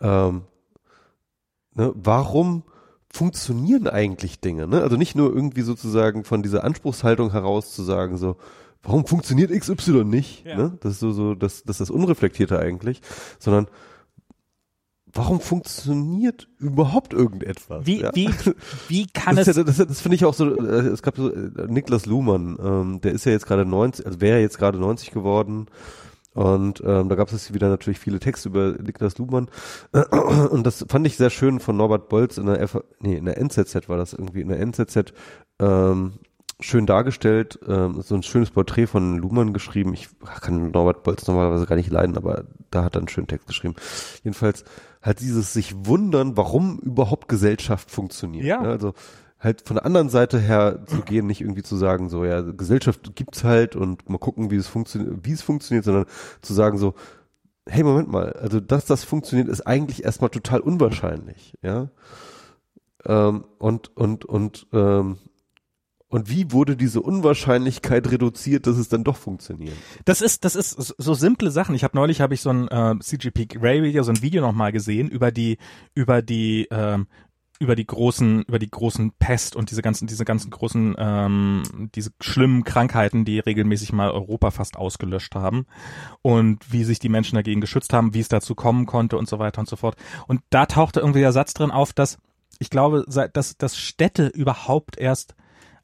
ähm, 0.00 0.42
ne, 1.74 1.92
warum 1.96 2.62
funktionieren 3.12 3.88
eigentlich 3.88 4.40
Dinge? 4.40 4.68
Ne? 4.68 4.82
Also 4.82 4.96
nicht 4.96 5.16
nur 5.16 5.34
irgendwie 5.34 5.62
sozusagen 5.62 6.24
von 6.24 6.42
dieser 6.42 6.62
Anspruchshaltung 6.62 7.32
heraus 7.32 7.74
zu 7.74 7.82
sagen, 7.82 8.16
so, 8.16 8.36
warum 8.82 9.06
funktioniert 9.06 9.50
XY 9.50 10.04
nicht? 10.04 10.46
Ja. 10.46 10.56
Ne? 10.56 10.78
Das 10.80 10.92
ist 10.92 11.00
so, 11.00 11.10
so, 11.10 11.34
das, 11.34 11.64
das 11.64 11.74
ist 11.74 11.80
das 11.80 11.90
Unreflektierte 11.90 12.58
eigentlich, 12.58 13.00
sondern 13.38 13.66
warum 15.12 15.40
funktioniert 15.40 16.48
überhaupt 16.58 17.12
irgendetwas? 17.12 17.86
Wie, 17.86 18.00
ja? 18.00 18.10
wie, 18.14 18.30
wie 18.88 19.06
kann 19.06 19.36
das 19.36 19.48
es? 19.48 19.56
Ja, 19.56 19.64
das, 19.64 19.76
das 19.78 20.00
finde 20.00 20.16
ich 20.16 20.24
auch 20.24 20.34
so, 20.34 20.54
äh, 20.56 20.88
es 20.88 21.02
gab 21.02 21.16
so 21.16 21.32
äh, 21.32 21.66
Niklas 21.68 22.06
Luhmann, 22.06 22.58
ähm, 22.62 23.00
der 23.00 23.12
ist 23.12 23.24
ja 23.24 23.32
jetzt 23.32 23.46
gerade 23.46 23.64
90, 23.64 24.06
also 24.06 24.20
wäre 24.20 24.40
jetzt 24.40 24.58
gerade 24.58 24.78
90 24.78 25.10
geworden. 25.10 25.66
Und 26.32 26.80
ähm, 26.86 27.08
da 27.08 27.16
gab 27.16 27.32
es 27.32 27.52
wieder 27.52 27.68
natürlich 27.68 27.98
viele 27.98 28.20
Texte 28.20 28.50
über 28.50 28.76
Niklas 28.80 29.18
Luhmann. 29.18 29.48
Und 30.50 30.64
das 30.64 30.84
fand 30.88 31.06
ich 31.06 31.16
sehr 31.16 31.30
schön 31.30 31.58
von 31.58 31.76
Norbert 31.76 32.08
Bolz 32.08 32.38
in 32.38 32.46
der 32.46 32.60
F 32.60 32.78
nee, 33.00 33.16
in 33.16 33.24
der 33.24 33.36
NZZ 33.38 33.88
war 33.88 33.96
das 33.96 34.12
irgendwie, 34.12 34.40
in 34.40 34.48
der 34.48 34.60
NZZ 34.60 35.12
ähm, 35.58 36.12
schön 36.60 36.86
dargestellt, 36.86 37.58
ähm, 37.66 38.00
so 38.02 38.14
ein 38.14 38.22
schönes 38.22 38.50
Porträt 38.50 38.86
von 38.86 39.18
Luhmann 39.18 39.52
geschrieben. 39.52 39.92
Ich 39.94 40.08
kann 40.40 40.70
Norbert 40.70 41.02
Bolz 41.02 41.26
normalerweise 41.26 41.66
gar 41.66 41.76
nicht 41.76 41.90
leiden, 41.90 42.16
aber 42.16 42.44
da 42.70 42.84
hat 42.84 42.94
er 42.94 43.00
einen 43.00 43.08
schönen 43.08 43.26
Text 43.26 43.46
geschrieben. 43.46 43.74
Jedenfalls 44.22 44.64
halt 45.02 45.20
dieses 45.20 45.52
sich 45.52 45.74
wundern, 45.86 46.36
warum 46.36 46.78
überhaupt 46.78 47.28
Gesellschaft 47.28 47.90
funktioniert. 47.90 48.44
Ja. 48.44 48.62
Ne? 48.62 48.68
Also 48.68 48.94
halt 49.38 49.62
von 49.62 49.76
der 49.76 49.86
anderen 49.86 50.10
Seite 50.10 50.38
her 50.38 50.84
zu 50.86 51.00
gehen, 51.00 51.26
nicht 51.26 51.40
irgendwie 51.40 51.62
zu 51.62 51.76
sagen, 51.76 52.10
so 52.10 52.24
ja, 52.24 52.42
Gesellschaft 52.42 53.16
gibt's 53.16 53.42
halt 53.42 53.74
und 53.74 54.08
mal 54.08 54.18
gucken, 54.18 54.50
wie 54.50 54.56
es 54.56 54.68
funktioniert, 54.68 55.24
wie 55.24 55.32
es 55.32 55.42
funktioniert, 55.42 55.84
sondern 55.84 56.04
zu 56.42 56.52
sagen 56.52 56.76
so, 56.76 56.94
hey, 57.66 57.82
Moment 57.82 58.10
mal, 58.10 58.32
also 58.34 58.60
dass 58.60 58.84
das 58.84 59.04
funktioniert, 59.04 59.48
ist 59.48 59.66
eigentlich 59.66 60.04
erstmal 60.04 60.30
total 60.30 60.60
unwahrscheinlich, 60.60 61.54
ja. 61.62 61.88
Ähm, 63.06 63.44
und 63.58 63.96
und 63.96 64.26
und 64.26 64.66
ähm, 64.74 65.16
und 66.10 66.28
wie 66.28 66.50
wurde 66.50 66.76
diese 66.76 67.00
Unwahrscheinlichkeit 67.00 68.10
reduziert, 68.10 68.66
dass 68.66 68.76
es 68.76 68.88
dann 68.88 69.04
doch 69.04 69.16
funktioniert? 69.16 69.76
Das 70.04 70.20
ist, 70.20 70.44
das 70.44 70.56
ist 70.56 70.70
so 70.98 71.14
simple 71.14 71.52
Sachen. 71.52 71.74
Ich 71.76 71.84
habe 71.84 71.96
neulich 71.96 72.20
habe 72.20 72.34
ich 72.34 72.40
so 72.40 72.50
ein 72.50 72.66
äh, 72.68 72.98
CGP 72.98 73.46
Grey 73.46 73.82
Video, 73.84 74.02
so 74.02 74.10
ein 74.10 74.20
Video 74.20 74.42
nochmal 74.42 74.72
gesehen 74.72 75.08
über 75.08 75.30
die 75.30 75.58
über 75.94 76.20
die 76.20 76.66
ähm, 76.72 77.06
über 77.60 77.76
die 77.76 77.86
großen 77.86 78.42
über 78.42 78.58
die 78.58 78.70
großen 78.70 79.12
Pest 79.20 79.54
und 79.54 79.70
diese 79.70 79.82
ganzen 79.82 80.08
diese 80.08 80.24
ganzen 80.24 80.50
großen 80.50 80.96
ähm, 80.98 81.62
diese 81.94 82.10
schlimmen 82.20 82.64
Krankheiten, 82.64 83.24
die 83.24 83.38
regelmäßig 83.38 83.92
mal 83.92 84.10
Europa 84.10 84.50
fast 84.50 84.76
ausgelöscht 84.76 85.36
haben 85.36 85.66
und 86.22 86.72
wie 86.72 86.82
sich 86.82 86.98
die 86.98 87.08
Menschen 87.08 87.36
dagegen 87.36 87.60
geschützt 87.60 87.92
haben, 87.92 88.14
wie 88.14 88.20
es 88.20 88.28
dazu 88.28 88.56
kommen 88.56 88.86
konnte 88.86 89.16
und 89.16 89.28
so 89.28 89.38
weiter 89.38 89.60
und 89.60 89.68
so 89.68 89.76
fort. 89.76 89.94
Und 90.26 90.40
da 90.50 90.66
tauchte 90.66 90.98
irgendwie 90.98 91.20
der 91.20 91.32
Satz 91.32 91.54
drin 91.54 91.70
auf, 91.70 91.92
dass 91.92 92.18
ich 92.58 92.68
glaube, 92.68 93.04
dass, 93.06 93.56
dass 93.56 93.78
Städte 93.78 94.26
überhaupt 94.26 94.98
erst 94.98 95.36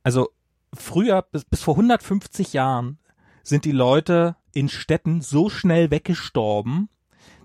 also 0.07 0.29
früher, 0.73 1.23
bis, 1.33 1.45
bis 1.45 1.63
vor 1.65 1.75
150 1.75 2.53
Jahren, 2.53 3.01
sind 3.43 3.65
die 3.65 3.73
Leute 3.73 4.37
in 4.53 4.69
Städten 4.69 5.21
so 5.21 5.51
schnell 5.51 5.91
weggestorben, 5.91 6.89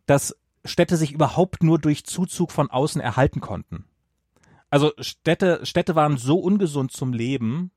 dass 0.05 0.37
Städte 0.63 0.95
sich 0.95 1.11
überhaupt 1.11 1.63
nur 1.63 1.79
durch 1.79 2.05
Zuzug 2.05 2.51
von 2.51 2.69
außen 2.69 3.01
erhalten 3.01 3.41
konnten. 3.41 3.85
Also 4.69 4.91
Städte, 4.99 5.65
Städte 5.65 5.95
waren 5.95 6.17
so 6.17 6.37
ungesund 6.37 6.91
zum 6.91 7.13
Leben, 7.13 7.71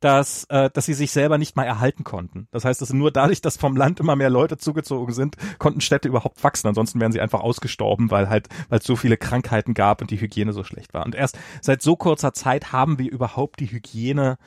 dass, 0.00 0.44
äh, 0.44 0.70
dass 0.70 0.86
sie 0.86 0.94
sich 0.94 1.10
selber 1.10 1.38
nicht 1.38 1.56
mal 1.56 1.64
erhalten 1.64 2.04
konnten. 2.04 2.48
Das 2.50 2.64
heißt, 2.64 2.80
dass 2.80 2.92
nur 2.92 3.10
dadurch, 3.10 3.40
dass 3.40 3.56
vom 3.56 3.76
Land 3.76 4.00
immer 4.00 4.16
mehr 4.16 4.30
Leute 4.30 4.56
zugezogen 4.56 5.12
sind, 5.12 5.36
konnten 5.58 5.80
Städte 5.80 6.08
überhaupt 6.08 6.42
wachsen. 6.44 6.68
Ansonsten 6.68 7.00
wären 7.00 7.12
sie 7.12 7.20
einfach 7.20 7.40
ausgestorben, 7.40 8.10
weil 8.10 8.28
halt, 8.28 8.48
weil 8.68 8.78
es 8.78 8.84
so 8.84 8.96
viele 8.96 9.16
Krankheiten 9.16 9.74
gab 9.74 10.00
und 10.00 10.10
die 10.10 10.20
Hygiene 10.20 10.52
so 10.52 10.64
schlecht 10.64 10.94
war. 10.94 11.04
Und 11.04 11.14
erst 11.14 11.38
seit 11.60 11.82
so 11.82 11.96
kurzer 11.96 12.32
Zeit 12.32 12.72
haben 12.72 12.98
wir 12.98 13.10
überhaupt 13.10 13.60
die 13.60 13.70
Hygiene, 13.70 14.38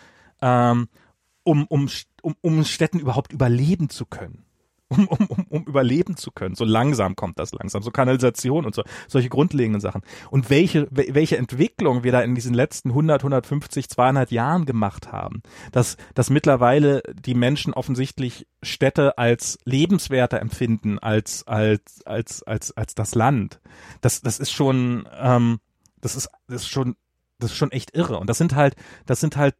ähm, 0.41 0.87
um, 1.43 1.65
um, 1.67 1.89
um, 2.21 2.35
um 2.41 2.63
Städten 2.63 2.99
überhaupt 2.99 3.33
überleben 3.33 3.89
zu 3.89 4.05
können 4.05 4.45
um, 4.91 5.07
um, 5.07 5.25
um, 5.27 5.45
um 5.49 5.63
überleben 5.63 6.17
zu 6.17 6.31
können. 6.31 6.55
So 6.55 6.65
langsam 6.65 7.15
kommt 7.15 7.39
das 7.39 7.53
langsam, 7.53 7.81
so 7.81 7.91
Kanalisation 7.91 8.65
und 8.65 8.75
so, 8.75 8.83
solche 9.07 9.29
grundlegenden 9.29 9.81
Sachen. 9.81 10.01
Und 10.29 10.49
welche, 10.49 10.87
welche 10.91 11.37
Entwicklung 11.37 12.03
wir 12.03 12.11
da 12.11 12.21
in 12.21 12.35
diesen 12.35 12.53
letzten 12.53 12.89
100, 12.89 13.21
150, 13.21 13.89
200 13.89 14.31
Jahren 14.31 14.65
gemacht 14.65 15.11
haben, 15.11 15.41
dass, 15.71 15.97
dass 16.13 16.29
mittlerweile 16.29 17.01
die 17.13 17.35
Menschen 17.35 17.73
offensichtlich 17.73 18.47
Städte 18.61 19.17
als 19.17 19.59
lebenswerter 19.65 20.41
empfinden 20.41 20.99
als, 20.99 21.47
als, 21.47 22.05
als, 22.05 22.43
als, 22.43 22.75
als 22.75 22.93
das 22.93 23.15
Land. 23.15 23.61
Das, 24.01 24.21
das 24.21 24.39
ist 24.39 24.51
schon, 24.51 25.07
ähm, 25.19 25.59
das 26.01 26.15
ist, 26.15 26.29
das 26.47 26.63
ist 26.63 26.69
schon, 26.69 26.95
das 27.39 27.51
ist 27.51 27.57
schon 27.57 27.71
echt 27.71 27.95
irre. 27.95 28.19
Und 28.19 28.29
das 28.29 28.37
sind 28.37 28.55
halt, 28.55 28.75
das 29.05 29.19
sind 29.19 29.37
halt 29.37 29.55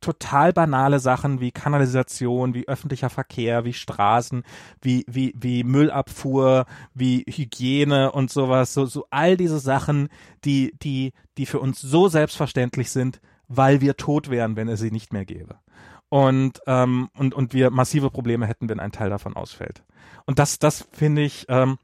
total 0.00 0.52
banale 0.52 1.00
Sachen 1.00 1.40
wie 1.40 1.50
Kanalisation, 1.50 2.54
wie 2.54 2.68
öffentlicher 2.68 3.10
Verkehr, 3.10 3.64
wie 3.64 3.72
Straßen, 3.72 4.44
wie, 4.80 5.04
wie, 5.08 5.34
wie 5.36 5.64
Müllabfuhr, 5.64 6.66
wie 6.94 7.24
Hygiene 7.28 8.12
und 8.12 8.30
sowas, 8.30 8.74
so, 8.74 8.86
so 8.86 9.06
all 9.10 9.36
diese 9.36 9.58
Sachen, 9.58 10.08
die, 10.44 10.74
die, 10.82 11.12
die 11.36 11.46
für 11.46 11.60
uns 11.60 11.80
so 11.80 12.08
selbstverständlich 12.08 12.90
sind, 12.90 13.20
weil 13.48 13.80
wir 13.80 13.96
tot 13.96 14.30
wären, 14.30 14.56
wenn 14.56 14.68
es 14.68 14.80
sie 14.80 14.90
nicht 14.90 15.12
mehr 15.12 15.24
gäbe. 15.24 15.56
Und, 16.10 16.60
ähm, 16.66 17.10
und, 17.16 17.34
und 17.34 17.52
wir 17.52 17.70
massive 17.70 18.10
Probleme 18.10 18.46
hätten, 18.46 18.68
wenn 18.68 18.80
ein 18.80 18.92
Teil 18.92 19.10
davon 19.10 19.36
ausfällt. 19.36 19.82
Und 20.24 20.38
das, 20.38 20.58
das 20.58 20.88
finde 20.92 21.22
ich, 21.22 21.46
ähm, 21.48 21.78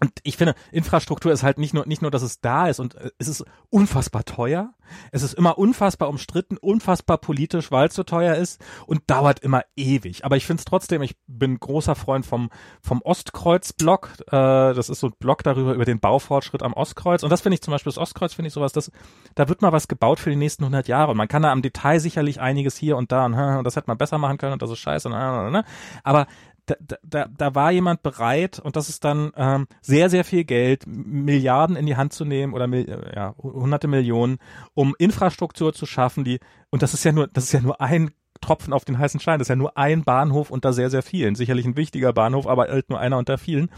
und 0.00 0.12
ich 0.22 0.36
finde, 0.36 0.54
Infrastruktur 0.70 1.32
ist 1.32 1.42
halt 1.42 1.58
nicht 1.58 1.74
nur, 1.74 1.86
nicht 1.86 2.02
nur, 2.02 2.10
dass 2.10 2.22
es 2.22 2.40
da 2.40 2.68
ist 2.68 2.78
und 2.78 2.94
äh, 2.94 3.10
es 3.18 3.28
ist 3.28 3.44
unfassbar 3.70 4.24
teuer. 4.24 4.72
Es 5.12 5.22
ist 5.22 5.34
immer 5.34 5.58
unfassbar 5.58 6.08
umstritten, 6.08 6.56
unfassbar 6.56 7.18
politisch, 7.18 7.70
weil 7.70 7.88
es 7.88 7.94
so 7.94 8.04
teuer 8.04 8.36
ist 8.36 8.60
und 8.86 9.02
dauert 9.06 9.40
immer 9.40 9.62
ewig. 9.76 10.24
Aber 10.24 10.36
ich 10.36 10.46
finde 10.46 10.60
es 10.60 10.64
trotzdem, 10.64 11.02
ich 11.02 11.16
bin 11.26 11.58
großer 11.58 11.94
Freund 11.94 12.24
vom, 12.24 12.50
vom 12.80 13.02
Ostkreuz-Blog. 13.02 14.10
Äh, 14.28 14.30
das 14.30 14.88
ist 14.88 15.00
so 15.00 15.08
ein 15.08 15.14
Blog 15.18 15.42
darüber, 15.42 15.74
über 15.74 15.84
den 15.84 16.00
Baufortschritt 16.00 16.62
am 16.62 16.72
Ostkreuz. 16.72 17.22
Und 17.22 17.30
das 17.30 17.40
finde 17.40 17.54
ich 17.54 17.62
zum 17.62 17.72
Beispiel, 17.72 17.90
das 17.90 17.98
Ostkreuz 17.98 18.34
finde 18.34 18.48
ich 18.48 18.54
sowas, 18.54 18.72
das, 18.72 18.90
da 19.34 19.48
wird 19.48 19.62
mal 19.62 19.72
was 19.72 19.88
gebaut 19.88 20.20
für 20.20 20.30
die 20.30 20.36
nächsten 20.36 20.62
100 20.64 20.88
Jahre. 20.88 21.10
Und 21.10 21.16
man 21.16 21.28
kann 21.28 21.42
da 21.42 21.52
am 21.52 21.62
Detail 21.62 21.98
sicherlich 21.98 22.40
einiges 22.40 22.76
hier 22.76 22.96
und 22.96 23.12
da 23.12 23.26
und, 23.26 23.34
und 23.58 23.64
das 23.64 23.76
hätte 23.76 23.88
man 23.88 23.98
besser 23.98 24.18
machen 24.18 24.38
können 24.38 24.52
und 24.54 24.62
das 24.62 24.70
ist 24.70 24.78
scheiße. 24.78 25.08
Und, 25.08 25.64
aber 26.04 26.26
da, 26.68 26.96
da, 27.02 27.26
da 27.26 27.54
war 27.54 27.70
jemand 27.72 28.02
bereit 28.02 28.58
und 28.58 28.76
das 28.76 28.88
ist 28.88 29.04
dann 29.04 29.32
ähm, 29.36 29.66
sehr, 29.80 30.10
sehr 30.10 30.24
viel 30.24 30.44
Geld, 30.44 30.86
Milliarden 30.86 31.76
in 31.76 31.86
die 31.86 31.96
Hand 31.96 32.12
zu 32.12 32.24
nehmen 32.24 32.52
oder 32.54 32.70
äh, 32.72 33.14
ja, 33.14 33.34
hunderte 33.38 33.88
Millionen, 33.88 34.38
um 34.74 34.94
Infrastruktur 34.98 35.72
zu 35.72 35.86
schaffen, 35.86 36.24
die, 36.24 36.40
und 36.70 36.82
das 36.82 36.94
ist 36.94 37.04
ja 37.04 37.12
nur, 37.12 37.26
das 37.28 37.44
ist 37.44 37.52
ja 37.52 37.60
nur 37.60 37.80
ein 37.80 38.10
Tropfen 38.40 38.72
auf 38.72 38.84
den 38.84 38.98
heißen 38.98 39.20
Stein, 39.20 39.38
das 39.38 39.46
ist 39.46 39.50
ja 39.50 39.56
nur 39.56 39.76
ein 39.76 40.04
Bahnhof 40.04 40.50
unter 40.50 40.72
sehr, 40.72 40.90
sehr 40.90 41.02
vielen. 41.02 41.34
Sicherlich 41.34 41.66
ein 41.66 41.76
wichtiger 41.76 42.12
Bahnhof, 42.12 42.46
aber 42.46 42.68
halt 42.68 42.88
nur 42.88 43.00
einer 43.00 43.18
unter 43.18 43.36
vielen. 43.36 43.70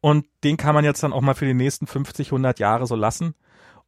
Und 0.00 0.26
den 0.44 0.56
kann 0.56 0.74
man 0.74 0.84
jetzt 0.84 1.02
dann 1.02 1.12
auch 1.12 1.22
mal 1.22 1.34
für 1.34 1.46
die 1.46 1.54
nächsten 1.54 1.86
50, 1.86 2.28
100 2.28 2.60
Jahre 2.60 2.86
so 2.86 2.94
lassen. 2.94 3.34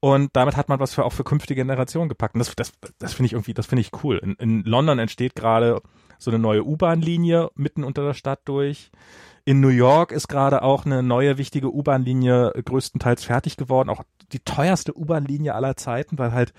Und 0.00 0.30
damit 0.34 0.56
hat 0.56 0.68
man 0.68 0.80
was 0.80 0.94
für 0.94 1.04
auch 1.04 1.12
für 1.12 1.24
künftige 1.24 1.60
Generationen 1.60 2.08
gepackt. 2.08 2.34
Und 2.34 2.40
das, 2.40 2.54
das, 2.56 2.72
das 2.98 3.12
finde 3.14 3.26
ich 3.26 3.32
irgendwie, 3.32 3.54
das 3.54 3.66
finde 3.66 3.82
ich 3.82 3.90
cool. 4.02 4.18
In, 4.18 4.34
in 4.34 4.64
London 4.64 4.98
entsteht 4.98 5.34
gerade 5.34 5.80
so 6.18 6.30
eine 6.30 6.38
neue 6.38 6.64
U-Bahn-Linie 6.64 7.50
mitten 7.54 7.84
unter 7.84 8.04
der 8.04 8.14
Stadt 8.14 8.40
durch. 8.44 8.90
In 9.44 9.60
New 9.60 9.68
York 9.68 10.12
ist 10.12 10.28
gerade 10.28 10.62
auch 10.62 10.84
eine 10.84 11.02
neue 11.02 11.38
wichtige 11.38 11.72
U-Bahn-Linie 11.72 12.52
größtenteils 12.64 13.24
fertig 13.24 13.56
geworden. 13.56 13.88
Auch 13.88 14.02
die 14.32 14.40
teuerste 14.40 14.96
U-Bahn-Linie 14.96 15.54
aller 15.54 15.76
Zeiten, 15.76 16.18
weil 16.18 16.32
halt 16.32 16.52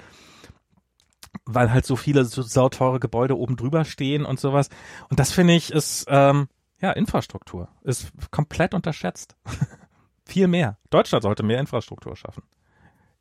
weil 1.45 1.71
halt 1.71 1.85
so 1.85 1.95
viele 1.95 2.25
so 2.25 2.41
sauteure 2.41 2.99
Gebäude 2.99 3.37
oben 3.37 3.55
drüber 3.55 3.85
stehen 3.85 4.25
und 4.25 4.39
sowas. 4.39 4.69
Und 5.09 5.19
das 5.19 5.31
finde 5.31 5.53
ich 5.53 5.71
ist 5.71 6.05
ähm, 6.09 6.47
ja 6.81 6.91
Infrastruktur 6.91 7.69
ist 7.83 8.11
komplett 8.31 8.73
unterschätzt. 8.73 9.35
Viel 10.25 10.47
mehr. 10.47 10.77
Deutschland 10.89 11.23
sollte 11.23 11.43
mehr 11.43 11.59
Infrastruktur 11.59 12.15
schaffen. 12.15 12.43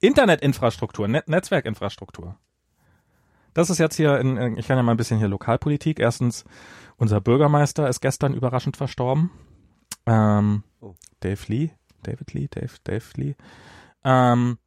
Internetinfrastruktur, 0.01 1.09
Net 1.09 1.29
Netzwerkinfrastruktur. 1.29 2.37
Das 3.55 3.71
ist 3.71 3.79
jetzt 3.79 3.97
hier, 3.97 4.19
in, 4.19 4.57
ich 4.57 4.67
kann 4.67 4.77
ja 4.77 4.83
mal 4.83 4.93
ein 4.93 4.97
bisschen 4.99 5.19
hier 5.19 5.29
Lokalpolitik. 5.29 6.01
Erstens, 6.01 6.45
unser 6.97 7.21
Bürgermeister 7.21 7.89
ist 7.89 8.01
gestern 8.01 8.35
überraschend 8.35 8.77
verstorben. 8.77 9.31
Ähm, 10.07 10.63
oh. 10.81 10.95
Dave 11.21 11.41
Lee, 11.49 11.71
David 12.03 12.33
Lee, 12.35 12.49
Dave, 12.51 12.73
Dave 12.85 13.05
Lee. 13.17 13.35
Ähm, 14.05 14.59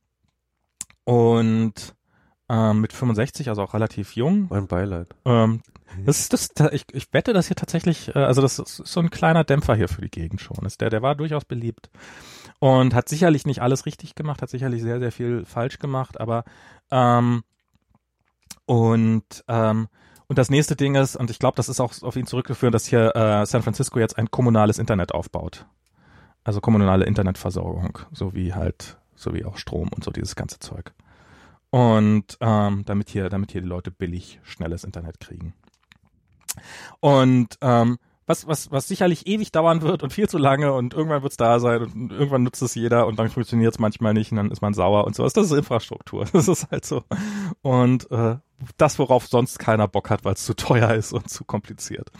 und 1.03 1.95
ähm, 2.49 2.81
mit 2.81 2.93
65, 2.93 3.49
also 3.49 3.61
auch 3.63 3.73
relativ 3.73 4.15
jung. 4.15 4.47
Mein 4.49 4.67
Beileid. 4.67 5.07
Ähm, 5.25 5.61
das 6.05 6.19
ist 6.19 6.33
das, 6.33 6.71
ich, 6.73 6.85
ich 6.91 7.13
wette, 7.13 7.33
dass 7.33 7.47
hier 7.47 7.55
tatsächlich, 7.55 8.15
äh, 8.15 8.19
also 8.19 8.41
das 8.41 8.59
ist 8.59 8.75
so 8.77 8.99
ein 8.99 9.09
kleiner 9.09 9.43
Dämpfer 9.43 9.75
hier 9.75 9.87
für 9.87 10.01
die 10.01 10.09
Gegend 10.11 10.41
schon. 10.41 10.65
Ist 10.65 10.81
der, 10.81 10.89
der 10.89 11.01
war 11.01 11.15
durchaus 11.15 11.45
beliebt 11.45 11.89
und 12.59 12.93
hat 12.93 13.09
sicherlich 13.09 13.45
nicht 13.45 13.61
alles 13.61 13.85
richtig 13.85 14.15
gemacht, 14.15 14.41
hat 14.41 14.49
sicherlich 14.49 14.81
sehr, 14.81 14.99
sehr 14.99 15.11
viel 15.11 15.45
falsch 15.45 15.79
gemacht, 15.79 16.19
aber 16.19 16.43
ähm, 16.91 17.43
und 18.71 19.43
ähm, 19.49 19.89
und 20.27 20.37
das 20.37 20.49
nächste 20.49 20.77
Ding 20.77 20.95
ist, 20.95 21.17
und 21.17 21.29
ich 21.29 21.39
glaube, 21.39 21.57
das 21.57 21.67
ist 21.67 21.81
auch 21.81 21.91
auf 22.03 22.15
ihn 22.15 22.25
zurückgeführt, 22.25 22.73
dass 22.73 22.85
hier 22.85 23.13
äh, 23.17 23.45
San 23.45 23.63
Francisco 23.63 23.99
jetzt 23.99 24.17
ein 24.17 24.31
kommunales 24.31 24.79
Internet 24.79 25.13
aufbaut. 25.13 25.65
Also 26.45 26.61
kommunale 26.61 27.03
Internetversorgung, 27.03 27.99
so 28.13 28.33
wie 28.33 28.53
halt, 28.53 28.97
so 29.13 29.33
wie 29.33 29.43
auch 29.43 29.57
Strom 29.57 29.89
und 29.89 30.05
so 30.05 30.11
dieses 30.11 30.37
ganze 30.37 30.59
Zeug. 30.59 30.93
Und 31.69 32.37
ähm, 32.39 32.83
damit 32.85 33.09
hier, 33.09 33.27
damit 33.27 33.51
hier 33.51 33.59
die 33.59 33.67
Leute 33.67 33.91
billig, 33.91 34.39
schnelles 34.43 34.85
Internet 34.85 35.19
kriegen. 35.19 35.53
Und 37.01 37.57
ähm, 37.59 37.97
was, 38.25 38.47
was, 38.47 38.71
was 38.71 38.87
sicherlich 38.87 39.27
ewig 39.27 39.51
dauern 39.51 39.81
wird 39.81 40.03
und 40.03 40.13
viel 40.13 40.29
zu 40.29 40.37
lange 40.37 40.73
und 40.73 40.93
irgendwann 40.93 41.23
wird 41.23 41.33
es 41.33 41.37
da 41.37 41.59
sein 41.59 41.81
und 41.81 42.11
irgendwann 42.11 42.43
nutzt 42.43 42.61
es 42.61 42.75
jeder 42.75 43.07
und 43.07 43.17
dann 43.17 43.29
funktioniert 43.29 43.73
es 43.73 43.79
manchmal 43.79 44.13
nicht 44.13 44.31
und 44.31 44.37
dann 44.37 44.51
ist 44.51 44.61
man 44.61 44.73
sauer 44.73 45.05
und 45.05 45.15
sowas. 45.15 45.33
Das 45.33 45.47
ist 45.47 45.51
Infrastruktur. 45.51 46.25
Das 46.33 46.47
ist 46.47 46.71
halt 46.71 46.85
so. 46.85 47.03
Und 47.61 48.09
äh, 48.09 48.37
das, 48.77 48.99
worauf 48.99 49.27
sonst 49.27 49.59
keiner 49.59 49.87
Bock 49.87 50.09
hat, 50.09 50.23
weil 50.23 50.33
es 50.33 50.45
zu 50.45 50.55
teuer 50.55 50.93
ist 50.93 51.13
und 51.13 51.29
zu 51.29 51.43
kompliziert. 51.43 52.11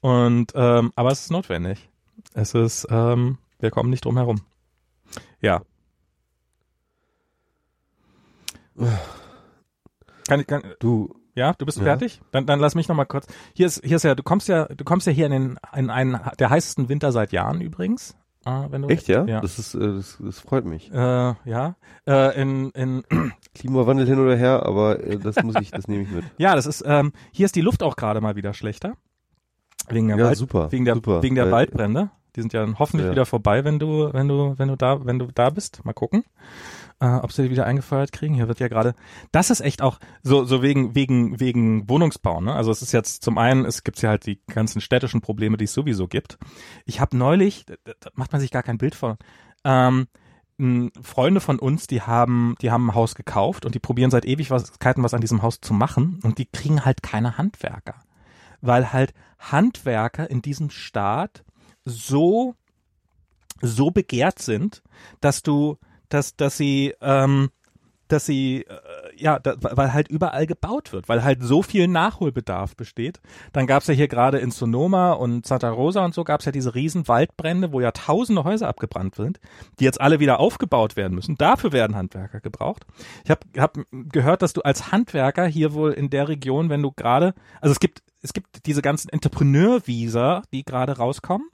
Und 0.00 0.52
ähm, 0.54 0.92
aber 0.96 1.10
es 1.10 1.20
ist 1.20 1.30
notwendig. 1.30 1.88
Es 2.34 2.54
ist, 2.54 2.86
ähm, 2.90 3.38
wir 3.60 3.70
kommen 3.70 3.90
nicht 3.90 4.04
drum 4.04 4.16
herum. 4.16 4.40
Ja. 5.40 5.62
Kann 10.28 10.40
ich, 10.40 10.46
kann, 10.46 10.62
du, 10.80 11.14
ja, 11.34 11.54
du 11.54 11.64
bist 11.64 11.78
ja. 11.78 11.84
fertig? 11.84 12.20
Dann, 12.30 12.46
dann 12.46 12.60
lass 12.60 12.74
mich 12.74 12.88
noch 12.88 12.96
mal 12.96 13.04
kurz. 13.04 13.26
Hier 13.54 13.66
ist, 13.66 13.82
hier 13.84 13.96
ist 13.96 14.02
ja, 14.02 14.14
du 14.14 14.22
kommst 14.22 14.48
ja, 14.48 14.66
du 14.66 14.84
kommst 14.84 15.06
ja 15.06 15.12
hier 15.12 15.26
in, 15.26 15.32
den, 15.32 15.58
in 15.74 15.90
einen 15.90 16.20
der 16.38 16.50
heißesten 16.50 16.88
Winter 16.88 17.12
seit 17.12 17.32
Jahren 17.32 17.60
übrigens. 17.60 18.16
Äh, 18.44 18.66
wenn 18.70 18.82
du, 18.82 18.88
Echt, 18.88 19.08
ja? 19.08 19.24
ja. 19.24 19.40
Das 19.40 19.58
ist, 19.58 19.74
äh, 19.74 19.78
das, 19.78 20.18
das 20.20 20.40
freut 20.40 20.64
mich. 20.64 20.90
Äh, 20.92 20.96
ja. 20.96 21.76
Äh, 22.06 22.40
in, 22.40 22.70
in 22.70 23.04
Klimawandel 23.54 24.06
hin 24.06 24.18
oder 24.18 24.36
her, 24.36 24.66
aber 24.66 25.00
äh, 25.00 25.18
das 25.18 25.42
muss 25.42 25.54
ich, 25.60 25.70
das 25.70 25.88
nehme 25.88 26.02
ich 26.02 26.10
mit. 26.10 26.24
Ja, 26.38 26.54
das 26.54 26.66
ist, 26.66 26.82
ähm, 26.86 27.12
hier 27.30 27.46
ist 27.46 27.54
die 27.54 27.60
Luft 27.60 27.82
auch 27.82 27.96
gerade 27.96 28.20
mal 28.20 28.36
wieder 28.36 28.52
schlechter. 28.52 28.94
Wegen 29.88 30.08
der, 30.08 30.16
ja, 30.16 30.26
Wald, 30.26 30.36
super, 30.36 30.70
wegen 30.70 30.84
der, 30.84 30.94
super. 30.94 31.22
wegen 31.22 31.34
der 31.34 31.50
Waldbrände. 31.50 32.10
Die 32.34 32.40
sind 32.40 32.52
ja 32.52 32.66
hoffentlich 32.78 33.06
ja. 33.06 33.12
wieder 33.12 33.26
vorbei, 33.26 33.64
wenn 33.64 33.78
du, 33.78 34.12
wenn 34.12 34.26
du, 34.26 34.54
wenn 34.56 34.68
du 34.68 34.76
da, 34.76 35.04
wenn 35.04 35.18
du 35.18 35.26
da 35.32 35.50
bist. 35.50 35.84
Mal 35.84 35.92
gucken 35.92 36.24
äh, 37.02 37.16
ob 37.16 37.32
sie 37.32 37.50
wieder 37.50 37.66
eingefeuert 37.66 38.12
kriegen. 38.12 38.34
Hier 38.34 38.46
wird 38.46 38.60
ja 38.60 38.68
gerade, 38.68 38.94
das 39.32 39.50
ist 39.50 39.60
echt 39.60 39.82
auch 39.82 39.98
so 40.22 40.44
so 40.44 40.62
wegen 40.62 40.94
wegen 40.94 41.40
wegen 41.40 41.88
Wohnungsbau. 41.88 42.40
Ne? 42.40 42.54
Also 42.54 42.70
es 42.70 42.80
ist 42.80 42.92
jetzt 42.92 43.24
zum 43.24 43.38
einen, 43.38 43.64
es 43.64 43.82
gibt 43.82 44.00
ja 44.02 44.10
halt 44.10 44.24
die 44.24 44.40
ganzen 44.46 44.80
städtischen 44.80 45.20
Probleme, 45.20 45.56
die 45.56 45.64
es 45.64 45.74
sowieso 45.74 46.06
gibt. 46.06 46.38
Ich 46.86 47.00
habe 47.00 47.16
neulich, 47.16 47.66
da 47.66 48.10
macht 48.14 48.30
man 48.30 48.40
sich 48.40 48.52
gar 48.52 48.62
kein 48.62 48.78
Bild 48.78 48.94
von. 48.94 49.16
Ähm, 49.64 50.06
Freunde 51.02 51.40
von 51.40 51.58
uns, 51.58 51.88
die 51.88 52.02
haben, 52.02 52.54
die 52.60 52.70
haben 52.70 52.90
ein 52.90 52.94
Haus 52.94 53.16
gekauft 53.16 53.66
und 53.66 53.74
die 53.74 53.80
probieren 53.80 54.12
seit 54.12 54.24
Ewigkeiten 54.24 55.02
was 55.02 55.14
an 55.14 55.20
diesem 55.20 55.42
Haus 55.42 55.60
zu 55.60 55.74
machen 55.74 56.20
und 56.22 56.38
die 56.38 56.46
kriegen 56.46 56.84
halt 56.84 57.02
keine 57.02 57.36
Handwerker. 57.36 57.96
Weil 58.60 58.92
halt 58.92 59.12
Handwerker 59.40 60.30
in 60.30 60.40
diesem 60.40 60.70
Staat 60.70 61.42
so, 61.84 62.54
so 63.60 63.90
begehrt 63.90 64.38
sind, 64.38 64.84
dass 65.20 65.42
du, 65.42 65.78
dass, 66.12 66.36
dass 66.36 66.56
sie, 66.56 66.94
ähm, 67.00 67.50
dass 68.08 68.26
sie, 68.26 68.66
äh, 68.68 68.76
ja, 69.16 69.38
da, 69.38 69.54
weil 69.60 69.92
halt 69.92 70.08
überall 70.08 70.46
gebaut 70.46 70.92
wird, 70.92 71.08
weil 71.08 71.24
halt 71.24 71.42
so 71.42 71.62
viel 71.62 71.88
Nachholbedarf 71.88 72.76
besteht. 72.76 73.20
Dann 73.52 73.66
gab's 73.66 73.86
ja 73.86 73.94
hier 73.94 74.08
gerade 74.08 74.38
in 74.38 74.50
Sonoma 74.50 75.12
und 75.12 75.46
Santa 75.46 75.70
Rosa 75.70 76.04
und 76.04 76.12
so 76.14 76.24
gab's 76.24 76.44
ja 76.44 76.52
diese 76.52 76.74
riesen 76.74 77.08
Waldbrände, 77.08 77.72
wo 77.72 77.80
ja 77.80 77.92
tausende 77.92 78.44
Häuser 78.44 78.68
abgebrannt 78.68 79.14
sind, 79.14 79.40
die 79.78 79.84
jetzt 79.84 80.00
alle 80.00 80.20
wieder 80.20 80.40
aufgebaut 80.40 80.96
werden 80.96 81.14
müssen. 81.14 81.36
Dafür 81.36 81.72
werden 81.72 81.96
Handwerker 81.96 82.40
gebraucht. 82.40 82.84
Ich 83.24 83.30
habe 83.30 83.40
hab 83.56 83.78
gehört, 83.90 84.42
dass 84.42 84.52
du 84.52 84.60
als 84.60 84.92
Handwerker 84.92 85.46
hier 85.46 85.72
wohl 85.72 85.92
in 85.92 86.10
der 86.10 86.28
Region, 86.28 86.68
wenn 86.68 86.82
du 86.82 86.92
gerade, 86.92 87.34
also 87.60 87.72
es 87.72 87.80
gibt 87.80 88.02
es 88.24 88.32
gibt 88.32 88.66
diese 88.66 88.82
ganzen 88.82 89.08
Entrepreneur-Visa, 89.08 90.42
die 90.52 90.64
gerade 90.64 90.96
rauskommen 90.96 91.48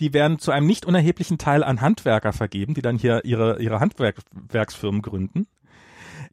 die 0.00 0.12
werden 0.14 0.38
zu 0.38 0.50
einem 0.50 0.66
nicht 0.66 0.86
unerheblichen 0.86 1.38
Teil 1.38 1.62
an 1.62 1.80
Handwerker 1.80 2.32
vergeben, 2.32 2.74
die 2.74 2.82
dann 2.82 2.96
hier 2.96 3.24
ihre, 3.24 3.60
ihre 3.60 3.80
Handwerksfirmen 3.80 5.02
gründen. 5.02 5.46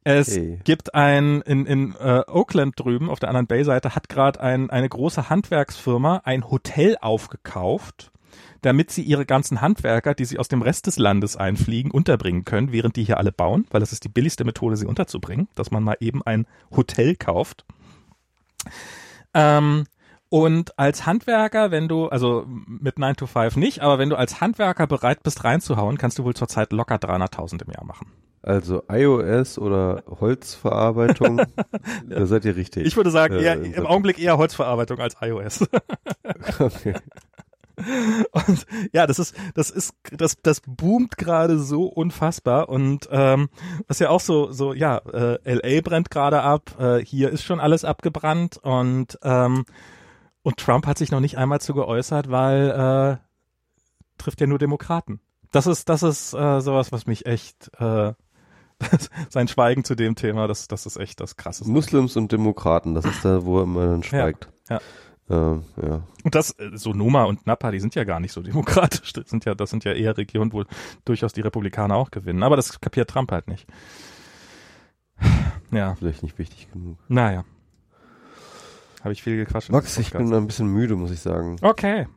Es 0.03 0.35
hey. 0.35 0.59
gibt 0.63 0.95
ein, 0.95 1.41
in, 1.41 1.65
in 1.65 1.93
äh, 1.99 2.21
Oakland 2.27 2.79
drüben 2.79 3.09
auf 3.09 3.19
der 3.19 3.29
anderen 3.29 3.47
Bay-Seite 3.47 3.93
hat 3.93 4.07
gerade 4.09 4.39
ein, 4.39 4.69
eine 4.69 4.87
große 4.87 5.29
Handwerksfirma 5.29 6.21
ein 6.23 6.49
Hotel 6.49 6.97
aufgekauft, 7.01 8.11
damit 8.61 8.91
sie 8.91 9.01
ihre 9.01 9.25
ganzen 9.25 9.59
Handwerker, 9.59 10.13
die 10.13 10.25
sie 10.25 10.39
aus 10.39 10.47
dem 10.47 10.61
Rest 10.61 10.87
des 10.87 10.97
Landes 10.97 11.35
einfliegen, 11.35 11.91
unterbringen 11.91 12.45
können, 12.45 12.71
während 12.71 12.95
die 12.95 13.03
hier 13.03 13.17
alle 13.17 13.31
bauen, 13.31 13.65
weil 13.69 13.81
das 13.81 13.91
ist 13.91 14.05
die 14.05 14.09
billigste 14.09 14.45
Methode, 14.45 14.77
sie 14.77 14.85
unterzubringen, 14.85 15.49
dass 15.55 15.71
man 15.71 15.83
mal 15.83 15.97
eben 15.99 16.23
ein 16.23 16.47
Hotel 16.75 17.15
kauft. 17.15 17.65
Ähm, 19.33 19.85
und 20.29 20.77
als 20.77 21.05
Handwerker, 21.05 21.71
wenn 21.71 21.87
du, 21.87 22.07
also 22.07 22.45
mit 22.47 22.99
9 22.99 23.15
to 23.15 23.27
5 23.27 23.55
nicht, 23.55 23.81
aber 23.81 23.97
wenn 23.97 24.09
du 24.09 24.17
als 24.17 24.41
Handwerker 24.41 24.87
bereit 24.87 25.23
bist 25.23 25.43
reinzuhauen, 25.43 25.97
kannst 25.97 26.19
du 26.19 26.23
wohl 26.23 26.35
zurzeit 26.35 26.73
locker 26.73 26.95
300.000 26.95 27.65
im 27.65 27.71
Jahr 27.71 27.85
machen. 27.85 28.11
Also 28.41 28.83
iOS 28.89 29.57
oder 29.57 30.03
Holzverarbeitung, 30.07 31.41
da 32.09 32.25
seid 32.25 32.45
ihr 32.45 32.55
richtig. 32.55 32.85
Ich 32.85 32.95
würde 32.95 33.11
sagen, 33.11 33.35
eher, 33.39 33.59
äh, 33.61 33.71
im 33.71 33.85
Augenblick 33.85 34.19
eher 34.19 34.37
Holzverarbeitung 34.37 34.99
als 34.99 35.17
iOS. 35.21 35.67
okay. 36.59 36.93
Und 38.31 38.65
ja, 38.91 39.05
das 39.05 39.19
ist, 39.19 39.35
das 39.53 39.69
ist, 39.69 39.93
das, 40.11 40.37
das 40.41 40.61
boomt 40.65 41.17
gerade 41.17 41.59
so 41.59 41.83
unfassbar. 41.83 42.69
Und 42.69 43.07
ähm, 43.11 43.49
was 43.87 43.99
ja 43.99 44.09
auch 44.09 44.21
so, 44.21 44.51
so, 44.51 44.73
ja, 44.73 44.97
äh, 44.97 45.37
LA 45.43 45.81
brennt 45.81 46.09
gerade 46.09 46.41
ab, 46.41 46.71
äh, 46.79 46.97
hier 46.99 47.29
ist 47.29 47.43
schon 47.43 47.59
alles 47.59 47.85
abgebrannt 47.85 48.57
und 48.63 49.19
ähm, 49.23 49.65
und 50.47 50.55
Trump 50.55 50.87
hat 50.87 50.97
sich 50.97 51.11
noch 51.11 51.19
nicht 51.19 51.37
einmal 51.37 51.59
zu 51.59 51.73
geäußert, 51.73 52.31
weil 52.31 52.69
äh, 53.19 54.17
trifft 54.17 54.39
ja 54.39 54.47
nur 54.47 54.59
Demokraten. 54.59 55.19
Das 55.51 55.67
ist, 55.67 55.89
das 55.89 56.03
ist 56.03 56.33
äh, 56.33 56.61
sowas, 56.61 56.93
was 56.93 57.05
mich 57.05 57.25
echt 57.25 57.69
äh, 57.77 58.13
sein 59.29 59.49
Schweigen 59.49 59.83
zu 59.83 59.93
dem 59.95 60.15
Thema, 60.15 60.47
das, 60.47 60.69
das 60.69 60.85
ist 60.85 60.95
echt 60.95 61.19
das 61.19 61.35
Krasseste. 61.35 61.69
Muslims 61.69 62.15
und 62.15 62.31
Demokraten, 62.31 62.95
das 62.95 63.03
ist 63.03 63.25
da, 63.25 63.43
wo 63.43 63.57
er 63.57 63.63
immer 63.63 63.87
dann 63.87 64.03
schweigt. 64.03 64.47
Ja, 64.69 64.79
Ähm, 65.29 65.65
ja. 65.81 66.03
Und 66.23 66.33
das, 66.33 66.51
äh, 66.51 66.69
so 66.75 66.93
Noma 66.93 67.25
und 67.25 67.45
Napa, 67.45 67.71
die 67.71 67.81
sind 67.81 67.95
ja 67.95 68.05
gar 68.05 68.21
nicht 68.21 68.31
so 68.31 68.41
demokratisch. 68.41 69.11
Das 69.11 69.29
sind 69.29 69.43
ja, 69.43 69.53
das 69.53 69.69
sind 69.69 69.83
ja 69.83 69.91
eher 69.91 70.17
Regionen, 70.17 70.53
wo 70.53 70.63
durchaus 71.03 71.33
die 71.33 71.41
Republikaner 71.41 71.97
auch 71.97 72.09
gewinnen. 72.09 72.43
Aber 72.43 72.55
das 72.55 72.79
kapiert 72.79 73.09
Trump 73.09 73.33
halt 73.33 73.49
nicht. 73.49 73.67
Ja, 75.71 75.95
Vielleicht 75.95 76.23
nicht 76.23 76.39
wichtig 76.39 76.71
genug. 76.71 76.97
naja. 77.09 77.43
Habe 79.01 79.13
ich 79.13 79.23
viel 79.23 79.37
gequatscht. 79.37 79.69
Max, 79.71 79.97
ich 79.97 80.11
bin 80.11 80.33
ein 80.33 80.47
bisschen 80.47 80.67
müde, 80.67 80.95
muss 80.95 81.11
ich 81.11 81.19
sagen. 81.19 81.57
Okay. 81.61 82.07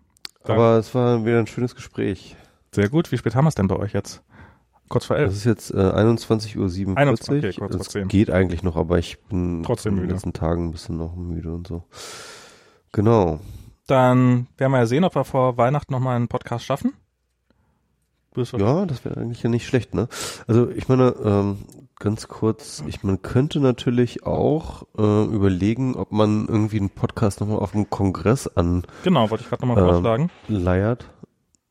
Aber 0.44 0.78
es 0.78 0.94
war 0.94 1.24
wieder 1.24 1.38
ein 1.38 1.46
schönes 1.46 1.74
Gespräch. 1.74 2.36
Sehr 2.74 2.88
gut. 2.88 3.12
Wie 3.12 3.18
spät 3.18 3.34
haben 3.34 3.44
wir 3.44 3.48
es 3.50 3.54
denn 3.54 3.68
bei 3.68 3.76
euch 3.76 3.92
jetzt? 3.92 4.22
Kurz 4.88 5.04
vor 5.04 5.16
Es 5.16 5.22
elf. 5.22 5.32
ist 5.32 5.44
jetzt 5.44 5.70
äh, 5.70 5.76
21.47 5.76 6.86
Uhr. 6.88 6.96
21, 6.96 7.36
okay, 7.38 7.60
kurz 7.60 7.74
vor 7.76 7.80
es 7.82 7.88
10. 7.88 8.08
geht 8.08 8.30
eigentlich 8.30 8.62
noch, 8.64 8.76
aber 8.76 8.98
ich 8.98 9.20
bin 9.24 9.62
Trotzdem 9.62 9.94
in 9.96 10.00
den 10.02 10.10
letzten 10.10 10.32
Tagen 10.32 10.66
ein 10.66 10.70
bisschen 10.72 10.96
noch 10.96 11.14
müde 11.14 11.52
und 11.54 11.68
so. 11.68 11.84
Genau. 12.92 13.38
Dann 13.86 14.48
werden 14.56 14.72
wir 14.72 14.78
ja 14.78 14.86
sehen, 14.86 15.04
ob 15.04 15.14
wir 15.14 15.24
vor 15.24 15.56
Weihnachten 15.56 15.92
nochmal 15.92 16.16
einen 16.16 16.28
Podcast 16.28 16.64
schaffen. 16.64 16.94
Ja, 18.36 18.86
das 18.86 19.04
wäre 19.04 19.16
eigentlich 19.20 19.42
ja 19.42 19.50
nicht 19.50 19.66
schlecht, 19.66 19.94
ne? 19.94 20.08
Also 20.46 20.68
ich 20.70 20.88
meine, 20.88 21.14
ähm, 21.24 21.58
ganz 21.98 22.28
kurz, 22.28 22.82
ich 22.86 23.02
man 23.02 23.22
könnte 23.22 23.60
natürlich 23.60 24.24
auch 24.24 24.84
äh, 24.96 25.24
überlegen, 25.24 25.96
ob 25.96 26.12
man 26.12 26.46
irgendwie 26.48 26.78
einen 26.78 26.90
Podcast 26.90 27.40
nochmal 27.40 27.58
auf 27.58 27.72
dem 27.72 27.90
Kongress 27.90 28.48
Genau, 29.04 29.30
wollte 29.30 29.42
ich 29.44 29.48
gerade 29.50 29.66
nochmal 29.66 29.82
Ähm, 29.84 29.90
vorschlagen. 29.90 30.30
anleiert. 30.48 31.06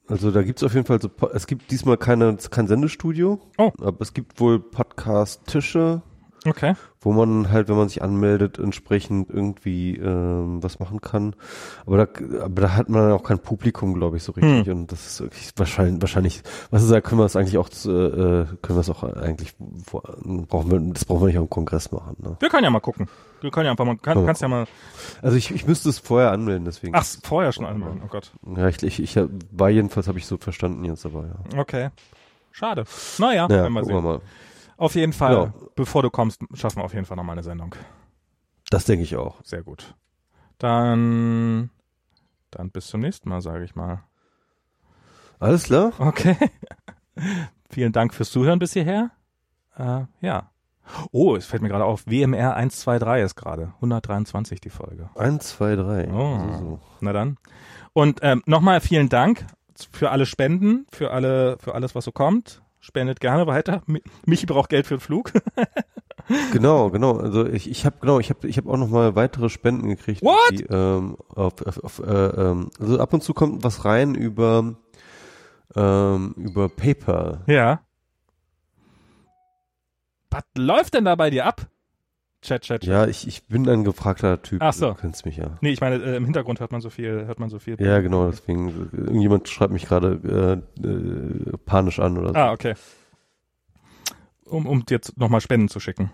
Also 0.07 0.31
da 0.31 0.41
gibt's 0.41 0.63
auf 0.63 0.73
jeden 0.73 0.85
Fall 0.87 0.99
so, 1.01 1.09
es 1.33 1.45
gibt 1.47 1.69
diesmal 1.71 1.95
keine, 1.97 2.35
kein 2.49 2.67
Sendestudio, 2.67 3.39
Oh. 3.57 3.71
aber 3.79 4.01
es 4.01 4.13
gibt 4.13 4.39
wohl 4.39 4.59
Podcast-Tische, 4.59 6.01
Okay. 6.45 6.73
Wo 7.01 7.13
man 7.13 7.49
halt, 7.49 7.69
wenn 7.69 7.77
man 7.77 7.87
sich 7.87 8.01
anmeldet, 8.03 8.59
entsprechend 8.59 9.29
irgendwie 9.29 9.95
ähm, 9.95 10.61
was 10.61 10.79
machen 10.79 10.99
kann. 10.99 11.33
Aber 11.85 11.97
da, 12.05 12.43
aber 12.43 12.61
da 12.61 12.75
hat 12.75 12.89
man 12.89 13.11
auch 13.13 13.23
kein 13.23 13.39
Publikum, 13.39 13.93
glaube 13.93 14.17
ich, 14.17 14.23
so 14.23 14.33
richtig. 14.33 14.65
Hm. 14.67 14.73
Und 14.79 14.91
das 14.91 15.05
ist 15.07 15.21
wirklich 15.21 15.51
wahrscheinlich, 15.55 16.01
wahrscheinlich, 16.01 16.43
was 16.71 16.83
ist 16.83 16.91
da, 16.91 16.99
können 16.99 17.21
wir 17.21 17.25
es 17.25 17.35
eigentlich 17.37 17.57
auch, 17.57 17.69
äh, 17.69 18.45
können 18.61 18.77
wir 18.77 18.79
es 18.79 18.89
auch 18.89 19.03
eigentlich, 19.03 19.55
brauchen 19.57 20.71
wir, 20.71 20.93
das 20.93 21.05
brauchen 21.05 21.21
wir 21.21 21.27
nicht 21.27 21.37
am 21.37 21.49
Kongress 21.49 21.91
machen. 21.91 22.17
Ne? 22.19 22.35
Wir 22.39 22.49
können 22.49 22.65
ja 22.65 22.69
mal 22.69 22.79
gucken. 22.81 23.07
Wir 23.41 23.51
können 23.51 23.65
ja 23.67 23.71
einfach 23.71 23.85
mal, 23.85 23.95
kann, 23.97 24.17
wir 24.17 24.25
kannst 24.25 24.41
ja 24.41 24.49
mal, 24.49 24.65
Also 25.21 25.37
ich, 25.37 25.51
ich 25.51 25.65
müsste 25.65 25.87
es 25.87 25.99
vorher 25.99 26.31
anmelden, 26.31 26.65
deswegen. 26.65 26.93
ach, 26.95 27.05
vorher 27.23 27.53
schon 27.53 27.65
anmelden. 27.65 28.01
Oh 28.03 28.09
Gott. 28.09 28.31
Ja, 28.57 28.67
ich, 28.67 28.83
ich, 28.83 28.99
ich 29.01 29.17
war 29.51 29.69
jedenfalls, 29.69 30.09
habe 30.09 30.17
ich 30.19 30.25
so 30.25 30.35
verstanden 30.37 30.83
jetzt, 30.83 31.05
aber 31.05 31.27
ja. 31.53 31.59
Okay. 31.59 31.89
Schade. 32.51 32.83
Naja, 33.19 33.43
Ja, 33.43 33.49
werden 33.49 33.73
wir 33.73 33.81
gucken 33.81 33.95
wir 33.95 34.01
sehen. 34.01 34.03
mal. 34.03 34.21
Auf 34.79 34.95
jeden 34.95 35.11
Fall, 35.13 35.33
Ja. 35.33 35.53
bevor 35.75 36.01
du 36.03 36.09
kommst, 36.09 36.41
schaffen 36.53 36.77
wir 36.77 36.85
auf 36.85 36.93
jeden 36.93 37.05
Fall 37.05 37.17
nochmal 37.17 37.33
eine 37.33 37.43
Sendung. 37.43 37.75
Das 38.69 38.85
denke 38.85 39.03
ich 39.03 39.15
auch. 39.17 39.43
Sehr 39.43 39.61
gut. 39.61 39.93
Dann, 40.57 41.69
dann 42.49 42.71
bis 42.71 42.87
zum 42.87 43.01
nächsten 43.01 43.29
Mal, 43.29 43.41
sage 43.41 43.63
ich 43.65 43.75
mal. 43.75 44.03
Alles 45.39 45.63
klar? 45.63 45.91
Okay. 45.99 46.35
Vielen 47.69 47.91
Dank 47.91 48.13
fürs 48.13 48.31
Zuhören 48.31 48.59
bis 48.59 48.73
hierher. 48.73 49.11
Äh, 49.77 50.01
ja. 50.21 50.49
Oh, 51.11 51.35
es 51.35 51.45
fällt 51.45 51.61
mir 51.61 51.69
gerade 51.69 51.85
auf, 51.85 52.07
WMR 52.07 52.55
123 52.55 53.23
ist 53.23 53.35
gerade. 53.35 53.73
123 53.75 54.59
die 54.61 54.69
Folge. 54.69 55.09
Eins, 55.15 55.49
zwei, 55.49 55.75
drei. 55.75 56.09
Oh. 56.11 56.35
Also 56.35 56.57
so. 56.57 56.79
Na 57.01 57.13
dann. 57.13 57.37
Und 57.93 58.19
ähm, 58.23 58.43
nochmal 58.45 58.81
vielen 58.81 59.09
Dank 59.09 59.45
für 59.91 60.09
alle 60.11 60.25
Spenden, 60.25 60.87
für 60.89 61.11
alle, 61.11 61.57
für 61.59 61.75
alles, 61.75 61.95
was 61.95 62.05
so 62.05 62.11
kommt. 62.11 62.61
Spendet 62.79 63.19
gerne 63.19 63.45
weiter. 63.47 63.81
Mi- 63.87 64.01
Michi 64.25 64.45
braucht 64.45 64.69
Geld 64.69 64.87
für 64.87 64.95
den 64.95 65.01
Flug. 65.01 65.31
Genau, 66.51 66.91
genau. 66.91 67.17
Also 67.17 67.47
ich, 67.47 67.67
ich 67.71 67.87
habe 67.87 67.95
genau, 68.01 68.19
ich 68.19 68.29
habe 68.29 68.47
ich 68.47 68.57
habe 68.57 68.69
auch 68.69 68.77
noch 68.77 68.89
mal 68.89 69.15
weitere 69.15 69.49
Spenden 69.49 69.87
gekriegt. 69.89 70.21
What? 70.21 70.37
Die, 70.51 70.63
ähm, 70.65 71.17
auf, 71.29 71.53
auf, 71.65 71.83
auf, 71.83 71.99
äh, 72.05 72.11
ähm, 72.27 72.69
also 72.79 72.99
ab 72.99 73.13
und 73.13 73.23
zu 73.23 73.33
kommt 73.33 73.63
was 73.63 73.83
rein 73.83 74.13
über 74.13 74.75
ähm, 75.75 76.35
über 76.37 76.69
PayPal. 76.69 77.41
ja. 77.47 77.81
Was 80.29 80.43
läuft 80.55 80.93
denn 80.93 81.05
da 81.05 81.15
bei 81.15 81.31
dir 81.31 81.47
ab? 81.47 81.67
Chat, 82.41 82.61
Chat, 82.61 82.81
Chat. 82.81 82.85
Ja, 82.85 83.05
ich, 83.05 83.27
ich 83.27 83.47
bin 83.47 83.67
ein 83.67 83.83
gefragter 83.83 84.41
Typ. 84.41 84.61
Ach 84.61 84.73
so. 84.73 84.89
Du 84.89 84.95
kennst 84.95 85.25
mich 85.25 85.37
ja. 85.37 85.57
Nee, 85.61 85.71
ich 85.71 85.81
meine, 85.81 85.95
äh, 85.95 86.15
im 86.15 86.23
Hintergrund 86.23 86.61
hört 86.61 86.71
man 86.71 86.79
so 86.79 86.89
viel, 86.89 87.25
hört 87.25 87.39
man 87.39 87.49
so 87.49 87.59
viel. 87.59 87.75
Ja, 87.81 87.99
genau. 87.99 88.29
Deswegen 88.29 88.89
irgendjemand 88.93 89.49
schreibt 89.49 89.73
mich 89.73 89.85
gerade 89.85 90.63
äh, 90.81 90.87
äh, 90.87 91.57
panisch 91.65 91.99
an 91.99 92.17
oder 92.17 92.29
so. 92.29 92.35
Ah, 92.35 92.51
okay. 92.53 92.75
Um, 94.45 94.65
um 94.65 94.85
dir 94.85 94.95
jetzt 94.95 95.17
nochmal 95.17 95.41
Spenden 95.41 95.67
zu 95.67 95.79
schicken. 95.79 96.11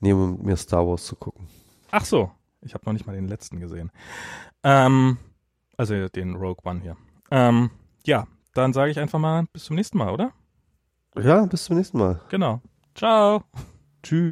Nee, 0.00 0.12
um 0.12 0.42
mir 0.42 0.56
Star 0.56 0.86
Wars 0.86 1.04
zu 1.04 1.16
gucken. 1.16 1.46
Ach 1.90 2.04
so. 2.04 2.30
Ich 2.62 2.74
habe 2.74 2.84
noch 2.86 2.92
nicht 2.92 3.06
mal 3.06 3.14
den 3.14 3.28
letzten 3.28 3.60
gesehen. 3.60 3.90
Ähm, 4.62 5.18
also 5.76 6.08
den 6.08 6.34
Rogue 6.34 6.64
One 6.64 6.80
hier. 6.80 6.96
Ähm, 7.30 7.70
ja, 8.04 8.26
dann 8.54 8.72
sage 8.72 8.90
ich 8.90 8.98
einfach 8.98 9.18
mal 9.18 9.44
bis 9.52 9.64
zum 9.64 9.76
nächsten 9.76 9.98
Mal, 9.98 10.10
oder? 10.10 10.32
Ja, 11.16 11.44
bis 11.46 11.64
zum 11.64 11.76
nächsten 11.76 11.98
Mal. 11.98 12.20
Genau. 12.28 12.60
Ciao. 12.94 13.44
Tschüss. 14.02 14.28